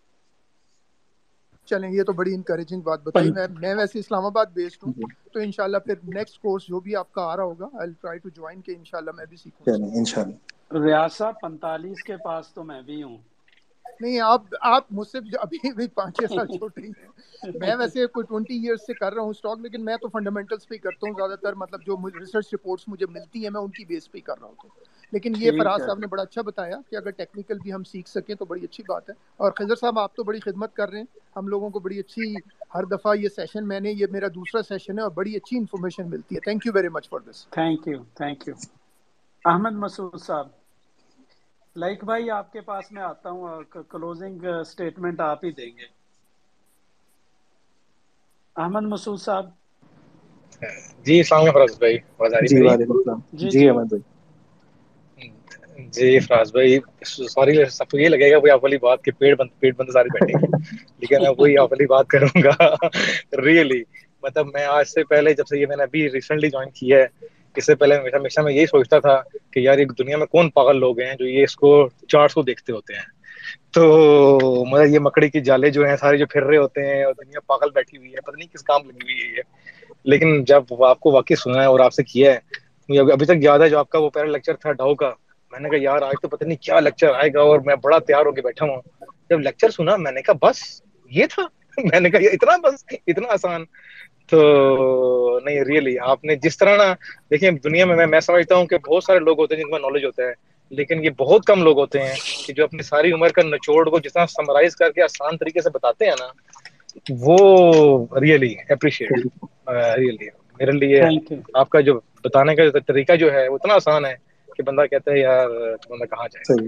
چلیں 1.69 1.91
یہ 1.91 2.03
تو 2.05 2.13
بڑی 2.13 2.35
انکریجنگ 2.35 2.81
بات 2.83 3.01
بتائی۔ 3.03 3.31
میں 3.31 3.47
میں 3.57 3.75
ویسے 3.75 3.99
اسلام 3.99 4.27
آباد 4.27 4.47
بیسڈ 4.55 4.83
ہوں 4.83 4.93
تو 5.33 5.41
انشاءاللہ 5.41 5.79
پھر 5.81 5.95
نیکسٹ 6.11 6.39
کورس 6.39 6.63
جو 6.65 6.81
بھی 6.81 6.97
آپ 6.97 7.13
کا 7.13 7.23
آ 7.25 7.37
رہا 7.37 7.45
ہوگا 7.45 7.69
آئی 7.75 7.93
ٹرائی 7.93 8.19
ٹو 8.21 8.29
جوائن 8.31 8.61
کہ 8.63 8.75
انشاءاللہ 8.77 9.11
میں 9.13 9.27
بھی 9.27 9.37
سیکھوں۔ 9.39 9.67
چلیں 9.67 9.91
انشاءاللہ۔ 9.93 10.37
ریاسہ 10.71 11.31
پینتالیس 11.41 12.03
کے 12.03 12.17
پاس 12.19 12.53
تو 12.55 12.65
میں 12.65 12.81
بھی 12.83 13.03
ہوں۔ 13.03 13.17
نہیں 14.01 14.19
آپ 14.23 14.43
آپ 14.67 14.87
مجھ 14.91 15.07
سے 15.09 15.21
بھی 15.21 15.31
ابھی 15.41 15.73
بھی 15.73 15.87
پانچ 15.91 16.17
چھ 16.17 16.31
سال 16.31 16.49
چھوٹے 16.49 16.81
ہی 16.81 16.91
ہیں۔ 16.93 17.09
میں 17.57 17.75
ویسے 17.77 18.07
کوئی 18.09 18.27
ٹوئنٹی 18.27 18.55
ایئرس 18.57 18.87
سے 18.87 18.95
کر 18.95 19.13
رہا 19.13 19.23
ہوں 19.23 19.31
اسٹاک 19.31 19.59
لیکن 19.61 19.85
میں 19.85 19.97
تو 19.99 20.09
فنڈامنٹلس 20.09 20.69
پہ 20.69 20.77
کرتا 20.79 21.07
ہوں۔ 21.07 21.15
زیادہ 21.15 21.37
تر 21.41 21.55
مطلب 21.57 21.83
جو 21.83 21.97
ریسرچ 22.15 22.53
رپورٹس 22.55 22.89
مجھے 22.89 23.07
ملتی 23.09 23.43
ہیں 23.43 23.51
میں 23.51 23.61
ان 23.61 23.71
کی 23.71 23.85
بیس 23.87 24.11
پہ 24.11 24.19
ہی 24.19 24.23
کر 24.23 24.39
رہا 24.39 24.47
ہوتا 24.47 24.63
ہوں۔ 24.65 24.73
لیکن 25.15 25.33
یہ 25.37 25.51
فراز 25.53 25.85
صاحب 25.85 25.99
نے 25.99 26.07
بڑا 26.07 26.23
اچھا 26.23 26.43
بتایا 26.43 26.77
کہ 26.91 26.97
اگر 26.97 27.11
ٹیکنیکل 27.13 27.59
بھی 27.59 27.73
ہم 27.73 27.85
سیکھ 27.85 28.09
سکیں 28.09 28.35
تو 28.35 28.45
بڑی 28.45 28.65
اچھی 28.65 28.85
بات 28.85 29.09
ہے۔ 29.09 29.15
اور 29.39 29.53
خضر 29.53 29.77
صاحب 29.77 29.99
آپ 29.99 30.15
تو 30.15 30.25
بڑی 30.25 30.41
خدمت 30.41 30.75
کر 30.75 30.91
رہے 30.91 30.99
ہیں۔ 30.99 31.07
ہم 31.37 31.49
لوگوں 31.49 31.71
کو 31.71 31.81
بڑی 31.81 31.99
اچھی 31.99 32.35
ہر 32.75 32.85
دفعہ 32.87 33.15
یہ 33.17 33.29
سیشن 33.31 33.69
میں 33.69 33.81
نے 33.81 33.93
یہ 33.93 34.07
میرا 34.11 34.27
دوسرا 34.35 34.63
سیشن 34.65 34.99
ہے 34.99 35.03
اور 35.03 35.11
بڑی 35.13 35.35
اچھی 35.37 35.59
انفارمیشن 35.59 36.11
ملتی 36.11 36.35
ہے۔ 36.35 36.41
Thank 36.41 36.67
you 36.67 36.73
very 36.75 36.89
much 36.91 37.09
for 37.09 37.21
this 37.23 37.47
thank 37.53 37.81
you 37.87 37.99
thank 38.15 38.41
you 38.45 38.55
Ahmed 39.45 39.75
Masood 39.77 40.21
صاحب 40.21 40.49
لائک 41.77 42.05
بھائی 42.05 42.31
آپ 42.31 42.53
کے 42.53 42.61
پاس 42.63 42.91
میں 42.93 43.03
آتا 43.03 43.31
ہوں 43.31 43.63
کلوزنگ 43.89 44.45
اسٹیٹمنٹ 44.53 45.21
آپ 45.23 45.45
ہی 45.45 45.53
دیں 45.53 45.71
گے۔ 45.71 45.87
احمد 48.57 48.85
مسعود 48.85 49.21
صاحب۔ 49.21 49.47
جی 51.03 51.19
السلام 51.19 51.41
علیکم 51.41 51.59
فراز 51.59 51.79
بھائی۔ 51.79 51.97
جی 52.43 52.55
میری؟ 52.55 52.77
وعلیکم 52.79 52.93
السلام۔ 52.93 53.21
جی 53.35 53.51
جی 53.51 53.61
جی۔ 53.61 53.69
احمد 53.69 53.87
بھائی۔ 53.87 54.03
جی 55.77 56.19
فراز 56.19 56.53
بھائی، 56.53 56.79
سوری، 57.05 57.65
سب 57.71 57.89
کو 57.91 57.99
یہ 57.99 58.09
لگے 58.09 58.31
گا 58.31 58.37
آپ 58.53 58.63
والی 58.65 58.79
بات 58.79 59.03
کہ 59.05 59.11
پیڑ 59.19 59.35
بند 59.35 59.51
پیڑ 59.61 59.73
بند 59.77 59.91
سارے 59.93 60.09
بیٹھے 60.15 60.39
ہیں 60.39 60.49
لیکن 61.01 61.23
میں 61.23 61.31
وہی 61.39 61.57
آپ 61.59 61.73
والی 61.73 61.87
بات 61.87 62.09
کروں 62.09 62.43
گا۔ 62.45 62.75
ریئلی 63.45 63.83
مطلب 64.23 64.47
میں 64.55 64.65
آج 64.65 64.89
سے 64.89 65.05
پہلے 65.05 65.33
جب 65.35 65.47
سے 65.47 65.59
یہ 65.59 65.67
میں 65.67 65.77
نے 65.77 65.83
ابھی 65.83 66.09
ریسنٹلی 66.11 66.51
جوائن 66.51 66.71
کیا 66.71 66.99
ہے، 66.99 67.07
اس 67.57 67.67
سے 67.67 67.75
پہلے 67.75 67.97
ہمیشہ 68.15 68.41
میں 68.41 68.53
یہی 68.53 68.67
سوچتا 68.67 68.99
تھا 68.99 69.21
کہ 69.53 69.61
یار، 69.61 69.79
ایک 69.79 69.99
دنیا 69.99 70.17
میں 70.17 70.27
کون 70.27 70.51
پاگل 70.51 70.81
لوگ 70.81 71.01
ہیں 71.01 71.15
جو 71.19 71.27
یہ 71.27 71.43
اس 71.43 71.57
کو 71.57 71.77
چار 72.09 72.29
سو 72.29 72.43
دیکھتے 72.43 72.73
ہوتے 72.73 72.95
ہیں۔ 72.95 73.13
تو 73.73 74.65
مطلب 74.71 74.95
یہ 74.95 74.99
مکڑی 74.99 75.29
کی 75.31 75.41
جالے 75.41 75.71
جو 75.71 75.87
ہیں 75.87 75.97
سارے 75.97 76.19
جو 76.19 76.27
پھر 76.27 76.43
رہے 76.43 76.57
ہوتے 76.57 76.87
ہیں، 76.87 77.03
اور 77.05 77.15
دنیا 77.15 77.41
پاگل 77.47 77.71
بیٹھی 77.75 77.99
ہوئی 77.99 78.11
ہے، 78.11 78.21
پتہ 78.21 78.37
نہیں 78.37 78.49
کس 78.55 78.63
کام 78.63 78.87
لگی 78.87 79.03
ہوئی 79.03 79.21
ہے۔ 79.21 79.37
یہ 79.37 79.43
لیکن 80.05 80.45
جب 80.45 80.83
آپ 80.85 81.01
کو 81.01 81.11
واقعی 81.13 81.37
سنا 81.37 81.61
ہے 81.61 81.67
اور 81.67 81.81
آپ 81.81 81.93
سے 81.93 82.03
کیا 82.05 82.33
ہے، 82.33 82.39
مجھے 82.89 83.13
ابھی 83.13 83.27
تک 83.27 83.43
یاد 83.43 83.59
ہے 83.59 83.69
جو 83.69 83.79
آپ 83.79 83.89
کا 83.89 83.99
وہ 83.99 84.11
پہلا 84.11 84.33
لیکچر 84.33 84.55
تھا 84.55 84.73
ڈاؤ 84.73 84.95
کا۔ 84.95 85.11
میں 85.55 85.61
نے 85.61 85.69
کہا 85.69 85.79
یار 85.83 86.03
آج 86.03 86.15
تو 86.23 86.29
پتہ 86.29 86.45
نہیں 86.45 86.63
کیا 86.63 86.81
لیکچر 86.81 87.15
آئے 87.15 87.31
گا 87.35 87.41
اور 87.41 87.61
میں 87.61 87.75
بڑا 87.83 87.99
تیار 87.99 88.27
ہو 88.27 88.33
کے 88.33 88.43
بیٹھا 88.43 88.67
ہوں. 88.67 88.81
جب 89.31 89.41
لیکچر 89.41 89.71
سنا 89.71 89.97
میں 89.97 90.13
نے 90.13 90.23
کہا 90.23 90.35
بس 90.43 90.63
یہ 91.11 91.27
تھا؟ 91.31 91.43
میں 91.85 92.01
نے 92.01 92.11
کہا 92.11 92.21
اتنا 92.33 92.57
بس 92.57 92.85
اتنا 93.07 93.33
آسان. 93.33 93.65
تو 94.29 94.39
نہیں 95.45 95.65
ریئلی 95.65 95.99
آپ 95.99 96.25
نے 96.25 96.37
جس 96.37 96.59
طرح 96.59 96.77
نا 96.77 96.95
دیکھیں 97.31 97.51
دنیا 97.51 97.87
میں 97.87 98.07
میں 98.07 98.21
سمجھتا 98.21 98.55
ہوں 98.55 98.67
کہ 98.67 98.79
بہت 98.79 99.05
سارے 99.05 99.19
لوگ 99.19 99.41
ہوتے 99.41 99.55
ہیں 99.55 99.63
جن 99.63 99.71
کو 99.71 99.79
نالج 99.79 100.05
ہوتا 100.05 100.23
ہے 100.23 100.33
لیکن 100.71 101.05
یہ 101.05 101.11
بہت 101.11 101.45
کم 101.45 101.63
لوگ 101.63 101.79
ہوتے 101.79 102.03
ہیں 102.03 102.15
کہ 102.47 102.53
جو 102.53 102.65
اپنی 102.65 102.83
ساری 102.83 103.13
عمر 103.13 103.29
کا 103.29 103.43
نچوڑ 103.43 103.91
کو 103.91 103.99
جتنا 103.99 104.27
سمرائز 104.27 104.77
کر 104.77 104.93
کے 104.93 105.03
آسان 105.03 105.37
طریقے 105.37 105.61
سے 105.61 105.71
بتاتے 105.71 106.05
ہیں 106.05 106.15
نا 106.21 106.29
وہ 107.21 107.37
ریئلی 108.21 108.55
اپریشیٹ 108.69 109.13
ریئلی 109.97 110.29
میرے 110.61 110.73
لیے 110.73 111.03
آپ 111.55 111.71
کا 111.71 111.81
جو 111.81 112.01
بتانے 112.25 112.55
کا 112.55 112.63
طریقہ 112.87 113.13
جو 113.13 113.33
ہے 113.33 113.49
وہ 113.49 113.55
اتنا 113.55 113.75
آسان 113.75 114.05
ہے 114.05 114.15
کہ 114.57 114.63
بندہ 114.63 114.87
کہتا 114.91 115.11
ہے 115.11 115.19
یار 115.19 115.47
بندہ 115.91 116.05
کہاں 116.05 116.29
جائے۔ 116.33 116.67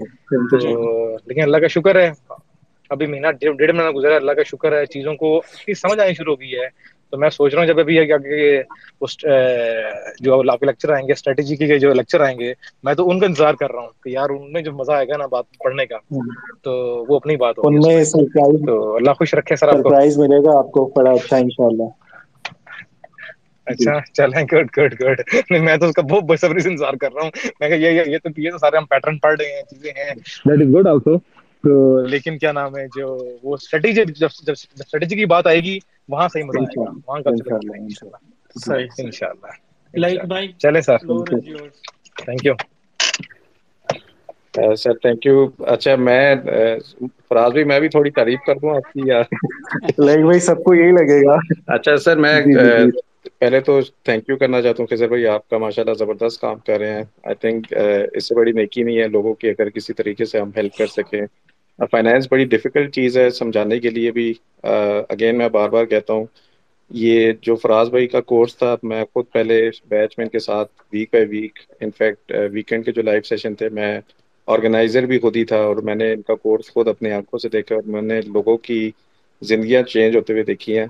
تو 0.51 0.57
جی۔ 0.57 0.73
لیکن 1.25 1.41
اللہ 1.41 1.57
کا 1.57 1.67
شکر 1.67 1.95
ہے 1.95 2.11
ابھی 2.89 3.05
مہینہ 3.05 3.27
ڈیڑھ 3.39 3.75
مہینہ 3.75 3.89
گزرا 3.89 4.11
ہے 4.11 4.15
اللہ 4.15 4.31
کا 4.31 4.43
شکر 4.43 4.77
ہے 4.77 4.85
چیزوں 4.85 5.13
کو 5.15 5.41
سمجھ 5.77 5.99
آنی 5.99 6.13
شروع 6.13 6.33
ہو 6.33 6.39
گئی 6.39 6.55
ہے۔ 6.55 6.97
تو 7.11 7.17
میں 7.17 7.29
سوچ 7.29 7.53
رہا 7.53 7.61
ہوں 7.61 7.67
جب 7.67 7.79
ابھی 7.79 7.99
اس 9.01 9.17
جو 10.19 10.51
آپ 10.51 10.59
کے 10.59 10.65
لیکچر 10.65 10.93
آئیں 10.93 11.07
گے 11.07 11.11
اسٹریٹجی 11.11 11.55
کے 11.55 11.79
جو 11.79 11.93
لیکچر 11.93 12.21
آئیں 12.21 12.39
گے 12.39 12.53
میں 12.83 12.93
تو 12.93 13.09
ان 13.09 13.19
کا 13.19 13.25
انتظار 13.25 13.53
کر 13.53 13.71
رہا 13.71 13.81
ہوں 13.81 13.89
کہ 14.03 14.09
یار 14.09 14.29
ان 14.29 14.51
میں 14.51 14.61
جو 14.61 14.71
مزہ 14.71 14.91
آئے 14.91 15.07
گا 15.07 15.17
نا 15.17 15.25
بات 15.25 15.45
پڑھنے 15.63 15.85
کا 15.85 15.97
تو 16.63 16.71
وہ 17.09 17.15
اپنی 17.15 17.35
بات 17.35 17.57
ہوگی۔ 17.57 17.77
تو 18.65 18.95
اللہ 18.95 19.11
خوش 19.11 19.33
رکھے 19.33 19.55
سر 19.55 19.67
آپ 19.67 19.73
کو۔ 19.73 19.89
ملے 20.17 20.45
گا 20.45 20.57
آپ 20.57 20.71
کو 20.71 20.91
بڑا 20.95 21.11
اچھا 21.11 21.37
انشاءاللہ۔ 21.37 22.06
اچھا 23.67 23.93
چلیں 24.13 24.43
گڈ 24.47 24.67
گڈ 24.73 24.93
گڈ۔ 25.01 25.19
نہیں 25.41 25.61
میں 25.61 25.77
تو 25.77 25.85
اس 25.85 25.95
کا 25.95 26.01
بہت 26.03 26.23
بےصبری 26.25 26.59
سے 26.59 26.69
انتظار 26.69 26.93
کر 26.97 27.13
رہا 27.13 27.23
ہوں۔ 27.23 27.31
میں 27.59 27.69
کہ 27.69 27.75
یہ 27.75 28.01
یہ 28.05 28.17
تو 28.19 28.39
یہ 28.39 28.51
تو 28.51 28.57
سارے 28.57 28.77
ہم 28.77 28.85
پیٹرن 28.87 29.17
پڑھ 29.19 29.35
رہے 29.35 29.51
ہیں 29.51 29.63
چیزیں 29.65 29.91
ہیں۔ 29.93 30.13
دیٹ 30.45 30.59
از 30.59 30.73
گڈ 30.73 30.87
آلسو 30.87 31.17
تو 31.63 31.73
لیکن 32.05 32.37
کیا 32.37 32.51
نام 32.53 32.77
ہے 32.77 32.85
جو 32.91 33.07
وہ 33.43 33.53
اسٹریٹجی 33.55 33.91
جب 34.13 34.29
جب 34.41 34.53
اسٹریٹجی 34.53 35.15
کی 35.15 35.25
بات 35.27 35.47
آئے 35.47 35.59
گی 35.61 35.77
وہاں 36.09 36.27
صحیح 36.29 36.43
مزہ 36.45 36.61
آئے 36.61 36.77
گا۔ 36.77 36.91
وہاں 37.01 37.19
گی 37.19 37.31
انشاءاللہ 37.31 37.73
انشاءاللہ۔ 37.77 38.17
صحیح 38.59 38.87
صحیح۔ 38.97 39.05
انشاءاللہ 39.05 39.51
لائک 39.93 40.25
بھائی 40.25 40.51
چلیں 40.59 40.81
sir. 40.81 40.97
Thank 42.17 42.45
you 42.45 42.53
sir 44.75 44.93
thank 44.95 45.25
you 45.25 45.37
اچھا 45.73 45.95
میں 45.97 46.23
فراز 47.27 47.51
بھی 47.53 47.63
میں 47.65 47.79
بھی 47.79 47.89
تھوڑی 47.89 48.11
تعریف 48.11 48.39
کر 48.41 48.55
دوں 48.57 48.69
آپ 48.71 48.85
کی 48.85 49.01
یار 49.03 49.23
لائک 49.99 50.21
بھائی 50.25 50.39
سب 50.41 50.63
کو 50.63 50.73
یہی 50.75 50.91
لگے 50.93 51.19
گا۔ 51.23 51.35
اچھا 51.75 51.95
سر 51.99 52.17
میں 52.19 52.35
جی 52.43 52.53
جی 52.59 52.69
جی۔ 52.73 52.89
پہلے 53.39 53.59
تو 53.61 53.73
تھینک 54.03 54.29
یو 54.29 54.35
کرنا 54.37 54.61
چاہتا 54.61 54.81
ہوں 54.81 54.87
خضر 54.87 55.07
بھائی، 55.07 55.25
آپ 55.27 55.49
کا 55.49 55.57
ماشاء 55.57 55.83
اللہ 55.83 55.93
زبردست 55.95 56.41
کام 56.41 56.59
کر 56.59 56.79
رہے 56.79 56.93
ہیں۔ 56.93 57.03
آئی 57.23 57.35
تھنک 57.35 57.73
اس 58.13 58.27
سے 58.27 58.35
بڑی 58.35 58.51
نیکی 58.51 58.83
نہیں 58.83 58.97
ہے 58.99 59.07
لوگوں 59.07 59.33
کی 59.33 59.49
اگر 59.49 59.69
کسی 59.69 59.93
طریقے 59.93 60.25
سے 60.25 60.39
ہم 60.39 60.49
ہیلپ 60.57 60.77
کر 60.77 60.87
سکیں۔ 60.87 61.21
فائنینس 61.91 62.27
بڑی 62.31 62.45
ڈیفیکلٹ 62.45 62.93
چیز 62.93 63.17
ہے 63.17 63.29
سمجھانے 63.29 63.79
کے 63.79 63.89
لیے 63.89 64.11
بھی۔ 64.11 64.31
اگین 65.09 65.37
میں 65.37 65.49
بار 65.49 65.69
بار 65.69 65.85
کہتا 65.85 66.13
ہوں، 66.13 66.25
یہ 66.91 67.31
جو 67.41 67.55
فراز 67.55 67.89
بھائی 67.89 68.07
کا 68.07 68.21
کورس 68.23 68.55
تھا، 68.57 68.75
میں 68.83 69.03
خود 69.13 69.25
پہلے 69.33 69.59
بیچ 69.89 70.17
میں 70.17 70.25
ان 70.25 70.31
کے 70.31 70.39
ساتھ 70.39 70.71
week 70.93 71.09
by 71.13 71.25
week 71.27 71.59
in fact 71.81 72.31
weekend 72.51 72.85
کے 72.85 72.91
جو 72.91 73.01
لائیو 73.01 73.21
سیشن 73.25 73.55
تھے، 73.55 73.69
میں 73.69 73.99
آرگنائزر 74.47 75.05
بھی 75.05 75.19
خود 75.19 75.35
ہی 75.35 75.43
تھا 75.45 75.57
اور 75.59 75.75
میں 75.83 75.95
نے 75.95 76.11
ان 76.13 76.21
کا 76.21 76.35
کورس 76.37 76.71
خود 76.73 76.87
اپنی 76.87 77.11
آنکھوں 77.11 77.39
سے 77.39 77.49
دیکھا 77.49 77.75
اور 77.75 77.83
میں 77.85 78.01
نے 78.03 78.19
لوگوں 78.27 78.57
کی 78.57 78.79
زندگیاں 79.41 79.81
چینج 79.83 80.15
ہوتے 80.15 80.33
ہوئے 80.33 80.43
دیکھی 80.43 80.77
ہیں۔ 80.77 80.85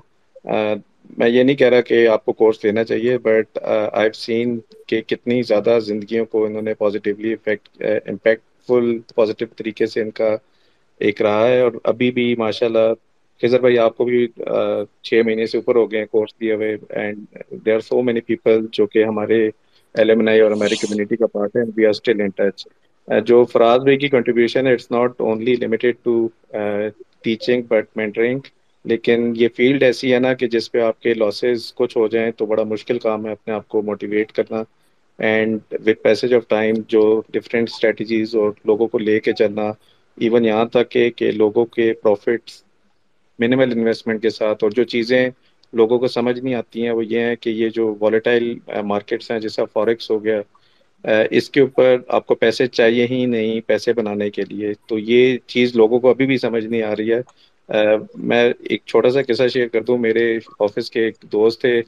میں 1.16 1.28
یہ 1.28 1.42
نہیں 1.42 1.56
کہہ 1.56 1.68
رہا 1.68 1.80
کہ 1.80 2.06
آپ 2.08 2.24
کو 2.24 2.32
کورس 2.32 2.64
لینا 2.64 2.84
چاہیے 2.84 3.16
بٹ 3.18 3.58
آئی 3.62 4.10
سین 4.14 4.58
کہ 4.86 5.00
کتنی 5.06 5.42
زیادہ 5.42 5.78
زندگیوں 5.82 6.24
کو 6.26 6.44
انہوں 6.44 6.62
نے 6.62 6.74
پازیٹیولی 6.74 7.32
افیکٹ 7.32 7.82
امپیکٹ 7.82 8.42
فل 8.68 8.96
پازیٹیو 9.14 9.46
طریقے 9.56 9.86
سے 9.86 10.00
ان 10.02 10.10
کا 10.10 10.36
ایک 11.00 11.22
رہا 11.22 11.46
ہے 11.48 11.60
اور 11.60 11.72
ابھی 11.84 12.10
بھی 12.10 12.34
ماشاء 12.38 12.66
اللہ 12.66 12.92
خضر 13.42 13.60
بھائی 13.60 13.78
آپ 13.78 13.96
کو 13.96 14.04
بھی 14.04 14.26
uh, 14.50 14.84
چھ 15.02 15.22
مہینے 15.24 15.46
سے 15.46 15.58
اوپر 15.58 15.76
ہو 15.76 15.90
گئے 15.90 15.98
ہیں 15.98 16.06
کورس 16.06 16.40
دیے 16.40 16.54
ہوئے 16.54 16.76
and 16.90 17.24
there 17.66 17.74
are 17.74 17.80
so 17.80 18.02
many 18.02 18.20
people 18.20 18.66
جو 18.72 18.86
کہ 18.86 19.04
ہمارے 19.04 19.46
ایلیمنائی 19.94 20.40
اور 20.40 20.50
ہماری 20.50 20.76
کمیونٹی 20.76 21.16
کا 21.16 21.26
پارٹ 21.26 21.56
ہے 21.56 21.62
we 21.76 21.84
are 21.84 21.90
still 21.90 22.20
in 22.20 22.30
touch 22.36 22.66
جو 23.08 23.44
فراز 23.44 23.82
بھائی 23.82 23.96
کی 23.96 24.08
کنٹریبیوشن 24.08 24.66
ہے 24.66 24.72
it's 24.72 24.90
not 24.90 25.20
only 25.20 25.54
limited 25.56 25.96
to 26.02 26.26
teaching 27.22 27.62
but 27.68 27.96
mentoring 27.96 28.40
لیکن 28.84 29.32
یہ 29.36 29.48
فیلڈ 29.56 29.82
ایسی 29.82 30.12
ہے 30.14 30.18
نا 30.18 30.32
کہ 30.34 30.46
جس 30.48 30.70
پہ 30.72 30.80
آپ 30.80 31.00
کے 31.02 31.14
لاسز 31.14 31.72
کچھ 31.74 31.96
ہو 31.96 32.06
جائیں 32.08 32.30
تو 32.32 32.46
بڑا 32.46 32.62
مشکل 32.64 32.98
کام 32.98 33.26
ہے 33.26 33.32
اپنے 33.32 33.54
آپ 33.54 33.68
کو 33.68 33.82
موٹیویٹ 33.82 34.32
کرنا 34.32 34.62
and 35.18 35.58
with 35.86 36.02
passage 36.02 36.34
of 36.34 36.48
time 36.48 36.76
جو 36.88 37.00
ڈفرینٹ 37.30 37.68
اسٹریٹجیز 37.68 38.34
اور 38.36 38.52
لوگوں 38.64 38.86
کو 38.86 38.98
لے 38.98 39.18
کے 39.20 39.32
چلنا 39.32 39.72
ایون 40.18 40.44
یہاں 40.44 40.64
تک 40.64 40.90
کہ 40.90 41.08
کہ 41.10 41.30
لوگوں 41.32 41.64
کے 41.66 41.92
پروفٹس 41.92 42.62
منیمل 43.38 43.72
انویسٹمنٹ 43.72 44.22
کے 44.22 44.30
ساتھ 44.30 44.64
اور 44.64 44.70
جو 44.70 44.84
چیزیں 44.84 45.28
لوگوں 45.72 45.98
کو 45.98 46.08
سمجھ 46.08 46.38
نہیں 46.40 46.54
آتی 46.54 46.82
ہیں 46.82 46.90
وہ 46.90 47.04
یہ 47.04 47.20
ہیں 47.20 47.34
کہ 47.36 47.50
یہ 47.50 47.68
جو 47.68 47.94
والیٹائل 48.00 48.54
مارکیٹس 48.84 49.24
uh, 49.24 49.30
ہیں 49.30 49.40
جیسا 49.40 49.64
فارکس 49.64 50.10
ہو 50.10 50.22
گیا 50.24 50.40
uh, 51.04 51.24
اس 51.30 51.50
کے 51.50 51.60
اوپر 51.60 51.96
آپ 52.08 52.26
کو 52.26 52.34
پیسے 52.34 52.66
چاہیے 52.68 53.06
ہی 53.06 53.24
نہیں 53.26 53.60
پیسے 53.66 53.92
بنانے 53.92 54.30
کے 54.30 54.42
لیے، 54.44 54.72
تو 54.86 54.98
یہ 55.00 55.36
چیز 55.46 55.76
لوگوں 55.76 56.00
کو 56.00 56.10
ابھی 56.10 56.26
بھی 56.26 56.38
سمجھ 56.38 56.64
نہیں 56.64 56.82
آ 56.82 56.94
رہی 56.96 57.12
ہے 57.12 57.20
میں 58.18 58.42
ایک 58.60 58.82
چھوٹا 58.86 59.10
سا 59.10 59.22
قصہ 59.22 59.48
شیئر 59.48 59.68
کر 59.68 59.82
دوں۔ 59.82 59.98
میرے 59.98 60.24
آفس 60.60 60.90
کے 60.90 61.04
ایک 61.04 61.16
دوست 61.32 61.60
تھے۔ 61.60 61.80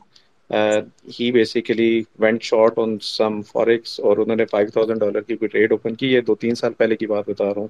He 1.11 1.31
basically 1.33 1.91
went 2.19 2.43
short 2.43 2.79
on 2.79 2.99
some 3.03 3.41
forex 3.43 3.99
اور 4.01 4.17
انہوں 4.17 4.37
نے 4.37 4.45
فائیو 4.45 4.69
تھاؤزینڈ 4.69 5.01
ڈالر 5.01 5.21
کی 5.21 5.37
کوئی 5.37 5.49
ٹریڈ 5.49 5.73
اوپن 5.73 5.95
کی۔ 5.95 6.07
یہ 6.07 6.21
دو 6.21 6.35
تین 6.35 6.55
سال 6.55 6.73
پہلے 6.75 6.97
کی 6.97 7.07
بات 7.07 7.29
بتا 7.29 7.45
رہا 7.45 7.61
ہوں۔ 7.61 7.69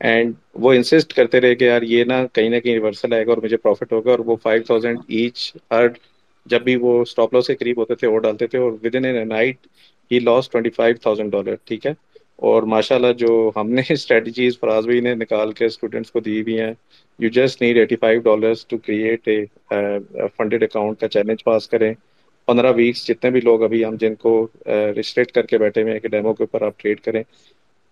اینڈ 0.00 0.32
وہ 0.54 0.72
انسسٹ 0.72 1.12
کرتے 1.12 1.40
رہے 1.40 1.54
کہ 1.54 1.64
یار، 1.64 1.82
یہ 1.84 2.04
نا 2.04 2.26
کہیں 2.32 2.48
نہ 2.48 2.60
کہیں 2.60 2.74
ریورسل 2.74 3.12
آئے 3.12 3.26
گا 3.26 3.32
اور 3.32 3.42
مجھے 3.42 3.56
پروفٹ 3.56 3.92
ہوگا۔ 3.92 4.10
اور 4.10 4.18
وہ 4.20 4.36
فائیو 4.42 4.62
تھاؤزینڈ 4.62 4.98
ایچ 5.08 5.36
ہر 5.70 5.86
جب 6.46 6.62
بھی 6.62 6.76
وہ 6.76 7.00
اسٹاپ 7.02 7.34
لاس 7.34 7.46
کے 7.46 7.54
قریب 7.54 7.78
ہوتے 7.78 7.94
تھے، 7.94 8.08
وہ 8.08 8.18
ڈالتے 8.18 8.46
تھے۔ 8.46 8.58
اور 8.58 8.72
within 8.94 9.04
a 9.04 9.24
night 9.24 9.66
he 10.10 10.18
loss 10.20 10.48
twenty 10.50 10.70
five 10.70 10.94
thousand 11.02 11.32
dollar 11.32 11.54
ٹھیک 11.64 11.86
ہے؟ 11.86 11.92
اور 12.38 12.62
ماشاء 12.68 12.96
اللہ 12.96 13.12
جو 13.18 13.50
ہم 13.56 13.70
نے 13.70 13.82
اسٹریٹجیز 13.90 14.58
فراز 14.60 14.86
بھائی 14.86 15.00
نے 15.00 15.14
نکال 15.14 15.52
کے 15.52 15.64
اسٹوڈنٹس 15.64 16.10
کو 16.10 16.20
دی 16.20 16.40
ہوئی 16.40 16.58
ہیں 16.60 16.72
you 17.18 17.28
just 17.32 17.62
need 17.62 17.78
eighty 17.78 17.96
five 17.96 18.20
dollars 18.20 18.66
to 18.66 18.78
create 18.78 19.28
a 19.28 19.44
funded 20.36 20.62
account 20.62 21.00
کا 21.00 21.08
چیلنج 21.08 21.44
پاس 21.44 21.68
کریں. 21.68 21.92
پندرہ 22.48 22.72
ویکس 22.76 23.06
جتنے 23.06 23.30
بھی 23.30 23.40
لوگ 23.40 23.62
ابھی 23.62 23.84
ہم 23.84 23.96
جن 23.96 24.14
کو 24.14 24.36
ریسٹریکٹ 24.96 25.32
کر 25.32 25.46
کے 25.46 25.58
بیٹھے 25.58 25.82
ہوئے 25.82 25.92
ہیں 25.92 26.00
کہ 26.00 26.08
ڈیمو 26.08 26.32
کے 26.34 26.42
اوپر 26.44 26.62
آپ 26.62 26.78
ٹریڈ 26.78 27.00
کریں، 27.00 27.22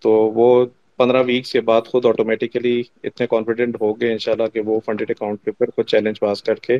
تو 0.01 0.11
وہ 0.35 0.65
پندرہ 0.99 1.23
ویکس 1.25 1.51
کے 1.51 1.61
بعد 1.61 1.87
خود 1.87 2.05
آٹومیٹیکلی 2.05 2.81
اتنے 3.03 3.27
کانفیڈنٹ 3.27 3.75
ہو 3.81 3.91
گئے 3.93 4.11
انشاءاللہ 4.11 4.47
کہ 4.53 4.61
وہ 4.65 4.79
فنڈیڈ 4.85 5.11
اکاؤنٹ 5.11 5.43
کے 5.43 5.51
اوپر 5.51 5.69
خود 5.69 5.87
چیلنج 5.87 6.19
پاس 6.19 6.43
کر 6.43 6.55
کے 6.57 6.77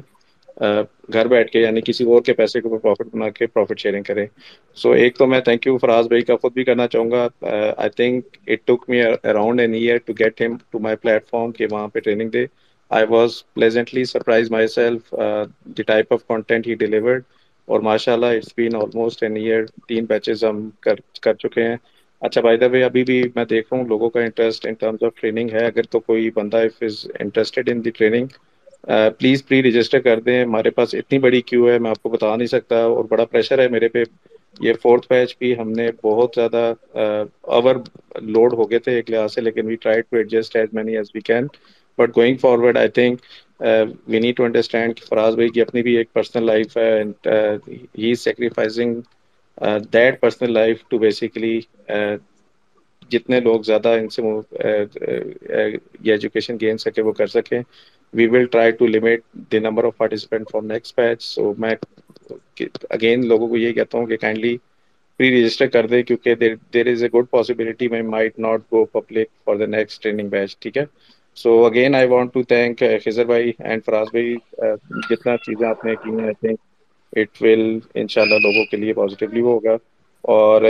گھر 1.14 1.28
بیٹھ 1.28 1.52
کے 1.52 1.60
یعنی 1.62 1.82
کسی 1.86 2.04
اور 2.04 2.22
کے 2.26 2.34
پیسے 2.34 2.62
کے 2.62 2.68
اوپر 2.68 2.80
پروفٹ 2.80 3.14
بنا 3.14 3.30
کے 3.30 3.48
پروفٹ 3.48 3.80
شیئرنگ 3.80 4.04
کریں۔ 4.04 4.26
سو 4.78 4.92
ایک 4.92 5.18
تو 5.18 5.28
میں 5.28 5.40
تھینک 5.42 5.68
یو 5.68 5.78
فراز 5.78 6.08
بھائی 6.08 6.22
کا 6.22 6.36
خود 6.42 6.54
بھی 6.54 6.64
کرنا 6.64 6.88
چاہوں 6.88 7.10
گا۔ 7.12 7.28
I 7.78 7.90
think 7.96 8.38
it 8.48 8.66
took 8.68 8.90
me 8.90 9.02
around 9.02 9.60
an 9.62 9.74
year 9.74 9.98
to 10.06 10.14
get 10.20 10.42
him 10.42 10.56
to 10.72 10.80
my 10.80 10.96
platform 11.30 11.52
کہ 11.52 11.68
وہاں 11.72 11.88
پہ 11.94 12.00
training 12.00 12.30
they. 12.30 12.46
I 12.92 13.06
was 13.10 13.44
pleasantly 13.54 14.04
surprised 14.06 14.52
myself 14.68 15.14
the 15.78 15.84
type 15.84 16.14
of 16.14 16.26
content 16.28 16.68
he 16.68 16.74
delivered 16.80 17.24
اور 17.68 17.80
ماشاء 17.82 18.14
اللہ 18.14 18.36
it's 18.38 18.54
been 18.58 18.76
almost 18.76 19.24
an 19.24 19.36
year 19.38 19.66
تین 19.88 20.06
batches 20.06 20.44
ہم 20.44 20.70
کر 20.82 20.96
کر 21.22 21.34
چکے 21.44 21.64
ہیں۔ 21.68 21.76
اچھا 22.22 22.42
بھائی 22.42 22.58
دا 22.58 22.68
بھائی 22.68 22.84
ابھی 22.84 23.04
بھی 23.04 23.22
میں 23.36 23.46
دیکھ 23.46 23.68
رہا 23.72 23.80
ہوں، 23.80 23.88
لوگوں 23.88 24.10
کا 24.10 24.20
interest 24.22 24.66
in 24.68 24.74
terms 24.80 25.04
of 25.04 25.20
training 25.22 25.50
ہے۔ 25.54 25.66
اگر 25.66 25.84
تو 25.92 26.00
کوئی 26.00 26.30
بندہ 26.36 26.58
if 26.66 26.84
is 26.84 27.06
interested 27.20 27.70
in 27.72 27.84
the 27.86 27.90
training 27.98 28.28
please 29.20 29.46
pre 29.48 29.62
register 29.64 30.00
کر 30.02 30.20
دیں۔ 30.20 30.44
ہمارے 30.44 30.70
پاس 30.70 30.94
اتنی 30.96 31.20
بڑی 31.20 31.42
کیو 31.42 31.70
ہے، 31.70 31.78
میں 31.80 31.90
آپ 31.90 32.02
کو 32.04 32.10
بتا 32.10 32.36
نہیں 32.36 32.48
سکتا 32.48 32.84
اور 32.86 33.06
بڑا 33.10 33.26
پریشر 33.26 33.60
ہے 33.60 33.68
میرے 33.70 33.88
پہ۔ 33.90 34.04
یہ 34.60 34.74
فورتھ 34.82 35.06
بیچ 35.10 35.36
بھی 35.40 35.58
ہم 35.58 35.72
نے 35.72 35.90
بہت 36.04 36.32
زیادہ 36.36 36.74
اوور 36.96 37.76
لوڈ 38.24 38.54
ہو 38.54 38.70
گئے 38.70 38.80
تھے 38.80 38.96
ایک 38.96 39.10
لحاظ 39.12 39.34
سے، 39.34 39.42
لیکن 39.42 39.66
we 39.68 39.76
try 39.76 40.02
to 40.02 40.18
adjust 40.18 40.56
as 40.56 40.74
many 40.74 40.98
as 40.98 41.12
we 41.16 41.22
can 41.22 41.48
but 41.98 42.16
going 42.18 42.38
forward 42.38 42.78
I 42.78 42.90
think 42.90 43.22
we 44.08 44.20
need 44.20 44.36
to 44.38 44.44
understand 44.44 44.96
کہ 44.96 45.06
فراز 45.06 45.36
بھائی 45.36 45.50
کی 45.50 45.62
اپنی 45.62 45.82
بھی 45.82 45.96
ایک 45.98 46.14
پرسنل 46.14 46.46
لائف 46.46 46.78
ہے 46.78 46.92
and 46.98 47.28
he 47.98 48.12
is 48.12 48.24
sacrificing 48.24 49.02
that 49.94 50.20
personal 50.22 50.54
life 50.54 50.84
to 50.90 50.98
basically 51.00 51.60
جتنے 53.12 53.40
لوگ 53.40 53.62
زیادہ 53.62 53.90
ان 54.00 54.08
سے 54.10 54.22
یہ 54.22 56.12
ایجوکیشن 56.12 56.60
گین 56.62 56.78
سکے 56.78 57.02
وہ 57.02 57.12
کر 57.14 57.28
سکیں۔ 57.28 57.62
We 58.14 58.28
will 58.28 58.46
try 58.46 58.72
to 58.72 58.88
limit 58.88 59.22
the 59.52 59.60
number 59.60 59.84
of 59.84 59.98
participant 59.98 60.50
for 60.52 60.62
next 60.64 61.00
batch 61.00 61.22
so 61.24 61.54
میں 61.58 61.74
اگین 62.90 63.28
لوگوں 63.28 63.48
کو 63.48 63.58
یہ 63.58 63.74
کہتا 63.74 63.98
ہوں 63.98 64.06
کہ 64.06 64.18
کائنڈلی 64.18 64.56
پری 65.20 65.32
رجسٹر 65.34 65.68
کر 65.68 65.88
دے 65.88 66.02
کیونکہ 66.04 66.36
there 66.74 66.88
is 66.88 67.04
a 67.04 67.10
good 67.14 67.30
possibility 67.30 67.88
میں 67.88 68.02
might 68.04 68.40
not 68.40 68.62
go 68.72 68.84
public 68.92 69.28
for 69.46 69.56
the 69.56 69.66
next 69.68 70.02
training 70.04 70.30
batch 70.30 70.58
ٹھیک 70.60 70.78
ہے 70.78 70.86
so 71.38 71.64
again 71.66 71.96
I 71.96 72.08
want 72.08 72.34
to 72.34 72.44
thank 72.44 72.84
Khizar 73.06 73.26
بھائی 73.26 73.52
اینڈ 73.60 73.86
فراز 73.86 74.08
بھائی 74.12 74.36
جتنا 75.10 75.36
چیزیں 75.38 75.68
آپ 75.68 75.86
نے 75.86 75.96
کی 75.96 76.12
ہیں 76.12 76.24
آئی 76.24 76.34
تھنک 76.40 76.60
اٹ 77.14 77.42
ول 77.42 77.80
ان 77.94 78.08
شاء 78.08 78.22
اللہ 78.22 78.40
لوگوں 78.40 78.66
کے 78.66 78.78
لیے 78.78 78.94
پازیٹیولی 78.94 79.42
ہوگا 79.42 79.76
اور 80.24 80.62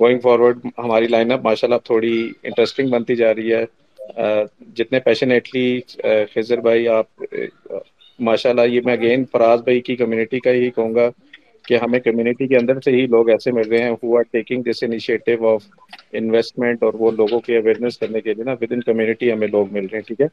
گوئنگ 0.00 0.18
فارورڈ 0.20 0.66
ہماری 0.78 1.06
لائن 1.06 1.32
اپ 1.32 1.44
ماشاء 1.44 1.68
اللہ 1.68 1.78
تھوڑی 1.84 2.12
انٹرسٹنگ 2.42 2.88
بنتی 2.88 3.14
جا 3.16 3.34
رہی 3.34 3.52
ہے 3.54 3.64
جتنے 4.76 5.00
پیشنیٹلی 5.00 5.80
خزر 6.34 6.60
بھائی، 6.60 6.88
آپ 6.90 7.22
ماشاء 8.18 8.50
اللہ 8.50 8.66
یہ 8.68 8.80
میں 8.84 8.92
اگین 8.92 9.24
فراز 9.32 9.62
بھائی 9.64 9.80
کی 9.80 9.96
کمیونٹی 9.96 10.40
کا 10.40 10.52
ہی 10.52 10.70
کہوں 10.70 10.94
گا 10.94 11.08
کہ 11.64 11.78
ہمیں 11.82 11.98
کمیونٹی 12.00 12.46
کے 12.46 12.56
اندر 12.56 12.80
سے 12.80 12.90
ہی 12.90 13.06
لوگ 13.06 13.28
ایسے 13.30 13.52
مل 13.52 13.68
رہے 13.68 13.82
ہیں 13.82 13.90
who 13.92 14.16
are 14.18 14.22
taking 14.32 14.62
this 14.62 14.82
initiative 14.82 15.48
of 15.48 15.66
investment 16.12 16.82
اور 16.82 16.94
وہ 16.98 17.10
لوگوں 17.12 17.40
کی 17.40 17.56
اویئرنیس 17.56 17.98
کرنے 17.98 18.20
کے 18.20 18.34
لیے 18.34 18.44
نا 18.44 18.52
ود 18.60 18.72
ان 18.72 18.80
کمیونٹی 18.82 19.32
ہمیں 19.32 19.48
لوگ 19.48 19.72
مل 19.72 19.86
رہے 19.86 19.98
ہیں، 19.98 20.04
ٹھیک 20.06 20.20
ہے؟ 20.20 20.26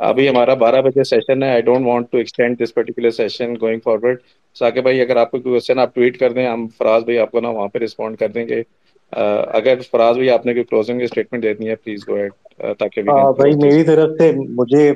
ابھی 0.00 0.28
ہمارا 0.28 0.54
بارہ 0.54 0.80
بجے 0.82 1.04
سیشن 1.04 1.42
ہے 1.42 1.48
I 1.50 1.62
don't 1.62 1.86
want 1.86 2.10
to 2.10 2.18
extend 2.18 2.58
this 2.60 2.74
particular 2.74 3.10
session 3.12 3.54
going 3.60 3.80
forward 3.84 4.18
ساکے 4.56 4.80
بھائی، 4.80 5.00
اگر 5.00 5.16
آپ 5.16 5.30
کو 5.30 5.38
کوئی 5.38 5.54
کوشچن 5.54 5.78
آپ 5.78 5.94
ٹویٹ 5.94 6.18
کر 6.18 6.32
دیں، 6.32 6.46
ہم 6.46 6.66
فراز 6.78 7.04
بھائی 7.04 7.18
آپ 7.18 7.30
کو 7.30 7.40
نا 7.40 7.48
وہاں 7.50 7.68
پہ 7.68 7.78
رسپونڈ 7.78 8.18
کر 8.18 8.28
دیں 8.28 8.48
گے۔ 8.48 8.62
اگر 9.12 9.80
فراز 9.82 10.16
بھائی 10.16 10.30
آپ 10.30 10.46
نے 10.46 10.52
کوئی 10.52 10.64
کلوزنگ 10.64 11.00
اسٹیٹمنٹ 11.02 11.42
دے 11.42 11.54
دی 11.54 11.68
ہے 11.68 11.76
پلیز 11.76 12.04
گو 12.04 12.14
ایڈ 12.14 12.32
تاکہ 12.76 13.02
بھائی 13.02 13.54
میری 13.56 13.82
طرف 13.84 14.10
سے 14.12 14.30
مجھے 14.54 14.92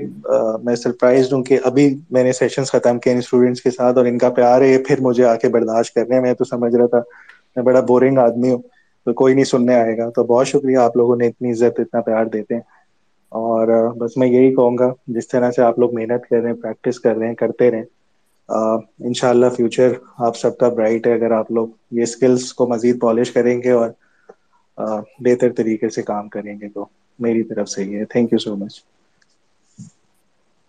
میں 0.63 0.75
سرپرائز 0.77 1.33
ہوں 1.33 1.43
کہ 1.45 1.59
ابھی 1.65 1.87
میں 2.11 2.23
نے 2.25 2.33
سیشنز 2.35 2.71
ختم 2.71 2.99
کیے 3.01 3.17
اسٹوڈنٹس 3.19 3.63
کے 3.63 3.71
ساتھ 3.71 3.99
اور 3.99 4.07
ان 4.07 4.19
کا 4.19 4.29
پیار 4.33 4.61
ہے 4.63 4.77
پھر 4.85 5.01
مجھے 5.01 5.25
آ 5.25 5.35
کے 5.37 5.49
برداشت 5.51 5.95
کر 5.95 6.07
رہے 6.07 6.15
ہیں 6.15 6.23
میں 6.23 6.35
تو 6.35 6.45
سمجھ 6.47 6.75
رہا 6.75 6.87
تھا۔ 6.89 7.01
میں 7.57 7.65
بڑا 7.65 7.81
بورنگ 7.83 8.19
آدمی 8.19 8.51
ہوں 8.51 8.63
تو 9.07 9.13
کوئی 9.15 9.35
نہیں 9.35 9.45
سننے 9.47 9.75
آئے 9.77 9.97
گا۔ 9.99 10.09
تو 10.11 10.25
بہت 10.25 10.47
شکریہ 10.47 10.77
آپ 10.79 10.97
لوگوں 10.97 11.17
نے 11.17 11.27
اتنی 11.29 11.51
عزت 11.51 11.81
اتنا 11.81 12.01
پیار 12.03 12.25
دیتے 12.29 12.55
ہیں۔ 12.55 12.63
اور 13.33 13.69
بس 13.97 14.17
میں 14.17 14.27
یہی 14.29 14.55
کہوں 14.55 14.77
گا 14.79 14.89
جس 15.09 15.29
طرح 15.29 15.51
سے 15.51 15.63
آپ 15.63 15.79
لوگ 15.79 15.95
محنت 15.95 16.27
کر 16.27 16.41
رہے 16.41 16.51
ہیں 16.51 16.57
پریکٹس 16.57 17.01
کر 17.01 17.17
رہے 17.17 17.27
ہیں 17.27 17.35
کرتے 17.35 17.71
رہیں۔ 17.71 17.85
ان 18.51 19.15
شاء 19.15 19.29
اللہ 19.29 19.49
فیوچر 19.49 19.93
آپ 20.21 20.37
سب 20.37 20.57
کا 20.59 20.69
برائٹ 20.71 21.07
ہے 21.07 21.15
اگر 21.15 21.31
آپ 21.33 21.51
لوگ 21.51 21.69
یہ 21.91 22.03
اسکلس 22.03 22.53
کو 22.55 22.67
مزید 22.67 23.01
پالش 23.01 23.31
کریں 23.33 23.61
گے 23.63 23.71
اور 23.73 23.91
بہتر 25.21 25.53
طریقے 25.53 25.89
سے 25.91 26.03
کام 26.05 26.29
کریں 26.29 26.55
گے 26.61 26.69
تو 26.71 26.87
میری 27.19 27.43
طرف 27.45 27.69
سے 27.69 27.85
یہ 27.87 28.05
thank 28.11 28.33
you 28.33 28.39
so 28.41 28.57
much 28.57 28.83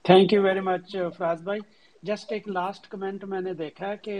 thank 0.06 0.34
you 0.34 0.42
very 0.42 0.60
much 0.62 0.86
Faraz 1.16 1.42
بھائی 1.42 1.62
جسٹ 2.04 2.32
ایک 2.32 2.48
لاسٹ 2.50 2.88
کمنٹ 2.90 3.24
میں 3.26 3.42
نے 3.42 3.54
دیکھا 3.56 3.94
کہ 3.98 4.16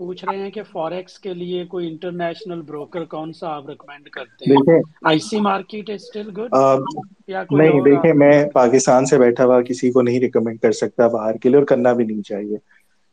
پوچھ 0.00 0.24
رہے 0.24 0.36
ہیں 0.36 0.50
کہ 0.50 0.62
فوریکس 0.64 1.18
کے 1.18 1.34
لیے 1.34 1.64
کوئی 1.68 1.88
انٹرنیشنل 1.88 2.62
بروکر 2.64 3.04
کون 3.08 3.32
سا 3.34 3.48
آپ 3.50 3.68
ریکمینڈ 3.68 4.08
کرتے 4.10 4.46
ہیں؟ 4.46 4.62
I 5.04 5.18
see 5.20 5.40
market 5.42 5.90
is 5.90 6.02
still 6.02 6.30
good 6.36 6.54
نہیں 7.52 7.80
دیکھیں 7.82 8.12
میں 8.14 8.32
پاکستان 8.54 9.06
سے 9.06 9.18
بیٹھا 9.18 9.44
ہوا 9.44 9.60
کسی 9.62 9.90
کو 9.92 10.02
نہیں 10.02 10.20
ریکمینڈ 10.20 10.60
کر 10.60 10.72
سکتا 10.74 11.06
باہر 11.08 11.36
کے 11.38 11.48
لیے 11.48 11.58
اور 11.58 11.66
کرنا 11.66 11.92
بھی 11.92 12.04
نہیں 12.04 12.22
چاہیے۔ 12.24 12.56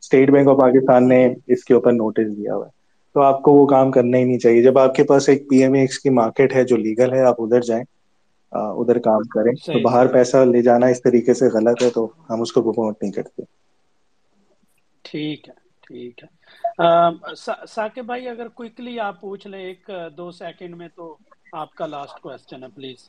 اسٹیٹ 0.02 0.30
بینک 0.30 0.48
آف 0.48 0.56
پاکستان 0.58 1.08
نے 1.08 1.24
اس 1.48 1.64
کے 1.64 1.74
اوپر 1.74 1.92
نوٹس 1.94 2.36
دیا 2.36 2.54
ہوا 2.54 2.66
ہے۔ 2.66 2.80
تو 3.14 3.22
آپ 3.22 3.42
کو 3.42 3.52
وہ 3.52 3.66
کام 3.66 3.90
کرنا 3.90 4.18
ہی 4.18 4.24
نہیں 4.24 4.38
چاہیے۔ 4.38 4.62
جب 4.62 4.78
آپ 4.78 4.94
کے 4.94 5.04
پاس 5.04 5.28
ایک 5.28 5.48
پی 5.48 5.62
ایم 5.62 5.72
ایکس 5.74 5.98
کی 5.98 6.10
مارکیٹ 6.12 6.54
ہے 6.54 6.64
جو 6.64 6.76
لیگل 6.78 7.12
ہے 7.12 7.24
آپ 7.24 7.40
ادھر 7.40 7.60
جائیں 7.62 7.82
ادھر 8.52 8.98
کام 9.00 9.22
کریں۔ 9.30 9.52
تو 9.64 9.80
باہر 9.80 10.06
پیسہ 10.10 10.44
لے 10.46 10.62
جانا 10.62 10.86
اس 10.88 11.02
طریقے 11.02 11.34
سے 11.34 11.48
غلط 11.50 11.82
ہے 11.82 11.90
تو 11.90 12.00
ہم 12.30 12.40
اس 12.42 12.52
کو 12.52 12.62
پروموٹ 12.64 12.96
نہیں 12.96 13.12
کرتے۔ 13.12 13.42
ٹھیک 15.04 15.48
ہے 15.48 15.54
ٹھیک 15.82 16.22
ہے۔ 16.22 16.28
ساکب 17.68 18.04
بھائی 18.06 18.28
اگر 18.28 18.48
کوئکلی 18.52 18.98
آپ 19.00 19.20
پوچھ 19.20 19.46
لیں 19.46 19.60
ایک 19.60 19.90
دو 20.14 20.30
سیکنڈ 20.32 20.76
میں 20.76 20.88
تو 20.90 21.16
آپ 21.54 21.74
کا 21.74 21.86
لاسٹ 21.86 22.20
کوشچن 22.20 22.62
ہے 22.62 22.68
پلیز 22.72 23.08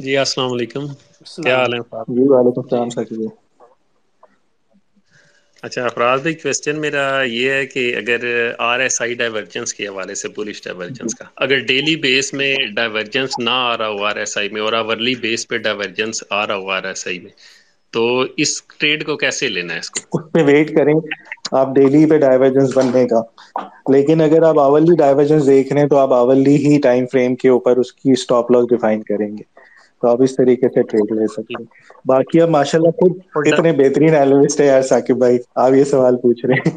جی 0.00 0.16
السلام 0.18 0.52
علیکم۔ 0.52 0.84
کیا 1.36 1.56
حال 1.56 1.74
ہے 1.74 1.80
جی 2.08 2.28
وعلیکم 2.28 2.60
السلام 2.62 2.88
ساکب 2.90 3.20
اچھا 5.62 5.84
افراد 5.84 6.18
بھائی 6.18 6.34
کوشچن 6.34 6.80
میرا 6.80 7.02
یہ 7.22 7.50
ہے 7.50 7.64
کہ 7.66 7.94
اگر 7.96 8.24
آر 8.58 8.80
ایس 8.80 9.00
آئی 9.02 9.14
ڈائیورجنس 9.14 9.74
کے 9.74 9.86
حوالے 9.88 10.14
سے 10.14 10.28
بولش 10.28 10.62
ڈائیورجنس 10.64 11.14
کا، 11.14 11.24
اگر 11.36 11.58
ڈیلی 11.68 11.96
بیس 11.96 12.32
میں 12.34 12.54
ڈائیورجنس 12.76 13.38
نہ 13.38 13.50
آ 13.50 13.76
رہا 13.78 13.88
ہو 13.88 14.04
آر 14.04 14.16
ایس 14.16 14.36
آئی 14.38 14.48
میں 14.48 14.60
اور 14.60 14.72
آورلی 14.72 15.14
بیس 15.20 15.46
پہ 15.48 15.58
ڈائیورجنس 15.58 16.22
آ 16.30 16.46
رہا 16.46 16.56
ہو 16.56 16.70
آر 16.70 16.84
ایس 16.84 17.06
آئی 17.06 17.18
میں، 17.18 17.30
تو 17.92 18.04
اس 18.36 18.62
ٹریڈ 18.78 19.04
کو 19.06 19.16
کیسے 19.16 19.48
لینا 19.48 19.74
ہے 19.74 19.78
اس 19.78 19.90
کو؟ 19.90 20.18
اس 20.18 20.32
پہ 20.32 20.42
ویٹ 20.42 20.74
کریں 20.76 20.94
آپ 21.52 21.74
ڈیلی 21.74 22.04
پہ 22.06 22.16
ڈائیورجنس 22.18 22.76
بننے 22.76 23.06
کا۔ 23.08 23.20
لیکن 23.92 24.20
اگر 24.20 24.42
آپ 24.42 24.58
آورلی 24.58 24.96
ڈائیورجنس 24.98 25.46
دیکھ 25.46 25.72
رہے 25.72 25.80
ہیں 25.80 25.88
تو 25.88 25.96
آپ 25.96 26.12
آورلی 26.12 26.56
ہی 26.56 26.78
ٹائم 26.82 27.06
فریم 27.12 27.34
کے 27.34 27.48
اوپر 27.48 27.76
اس 27.76 27.92
کی 27.92 28.12
اسٹاپ 28.12 28.50
لاس 28.50 28.68
ڈیفائن 28.70 29.02
کریں 29.02 29.28
گے۔ 29.28 29.42
تو 30.02 30.08
آپ 30.08 30.22
اس 30.22 30.34
طریقے 30.36 30.68
سے 30.68 30.82
ٹریڈ 30.82 31.12
لے 31.12 31.26
سکتے 31.28 31.62
باقی 32.04 32.40
اب 32.40 32.48
ماشاء 32.50 32.78
اللہ 32.78 32.90
خود 32.96 33.12
اتنے 33.46 33.72
بہترین 33.74 34.14
اینالسٹ 34.14 34.60
ہے 34.60 34.66
یار 34.66 34.82
ثاقب 34.84 35.18
بھائی 35.18 35.38
آپ 35.56 35.72
یہ 35.72 35.84
سوال 35.86 36.16
پوچھ 36.16 36.44
رہے 36.46 36.60
ہیں۔ 36.66 36.76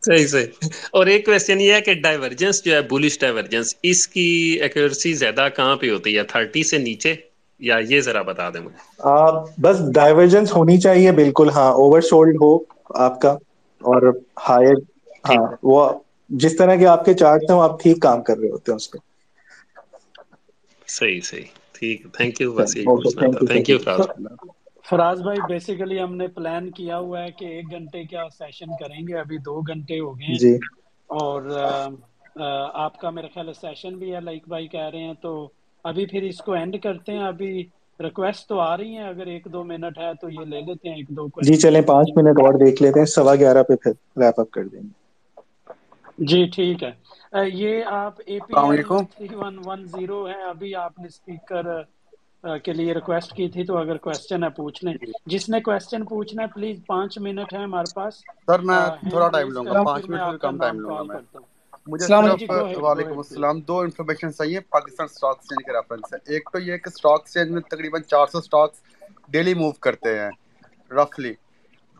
صحیح 0.00 0.26
صحیح۔ 0.26 0.46
اور 0.90 1.06
ایک 1.06 1.24
کوشچن 1.26 1.60
یہ 1.60 1.72
ہے 1.72 1.80
کہ 1.80 1.94
ڈائیورجنس 2.02 2.62
جو 2.64 2.74
ہے 2.74 2.80
بولش 2.88 3.18
ڈائیورجنس 3.18 3.74
اس 3.82 4.06
کی 4.08 4.26
ایکورسی 4.62 5.12
زیادہ 5.14 5.48
کہاں 5.56 5.76
پہ 5.76 5.90
ہوتی 5.90 6.16
ہے؟ 6.18 6.22
تھرٹی 6.24 6.62
سے 6.62 6.78
نیچے؟ 6.80 7.14
یا 7.60 7.76
یہ 7.88 8.00
ذرا 8.00 8.22
بتا 8.22 8.48
دیں 8.50 8.60
مجھے۔ 8.60 8.78
بس 9.58 9.76
ڈائیورجنس 9.94 10.52
ہونی 10.52 10.78
چاہیے 10.78 11.12
بالکل 11.12 11.48
ہاں۔ 11.50 11.70
اوور 11.74 12.00
سولڈ 12.02 12.36
ہو 12.40 12.56
آپ 13.00 13.20
کا 13.20 13.30
اور 13.80 14.02
ہائر 14.48 14.74
ہاں 15.24 15.36
وہ 15.62 15.88
جس 16.30 16.56
طرح 16.56 16.76
کے 16.76 16.86
آپ 16.86 17.04
کے 17.04 17.14
چارٹ 17.14 17.42
ہیں 17.42 17.56
وہ 17.56 17.62
آپ 17.62 17.80
ٹھیک 17.82 18.00
کام 18.00 18.22
کر 18.22 18.38
رہے 18.38 18.50
ہوتے 18.50 18.72
ہیں 18.72 18.76
اس 18.76 18.90
پہ۔ 18.90 18.98
صحیح 20.90 21.20
صحیح۔ 21.22 21.48
ٹھیک 21.74 21.98
تھینک 22.14 22.40
یو 22.40 22.50
بس 22.54 22.70
تھینک 23.46 23.68
یو 23.68 23.78
فراز 23.80 24.06
فراز 24.84 25.20
بھائی 25.20 25.40
بیسیکلی 25.42 26.00
ہم 26.00 26.14
نے 26.16 26.26
پلان 26.30 26.70
کیا 26.72 26.98
ہوا 26.98 27.22
ہے 27.22 27.32
کہ 27.32 27.44
ایک 27.46 27.70
گھنٹے 27.70 28.02
کا 28.06 28.28
سیشن 28.32 28.74
کریں 28.74 29.00
گے۔ 29.02 29.18
ابھی 29.18 29.38
دو 29.40 29.60
گھنٹے 29.62 29.98
ہو 30.00 30.12
گئے 30.14 30.38
جی۔ 30.38 30.56
اور 31.10 31.42
آپ 32.76 32.98
کا 32.98 33.10
میرا 33.10 33.28
خیال 33.28 33.52
سیشن 33.54 33.96
بھی 33.96 34.14
ہے 34.14 34.20
لائک 34.20 34.42
بھائی 34.44 34.68
کہہ 34.68 34.88
رہے 34.88 35.02
ہیں۔ 35.02 35.14
تو 35.18 35.32
ابھی 35.84 36.06
پھر 36.06 36.22
اس 36.24 36.40
کو 36.40 36.52
اینڈ 36.54 36.76
کرتے 36.80 37.12
ہیں۔ 37.12 37.26
ابھی 37.26 37.52
ریکویسٹ 38.00 38.48
تو 38.48 38.58
آ 38.60 38.76
رہی 38.76 38.96
ہیں۔ 38.96 39.08
اگر 39.08 39.26
ایک 39.28 39.46
دو 39.46 39.64
منٹ 39.64 39.98
ہے 39.98 40.12
تو 40.16 40.28
یہ 40.30 40.44
لے 40.46 40.60
لیتے 40.62 40.88
ہیں 40.88 40.96
ایک 40.96 41.08
دو 41.10 41.26
جی 41.42 41.54
چلیں 41.56 41.80
پانچ 41.84 42.10
منٹ 42.16 42.38
اور 42.38 42.54
دیکھ 42.58 42.82
لیتے 42.82 42.98
ہیں۔ 42.98 43.06
سوا 43.08 43.34
گیارہ 43.36 43.62
پہ 43.64 43.76
پھر 43.76 43.92
ریپ 44.16 44.40
اپ 44.40 44.50
کر 44.50 44.66
دیں 44.66 44.80
گے۔ 44.80 44.98
جی 46.20 46.44
ٹھیک 46.50 46.82
ہے۔ 46.82 46.90
یہ 47.54 47.72
آپ 47.94 48.14
A 48.26 48.38
P 48.46 48.56
one 49.34 49.58
one 49.60 49.80
zero 49.88 50.20
ہے 50.28 50.40
ابھی 50.44 50.74
آپ 50.76 50.98
نے 50.98 51.06
اسپیکر 51.06 51.64
کے 52.60 52.72
لیے 52.72 52.94
ریکویسٹ 52.94 53.32
کی 53.32 53.48
تھی 53.48 53.64
تو 53.64 53.76
اگر 53.76 53.96
کوشچن 54.00 54.44
ہے 54.44 54.50
پوچھ 54.52 54.84
لیں۔ 54.84 54.94
جس 55.26 55.48
نے 55.48 55.60
کوشچن 55.62 56.06
پوچھنا 56.06 56.42
ہے 56.42 56.48
پلیز 56.50 56.76
پانچ 56.86 57.18
منٹ 57.20 57.52
ہے 57.52 57.62
ہمارے 57.62 57.88
پاس۔ 57.92 58.14
سر 58.46 58.60
میں 58.62 58.80
تھوڑا 59.02 59.28
ٹائم 59.30 59.48
لوں 59.50 59.64
گا۔ 59.66 59.74
پانچ 59.82 60.08
منٹ 60.08 60.24
سے 60.24 60.36
کم 60.38 60.58
ٹائم 60.58 60.80
لوں 60.80 60.92
گا 60.92 61.02
میں۔ 61.04 61.18
مجھے 61.86 62.08
صرف 62.10 62.50
وعلیکم 62.78 63.18
السلام 63.18 63.60
دو 63.62 63.78
انفارمیشن 63.80 64.32
چاہیے 64.32 64.60
پاکستان 64.70 65.06
اسٹاک 65.06 65.36
ایکسچینج 65.36 65.64
کے 65.64 65.72
ریفرنس 65.72 66.08
سے 66.08 66.16
ایک 66.26 66.44
تو 66.46 66.58
یہ 66.60 66.76
کہ 66.78 66.88
اسٹاک 66.88 67.20
ایکسچینج 67.20 67.50
میں 67.50 67.62
تقریباً 67.66 68.02
چار 68.04 68.26
سو 68.26 68.38
اسٹاکس 68.38 68.82
ڈیلی 69.28 69.54
موو 69.54 69.70
کرتے 69.80 70.18
ہیں 70.18 70.30
رفلی 70.90 71.32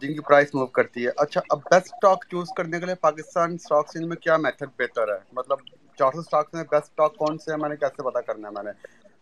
جن 0.01 0.12
کی 0.12 0.20
پرائس 0.20 0.55
موو 0.55 0.66
کرتی 0.66 1.05
ہے۔ 1.06 1.10
اچھا 1.16 1.40
اب 1.51 1.59
بیسٹ 1.59 1.85
اسٹاک 1.85 2.24
چوز 2.31 2.47
کرنے 2.56 2.81
کے 2.81 2.86
لیے 2.86 2.94
پاکستان 2.94 3.52
اسٹاک 3.55 3.78
ایکسچینج 3.78 4.06
میں 4.06 4.16
کیا 4.16 4.36
میتھڈ 4.36 4.68
بہتر 4.78 5.09
ہے؟ 5.09 5.18
مطلب 5.32 5.59
چار 5.98 6.12
سو 6.12 6.20
اسٹاک 6.20 6.48
میں 6.52 6.62
بیسٹ 6.62 6.85
اسٹاک 6.85 7.16
کون 7.16 7.39
سے 7.39 7.51
ہیں؟ 7.51 7.59
میں 7.59 7.68
نے 7.68 7.77
کیسے 7.77 8.02
پتا 8.02 8.20
کرنا 8.20 8.48
ہے 8.48 8.52
میں 8.52 8.62
نے؟ 8.62 8.70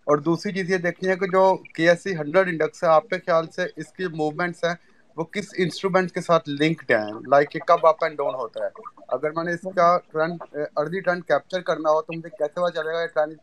اور 0.05 0.19
دوسری 0.19 0.53
چیز 0.53 0.71
یہ 0.71 0.77
دیکھنی 0.77 1.11
ہے 1.11 1.17
کہ 1.17 1.27
جو 1.27 1.57
کے 1.75 1.89
ایس 1.89 2.03
سی 2.03 2.17
ہنڈریڈ 2.17 2.49
انڈیکس 2.49 2.85
ہے، 2.85 2.89
آپ 2.89 3.03
کے 3.03 3.19
خیال 3.19 3.47
سے 3.47 3.63
اس 3.77 3.93
کی 3.93 4.07
موومنٹس 4.07 4.65
ہیں، 4.65 4.75
وہ 5.17 5.25
کس 5.25 5.45
انسٹرومنٹ 5.59 6.13
کے 6.13 6.21
ساتھ 6.21 6.49
لنکڈ 6.49 6.91
ہیں؟ 6.91 7.13
لائک 7.27 7.51
کہ 7.51 7.59
کب 7.67 7.87
اپ 7.87 8.05
اینڈ 8.05 8.17
ڈاؤن 8.17 8.35
ہوتا 8.35 8.65
ہے۔ 8.65 8.69
اگر 9.09 9.31
میں 9.31 9.45
نے 9.45 9.53
اس 9.53 9.67
کا 9.77 9.99
ٹرینڈ 10.13 10.57
ارلی 10.77 11.01
ٹرینڈ 11.01 11.25
کیپچر 11.25 11.61
کرنا 11.61 11.91
ہو 11.91 12.03
تو 12.03 12.13
مجھے 12.13 12.31
کیسے 12.31 12.53
پتا 12.53 12.71
چلے 12.71 12.93
گا؟ 12.93 13.03
یہ 13.03 13.07
ٹرینڈ 13.07 13.37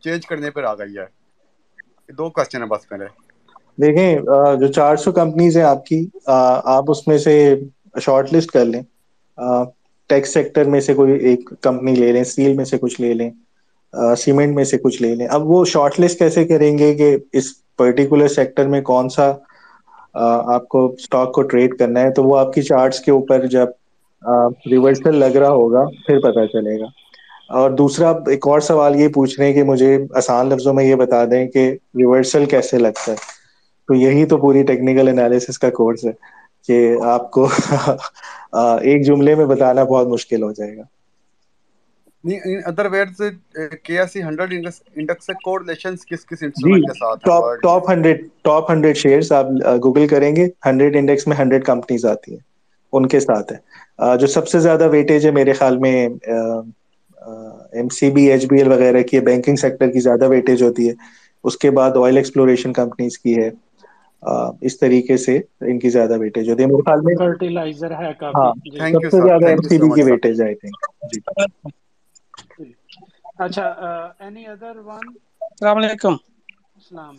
چینج 0.00 0.26
کرنے 0.26 0.50
پر 0.50 0.64
آ 0.64 0.74
گئی 0.74 0.98
ہے۔ 0.98 1.06
دو 2.12 2.30
کوشچن 2.30 2.62
ہیں 2.62 2.68
بس 2.68 2.92
میرے۔ 2.92 3.21
دیکھیں 3.78 4.18
جو 4.60 4.66
چار 4.68 4.96
سو 4.96 5.12
کمپنیز 5.12 5.56
ہیں 5.56 5.64
آپ 5.64 5.84
کی 5.86 6.04
آپ 6.26 6.90
اس 6.90 7.06
میں 7.08 7.18
سے 7.18 7.34
شارٹ 8.00 8.32
لسٹ 8.34 8.50
کر 8.50 8.64
لیں۔ 8.64 8.82
ٹیکس 10.10 10.32
سیکٹر 10.32 10.64
میں 10.64 10.80
سے 10.80 10.94
کوئی 10.94 11.12
ایک 11.20 11.50
کمپنی 11.60 11.94
لے 11.94 12.12
لیں 12.12 12.20
اسٹیل 12.20 12.54
میں 12.54 12.64
سے 12.64 12.78
کچھ 12.78 13.00
لے 13.00 13.12
لیں 13.14 13.30
سیمنٹ 14.18 14.54
میں 14.54 14.64
سے 14.64 14.78
کچھ 14.78 15.00
لے 15.02 15.14
لیں۔ 15.14 15.26
اب 15.28 15.50
وہ 15.50 15.64
شارٹ 15.64 16.00
لسٹ 16.00 16.18
کیسے 16.18 16.44
کریں 16.44 16.76
گے 16.78 16.92
کہ 16.94 17.16
اس 17.32 17.44
پرٹیکولر 17.78 18.28
سیکٹر 18.28 18.66
میں 18.68 18.80
کون 18.82 19.08
سا 19.08 19.32
آپ 20.46 20.68
کو 20.68 20.84
اسٹاک 20.88 21.32
کو 21.32 21.42
ٹریڈ 21.42 21.78
کرنا 21.78 22.00
ہے؟ 22.00 22.10
تو 22.10 22.24
وہ 22.24 22.38
آپ 22.38 22.52
کی 22.52 22.62
چارٹس 22.62 23.00
کے 23.00 23.10
اوپر 23.10 23.46
جب 23.46 23.68
ریورسل 24.66 25.16
لگ 25.16 25.36
رہا 25.36 25.50
ہوگا، 25.50 25.84
پھر 26.06 26.18
پتا 26.20 26.46
چلے 26.48 26.78
گا۔ 26.80 26.86
اور 27.50 27.70
دوسرا 27.72 28.10
ایک 28.26 28.46
اور 28.46 28.60
سوال 28.60 28.96
یہ 28.96 29.08
پوچھ 29.08 29.38
رہے 29.38 29.46
ہیں 29.46 29.54
کہ 29.54 29.62
مجھے 29.62 29.88
آسان 30.16 30.48
لفظوں 30.48 30.74
میں 30.74 30.84
یہ 30.84 30.94
بتا 30.94 31.24
دیں 31.24 31.46
کہ 31.48 31.68
ریورسل 31.94 32.44
کیسے 32.46 32.78
لگتا 32.78 33.12
ہے۔ 33.12 33.16
تو 33.88 33.94
یہی 33.96 34.24
تو 34.26 34.36
پوری 34.38 34.62
ٹیکنیکل 34.64 35.08
انالیسس 35.08 35.58
کا 35.58 35.70
کورس 35.72 36.04
ہے 36.04 36.12
کہ 36.68 36.78
آپ 37.06 37.30
کو 37.30 37.48
ایک 38.82 39.06
جملے 39.06 39.34
میں 39.34 39.46
بتانا 39.46 39.84
بہت 39.84 40.08
مشکل 40.08 40.42
ہو 40.42 40.52
جائے 40.52 40.76
گا۔ 40.76 40.82
ادر 42.66 42.86
ورڈز 42.88 43.20
کے 43.84 43.98
ایس 43.98 44.12
سی 44.12 44.22
100 44.22 44.52
انڈیکس 44.52 45.26
سے 45.26 45.34
کوریلیشنز 45.40 45.80
کس 46.06 46.26
کس 46.26 46.42
جی 46.58 46.72
انسٹرومنٹ 46.72 46.84
کے 46.84 46.94
ساتھ 46.94 47.24
ہیں؟ 47.24 47.30
Top 47.30 47.38
world 47.38 47.62
top 47.62 47.90
hundred 47.90 48.28
top 48.44 48.70
hundred 48.70 48.96
shares 48.98 49.32
آپ 49.32 49.46
گوگل 49.84 50.06
کریں 50.08 50.34
گے۔ 50.36 50.46
ہنڈریڈ 50.66 50.96
انڈیکس 50.96 51.26
میں 51.26 51.36
ہنڈریڈ 51.36 51.64
کمپنیز 51.64 52.04
آتی 52.06 52.32
ہیں۔ 52.32 52.40
ان 52.92 53.06
کے 53.08 53.20
ساتھ 53.20 53.52
ہے 53.52 53.58
جو 54.16 54.26
سب 54.28 54.48
سے 54.48 54.60
زیادہ 54.60 54.88
ویٹیج 54.90 55.26
ہے 55.26 55.30
میرے 55.32 55.52
خیال 55.54 55.78
میں 55.78 55.94
M 57.72 57.88
C 57.90 58.10
B 58.10 58.24
H 58.26 58.44
B 58.46 58.58
L 58.58 58.68
وغیرہ 58.68 59.02
کی 59.04 59.20
بینکنگ 59.22 59.56
سیکٹر 59.56 59.90
کی 59.90 60.00
زیادہ 60.00 60.28
ویٹیج 60.28 60.62
ہوتی 60.62 60.88
ہے۔ 60.88 60.94
اس 61.44 61.56
کے 61.58 61.70
بعد 61.72 61.96
آئل 61.96 62.16
ایکسپلوریشن 62.16 62.72
کمپنیز 62.74 63.18
کی 63.18 63.36
ہے۔ 63.36 63.48
اس 64.60 64.78
طریقے 64.78 65.16
سے 65.18 65.36
ان 65.62 65.78
کی 65.78 65.90
زیادہ 65.90 66.18
ویٹیج 66.18 66.34
ہوتی 66.48 66.62
ہے۔ 66.62 66.68
میرے 66.68 66.82
خیال 66.82 67.00
میں 67.02 67.16
فرٹیلائزر 67.16 67.90
ہے 67.98 68.12
ہاں 68.32 68.50
کافی 68.50 68.70
جی 68.70 68.80
تھینک 68.80 68.92
سب 68.92 69.02
یو 69.02 69.10
سے 69.10 69.18
سر 69.18 69.22
زیادہ 69.22 69.46
ایم 69.46 69.62
سی 69.64 69.78
بی 69.78 69.90
کی 69.92 70.02
ویٹیج 70.04 70.42
آئی 70.42 70.54
تھنک 70.56 70.76
جی۔ 71.10 71.20
اچھا 73.38 73.66
اینی 74.20 74.42
ادر 74.48 74.76
ون 74.78 75.06
السلام 75.50 75.76
علیکم۔ 75.78 76.14
اسلام 76.76 77.16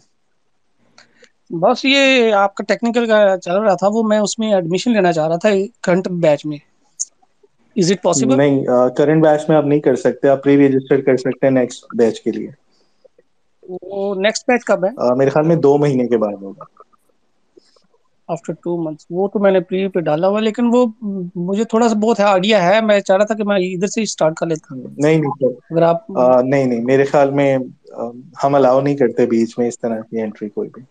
بس 1.58 1.84
یہ 1.86 2.04
آپ 2.36 2.56
کا 2.56 2.64
ٹیکنیکل 2.68 3.06
کا 3.08 3.18
چل 3.40 3.58
رہا 3.58 3.76
تھا 3.76 3.88
وہ 3.92 4.04
میں 4.06 4.20
اس 4.20 4.38
میں 4.40 4.54
ایڈمیشن 4.54 4.94
لینا 4.94 5.12
چاہ 5.14 5.28
رہا 5.28 5.38
تھا 5.40 5.50
کرنٹ 5.84 6.08
بیچ 6.22 6.46
میں۔ 6.46 6.58
از 7.76 7.92
اٹ 7.92 8.02
پاسبل 8.04 8.38
نہیں 8.38 8.64
کرنٹ 8.96 9.24
بیچ 9.24 9.48
میں 9.48 9.58
آپ 9.58 9.66
نہیں 9.66 9.80
کر 9.82 9.96
سکتے 9.98 10.28
آپ 10.30 10.44
پری 10.44 10.58
رجسٹر 10.60 11.02
کر 11.02 11.18
سکتے 11.20 11.48
ہیں 11.48 11.54
نیکسٹ 11.54 11.86
بیچ 11.96 12.22
کے 12.22 12.32
لیے۔ 12.32 12.50
وہ 13.84 14.00
نیکسٹ 14.18 14.46
بیچ 14.46 14.66
کب 14.66 14.86
ہے؟ 14.86 14.90
میرے 15.18 15.30
خیال 15.30 15.48
میں 15.48 15.56
دو 15.58 15.78
مہینے 15.78 16.08
کے 16.08 16.18
بعد 16.20 16.42
ہوگا۔ 16.42 16.66
آفٹر 18.30 18.54
ٹو 18.56 18.82
منتھس 18.82 19.06
وہ 19.12 19.28
تو 19.30 19.40
میں 19.40 19.52
نے 19.52 19.60
پری 19.62 19.88
پہ 19.90 20.00
ڈالا 20.02 20.28
ہوا 20.28 20.40
لیکن 20.42 20.70
وہ 20.74 20.86
مجھے 21.42 21.64
تھوڑا 21.66 21.88
سا 21.90 21.96
بہت 22.00 22.20
آئیڈیا 22.22 22.62
ہے۔ 22.64 22.80
میں 22.84 23.00
چاہ 23.02 23.18
رہا 23.18 23.26
تھا 23.26 23.36
کہ 23.36 23.44
میں 23.46 23.58
ادھر 23.66 23.88
سے 23.90 24.02
اسٹارٹ 24.04 24.36
کر 24.36 24.48
لیتا 24.48 24.76
نہیں 24.98 25.18
نہیں 25.18 25.32
سر 25.40 25.54
اگر 25.68 25.82
آپ 25.84 26.10
نہیں 26.10 26.66
نہیں 26.66 26.84
میرے 26.84 27.06
خیال 27.06 27.32
میں 27.32 27.56
ہم 28.44 28.56
الاؤ 28.56 28.82
نہیں 28.82 28.98
کرتے 28.98 29.26
بیچ 29.28 29.58
میں 29.58 29.68
اس 29.68 29.80
طرح 29.80 30.00
کی 30.02 30.22
انٹری 30.22 30.50
کوئی 30.50 30.70
بھی۔ 30.70 30.84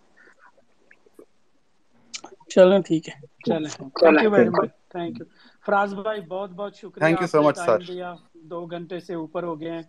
چلیں 2.50 2.80
ٹھیک 2.82 3.04
ہے۔ 3.04 3.14
چلیں۔ 3.42 3.70
Thank 3.96 4.22
you 4.22 4.30
very 4.30 4.48
Thank 4.48 4.54
you. 4.54 4.56
Much 4.56 4.70
thank 4.90 5.14
you 5.14 5.26
Faraz 5.66 5.90
بھائی 5.96 6.20
بہت 6.26 6.50
بہت 6.52 6.74
شکریہ۔ 6.76 7.12
تھینک 7.12 7.20
یو 7.20 7.26
آپ 7.26 7.28
سو 7.28 7.40
نے 7.40 7.44
مچ 7.44 7.56
ٹائم 7.56 7.76
سر 7.76 7.80
دیا۔ 7.82 8.09
دو 8.50 8.59
گھنٹے 8.66 8.98
سے 9.00 9.14
اوپر 9.14 9.42
ہو 9.44 9.60
گئے 9.60 9.70
ہیں۔ 9.70 9.82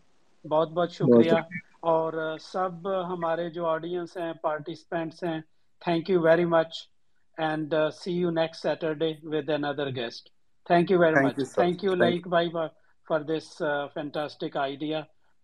بہت 0.45 0.69
بہت 0.71 0.91
شکریہ۔ 0.91 1.39
اور 1.85 2.13
سب 2.43 2.73
ہمارے 3.07 3.49
جو 3.51 3.65
آڈینس 3.67 4.15
ہیں 4.17 4.31
پارٹیسپینٹس 4.43 5.23
ہیں 5.23 5.39
thank 5.81 6.09
you 6.09 6.21
very 6.21 6.45
much 6.47 6.71
and 7.37 7.73
see 7.93 8.11
you 8.13 8.29
next 8.31 8.61
Saturday 8.61 9.11
with 9.23 9.49
another 9.49 9.89
guest 9.95 10.29
thank 10.67 10.91
you 10.91 10.99
very 10.99 11.15
thank 11.15 11.17
much 11.17 11.37
you 11.37 11.45
sir 11.45 11.65
thank 11.65 11.83
you 11.83 11.93
thank 11.97 12.03
Laiq 12.03 12.27
بھائی 12.27 12.49
for 13.07 13.21
this 13.23 13.47
fantastic 13.93 14.57
idea 14.57 15.01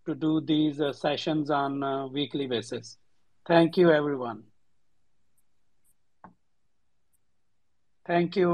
to 0.07 0.13
do 0.15 0.39
these 0.47 0.81
sessions 1.01 1.51
on 1.53 1.73
weekly 2.13 2.47
basis 2.47 2.85
thank 3.45 3.77
you 3.79 3.89
everyone 4.15 4.37
thank 8.05 8.37
you 8.37 8.51